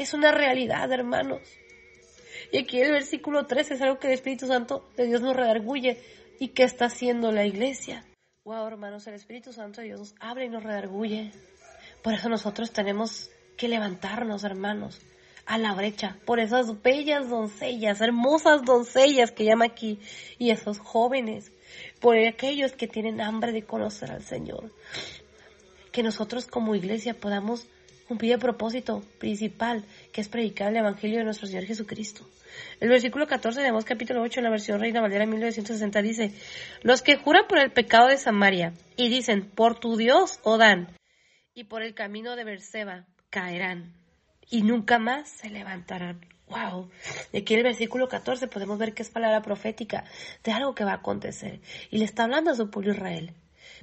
Es 0.00 0.14
una 0.14 0.32
realidad, 0.32 0.90
hermanos. 0.90 1.42
Y 2.50 2.56
aquí 2.56 2.80
el 2.80 2.90
versículo 2.90 3.44
13 3.44 3.74
es 3.74 3.82
algo 3.82 3.98
que 3.98 4.06
el 4.06 4.14
Espíritu 4.14 4.46
Santo 4.46 4.88
de 4.96 5.04
Dios 5.04 5.20
nos 5.20 5.36
redarguye. 5.36 6.00
¿Y 6.38 6.48
qué 6.48 6.62
está 6.62 6.86
haciendo 6.86 7.30
la 7.32 7.44
iglesia? 7.44 8.06
Wow, 8.44 8.66
hermanos, 8.66 9.06
el 9.08 9.12
Espíritu 9.12 9.52
Santo 9.52 9.82
de 9.82 9.88
Dios 9.88 10.00
nos 10.00 10.14
abre 10.18 10.46
y 10.46 10.48
nos 10.48 10.62
redarguye. 10.62 11.32
Por 12.02 12.14
eso 12.14 12.30
nosotros 12.30 12.72
tenemos 12.72 13.30
que 13.58 13.68
levantarnos, 13.68 14.42
hermanos, 14.42 14.98
a 15.44 15.58
la 15.58 15.74
brecha, 15.74 16.16
por 16.24 16.40
esas 16.40 16.80
bellas 16.80 17.28
doncellas, 17.28 18.00
hermosas 18.00 18.64
doncellas 18.64 19.32
que 19.32 19.44
llama 19.44 19.66
aquí, 19.66 20.00
y 20.38 20.48
esos 20.48 20.78
jóvenes, 20.78 21.52
por 22.00 22.16
aquellos 22.16 22.72
que 22.72 22.88
tienen 22.88 23.20
hambre 23.20 23.52
de 23.52 23.64
conocer 23.64 24.10
al 24.12 24.22
Señor. 24.22 24.72
Que 25.92 26.02
nosotros 26.02 26.46
como 26.46 26.74
iglesia 26.74 27.12
podamos 27.12 27.66
cumplir 28.10 28.32
el 28.32 28.40
propósito 28.40 29.04
principal, 29.20 29.84
que 30.12 30.20
es 30.20 30.28
predicar 30.28 30.70
el 30.70 30.78
Evangelio 30.78 31.18
de 31.18 31.24
nuestro 31.24 31.46
Señor 31.46 31.64
Jesucristo. 31.64 32.28
El 32.80 32.88
versículo 32.88 33.28
14 33.28 33.60
de 33.60 33.68
Amós 33.68 33.84
capítulo 33.84 34.20
8 34.20 34.40
en 34.40 34.44
la 34.44 34.50
versión 34.50 34.80
Reina 34.80 35.00
Valera 35.00 35.26
1960 35.26 36.02
dice, 36.02 36.34
los 36.82 37.02
que 37.02 37.18
juran 37.18 37.44
por 37.48 37.60
el 37.60 37.70
pecado 37.70 38.08
de 38.08 38.16
Samaria 38.16 38.72
y 38.96 39.10
dicen, 39.10 39.48
por 39.48 39.78
tu 39.78 39.96
Dios, 39.96 40.40
Odán, 40.42 40.88
y 41.54 41.62
por 41.62 41.82
el 41.82 41.94
camino 41.94 42.34
de 42.34 42.42
Berseba, 42.42 43.06
caerán 43.30 43.94
y 44.50 44.62
nunca 44.62 44.98
más 44.98 45.28
se 45.28 45.48
levantarán. 45.48 46.26
Wow. 46.48 46.90
De 47.30 47.38
aquí 47.38 47.54
el 47.54 47.62
versículo 47.62 48.08
14 48.08 48.48
podemos 48.48 48.76
ver 48.76 48.92
que 48.92 49.04
es 49.04 49.10
palabra 49.10 49.40
profética 49.40 50.02
de 50.42 50.50
algo 50.50 50.74
que 50.74 50.82
va 50.82 50.94
a 50.94 50.96
acontecer. 50.96 51.60
Y 51.92 51.98
le 51.98 52.06
está 52.06 52.24
hablando 52.24 52.50
a 52.50 52.56
su 52.56 52.70
pueblo 52.70 52.90
Israel. 52.90 53.34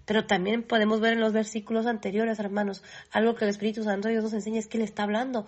Pero 0.07 0.25
también 0.25 0.63
podemos 0.63 1.01
ver 1.01 1.13
en 1.13 1.19
los 1.19 1.33
versículos 1.33 1.85
anteriores, 1.85 2.39
hermanos, 2.39 2.81
algo 3.11 3.35
que 3.35 3.43
el 3.43 3.49
Espíritu 3.49 3.83
Santo 3.83 4.07
Dios 4.07 4.23
nos 4.23 4.33
enseña 4.33 4.57
es 4.57 4.67
que 4.67 4.77
le 4.77 4.85
está 4.85 5.03
hablando. 5.03 5.45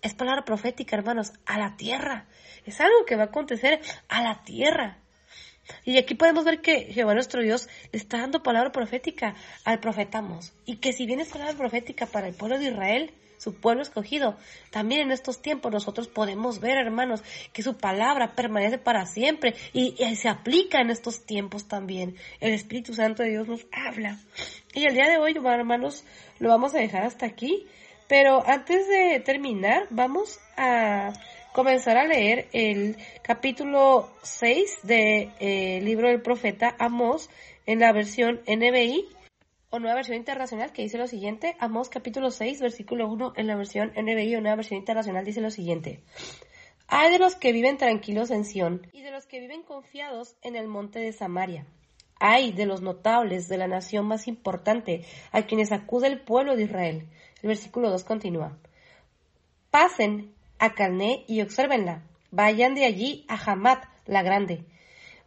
Es 0.00 0.14
palabra 0.14 0.46
profética, 0.46 0.96
hermanos, 0.96 1.34
a 1.44 1.58
la 1.58 1.76
tierra. 1.76 2.26
Es 2.64 2.80
algo 2.80 3.04
que 3.06 3.16
va 3.16 3.24
a 3.24 3.26
acontecer 3.26 3.78
a 4.08 4.22
la 4.22 4.42
tierra. 4.42 4.96
Y 5.84 5.98
aquí 5.98 6.14
podemos 6.14 6.46
ver 6.46 6.62
que 6.62 6.86
Jehová 6.86 7.12
nuestro 7.12 7.42
Dios 7.42 7.68
le 7.92 7.98
está 7.98 8.18
dando 8.18 8.42
palabra 8.42 8.72
profética 8.72 9.34
al 9.64 9.80
profetamos. 9.80 10.54
Y 10.64 10.76
que 10.76 10.94
si 10.94 11.04
bien 11.04 11.20
es 11.20 11.28
palabra 11.28 11.54
profética 11.54 12.06
para 12.06 12.26
el 12.26 12.34
pueblo 12.34 12.58
de 12.58 12.70
Israel, 12.70 13.12
su 13.40 13.54
pueblo 13.54 13.82
escogido. 13.82 14.36
También 14.70 15.00
en 15.00 15.12
estos 15.12 15.40
tiempos 15.40 15.72
nosotros 15.72 16.08
podemos 16.08 16.60
ver, 16.60 16.76
hermanos, 16.76 17.22
que 17.54 17.62
su 17.62 17.78
palabra 17.78 18.34
permanece 18.36 18.76
para 18.76 19.06
siempre 19.06 19.54
y, 19.72 19.96
se 20.14 20.28
aplica 20.28 20.80
en 20.80 20.90
estos 20.90 21.24
tiempos 21.24 21.66
también. 21.66 22.16
El 22.40 22.52
Espíritu 22.52 22.92
Santo 22.92 23.22
de 23.22 23.30
Dios 23.30 23.48
nos 23.48 23.66
habla. 23.72 24.18
Y 24.74 24.84
el 24.84 24.94
día 24.94 25.08
de 25.08 25.16
hoy, 25.16 25.34
hermanos, 25.42 26.04
lo 26.38 26.50
vamos 26.50 26.74
a 26.74 26.78
dejar 26.78 27.04
hasta 27.04 27.24
aquí. 27.24 27.66
Pero 28.08 28.46
antes 28.46 28.86
de 28.88 29.20
terminar, 29.20 29.86
vamos 29.88 30.38
a 30.58 31.10
comenzar 31.54 31.96
a 31.96 32.04
leer 32.04 32.48
el 32.52 32.96
capítulo 33.22 34.10
6 34.22 34.80
del 34.82 35.32
eh, 35.40 35.80
libro 35.82 36.08
del 36.08 36.20
profeta 36.20 36.76
Amós 36.78 37.30
en 37.64 37.80
la 37.80 37.92
versión 37.92 38.40
NBI 38.46 39.08
o 39.70 39.78
nueva 39.78 39.94
versión 39.94 40.16
internacional 40.16 40.72
que 40.72 40.82
dice 40.82 40.98
lo 40.98 41.06
siguiente, 41.06 41.56
Amós 41.60 41.88
capítulo 41.88 42.30
6, 42.30 42.60
versículo 42.60 43.08
1 43.08 43.34
en 43.36 43.46
la 43.46 43.56
versión 43.56 43.92
NBI 43.96 44.34
o 44.36 44.40
nueva 44.40 44.56
versión 44.56 44.78
internacional 44.78 45.24
dice 45.24 45.40
lo 45.40 45.50
siguiente. 45.50 46.02
Hay 46.88 47.12
de 47.12 47.20
los 47.20 47.36
que 47.36 47.52
viven 47.52 47.78
tranquilos 47.78 48.32
en 48.32 48.44
Sión 48.44 48.86
y 48.92 49.02
de 49.02 49.12
los 49.12 49.26
que 49.26 49.38
viven 49.38 49.62
confiados 49.62 50.34
en 50.42 50.56
el 50.56 50.66
monte 50.66 50.98
de 50.98 51.12
Samaria. 51.12 51.66
Hay 52.18 52.52
de 52.52 52.66
los 52.66 52.82
notables 52.82 53.48
de 53.48 53.58
la 53.58 53.68
nación 53.68 54.06
más 54.06 54.26
importante 54.26 55.04
a 55.30 55.42
quienes 55.42 55.70
acude 55.70 56.08
el 56.08 56.20
pueblo 56.20 56.56
de 56.56 56.64
Israel. 56.64 57.06
El 57.40 57.48
versículo 57.48 57.90
2 57.90 58.02
continúa. 58.02 58.58
Pasen 59.70 60.34
a 60.58 60.74
Calné 60.74 61.24
y 61.28 61.42
obsérvenla. 61.42 62.02
Vayan 62.32 62.74
de 62.74 62.84
allí 62.84 63.24
a 63.28 63.36
Hamat 63.36 63.84
la 64.06 64.22
grande. 64.22 64.64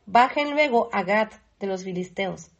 Bajen 0.05 0.51
luego 0.51 0.89
a 0.91 1.03
Gad 1.03 1.31
de 1.59 1.67
los 1.67 1.85
filisteos. 1.85 2.52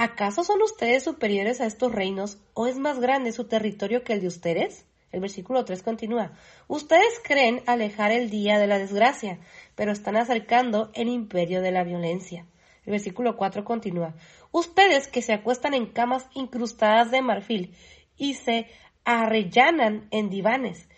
¿Acaso 0.00 0.44
son 0.44 0.62
ustedes 0.62 1.02
superiores 1.02 1.60
a 1.60 1.66
estos 1.66 1.90
reinos 1.90 2.38
o 2.54 2.68
es 2.68 2.78
más 2.78 3.00
grande 3.00 3.32
su 3.32 3.48
territorio 3.48 4.04
que 4.04 4.12
el 4.12 4.20
de 4.20 4.28
ustedes? 4.28 4.86
El 5.10 5.18
versículo 5.18 5.64
3 5.64 5.82
continúa. 5.82 6.34
Ustedes 6.68 7.20
creen 7.24 7.64
alejar 7.66 8.12
el 8.12 8.30
día 8.30 8.60
de 8.60 8.68
la 8.68 8.78
desgracia, 8.78 9.40
pero 9.74 9.90
están 9.90 10.16
acercando 10.16 10.92
el 10.94 11.08
imperio 11.08 11.62
de 11.62 11.72
la 11.72 11.82
violencia. 11.82 12.46
El 12.86 12.92
versículo 12.92 13.36
4 13.36 13.64
continúa. 13.64 14.14
Ustedes 14.52 15.08
que 15.08 15.20
se 15.20 15.32
acuestan 15.32 15.74
en 15.74 15.86
camas 15.86 16.28
incrustadas 16.32 17.10
de 17.10 17.20
marfil 17.20 17.74
y 18.16 18.34
se 18.34 18.68
arrellanan 19.04 20.06
en 20.12 20.30
divanes, 20.30 20.88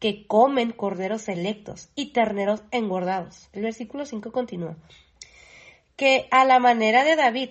que 0.00 0.26
comen 0.26 0.72
corderos 0.72 1.22
selectos 1.22 1.90
y 1.94 2.12
terneros 2.12 2.64
engordados. 2.72 3.50
El 3.52 3.62
versículo 3.62 4.04
5 4.04 4.32
continúa. 4.32 4.76
Que 5.94 6.26
a 6.32 6.44
la 6.44 6.58
manera 6.58 7.04
de 7.04 7.14
David 7.14 7.50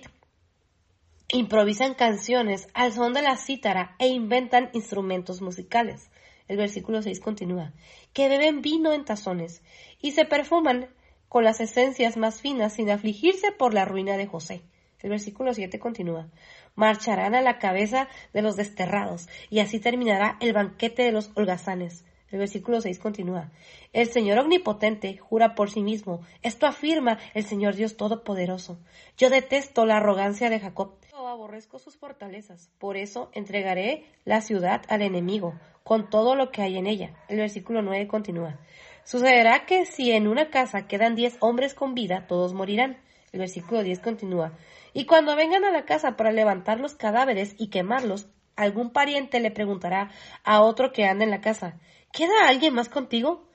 improvisan 1.36 1.92
canciones 1.92 2.68
al 2.72 2.92
son 2.92 3.12
de 3.12 3.20
la 3.20 3.36
cítara 3.36 3.94
e 3.98 4.08
inventan 4.08 4.70
instrumentos 4.72 5.42
musicales. 5.42 6.10
El 6.48 6.56
versículo 6.56 7.02
6 7.02 7.20
continúa, 7.20 7.74
que 8.14 8.30
beben 8.30 8.62
vino 8.62 8.94
en 8.94 9.04
tazones 9.04 9.62
y 10.00 10.12
se 10.12 10.24
perfuman 10.24 10.88
con 11.28 11.44
las 11.44 11.60
esencias 11.60 12.16
más 12.16 12.40
finas 12.40 12.72
sin 12.72 12.90
afligirse 12.90 13.52
por 13.52 13.74
la 13.74 13.84
ruina 13.84 14.16
de 14.16 14.26
José. 14.26 14.62
El 15.00 15.10
versículo 15.10 15.52
7 15.52 15.78
continúa, 15.78 16.28
marcharán 16.74 17.34
a 17.34 17.42
la 17.42 17.58
cabeza 17.58 18.08
de 18.32 18.40
los 18.40 18.56
desterrados 18.56 19.28
y 19.50 19.60
así 19.60 19.78
terminará 19.80 20.38
el 20.40 20.54
banquete 20.54 21.02
de 21.02 21.12
los 21.12 21.30
holgazanes. 21.34 22.06
El 22.30 22.38
versículo 22.38 22.80
6 22.80 22.98
continúa. 22.98 23.50
El 23.92 24.08
Señor 24.08 24.38
Omnipotente 24.38 25.16
jura 25.16 25.54
por 25.54 25.70
sí 25.70 25.82
mismo. 25.82 26.20
Esto 26.42 26.66
afirma 26.66 27.18
el 27.32 27.44
Señor 27.44 27.74
Dios 27.74 27.96
Todopoderoso. 27.96 28.78
Yo 29.16 29.30
detesto 29.30 29.86
la 29.86 29.96
arrogancia 29.96 30.50
de 30.50 30.60
Jacob 30.60 30.94
aborrezco 31.28 31.78
sus 31.78 31.96
fortalezas. 31.96 32.70
Por 32.78 32.96
eso 32.96 33.30
entregaré 33.32 34.06
la 34.24 34.40
ciudad 34.40 34.82
al 34.88 35.02
enemigo, 35.02 35.54
con 35.84 36.10
todo 36.10 36.34
lo 36.34 36.50
que 36.50 36.62
hay 36.62 36.76
en 36.76 36.86
ella. 36.86 37.14
El 37.28 37.38
versículo 37.38 37.82
9 37.82 38.08
continúa. 38.08 38.58
Sucederá 39.04 39.64
que 39.64 39.86
si 39.86 40.12
en 40.12 40.28
una 40.28 40.50
casa 40.50 40.86
quedan 40.86 41.14
diez 41.14 41.36
hombres 41.40 41.74
con 41.74 41.94
vida, 41.94 42.26
todos 42.26 42.52
morirán. 42.52 42.98
El 43.32 43.40
versículo 43.40 43.82
10 43.82 44.00
continúa. 44.00 44.52
Y 44.92 45.06
cuando 45.06 45.36
vengan 45.36 45.64
a 45.64 45.70
la 45.70 45.84
casa 45.84 46.16
para 46.16 46.32
levantar 46.32 46.80
los 46.80 46.94
cadáveres 46.94 47.54
y 47.58 47.68
quemarlos, 47.68 48.28
algún 48.56 48.90
pariente 48.90 49.40
le 49.40 49.50
preguntará 49.50 50.10
a 50.44 50.60
otro 50.60 50.92
que 50.92 51.04
anda 51.04 51.24
en 51.24 51.30
la 51.30 51.40
casa, 51.40 51.78
¿queda 52.12 52.48
alguien 52.48 52.74
más 52.74 52.88
contigo? 52.88 53.48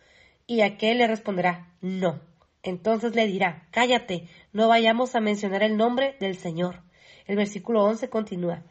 Y 0.48 0.62
aquel 0.62 1.00
le 1.00 1.08
responderá, 1.08 1.74
no. 1.82 2.22
Entonces 2.64 3.14
le 3.14 3.28
dirá, 3.28 3.68
cállate, 3.72 4.30
no 4.54 4.70
vayamos 4.70 5.16
a 5.16 5.20
mencionar 5.20 5.64
el 5.64 5.76
nombre 5.76 6.16
del 6.20 6.38
Señor. 6.38 6.82
El 7.26 7.38
versículo 7.38 7.84
11 7.84 8.10
continúa. 8.10 8.64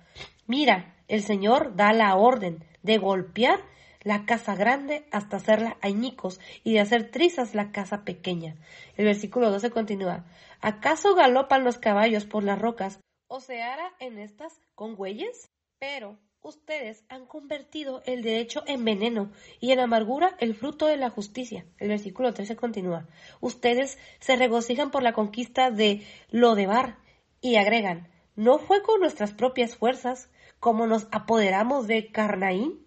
Mira, 0.47 0.97
el 1.09 1.23
Señor 1.23 1.77
da 1.77 1.93
la 1.93 2.17
orden 2.17 2.65
de 2.83 2.99
golpear 2.99 3.61
la 4.03 4.27
casa 4.27 4.55
grande 4.55 5.07
hasta 5.13 5.37
hacerla 5.37 5.77
añicos 5.81 6.41
y 6.65 6.75
de 6.75 6.81
hacer 6.81 7.11
trizas 7.11 7.55
la 7.55 7.71
casa 7.71 8.05
pequeña. 8.05 8.57
El 8.97 9.07
versículo 9.07 9.51
12 9.51 9.71
continúa. 9.71 10.25
¿Acaso 10.61 11.15
galopan 11.15 11.65
los 11.65 11.79
caballos 11.79 12.25
por 12.25 12.45
las 12.45 12.59
rocas 12.59 13.01
o 13.29 13.41
se 13.41 13.63
hará 13.63 13.93
en 13.99 14.19
estas 14.19 14.61
con 14.75 14.95
güeyes? 14.95 15.51
Pero 15.79 16.19
ustedes 16.43 17.05
han 17.09 17.27
convertido 17.27 18.03
el 18.05 18.23
derecho 18.23 18.63
en 18.67 18.85
veneno 18.85 19.33
y 19.61 19.73
en 19.73 19.81
amargura 19.81 20.37
el 20.39 20.55
fruto 20.55 20.87
de 20.87 20.97
la 20.97 21.11
justicia. 21.11 21.65
El 21.79 21.89
versículo 21.89 22.35
13 22.35 22.57
continúa. 22.57 23.09
Ustedes 23.41 23.99
se 24.21 24.37
regocijan 24.37 24.91
por 24.91 25.03
la 25.03 25.13
conquista 25.13 25.71
de 25.71 26.05
Lodebar 26.31 26.99
y 27.41 27.57
agregan, 27.57 28.12
¿No 28.35 28.59
fue 28.59 28.83
con 28.83 29.01
nuestras 29.01 29.33
propias 29.33 29.77
fuerzas 29.77 30.31
como 30.59 30.87
nos 30.87 31.07
apoderamos 31.13 31.87
de 31.87 32.11
Carnaín? 32.11 32.87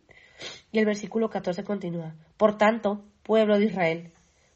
Y 0.72 0.80
el 0.80 0.85
versículo 0.85 1.30
14 1.30 1.64
continúa. 1.64 2.15
Por 2.38 2.57
tanto, 2.57 3.06
pueblo 3.24 3.59
de 3.59 3.65
Israel, 3.65 4.14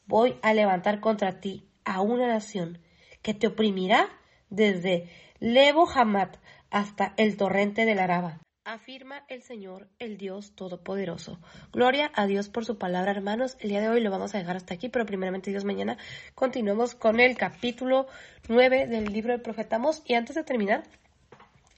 voy 0.07 0.37
a 0.41 0.53
levantar 0.53 0.99
contra 0.99 1.39
ti 1.39 1.67
a 1.85 2.01
una 2.01 2.27
nación 2.27 2.79
que 3.21 3.33
te 3.33 3.47
oprimirá 3.47 4.09
desde 4.49 5.09
Lebo 5.39 5.87
Hamat 5.89 6.37
hasta 6.71 7.13
el 7.17 7.37
torrente 7.37 7.85
del 7.85 7.99
Araba 7.99 8.39
afirma 8.73 9.23
el 9.27 9.41
Señor, 9.41 9.87
el 9.97 10.17
Dios 10.17 10.53
Todopoderoso. 10.55 11.39
Gloria 11.73 12.11
a 12.13 12.27
Dios 12.27 12.49
por 12.49 12.65
su 12.65 12.77
palabra, 12.77 13.11
hermanos. 13.11 13.57
El 13.59 13.69
día 13.69 13.81
de 13.81 13.89
hoy 13.89 14.01
lo 14.01 14.11
vamos 14.11 14.35
a 14.35 14.37
dejar 14.37 14.57
hasta 14.57 14.73
aquí, 14.73 14.89
pero 14.89 15.05
primeramente 15.05 15.49
Dios 15.49 15.65
mañana 15.65 15.97
continuamos 16.35 16.95
con 16.95 17.19
el 17.19 17.35
capítulo 17.35 18.07
9 18.47 18.87
del 18.87 19.05
libro 19.11 19.33
del 19.33 19.41
profeta 19.41 19.81
Y 20.05 20.13
antes 20.13 20.35
de 20.35 20.43
terminar, 20.43 20.83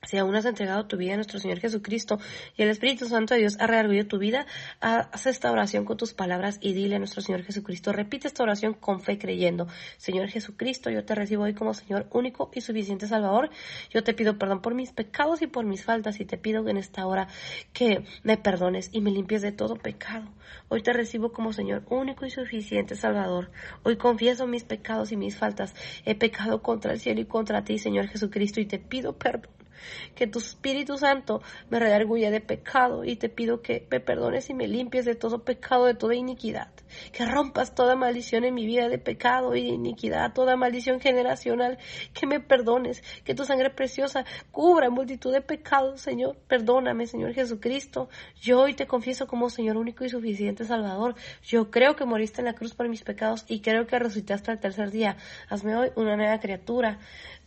si 0.04 0.18
aún 0.18 0.36
has 0.36 0.46
entregado 0.46 0.88
tu 0.88 0.98
vida 0.98 1.14
a 1.14 1.16
nuestro 1.18 1.38
Señor 1.38 1.60
Jesucristo 1.60 2.20
y 2.58 2.64
el 2.64 2.70
Espíritu 2.70 3.06
Santo 3.06 3.36
de 3.36 3.42
Dios 3.42 3.58
ha 3.60 3.68
rearguido 3.68 4.08
tu 4.08 4.18
vida, 4.18 4.48
haz 4.80 5.28
esta 5.28 5.52
oración 5.52 5.86
con 5.86 5.96
tus 5.96 6.16
palabras 6.16 6.58
y 6.60 6.74
dile 6.74 6.96
a 6.96 7.00
nuestro 7.00 7.22
Señor 7.22 7.44
Jesucristo. 7.44 7.94
Repite 7.94 8.28
esta 8.28 8.42
oración 8.42 8.74
con 8.74 9.02
fe 9.02 9.20
creyendo. 9.20 9.68
Señor 9.98 10.28
Jesucristo, 10.30 10.90
yo 10.90 11.06
te 11.06 11.14
recibo 11.14 11.44
hoy 11.44 11.54
como 11.54 11.76
Señor 11.76 12.08
único 12.12 12.50
y 12.56 12.62
suficiente 12.62 13.06
Salvador. 13.06 13.52
Yo 13.92 14.04
te 14.04 14.16
pido 14.16 14.40
perdón 14.40 14.64
por 14.64 14.74
mis 14.74 14.92
pecados 14.92 15.44
y 15.44 15.48
por 15.48 15.66
mis 15.66 15.84
faltas 15.84 16.20
y 16.20 16.26
te 16.26 16.40
pido 16.40 16.68
en 16.68 16.78
esta 16.78 17.06
hora 17.06 17.28
que 17.72 18.04
me 18.24 18.38
perdones 18.38 18.90
y 18.92 19.02
me 19.02 19.12
limpies 19.12 19.44
de 19.44 19.52
todo 19.52 19.76
pecado. 19.76 20.28
Hoy 20.70 20.82
te 20.82 20.94
recibo 20.94 21.32
como 21.32 21.54
Señor 21.54 21.84
único 21.92 22.26
y 22.26 22.32
suficiente 22.32 22.96
Salvador. 22.96 23.52
Hoy 23.84 23.98
confieso 23.98 24.48
mis 24.48 24.64
pecados 24.64 25.12
y 25.12 25.16
mis 25.16 25.38
faltas. 25.38 25.76
He 26.06 26.16
pecado 26.16 26.64
contra 26.64 26.92
el 26.92 27.00
cielo 27.00 27.22
y 27.22 27.26
contra 27.26 27.64
ti, 27.64 27.78
Señor 27.78 28.08
Jesucristo, 28.08 28.60
y 28.60 28.66
te 28.66 28.80
pido 28.80 29.16
perdón 29.16 29.62
que 30.16 30.28
tu 30.28 30.40
Espíritu 30.40 30.98
Santo 30.98 31.42
me 31.70 31.80
redarguya 31.80 32.32
de 32.32 32.42
pecado 32.42 33.04
y 33.04 33.16
te 33.16 33.30
pido 33.30 33.62
que 33.62 33.88
me 33.90 34.00
perdones 34.00 34.50
y 34.50 34.54
me 34.54 34.68
limpies 34.68 35.06
de 35.06 35.16
todo 35.16 35.44
pecado, 35.44 35.86
de 35.86 35.94
toda 35.94 36.16
iniquidad, 36.16 36.72
que 37.12 37.26
rompas 37.26 37.76
toda 37.76 37.96
maldición 37.96 38.44
en 38.44 38.54
mi 38.54 38.66
vida 38.66 38.90
de 38.90 38.98
pecado 38.98 39.56
y 39.56 39.64
de 39.64 39.70
iniquidad, 39.70 40.34
toda 40.34 40.56
maldición 40.56 41.00
generacional, 41.00 41.78
que 42.14 42.28
me 42.28 42.40
perdones, 42.40 43.04
que 43.24 43.36
tu 43.36 43.46
sangre 43.46 43.70
preciosa 43.70 44.26
cubra 44.52 44.90
multitud 44.90 45.32
de 45.32 45.42
pecados, 45.42 46.02
Señor. 46.02 46.38
Perdóname, 46.48 47.08
Señor 47.08 47.34
Jesucristo. 47.34 48.10
Yo 48.42 48.62
hoy 48.62 48.74
te 48.74 48.88
confieso 48.88 49.28
como 49.28 49.50
Señor 49.50 49.78
único 49.78 50.04
y 50.06 50.10
suficiente 50.10 50.66
Salvador. 50.66 51.16
Yo 51.44 51.72
creo 51.72 51.96
que 51.96 52.06
moriste 52.06 52.42
en 52.42 52.46
la 52.46 52.54
cruz 52.54 52.74
por 52.74 52.90
mis 52.90 53.04
pecados 53.04 53.46
y 53.48 53.62
creo 53.62 53.88
que 53.88 54.00
resucitaste 54.00 54.52
al 54.52 54.60
tercer 54.60 54.92
día. 54.92 55.18
Hazme 55.50 55.76
hoy 55.76 55.92
una 55.96 56.16
nueva 56.16 56.40
criatura. 56.40 57.00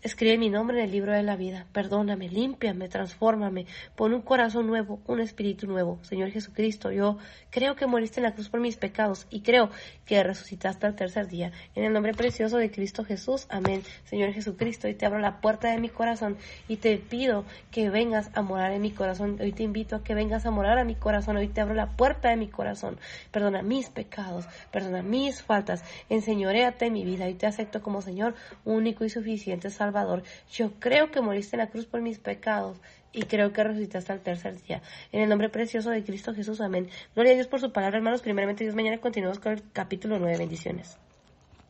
Escribe 0.05 0.37
mi 0.37 0.51
nombre 0.51 0.77
en 0.77 0.85
el 0.85 0.91
libro 0.91 1.13
de 1.13 1.23
la 1.23 1.35
vida. 1.35 1.65
Perdóname, 1.73 2.29
límpiame, 2.29 2.91
transfórmame. 2.91 3.65
Pon 3.97 4.13
un 4.13 4.21
corazón 4.21 4.67
nuevo, 4.67 5.01
un 5.07 5.19
espíritu 5.19 5.67
nuevo. 5.67 5.99
Señor 6.03 6.31
Jesucristo, 6.31 6.93
yo 6.93 7.17
creo 7.49 7.75
que 7.75 7.87
moriste 7.87 8.21
en 8.21 8.25
la 8.25 8.35
cruz 8.35 8.51
por 8.51 8.61
mis 8.61 8.77
pecados 8.77 9.27
y 9.31 9.41
creo 9.41 9.71
que 10.05 10.23
resucitaste 10.23 10.87
al 10.87 10.95
tercer 10.95 11.29
día. 11.29 11.53
En 11.75 11.85
el 11.85 11.93
nombre 11.95 12.13
precioso 12.13 12.59
de 12.59 12.71
Cristo 12.71 13.03
Jesús. 13.03 13.47
Amén. 13.49 13.83
Señor 14.05 14.35
Jesucristo, 14.35 14.89
hoy 14.89 14.95
te 14.95 15.07
abro 15.07 15.21
la 15.21 15.41
puerta 15.41 15.71
de 15.71 15.81
mi 15.81 15.89
corazón 15.89 16.37
y 16.69 16.77
te 16.77 16.99
pido 16.99 17.47
que 17.71 17.89
vengas 17.89 18.31
a 18.35 18.43
morar 18.43 18.73
en 18.73 18.83
mi 18.83 18.91
corazón. 18.91 19.39
Hoy 19.41 19.53
te 19.53 19.63
invito 19.63 19.97
a 19.97 20.05
que 20.05 20.15
vengas 20.15 20.45
a 20.45 20.51
morar 20.51 20.79
a 20.79 20.85
mi 20.85 20.97
corazón. 20.97 21.39
Hoy 21.39 21.49
te 21.49 21.63
abro 21.63 21.73
la 21.73 21.97
puerta 21.97 22.29
de 22.29 22.37
mi 22.37 22.49
corazón. 22.49 22.99
Perdona 23.31 23.63
mis 23.63 23.89
pecados, 23.89 24.47
perdona 24.71 25.01
mis 25.03 25.43
faltas. 25.43 25.83
Enseñoréate 26.11 26.85
en 26.85 26.93
mi 26.93 27.07
vida. 27.07 27.27
y 27.31 27.35
te 27.37 27.47
acepto 27.47 27.81
como 27.81 28.03
Señor 28.03 28.35
único 28.67 29.07
y 29.07 29.09
suficiente 29.09 29.71
Salvador 29.95 30.25
yo 30.53 30.73
creo 30.81 31.13
que 31.13 31.21
moriste 31.21 31.55
en 31.55 31.61
la 31.61 31.69
cruz 31.69 31.87
por 31.87 32.01
mis 32.01 32.19
pecados 32.19 32.79
y 33.13 33.23
creo 33.23 33.53
que 33.53 33.63
resucitaste 33.63 34.13
al 34.13 34.21
tercer 34.21 34.61
día. 34.63 34.83
En 35.13 35.23
el 35.23 35.29
nombre 35.29 35.49
precioso 35.49 35.91
de 35.91 36.03
Cristo 36.03 36.35
Jesús, 36.35 36.61
amén. 36.61 36.89
Gloria 37.15 37.33
a 37.33 37.35
Dios 37.37 37.47
por 37.47 37.61
su 37.61 37.73
palabra, 37.73 37.99
hermanos. 37.99 38.21
Primeramente, 38.21 38.65
Dios, 38.65 38.75
mañana 38.75 38.99
continuamos 38.99 39.39
con 39.39 39.53
el 39.53 39.63
capítulo 39.73 40.19
9. 40.19 40.37
Bendiciones. 40.37 40.99